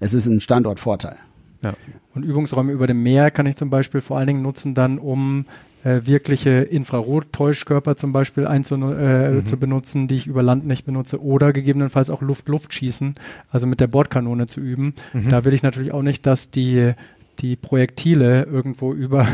Es 0.00 0.14
ist 0.14 0.26
ein 0.26 0.40
Standortvorteil. 0.40 1.16
Ja. 1.62 1.74
Und 2.14 2.24
Übungsräume 2.24 2.72
über 2.72 2.86
dem 2.86 3.02
Meer 3.02 3.30
kann 3.30 3.46
ich 3.46 3.56
zum 3.56 3.70
Beispiel 3.70 4.00
vor 4.00 4.18
allen 4.18 4.26
Dingen 4.26 4.42
nutzen, 4.42 4.74
dann 4.74 4.98
um 4.98 5.44
äh, 5.84 6.00
wirkliche 6.04 6.50
Infrarot-Täuschkörper 6.50 7.96
zum 7.96 8.12
Beispiel 8.12 8.46
einzu, 8.46 8.74
äh, 8.74 9.30
mhm. 9.30 9.46
zu 9.46 9.56
benutzen, 9.56 10.08
die 10.08 10.16
ich 10.16 10.26
über 10.26 10.42
Land 10.42 10.66
nicht 10.66 10.84
benutze, 10.84 11.22
oder 11.22 11.52
gegebenenfalls 11.52 12.10
auch 12.10 12.22
Luft-Luft 12.22 12.74
schießen, 12.74 13.14
also 13.50 13.66
mit 13.66 13.80
der 13.80 13.86
Bordkanone 13.86 14.46
zu 14.46 14.60
üben. 14.60 14.94
Mhm. 15.12 15.28
Da 15.28 15.44
will 15.44 15.54
ich 15.54 15.62
natürlich 15.62 15.92
auch 15.92 16.02
nicht, 16.02 16.26
dass 16.26 16.50
die 16.50 16.92
die 17.40 17.56
Projektile 17.56 18.42
irgendwo 18.44 18.92
über 18.92 19.26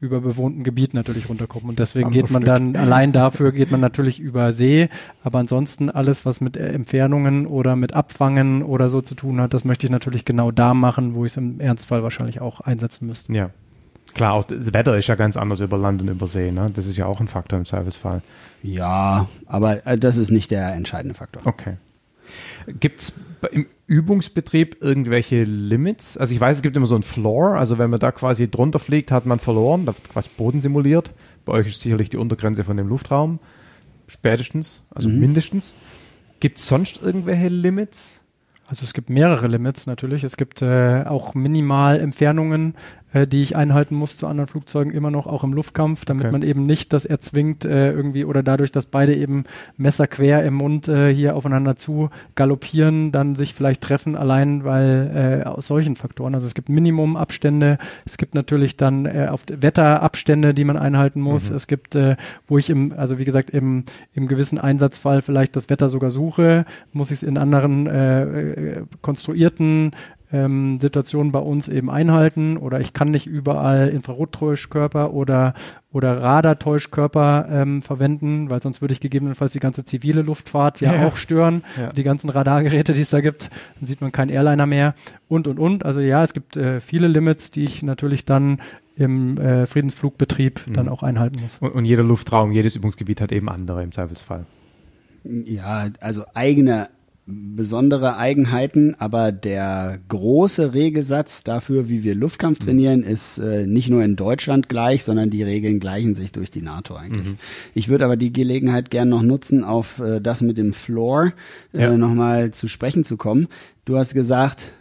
über 0.00 0.20
bewohnten 0.20 0.62
Gebiet 0.62 0.94
natürlich 0.94 1.28
runterkommen. 1.28 1.68
Und 1.68 1.78
deswegen 1.78 2.10
geht 2.10 2.30
man 2.30 2.44
dann, 2.44 2.76
allein 2.76 3.12
dafür 3.12 3.52
geht 3.52 3.70
man 3.70 3.80
natürlich 3.80 4.20
über 4.20 4.52
See. 4.52 4.88
Aber 5.24 5.38
ansonsten 5.38 5.90
alles, 5.90 6.24
was 6.24 6.40
mit 6.40 6.56
Entfernungen 6.56 7.46
oder 7.46 7.74
mit 7.74 7.94
Abfangen 7.94 8.62
oder 8.62 8.90
so 8.90 9.00
zu 9.00 9.14
tun 9.14 9.40
hat, 9.40 9.54
das 9.54 9.64
möchte 9.64 9.86
ich 9.86 9.90
natürlich 9.90 10.24
genau 10.24 10.50
da 10.52 10.72
machen, 10.74 11.14
wo 11.14 11.24
ich 11.24 11.32
es 11.32 11.36
im 11.36 11.60
Ernstfall 11.60 12.02
wahrscheinlich 12.02 12.40
auch 12.40 12.60
einsetzen 12.60 13.06
müsste. 13.06 13.32
Ja. 13.32 13.50
Klar, 14.14 14.32
auch 14.32 14.46
das 14.46 14.72
Wetter 14.72 14.96
ist 14.96 15.06
ja 15.08 15.16
ganz 15.16 15.36
anders 15.36 15.60
über 15.60 15.76
Land 15.76 16.00
und 16.00 16.08
über 16.08 16.26
See, 16.26 16.50
ne? 16.50 16.70
Das 16.72 16.86
ist 16.86 16.96
ja 16.96 17.06
auch 17.06 17.20
ein 17.20 17.28
Faktor 17.28 17.58
im 17.58 17.64
Zweifelsfall. 17.64 18.22
Ja, 18.62 19.28
aber 19.46 19.86
äh, 19.86 19.98
das 19.98 20.16
ist 20.16 20.30
nicht 20.30 20.50
der 20.50 20.74
entscheidende 20.74 21.14
Faktor. 21.14 21.42
Okay. 21.44 21.76
Gibt 22.80 23.00
es 23.00 23.20
im 23.52 23.66
Übungsbetrieb 23.88 24.76
irgendwelche 24.80 25.44
Limits? 25.44 26.16
Also 26.16 26.34
ich 26.34 26.40
weiß, 26.40 26.58
es 26.58 26.62
gibt 26.62 26.76
immer 26.76 26.86
so 26.86 26.94
ein 26.94 27.02
Floor, 27.02 27.56
also 27.56 27.78
wenn 27.78 27.90
man 27.90 27.98
da 27.98 28.12
quasi 28.12 28.48
drunter 28.48 28.78
fliegt, 28.78 29.10
hat 29.10 29.26
man 29.26 29.38
verloren, 29.38 29.86
da 29.86 29.94
wird 29.96 30.08
quasi 30.10 30.28
Boden 30.36 30.60
simuliert. 30.60 31.10
Bei 31.44 31.54
euch 31.54 31.68
ist 31.68 31.80
sicherlich 31.80 32.10
die 32.10 32.18
Untergrenze 32.18 32.64
von 32.64 32.76
dem 32.76 32.86
Luftraum, 32.86 33.40
spätestens, 34.06 34.84
also 34.90 35.08
mhm. 35.08 35.20
mindestens. 35.20 35.74
Gibt 36.38 36.58
es 36.58 36.68
sonst 36.68 37.02
irgendwelche 37.02 37.48
Limits? 37.48 38.20
Also 38.68 38.84
es 38.84 38.92
gibt 38.92 39.08
mehrere 39.08 39.46
Limits 39.46 39.86
natürlich. 39.86 40.22
Es 40.22 40.36
gibt 40.36 40.60
äh, 40.60 41.04
auch 41.04 41.34
Minimalentfernungen, 41.34 42.74
äh, 43.12 43.26
die 43.26 43.42
ich 43.42 43.56
einhalten 43.56 43.94
muss 43.94 44.16
zu 44.16 44.26
anderen 44.26 44.48
Flugzeugen, 44.48 44.92
immer 44.92 45.10
noch 45.10 45.26
auch 45.26 45.44
im 45.44 45.52
Luftkampf, 45.52 46.04
damit 46.04 46.26
okay. 46.26 46.32
man 46.32 46.42
eben 46.42 46.66
nicht 46.66 46.92
das 46.92 47.04
erzwingt 47.04 47.64
äh, 47.64 47.92
irgendwie 47.92 48.24
oder 48.24 48.42
dadurch, 48.42 48.72
dass 48.72 48.86
beide 48.86 49.14
eben 49.14 49.44
messerquer 49.76 50.44
im 50.44 50.54
Mund 50.54 50.88
äh, 50.88 51.12
hier 51.14 51.36
aufeinander 51.36 51.76
zu 51.76 52.10
galoppieren, 52.34 53.12
dann 53.12 53.34
sich 53.34 53.54
vielleicht 53.54 53.82
treffen, 53.82 54.14
allein 54.16 54.64
weil 54.64 55.42
äh, 55.44 55.48
aus 55.48 55.66
solchen 55.66 55.96
Faktoren. 55.96 56.34
Also 56.34 56.46
es 56.46 56.54
gibt 56.54 56.68
Minimumabstände, 56.68 57.78
es 58.04 58.18
gibt 58.18 58.34
natürlich 58.34 58.76
dann 58.76 59.06
äh, 59.06 59.28
auf 59.30 59.44
Wetterabstände, 59.48 60.54
die 60.54 60.64
man 60.64 60.76
einhalten 60.76 61.20
muss. 61.20 61.50
Mhm. 61.50 61.56
Es 61.56 61.66
gibt, 61.66 61.94
äh, 61.94 62.16
wo 62.46 62.58
ich 62.58 62.70
im, 62.70 62.92
also 62.96 63.18
wie 63.18 63.24
gesagt, 63.24 63.50
im, 63.50 63.84
im 64.12 64.28
gewissen 64.28 64.58
Einsatzfall 64.58 65.22
vielleicht 65.22 65.56
das 65.56 65.70
Wetter 65.70 65.88
sogar 65.88 66.10
suche, 66.10 66.66
muss 66.92 67.10
ich 67.10 67.18
es 67.18 67.22
in 67.22 67.38
anderen 67.38 67.86
äh, 67.86 68.22
äh 68.22 68.82
konstruierten 69.02 69.92
ähm, 70.32 70.78
Situationen 70.80 71.32
bei 71.32 71.38
uns 71.38 71.68
eben 71.68 71.90
einhalten 71.90 72.56
oder 72.56 72.80
ich 72.80 72.92
kann 72.92 73.10
nicht 73.10 73.26
überall 73.26 73.88
Infrarottäuschkörper 73.88 75.12
oder 75.12 75.54
oder 75.90 76.22
Radartäuschkörper 76.22 77.48
ähm, 77.50 77.80
verwenden, 77.80 78.50
weil 78.50 78.60
sonst 78.60 78.82
würde 78.82 78.92
ich 78.92 79.00
gegebenenfalls 79.00 79.52
die 79.52 79.58
ganze 79.58 79.84
zivile 79.84 80.20
Luftfahrt 80.20 80.80
ja, 80.82 80.94
ja 80.94 81.06
auch 81.06 81.16
stören. 81.16 81.64
Ja. 81.78 81.92
Die 81.92 82.02
ganzen 82.02 82.28
Radargeräte, 82.28 82.92
die 82.92 83.00
es 83.00 83.10
da 83.10 83.20
gibt, 83.20 83.48
dann 83.78 83.86
sieht 83.86 84.02
man 84.02 84.12
keinen 84.12 84.28
Airliner 84.28 84.66
mehr 84.66 84.94
und 85.28 85.48
und 85.48 85.58
und. 85.58 85.86
Also 85.86 86.00
ja, 86.00 86.22
es 86.22 86.34
gibt 86.34 86.56
äh, 86.56 86.80
viele 86.80 87.08
Limits, 87.08 87.50
die 87.50 87.64
ich 87.64 87.82
natürlich 87.82 88.26
dann 88.26 88.60
im 88.96 89.38
äh, 89.38 89.66
Friedensflugbetrieb 89.66 90.66
mhm. 90.66 90.74
dann 90.74 90.88
auch 90.88 91.02
einhalten 91.02 91.40
muss. 91.40 91.58
Und, 91.60 91.70
und 91.70 91.84
jeder 91.84 92.02
Luftraum, 92.02 92.52
jedes 92.52 92.76
Übungsgebiet 92.76 93.20
hat 93.20 93.32
eben 93.32 93.48
andere 93.48 93.82
im 93.82 93.92
Zweifelsfall. 93.92 94.44
Ja, 95.24 95.88
also 96.00 96.24
eigene 96.34 96.88
besondere 97.30 98.16
Eigenheiten, 98.16 98.94
aber 98.98 99.32
der 99.32 100.00
große 100.08 100.72
Regelsatz 100.72 101.44
dafür, 101.44 101.90
wie 101.90 102.02
wir 102.02 102.14
Luftkampf 102.14 102.60
mhm. 102.60 102.64
trainieren, 102.64 103.02
ist 103.02 103.36
äh, 103.38 103.66
nicht 103.66 103.90
nur 103.90 104.02
in 104.02 104.16
Deutschland 104.16 104.70
gleich, 104.70 105.04
sondern 105.04 105.28
die 105.28 105.42
Regeln 105.42 105.78
gleichen 105.78 106.14
sich 106.14 106.32
durch 106.32 106.50
die 106.50 106.62
NATO 106.62 106.96
eigentlich. 106.96 107.26
Mhm. 107.26 107.38
Ich 107.74 107.88
würde 107.88 108.06
aber 108.06 108.16
die 108.16 108.32
Gelegenheit 108.32 108.90
gern 108.90 109.10
noch 109.10 109.22
nutzen, 109.22 109.62
auf 109.62 109.98
äh, 109.98 110.20
das 110.20 110.40
mit 110.40 110.56
dem 110.56 110.72
Floor 110.72 111.32
äh, 111.74 111.82
ja. 111.82 111.96
nochmal 111.98 112.52
zu 112.52 112.66
sprechen 112.66 113.04
zu 113.04 113.18
kommen. 113.18 113.48
Du 113.84 113.98
hast 113.98 114.14
gesagt, 114.14 114.72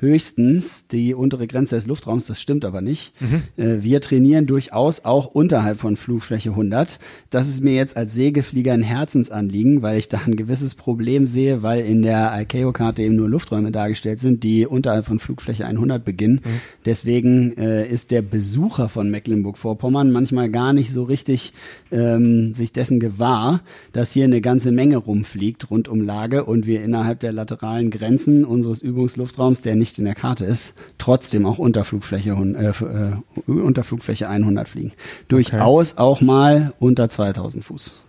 höchstens 0.00 0.86
die 0.86 1.14
untere 1.14 1.46
Grenze 1.46 1.76
des 1.76 1.86
Luftraums, 1.86 2.26
das 2.26 2.40
stimmt 2.40 2.64
aber 2.64 2.80
nicht. 2.80 3.12
Mhm. 3.20 3.42
Äh, 3.56 3.82
wir 3.82 4.00
trainieren 4.00 4.46
durchaus 4.46 5.04
auch 5.04 5.26
unterhalb 5.26 5.78
von 5.78 5.96
Flugfläche 5.96 6.50
100. 6.50 6.98
Das 7.28 7.48
ist 7.48 7.62
mir 7.62 7.74
jetzt 7.74 7.96
als 7.96 8.14
Segelflieger 8.14 8.72
ein 8.72 8.82
Herzensanliegen, 8.82 9.82
weil 9.82 9.98
ich 9.98 10.08
da 10.08 10.20
ein 10.26 10.36
gewisses 10.36 10.74
Problem 10.74 11.26
sehe, 11.26 11.62
weil 11.62 11.84
in 11.84 12.02
der 12.02 12.32
ICAO-Karte 12.40 13.02
eben 13.02 13.16
nur 13.16 13.28
Lufträume 13.28 13.70
dargestellt 13.70 14.20
sind, 14.20 14.42
die 14.42 14.66
unterhalb 14.66 15.04
von 15.04 15.20
Flugfläche 15.20 15.66
100 15.66 16.04
beginnen. 16.04 16.40
Mhm. 16.44 16.60
Deswegen 16.84 17.56
äh, 17.58 17.86
ist 17.86 18.10
der 18.10 18.22
Besucher 18.22 18.88
von 18.88 19.10
Mecklenburg-Vorpommern 19.10 20.10
manchmal 20.10 20.50
gar 20.50 20.72
nicht 20.72 20.92
so 20.92 21.04
richtig 21.04 21.52
ähm, 21.92 22.54
sich 22.54 22.72
dessen 22.72 23.00
gewahr, 23.00 23.60
dass 23.92 24.12
hier 24.12 24.24
eine 24.24 24.40
ganze 24.40 24.72
Menge 24.72 24.96
rumfliegt 24.96 25.70
rund 25.70 25.88
um 25.88 26.00
Lage 26.00 26.44
und 26.44 26.66
wir 26.66 26.82
innerhalb 26.82 27.20
der 27.20 27.32
lateralen 27.32 27.90
Grenzen 27.90 28.44
unseres 28.44 28.82
Übungsluftraums, 28.82 29.62
der 29.62 29.76
nicht 29.76 29.89
nicht 29.90 29.98
in 29.98 30.04
der 30.04 30.14
Karte 30.14 30.44
ist, 30.44 30.74
trotzdem 30.98 31.46
auch 31.46 31.58
Unterflugfläche, 31.58 32.30
äh, 32.30 32.68
äh, 32.68 33.50
Unterflugfläche 33.50 34.28
100 34.28 34.68
fliegen. 34.68 34.92
Durchaus 35.28 35.92
okay. 35.92 36.00
auch 36.00 36.20
mal 36.20 36.72
unter 36.78 37.08
2000 37.08 37.64
Fuß. 37.64 38.00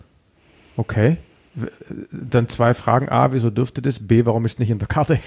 Okay. 0.77 1.17
Dann 2.11 2.47
zwei 2.47 2.73
Fragen. 2.73 3.09
A, 3.09 3.33
wieso 3.33 3.49
dürfte 3.49 3.81
das? 3.81 3.99
B, 3.99 4.25
warum 4.25 4.45
ist 4.45 4.53
es 4.53 4.59
nicht 4.59 4.69
in 4.69 4.79
der 4.79 4.87
Karte? 4.87 5.19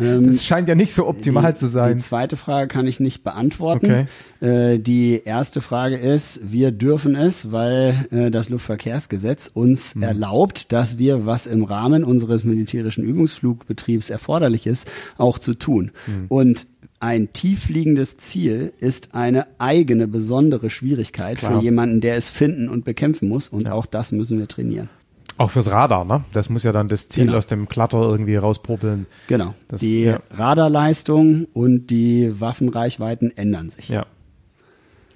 Ähm, 0.00 0.26
das 0.28 0.44
scheint 0.44 0.68
ja 0.68 0.74
nicht 0.74 0.94
so 0.94 1.08
optimal 1.08 1.52
die, 1.52 1.58
zu 1.58 1.66
sein. 1.66 1.96
Die 1.96 2.02
zweite 2.02 2.36
Frage 2.36 2.68
kann 2.68 2.86
ich 2.86 3.00
nicht 3.00 3.24
beantworten. 3.24 4.06
Okay. 4.40 4.74
Äh, 4.74 4.78
die 4.78 5.22
erste 5.24 5.60
Frage 5.60 5.96
ist, 5.96 6.52
wir 6.52 6.70
dürfen 6.70 7.16
es, 7.16 7.50
weil 7.50 8.06
äh, 8.12 8.30
das 8.30 8.50
Luftverkehrsgesetz 8.50 9.50
uns 9.52 9.96
mhm. 9.96 10.04
erlaubt, 10.04 10.72
dass 10.72 10.98
wir, 10.98 11.26
was 11.26 11.46
im 11.46 11.64
Rahmen 11.64 12.04
unseres 12.04 12.44
militärischen 12.44 13.04
Übungsflugbetriebs 13.04 14.10
erforderlich 14.10 14.66
ist, 14.66 14.88
auch 15.18 15.38
zu 15.38 15.54
tun. 15.54 15.90
Mhm. 16.06 16.26
Und 16.28 16.66
ein 17.00 17.32
tiefliegendes 17.32 18.16
Ziel 18.16 18.72
ist 18.78 19.14
eine 19.14 19.46
eigene 19.58 20.06
besondere 20.06 20.70
Schwierigkeit 20.70 21.38
Klar. 21.38 21.58
für 21.58 21.64
jemanden, 21.64 22.00
der 22.00 22.16
es 22.16 22.28
finden 22.28 22.68
und 22.68 22.84
bekämpfen 22.84 23.28
muss. 23.28 23.48
Und 23.48 23.64
ja. 23.64 23.72
auch 23.72 23.86
das 23.86 24.12
müssen 24.12 24.38
wir 24.38 24.48
trainieren. 24.48 24.88
Auch 25.36 25.50
fürs 25.50 25.70
Radar, 25.70 26.04
ne? 26.04 26.24
Das 26.32 26.48
muss 26.48 26.62
ja 26.62 26.72
dann 26.72 26.88
das 26.88 27.08
Ziel 27.08 27.26
genau. 27.26 27.38
aus 27.38 27.46
dem 27.46 27.68
Klatter 27.68 28.00
irgendwie 28.00 28.36
rauspopeln. 28.36 29.06
Genau. 29.26 29.54
Das, 29.68 29.80
die 29.80 30.04
ja. 30.04 30.20
Radarleistung 30.30 31.46
und 31.52 31.88
die 31.88 32.40
Waffenreichweiten 32.40 33.36
ändern 33.36 33.68
sich. 33.68 33.88
Ja. 33.88 34.06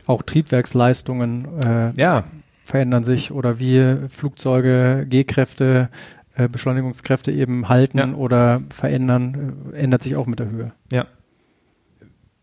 Auch 0.06 0.22
Triebwerksleistungen 0.22 1.46
äh, 1.62 1.92
ja. 2.00 2.24
verändern 2.64 3.04
sich 3.04 3.30
oder 3.30 3.58
wie 3.58 4.08
Flugzeuge, 4.08 5.06
G-Kräfte, 5.08 5.88
äh, 6.34 6.48
Beschleunigungskräfte 6.48 7.30
eben 7.30 7.68
halten 7.68 7.98
ja. 7.98 8.12
oder 8.14 8.62
verändern, 8.70 9.72
äh, 9.72 9.76
ändert 9.76 10.02
sich 10.02 10.16
auch 10.16 10.26
mit 10.26 10.40
der 10.40 10.50
Höhe. 10.50 10.72
Ja. 10.90 11.06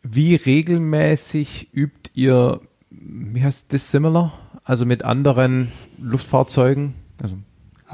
Wie 0.01 0.35
regelmäßig 0.35 1.73
übt 1.73 2.11
ihr, 2.13 2.61
wie 2.89 3.43
heißt 3.43 3.73
das, 3.73 3.91
Similar? 3.91 4.33
Also 4.63 4.85
mit 4.85 5.03
anderen 5.03 5.71
Luftfahrzeugen? 5.97 6.93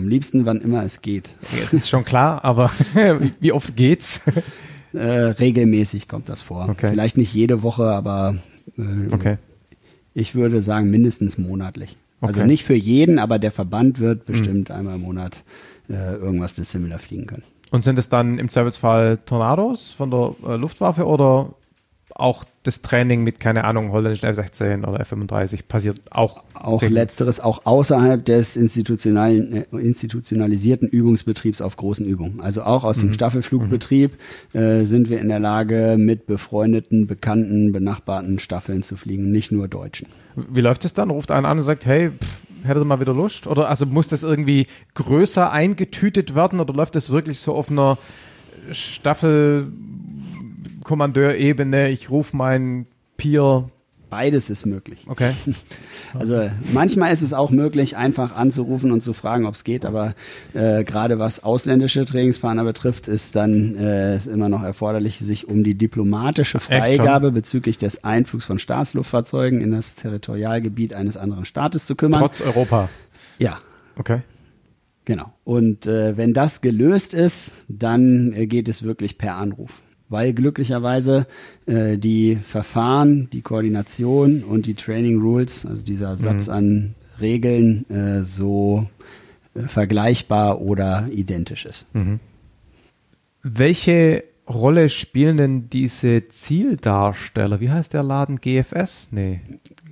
Also 0.02 0.06
am 0.06 0.10
liebsten, 0.10 0.46
wann 0.46 0.62
immer 0.62 0.84
es 0.84 1.02
geht. 1.02 1.36
Das 1.60 1.74
ist 1.74 1.90
schon 1.90 2.04
klar, 2.04 2.44
aber 2.44 2.72
wie 3.40 3.52
oft 3.52 3.76
geht's? 3.76 4.22
Äh, 4.94 5.00
regelmäßig 5.00 6.08
kommt 6.08 6.28
das 6.28 6.42
vor. 6.42 6.68
Okay. 6.70 6.90
Vielleicht 6.90 7.16
nicht 7.16 7.34
jede 7.34 7.64
Woche, 7.64 7.86
aber 7.86 8.36
äh, 8.78 9.14
okay. 9.14 9.38
ich 10.14 10.36
würde 10.36 10.62
sagen 10.62 10.90
mindestens 10.90 11.38
monatlich. 11.38 11.96
Also 12.20 12.42
okay. 12.42 12.48
nicht 12.48 12.66
für 12.66 12.74
jeden, 12.74 13.18
aber 13.18 13.40
der 13.40 13.52
Verband 13.52 14.00
wird 14.00 14.20
hm. 14.20 14.26
bestimmt 14.26 14.70
mhm. 14.70 14.76
einmal 14.76 14.96
im 14.96 15.02
Monat 15.02 15.44
äh, 15.90 16.16
irgendwas 16.16 16.56
dissimilar 16.56 17.00
fliegen 17.00 17.26
können. 17.26 17.44
Und 17.70 17.84
sind 17.86 17.98
es 18.00 18.10
dann 18.10 18.38
im 18.38 18.50
Zweifelsfall 18.50 19.18
Tornados 19.26 19.92
von 19.92 20.12
der 20.12 20.36
äh, 20.46 20.56
Luftwaffe 20.58 21.06
oder 21.06 21.54
auch 22.22 22.44
das 22.64 22.82
Training 22.82 23.24
mit, 23.24 23.40
keine 23.40 23.64
Ahnung, 23.64 23.92
holländischen 23.92 24.30
F-16 24.30 24.88
oder 24.88 25.00
F-35 25.00 25.68
passiert 25.68 26.00
auch. 26.12 26.44
Auch 26.54 26.82
letzteres, 26.84 27.40
auch 27.40 27.66
außerhalb 27.66 28.24
des 28.24 28.56
institutionalen, 28.56 29.54
äh, 29.54 29.78
institutionalisierten 29.78 30.88
Übungsbetriebs 30.88 31.62
auf 31.62 31.76
großen 31.76 32.06
Übungen. 32.06 32.40
Also 32.40 32.64
auch 32.64 32.84
aus 32.84 32.98
mhm. 32.98 33.08
dem 33.08 33.14
Staffelflugbetrieb 33.14 34.12
mhm. 34.54 34.60
äh, 34.60 34.86
sind 34.86 35.10
wir 35.10 35.20
in 35.20 35.30
der 35.30 35.40
Lage, 35.40 35.96
mit 35.98 36.28
befreundeten, 36.28 37.08
bekannten, 37.08 37.72
benachbarten 37.72 38.40
Staffeln 38.40 38.84
zu 38.84 38.96
fliegen, 38.96 39.32
nicht 39.32 39.52
nur 39.52 39.68
Deutschen. 39.68 40.08
Wie 40.36 40.62
läuft 40.62 40.86
es 40.86 40.94
dann? 40.94 41.10
Ruft 41.10 41.32
einer 41.32 41.48
an 41.48 41.58
und 41.58 41.64
sagt, 41.64 41.86
hey, 41.86 42.12
pff, 42.12 42.42
hättet 42.64 42.84
ihr 42.84 42.86
mal 42.86 43.00
wieder 43.00 43.14
Lust? 43.14 43.48
Oder 43.48 43.70
also 43.70 43.86
muss 43.86 44.08
das 44.08 44.24
irgendwie 44.24 44.68
größer 44.94 45.52
eingetütet 45.52 46.36
werden 46.36 46.60
oder 46.60 46.74
läuft 46.74 46.96
das 46.96 47.10
wirklich 47.10 47.40
so 47.40 47.54
auf 47.54 47.72
einer 47.72 47.98
Staffel 48.72 49.72
Kommandeurebene, 50.92 51.88
ich 51.88 52.10
rufe 52.10 52.36
meinen 52.36 52.86
Peer. 53.16 53.70
Beides 54.10 54.50
ist 54.50 54.66
möglich. 54.66 55.06
Okay. 55.08 55.32
Also 56.14 56.52
manchmal 56.74 57.14
ist 57.14 57.22
es 57.22 57.32
auch 57.32 57.52
möglich, 57.52 57.96
einfach 57.96 58.36
anzurufen 58.36 58.92
und 58.92 59.00
zu 59.00 59.14
fragen, 59.14 59.46
ob 59.46 59.56
es 59.56 59.64
geht, 59.64 59.86
aber 59.86 60.14
äh, 60.54 60.84
gerade 60.84 61.20
was 61.20 61.46
ausländische 61.46 62.04
Trainingspartner 62.04 62.66
betrifft, 62.66 63.08
ist 63.08 63.38
dann 63.38 63.78
äh, 63.78 64.18
ist 64.18 64.28
immer 64.28 64.50
noch 64.50 64.62
erforderlich, 64.62 65.20
sich 65.20 65.48
um 65.48 65.64
die 65.64 65.76
diplomatische 65.76 66.60
Freigabe 66.60 67.32
bezüglich 67.32 67.78
des 67.78 68.04
Einflugs 68.04 68.44
von 68.44 68.60
Staatsluftfahrzeugen 68.60 69.62
in 69.62 69.72
das 69.72 69.96
Territorialgebiet 69.96 70.94
eines 70.94 71.16
anderen 71.16 71.46
Staates 71.46 71.86
zu 71.86 71.96
kümmern. 71.96 72.20
Trotz 72.20 72.42
Europa. 72.42 72.90
Ja. 73.40 73.60
Okay. 73.96 74.20
Genau. 75.06 75.32
Und 75.46 75.88
äh, 75.88 76.18
wenn 76.18 76.34
das 76.34 76.60
gelöst 76.60 77.14
ist, 77.14 77.54
dann 77.70 78.34
äh, 78.34 78.48
geht 78.48 78.68
es 78.68 78.84
wirklich 78.84 79.18
per 79.18 79.36
Anruf 79.36 79.82
weil 80.12 80.34
glücklicherweise 80.34 81.26
äh, 81.66 81.98
die 81.98 82.36
Verfahren, 82.36 83.30
die 83.32 83.42
Koordination 83.42 84.44
und 84.44 84.66
die 84.66 84.76
Training 84.76 85.20
Rules, 85.22 85.66
also 85.66 85.84
dieser 85.86 86.18
Satz 86.18 86.48
mhm. 86.48 86.54
an 86.54 86.96
Regeln, 87.20 87.90
äh, 87.90 88.24
so 88.24 88.88
äh, 89.56 89.62
vergleichbar 89.62 90.62
oder 90.62 91.08
identisch 91.12 91.66
ist. 91.66 91.88
Mhm. 91.96 92.20
Welche 93.42 94.26
Rolle 94.48 94.90
spielen 94.90 95.38
denn 95.38 95.70
diese 95.70 96.28
Zieldarsteller? 96.28 97.62
Wie 97.62 97.70
heißt 97.70 97.94
der 97.94 98.04
Laden? 98.04 98.40
GFS? 98.42 99.10
Nee. 99.12 99.40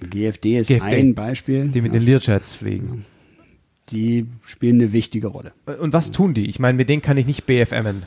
GFD 0.09 0.59
ist 0.59 0.67
GFD. 0.67 0.95
ein 0.95 1.15
Beispiel. 1.15 1.69
Die 1.69 1.81
mit 1.81 1.93
den 1.93 2.01
Learjets 2.01 2.53
fliegen. 2.53 3.05
Die 3.91 4.27
spielen 4.43 4.75
eine 4.75 4.93
wichtige 4.93 5.27
Rolle. 5.27 5.53
Und 5.79 5.93
was 5.93 6.11
tun 6.11 6.33
die? 6.33 6.45
Ich 6.47 6.59
meine, 6.59 6.77
mit 6.77 6.89
denen 6.89 7.01
kann 7.01 7.17
ich 7.17 7.25
nicht 7.25 7.45
BFMen. 7.45 8.03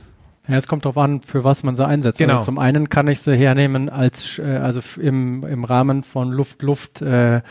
Ja, 0.48 0.56
es 0.56 0.66
kommt 0.66 0.84
darauf 0.84 0.98
an, 0.98 1.22
für 1.22 1.44
was 1.44 1.62
man 1.62 1.76
sie 1.76 1.86
einsetzt. 1.86 2.18
Genau. 2.18 2.38
Also 2.38 2.46
zum 2.46 2.58
einen 2.58 2.88
kann 2.88 3.06
ich 3.06 3.20
sie 3.20 3.36
hernehmen 3.36 3.88
als 3.88 4.38
äh, 4.38 4.56
also 4.56 4.80
im, 5.00 5.44
im 5.44 5.64
Rahmen 5.64 6.02
von 6.02 6.32
Luft-Luft 6.32 7.00
äh, 7.00 7.42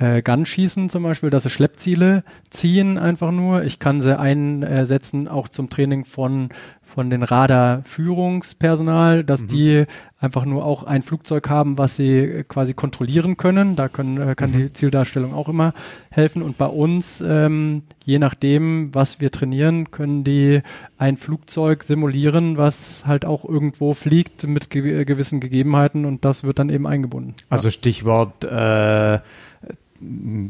äh, 0.00 0.22
Gunschießen 0.22 0.88
zum 0.88 1.02
Beispiel, 1.02 1.30
dass 1.30 1.44
sie 1.44 1.50
Schleppziele 1.50 2.24
ziehen 2.48 2.98
einfach 2.98 3.30
nur. 3.30 3.62
Ich 3.64 3.78
kann 3.78 4.00
sie 4.00 4.18
einsetzen 4.18 5.28
auch 5.28 5.48
zum 5.48 5.70
Training 5.70 6.04
von 6.04 6.48
von 6.92 7.08
den 7.08 7.22
Radarführungspersonal, 7.22 9.24
dass 9.24 9.42
mhm. 9.42 9.46
die 9.46 9.84
einfach 10.20 10.44
nur 10.44 10.64
auch 10.64 10.84
ein 10.84 11.02
Flugzeug 11.02 11.48
haben, 11.48 11.78
was 11.78 11.96
sie 11.96 12.44
quasi 12.48 12.74
kontrollieren 12.74 13.36
können. 13.36 13.76
Da 13.76 13.88
können, 13.88 14.20
äh, 14.20 14.34
kann 14.34 14.50
mhm. 14.50 14.58
die 14.58 14.72
Zieldarstellung 14.72 15.32
auch 15.32 15.48
immer 15.48 15.72
helfen. 16.10 16.42
Und 16.42 16.58
bei 16.58 16.66
uns, 16.66 17.22
ähm, 17.26 17.82
je 18.04 18.18
nachdem, 18.18 18.94
was 18.94 19.20
wir 19.20 19.30
trainieren, 19.30 19.90
können 19.90 20.24
die 20.24 20.60
ein 20.98 21.16
Flugzeug 21.16 21.84
simulieren, 21.84 22.58
was 22.58 23.06
halt 23.06 23.24
auch 23.24 23.44
irgendwo 23.44 23.94
fliegt 23.94 24.46
mit 24.46 24.68
ge 24.68 25.04
gewissen 25.04 25.40
Gegebenheiten 25.40 26.04
und 26.04 26.24
das 26.24 26.44
wird 26.44 26.58
dann 26.58 26.68
eben 26.68 26.86
eingebunden. 26.86 27.34
Also 27.48 27.70
Stichwort 27.70 28.44
äh, 28.44 29.20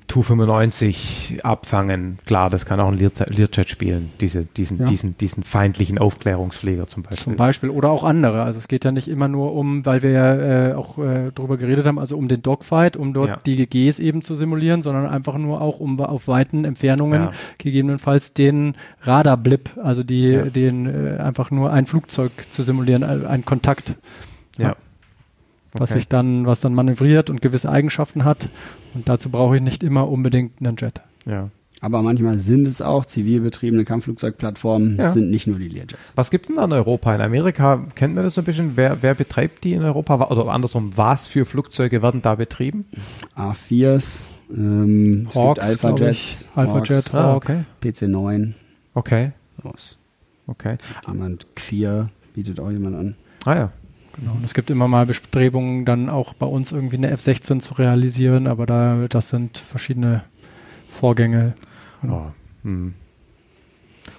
Tu-95 0.07 1.43
abfangen. 1.43 2.19
Klar, 2.25 2.51
das 2.51 2.67
kann 2.67 2.79
auch 2.79 2.93
ein 2.93 2.99
Learjet 2.99 3.69
spielen, 3.69 4.13
diese, 4.21 4.45
diesen, 4.45 4.79
ja. 4.79 4.85
diesen, 4.85 5.19
diesen 5.19 5.43
feindlichen 5.43 5.99
Aufklärungsflieger 5.99 6.87
zum 6.87 7.03
Beispiel. 7.03 7.25
Zum 7.25 7.37
Beispiel 7.37 7.71
oder 7.71 7.91
auch 7.91 8.05
andere. 8.05 8.45
Also 8.45 8.61
es 8.61 8.69
geht 8.69 8.85
ja 8.85 8.93
nicht 8.93 9.09
immer 9.09 9.27
nur 9.27 9.55
um, 9.55 9.85
weil 9.85 10.03
wir 10.03 10.11
ja 10.11 10.35
äh, 10.69 10.75
auch 10.75 10.99
äh, 10.99 11.33
drüber 11.33 11.57
geredet 11.57 11.87
haben, 11.87 11.99
also 11.99 12.17
um 12.17 12.29
den 12.29 12.43
Dogfight, 12.43 12.97
um 12.97 13.13
dort 13.13 13.29
ja. 13.29 13.41
die 13.45 13.67
GGs 13.67 13.99
eben 13.99 14.23
zu 14.23 14.37
simulieren, 14.37 14.83
sondern 14.83 15.07
einfach 15.07 15.37
nur 15.37 15.61
auch 15.61 15.81
um 15.81 16.01
auf 16.01 16.29
weiten 16.29 16.65
Entfernungen 16.65 17.23
ja. 17.23 17.33
gegebenenfalls 17.59 18.33
den 18.33 18.77
Radarblip, 19.03 19.71
also 19.83 20.05
die, 20.05 20.51
den 20.55 20.87
äh, 20.87 21.19
einfach 21.21 21.51
nur 21.51 21.73
ein 21.73 21.87
Flugzeug 21.87 22.31
zu 22.51 22.63
simulieren, 22.63 23.03
äh, 23.03 23.27
ein 23.27 23.45
Kontakt. 23.45 23.95
Ja 24.59 24.77
was 25.73 25.91
sich 25.91 26.09
dann, 26.09 26.47
was 26.47 26.61
dann 26.61 26.75
manövriert 26.75 27.31
und 27.31 27.41
gewisse 27.41 27.71
Eigenschaften 27.71 28.25
hat. 28.25 28.49
Und 28.95 29.09
dazu 29.09 29.31
brauche 29.31 29.57
ich 29.57 29.63
nicht 29.63 29.83
immer 29.83 30.09
unbedingt 30.09 30.61
einen 30.61 30.77
Jet. 30.77 31.01
Ja. 31.27 31.51
Aber 31.83 32.03
manchmal 32.03 32.37
sind 32.37 32.67
es 32.67 32.83
auch 32.83 33.07
zivil 33.07 33.41
betriebene 33.41 33.87
Kampfflugzeugplattformen, 33.87 34.99
ja. 34.99 35.13
sind 35.13 35.31
nicht 35.31 35.47
nur 35.47 35.59
die 35.59 35.69
Learjets. 35.69 36.13
Was 36.15 36.31
gibt's 36.31 36.49
denn 36.49 36.57
da 36.57 36.65
in 36.65 36.73
Europa? 36.73 37.15
In 37.15 37.23
Amerika 37.23 37.87
kennt 37.95 38.15
man 38.15 38.25
das 38.25 38.35
so 38.35 38.43
ein 38.43 38.45
bisschen. 38.45 38.77
Wer, 38.77 39.03
wer 39.03 39.15
betreibt 39.15 39.65
die 39.65 39.73
in 39.73 39.83
Europa? 39.83 40.29
Oder 40.29 40.47
andersrum, 40.49 40.97
was 40.97 41.27
für 41.27 41.47
Flugzeuge 41.47 42.03
werden 42.03 42.21
da 42.21 42.35
betrieben? 42.35 42.85
A4s, 43.35 44.25
ähm, 44.55 45.29
Hawks, 45.35 45.61
Alpha 45.61 45.97
Jets, 45.97 46.49
Alpha 46.55 46.83
Jet, 46.83 47.15
ah, 47.15 47.35
okay. 47.35 47.65
PC9. 47.83 48.53
Okay. 48.93 49.33
Los. 49.63 49.97
Okay. 50.47 50.77
Jemand 51.07 51.47
Q4 51.57 52.09
bietet 52.35 52.61
auch 52.61 52.71
jemand 52.71 52.97
an. 52.97 53.17
Ah 53.47 53.55
ja. 53.55 53.73
Genau. 54.21 54.33
Und 54.33 54.45
es 54.45 54.55
gibt 54.55 54.71
immer 54.71 54.87
mal 54.87 55.07
Bestrebungen, 55.07 55.85
dann 55.85 56.11
auch 56.11 56.35
bei 56.35 56.47
uns 56.47 56.73
irgendwie 56.73 56.97
eine 56.97 57.11
F-16 57.11 57.61
zu 57.61 57.75
realisieren, 57.75 58.47
aber 58.47 58.67
da, 58.67 59.07
das 59.09 59.31
sind 59.31 59.57
verschiedene 59.57 60.25
Vorgänge. 60.89 61.55
Genau. 62.03 62.27
Oh, 62.27 62.65
hm. 62.65 62.95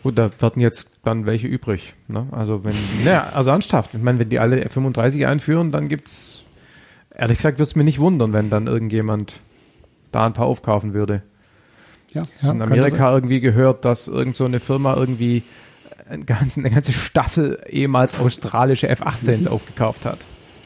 Gut, 0.04 0.18
da 0.18 0.30
werden 0.40 0.62
jetzt 0.62 0.88
dann 1.04 1.28
welche 1.28 1.48
übrig. 1.48 1.94
Ne? 2.08 2.26
Also 2.32 2.64
wenn, 2.64 2.74
naja, 3.04 3.30
also 3.34 3.52
ernsthaft, 3.52 3.94
ich 3.94 4.02
meine, 4.02 4.18
wenn 4.18 4.30
die 4.30 4.40
alle 4.40 4.64
F-35 4.66 5.28
einführen, 5.28 5.72
dann 5.72 5.88
gibt's, 5.88 6.44
ehrlich 7.14 7.38
gesagt, 7.38 7.58
würde 7.58 7.64
es 7.64 7.76
mir 7.76 7.84
nicht 7.84 8.00
wundern, 8.00 8.34
wenn 8.34 8.50
dann 8.50 8.66
irgendjemand 8.66 9.42
da 10.12 10.26
ein 10.26 10.34
paar 10.34 10.48
aufkaufen 10.48 10.94
würde. 10.96 11.22
Ja, 12.14 12.24
ja 12.42 12.52
in 12.52 12.62
Amerika 12.62 13.14
irgendwie 13.14 13.40
gehört, 13.40 13.86
dass 13.86 14.08
irgend 14.08 14.36
so 14.36 14.46
eine 14.46 14.60
Firma 14.60 14.96
irgendwie 14.96 15.44
eine 16.12 16.26
ganze, 16.26 16.60
eine 16.60 16.70
ganze 16.70 16.92
Staffel 16.94 17.60
ehemals 17.68 18.18
australische 18.20 18.88
F-18s 18.90 19.48
aufgekauft 19.48 20.06
hat. 20.06 20.20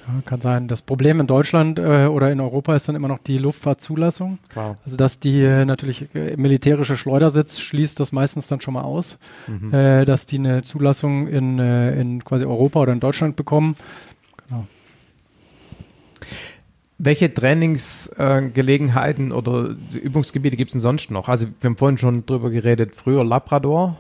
Ja, 0.08 0.22
kann 0.24 0.40
sein. 0.42 0.68
Das 0.68 0.82
Problem 0.84 1.20
in 1.20 1.28
Deutschland 1.28 1.80
äh, 1.80 2.06
oder 2.06 2.32
in 2.32 2.40
Europa 2.40 2.76
ist 2.76 2.88
dann 2.88 2.96
immer 2.96 3.08
noch 3.08 3.18
die 3.20 3.40
Luftfahrtzulassung. 3.40 4.38
Klar. 4.50 4.78
Also 4.86 4.98
dass 4.98 5.20
die 5.20 5.42
äh, 5.42 5.66
natürlich 5.66 6.14
äh, 6.14 6.38
militärische 6.38 6.96
Schleudersitz 6.96 7.60
schließt 7.60 8.00
das 8.00 8.12
meistens 8.12 8.48
dann 8.48 8.62
schon 8.62 8.76
mal 8.76 8.84
aus, 8.84 9.18
mhm. 9.48 9.74
äh, 9.74 10.06
dass 10.06 10.28
die 10.28 10.38
eine 10.38 10.62
Zulassung 10.64 11.28
in, 11.28 11.58
äh, 11.60 12.00
in 12.00 12.24
quasi 12.24 12.46
Europa 12.46 12.82
oder 12.82 12.94
in 12.94 13.00
Deutschland 13.00 13.36
bekommen. 13.36 13.76
Genau. 14.48 14.68
Welche 16.98 17.34
Trainingsgelegenheiten 17.34 19.32
äh, 19.32 19.34
oder 19.34 19.76
Übungsgebiete 19.94 20.56
gibt 20.56 20.70
es 20.70 20.74
denn 20.74 20.82
sonst 20.82 21.10
noch? 21.12 21.30
Also 21.30 21.48
wir 21.60 21.70
haben 21.70 21.78
vorhin 21.78 21.98
schon 21.98 22.26
drüber 22.26 22.52
geredet, 22.52 22.96
früher 22.96 23.26
Labrador. 23.26 23.98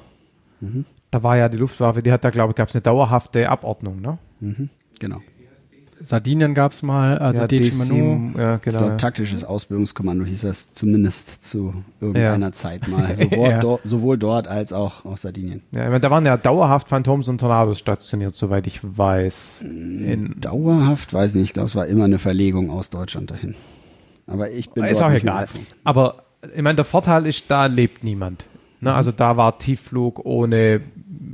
Mhm. 0.61 0.85
Da 1.15 1.23
war 1.23 1.37
ja 1.37 1.47
die 1.47 1.55
Luftwaffe, 1.55 2.03
die 2.03 2.11
hat 2.11 2.25
da, 2.25 2.29
glaube 2.29 2.51
ich, 2.51 2.57
gab 2.57 2.67
es 2.67 2.75
eine 2.75 2.81
dauerhafte 2.81 3.47
Abordnung, 3.47 4.01
ne? 4.01 4.17
Mhm. 4.41 4.67
Genau. 4.99 5.19
Sardinien 6.01 6.53
gab 6.53 6.73
es 6.73 6.83
mal, 6.83 7.19
also 7.19 7.39
ja, 7.39 7.47
DC 7.47 7.73
Manu. 7.75 8.33
Ja, 8.37 8.57
genau. 8.57 8.57
Ich 8.57 8.61
glaub, 8.61 8.97
taktisches 8.97 9.45
Ausbildungskommando 9.45 10.25
hieß 10.25 10.41
das 10.41 10.73
zumindest 10.73 11.45
zu 11.45 11.73
irgendeiner 12.01 12.47
ja. 12.47 12.51
Zeit 12.51 12.89
mal. 12.89 13.15
Sowohl, 13.15 13.49
ja. 13.49 13.59
do, 13.59 13.79
sowohl, 13.85 14.17
dort 14.17 14.49
als 14.49 14.73
auch 14.73 15.05
auf 15.05 15.19
Sardinien. 15.19 15.61
Ja, 15.71 15.97
da 15.97 16.11
waren 16.11 16.25
ja 16.25 16.35
dauerhaft 16.35 16.89
Phantoms 16.89 17.29
und 17.29 17.37
Tornados 17.37 17.79
stationiert, 17.79 18.35
soweit 18.35 18.67
ich 18.67 18.81
weiß. 18.83 19.61
In 19.61 20.35
dauerhaft, 20.41 21.13
weiß 21.13 21.35
nicht, 21.35 21.45
ich 21.45 21.53
glaube, 21.53 21.67
es 21.67 21.75
war 21.75 21.87
immer 21.87 22.03
eine 22.03 22.19
Verlegung 22.19 22.69
aus 22.69 22.89
Deutschland 22.89 23.31
dahin. 23.31 23.55
Aber 24.27 24.51
ich 24.51 24.69
bin 24.69 24.83
Ist 24.83 25.01
auch 25.01 25.11
egal. 25.11 25.47
Aber 25.85 26.25
ich 26.53 26.61
meine, 26.61 26.75
der 26.75 26.83
Vorteil 26.83 27.25
ist, 27.25 27.49
da 27.49 27.67
lebt 27.67 28.03
niemand. 28.03 28.47
Ne? 28.85 28.91
Mhm. 28.91 28.95
Also 28.95 29.11
da 29.11 29.37
war 29.37 29.57
Tiefflug 29.57 30.25
ohne 30.25 30.81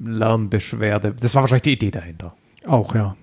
Lärmbeschwerde. 0.04 1.16
Das 1.20 1.36
war 1.36 1.44
wahrscheinlich 1.44 1.64
die 1.64 1.74
Idee 1.74 1.92
dahinter. 1.92 2.36
Auch, 2.68 2.96
ja. 2.96 3.16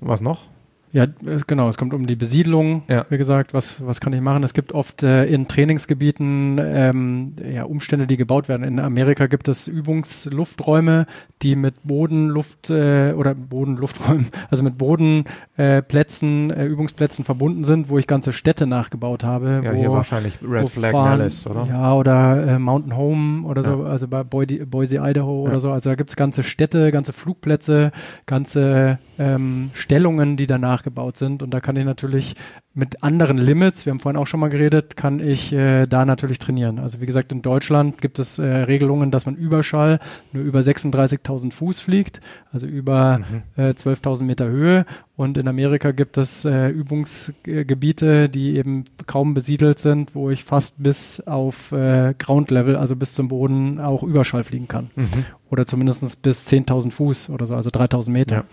Was 0.00 0.20
noch? 0.20 0.48
Ja, 0.96 1.06
genau. 1.46 1.68
Es 1.68 1.76
kommt 1.76 1.92
um 1.92 2.06
die 2.06 2.16
Besiedlung. 2.16 2.82
Ja. 2.88 3.04
Wie 3.10 3.18
gesagt, 3.18 3.52
was, 3.52 3.84
was 3.84 4.00
kann 4.00 4.14
ich 4.14 4.22
machen? 4.22 4.42
Es 4.44 4.54
gibt 4.54 4.72
oft 4.72 5.02
äh, 5.02 5.26
in 5.26 5.46
Trainingsgebieten 5.46 6.58
ähm, 6.58 7.34
ja, 7.52 7.64
Umstände, 7.64 8.06
die 8.06 8.16
gebaut 8.16 8.48
werden. 8.48 8.62
In 8.62 8.80
Amerika 8.80 9.26
gibt 9.26 9.46
es 9.48 9.68
Übungslufträume, 9.68 11.04
die 11.42 11.54
mit 11.54 11.74
Bodenluft 11.84 12.70
äh, 12.70 13.12
oder 13.12 13.34
Bodenlufträumen, 13.34 14.28
also 14.50 14.64
mit 14.64 14.78
Bodenplätzen, 14.78 16.50
äh, 16.50 16.64
äh, 16.64 16.66
Übungsplätzen 16.66 17.26
verbunden 17.26 17.64
sind, 17.64 17.90
wo 17.90 17.98
ich 17.98 18.06
ganze 18.06 18.32
Städte 18.32 18.66
nachgebaut 18.66 19.22
habe. 19.22 19.60
Ja, 19.64 19.74
wo, 19.74 19.76
hier 19.76 19.90
wahrscheinlich 19.90 20.38
Red 20.42 20.70
Flag 20.70 20.92
Dallas, 20.92 21.46
oder? 21.46 21.66
Ja, 21.68 21.92
oder 21.92 22.54
äh, 22.54 22.58
Mountain 22.58 22.96
Home 22.96 23.46
oder 23.46 23.62
so, 23.62 23.82
also 23.82 24.08
bei 24.08 24.24
Boise, 24.24 24.64
Boise 24.64 24.96
Idaho 24.96 25.42
oder 25.42 25.60
so. 25.60 25.72
Also 25.72 25.90
da 25.90 25.94
gibt's 25.94 26.16
ganze 26.16 26.42
Städte, 26.42 26.90
ganze 26.90 27.12
Flugplätze, 27.12 27.92
ganze 28.24 28.98
ähm, 29.18 29.70
Stellungen, 29.74 30.38
die 30.38 30.46
danach 30.46 30.85
gebaut 30.86 31.18
sind. 31.18 31.42
Und 31.42 31.50
da 31.50 31.60
kann 31.60 31.76
ich 31.76 31.84
natürlich 31.84 32.36
mit 32.72 33.02
anderen 33.02 33.38
Limits, 33.38 33.86
wir 33.86 33.90
haben 33.90 34.00
vorhin 34.00 34.20
auch 34.20 34.26
schon 34.26 34.38
mal 34.38 34.50
geredet, 34.50 34.96
kann 34.96 35.18
ich 35.18 35.52
äh, 35.52 35.86
da 35.86 36.04
natürlich 36.04 36.38
trainieren. 36.38 36.78
Also 36.78 37.00
wie 37.00 37.06
gesagt, 37.06 37.32
in 37.32 37.42
Deutschland 37.42 38.00
gibt 38.02 38.18
es 38.18 38.38
äh, 38.38 38.44
Regelungen, 38.44 39.10
dass 39.10 39.24
man 39.24 39.34
Überschall 39.34 39.98
nur 40.32 40.44
über 40.44 40.60
36.000 40.60 41.52
Fuß 41.52 41.80
fliegt, 41.80 42.20
also 42.52 42.66
über 42.66 43.18
mhm. 43.18 43.42
äh, 43.56 43.70
12.000 43.70 44.24
Meter 44.24 44.46
Höhe. 44.46 44.84
Und 45.16 45.38
in 45.38 45.48
Amerika 45.48 45.92
gibt 45.92 46.18
es 46.18 46.44
äh, 46.44 46.68
Übungsgebiete, 46.68 48.28
die 48.28 48.56
eben 48.56 48.84
kaum 49.06 49.32
besiedelt 49.32 49.78
sind, 49.78 50.14
wo 50.14 50.28
ich 50.28 50.44
fast 50.44 50.82
bis 50.82 51.20
auf 51.20 51.72
äh, 51.72 52.12
Ground 52.18 52.50
Level, 52.50 52.76
also 52.76 52.94
bis 52.94 53.14
zum 53.14 53.28
Boden, 53.28 53.80
auch 53.80 54.02
Überschall 54.02 54.44
fliegen 54.44 54.68
kann. 54.68 54.90
Mhm. 54.94 55.24
Oder 55.48 55.64
zumindest 55.64 56.20
bis 56.20 56.46
10.000 56.46 56.90
Fuß 56.90 57.30
oder 57.30 57.46
so, 57.46 57.54
also 57.54 57.70
3.000 57.70 58.10
Meter. 58.10 58.36
Ja. 58.36 58.44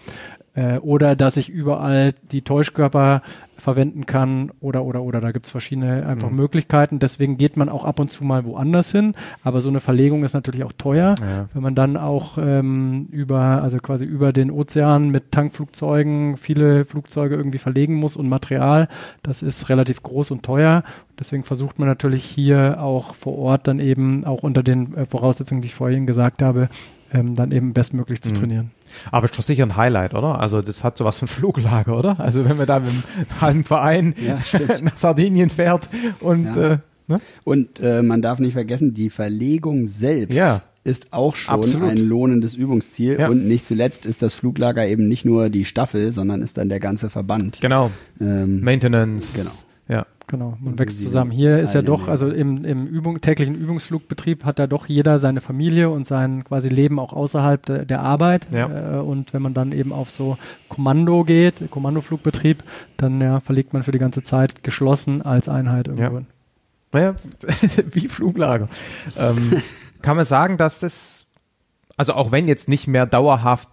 Äh, 0.56 0.78
oder 0.78 1.16
dass 1.16 1.38
ich 1.38 1.50
überall 1.50 2.14
die 2.32 2.42
Täuschkörper 2.42 3.22
verwenden 3.58 4.06
kann 4.06 4.52
oder 4.60 4.84
oder 4.84 5.02
oder 5.02 5.22
da 5.22 5.32
gibt's 5.32 5.52
verschiedene 5.52 6.06
einfach 6.06 6.30
mhm. 6.30 6.36
Möglichkeiten. 6.36 7.00
Deswegen 7.00 7.38
geht 7.38 7.56
man 7.56 7.70
auch 7.70 7.86
ab 7.86 8.00
und 8.00 8.12
zu 8.12 8.24
mal 8.24 8.46
woanders 8.46 8.92
hin. 8.92 9.16
Aber 9.44 9.62
so 9.62 9.70
eine 9.70 9.80
Verlegung 9.80 10.24
ist 10.24 10.34
natürlich 10.34 10.64
auch 10.64 10.74
teuer, 10.74 11.16
ja. 11.22 11.48
wenn 11.54 11.64
man 11.64 11.74
dann 11.74 11.98
auch 11.98 12.38
ähm, 12.38 13.08
über, 13.12 13.40
also 13.40 13.78
quasi 13.78 14.06
über 14.06 14.34
den 14.34 14.52
Ozean 14.52 15.10
mit 15.10 15.32
Tankflugzeugen 15.32 16.38
viele 16.38 16.86
Flugzeuge 16.86 17.36
irgendwie 17.36 17.60
verlegen 17.60 17.96
muss 17.96 18.18
und 18.18 18.28
Material. 18.28 18.90
Das 19.24 19.42
ist 19.42 19.70
relativ 19.70 20.04
groß 20.04 20.32
und 20.32 20.44
teuer. 20.44 20.84
Deswegen 21.18 21.44
versucht 21.44 21.80
man 21.80 21.88
natürlich 21.88 22.26
hier 22.26 22.82
auch 22.82 23.16
vor 23.16 23.38
Ort 23.38 23.68
dann 23.68 23.80
eben 23.80 24.26
auch 24.26 24.44
unter 24.44 24.62
den 24.62 24.96
äh, 24.96 25.06
Voraussetzungen, 25.06 25.62
die 25.62 25.68
ich 25.68 25.76
vorhin 25.76 26.06
gesagt 26.06 26.42
habe, 26.42 26.70
ähm, 27.14 27.36
dann 27.36 27.52
eben 27.52 27.74
bestmöglich 27.74 28.22
zu 28.22 28.30
mhm. 28.30 28.36
trainieren. 28.36 28.72
Aber 29.12 29.26
ist 29.26 29.38
doch 29.38 29.44
sicher 29.44 29.64
ein 29.64 29.76
Highlight, 29.76 30.14
oder? 30.14 30.40
Also 30.40 30.62
das 30.62 30.84
hat 30.84 30.98
sowas 30.98 31.20
von 31.20 31.28
Fluglager, 31.28 31.98
oder? 31.98 32.20
Also 32.20 32.48
wenn 32.48 32.58
man 32.58 32.68
da 32.68 32.80
mit 32.80 32.90
einem 32.90 33.04
halben 33.42 33.64
Verein 33.64 34.16
ja, 34.18 34.40
nach 34.82 34.98
Sardinien 34.98 35.50
fährt 35.50 35.90
und 36.20 36.46
ja. 36.46 36.74
äh, 36.74 36.78
ne? 37.08 37.22
und 37.44 37.80
äh, 37.80 38.02
man 38.02 38.22
darf 38.22 38.40
nicht 38.40 38.54
vergessen, 38.54 38.94
die 38.94 39.10
Verlegung 39.10 39.88
selbst 39.88 40.36
ja. 40.36 40.62
ist 40.84 41.14
auch 41.14 41.36
schon 41.36 41.56
Absolut. 41.56 41.92
ein 41.92 41.98
lohnendes 41.98 42.56
Übungsziel 42.56 43.20
ja. 43.20 43.30
und 43.30 43.48
nicht 43.48 43.66
zuletzt 43.66 44.06
ist 44.06 44.22
das 44.22 44.34
Fluglager 44.34 44.86
eben 44.86 45.08
nicht 45.08 45.26
nur 45.26 45.50
die 45.50 45.66
Staffel, 45.66 46.12
sondern 46.12 46.42
ist 46.42 46.58
dann 46.58 46.70
der 46.70 46.80
ganze 46.80 47.10
Verband. 47.10 47.60
Genau. 47.62 47.92
Ähm, 48.20 48.62
Maintenance. 48.62 49.34
Genau. 49.34 49.52
Genau, 50.34 50.58
man 50.60 50.80
wächst 50.80 51.00
zusammen. 51.00 51.30
Hier 51.30 51.60
ist 51.60 51.76
ja 51.76 51.84
doch, 51.84 52.08
also 52.08 52.28
im, 52.28 52.66
im 52.66 52.88
Übung, 52.88 53.22
täglichen 53.22 53.54
Übungsflugbetrieb 53.54 54.46
hat 54.46 54.58
da 54.58 54.66
doch 54.66 54.88
jeder 54.88 55.20
seine 55.20 55.42
Familie 55.42 55.92
und 55.92 56.08
sein 56.08 56.44
quasi 56.44 56.70
Leben 56.70 56.98
auch 56.98 57.14
außerhalb 57.14 57.64
de, 57.64 57.86
der 57.86 58.02
Arbeit. 58.02 58.48
Ja. 58.52 58.98
Äh, 58.98 59.00
und 59.02 59.32
wenn 59.36 59.44
man 59.44 59.54
dann 59.54 59.72
eben 59.72 59.94
auf 59.94 60.10
so 60.10 60.40
Kommando 60.70 61.24
geht, 61.24 61.70
Kommandoflugbetrieb, 61.70 62.64
dann 62.98 63.22
ja, 63.22 63.42
verlegt 63.42 63.74
man 63.74 63.84
für 63.84 63.92
die 63.92 64.00
ganze 64.00 64.24
Zeit 64.24 64.64
geschlossen 64.64 65.22
als 65.22 65.50
Einheit 65.50 65.88
irgendwo. 65.88 66.18
Ja. 66.18 66.26
Naja, 66.94 67.16
wie 67.92 68.08
Fluglager. 68.08 68.70
ähm, 69.16 69.62
kann 70.02 70.16
man 70.16 70.26
sagen, 70.26 70.58
dass 70.58 70.80
das, 70.80 71.28
also 71.96 72.16
auch 72.16 72.32
wenn 72.32 72.48
jetzt 72.48 72.68
nicht 72.68 72.88
mehr 72.88 73.06
dauerhaft 73.06 73.70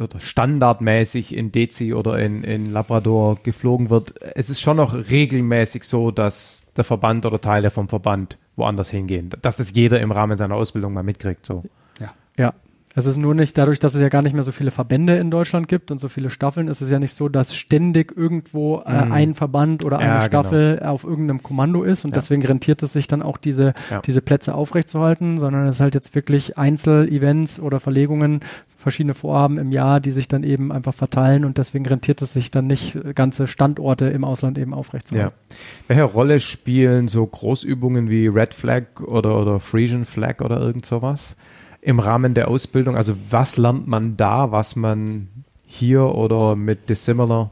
oder 0.00 0.20
standardmäßig 0.20 1.34
in 1.36 1.52
Dezi 1.52 1.94
oder 1.94 2.18
in, 2.18 2.44
in 2.44 2.66
Labrador 2.66 3.38
geflogen 3.42 3.90
wird, 3.90 4.14
es 4.34 4.50
ist 4.50 4.60
schon 4.60 4.76
noch 4.76 4.94
regelmäßig 4.94 5.84
so, 5.84 6.10
dass 6.10 6.66
der 6.76 6.84
Verband 6.84 7.26
oder 7.26 7.40
Teile 7.40 7.70
vom 7.70 7.88
Verband 7.88 8.38
woanders 8.56 8.90
hingehen. 8.90 9.30
Dass 9.42 9.56
das 9.56 9.72
jeder 9.74 10.00
im 10.00 10.12
Rahmen 10.12 10.36
seiner 10.36 10.54
Ausbildung 10.54 10.92
mal 10.92 11.02
mitkriegt. 11.02 11.46
So. 11.46 11.64
Ja. 12.00 12.12
Ja. 12.36 12.54
Es 12.98 13.04
ist 13.04 13.18
nur 13.18 13.34
nicht 13.34 13.58
dadurch, 13.58 13.78
dass 13.78 13.94
es 13.94 14.00
ja 14.00 14.08
gar 14.08 14.22
nicht 14.22 14.32
mehr 14.32 14.42
so 14.42 14.52
viele 14.52 14.70
Verbände 14.70 15.18
in 15.18 15.30
Deutschland 15.30 15.68
gibt 15.68 15.90
und 15.90 15.98
so 15.98 16.08
viele 16.08 16.30
Staffeln, 16.30 16.66
ist 16.66 16.80
es 16.80 16.90
ja 16.90 16.98
nicht 16.98 17.12
so, 17.12 17.28
dass 17.28 17.54
ständig 17.54 18.16
irgendwo 18.16 18.78
äh, 18.86 19.04
mhm. 19.04 19.12
ein 19.12 19.34
Verband 19.34 19.84
oder 19.84 19.98
eine 19.98 20.08
ja, 20.08 20.26
genau. 20.26 20.26
Staffel 20.28 20.76
genau. 20.78 20.92
auf 20.92 21.04
irgendeinem 21.04 21.42
Kommando 21.42 21.82
ist 21.82 22.06
und 22.06 22.12
ja. 22.12 22.14
deswegen 22.14 22.42
rentiert 22.42 22.82
es 22.82 22.94
sich 22.94 23.06
dann 23.06 23.20
auch 23.20 23.36
diese, 23.36 23.74
ja. 23.90 24.00
diese 24.00 24.22
Plätze 24.22 24.54
aufrechtzuerhalten, 24.54 25.36
sondern 25.36 25.66
es 25.66 25.74
ist 25.74 25.80
halt 25.82 25.94
jetzt 25.94 26.14
wirklich 26.14 26.56
Einzel-Events 26.56 27.60
oder 27.60 27.80
Verlegungen 27.80 28.40
verschiedene 28.86 29.14
Vorhaben 29.14 29.58
im 29.58 29.72
Jahr, 29.72 29.98
die 29.98 30.12
sich 30.12 30.28
dann 30.28 30.44
eben 30.44 30.70
einfach 30.70 30.94
verteilen 30.94 31.44
und 31.44 31.58
deswegen 31.58 31.84
rentiert 31.86 32.22
es 32.22 32.32
sich 32.32 32.52
dann 32.52 32.68
nicht, 32.68 32.96
ganze 33.16 33.48
Standorte 33.48 34.06
im 34.06 34.22
Ausland 34.22 34.58
eben 34.58 34.72
aufrechtzuerhalten. 34.72 35.36
Ja. 35.50 35.56
Welche 35.88 36.04
Rolle 36.04 36.38
spielen 36.38 37.08
so 37.08 37.26
Großübungen 37.26 38.08
wie 38.08 38.28
Red 38.28 38.54
Flag 38.54 39.00
oder, 39.04 39.40
oder 39.40 39.58
Frisian 39.58 40.04
Flag 40.04 40.40
oder 40.40 40.60
irgend 40.60 40.86
sowas 40.86 41.34
im 41.80 41.98
Rahmen 41.98 42.34
der 42.34 42.46
Ausbildung? 42.46 42.94
Also 42.94 43.14
was 43.28 43.56
lernt 43.56 43.88
man 43.88 44.16
da, 44.16 44.52
was 44.52 44.76
man 44.76 45.26
hier 45.64 46.04
oder 46.04 46.54
mit 46.54 46.88
Dissimilar 46.88 47.50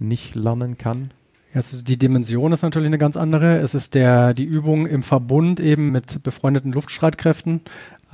nicht 0.00 0.34
lernen 0.34 0.76
kann? 0.76 1.12
Ist, 1.54 1.88
die 1.88 1.96
Dimension 1.96 2.52
ist 2.52 2.62
natürlich 2.62 2.88
eine 2.88 2.98
ganz 2.98 3.16
andere. 3.16 3.58
Es 3.58 3.74
ist 3.74 3.94
der, 3.94 4.34
die 4.34 4.42
Übung 4.42 4.86
im 4.86 5.04
Verbund 5.04 5.60
eben 5.60 5.92
mit 5.92 6.20
befreundeten 6.24 6.72
Luftstreitkräften. 6.72 7.60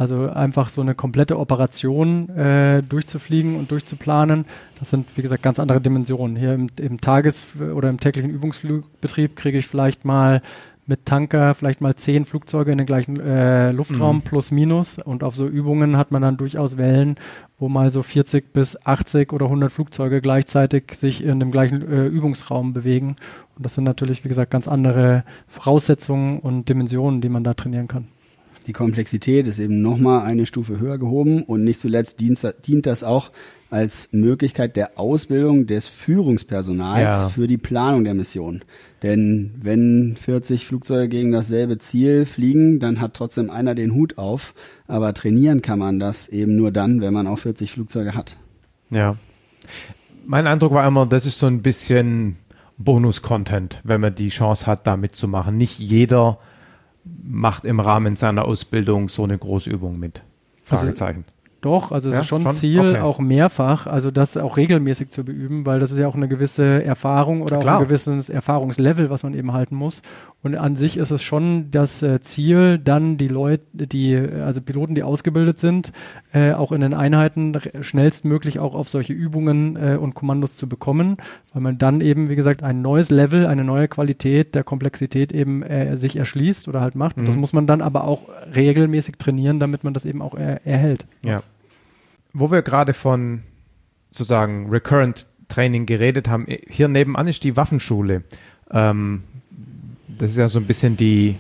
Also 0.01 0.31
einfach 0.31 0.71
so 0.71 0.81
eine 0.81 0.95
komplette 0.95 1.39
Operation 1.39 2.31
äh, 2.31 2.83
durchzufliegen 2.83 3.57
und 3.57 3.71
durchzuplanen, 3.71 4.47
das 4.79 4.89
sind, 4.89 5.07
wie 5.15 5.21
gesagt, 5.21 5.43
ganz 5.43 5.61
andere 5.61 5.79
Dimensionen. 5.79 6.37
Hier 6.37 6.55
im, 6.55 6.71
im 6.81 7.03
Tages- 7.03 7.45
oder 7.61 7.91
im 7.91 8.01
täglichen 8.01 8.31
Übungsflugbetrieb 8.31 9.37
kriege 9.37 9.59
ich 9.59 9.67
vielleicht 9.67 10.07
mal 10.07 10.41
mit 10.87 11.05
Tanker 11.05 11.55
vielleicht 11.55 11.83
mal 11.83 11.95
zehn 11.97 12.25
Flugzeuge 12.25 12.73
in 12.73 12.79
den 12.79 12.87
gleichen 12.87 13.21
äh, 13.21 13.73
Luftraum 13.73 14.17
mhm. 14.17 14.23
plus 14.23 14.51
minus 14.51 14.97
und 14.97 15.23
auf 15.23 15.35
so 15.35 15.47
Übungen 15.47 15.99
hat 15.99 16.13
man 16.13 16.23
dann 16.23 16.39
durchaus 16.39 16.79
Wellen, 16.79 17.17
wo 17.59 17.69
mal 17.69 17.91
so 17.91 18.03
40 18.03 18.55
bis 18.55 18.87
80 18.87 19.35
oder 19.35 19.47
100 19.47 19.71
Flugzeuge 19.71 20.23
gleichzeitig 20.23 20.95
sich 20.95 21.23
in 21.23 21.41
dem 21.41 21.51
gleichen 21.51 21.83
äh, 21.83 22.07
Übungsraum 22.07 22.73
bewegen 22.73 23.17
und 23.55 23.67
das 23.67 23.75
sind 23.75 23.85
natürlich, 23.85 24.25
wie 24.25 24.29
gesagt, 24.29 24.51
ganz 24.51 24.67
andere 24.67 25.25
Voraussetzungen 25.47 26.39
und 26.39 26.71
Dimensionen, 26.71 27.21
die 27.21 27.29
man 27.29 27.45
da 27.45 27.53
trainieren 27.53 27.87
kann. 27.87 28.09
Die 28.67 28.73
Komplexität 28.73 29.47
ist 29.47 29.59
eben 29.59 29.83
nochmal 29.83 30.23
eine 30.23 30.47
Stufe 30.47 30.79
höher 30.79 30.99
gehoben 30.99 31.43
und 31.43 31.65
nicht 31.65 31.81
zuletzt 31.81 32.21
dient, 32.21 32.87
das 32.87 33.05
auch 33.05 33.31
als 33.71 34.13
Möglichkeit 34.13 34.77
der 34.77 34.99
Ausbildung 34.99 35.67
des 35.67 35.87
Führungspersonals 35.87 37.15
ja. 37.15 37.29
für 37.29 37.47
die 37.47 37.57
Planung 37.57 38.05
der 38.05 38.15
Mission. 38.15 38.63
Denn 39.03 39.55
wenn 39.63 40.17
40 40.21 40.67
Flugzeuge 40.67 41.09
gegen 41.09 41.33
dasselbe 41.33 41.79
Ziel 41.79 42.27
fliegen, 42.27 42.81
dann 42.81 43.01
hat 43.01 43.15
trotzdem 43.15 43.49
einer 43.49 43.75
den 43.75 43.95
Hut 43.95 44.19
auf. 44.19 44.55
Aber 44.87 45.15
trainieren 45.15 45.63
kann 45.63 45.79
man 45.79 46.01
das 46.01 46.29
eben 46.29 46.57
nur 46.57 46.73
dann, 46.73 47.01
wenn 47.01 47.15
man 47.15 47.27
auch 47.27 47.39
40 47.39 47.71
Flugzeuge 47.71 48.15
hat. 48.15 48.37
Ja 48.91 49.17
Mein 50.27 50.47
Eindruck 50.47 50.75
war 50.75 50.87
immer, 50.87 51.07
das 51.07 51.25
ist 51.25 51.39
so 51.39 51.47
ein 51.47 51.63
bisschen 51.63 52.37
Bonus-Content, 52.77 53.81
wenn 53.85 54.01
man 54.01 54.15
die 54.15 54.29
Chance 54.29 54.67
hat, 54.67 54.87
da 54.87 54.97
mitzumachen. 54.97 55.57
Nicht 55.57 55.79
jeder 55.79 56.39
macht 57.05 57.65
im 57.65 57.81
Rahmen 57.81 58.17
seiner 58.17 58.45
Ausbildung 58.45 59.09
so 59.09 59.25
eine 59.25 59.39
Großübung 59.39 59.99
mit. 59.99 60.23
Also 60.69 60.85
Fragezeichen. 60.85 61.25
Also 61.27 61.40
doch, 61.61 61.93
also 61.93 62.09
es 62.09 62.15
ja, 62.15 62.21
ist 62.23 62.27
schon, 62.27 62.43
schon? 62.43 62.53
Ziel, 62.53 62.81
okay. 62.81 63.01
auch 63.01 63.19
mehrfach, 63.19 63.87
also 63.87 64.11
das 64.11 64.37
auch 64.37 64.57
regelmäßig 64.57 65.11
zu 65.11 65.25
beüben, 65.25 65.67
weil 65.67 65.79
das 65.79 65.93
ist 65.93 65.99
ja 65.99 66.09
auch 66.09 66.15
eine 66.15 66.29
gewisse 66.29 66.83
Erfahrung 66.83 67.43
oder 67.43 67.59
Klar. 67.59 67.77
auch 67.77 67.81
ein 67.81 67.89
gewisses 67.89 68.31
Erfahrungslevel, 68.31 69.11
was 69.11 69.23
man 69.23 69.35
eben 69.35 69.53
halten 69.53 69.75
muss. 69.75 70.03
Und 70.43 70.57
an 70.57 70.75
sich 70.75 70.97
ist 70.97 71.11
es 71.11 71.23
schon 71.23 71.71
das 71.71 72.03
äh, 72.03 72.21
Ziel, 72.23 72.79
dann 72.79 73.19
die 73.19 73.29
Leute, 73.29 73.63
die, 73.75 74.17
also 74.17 74.63
Piloten, 74.63 74.95
die 74.95 75.03
ausgebildet 75.03 75.59
sind, 75.59 75.93
äh, 76.33 76.53
auch 76.53 76.73
in 76.73 76.81
den 76.81 76.95
Einheiten 76.95 77.59
schnellstmöglich 77.81 78.59
auch 78.59 78.75
auf 78.75 78.89
solche 78.89 79.13
Übungen 79.13 79.77
äh, 79.77 79.97
und 80.01 80.15
Kommandos 80.15 80.57
zu 80.57 80.67
bekommen, 80.67 81.19
weil 81.53 81.61
man 81.61 81.77
dann 81.77 82.01
eben, 82.01 82.31
wie 82.31 82.37
gesagt, 82.37 82.63
ein 82.63 82.81
neues 82.81 83.11
Level, 83.11 83.47
eine 83.47 83.65
neue 83.65 83.87
Qualität 83.87 84.55
der 84.55 84.65
Komplexität 84.65 85.33
eben 85.33 85.63
äh, 85.63 85.99
sich 85.99 86.17
erschließt 86.17 86.69
oder 86.69 86.81
halt 86.81 86.95
macht. 86.95 87.19
Mhm. 87.19 87.27
Das 87.27 87.37
muss 87.37 87.53
man 87.53 87.67
dann 87.67 87.83
aber 87.83 88.05
auch 88.05 88.29
regelmäßig 88.55 89.17
trainieren, 89.19 89.61
damit 89.61 89.85
man 89.85 89.93
das 89.93 90.07
eben 90.07 90.23
auch 90.23 90.35
er 90.35 90.67
erhält. 90.67 91.05
Ja 91.23 91.43
wo 92.33 92.51
wir 92.51 92.63
gerade 92.63 92.93
von 92.93 93.43
sozusagen 94.11 94.69
Recurrent 94.71 95.27
Training 95.49 95.87
geredet 95.87 96.29
haben, 96.29 96.47
hier 96.69 96.89
nebenan 96.89 97.29
ist 97.29 97.45
die 97.45 97.57
Waffenschule. 97.57 98.23
Ähm, 98.71 99.25
das 100.07 100.33
ist 100.33 100.37
ja 100.37 100.49
so 100.49 100.59
ein 100.59 100.67
bisschen 100.67 100.97
die, 100.97 101.37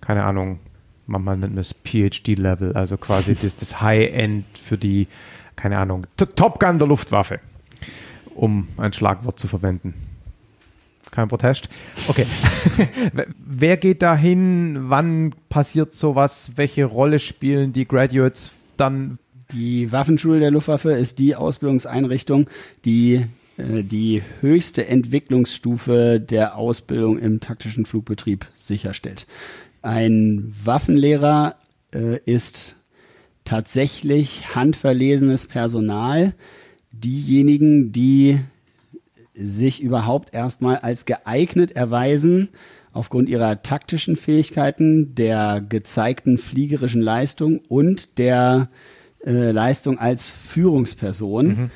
keine 0.00 0.24
Ahnung, 0.24 0.60
manchmal 1.06 1.36
nennt 1.36 1.54
man 1.54 1.60
es 1.60 1.74
PhD-Level, 1.74 2.74
also 2.74 2.96
quasi 2.96 3.34
das, 3.42 3.56
das 3.56 3.80
High-End 3.80 4.44
für 4.56 4.78
die, 4.78 5.08
keine 5.56 5.78
Ahnung, 5.78 6.06
Top 6.16 6.60
Gun 6.60 6.78
der 6.78 6.88
Luftwaffe, 6.88 7.40
um 8.34 8.68
ein 8.76 8.92
Schlagwort 8.92 9.38
zu 9.38 9.48
verwenden. 9.48 9.94
Kein 11.10 11.28
Protest. 11.28 11.68
Okay. 12.06 12.26
Wer 13.38 13.76
geht 13.78 14.02
da 14.02 14.14
hin? 14.14 14.90
Wann 14.90 15.34
passiert 15.48 15.94
sowas? 15.94 16.52
Welche 16.56 16.84
Rolle 16.84 17.18
spielen 17.18 17.72
die 17.72 17.88
Graduates 17.88 18.52
dann? 18.76 19.18
Die 19.52 19.90
Waffenschule 19.92 20.40
der 20.40 20.50
Luftwaffe 20.50 20.92
ist 20.92 21.18
die 21.18 21.34
Ausbildungseinrichtung, 21.34 22.48
die 22.84 23.24
äh, 23.56 23.82
die 23.82 24.22
höchste 24.40 24.86
Entwicklungsstufe 24.86 26.20
der 26.20 26.56
Ausbildung 26.56 27.18
im 27.18 27.40
taktischen 27.40 27.86
Flugbetrieb 27.86 28.46
sicherstellt. 28.56 29.26
Ein 29.82 30.54
Waffenlehrer 30.64 31.56
äh, 31.94 32.18
ist 32.24 32.76
tatsächlich 33.44 34.54
handverlesenes 34.54 35.46
Personal, 35.46 36.34
diejenigen, 36.92 37.92
die 37.92 38.40
sich 39.34 39.80
überhaupt 39.80 40.34
erstmal 40.34 40.78
als 40.78 41.06
geeignet 41.06 41.72
erweisen, 41.72 42.48
aufgrund 42.92 43.28
ihrer 43.28 43.62
taktischen 43.62 44.16
Fähigkeiten, 44.16 45.14
der 45.14 45.60
gezeigten 45.60 46.36
fliegerischen 46.36 47.00
Leistung 47.00 47.60
und 47.68 48.18
der 48.18 48.68
äh, 49.24 49.50
Leistung 49.50 49.98
als 49.98 50.30
Führungsperson, 50.30 51.46
mhm. 51.46 51.70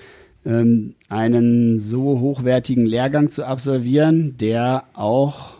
ähm, 0.45 0.95
einen 1.09 1.79
so 1.79 2.21
hochwertigen 2.21 2.87
Lehrgang 2.87 3.31
zu 3.31 3.45
absolvieren, 3.45 4.37
der 4.39 4.85
auch 4.95 5.53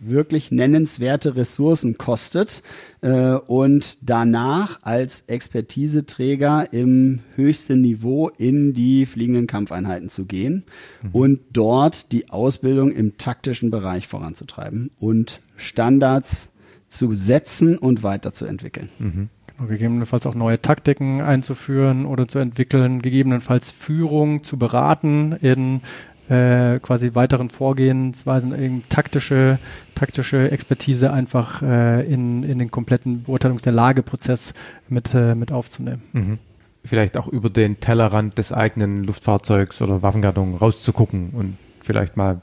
wirklich 0.00 0.50
nennenswerte 0.50 1.36
Ressourcen 1.36 1.98
kostet 1.98 2.62
äh, 3.02 3.34
und 3.34 3.98
danach 4.00 4.78
als 4.82 5.22
Expertiseträger 5.22 6.72
im 6.72 7.20
höchsten 7.36 7.82
Niveau 7.82 8.30
in 8.30 8.72
die 8.72 9.04
fliegenden 9.06 9.46
Kampfeinheiten 9.46 10.08
zu 10.08 10.24
gehen 10.24 10.64
mhm. 11.02 11.10
und 11.12 11.40
dort 11.52 12.12
die 12.12 12.30
Ausbildung 12.30 12.90
im 12.90 13.18
taktischen 13.18 13.70
Bereich 13.70 14.08
voranzutreiben 14.08 14.90
und 14.98 15.40
Standards 15.56 16.50
zu 16.88 17.12
setzen 17.12 17.78
und 17.78 18.02
weiterzuentwickeln. 18.02 18.88
Mhm 18.98 19.28
gegebenenfalls 19.68 20.26
auch 20.26 20.34
neue 20.34 20.60
Taktiken 20.60 21.20
einzuführen 21.20 22.06
oder 22.06 22.28
zu 22.28 22.38
entwickeln, 22.38 23.02
gegebenenfalls 23.02 23.70
Führung 23.70 24.42
zu 24.42 24.56
beraten 24.56 25.32
in 25.32 25.82
äh, 26.28 26.78
quasi 26.78 27.14
weiteren 27.14 27.50
Vorgehensweisen, 27.50 28.54
eben 28.54 28.84
taktische, 28.88 29.58
taktische 29.94 30.50
Expertise 30.50 31.12
einfach 31.12 31.60
äh, 31.62 32.02
in, 32.02 32.44
in 32.44 32.58
den 32.58 32.70
kompletten 32.70 33.24
Beurteilungs- 33.26 33.64
der 33.64 33.72
Lageprozess 33.72 34.54
mit, 34.88 35.12
äh, 35.12 35.34
mit 35.34 35.50
aufzunehmen. 35.50 36.02
Mhm. 36.12 36.38
Vielleicht 36.84 37.18
auch 37.18 37.28
über 37.28 37.50
den 37.50 37.80
Tellerrand 37.80 38.38
des 38.38 38.52
eigenen 38.52 39.04
Luftfahrzeugs 39.04 39.82
oder 39.82 40.02
Waffengattung 40.02 40.56
rauszugucken 40.56 41.30
und 41.30 41.56
vielleicht 41.80 42.16
mal 42.16 42.40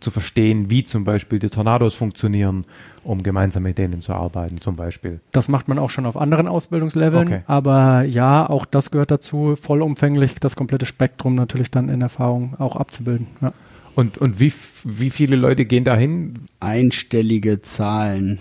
zu 0.00 0.10
verstehen, 0.10 0.70
wie 0.70 0.84
zum 0.84 1.04
Beispiel 1.04 1.38
die 1.38 1.50
Tornados 1.50 1.94
funktionieren, 1.94 2.64
um 3.04 3.22
gemeinsam 3.22 3.62
mit 3.62 3.78
denen 3.78 4.02
zu 4.02 4.12
arbeiten, 4.12 4.60
zum 4.60 4.76
Beispiel. 4.76 5.20
Das 5.32 5.48
macht 5.48 5.68
man 5.68 5.78
auch 5.78 5.90
schon 5.90 6.06
auf 6.06 6.16
anderen 6.16 6.48
Ausbildungsleveln, 6.48 7.28
okay. 7.28 7.42
aber 7.46 8.02
ja, 8.02 8.48
auch 8.48 8.64
das 8.64 8.90
gehört 8.90 9.10
dazu, 9.10 9.56
vollumfänglich 9.56 10.34
das 10.36 10.56
komplette 10.56 10.86
Spektrum 10.86 11.34
natürlich 11.34 11.70
dann 11.70 11.88
in 11.88 12.00
Erfahrung 12.00 12.54
auch 12.58 12.76
abzubilden. 12.76 13.26
Ja. 13.40 13.52
Und, 13.94 14.18
und 14.18 14.40
wie, 14.40 14.52
wie 14.84 15.10
viele 15.10 15.36
Leute 15.36 15.64
gehen 15.64 15.84
dahin? 15.84 16.34
Einstellige 16.60 17.60
Zahlen 17.60 18.38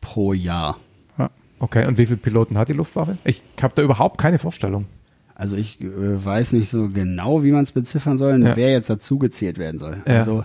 pro 0.00 0.32
Jahr. 0.32 0.78
Ja. 1.18 1.30
Okay, 1.60 1.86
und 1.86 1.98
wie 1.98 2.06
viele 2.06 2.18
Piloten 2.18 2.58
hat 2.58 2.68
die 2.68 2.74
Luftwaffe? 2.74 3.16
Ich 3.24 3.42
habe 3.62 3.72
da 3.76 3.82
überhaupt 3.82 4.18
keine 4.18 4.38
Vorstellung. 4.38 4.86
Also 5.38 5.56
ich 5.56 5.80
äh, 5.80 5.86
weiß 6.24 6.52
nicht 6.54 6.68
so 6.68 6.88
genau, 6.88 7.44
wie 7.44 7.52
man 7.52 7.62
es 7.62 7.70
beziffern 7.70 8.18
soll, 8.18 8.42
ja. 8.42 8.56
wer 8.56 8.72
jetzt 8.72 8.90
dazugezählt 8.90 9.56
werden 9.56 9.78
soll. 9.78 10.02
Ja. 10.04 10.14
Also 10.14 10.44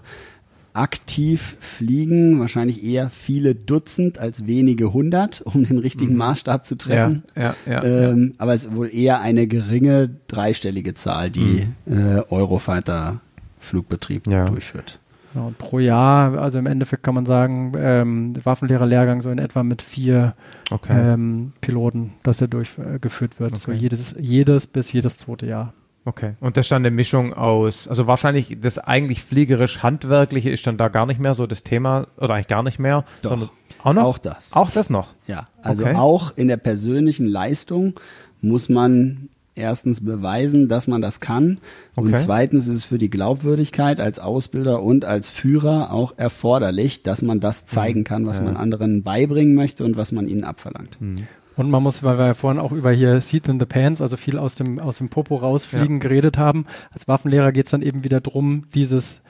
aktiv 0.74 1.58
fliegen, 1.60 2.40
wahrscheinlich 2.40 2.84
eher 2.84 3.10
viele 3.10 3.56
Dutzend 3.56 4.18
als 4.18 4.48
wenige 4.48 4.94
hundert, 4.94 5.42
um 5.42 5.66
den 5.66 5.78
richtigen 5.78 6.14
mhm. 6.14 6.20
Maßstab 6.20 6.66
zu 6.66 6.78
treffen. 6.78 7.24
Ja, 7.36 7.56
ja, 7.66 7.74
ja, 7.74 7.84
ähm, 7.84 8.28
ja, 8.30 8.36
Aber 8.40 8.54
es 8.54 8.66
ist 8.66 8.76
wohl 8.76 8.94
eher 8.94 9.22
eine 9.22 9.48
geringe 9.48 10.10
dreistellige 10.28 10.94
Zahl, 10.94 11.30
die 11.30 11.68
mhm. 11.86 12.18
äh, 12.18 12.22
Eurofighter 12.30 13.22
Flugbetrieb 13.60 14.28
ja. 14.28 14.46
durchführt. 14.46 15.00
Genau, 15.34 15.52
pro 15.58 15.80
Jahr, 15.80 16.38
also 16.38 16.60
im 16.60 16.68
Endeffekt 16.68 17.02
kann 17.02 17.16
man 17.16 17.26
sagen, 17.26 17.74
ähm, 17.76 18.34
Waffenlehrerlehrgang 18.44 19.22
so 19.22 19.32
in 19.32 19.40
etwa 19.40 19.64
mit 19.64 19.82
vier 19.82 20.36
okay. 20.70 21.14
ähm, 21.14 21.54
Piloten, 21.60 22.12
dass 22.22 22.40
er 22.40 22.48
durchgeführt 22.48 23.40
wird. 23.40 23.54
Okay. 23.54 23.60
So 23.60 23.72
jedes, 23.72 24.16
jedes 24.20 24.68
bis 24.68 24.92
jedes 24.92 25.18
zweite 25.18 25.48
Jahr. 25.48 25.74
Okay. 26.06 26.34
Und 26.40 26.58
das 26.58 26.66
ist 26.66 26.72
dann 26.72 26.82
eine 26.82 26.92
Mischung 26.92 27.34
aus, 27.34 27.88
also 27.88 28.08
wahrscheinlich 28.08 28.58
das 28.60 28.78
eigentlich 28.78 29.24
fliegerisch-handwerkliche 29.24 30.50
ist 30.50 30.68
dann 30.68 30.78
da 30.78 30.90
gar 30.90 31.06
nicht 31.06 31.20
mehr 31.20 31.34
so 31.34 31.48
das 31.48 31.64
Thema, 31.64 32.08
oder 32.18 32.34
eigentlich 32.34 32.48
gar 32.48 32.64
nicht 32.64 32.80
mehr. 32.80 33.06
Doch. 33.22 33.32
Sondern 33.32 33.50
auch 33.84 33.94
noch? 33.94 34.04
Auch 34.04 34.18
das. 34.18 34.54
Auch 34.54 34.72
das 34.72 34.90
noch? 34.90 35.14
Ja. 35.28 35.48
Also 35.62 35.84
okay. 35.84 35.96
auch 35.96 36.34
in 36.36 36.48
der 36.48 36.58
persönlichen 36.58 37.28
Leistung 37.28 38.00
muss 38.42 38.70
man 38.70 39.30
erstens 39.56 40.04
beweisen, 40.04 40.68
dass 40.68 40.88
man 40.88 41.02
das 41.02 41.20
kann. 41.20 41.60
Okay. 41.96 42.08
Und 42.08 42.18
zweitens 42.18 42.68
ist 42.68 42.76
es 42.76 42.84
für 42.86 42.98
die 42.98 43.10
Glaubwürdigkeit 43.10 44.00
als 44.00 44.20
Ausbilder 44.20 44.82
und 44.82 45.06
als 45.06 45.30
Führer 45.30 45.92
auch 45.92 46.14
erforderlich, 46.18 47.04
dass 47.04 47.22
man 47.22 47.40
das 47.40 47.66
zeigen 47.66 48.00
mhm. 48.00 48.06
kann, 48.06 48.26
was 48.26 48.40
ja. 48.40 48.46
man 48.46 48.58
anderen 48.58 49.04
beibringen 49.04 49.56
möchte 49.56 49.84
und 49.84 49.96
was 49.96 50.12
man 50.12 50.28
ihnen 50.28 50.44
abverlangt. 50.44 51.00
Mhm. 51.00 51.28
Und 51.56 51.70
man 51.70 51.84
muss, 51.84 52.04
weil 52.04 52.18
wir 52.18 52.28
ja 52.28 52.34
vorhin 52.34 52.60
auch 52.60 52.72
über 52.72 52.92
hier 52.92 53.20
Seat 53.22 53.48
in 53.48 53.60
the 53.60 53.66
Pants, 53.66 54.02
also 54.02 54.18
viel 54.18 54.38
aus 54.38 54.56
dem, 54.56 54.80
aus 54.80 54.98
dem 54.98 55.10
Popo 55.10 55.36
rausfliegen, 55.36 55.98
ja. 55.98 56.02
geredet 56.02 56.38
haben. 56.38 56.66
Als 56.92 57.08
Waffenlehrer 57.08 57.52
geht 57.52 57.66
es 57.66 57.72
dann 57.72 57.82
eben 57.82 58.04
wieder 58.04 58.22
drum, 58.22 58.66
dieses 58.74 59.22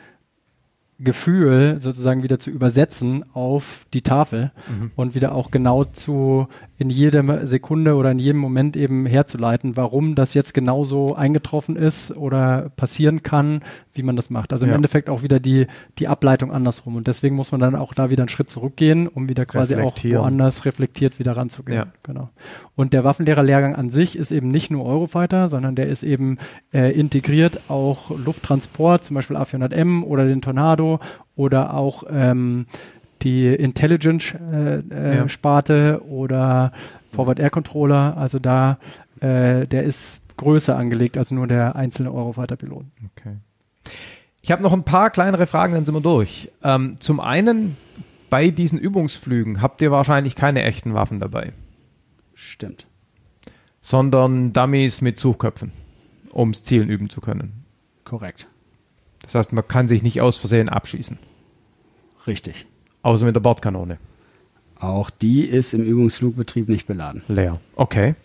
Gefühl 0.99 1.77
sozusagen 1.79 2.23
wieder 2.23 2.39
zu 2.39 2.49
übersetzen 2.49 3.25
auf 3.33 3.85
die 3.93 4.03
Tafel 4.03 4.51
mhm. 4.69 4.91
und 4.95 5.15
wieder 5.15 5.33
auch 5.33 5.51
genau 5.51 5.83
zu 5.83 6.47
in 6.83 6.89
jeder 6.89 7.47
Sekunde 7.47 7.95
oder 7.95 8.11
in 8.11 8.19
jedem 8.19 8.41
Moment 8.41 8.75
eben 8.75 9.05
herzuleiten, 9.05 9.77
warum 9.77 10.15
das 10.15 10.33
jetzt 10.33 10.53
genauso 10.53 11.15
eingetroffen 11.15 11.77
ist 11.77 12.15
oder 12.15 12.71
passieren 12.75 13.23
kann, 13.23 13.61
wie 13.93 14.03
man 14.03 14.17
das 14.17 14.29
macht. 14.29 14.51
Also 14.51 14.65
im 14.65 14.71
ja. 14.71 14.75
Endeffekt 14.75 15.09
auch 15.09 15.23
wieder 15.23 15.39
die, 15.39 15.67
die 15.97 16.09
Ableitung 16.09 16.51
andersrum. 16.51 16.97
Und 16.97 17.07
deswegen 17.07 17.37
muss 17.37 17.53
man 17.53 17.61
dann 17.61 17.75
auch 17.75 17.93
da 17.93 18.09
wieder 18.09 18.23
einen 18.23 18.29
Schritt 18.29 18.49
zurückgehen, 18.49 19.07
um 19.07 19.29
wieder 19.29 19.45
quasi 19.45 19.75
auch 19.75 19.95
woanders 20.03 20.65
reflektiert 20.65 21.19
wieder 21.19 21.37
ranzugehen. 21.37 21.77
Ja. 21.79 21.87
Genau. 22.03 22.29
Und 22.75 22.91
der 22.91 23.05
Waffenlehrerlehrgang 23.05 23.75
an 23.75 23.89
sich 23.89 24.17
ist 24.17 24.33
eben 24.33 24.49
nicht 24.49 24.69
nur 24.69 24.85
Eurofighter, 24.85 25.47
sondern 25.47 25.75
der 25.75 25.87
ist 25.87 26.03
eben 26.03 26.37
äh, 26.73 26.91
integriert 26.91 27.61
auch 27.69 28.11
Lufttransport, 28.11 29.05
zum 29.05 29.15
Beispiel 29.15 29.37
A400M 29.37 30.03
oder 30.03 30.25
den 30.25 30.41
Tornado 30.41 30.99
oder 31.35 31.75
auch 31.75 32.03
ähm, 32.09 32.65
die 33.23 33.47
Intelligence-Sparte 33.47 35.73
äh, 35.73 35.77
äh, 35.77 35.91
ja. 35.91 36.01
oder 36.01 36.71
Forward 37.11 37.39
Air 37.39 37.49
Controller. 37.49 38.17
Also 38.17 38.39
da, 38.39 38.77
äh, 39.19 39.67
der 39.67 39.83
ist 39.83 40.21
größer 40.37 40.77
angelegt 40.77 41.17
als 41.17 41.31
nur 41.31 41.47
der 41.47 41.75
einzelne 41.75 42.11
Eurofighter-Pilot. 42.11 42.85
Okay. 43.15 43.37
Ich 44.41 44.51
habe 44.51 44.61
noch 44.61 44.73
ein 44.73 44.83
paar 44.83 45.09
kleinere 45.09 45.45
Fragen, 45.45 45.73
dann 45.73 45.85
sind 45.85 45.95
wir 45.95 46.01
durch. 46.01 46.51
Ähm, 46.63 46.97
zum 46.99 47.21
einen, 47.21 47.77
bei 48.29 48.49
diesen 48.49 48.77
Übungsflügen 48.77 49.61
habt 49.61 49.81
ihr 49.81 49.91
wahrscheinlich 49.91 50.35
keine 50.35 50.63
echten 50.63 50.93
Waffen 50.93 51.19
dabei. 51.19 51.53
Stimmt. 52.33 52.87
Sondern 53.79 54.51
Dummies 54.51 55.01
mit 55.01 55.17
Suchköpfen, 55.17 55.71
ums 56.33 56.63
Zielen 56.63 56.89
üben 56.89 57.09
zu 57.09 57.21
können. 57.21 57.63
Korrekt. 58.03 58.47
Das 59.21 59.35
heißt, 59.35 59.53
man 59.53 59.67
kann 59.67 59.87
sich 59.87 60.03
nicht 60.03 60.19
aus 60.19 60.37
Versehen 60.37 60.67
abschießen. 60.67 61.19
Richtig. 62.27 62.65
Außer 63.03 63.25
mit 63.25 63.35
der 63.35 63.41
Bordkanone. 63.41 63.97
Auch 64.79 65.09
die 65.09 65.43
ist 65.43 65.73
im 65.73 65.83
Übungsflugbetrieb 65.83 66.67
nicht 66.67 66.87
beladen. 66.87 67.21
Leer. 67.27 67.59
Okay. 67.75 68.15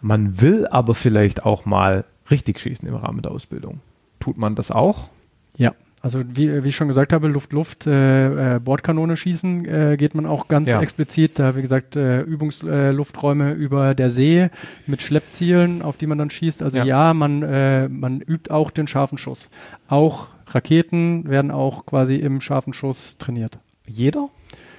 Man 0.00 0.40
will 0.40 0.66
aber 0.66 0.94
vielleicht 0.94 1.44
auch 1.44 1.64
mal 1.64 2.04
richtig 2.30 2.58
schießen 2.58 2.88
im 2.88 2.94
Rahmen 2.94 3.22
der 3.22 3.32
Ausbildung. 3.32 3.80
Tut 4.18 4.36
man 4.36 4.54
das 4.54 4.70
auch? 4.70 5.08
Ja. 5.56 5.74
Also 6.02 6.22
wie, 6.26 6.64
wie 6.64 6.68
ich 6.68 6.76
schon 6.76 6.88
gesagt 6.88 7.12
habe, 7.12 7.28
Luft-Luft, 7.28 7.86
äh, 7.86 8.56
äh, 8.56 8.58
Bordkanone 8.58 9.18
schießen 9.18 9.64
äh, 9.66 9.96
geht 9.98 10.14
man 10.14 10.24
auch 10.24 10.48
ganz 10.48 10.70
ja. 10.70 10.80
explizit. 10.80 11.38
Da 11.38 11.56
wie 11.56 11.60
gesagt 11.60 11.94
äh, 11.94 12.22
Übungslufträume 12.22 13.50
äh, 13.50 13.54
über 13.54 13.94
der 13.94 14.08
See 14.08 14.48
mit 14.86 15.02
Schleppzielen, 15.02 15.82
auf 15.82 15.98
die 15.98 16.06
man 16.06 16.16
dann 16.16 16.30
schießt. 16.30 16.62
Also 16.62 16.78
ja, 16.78 16.84
ja 16.84 17.14
man 17.14 17.42
äh, 17.42 17.88
man 17.88 18.22
übt 18.22 18.50
auch 18.50 18.70
den 18.70 18.86
scharfen 18.86 19.18
Schuss. 19.18 19.50
Auch 19.88 20.28
Raketen 20.54 21.28
werden 21.28 21.50
auch 21.50 21.86
quasi 21.86 22.16
im 22.16 22.40
scharfen 22.40 22.72
Schuss 22.72 23.16
trainiert. 23.18 23.58
Jeder? 23.86 24.28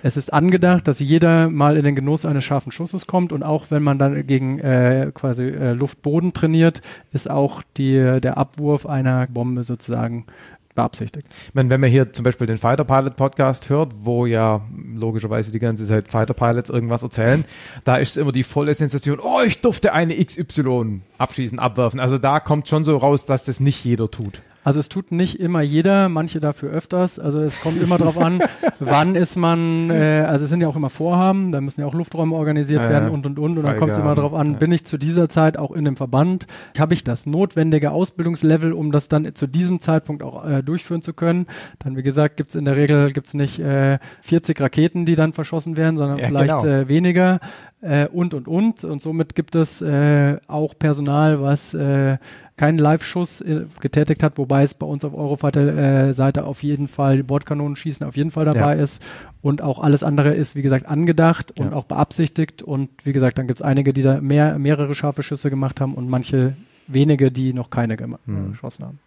Es 0.04 0.18
ist 0.18 0.34
angedacht, 0.34 0.88
dass 0.88 1.00
jeder 1.00 1.50
mal 1.50 1.78
in 1.78 1.84
den 1.84 1.96
Genuss 1.96 2.26
eines 2.26 2.44
scharfen 2.44 2.72
Schusses 2.72 3.06
kommt 3.06 3.32
und 3.32 3.44
auch 3.44 3.66
wenn 3.70 3.84
man 3.84 4.00
dann 4.00 4.26
gegen 4.26 4.58
äh, 4.60 5.12
quasi 5.14 5.44
äh, 5.44 5.74
Luftboden 5.74 6.34
trainiert, 6.34 6.82
ist 7.12 7.30
auch 7.30 7.62
die, 7.78 8.20
der 8.20 8.38
Abwurf 8.38 8.88
einer 8.88 9.28
Bombe 9.28 9.64
sozusagen 9.64 10.26
beabsichtigt. 10.74 11.28
Ich 11.30 11.54
meine, 11.54 11.70
wenn 11.70 11.82
man 11.82 11.90
hier 11.90 12.14
zum 12.14 12.24
Beispiel 12.24 12.48
den 12.48 12.58
Fighter 12.58 12.84
Pilot 12.84 13.16
Podcast 13.16 13.70
hört, 13.70 13.94
wo 13.98 14.26
ja 14.26 14.62
logischerweise 14.96 15.52
die 15.52 15.60
ganze 15.60 15.88
Zeit 15.88 16.08
Fighter 16.08 16.34
Pilots 16.34 16.70
irgendwas 16.70 17.04
erzählen, 17.04 17.46
da 17.84 17.98
ist 17.98 18.12
es 18.12 18.18
immer 18.18 18.32
die 18.32 18.44
volle 18.44 18.74
Sensation, 18.74 19.20
oh, 19.20 19.42
ich 19.46 19.62
durfte 19.62 19.94
eine 19.94 20.16
XY 20.16 21.02
abschießen, 21.20 21.60
abwerfen. 21.60 22.00
Also 22.00 22.18
da 22.18 22.40
kommt 22.40 22.68
schon 22.68 22.84
so 22.84 22.98
raus, 22.98 23.26
dass 23.26 23.46
das 23.46 23.60
nicht 23.60 23.86
jeder 23.86 24.10
tut. 24.10 24.42
Also 24.64 24.80
es 24.80 24.90
tut 24.90 25.12
nicht 25.12 25.40
immer 25.40 25.62
jeder, 25.62 26.08
manche 26.10 26.40
dafür 26.40 26.70
öfters. 26.70 27.18
Also 27.18 27.40
es 27.40 27.62
kommt 27.62 27.82
immer 27.82 27.98
darauf 27.98 28.20
an, 28.20 28.42
wann 28.80 29.16
ist 29.16 29.36
man, 29.36 29.90
äh, 29.90 30.26
also 30.28 30.44
es 30.44 30.52
sind 30.52 30.62
ja 30.62 30.68
auch 30.68 30.76
immer 30.76 30.90
Vorhaben, 30.90 31.52
da 31.52 31.62
müssen 31.62 31.82
ja 31.82 31.88
auch 31.88 31.94
Lufträume 31.94 32.36
organisiert 32.36 32.82
ja, 32.82 32.90
werden 32.90 33.10
und 33.10 33.26
und 33.26 33.40
und. 33.40 33.58
Und 33.58 33.64
dann 33.64 33.78
kommt 33.78 33.94
es 33.94 33.98
immer 33.98 34.16
darauf 34.16 34.34
an, 34.34 34.54
ja. 34.54 34.58
bin 34.58 34.72
ich 34.72 34.86
zu 34.86 34.98
dieser 34.98 35.30
Zeit 35.30 35.58
auch 35.58 35.72
in 35.72 35.86
dem 35.86 35.96
Verband? 35.96 36.48
Habe 36.78 36.94
ich 36.94 37.04
das 37.04 37.26
notwendige 37.26 37.92
Ausbildungslevel, 37.92 38.74
um 38.74 38.92
das 38.92 39.10
dann 39.10 39.34
zu 39.34 39.48
diesem 39.48 39.80
Zeitpunkt 39.80 40.22
auch 40.22 40.46
äh, 40.46 40.62
durchführen 40.62 41.02
zu 41.02 41.14
können? 41.14 41.48
Dann, 41.80 41.98
wie 41.98 42.04
gesagt, 42.04 42.38
gibt's 42.38 42.56
in 42.56 42.66
der 42.66 42.76
Regel 42.76 43.12
gibt's 43.14 43.34
nicht 43.34 43.60
äh, 43.60 43.98
40 44.22 44.60
Raketen, 44.62 45.06
die 45.06 45.16
dann 45.16 45.34
verschossen 45.34 45.76
werden, 45.76 45.98
sondern 45.98 46.20
ja, 46.20 46.28
vielleicht 46.28 46.60
genau. 46.60 46.66
äh, 46.66 46.88
weniger 46.88 47.40
äh, 47.82 48.08
und 48.08 48.34
und 48.34 48.48
und. 48.48 48.84
Und 48.84 49.02
somit 49.02 49.36
gibt 49.36 49.56
es 49.56 49.82
äh, 49.82 50.38
auch 50.48 50.78
Personal, 50.78 51.42
was 51.42 51.74
äh, 51.74 52.18
keinen 52.62 52.78
Live-Schuss 52.78 53.42
äh, 53.42 53.66
getätigt 53.80 54.22
hat, 54.22 54.38
wobei 54.38 54.64
es 54.64 54.76
bei 54.76 54.86
uns 54.86 55.04
auf 55.04 55.16
Eurofighter-Seite 55.16 56.40
äh, 56.42 56.44
auf 56.44 56.62
jeden 56.62 56.88
Fall 56.88 57.24
Bordkanonenschießen 57.24 58.06
auf 58.06 58.16
jeden 58.16 58.30
Fall 58.30 58.46
dabei 58.46 58.76
ja. 58.76 58.84
ist 58.84 59.02
und 59.42 59.64
auch 59.64 59.80
alles 59.80 60.04
andere 60.04 60.34
ist, 60.34 60.56
wie 60.56 60.62
gesagt, 60.62 60.86
angedacht 60.86 61.60
und 61.60 61.72
ja. 61.72 61.74
auch 61.74 61.86
beabsichtigt 61.86 62.62
und 62.62 62.90
wie 63.04 63.14
gesagt, 63.14 63.40
dann 63.40 63.48
gibt 63.48 63.62
es 63.62 63.66
einige, 63.66 63.94
die 63.94 64.04
da 64.04 64.22
mehr, 64.22 64.60
mehrere 64.60 64.94
scharfe 64.94 65.24
Schüsse 65.24 65.50
gemacht 65.50 65.82
haben 65.82 65.96
und 65.96 66.08
manche 66.08 66.56
wenige, 66.86 67.32
die 67.32 67.54
noch 67.54 67.72
keine 67.72 67.98
hm. 67.98 68.52
geschossen 68.52 68.86
haben. 68.86 69.00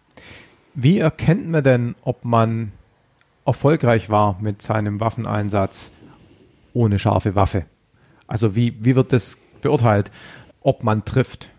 Wie 0.73 0.99
erkennt 0.99 1.49
man 1.49 1.63
denn, 1.63 1.95
ob 2.01 2.25
man 2.25 2.73
erfolgreich 3.45 4.09
war 4.09 4.37
mit 4.41 4.61
seinem 4.61 4.99
Waffeneinsatz 4.99 5.91
ohne 6.73 6.99
scharfe 6.99 7.35
Waffe? 7.35 7.65
Also 8.27 8.55
wie, 8.55 8.75
wie 8.83 8.95
wird 8.95 9.13
das 9.13 9.39
beurteilt, 9.61 10.11
ob 10.61 10.83
man 10.83 11.05
trifft? 11.05 11.49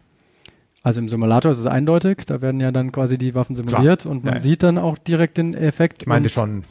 Also 0.82 1.00
im 1.00 1.08
Simulator 1.08 1.50
ist 1.50 1.58
es 1.58 1.66
eindeutig, 1.66 2.26
da 2.26 2.40
werden 2.40 2.60
ja 2.60 2.70
dann 2.70 2.92
quasi 2.92 3.18
die 3.18 3.34
Waffen 3.34 3.56
simuliert 3.56 4.02
Klar. 4.02 4.12
und 4.12 4.24
man 4.24 4.34
ja. 4.34 4.40
sieht 4.40 4.62
dann 4.62 4.78
auch 4.78 4.96
direkt 4.98 5.36
den 5.36 5.54
Effekt. 5.54 6.02
Ich 6.02 6.06
meinte 6.06 6.28
schon. 6.28 6.62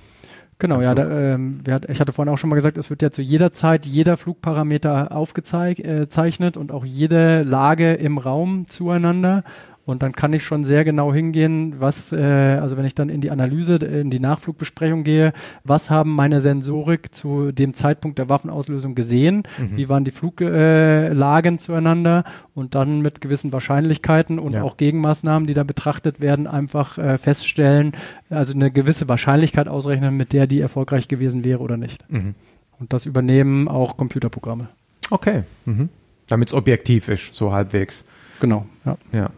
Genau, 0.57 0.79
ja, 0.79 0.95
da, 0.95 1.33
ähm, 1.33 1.57
hat, 1.67 1.89
ich 1.89 1.99
hatte 1.99 2.13
vorhin 2.13 2.33
auch 2.33 2.37
schon 2.37 2.49
mal 2.49 2.55
gesagt, 2.55 2.77
es 2.77 2.89
wird 2.89 3.01
ja 3.01 3.11
zu 3.11 3.21
jeder 3.21 3.51
Zeit 3.51 3.85
jeder 3.85 4.15
Flugparameter 4.15 5.11
aufgezeichnet 5.11 6.55
äh, 6.55 6.59
und 6.59 6.71
auch 6.71 6.85
jede 6.85 7.43
Lage 7.43 7.93
im 7.93 8.17
Raum 8.17 8.67
zueinander. 8.69 9.43
Und 9.85 10.01
dann 10.01 10.13
kann 10.13 10.33
ich 10.33 10.43
schon 10.43 10.63
sehr 10.63 10.83
genau 10.83 11.13
hingehen, 11.13 11.75
was, 11.79 12.11
äh, 12.11 12.17
also 12.19 12.75
wenn 12.75 12.85
ich 12.85 12.95
dann 12.95 13.09
in 13.09 13.21
die 13.21 13.29
Analyse, 13.29 13.75
in 13.75 14.09
die 14.09 14.19
Nachflugbesprechung 14.19 15.03
gehe, 15.03 15.31
was 15.63 15.91
haben 15.91 16.15
meine 16.15 16.41
Sensorik 16.41 17.13
zu 17.13 17.51
dem 17.51 17.75
Zeitpunkt 17.75 18.17
der 18.17 18.27
Waffenauslösung 18.27 18.95
gesehen, 18.95 19.43
mhm. 19.59 19.77
wie 19.77 19.87
waren 19.87 20.03
die 20.03 20.11
Fluglagen 20.11 21.55
äh, 21.55 21.57
zueinander 21.59 22.23
und 22.55 22.73
dann 22.73 23.01
mit 23.01 23.21
gewissen 23.21 23.53
Wahrscheinlichkeiten 23.53 24.39
und 24.39 24.53
ja. 24.53 24.63
auch 24.63 24.77
Gegenmaßnahmen, 24.77 25.45
die 25.45 25.53
da 25.53 25.63
betrachtet 25.63 26.19
werden, 26.19 26.47
einfach 26.47 26.97
äh, 26.97 27.19
feststellen, 27.19 27.91
also 28.31 28.53
eine 28.53 28.71
gewisse 28.71 29.07
Wahrscheinlichkeit 29.07 29.67
ausrechnen, 29.67 30.17
mit 30.17 30.33
der 30.33 30.47
die 30.47 30.61
erfolgreich 30.61 31.07
gewesen 31.07 31.43
wäre 31.43 31.59
oder 31.59 31.77
nicht. 31.77 32.09
Mhm. 32.11 32.33
Und 32.79 32.91
das 32.91 33.05
übernehmen 33.05 33.67
auch 33.67 33.97
Computerprogramme. 33.97 34.67
Okay. 35.11 35.43
Mhm. 35.65 35.89
Damit 36.27 36.47
es 36.47 36.53
objektiv 36.55 37.07
ist, 37.07 37.35
so 37.35 37.51
halbwegs. 37.51 38.03
Genau, 38.39 38.65
ja. 38.83 38.97
Ja. 39.11 39.29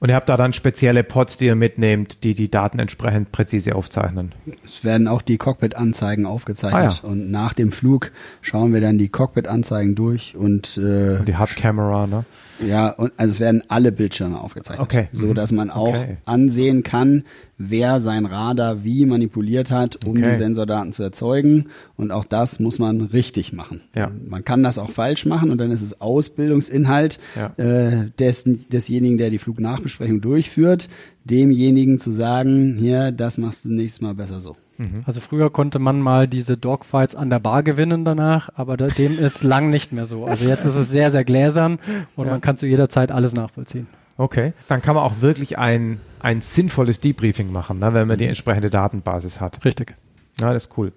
Und 0.00 0.10
ihr 0.10 0.14
habt 0.14 0.28
da 0.28 0.36
dann 0.36 0.52
spezielle 0.52 1.02
Pods, 1.02 1.38
die 1.38 1.46
ihr 1.46 1.56
mitnehmt, 1.56 2.22
die 2.22 2.34
die 2.34 2.50
Daten 2.50 2.78
entsprechend 2.78 3.32
präzise 3.32 3.74
aufzeichnen. 3.74 4.32
Es 4.64 4.84
werden 4.84 5.08
auch 5.08 5.22
die 5.22 5.38
Cockpit-Anzeigen 5.38 6.24
aufgezeichnet 6.24 7.00
ah, 7.02 7.06
ja. 7.06 7.10
und 7.10 7.30
nach 7.30 7.52
dem 7.52 7.72
Flug 7.72 8.12
schauen 8.40 8.72
wir 8.72 8.80
dann 8.80 8.98
die 8.98 9.08
Cockpit-Anzeigen 9.08 9.96
durch 9.96 10.36
und 10.36 10.78
äh, 10.78 11.24
die 11.24 11.36
Hard-Camera, 11.36 12.06
ne? 12.06 12.24
Ja, 12.64 12.90
und 12.90 13.12
also 13.16 13.32
es 13.32 13.40
werden 13.40 13.62
alle 13.68 13.92
Bildschirme 13.92 14.40
aufgezeichnet, 14.40 14.84
okay. 14.84 15.08
so 15.12 15.34
dass 15.34 15.52
man 15.52 15.70
auch 15.70 15.88
okay. 15.88 16.16
ansehen 16.24 16.82
kann, 16.82 17.24
wer 17.56 18.00
sein 18.00 18.26
Radar 18.26 18.84
wie 18.84 19.06
manipuliert 19.06 19.70
hat, 19.70 20.04
um 20.04 20.12
okay. 20.12 20.30
die 20.30 20.36
Sensordaten 20.36 20.92
zu 20.92 21.02
erzeugen. 21.02 21.66
Und 21.96 22.10
auch 22.10 22.24
das 22.24 22.60
muss 22.60 22.78
man 22.78 23.00
richtig 23.00 23.52
machen. 23.52 23.82
Ja. 23.94 24.10
Man 24.26 24.44
kann 24.44 24.62
das 24.62 24.78
auch 24.78 24.90
falsch 24.90 25.26
machen 25.26 25.50
und 25.50 25.58
dann 25.58 25.70
ist 25.70 25.82
es 25.82 26.00
Ausbildungsinhalt 26.00 27.18
ja. 27.36 27.52
äh, 27.56 28.10
des, 28.18 28.44
desjenigen, 28.44 29.18
der 29.18 29.30
die 29.30 29.38
Flugnachbesprechung 29.38 30.20
durchführt, 30.20 30.88
demjenigen 31.24 32.00
zu 32.00 32.12
sagen, 32.12 32.76
hier, 32.78 33.12
das 33.12 33.38
machst 33.38 33.64
du 33.64 33.72
nächstes 33.72 34.00
Mal 34.00 34.14
besser 34.14 34.40
so. 34.40 34.56
Mhm. 34.78 35.02
Also 35.06 35.20
früher 35.20 35.50
konnte 35.50 35.78
man 35.78 36.00
mal 36.00 36.28
diese 36.28 36.56
Dogfights 36.56 37.14
an 37.14 37.30
der 37.30 37.40
Bar 37.40 37.62
gewinnen 37.62 38.04
danach, 38.04 38.48
aber 38.54 38.76
dem 38.76 39.12
ist 39.18 39.42
lang 39.42 39.70
nicht 39.70 39.92
mehr 39.92 40.06
so. 40.06 40.24
Also 40.24 40.48
jetzt 40.48 40.64
ist 40.64 40.76
es 40.76 40.90
sehr, 40.90 41.10
sehr 41.10 41.24
gläsern 41.24 41.78
und 42.16 42.26
ja. 42.26 42.32
man 42.32 42.40
kann 42.40 42.56
zu 42.56 42.66
jeder 42.66 42.88
Zeit 42.88 43.10
alles 43.10 43.34
nachvollziehen. 43.34 43.88
Okay, 44.16 44.52
dann 44.66 44.82
kann 44.82 44.94
man 44.94 45.04
auch 45.04 45.20
wirklich 45.20 45.58
ein, 45.58 46.00
ein 46.20 46.40
sinnvolles 46.40 47.00
Debriefing 47.00 47.52
machen, 47.52 47.78
ne, 47.78 47.94
wenn 47.94 48.08
man 48.08 48.18
die 48.18 48.26
entsprechende 48.26 48.70
Datenbasis 48.70 49.40
hat. 49.40 49.64
Richtig. 49.64 49.94
Ja, 50.40 50.52
das 50.52 50.66
ist 50.66 50.78
cool. 50.78 50.92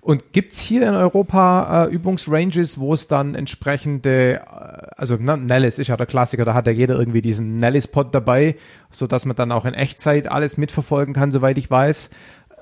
Und 0.00 0.32
gibt's 0.32 0.58
hier 0.58 0.88
in 0.88 0.94
Europa 0.94 1.84
äh, 1.84 1.92
Übungsranges, 1.92 2.78
wo 2.78 2.94
es 2.94 3.08
dann 3.08 3.34
entsprechende, 3.34 4.40
äh, 4.40 4.86
also 4.96 5.16
ne, 5.16 5.36
Nellis 5.36 5.78
ist 5.78 5.88
ja 5.88 5.96
der 5.96 6.06
Klassiker, 6.06 6.44
da 6.44 6.54
hat 6.54 6.66
ja 6.66 6.72
jeder 6.72 6.98
irgendwie 6.98 7.22
diesen 7.22 7.56
Nellis-Pod 7.56 8.14
dabei, 8.14 8.56
so 8.90 9.06
dass 9.06 9.24
man 9.24 9.36
dann 9.36 9.52
auch 9.52 9.64
in 9.64 9.74
Echtzeit 9.74 10.30
alles 10.30 10.56
mitverfolgen 10.56 11.14
kann, 11.14 11.30
soweit 11.30 11.58
ich 11.58 11.70
weiß. 11.70 12.10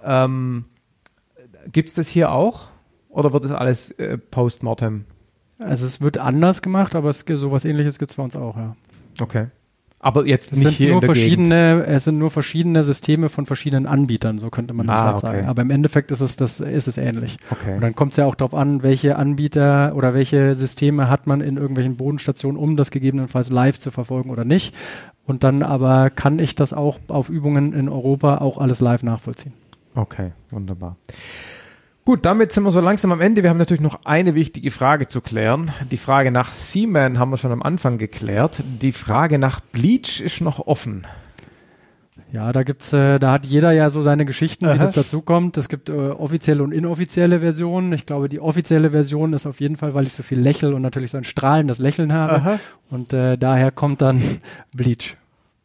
Ähm, 0.06 0.64
gibt's 1.72 1.94
das 1.94 2.08
hier 2.08 2.32
auch? 2.32 2.68
Oder 3.08 3.32
wird 3.32 3.44
das 3.44 3.52
alles 3.52 3.90
äh, 3.92 4.18
post-mortem? 4.18 5.04
Also 5.58 5.86
es 5.86 6.00
wird 6.00 6.18
anders 6.18 6.62
gemacht, 6.62 6.94
aber 6.94 7.08
es, 7.08 7.20
sowas 7.20 7.64
ähnliches 7.64 7.98
gibt's 7.98 8.14
bei 8.14 8.22
uns 8.22 8.36
auch, 8.36 8.56
ja. 8.56 8.76
Okay. 9.20 9.46
Aber 9.98 10.26
jetzt 10.26 10.52
es 10.52 10.58
nicht 10.58 10.66
sind 10.68 10.76
hier 10.76 10.88
nur 10.90 10.96
in 10.96 11.00
der 11.00 11.14
verschiedene, 11.14 11.74
Gegend. 11.78 11.88
Es 11.88 12.04
sind 12.04 12.18
nur 12.18 12.30
verschiedene 12.30 12.82
Systeme 12.84 13.28
von 13.28 13.46
verschiedenen 13.46 13.86
Anbietern, 13.86 14.38
so 14.38 14.50
könnte 14.50 14.74
man 14.74 14.86
das 14.86 14.96
ah, 14.96 15.10
okay. 15.10 15.20
sagen. 15.20 15.46
Aber 15.46 15.62
im 15.62 15.70
Endeffekt 15.70 16.10
ist 16.10 16.20
es, 16.20 16.36
das, 16.36 16.60
ist 16.60 16.86
es 16.86 16.98
ähnlich. 16.98 17.38
Okay. 17.50 17.74
Und 17.74 17.80
dann 17.80 17.94
kommt 17.94 18.12
es 18.12 18.18
ja 18.18 18.26
auch 18.26 18.34
darauf 18.34 18.54
an, 18.54 18.82
welche 18.82 19.16
Anbieter 19.16 19.96
oder 19.96 20.12
welche 20.12 20.54
Systeme 20.54 21.08
hat 21.08 21.26
man 21.26 21.40
in 21.40 21.56
irgendwelchen 21.56 21.96
Bodenstationen, 21.96 22.60
um 22.60 22.76
das 22.76 22.90
gegebenenfalls 22.90 23.50
live 23.50 23.78
zu 23.78 23.90
verfolgen 23.90 24.30
oder 24.30 24.44
nicht. 24.44 24.74
Und 25.24 25.42
dann 25.42 25.62
aber 25.62 26.10
kann 26.10 26.38
ich 26.38 26.54
das 26.54 26.72
auch 26.72 26.98
auf 27.08 27.30
Übungen 27.30 27.72
in 27.72 27.88
Europa 27.88 28.38
auch 28.38 28.58
alles 28.58 28.80
live 28.80 29.02
nachvollziehen. 29.02 29.54
Okay, 29.97 30.33
wunderbar. 30.50 30.97
Gut, 32.05 32.25
damit 32.25 32.52
sind 32.52 32.62
wir 32.62 32.70
so 32.70 32.81
langsam 32.81 33.10
am 33.10 33.20
Ende. 33.20 33.42
Wir 33.42 33.50
haben 33.50 33.57
natürlich 33.57 33.81
noch 33.81 34.05
eine 34.05 34.36
wichtige 34.36 34.70
Frage 34.70 35.08
zu 35.08 35.20
klären. 35.20 35.73
Die 35.91 35.97
Frage 35.97 36.31
nach 36.31 36.52
Seaman 36.52 37.18
haben 37.18 37.31
wir 37.31 37.36
schon 37.36 37.50
am 37.50 37.62
Anfang 37.62 37.99
geklärt. 37.99 38.62
Die 38.81 38.92
Frage 38.92 39.41
nach 39.41 39.58
Bleach 39.58 40.20
ist 40.20 40.41
noch 40.41 40.60
offen. 40.68 41.05
Ja, 42.33 42.52
da 42.52 42.62
gibt's, 42.62 42.92
äh, 42.92 43.18
da 43.18 43.33
hat 43.33 43.47
jeder 43.47 43.73
ja 43.73 43.91
so 43.91 44.02
seine 44.02 44.25
Geschichten, 44.25 44.66
Aha. 44.66 44.75
wie 44.75 44.78
das 44.78 44.92
dazu 44.92 45.23
kommt. 45.23 45.57
Es 45.57 45.68
gibt 45.68 45.89
äh, 45.89 45.92
offizielle 45.92 46.62
und 46.62 46.73
inoffizielle 46.73 47.41
Versionen. 47.41 47.92
Ich 47.92 48.05
glaube, 48.07 48.28
die 48.28 48.41
offizielle 48.41 48.91
Version 48.91 49.33
ist 49.33 49.47
auf 49.47 49.60
jeden 49.60 49.76
Fall, 49.76 49.94
weil 49.94 50.05
ich 50.07 50.12
so 50.12 50.23
viel 50.23 50.39
lächle 50.39 50.75
und 50.75 50.83
natürlich 50.83 51.10
so 51.10 51.18
ein 51.18 51.25
strahlendes 51.25 51.78
Lächeln 51.78 52.12
habe. 52.12 52.34
Aha. 52.34 52.60
Und 52.91 53.12
äh, 53.12 53.39
daher 53.39 53.73
kommt 53.73 54.02
dann 54.02 54.23
Bleach. 54.75 55.16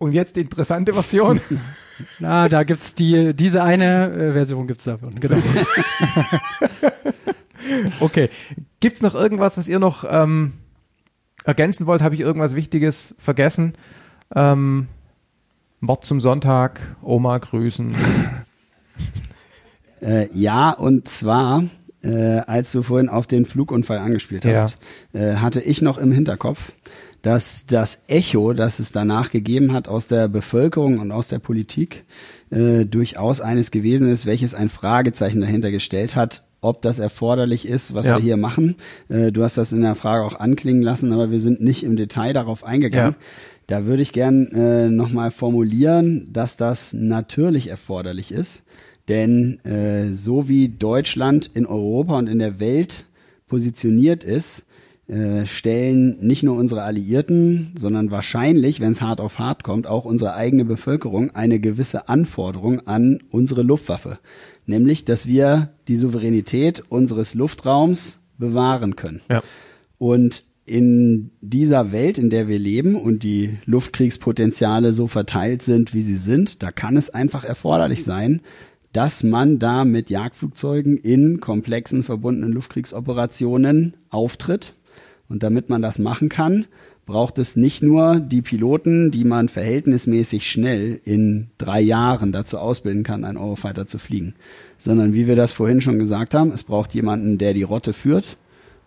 Und 0.01 0.13
jetzt 0.13 0.35
die 0.35 0.41
interessante 0.41 0.93
Version. 0.93 1.39
Na, 2.19 2.49
da 2.49 2.63
gibt's 2.63 2.95
die, 2.95 3.35
diese 3.35 3.61
eine 3.61 4.11
äh, 4.11 4.33
Version 4.33 4.65
gibt's 4.65 4.85
davon, 4.85 5.11
genau. 5.19 5.38
okay. 7.99 8.31
Gibt's 8.80 9.03
noch 9.03 9.13
irgendwas, 9.13 9.59
was 9.59 9.67
ihr 9.67 9.77
noch 9.77 10.03
ähm, 10.09 10.53
ergänzen 11.43 11.85
wollt? 11.85 12.01
Habe 12.01 12.15
ich 12.15 12.21
irgendwas 12.21 12.55
Wichtiges 12.55 13.13
vergessen? 13.19 13.73
Ähm, 14.33 14.88
Wort 15.81 16.03
zum 16.03 16.19
Sonntag, 16.19 16.95
Oma 17.03 17.38
grüßen. 17.38 17.95
Äh, 20.03 20.30
ja, 20.33 20.71
und 20.71 21.07
zwar, 21.07 21.63
äh, 22.01 22.39
als 22.39 22.71
du 22.71 22.81
vorhin 22.81 23.07
auf 23.07 23.27
den 23.27 23.45
Flugunfall 23.45 23.99
angespielt 23.99 24.45
hast, 24.45 24.80
ja. 25.13 25.19
äh, 25.19 25.35
hatte 25.35 25.61
ich 25.61 25.83
noch 25.83 25.99
im 25.99 26.11
Hinterkopf, 26.11 26.71
dass 27.22 27.66
das 27.67 28.03
Echo, 28.08 28.53
das 28.53 28.80
es 28.80 28.91
danach 28.91 29.30
gegeben 29.30 29.74
hat 29.74 29.88
aus 29.88 30.08
der 30.08 30.27
Bevölkerung 30.27 31.00
und 31.00 31.11
aus 31.11 31.27
der 31.27 31.40
Politik, 31.40 32.03
äh, 32.50 32.85
durchaus 32.85 33.41
eines 33.41 33.72
gewesen 33.72 34.09
ist, 34.09 34.25
welches 34.25 34.56
ein 34.56 34.69
Fragezeichen 34.69 35.41
dahinter 35.41 35.72
gestellt 35.72 36.16
hat, 36.16 36.43
ob 36.61 36.82
das 36.82 37.00
erforderlich 37.00 37.67
ist, 37.67 37.93
was 37.93 38.08
ja. 38.08 38.17
wir 38.17 38.24
hier 38.24 38.38
machen. 38.38 38.75
Äh, 39.09 39.32
du 39.32 39.43
hast 39.43 39.58
das 39.58 39.72
in 39.72 39.82
der 39.82 39.95
Frage 39.95 40.24
auch 40.24 40.40
anklingen 40.40 40.82
lassen, 40.82 41.14
aber 41.14 41.32
wir 41.32 41.40
sind 41.40 41.61
nicht 41.61 41.83
im 41.83 41.95
Detail 41.95 42.33
darauf 42.33 42.64
eingegangen. 42.64 43.14
Ja. 43.14 43.25
Da 43.67 43.85
würde 43.85 44.01
ich 44.01 44.11
gern 44.11 44.48
äh, 44.48 44.90
nochmal 44.90 45.32
formulieren, 45.32 46.27
dass 46.33 46.58
das 46.58 46.93
natürlich 46.93 47.67
erforderlich 47.67 48.32
ist. 48.32 48.64
Denn 49.08 49.64
äh, 49.64 50.14
so 50.14 50.48
wie 50.48 50.69
Deutschland 50.69 51.50
in 51.53 51.66
Europa 51.66 52.17
und 52.17 52.27
in 52.27 52.40
der 52.40 52.59
Welt 52.59 53.06
positioniert 53.48 54.24
ist, 54.24 54.66
äh, 55.11 55.45
stellen 55.45 56.15
nicht 56.25 56.41
nur 56.41 56.56
unsere 56.56 56.83
Alliierten, 56.83 57.73
sondern 57.75 58.11
wahrscheinlich, 58.11 58.80
wenn 58.80 58.93
es 58.93 59.01
hart 59.01 59.19
auf 59.19 59.40
hart 59.40 59.61
kommt, 59.61 59.85
auch 59.85 60.06
unsere 60.06 60.35
eigene 60.35 60.64
Bevölkerung 60.64 61.31
eine 61.31 61.59
gewisse 61.59 62.07
Anforderung 62.07 62.88
an 62.88 63.19
unsere 63.30 63.61
Luftwaffe. 63.61 64.19
Nämlich, 64.65 65.03
dass 65.03 65.27
wir 65.27 65.73
die 65.90 65.98
Souveränität 65.98 66.83
unseres 66.88 67.33
Luftraums 67.35 68.23
bewahren 68.38 68.95
können. 68.95 69.19
Ja. 69.30 69.43
Und 69.98 70.45
in 70.65 71.31
dieser 71.41 71.91
Welt, 71.91 72.17
in 72.17 72.30
der 72.30 72.48
wir 72.48 72.57
leben 72.57 72.95
und 72.95 73.23
die 73.23 73.57
Luftkriegspotenziale 73.65 74.93
so 74.93 75.07
verteilt 75.07 75.61
sind, 75.61 75.93
wie 75.93 76.01
sie 76.01 76.15
sind, 76.15 76.64
da 76.64 76.72
kann 76.72 76.95
es 76.95 77.09
einfach 77.09 77.43
erforderlich 77.43 78.06
sein, 78.06 78.40
dass 78.93 79.23
man 79.23 79.59
da 79.59 79.83
mit 79.83 80.09
Jagdflugzeugen 80.09 80.95
in 80.95 81.41
komplexen 81.41 82.03
verbundenen 82.03 82.53
Luftkriegsoperationen 82.53 83.95
auftritt. 84.09 84.75
Und 85.32 85.43
damit 85.43 85.69
man 85.69 85.82
das 85.82 85.98
machen 85.98 86.27
kann, 86.27 86.66
braucht 87.06 87.38
es 87.38 87.56
nicht 87.56 87.82
nur 87.82 88.19
die 88.19 88.42
Piloten, 88.42 89.11
die 89.11 89.24
man 89.24 89.48
verhältnismäßig 89.48 90.51
schnell 90.51 91.00
in 91.06 91.48
drei 91.58 91.80
Jahren 91.80 92.34
dazu 92.34 92.58
ausbilden 92.58 93.03
kann, 93.03 93.24
einen 93.24 93.38
Eurofighter 93.38 93.88
zu 93.88 93.98
fliegen, 93.98 94.35
sondern 94.77 95.14
wie 95.14 95.27
wir 95.27 95.38
das 95.38 95.53
vorhin 95.53 95.80
schon 95.80 96.00
gesagt 96.00 96.34
haben, 96.34 96.51
es 96.51 96.66
braucht 96.66 96.93
jemanden, 96.93 97.38
der 97.38 97.53
die 97.53 97.64
Rotte 97.64 97.93
führt. 97.93 98.35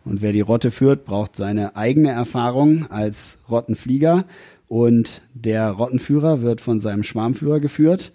Und 0.04 0.20
wer 0.20 0.32
die 0.32 0.42
Rotte 0.42 0.70
führt, 0.70 1.06
braucht 1.06 1.34
seine 1.34 1.76
eigene 1.76 2.10
Erfahrung 2.10 2.90
als 2.90 3.38
Rottenflieger. 3.48 4.26
Und 4.68 5.22
der 5.32 5.70
Rottenführer 5.70 6.42
wird 6.42 6.60
von 6.60 6.78
seinem 6.78 7.04
Schwarmführer 7.04 7.58
geführt 7.58 8.12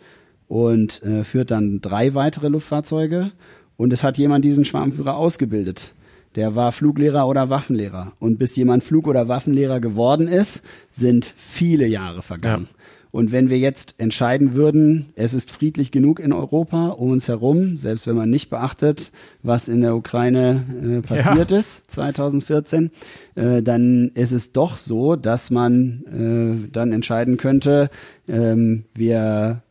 und 0.48 1.02
äh, 1.02 1.24
führt 1.24 1.50
dann 1.50 1.82
drei 1.82 2.14
weitere 2.14 2.50
Luftfahrzeuge. 2.50 3.32
Und 3.76 3.92
es 3.92 4.04
hat 4.04 4.20
jemand 4.20 4.46
diesen 4.46 4.66
Schwarmführer 4.66 5.16
ausgebildet. 5.16 5.96
Der 6.36 6.56
war 6.56 6.72
Fluglehrer 6.72 7.28
oder 7.28 7.50
Waffenlehrer. 7.50 8.14
Und 8.20 8.38
bis 8.38 8.56
jemand 8.56 8.84
Flug- 8.84 9.08
oder 9.08 9.28
Waffenlehrer 9.28 9.80
geworden 9.80 10.28
ist, 10.28 10.64
sind 10.92 11.32
viele 11.36 11.88
Jahre 11.88 12.22
vergangen. 12.22 12.68
Ja. 12.72 12.80
Und 13.12 13.32
wenn 13.32 13.50
wir 13.50 13.58
jetzt 13.58 13.96
entscheiden 13.98 14.54
würden, 14.54 15.08
es 15.16 15.34
ist 15.34 15.50
friedlich 15.50 15.90
genug 15.90 16.20
in 16.20 16.32
Europa 16.32 16.90
um 16.90 17.10
uns 17.10 17.28
herum, 17.28 17.76
selbst 17.76 18.06
wenn 18.06 18.16
man 18.16 18.30
nicht 18.30 18.52
beachtet, 18.52 19.12
was 19.42 19.68
in 19.68 19.82
der 19.82 19.96
Ukraine 19.96 20.64
äh, 20.82 21.02
passiert 21.02 21.50
ja. 21.50 21.58
ist 21.58 21.90
2014, 21.90 22.92
äh, 23.34 23.64
dann 23.64 24.12
ist 24.14 24.32
es 24.32 24.52
doch 24.52 24.78
so, 24.78 25.16
dass 25.16 25.50
man 25.50 26.68
äh, 26.68 26.70
dann 26.72 26.92
entscheiden 26.92 27.38
könnte, 27.38 27.90
ähm, 28.28 28.86
wir 28.94 29.64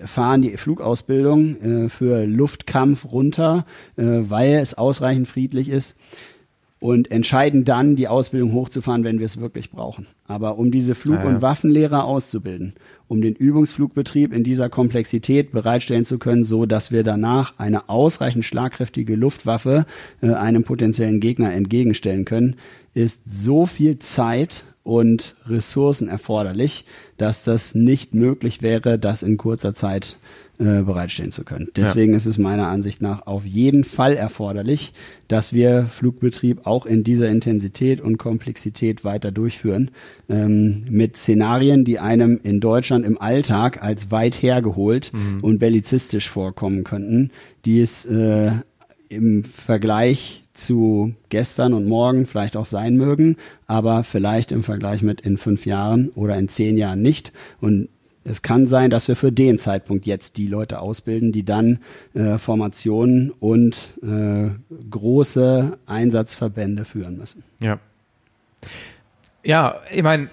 fahren 0.00 0.42
die 0.42 0.56
Flugausbildung 0.56 1.84
äh, 1.84 1.88
für 1.88 2.24
Luftkampf 2.26 3.10
runter, 3.10 3.66
äh, 3.96 4.02
weil 4.04 4.54
es 4.54 4.74
ausreichend 4.74 5.28
friedlich 5.28 5.68
ist 5.68 5.96
und 6.84 7.10
entscheiden 7.10 7.64
dann, 7.64 7.96
die 7.96 8.08
Ausbildung 8.08 8.52
hochzufahren, 8.52 9.04
wenn 9.04 9.18
wir 9.18 9.24
es 9.24 9.40
wirklich 9.40 9.70
brauchen. 9.70 10.06
Aber 10.26 10.58
um 10.58 10.70
diese 10.70 10.94
Flug- 10.94 11.20
ja. 11.20 11.24
und 11.24 11.40
Waffenlehrer 11.40 12.04
auszubilden, 12.04 12.74
um 13.08 13.22
den 13.22 13.34
Übungsflugbetrieb 13.34 14.34
in 14.34 14.44
dieser 14.44 14.68
Komplexität 14.68 15.50
bereitstellen 15.50 16.04
zu 16.04 16.18
können, 16.18 16.44
so 16.44 16.66
dass 16.66 16.92
wir 16.92 17.02
danach 17.02 17.58
eine 17.58 17.88
ausreichend 17.88 18.44
schlagkräftige 18.44 19.16
Luftwaffe 19.16 19.86
äh, 20.20 20.32
einem 20.32 20.64
potenziellen 20.64 21.20
Gegner 21.20 21.54
entgegenstellen 21.54 22.26
können, 22.26 22.56
ist 22.92 23.22
so 23.24 23.64
viel 23.64 23.98
Zeit 23.98 24.66
und 24.84 25.34
Ressourcen 25.48 26.08
erforderlich, 26.08 26.84
dass 27.16 27.42
das 27.42 27.74
nicht 27.74 28.14
möglich 28.14 28.62
wäre, 28.62 28.98
das 28.98 29.22
in 29.22 29.38
kurzer 29.38 29.74
Zeit 29.74 30.18
äh, 30.58 30.82
bereitstellen 30.82 31.32
zu 31.32 31.42
können. 31.42 31.68
Deswegen 31.74 32.12
ja. 32.12 32.16
ist 32.16 32.26
es 32.26 32.38
meiner 32.38 32.68
Ansicht 32.68 33.02
nach 33.02 33.26
auf 33.26 33.44
jeden 33.44 33.82
Fall 33.82 34.14
erforderlich, 34.14 34.92
dass 35.26 35.52
wir 35.52 35.86
Flugbetrieb 35.86 36.64
auch 36.64 36.86
in 36.86 37.02
dieser 37.02 37.28
Intensität 37.28 38.00
und 38.00 38.18
Komplexität 38.18 39.02
weiter 39.02 39.32
durchführen, 39.32 39.90
ähm, 40.28 40.84
mit 40.88 41.16
Szenarien, 41.16 41.84
die 41.84 41.98
einem 41.98 42.38
in 42.40 42.60
Deutschland 42.60 43.04
im 43.04 43.20
Alltag 43.20 43.82
als 43.82 44.12
weit 44.12 44.40
hergeholt 44.40 45.10
mhm. 45.12 45.40
und 45.40 45.58
bellizistisch 45.58 46.28
vorkommen 46.28 46.84
könnten, 46.84 47.30
die 47.64 47.80
es 47.80 48.04
äh, 48.04 48.52
im 49.08 49.42
Vergleich 49.42 50.43
zu 50.54 51.14
gestern 51.28 51.72
und 51.72 51.86
morgen 51.86 52.26
vielleicht 52.26 52.56
auch 52.56 52.66
sein 52.66 52.96
mögen, 52.96 53.36
aber 53.66 54.04
vielleicht 54.04 54.52
im 54.52 54.62
Vergleich 54.62 55.02
mit 55.02 55.20
in 55.20 55.36
fünf 55.36 55.66
Jahren 55.66 56.10
oder 56.10 56.36
in 56.36 56.48
zehn 56.48 56.78
Jahren 56.78 57.02
nicht. 57.02 57.32
Und 57.60 57.88
es 58.24 58.40
kann 58.40 58.66
sein, 58.66 58.88
dass 58.88 59.06
wir 59.06 59.16
für 59.16 59.32
den 59.32 59.58
Zeitpunkt 59.58 60.06
jetzt 60.06 60.38
die 60.38 60.46
Leute 60.46 60.78
ausbilden, 60.78 61.32
die 61.32 61.44
dann 61.44 61.80
äh, 62.14 62.38
Formationen 62.38 63.30
und 63.30 63.98
äh, 64.02 64.50
große 64.90 65.78
Einsatzverbände 65.86 66.84
führen 66.84 67.18
müssen. 67.18 67.44
Ja. 67.60 67.78
Ja, 69.42 69.76
ich 69.92 70.02
meine, 70.02 70.30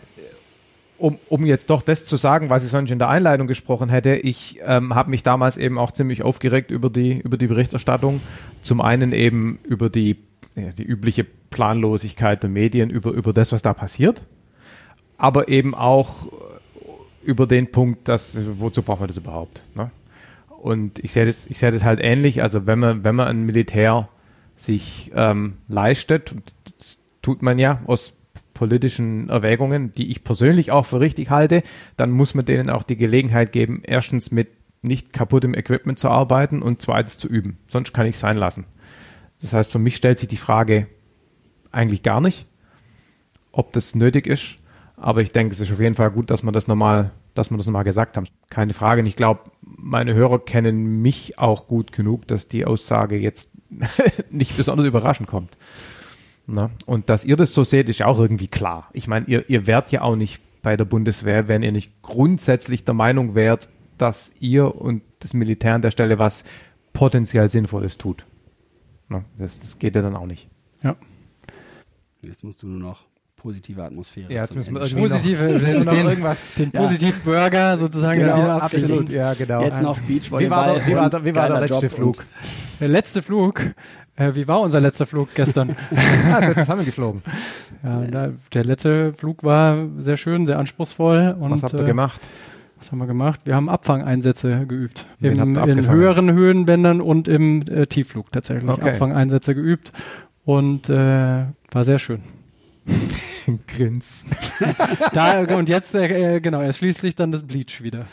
um, 1.01 1.17
um 1.29 1.45
jetzt 1.45 1.69
doch 1.69 1.81
das 1.81 2.05
zu 2.05 2.15
sagen, 2.15 2.49
was 2.49 2.63
ich 2.63 2.69
sonst 2.69 2.91
in 2.91 2.99
der 2.99 3.09
Einleitung 3.09 3.47
gesprochen 3.47 3.89
hätte, 3.89 4.15
ich 4.15 4.59
ähm, 4.63 4.93
habe 4.93 5.09
mich 5.09 5.23
damals 5.23 5.57
eben 5.57 5.77
auch 5.77 5.91
ziemlich 5.91 6.23
aufgeregt 6.23 6.69
über 6.69 6.89
die, 6.89 7.19
über 7.19 7.37
die 7.37 7.47
Berichterstattung. 7.47 8.21
Zum 8.61 8.81
einen 8.81 9.11
eben 9.11 9.59
über 9.63 9.89
die, 9.89 10.17
die 10.55 10.83
übliche 10.83 11.25
Planlosigkeit 11.49 12.43
der 12.43 12.49
Medien, 12.49 12.89
über, 12.89 13.11
über 13.11 13.33
das, 13.33 13.51
was 13.51 13.61
da 13.61 13.73
passiert, 13.73 14.23
aber 15.17 15.47
eben 15.49 15.73
auch 15.73 16.27
über 17.23 17.47
den 17.47 17.71
Punkt, 17.71 18.07
dass, 18.07 18.39
wozu 18.59 18.83
braucht 18.83 18.99
man 18.99 19.07
das 19.07 19.17
überhaupt? 19.17 19.63
Ne? 19.75 19.91
Und 20.61 20.99
ich 20.99 21.11
sehe 21.11 21.25
das, 21.25 21.47
ich 21.47 21.59
das 21.59 21.83
halt 21.83 21.99
ähnlich. 22.01 22.43
Also 22.43 22.67
wenn 22.67 22.79
man, 22.79 23.03
wenn 23.03 23.15
man 23.15 23.27
ein 23.27 23.43
Militär 23.43 24.07
sich 24.55 25.11
ähm, 25.15 25.57
leistet, 25.67 26.35
tut 27.23 27.41
man 27.41 27.57
ja 27.57 27.81
aus 27.87 28.13
politischen 28.53 29.29
Erwägungen, 29.29 29.91
die 29.91 30.09
ich 30.09 30.23
persönlich 30.23 30.71
auch 30.71 30.85
für 30.85 30.99
richtig 30.99 31.29
halte, 31.29 31.63
dann 31.97 32.11
muss 32.11 32.35
man 32.35 32.45
denen 32.45 32.69
auch 32.69 32.83
die 32.83 32.97
Gelegenheit 32.97 33.51
geben, 33.51 33.81
erstens 33.83 34.31
mit 34.31 34.49
nicht 34.81 35.13
kaputtem 35.13 35.53
Equipment 35.53 35.99
zu 35.99 36.09
arbeiten 36.09 36.61
und 36.61 36.81
zweitens 36.81 37.17
zu 37.17 37.27
üben. 37.27 37.57
Sonst 37.67 37.93
kann 37.93 38.07
ich 38.07 38.17
sein 38.17 38.37
lassen. 38.37 38.65
Das 39.41 39.53
heißt, 39.53 39.71
für 39.71 39.79
mich 39.79 39.95
stellt 39.95 40.19
sich 40.19 40.27
die 40.27 40.37
Frage 40.37 40.87
eigentlich 41.71 42.03
gar 42.03 42.21
nicht, 42.21 42.47
ob 43.51 43.73
das 43.73 43.95
nötig 43.95 44.27
ist. 44.27 44.57
Aber 44.97 45.21
ich 45.21 45.31
denke, 45.31 45.53
es 45.53 45.61
ist 45.61 45.71
auf 45.71 45.79
jeden 45.79 45.95
Fall 45.95 46.11
gut, 46.11 46.29
dass 46.29 46.43
man 46.43 46.53
das 46.53 46.67
nochmal, 46.67 47.11
dass 47.33 47.49
man 47.49 47.57
das 47.57 47.65
nochmal 47.65 47.83
gesagt 47.83 48.17
haben. 48.17 48.27
Keine 48.49 48.73
Frage. 48.73 49.01
Und 49.01 49.07
ich 49.07 49.15
glaube, 49.15 49.41
meine 49.61 50.13
Hörer 50.13 50.39
kennen 50.39 51.01
mich 51.01 51.39
auch 51.39 51.67
gut 51.67 51.91
genug, 51.91 52.27
dass 52.27 52.47
die 52.47 52.65
Aussage 52.65 53.17
jetzt 53.17 53.49
nicht 54.29 54.55
besonders 54.57 54.85
überraschend 54.85 55.27
kommt. 55.27 55.57
Ne? 56.51 56.69
Und 56.85 57.09
dass 57.09 57.23
ihr 57.23 57.37
das 57.37 57.53
so 57.53 57.63
seht, 57.63 57.87
ist 57.87 58.01
auch 58.03 58.19
irgendwie 58.19 58.47
klar. 58.47 58.89
Ich 58.93 59.07
meine, 59.07 59.25
ihr, 59.27 59.49
ihr 59.49 59.67
wärt 59.67 59.91
ja 59.91 60.01
auch 60.01 60.15
nicht 60.15 60.41
bei 60.61 60.75
der 60.75 60.85
Bundeswehr, 60.85 61.47
wenn 61.47 61.63
ihr 61.63 61.71
nicht 61.71 62.01
grundsätzlich 62.01 62.83
der 62.83 62.93
Meinung 62.93 63.35
wärt, 63.35 63.69
dass 63.97 64.33
ihr 64.39 64.75
und 64.75 65.01
das 65.19 65.33
Militär 65.33 65.75
an 65.75 65.81
der 65.81 65.91
Stelle 65.91 66.19
was 66.19 66.43
potenziell 66.93 67.49
Sinnvolles 67.49 67.97
tut. 67.97 68.25
Ne? 69.07 69.23
Das, 69.37 69.59
das 69.59 69.79
geht 69.79 69.95
ja 69.95 70.01
dann 70.01 70.15
auch 70.15 70.25
nicht. 70.25 70.49
Ja. 70.83 70.97
Jetzt 72.21 72.43
musst 72.43 72.61
du 72.63 72.67
nur 72.67 72.79
noch 72.79 73.05
positive 73.37 73.83
Atmosphäre. 73.83 74.31
Ja, 74.31 74.41
jetzt 74.41 74.55
müssen 74.55 74.73
wir 74.73 74.81
irgendwie 74.81 75.01
positive, 75.01 75.43
noch, 75.79 75.85
noch 75.85 75.93
irgendwas, 75.93 76.55
den 76.55 76.71
ja. 76.73 76.81
positiven 76.81 77.21
Burger 77.23 77.77
sozusagen 77.77 78.19
genau, 78.19 78.37
wieder 78.37 78.61
absolut, 78.61 79.09
ja, 79.09 79.33
genau. 79.33 79.63
Jetzt 79.63 79.81
noch 79.81 79.99
Beachvolleyball. 79.99 80.81
Wie 80.85 80.95
war, 80.95 81.07
wie 81.07 81.13
war, 81.13 81.25
wie 81.25 81.35
war 81.35 81.47
der 81.47 81.61
letzte 81.61 81.87
Job 81.87 81.91
Flug? 81.95 82.25
Der 82.79 82.87
letzte 82.87 83.21
Flug 83.21 83.73
äh, 84.15 84.35
wie 84.35 84.47
war 84.47 84.61
unser 84.61 84.79
letzter 84.79 85.05
Flug 85.05 85.29
gestern? 85.33 85.69
ja, 85.91 86.39
das 86.39 86.55
letzte 86.55 86.67
haben 86.67 86.79
wir 86.79 86.85
geflogen. 86.85 87.23
Ja, 87.83 87.99
da, 88.01 88.29
der 88.53 88.63
letzte 88.63 89.11
Flug 89.13 89.43
war 89.43 89.75
sehr 89.97 90.15
schön, 90.15 90.45
sehr 90.45 90.59
anspruchsvoll. 90.59 91.35
Und, 91.39 91.49
was 91.49 91.63
habt 91.63 91.73
ihr 91.73 91.79
äh, 91.79 91.87
gemacht? 91.87 92.21
Was 92.77 92.91
haben 92.91 92.99
wir 92.99 93.07
gemacht? 93.07 93.39
Wir 93.45 93.55
haben 93.55 93.69
Abfangeinsätze 93.69 94.67
geübt. 94.67 95.07
Im, 95.19 95.55
in 95.55 95.89
höheren 95.89 96.31
Höhenbändern 96.31 97.01
und 97.01 97.27
im 97.27 97.63
äh, 97.63 97.87
Tiefflug 97.87 98.31
tatsächlich. 98.31 98.69
Okay. 98.69 98.91
Abfangeinsätze 98.91 99.55
geübt 99.55 99.91
und 100.45 100.89
äh, 100.89 101.45
war 101.71 101.83
sehr 101.83 101.97
schön. 101.97 102.21
Grins. 103.67 104.27
da, 105.13 105.41
und 105.55 105.69
jetzt, 105.69 105.95
äh, 105.95 106.35
äh, 106.35 106.39
genau, 106.39 106.61
er 106.61 106.73
schließt 106.73 107.01
sich 107.01 107.15
dann 107.15 107.31
das 107.31 107.41
Bleach 107.43 107.81
wieder. 107.81 108.05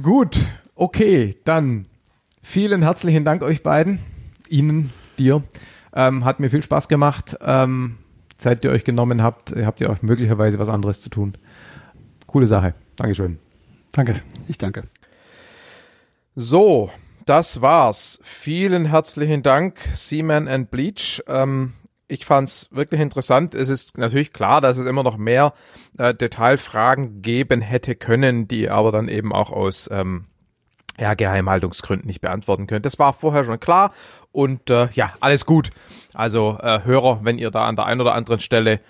Gut, 0.00 0.46
okay, 0.80 1.36
dann 1.44 1.86
vielen 2.42 2.82
herzlichen 2.82 3.24
Dank 3.24 3.42
euch 3.42 3.62
beiden, 3.62 4.00
Ihnen, 4.48 4.92
dir. 5.18 5.42
Ähm, 5.94 6.24
hat 6.24 6.40
mir 6.40 6.48
viel 6.48 6.62
Spaß 6.62 6.88
gemacht. 6.88 7.36
Ähm, 7.42 7.98
Zeit, 8.38 8.64
die 8.64 8.68
ihr 8.68 8.72
euch 8.72 8.84
genommen 8.84 9.22
habt, 9.22 9.54
habt 9.54 9.80
ihr 9.82 9.90
auch 9.90 10.00
möglicherweise 10.00 10.58
was 10.58 10.70
anderes 10.70 11.02
zu 11.02 11.10
tun. 11.10 11.36
Coole 12.26 12.46
Sache. 12.46 12.74
Dankeschön. 12.96 13.38
Danke. 13.92 14.22
Ich 14.48 14.56
danke. 14.56 14.84
So, 16.34 16.90
das 17.26 17.60
war's. 17.60 18.18
Vielen 18.22 18.86
herzlichen 18.86 19.42
Dank, 19.42 19.80
Seaman 19.92 20.48
and 20.48 20.70
Bleach. 20.70 21.22
Ähm, 21.26 21.74
ich 22.08 22.24
fand's 22.24 22.68
wirklich 22.70 23.02
interessant. 23.02 23.54
Es 23.54 23.68
ist 23.68 23.98
natürlich 23.98 24.32
klar, 24.32 24.62
dass 24.62 24.78
es 24.78 24.86
immer 24.86 25.02
noch 25.02 25.18
mehr 25.18 25.52
äh, 25.98 26.14
Detailfragen 26.14 27.20
geben 27.20 27.60
hätte 27.60 27.96
können, 27.96 28.48
die 28.48 28.70
aber 28.70 28.92
dann 28.92 29.08
eben 29.08 29.34
auch 29.34 29.50
aus 29.52 29.90
ähm, 29.92 30.24
ja, 31.00 31.14
Geheimhaltungsgründen 31.14 32.06
nicht 32.06 32.20
beantworten 32.20 32.66
können. 32.66 32.82
Das 32.82 32.98
war 32.98 33.12
vorher 33.12 33.44
schon 33.44 33.58
klar 33.58 33.92
und 34.30 34.70
äh, 34.70 34.88
ja, 34.92 35.14
alles 35.20 35.46
gut. 35.46 35.70
Also 36.14 36.58
äh, 36.62 36.84
Hörer, 36.84 37.20
wenn 37.24 37.38
ihr 37.38 37.50
da 37.50 37.64
an 37.64 37.76
der 37.76 37.86
einen 37.86 38.00
oder 38.00 38.14
anderen 38.14 38.40
Stelle 38.40 38.80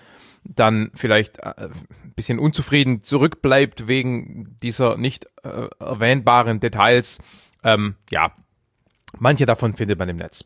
dann 0.43 0.91
vielleicht 0.93 1.39
äh, 1.39 1.53
ein 1.57 2.13
bisschen 2.15 2.39
unzufrieden 2.39 3.01
zurückbleibt 3.01 3.87
wegen 3.87 4.57
dieser 4.61 4.97
nicht 4.97 5.27
äh, 5.43 5.67
erwähnbaren 5.79 6.59
Details, 6.59 7.19
ähm, 7.63 7.95
ja, 8.09 8.31
manche 9.17 9.45
davon 9.45 9.73
findet 9.73 9.97
man 9.97 10.09
im 10.09 10.17
Netz. 10.17 10.45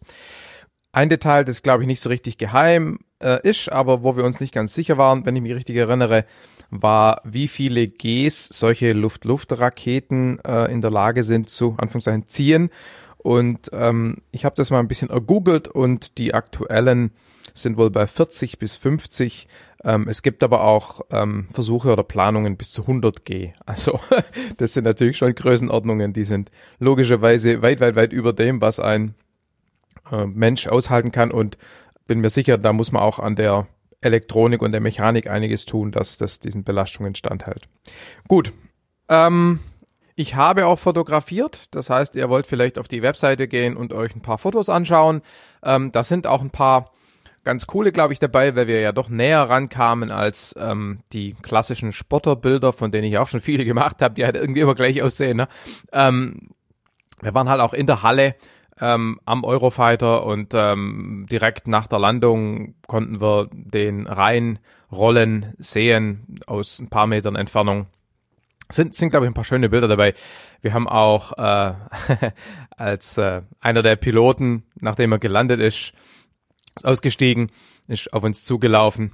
Ein 0.91 1.09
Detail, 1.09 1.43
das 1.43 1.63
glaube 1.63 1.83
ich 1.83 1.87
nicht 1.87 1.99
so 1.99 2.09
richtig 2.09 2.37
geheim 2.37 2.99
äh, 3.21 3.39
ist, 3.47 3.71
aber 3.71 4.03
wo 4.03 4.15
wir 4.15 4.23
uns 4.23 4.39
nicht 4.39 4.53
ganz 4.53 4.73
sicher 4.73 4.97
waren, 4.97 5.25
wenn 5.25 5.35
ich 5.35 5.41
mich 5.41 5.53
richtig 5.53 5.75
erinnere, 5.75 6.25
war, 6.69 7.21
wie 7.23 7.47
viele 7.47 7.87
Gs 7.87 8.47
solche 8.47 8.93
Luft-Luft-Raketen 8.93 10.39
äh, 10.39 10.71
in 10.71 10.81
der 10.81 10.91
Lage 10.91 11.23
sind 11.23 11.49
zu 11.49 11.75
Anführungszeichen 11.77 12.25
ziehen. 12.27 12.69
Und 13.17 13.71
ähm, 13.73 14.17
ich 14.31 14.45
habe 14.45 14.55
das 14.55 14.69
mal 14.69 14.79
ein 14.79 14.87
bisschen 14.87 15.09
ergoogelt 15.09 15.67
und 15.67 16.17
die 16.19 16.33
aktuellen 16.33 17.11
sind 17.55 17.77
wohl 17.77 17.89
bei 17.89 18.05
40 18.05 18.59
bis 18.59 18.75
50. 18.75 19.47
Ähm, 19.83 20.07
es 20.07 20.21
gibt 20.21 20.43
aber 20.43 20.63
auch 20.63 21.01
ähm, 21.09 21.47
Versuche 21.51 21.91
oder 21.91 22.03
Planungen 22.03 22.57
bis 22.57 22.71
zu 22.71 22.81
100 22.81 23.25
G. 23.25 23.51
Also 23.65 23.99
das 24.57 24.73
sind 24.73 24.83
natürlich 24.83 25.17
schon 25.17 25.33
Größenordnungen, 25.33 26.13
die 26.13 26.23
sind 26.23 26.51
logischerweise 26.79 27.61
weit, 27.61 27.79
weit, 27.79 27.95
weit 27.95 28.13
über 28.13 28.33
dem, 28.33 28.61
was 28.61 28.79
ein 28.79 29.15
äh, 30.11 30.25
Mensch 30.25 30.67
aushalten 30.67 31.11
kann. 31.11 31.31
Und 31.31 31.57
bin 32.07 32.19
mir 32.19 32.29
sicher, 32.29 32.57
da 32.57 32.73
muss 32.73 32.91
man 32.91 33.01
auch 33.01 33.19
an 33.19 33.35
der 33.35 33.67
Elektronik 34.05 34.61
und 34.61 34.71
der 34.71 34.81
Mechanik 34.81 35.29
einiges 35.29 35.65
tun, 35.65 35.91
dass 35.91 36.17
das 36.17 36.39
diesen 36.39 36.63
Belastungen 36.63 37.15
standhält. 37.15 37.67
Gut. 38.27 38.53
Ähm, 39.09 39.59
ich 40.15 40.35
habe 40.35 40.65
auch 40.65 40.79
fotografiert, 40.79 41.75
das 41.75 41.89
heißt, 41.89 42.15
ihr 42.15 42.29
wollt 42.29 42.47
vielleicht 42.47 42.79
auf 42.79 42.87
die 42.87 43.01
Webseite 43.01 43.49
gehen 43.49 43.75
und 43.75 43.91
euch 43.91 44.15
ein 44.15 44.21
paar 44.21 44.37
Fotos 44.37 44.69
anschauen. 44.69 45.21
Ähm, 45.61 45.91
da 45.91 46.03
sind 46.03 46.25
auch 46.25 46.41
ein 46.41 46.51
paar 46.51 46.91
ganz 47.43 47.67
coole, 47.67 47.91
glaube 47.91 48.13
ich, 48.13 48.19
dabei, 48.19 48.55
weil 48.55 48.67
wir 48.67 48.79
ja 48.79 48.91
doch 48.91 49.09
näher 49.09 49.41
rankamen 49.41 50.11
als 50.11 50.55
ähm, 50.57 50.99
die 51.11 51.35
klassischen 51.41 51.91
Spotterbilder, 51.91 52.73
von 52.73 52.91
denen 52.91 53.05
ich 53.05 53.17
auch 53.17 53.27
schon 53.27 53.41
viele 53.41 53.65
gemacht 53.65 54.01
habe, 54.01 54.13
die 54.13 54.25
halt 54.25 54.35
irgendwie 54.35 54.61
immer 54.61 54.73
gleich 54.73 55.01
aussehen. 55.01 55.37
Ne? 55.37 55.47
Ähm, 55.91 56.49
wir 57.21 57.33
waren 57.33 57.49
halt 57.49 57.61
auch 57.61 57.73
in 57.73 57.87
der 57.87 58.03
Halle 58.03 58.35
ähm, 58.79 59.19
am 59.25 59.43
Eurofighter 59.43 60.25
und 60.25 60.53
ähm, 60.53 61.25
direkt 61.29 61.67
nach 61.67 61.87
der 61.87 61.99
Landung 61.99 62.75
konnten 62.87 63.21
wir 63.21 63.49
den 63.51 64.07
reinrollen 64.07 65.53
sehen 65.57 66.39
aus 66.47 66.79
ein 66.79 66.89
paar 66.89 67.07
Metern 67.07 67.35
Entfernung. 67.35 67.87
Sind, 68.71 68.95
sind 68.95 69.11
glaube 69.11 69.25
ich, 69.25 69.29
ein 69.29 69.35
paar 69.35 69.43
schöne 69.43 69.69
Bilder 69.69 69.87
dabei. 69.87 70.13
Wir 70.61 70.73
haben 70.73 70.87
auch 70.89 71.33
äh, 71.37 71.73
als 72.77 73.17
äh, 73.17 73.43
einer 73.61 73.81
der 73.81 73.95
Piloten, 73.95 74.63
nachdem 74.79 75.11
er 75.11 75.19
gelandet 75.19 75.59
ist, 75.59 75.93
ist 76.75 76.85
ausgestiegen, 76.85 77.51
ist 77.87 78.11
auf 78.13 78.23
uns 78.23 78.43
zugelaufen, 78.43 79.13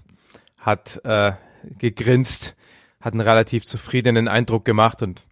hat 0.59 1.01
äh, 1.03 1.33
gegrinst, 1.77 2.55
hat 3.01 3.13
einen 3.13 3.21
relativ 3.21 3.65
zufriedenen 3.65 4.27
Eindruck 4.27 4.65
gemacht 4.65 5.01
und 5.01 5.25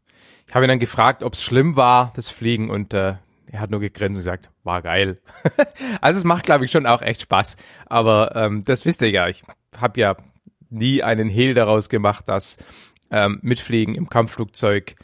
ich 0.47 0.55
habe 0.55 0.65
ihn 0.65 0.69
dann 0.69 0.79
gefragt, 0.79 1.23
ob 1.23 1.33
es 1.33 1.43
schlimm 1.43 1.75
war, 1.75 2.11
das 2.15 2.29
Fliegen 2.29 2.69
und 2.69 2.93
äh, 2.93 3.15
er 3.51 3.61
hat 3.61 3.71
nur 3.71 3.79
gegrinst 3.79 4.17
und 4.17 4.23
gesagt, 4.23 4.51
war 4.63 4.81
geil. 4.81 5.19
also 6.01 6.17
es 6.17 6.23
macht, 6.23 6.45
glaube 6.45 6.65
ich, 6.65 6.71
schon 6.71 6.85
auch 6.85 7.01
echt 7.01 7.21
Spaß. 7.21 7.57
Aber 7.85 8.35
ähm, 8.35 8.63
das 8.63 8.85
wisst 8.85 9.01
ihr 9.01 9.09
ja, 9.09 9.27
ich 9.27 9.43
habe 9.79 9.99
ja 9.99 10.15
nie 10.69 11.03
einen 11.03 11.29
Hehl 11.29 11.53
daraus 11.53 11.89
gemacht, 11.89 12.29
dass 12.29 12.57
ähm, 13.11 13.39
Mitfliegen 13.41 13.95
im 13.95 14.09
Kampfflugzeug 14.09 14.95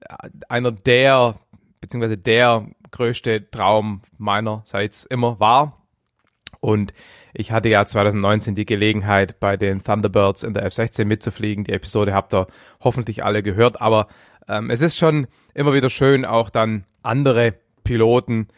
äh, 0.00 0.28
einer 0.48 0.72
der, 0.72 1.36
beziehungsweise 1.80 2.18
der 2.18 2.66
größte 2.90 3.50
Traum 3.50 4.02
meinerseits 4.18 5.04
immer 5.04 5.40
war. 5.40 5.80
Und 6.60 6.94
ich 7.34 7.52
hatte 7.52 7.68
ja 7.68 7.84
2019 7.84 8.54
die 8.54 8.64
Gelegenheit, 8.64 9.40
bei 9.40 9.56
den 9.56 9.82
Thunderbirds 9.82 10.44
in 10.44 10.54
der 10.54 10.64
F-16 10.64 11.04
mitzufliegen. 11.04 11.64
Die 11.64 11.72
Episode 11.72 12.14
habt 12.14 12.32
ihr 12.32 12.46
hoffentlich 12.82 13.24
alle 13.24 13.42
gehört. 13.42 13.80
Aber 13.82 14.06
ähm, 14.48 14.70
es 14.70 14.80
ist 14.80 14.96
schon 14.96 15.26
immer 15.52 15.74
wieder 15.74 15.90
schön, 15.90 16.24
auch 16.24 16.50
dann 16.50 16.84
andere 17.02 17.54
Piloten, 17.84 18.48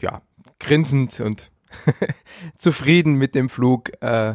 ja, 0.00 0.22
grinsend 0.58 1.20
und 1.20 1.50
zufrieden 2.58 3.14
mit 3.14 3.34
dem 3.34 3.48
Flug 3.48 3.90
äh, 4.02 4.34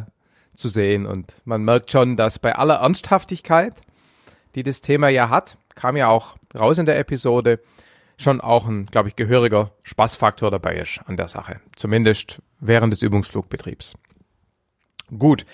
zu 0.54 0.68
sehen. 0.68 1.06
Und 1.06 1.34
man 1.44 1.62
merkt 1.62 1.92
schon, 1.92 2.16
dass 2.16 2.38
bei 2.38 2.54
aller 2.54 2.76
Ernsthaftigkeit, 2.76 3.82
die 4.54 4.62
das 4.62 4.80
Thema 4.80 5.08
ja 5.08 5.28
hat, 5.28 5.58
kam 5.74 5.96
ja 5.96 6.08
auch 6.08 6.36
raus 6.58 6.78
in 6.78 6.86
der 6.86 6.98
Episode, 6.98 7.60
schon 8.16 8.40
auch 8.40 8.66
ein, 8.66 8.86
glaube 8.86 9.08
ich, 9.08 9.16
gehöriger 9.16 9.70
Spaßfaktor 9.84 10.50
dabei 10.50 10.76
ist 10.76 11.00
an 11.06 11.16
der 11.16 11.28
Sache. 11.28 11.60
Zumindest 11.76 12.42
während 12.58 12.92
des 12.92 13.02
Übungsflugbetriebs. 13.02 13.94
Gut. 15.16 15.46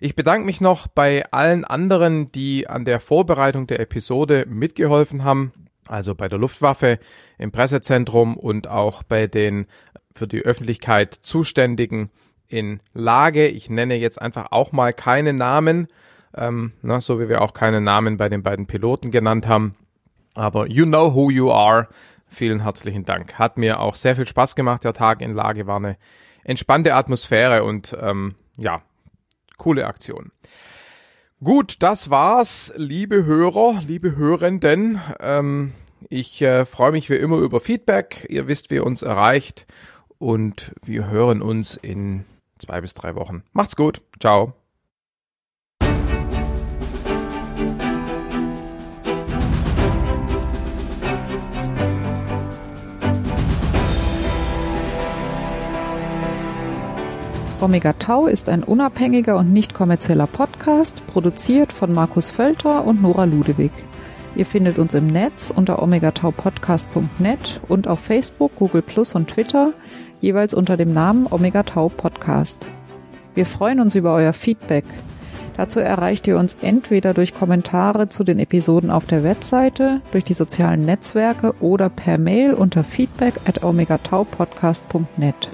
Ich 0.00 0.16
bedanke 0.16 0.46
mich 0.46 0.60
noch 0.60 0.86
bei 0.86 1.24
allen 1.32 1.64
anderen, 1.64 2.32
die 2.32 2.68
an 2.68 2.84
der 2.84 3.00
Vorbereitung 3.00 3.66
der 3.66 3.80
Episode 3.80 4.46
mitgeholfen 4.48 5.24
haben 5.24 5.52
also 5.92 6.14
bei 6.14 6.26
der 6.26 6.38
Luftwaffe 6.38 6.98
im 7.38 7.52
Pressezentrum 7.52 8.36
und 8.36 8.66
auch 8.66 9.02
bei 9.02 9.26
den 9.26 9.66
für 10.10 10.26
die 10.26 10.40
Öffentlichkeit 10.40 11.14
Zuständigen 11.14 12.10
in 12.48 12.80
Lage. 12.94 13.46
Ich 13.46 13.70
nenne 13.70 13.96
jetzt 13.96 14.20
einfach 14.20 14.48
auch 14.50 14.72
mal 14.72 14.92
keine 14.92 15.32
Namen, 15.32 15.86
ähm, 16.34 16.72
na, 16.82 17.00
so 17.00 17.20
wie 17.20 17.28
wir 17.28 17.42
auch 17.42 17.54
keine 17.54 17.80
Namen 17.80 18.16
bei 18.16 18.28
den 18.28 18.42
beiden 18.42 18.66
Piloten 18.66 19.10
genannt 19.10 19.46
haben. 19.46 19.74
Aber 20.34 20.66
you 20.66 20.86
know 20.86 21.14
who 21.14 21.30
you 21.30 21.50
are. 21.50 21.88
Vielen 22.26 22.60
herzlichen 22.60 23.04
Dank. 23.04 23.38
Hat 23.38 23.58
mir 23.58 23.78
auch 23.80 23.96
sehr 23.96 24.16
viel 24.16 24.26
Spaß 24.26 24.56
gemacht. 24.56 24.84
Der 24.84 24.94
Tag 24.94 25.20
in 25.20 25.34
Lage 25.34 25.66
war 25.66 25.76
eine 25.76 25.98
entspannte 26.44 26.94
Atmosphäre 26.94 27.64
und 27.64 27.96
ähm, 28.00 28.34
ja, 28.56 28.80
coole 29.58 29.86
Aktion. 29.86 30.32
Gut, 31.44 31.82
das 31.82 32.08
war's, 32.08 32.72
liebe 32.76 33.24
Hörer, 33.24 33.82
liebe 33.86 34.16
Hörenden. 34.16 35.00
Ähm, 35.20 35.72
ich 36.08 36.42
äh, 36.42 36.64
freue 36.64 36.92
mich 36.92 37.10
wie 37.10 37.16
immer 37.16 37.38
über 37.38 37.60
Feedback. 37.60 38.26
Ihr 38.28 38.46
wisst, 38.46 38.70
wie 38.70 38.76
ihr 38.76 38.86
uns 38.86 39.02
erreicht. 39.02 39.66
Und 40.18 40.72
wir 40.84 41.10
hören 41.10 41.42
uns 41.42 41.76
in 41.76 42.24
zwei 42.58 42.80
bis 42.80 42.94
drei 42.94 43.14
Wochen. 43.14 43.42
Macht's 43.52 43.76
gut. 43.76 44.02
Ciao. 44.20 44.54
Omega 57.62 57.92
Tau 57.92 58.26
ist 58.26 58.48
ein 58.48 58.64
unabhängiger 58.64 59.36
und 59.36 59.52
nicht 59.52 59.72
kommerzieller 59.72 60.26
Podcast, 60.26 61.06
produziert 61.06 61.72
von 61.72 61.92
Markus 61.92 62.28
Völter 62.28 62.84
und 62.84 63.00
Nora 63.00 63.22
Ludewig. 63.24 63.70
Ihr 64.34 64.46
findet 64.46 64.78
uns 64.78 64.94
im 64.94 65.06
Netz 65.06 65.52
unter 65.54 65.82
omegataupodcast.net 65.82 67.60
und 67.68 67.86
auf 67.86 68.00
Facebook, 68.00 68.56
Google 68.56 68.82
Plus 68.82 69.14
und 69.14 69.28
Twitter 69.28 69.72
jeweils 70.22 70.54
unter 70.54 70.76
dem 70.76 70.94
Namen 70.94 71.26
Omega 71.30 71.64
Tau 71.64 71.88
Podcast. 71.88 72.68
Wir 73.34 73.44
freuen 73.44 73.80
uns 73.80 73.94
über 73.94 74.14
euer 74.14 74.32
Feedback. 74.32 74.84
Dazu 75.56 75.80
erreicht 75.80 76.26
ihr 76.26 76.38
uns 76.38 76.56
entweder 76.62 77.12
durch 77.12 77.34
Kommentare 77.34 78.08
zu 78.08 78.24
den 78.24 78.38
Episoden 78.38 78.90
auf 78.90 79.04
der 79.04 79.22
Webseite, 79.22 80.00
durch 80.12 80.24
die 80.24 80.32
sozialen 80.32 80.86
Netzwerke 80.86 81.54
oder 81.60 81.90
per 81.90 82.16
Mail 82.16 82.54
unter 82.54 82.84
feedback 82.84 83.34
at 83.44 83.62
omegataupodcast.net. 83.62 85.50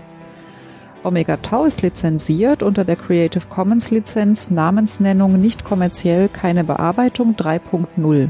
Omega 1.02 1.36
Tau 1.38 1.64
ist 1.64 1.82
lizenziert 1.82 2.62
unter 2.62 2.84
der 2.84 2.96
Creative 2.96 3.46
Commons 3.48 3.90
Lizenz 3.90 4.50
Namensnennung 4.50 5.40
nicht 5.40 5.64
kommerziell 5.64 6.28
keine 6.28 6.62
Bearbeitung 6.62 7.34
3.0. 7.34 8.28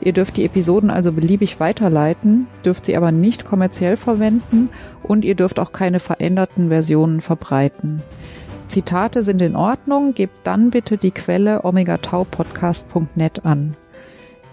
Ihr 0.00 0.12
dürft 0.12 0.36
die 0.36 0.44
Episoden 0.44 0.90
also 0.90 1.12
beliebig 1.12 1.60
weiterleiten, 1.60 2.46
dürft 2.64 2.86
sie 2.86 2.96
aber 2.96 3.12
nicht 3.12 3.44
kommerziell 3.44 3.96
verwenden 3.96 4.70
und 5.02 5.24
ihr 5.24 5.34
dürft 5.34 5.58
auch 5.58 5.72
keine 5.72 6.00
veränderten 6.00 6.68
Versionen 6.68 7.20
verbreiten. 7.20 8.02
Zitate 8.68 9.22
sind 9.22 9.42
in 9.42 9.56
Ordnung, 9.56 10.14
gebt 10.14 10.46
dann 10.46 10.70
bitte 10.70 10.96
die 10.96 11.10
Quelle 11.10 11.64
omegataupodcast.net 11.64 13.44
an. 13.44 13.76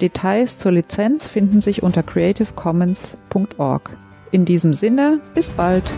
Details 0.02 0.58
zur 0.58 0.74
Lizenz 0.74 1.28
finden 1.28 1.62
sich 1.62 1.82
unter 1.82 2.04
creativecommons.org. 2.04 3.92
In 4.32 4.44
diesem 4.44 4.74
Sinne, 4.74 5.22
bis 5.34 5.52
bald! 5.52 5.94